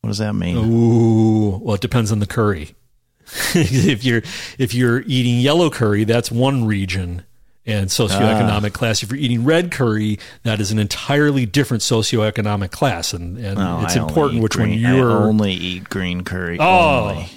What 0.00 0.08
does 0.08 0.18
that 0.18 0.34
mean? 0.34 0.56
Ooh, 0.56 1.58
well, 1.58 1.74
it 1.74 1.80
depends 1.80 2.12
on 2.12 2.20
the 2.20 2.26
curry. 2.26 2.74
if 3.54 4.04
you're 4.04 4.22
if 4.58 4.72
you're 4.72 5.02
eating 5.02 5.38
yellow 5.38 5.68
curry, 5.68 6.04
that's 6.04 6.30
one 6.30 6.64
region 6.64 7.24
and 7.66 7.90
socioeconomic 7.90 8.70
ah. 8.70 8.78
class. 8.78 9.02
If 9.02 9.10
you're 9.10 9.20
eating 9.20 9.44
red 9.44 9.70
curry, 9.70 10.18
that 10.44 10.60
is 10.60 10.70
an 10.72 10.78
entirely 10.78 11.44
different 11.44 11.82
socioeconomic 11.82 12.70
class, 12.70 13.12
and, 13.12 13.36
and 13.36 13.58
No, 13.58 13.82
it's 13.82 13.96
I 13.96 14.00
important 14.00 14.42
which 14.42 14.54
green- 14.54 14.82
one 14.82 14.94
you're. 14.96 15.10
only 15.10 15.52
eat 15.52 15.90
green 15.90 16.24
curry. 16.24 16.56
Oh. 16.58 17.08
Only. 17.10 17.28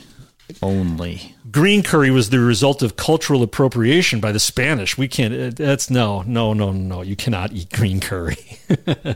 Only. 0.61 1.35
Green 1.49 1.83
curry 1.83 2.11
was 2.11 2.29
the 2.29 2.39
result 2.39 2.81
of 2.81 2.95
cultural 2.95 3.43
appropriation 3.43 4.19
by 4.19 4.31
the 4.31 4.39
Spanish. 4.39 4.97
We 4.97 5.07
can't. 5.07 5.55
That's 5.55 5.89
no, 5.89 6.21
no, 6.23 6.53
no, 6.53 6.71
no. 6.71 7.01
You 7.01 7.15
cannot 7.15 7.51
eat 7.51 7.71
green 7.71 7.99
curry. 7.99 8.37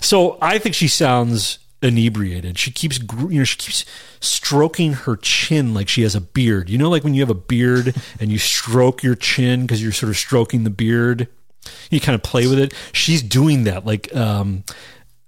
so 0.00 0.38
I 0.40 0.58
think 0.58 0.74
she 0.74 0.88
sounds 0.88 1.58
inebriated. 1.82 2.58
She 2.58 2.70
keeps, 2.70 2.98
you 2.98 3.38
know, 3.38 3.44
she 3.44 3.56
keeps 3.56 3.84
stroking 4.20 4.92
her 4.92 5.16
chin 5.16 5.72
like 5.72 5.88
she 5.88 6.02
has 6.02 6.14
a 6.14 6.20
beard. 6.20 6.68
You 6.68 6.78
know, 6.78 6.90
like 6.90 7.04
when 7.04 7.14
you 7.14 7.22
have 7.22 7.30
a 7.30 7.34
beard 7.34 7.94
and 8.20 8.30
you 8.30 8.38
stroke 8.38 9.02
your 9.02 9.14
chin 9.14 9.62
because 9.62 9.82
you're 9.82 9.92
sort 9.92 10.10
of 10.10 10.16
stroking 10.16 10.64
the 10.64 10.70
beard. 10.70 11.28
You 11.90 12.00
kind 12.00 12.14
of 12.14 12.22
play 12.22 12.46
with 12.46 12.58
it. 12.58 12.74
She's 12.92 13.22
doing 13.22 13.64
that, 13.64 13.84
like, 13.84 14.14
um, 14.16 14.64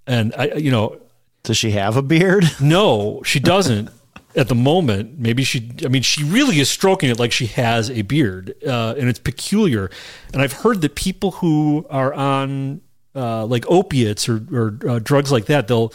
and 0.06 0.34
I, 0.36 0.54
you 0.54 0.70
know, 0.70 0.98
does 1.42 1.56
she 1.56 1.72
have 1.72 1.96
a 1.96 2.02
beard? 2.02 2.44
No, 2.60 3.22
she 3.24 3.40
doesn't. 3.40 3.90
At 4.34 4.48
the 4.48 4.54
moment, 4.54 5.18
maybe 5.18 5.44
she. 5.44 5.72
I 5.84 5.88
mean, 5.88 6.00
she 6.00 6.24
really 6.24 6.58
is 6.58 6.70
stroking 6.70 7.10
it 7.10 7.18
like 7.18 7.32
she 7.32 7.46
has 7.46 7.90
a 7.90 8.00
beard, 8.00 8.54
uh, 8.66 8.94
and 8.96 9.10
it's 9.10 9.18
peculiar. 9.18 9.90
And 10.32 10.40
I've 10.40 10.54
heard 10.54 10.80
that 10.80 10.94
people 10.94 11.32
who 11.32 11.86
are 11.90 12.14
on 12.14 12.80
uh, 13.14 13.44
like 13.46 13.64
opiates 13.68 14.28
or, 14.28 14.42
or 14.52 14.78
uh, 14.88 14.98
drugs 14.98 15.30
like 15.32 15.46
that, 15.46 15.68
they'll 15.68 15.92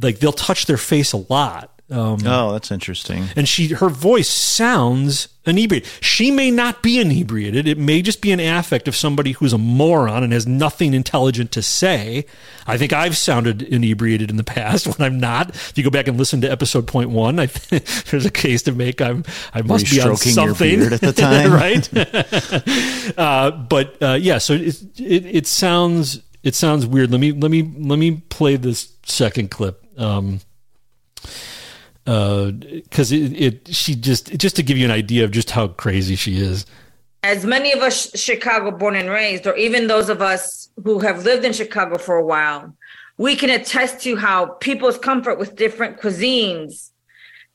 like 0.00 0.18
they'll 0.18 0.32
touch 0.32 0.66
their 0.66 0.76
face 0.76 1.12
a 1.12 1.18
lot. 1.32 1.72
Um, 1.90 2.18
Oh, 2.26 2.52
that's 2.52 2.70
interesting. 2.70 3.24
and 3.34 3.48
she 3.48 3.68
her 3.68 3.88
voice 3.88 4.28
sounds 4.28 5.28
inebriated. 5.46 5.88
She 6.02 6.30
may 6.30 6.50
not 6.50 6.82
be 6.82 7.00
inebriated. 7.00 7.66
It 7.66 7.78
may 7.78 8.02
just 8.02 8.20
be 8.20 8.30
an 8.30 8.40
affect 8.40 8.88
of 8.88 8.94
somebody 8.94 9.32
who's 9.32 9.54
a 9.54 9.58
moron 9.58 10.22
and 10.22 10.30
has 10.34 10.46
nothing 10.46 10.92
intelligent 10.92 11.50
to 11.52 11.62
say. 11.62 12.26
I 12.66 12.76
think 12.76 12.92
I've 12.92 13.16
sounded 13.16 13.62
inebriated 13.62 14.28
in 14.28 14.36
the 14.36 14.44
past 14.44 14.86
when 14.98 15.00
I'm 15.00 15.18
not. 15.18 15.48
If 15.54 15.78
you 15.78 15.82
go 15.84 15.88
back 15.88 16.08
and 16.08 16.18
listen 16.18 16.42
to 16.42 16.50
episode 16.52 16.86
point 16.86 17.08
one, 17.08 17.38
I 17.38 17.46
think 17.46 17.86
there's 18.10 18.26
a 18.26 18.30
case 18.30 18.64
to 18.64 18.72
make. 18.72 19.00
I'm 19.00 19.24
I 19.54 19.62
must 19.62 19.90
be 19.90 20.02
on 20.02 20.14
something 20.18 20.82
at 20.82 21.00
the 21.00 21.12
time? 21.16 21.50
right? 21.50 21.88
uh, 23.18 23.50
but 23.50 23.96
uh, 24.02 24.18
yeah, 24.20 24.36
so 24.36 24.52
it, 24.52 24.82
it 25.00 25.24
it 25.26 25.46
sounds 25.46 26.20
it 26.48 26.54
sounds 26.54 26.86
weird. 26.86 27.10
Let 27.10 27.20
me 27.20 27.32
let 27.32 27.50
me 27.50 27.62
let 27.62 27.98
me 27.98 28.22
play 28.30 28.56
this 28.56 28.90
second 29.04 29.50
clip. 29.50 29.84
Um, 29.98 30.40
because 32.04 33.12
it, 33.12 33.32
it 33.36 33.74
she 33.74 33.94
just 33.94 34.34
just 34.38 34.56
to 34.56 34.62
give 34.62 34.78
you 34.78 34.86
an 34.86 34.90
idea 34.90 35.24
of 35.24 35.30
just 35.30 35.50
how 35.50 35.68
crazy 35.68 36.16
she 36.16 36.40
is. 36.40 36.64
As 37.22 37.44
many 37.44 37.70
of 37.72 37.80
us 37.80 38.18
Chicago 38.18 38.70
born 38.70 38.96
and 38.96 39.10
raised, 39.10 39.46
or 39.46 39.54
even 39.56 39.88
those 39.88 40.08
of 40.08 40.22
us 40.22 40.70
who 40.82 41.00
have 41.00 41.24
lived 41.24 41.44
in 41.44 41.52
Chicago 41.52 41.98
for 41.98 42.16
a 42.16 42.24
while, 42.24 42.74
we 43.18 43.36
can 43.36 43.50
attest 43.50 44.00
to 44.04 44.16
how 44.16 44.46
people's 44.46 44.96
comfort 44.96 45.38
with 45.38 45.54
different 45.54 46.00
cuisines 46.00 46.92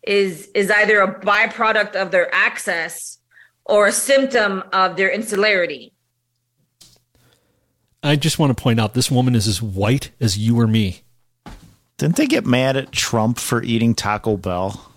is 0.04 0.52
is 0.54 0.70
either 0.70 1.00
a 1.00 1.20
byproduct 1.20 1.96
of 1.96 2.12
their 2.12 2.30
access 2.32 3.18
or 3.66 3.88
a 3.88 3.92
symptom 3.92 4.64
of 4.72 4.98
their 4.98 5.10
insularity. 5.10 5.93
I 8.04 8.18
just 8.18 8.38
want 8.38 8.56
to 8.56 8.62
point 8.62 8.80
out 8.80 8.94
this 8.94 9.10
woman 9.10 9.34
is 9.34 9.48
as 9.48 9.62
white 9.62 10.12
as 10.20 10.38
you 10.38 10.60
or 10.60 10.68
me. 10.68 11.02
Didn't 11.98 12.18
they 12.18 12.28
get 12.28 12.46
mad 12.46 12.76
at 12.76 12.92
Trump 12.92 13.40
for 13.40 13.64
eating 13.64 13.96
Taco 13.96 14.36
Bell? 14.36 14.92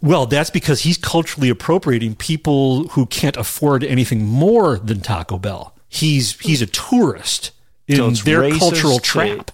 Well, 0.00 0.26
that's 0.26 0.50
because 0.50 0.80
he's 0.80 0.98
culturally 0.98 1.48
appropriating 1.48 2.14
people 2.14 2.88
who 2.88 3.06
can't 3.06 3.36
afford 3.36 3.82
anything 3.84 4.24
more 4.24 4.78
than 4.78 5.00
Taco 5.00 5.38
Bell. 5.38 5.74
He's 5.88 6.38
he's 6.40 6.62
a 6.62 6.66
tourist 6.66 7.52
in 7.86 7.96
So 7.96 8.08
it's 8.08 8.22
their 8.22 8.40
racist 8.40 8.58
cultural 8.58 8.98
trap. 8.98 9.50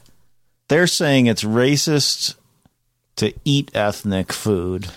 They're 0.69 0.87
saying 0.87 1.27
it's 1.27 1.45
racist 1.45 2.35
to 3.17 3.35
eat 3.45 3.71
ethnic 3.75 4.33
food, 4.33 4.89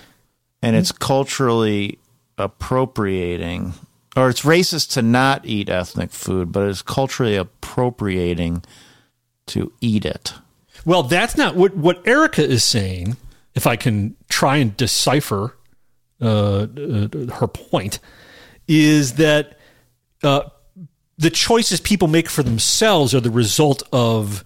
and 0.62 0.76
it's 0.76 0.92
culturally 0.92 2.00
appropriating, 2.38 3.74
or 4.16 4.30
it's 4.30 4.42
racist 4.42 4.92
to 4.94 5.02
not 5.02 5.46
eat 5.46 5.70
ethnic 5.70 6.12
food, 6.12 6.52
but 6.52 6.68
it's 6.68 6.82
culturally 6.82 7.36
appropriating 7.36 8.64
to 9.48 9.72
eat 9.82 10.06
it. 10.06 10.34
Well, 10.86 11.04
that's 11.04 11.38
not 11.38 11.56
what 11.56 11.76
what 11.76 12.06
Erica 12.08 12.44
is 12.44 12.64
saying. 12.64 13.18
If 13.56 13.68
I 13.68 13.76
can 13.76 14.16
try 14.30 14.58
and 14.58 14.76
decipher 14.76 15.56
uh, 16.22 16.26
uh, 16.26 17.08
her 17.36 17.48
point, 17.48 18.00
is 18.68 19.14
that 19.14 19.60
uh, 20.24 20.50
the 21.18 21.30
choices 21.30 21.80
people 21.80 22.08
make 22.08 22.30
for 22.30 22.44
themselves 22.44 23.14
are 23.14 23.20
the 23.20 23.32
result 23.32 23.84
of 23.92 24.44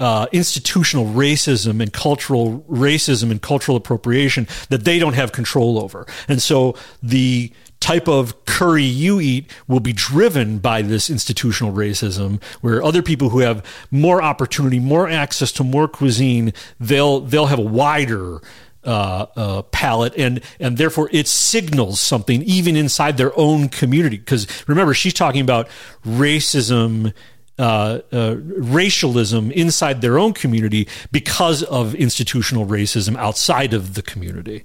uh, 0.00 0.26
institutional 0.32 1.06
racism 1.06 1.80
and 1.80 1.92
cultural 1.92 2.64
racism 2.68 3.30
and 3.30 3.40
cultural 3.40 3.76
appropriation 3.76 4.46
that 4.68 4.84
they 4.84 4.98
don't 4.98 5.14
have 5.14 5.32
control 5.32 5.82
over. 5.82 6.06
And 6.28 6.42
so 6.42 6.76
the 7.02 7.52
type 7.84 8.08
of 8.08 8.46
curry 8.46 8.82
you 8.82 9.20
eat 9.20 9.44
will 9.68 9.78
be 9.78 9.92
driven 9.92 10.58
by 10.58 10.80
this 10.80 11.10
institutional 11.10 11.70
racism 11.70 12.42
where 12.62 12.82
other 12.82 13.02
people 13.02 13.28
who 13.28 13.40
have 13.40 13.62
more 13.90 14.22
opportunity 14.22 14.78
more 14.78 15.06
access 15.06 15.52
to 15.52 15.62
more 15.62 15.86
cuisine 15.86 16.50
they'll 16.80 17.20
they'll 17.20 17.44
have 17.44 17.58
a 17.58 17.62
wider 17.62 18.40
uh, 18.84 19.26
uh, 19.36 19.62
palette, 19.62 20.14
and 20.16 20.42
and 20.60 20.76
therefore 20.76 21.08
it 21.10 21.26
signals 21.26 22.00
something 22.00 22.42
even 22.42 22.76
inside 22.76 23.16
their 23.16 23.32
own 23.38 23.68
community. 23.70 24.18
Because 24.18 24.46
remember, 24.68 24.92
she's 24.92 25.14
talking 25.14 25.40
about 25.40 25.68
racism. 26.06 27.14
Uh, 27.56 28.00
uh, 28.10 28.34
racialism 28.58 29.52
inside 29.52 30.00
their 30.00 30.18
own 30.18 30.32
community 30.32 30.88
because 31.12 31.62
of 31.62 31.94
institutional 31.94 32.66
racism 32.66 33.16
outside 33.16 33.72
of 33.72 33.94
the 33.94 34.02
community. 34.02 34.64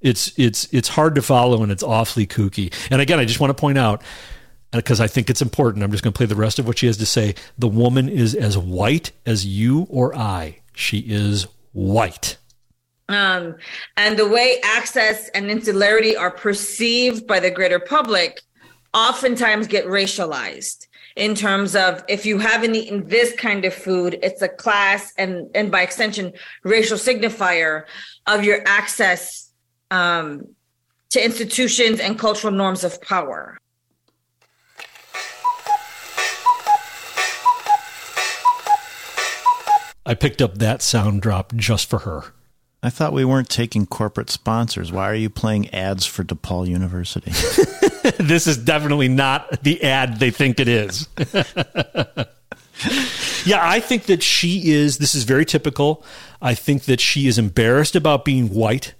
It's 0.00 0.32
it's 0.38 0.66
it's 0.72 0.88
hard 0.88 1.14
to 1.16 1.22
follow 1.22 1.62
and 1.62 1.70
it's 1.70 1.82
awfully 1.82 2.26
kooky. 2.26 2.72
And 2.90 3.00
again, 3.00 3.18
I 3.18 3.24
just 3.24 3.40
want 3.40 3.50
to 3.50 3.60
point 3.60 3.78
out 3.78 4.02
because 4.72 5.00
I 5.00 5.06
think 5.08 5.28
it's 5.28 5.42
important. 5.42 5.82
I'm 5.84 5.90
just 5.90 6.02
going 6.02 6.12
to 6.12 6.16
play 6.16 6.26
the 6.26 6.36
rest 6.36 6.58
of 6.58 6.66
what 6.66 6.78
she 6.78 6.86
has 6.86 6.96
to 6.98 7.06
say. 7.06 7.34
The 7.58 7.68
woman 7.68 8.08
is 8.08 8.34
as 8.34 8.56
white 8.56 9.12
as 9.26 9.44
you 9.44 9.86
or 9.90 10.14
I. 10.14 10.60
She 10.74 10.98
is 11.00 11.46
white. 11.72 12.36
um, 13.08 13.56
and 13.96 14.16
the 14.18 14.28
way 14.28 14.60
access 14.62 15.28
and 15.30 15.50
insularity 15.50 16.16
are 16.16 16.30
perceived 16.30 17.26
by 17.26 17.40
the 17.40 17.50
greater 17.50 17.80
public 17.80 18.40
oftentimes 18.94 19.66
get 19.66 19.84
racialized 19.86 20.86
in 21.16 21.34
terms 21.34 21.74
of 21.76 22.02
if 22.08 22.24
you 22.24 22.38
haven't 22.38 22.74
eaten 22.74 23.06
this 23.08 23.34
kind 23.34 23.64
of 23.64 23.74
food 23.74 24.18
it's 24.22 24.42
a 24.42 24.48
class 24.48 25.12
and 25.18 25.48
and 25.54 25.70
by 25.70 25.82
extension 25.82 26.32
racial 26.64 26.96
signifier 26.96 27.84
of 28.26 28.44
your 28.44 28.62
access 28.66 29.49
um, 29.90 30.46
to 31.10 31.24
institutions 31.24 32.00
and 32.00 32.18
cultural 32.18 32.52
norms 32.52 32.84
of 32.84 33.00
power 33.02 33.58
I 40.10 40.14
picked 40.14 40.42
up 40.42 40.58
that 40.58 40.82
sound 40.82 41.22
drop 41.22 41.54
just 41.54 41.88
for 41.88 42.00
her. 42.00 42.32
I 42.82 42.90
thought 42.90 43.12
we 43.12 43.24
weren't 43.24 43.48
taking 43.48 43.86
corporate 43.86 44.28
sponsors. 44.28 44.90
Why 44.90 45.08
are 45.08 45.14
you 45.14 45.30
playing 45.30 45.72
ads 45.72 46.04
for 46.04 46.24
DePaul 46.24 46.66
University? 46.66 47.30
this 48.18 48.48
is 48.48 48.56
definitely 48.56 49.06
not 49.06 49.62
the 49.62 49.80
ad 49.84 50.18
they 50.18 50.32
think 50.32 50.58
it 50.58 50.66
is. 50.66 51.06
yeah, 53.46 53.60
I 53.62 53.78
think 53.78 54.06
that 54.06 54.24
she 54.24 54.72
is, 54.72 54.98
this 54.98 55.14
is 55.14 55.22
very 55.22 55.44
typical. 55.44 56.02
I 56.42 56.54
think 56.54 56.86
that 56.86 57.00
she 57.00 57.28
is 57.28 57.38
embarrassed 57.38 57.94
about 57.94 58.24
being 58.24 58.48
white. 58.48 58.94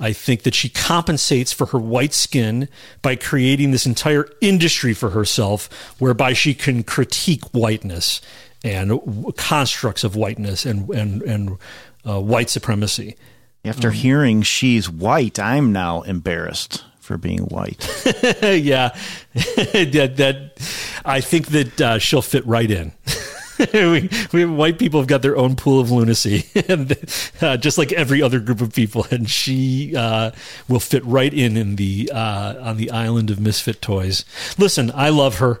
I 0.00 0.14
think 0.14 0.42
that 0.42 0.54
she 0.54 0.70
compensates 0.70 1.52
for 1.52 1.66
her 1.66 1.78
white 1.78 2.14
skin 2.14 2.68
by 3.02 3.16
creating 3.16 3.70
this 3.70 3.84
entire 3.86 4.26
industry 4.40 4.94
for 4.94 5.10
herself 5.10 5.94
whereby 6.00 6.32
she 6.32 6.54
can 6.54 6.82
critique 6.82 7.44
whiteness 7.52 8.22
and 8.64 9.00
constructs 9.36 10.02
of 10.02 10.16
whiteness 10.16 10.64
and, 10.64 10.88
and, 10.90 11.22
and 11.22 11.58
uh, 12.06 12.20
white 12.20 12.50
supremacy. 12.50 13.16
After 13.64 13.90
hearing 13.90 14.40
she's 14.40 14.88
white, 14.88 15.38
I'm 15.38 15.70
now 15.70 16.00
embarrassed 16.02 16.82
for 16.98 17.18
being 17.18 17.40
white. 17.40 17.86
yeah, 18.42 18.96
that, 19.34 20.14
that 20.16 21.00
I 21.04 21.20
think 21.20 21.48
that 21.48 21.80
uh, 21.80 21.98
she'll 21.98 22.22
fit 22.22 22.46
right 22.46 22.70
in. 22.70 22.92
we, 23.74 24.08
we 24.32 24.44
white 24.44 24.78
people 24.78 25.00
have 25.00 25.06
got 25.06 25.22
their 25.22 25.36
own 25.36 25.56
pool 25.56 25.80
of 25.80 25.90
lunacy, 25.90 26.46
and 26.68 26.96
uh, 27.40 27.56
just 27.56 27.78
like 27.78 27.92
every 27.92 28.22
other 28.22 28.40
group 28.40 28.60
of 28.60 28.72
people, 28.72 29.06
and 29.10 29.30
she 29.30 29.94
uh, 29.96 30.30
will 30.68 30.80
fit 30.80 31.04
right 31.04 31.32
in 31.32 31.56
in 31.56 31.76
the 31.76 32.10
uh, 32.12 32.54
on 32.60 32.76
the 32.76 32.90
island 32.90 33.30
of 33.30 33.40
misfit 33.40 33.82
toys. 33.82 34.24
Listen, 34.58 34.90
I 34.94 35.10
love 35.10 35.38
her, 35.38 35.60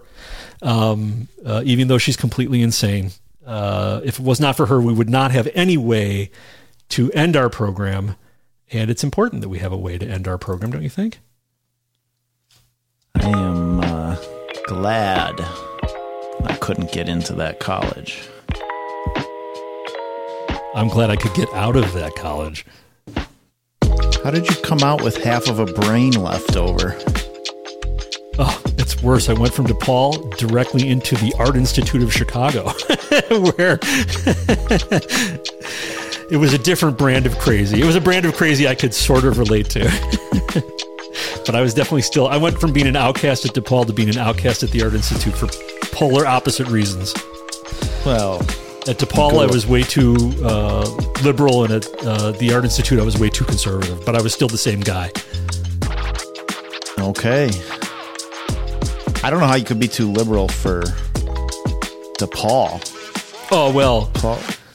um, 0.62 1.28
uh, 1.44 1.62
even 1.64 1.88
though 1.88 1.98
she's 1.98 2.16
completely 2.16 2.62
insane. 2.62 3.10
Uh, 3.44 4.00
if 4.04 4.18
it 4.18 4.24
was 4.24 4.40
not 4.40 4.56
for 4.56 4.66
her, 4.66 4.80
we 4.80 4.92
would 4.92 5.10
not 5.10 5.30
have 5.30 5.48
any 5.54 5.76
way 5.76 6.30
to 6.90 7.10
end 7.12 7.36
our 7.36 7.50
program, 7.50 8.16
and 8.70 8.90
it's 8.90 9.04
important 9.04 9.42
that 9.42 9.48
we 9.48 9.58
have 9.58 9.72
a 9.72 9.76
way 9.76 9.98
to 9.98 10.06
end 10.06 10.26
our 10.26 10.38
program, 10.38 10.70
don't 10.70 10.82
you 10.82 10.88
think? 10.88 11.20
I 13.16 13.28
am 13.28 13.80
uh, 13.80 14.16
glad 14.66 15.40
couldn't 16.60 16.92
get 16.92 17.08
into 17.08 17.32
that 17.34 17.58
college. 17.58 18.28
I'm 20.74 20.88
glad 20.88 21.10
I 21.10 21.16
could 21.16 21.34
get 21.34 21.52
out 21.54 21.76
of 21.76 21.92
that 21.94 22.14
college. 22.14 22.64
How 24.22 24.30
did 24.30 24.48
you 24.48 24.54
come 24.62 24.82
out 24.82 25.02
with 25.02 25.22
half 25.24 25.48
of 25.48 25.58
a 25.58 25.66
brain 25.66 26.12
left 26.12 26.56
over? 26.56 26.96
Oh, 28.38 28.62
it's 28.78 29.02
worse. 29.02 29.28
I 29.28 29.32
went 29.32 29.52
from 29.52 29.66
DePaul 29.66 30.36
directly 30.36 30.88
into 30.88 31.16
the 31.16 31.34
Art 31.38 31.56
Institute 31.56 32.02
of 32.02 32.12
Chicago, 32.12 32.68
where 33.56 33.78
it 36.30 36.36
was 36.36 36.52
a 36.52 36.58
different 36.58 36.96
brand 36.96 37.26
of 37.26 37.36
crazy. 37.38 37.80
It 37.80 37.84
was 37.84 37.96
a 37.96 38.00
brand 38.00 38.26
of 38.26 38.34
crazy 38.34 38.68
I 38.68 38.74
could 38.74 38.94
sort 38.94 39.24
of 39.24 39.38
relate 39.38 39.68
to. 39.70 40.82
but 41.46 41.54
I 41.54 41.60
was 41.60 41.74
definitely 41.74 42.02
still, 42.02 42.28
I 42.28 42.36
went 42.36 42.60
from 42.60 42.72
being 42.72 42.86
an 42.86 42.96
outcast 42.96 43.44
at 43.44 43.52
DePaul 43.52 43.86
to 43.86 43.92
being 43.92 44.08
an 44.08 44.18
outcast 44.18 44.62
at 44.62 44.70
the 44.70 44.82
Art 44.82 44.94
Institute 44.94 45.34
for 45.34 45.48
polar 45.94 46.26
opposite 46.26 46.68
reasons. 46.68 47.14
Well, 48.04 48.36
at 48.88 48.98
DePaul, 48.98 49.42
I 49.42 49.46
was 49.46 49.66
way 49.66 49.82
too 49.82 50.16
uh, 50.42 50.88
liberal, 51.22 51.64
and 51.64 51.72
at 51.74 51.86
uh, 52.04 52.32
the 52.32 52.54
Art 52.54 52.64
Institute, 52.64 52.98
I 52.98 53.04
was 53.04 53.18
way 53.18 53.28
too 53.28 53.44
conservative, 53.44 54.04
but 54.06 54.16
I 54.16 54.22
was 54.22 54.32
still 54.32 54.48
the 54.48 54.58
same 54.58 54.80
guy. 54.80 55.10
Okay. 56.98 57.50
I 59.22 59.28
don't 59.28 59.40
know 59.40 59.46
how 59.46 59.56
you 59.56 59.64
could 59.64 59.80
be 59.80 59.88
too 59.88 60.10
liberal 60.10 60.48
for 60.48 60.82
DePaul. 62.18 62.80
Oh, 63.52 63.70
well, 63.72 64.10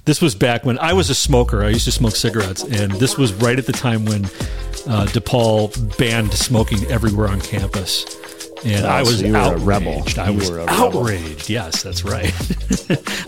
this 0.05 0.21
was 0.21 0.35
back 0.35 0.65
when 0.65 0.77
I 0.79 0.93
was 0.93 1.09
a 1.09 1.15
smoker. 1.15 1.63
I 1.63 1.69
used 1.69 1.85
to 1.85 1.91
smoke 1.91 2.15
cigarettes, 2.15 2.63
and 2.63 2.91
this 2.93 3.17
was 3.17 3.33
right 3.33 3.57
at 3.57 3.65
the 3.65 3.71
time 3.71 4.05
when 4.05 4.25
uh, 4.87 5.05
DePaul 5.07 5.97
banned 5.97 6.33
smoking 6.33 6.83
everywhere 6.91 7.27
on 7.27 7.41
campus. 7.41 8.05
And 8.63 8.85
Oh, 8.85 8.89
I 8.89 9.01
was 9.01 9.19
so 9.19 9.25
you 9.25 9.33
were 9.33 9.37
a 9.37 9.41
outraged. 9.41 9.65
rebel. 9.65 10.03
I 10.17 10.29
You 10.29 10.37
was 10.37 10.49
a 10.49 10.53
rebel. 10.55 10.73
outraged. 10.73 11.49
Yes, 11.49 11.83
that's 11.83 12.03
right. 12.03 12.33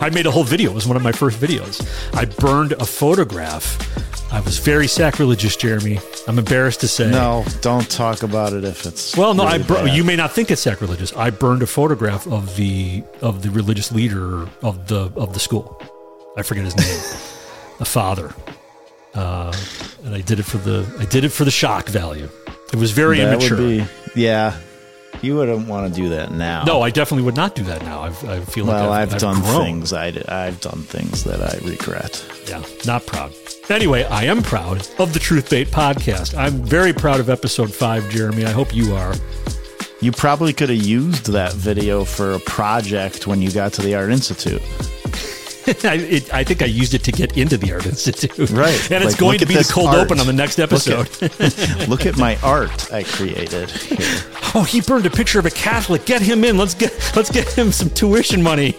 I 0.00 0.10
made 0.10 0.26
a 0.26 0.30
whole 0.30 0.42
video. 0.44 0.70
It 0.70 0.74
was 0.74 0.86
one 0.86 0.96
of 0.96 1.02
my 1.02 1.12
first 1.12 1.38
videos. 1.38 1.80
I 2.14 2.24
burned 2.24 2.72
a 2.72 2.84
photograph. 2.84 4.32
I 4.32 4.40
was 4.40 4.58
very 4.58 4.86
sacrilegious, 4.88 5.56
Jeremy. 5.56 6.00
I'm 6.26 6.38
embarrassed 6.38 6.80
to 6.80 6.88
say. 6.88 7.10
No, 7.10 7.44
don't 7.62 7.88
talk 7.88 8.22
about 8.22 8.52
it 8.52 8.64
if 8.64 8.84
it's. 8.84 9.16
Well, 9.16 9.32
no, 9.34 9.44
I 9.44 9.58
bur- 9.58 9.86
you 9.88 10.02
may 10.04 10.16
not 10.16 10.32
think 10.32 10.50
it's 10.50 10.60
sacrilegious. 10.60 11.12
I 11.14 11.30
burned 11.30 11.62
a 11.62 11.66
photograph 11.66 12.26
of 12.26 12.56
the 12.56 13.04
of 13.22 13.42
the 13.42 13.50
religious 13.50 13.90
leader 13.92 14.42
of 14.62 14.88
the 14.88 15.10
of 15.16 15.32
the 15.34 15.40
school. 15.40 15.80
I 16.36 16.42
forget 16.42 16.64
his 16.64 16.76
name. 16.76 17.00
a 17.80 17.84
father. 17.84 18.34
Uh, 19.14 19.52
and 20.04 20.14
I 20.14 20.20
did 20.20 20.38
it 20.38 20.44
for 20.44 20.58
the 20.58 20.86
I 20.98 21.04
did 21.06 21.24
it 21.24 21.30
for 21.30 21.44
the 21.44 21.50
shock 21.50 21.88
value. 21.88 22.28
It 22.72 22.76
was 22.76 22.92
very 22.92 23.18
That 23.18 23.34
immature. 23.42 23.56
be- 23.56 23.86
yeah, 24.14 24.58
you 25.22 25.36
wouldn't 25.36 25.66
want 25.68 25.92
to 25.92 26.00
do 26.00 26.10
that 26.10 26.30
now. 26.30 26.64
No, 26.64 26.82
I 26.82 26.90
definitely 26.90 27.24
would 27.24 27.36
not 27.36 27.54
do 27.54 27.64
that 27.64 27.82
now. 27.82 28.02
I've, 28.02 28.24
I 28.28 28.40
feel 28.40 28.66
like 28.66 28.74
well, 28.74 28.92
I've, 28.92 29.14
I've, 29.14 29.20
done 29.20 29.40
grown. 29.40 29.64
things 29.64 29.92
I 29.92 30.08
I've 30.28 30.60
done 30.60 30.82
things 30.82 31.24
that 31.24 31.40
I 31.40 31.58
regret. 31.66 32.24
Yeah, 32.48 32.62
not 32.86 33.06
proud. 33.06 33.32
Anyway, 33.70 34.04
I 34.04 34.24
am 34.24 34.42
proud 34.42 34.86
of 34.98 35.12
the 35.12 35.18
Truth 35.18 35.50
Bait 35.50 35.68
podcast. 35.68 36.36
I'm 36.36 36.62
very 36.62 36.92
proud 36.92 37.20
of 37.20 37.28
episode 37.28 37.72
five, 37.72 38.08
Jeremy. 38.10 38.44
I 38.44 38.50
hope 38.50 38.74
you 38.74 38.94
are. 38.94 39.14
You 40.00 40.12
probably 40.12 40.52
could 40.52 40.68
have 40.68 40.80
used 40.82 41.26
that 41.32 41.52
video 41.54 42.04
for 42.04 42.32
a 42.32 42.38
project 42.40 43.26
when 43.26 43.42
you 43.42 43.50
got 43.50 43.72
to 43.74 43.82
the 43.82 43.94
Art 43.96 44.10
Institute. 44.10 44.62
I, 45.84 45.94
it, 45.96 46.32
I 46.34 46.44
think 46.44 46.62
I 46.62 46.66
used 46.66 46.94
it 46.94 47.04
to 47.04 47.12
get 47.12 47.36
into 47.36 47.56
the 47.58 47.72
Art 47.72 47.84
Institute. 47.86 48.50
Right. 48.50 48.78
And 48.90 49.04
it's 49.04 49.12
Like, 49.14 49.18
going 49.20 49.38
to 49.40 49.46
be 49.46 49.54
the 49.54 49.68
cold 49.70 49.88
art. 49.88 49.98
open 49.98 50.18
on 50.20 50.26
the 50.26 50.32
next 50.32 50.58
Look 50.58 50.72
episode. 50.72 51.08
at- 51.22 51.88
Look 51.88 52.06
at 52.06 52.16
my 52.16 52.36
art 52.42 52.92
I 52.92 53.02
created 53.02 53.70
here. 53.70 53.98
oh, 54.54 54.64
he 54.68 54.80
burned 54.80 55.04
a 55.06 55.10
picture 55.10 55.38
of 55.38 55.46
a 55.46 55.50
Catholic. 55.50 56.04
Get 56.06 56.22
him 56.22 56.42
in. 56.44 56.56
Let's 56.56 56.74
get 56.74 56.92
let's 57.16 57.30
get 57.30 57.46
him 57.56 57.70
some 57.72 57.90
tuition 57.90 58.42
money. 58.42 58.74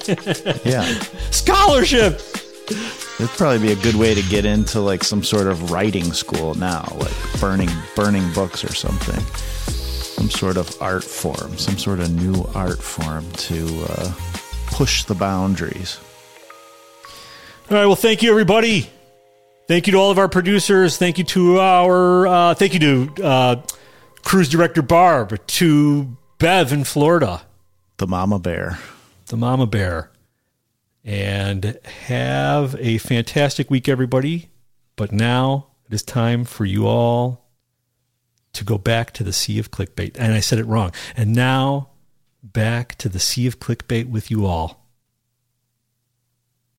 Yeah. 0.65 0.83
Scholarship. 1.31 2.21
It'd 2.69 3.29
probably 3.37 3.59
be 3.59 3.71
a 3.71 3.75
good 3.83 3.95
way 3.95 4.13
to 4.15 4.21
get 4.29 4.45
into 4.45 4.79
like 4.79 5.03
some 5.03 5.23
sort 5.23 5.47
of 5.47 5.71
writing 5.71 6.11
school 6.13 6.55
now, 6.55 6.87
like 6.97 7.13
burning 7.39 7.69
burning 7.95 8.31
books 8.33 8.63
or 8.63 8.73
something. 8.73 9.19
Some 9.73 10.29
sort 10.29 10.57
of 10.57 10.75
art 10.81 11.03
form, 11.03 11.57
some 11.57 11.77
sort 11.77 11.99
of 11.99 12.11
new 12.11 12.43
art 12.55 12.81
form 12.81 13.29
to 13.31 13.85
uh, 13.89 14.13
push 14.67 15.03
the 15.05 15.15
boundaries. 15.15 15.99
All 17.69 17.75
right. 17.77 17.85
Well, 17.85 17.95
thank 17.95 18.23
you, 18.23 18.31
everybody. 18.31 18.89
Thank 19.67 19.85
you 19.85 19.91
to 19.93 19.99
all 19.99 20.09
of 20.09 20.17
our 20.17 20.27
producers. 20.27 20.97
Thank 20.97 21.19
you 21.19 21.23
to 21.25 21.59
our 21.59 22.25
uh, 22.25 22.53
thank 22.55 22.73
you 22.73 22.79
to 22.79 23.23
uh, 23.23 23.61
cruise 24.23 24.49
director 24.49 24.81
Barb, 24.81 25.45
to 25.45 26.17
Bev 26.39 26.73
in 26.73 26.83
Florida, 26.83 27.43
The 27.97 28.07
mama 28.07 28.39
bear. 28.39 28.79
the 29.27 29.37
Mama 29.37 29.67
Bear, 29.67 30.09
and 31.05 31.77
have 32.07 32.75
a 32.79 32.97
fantastic 32.97 33.69
week, 33.69 33.87
everybody. 33.87 34.49
But 34.95 35.11
now 35.11 35.67
it 35.85 35.93
is 35.93 36.01
time 36.01 36.45
for 36.45 36.65
you 36.65 36.87
all 36.87 37.45
to 38.53 38.63
go 38.63 38.79
back 38.79 39.13
to 39.13 39.23
the 39.23 39.31
sea 39.33 39.59
of 39.59 39.69
clickbait. 39.69 40.15
And 40.17 40.33
I 40.33 40.39
said 40.39 40.57
it 40.57 40.65
wrong. 40.65 40.91
And 41.15 41.35
now 41.35 41.89
back 42.41 42.95
to 42.95 43.09
the 43.09 43.19
sea 43.19 43.45
of 43.45 43.59
clickbait 43.59 44.09
with 44.09 44.31
you 44.31 44.47
all. 44.47 44.78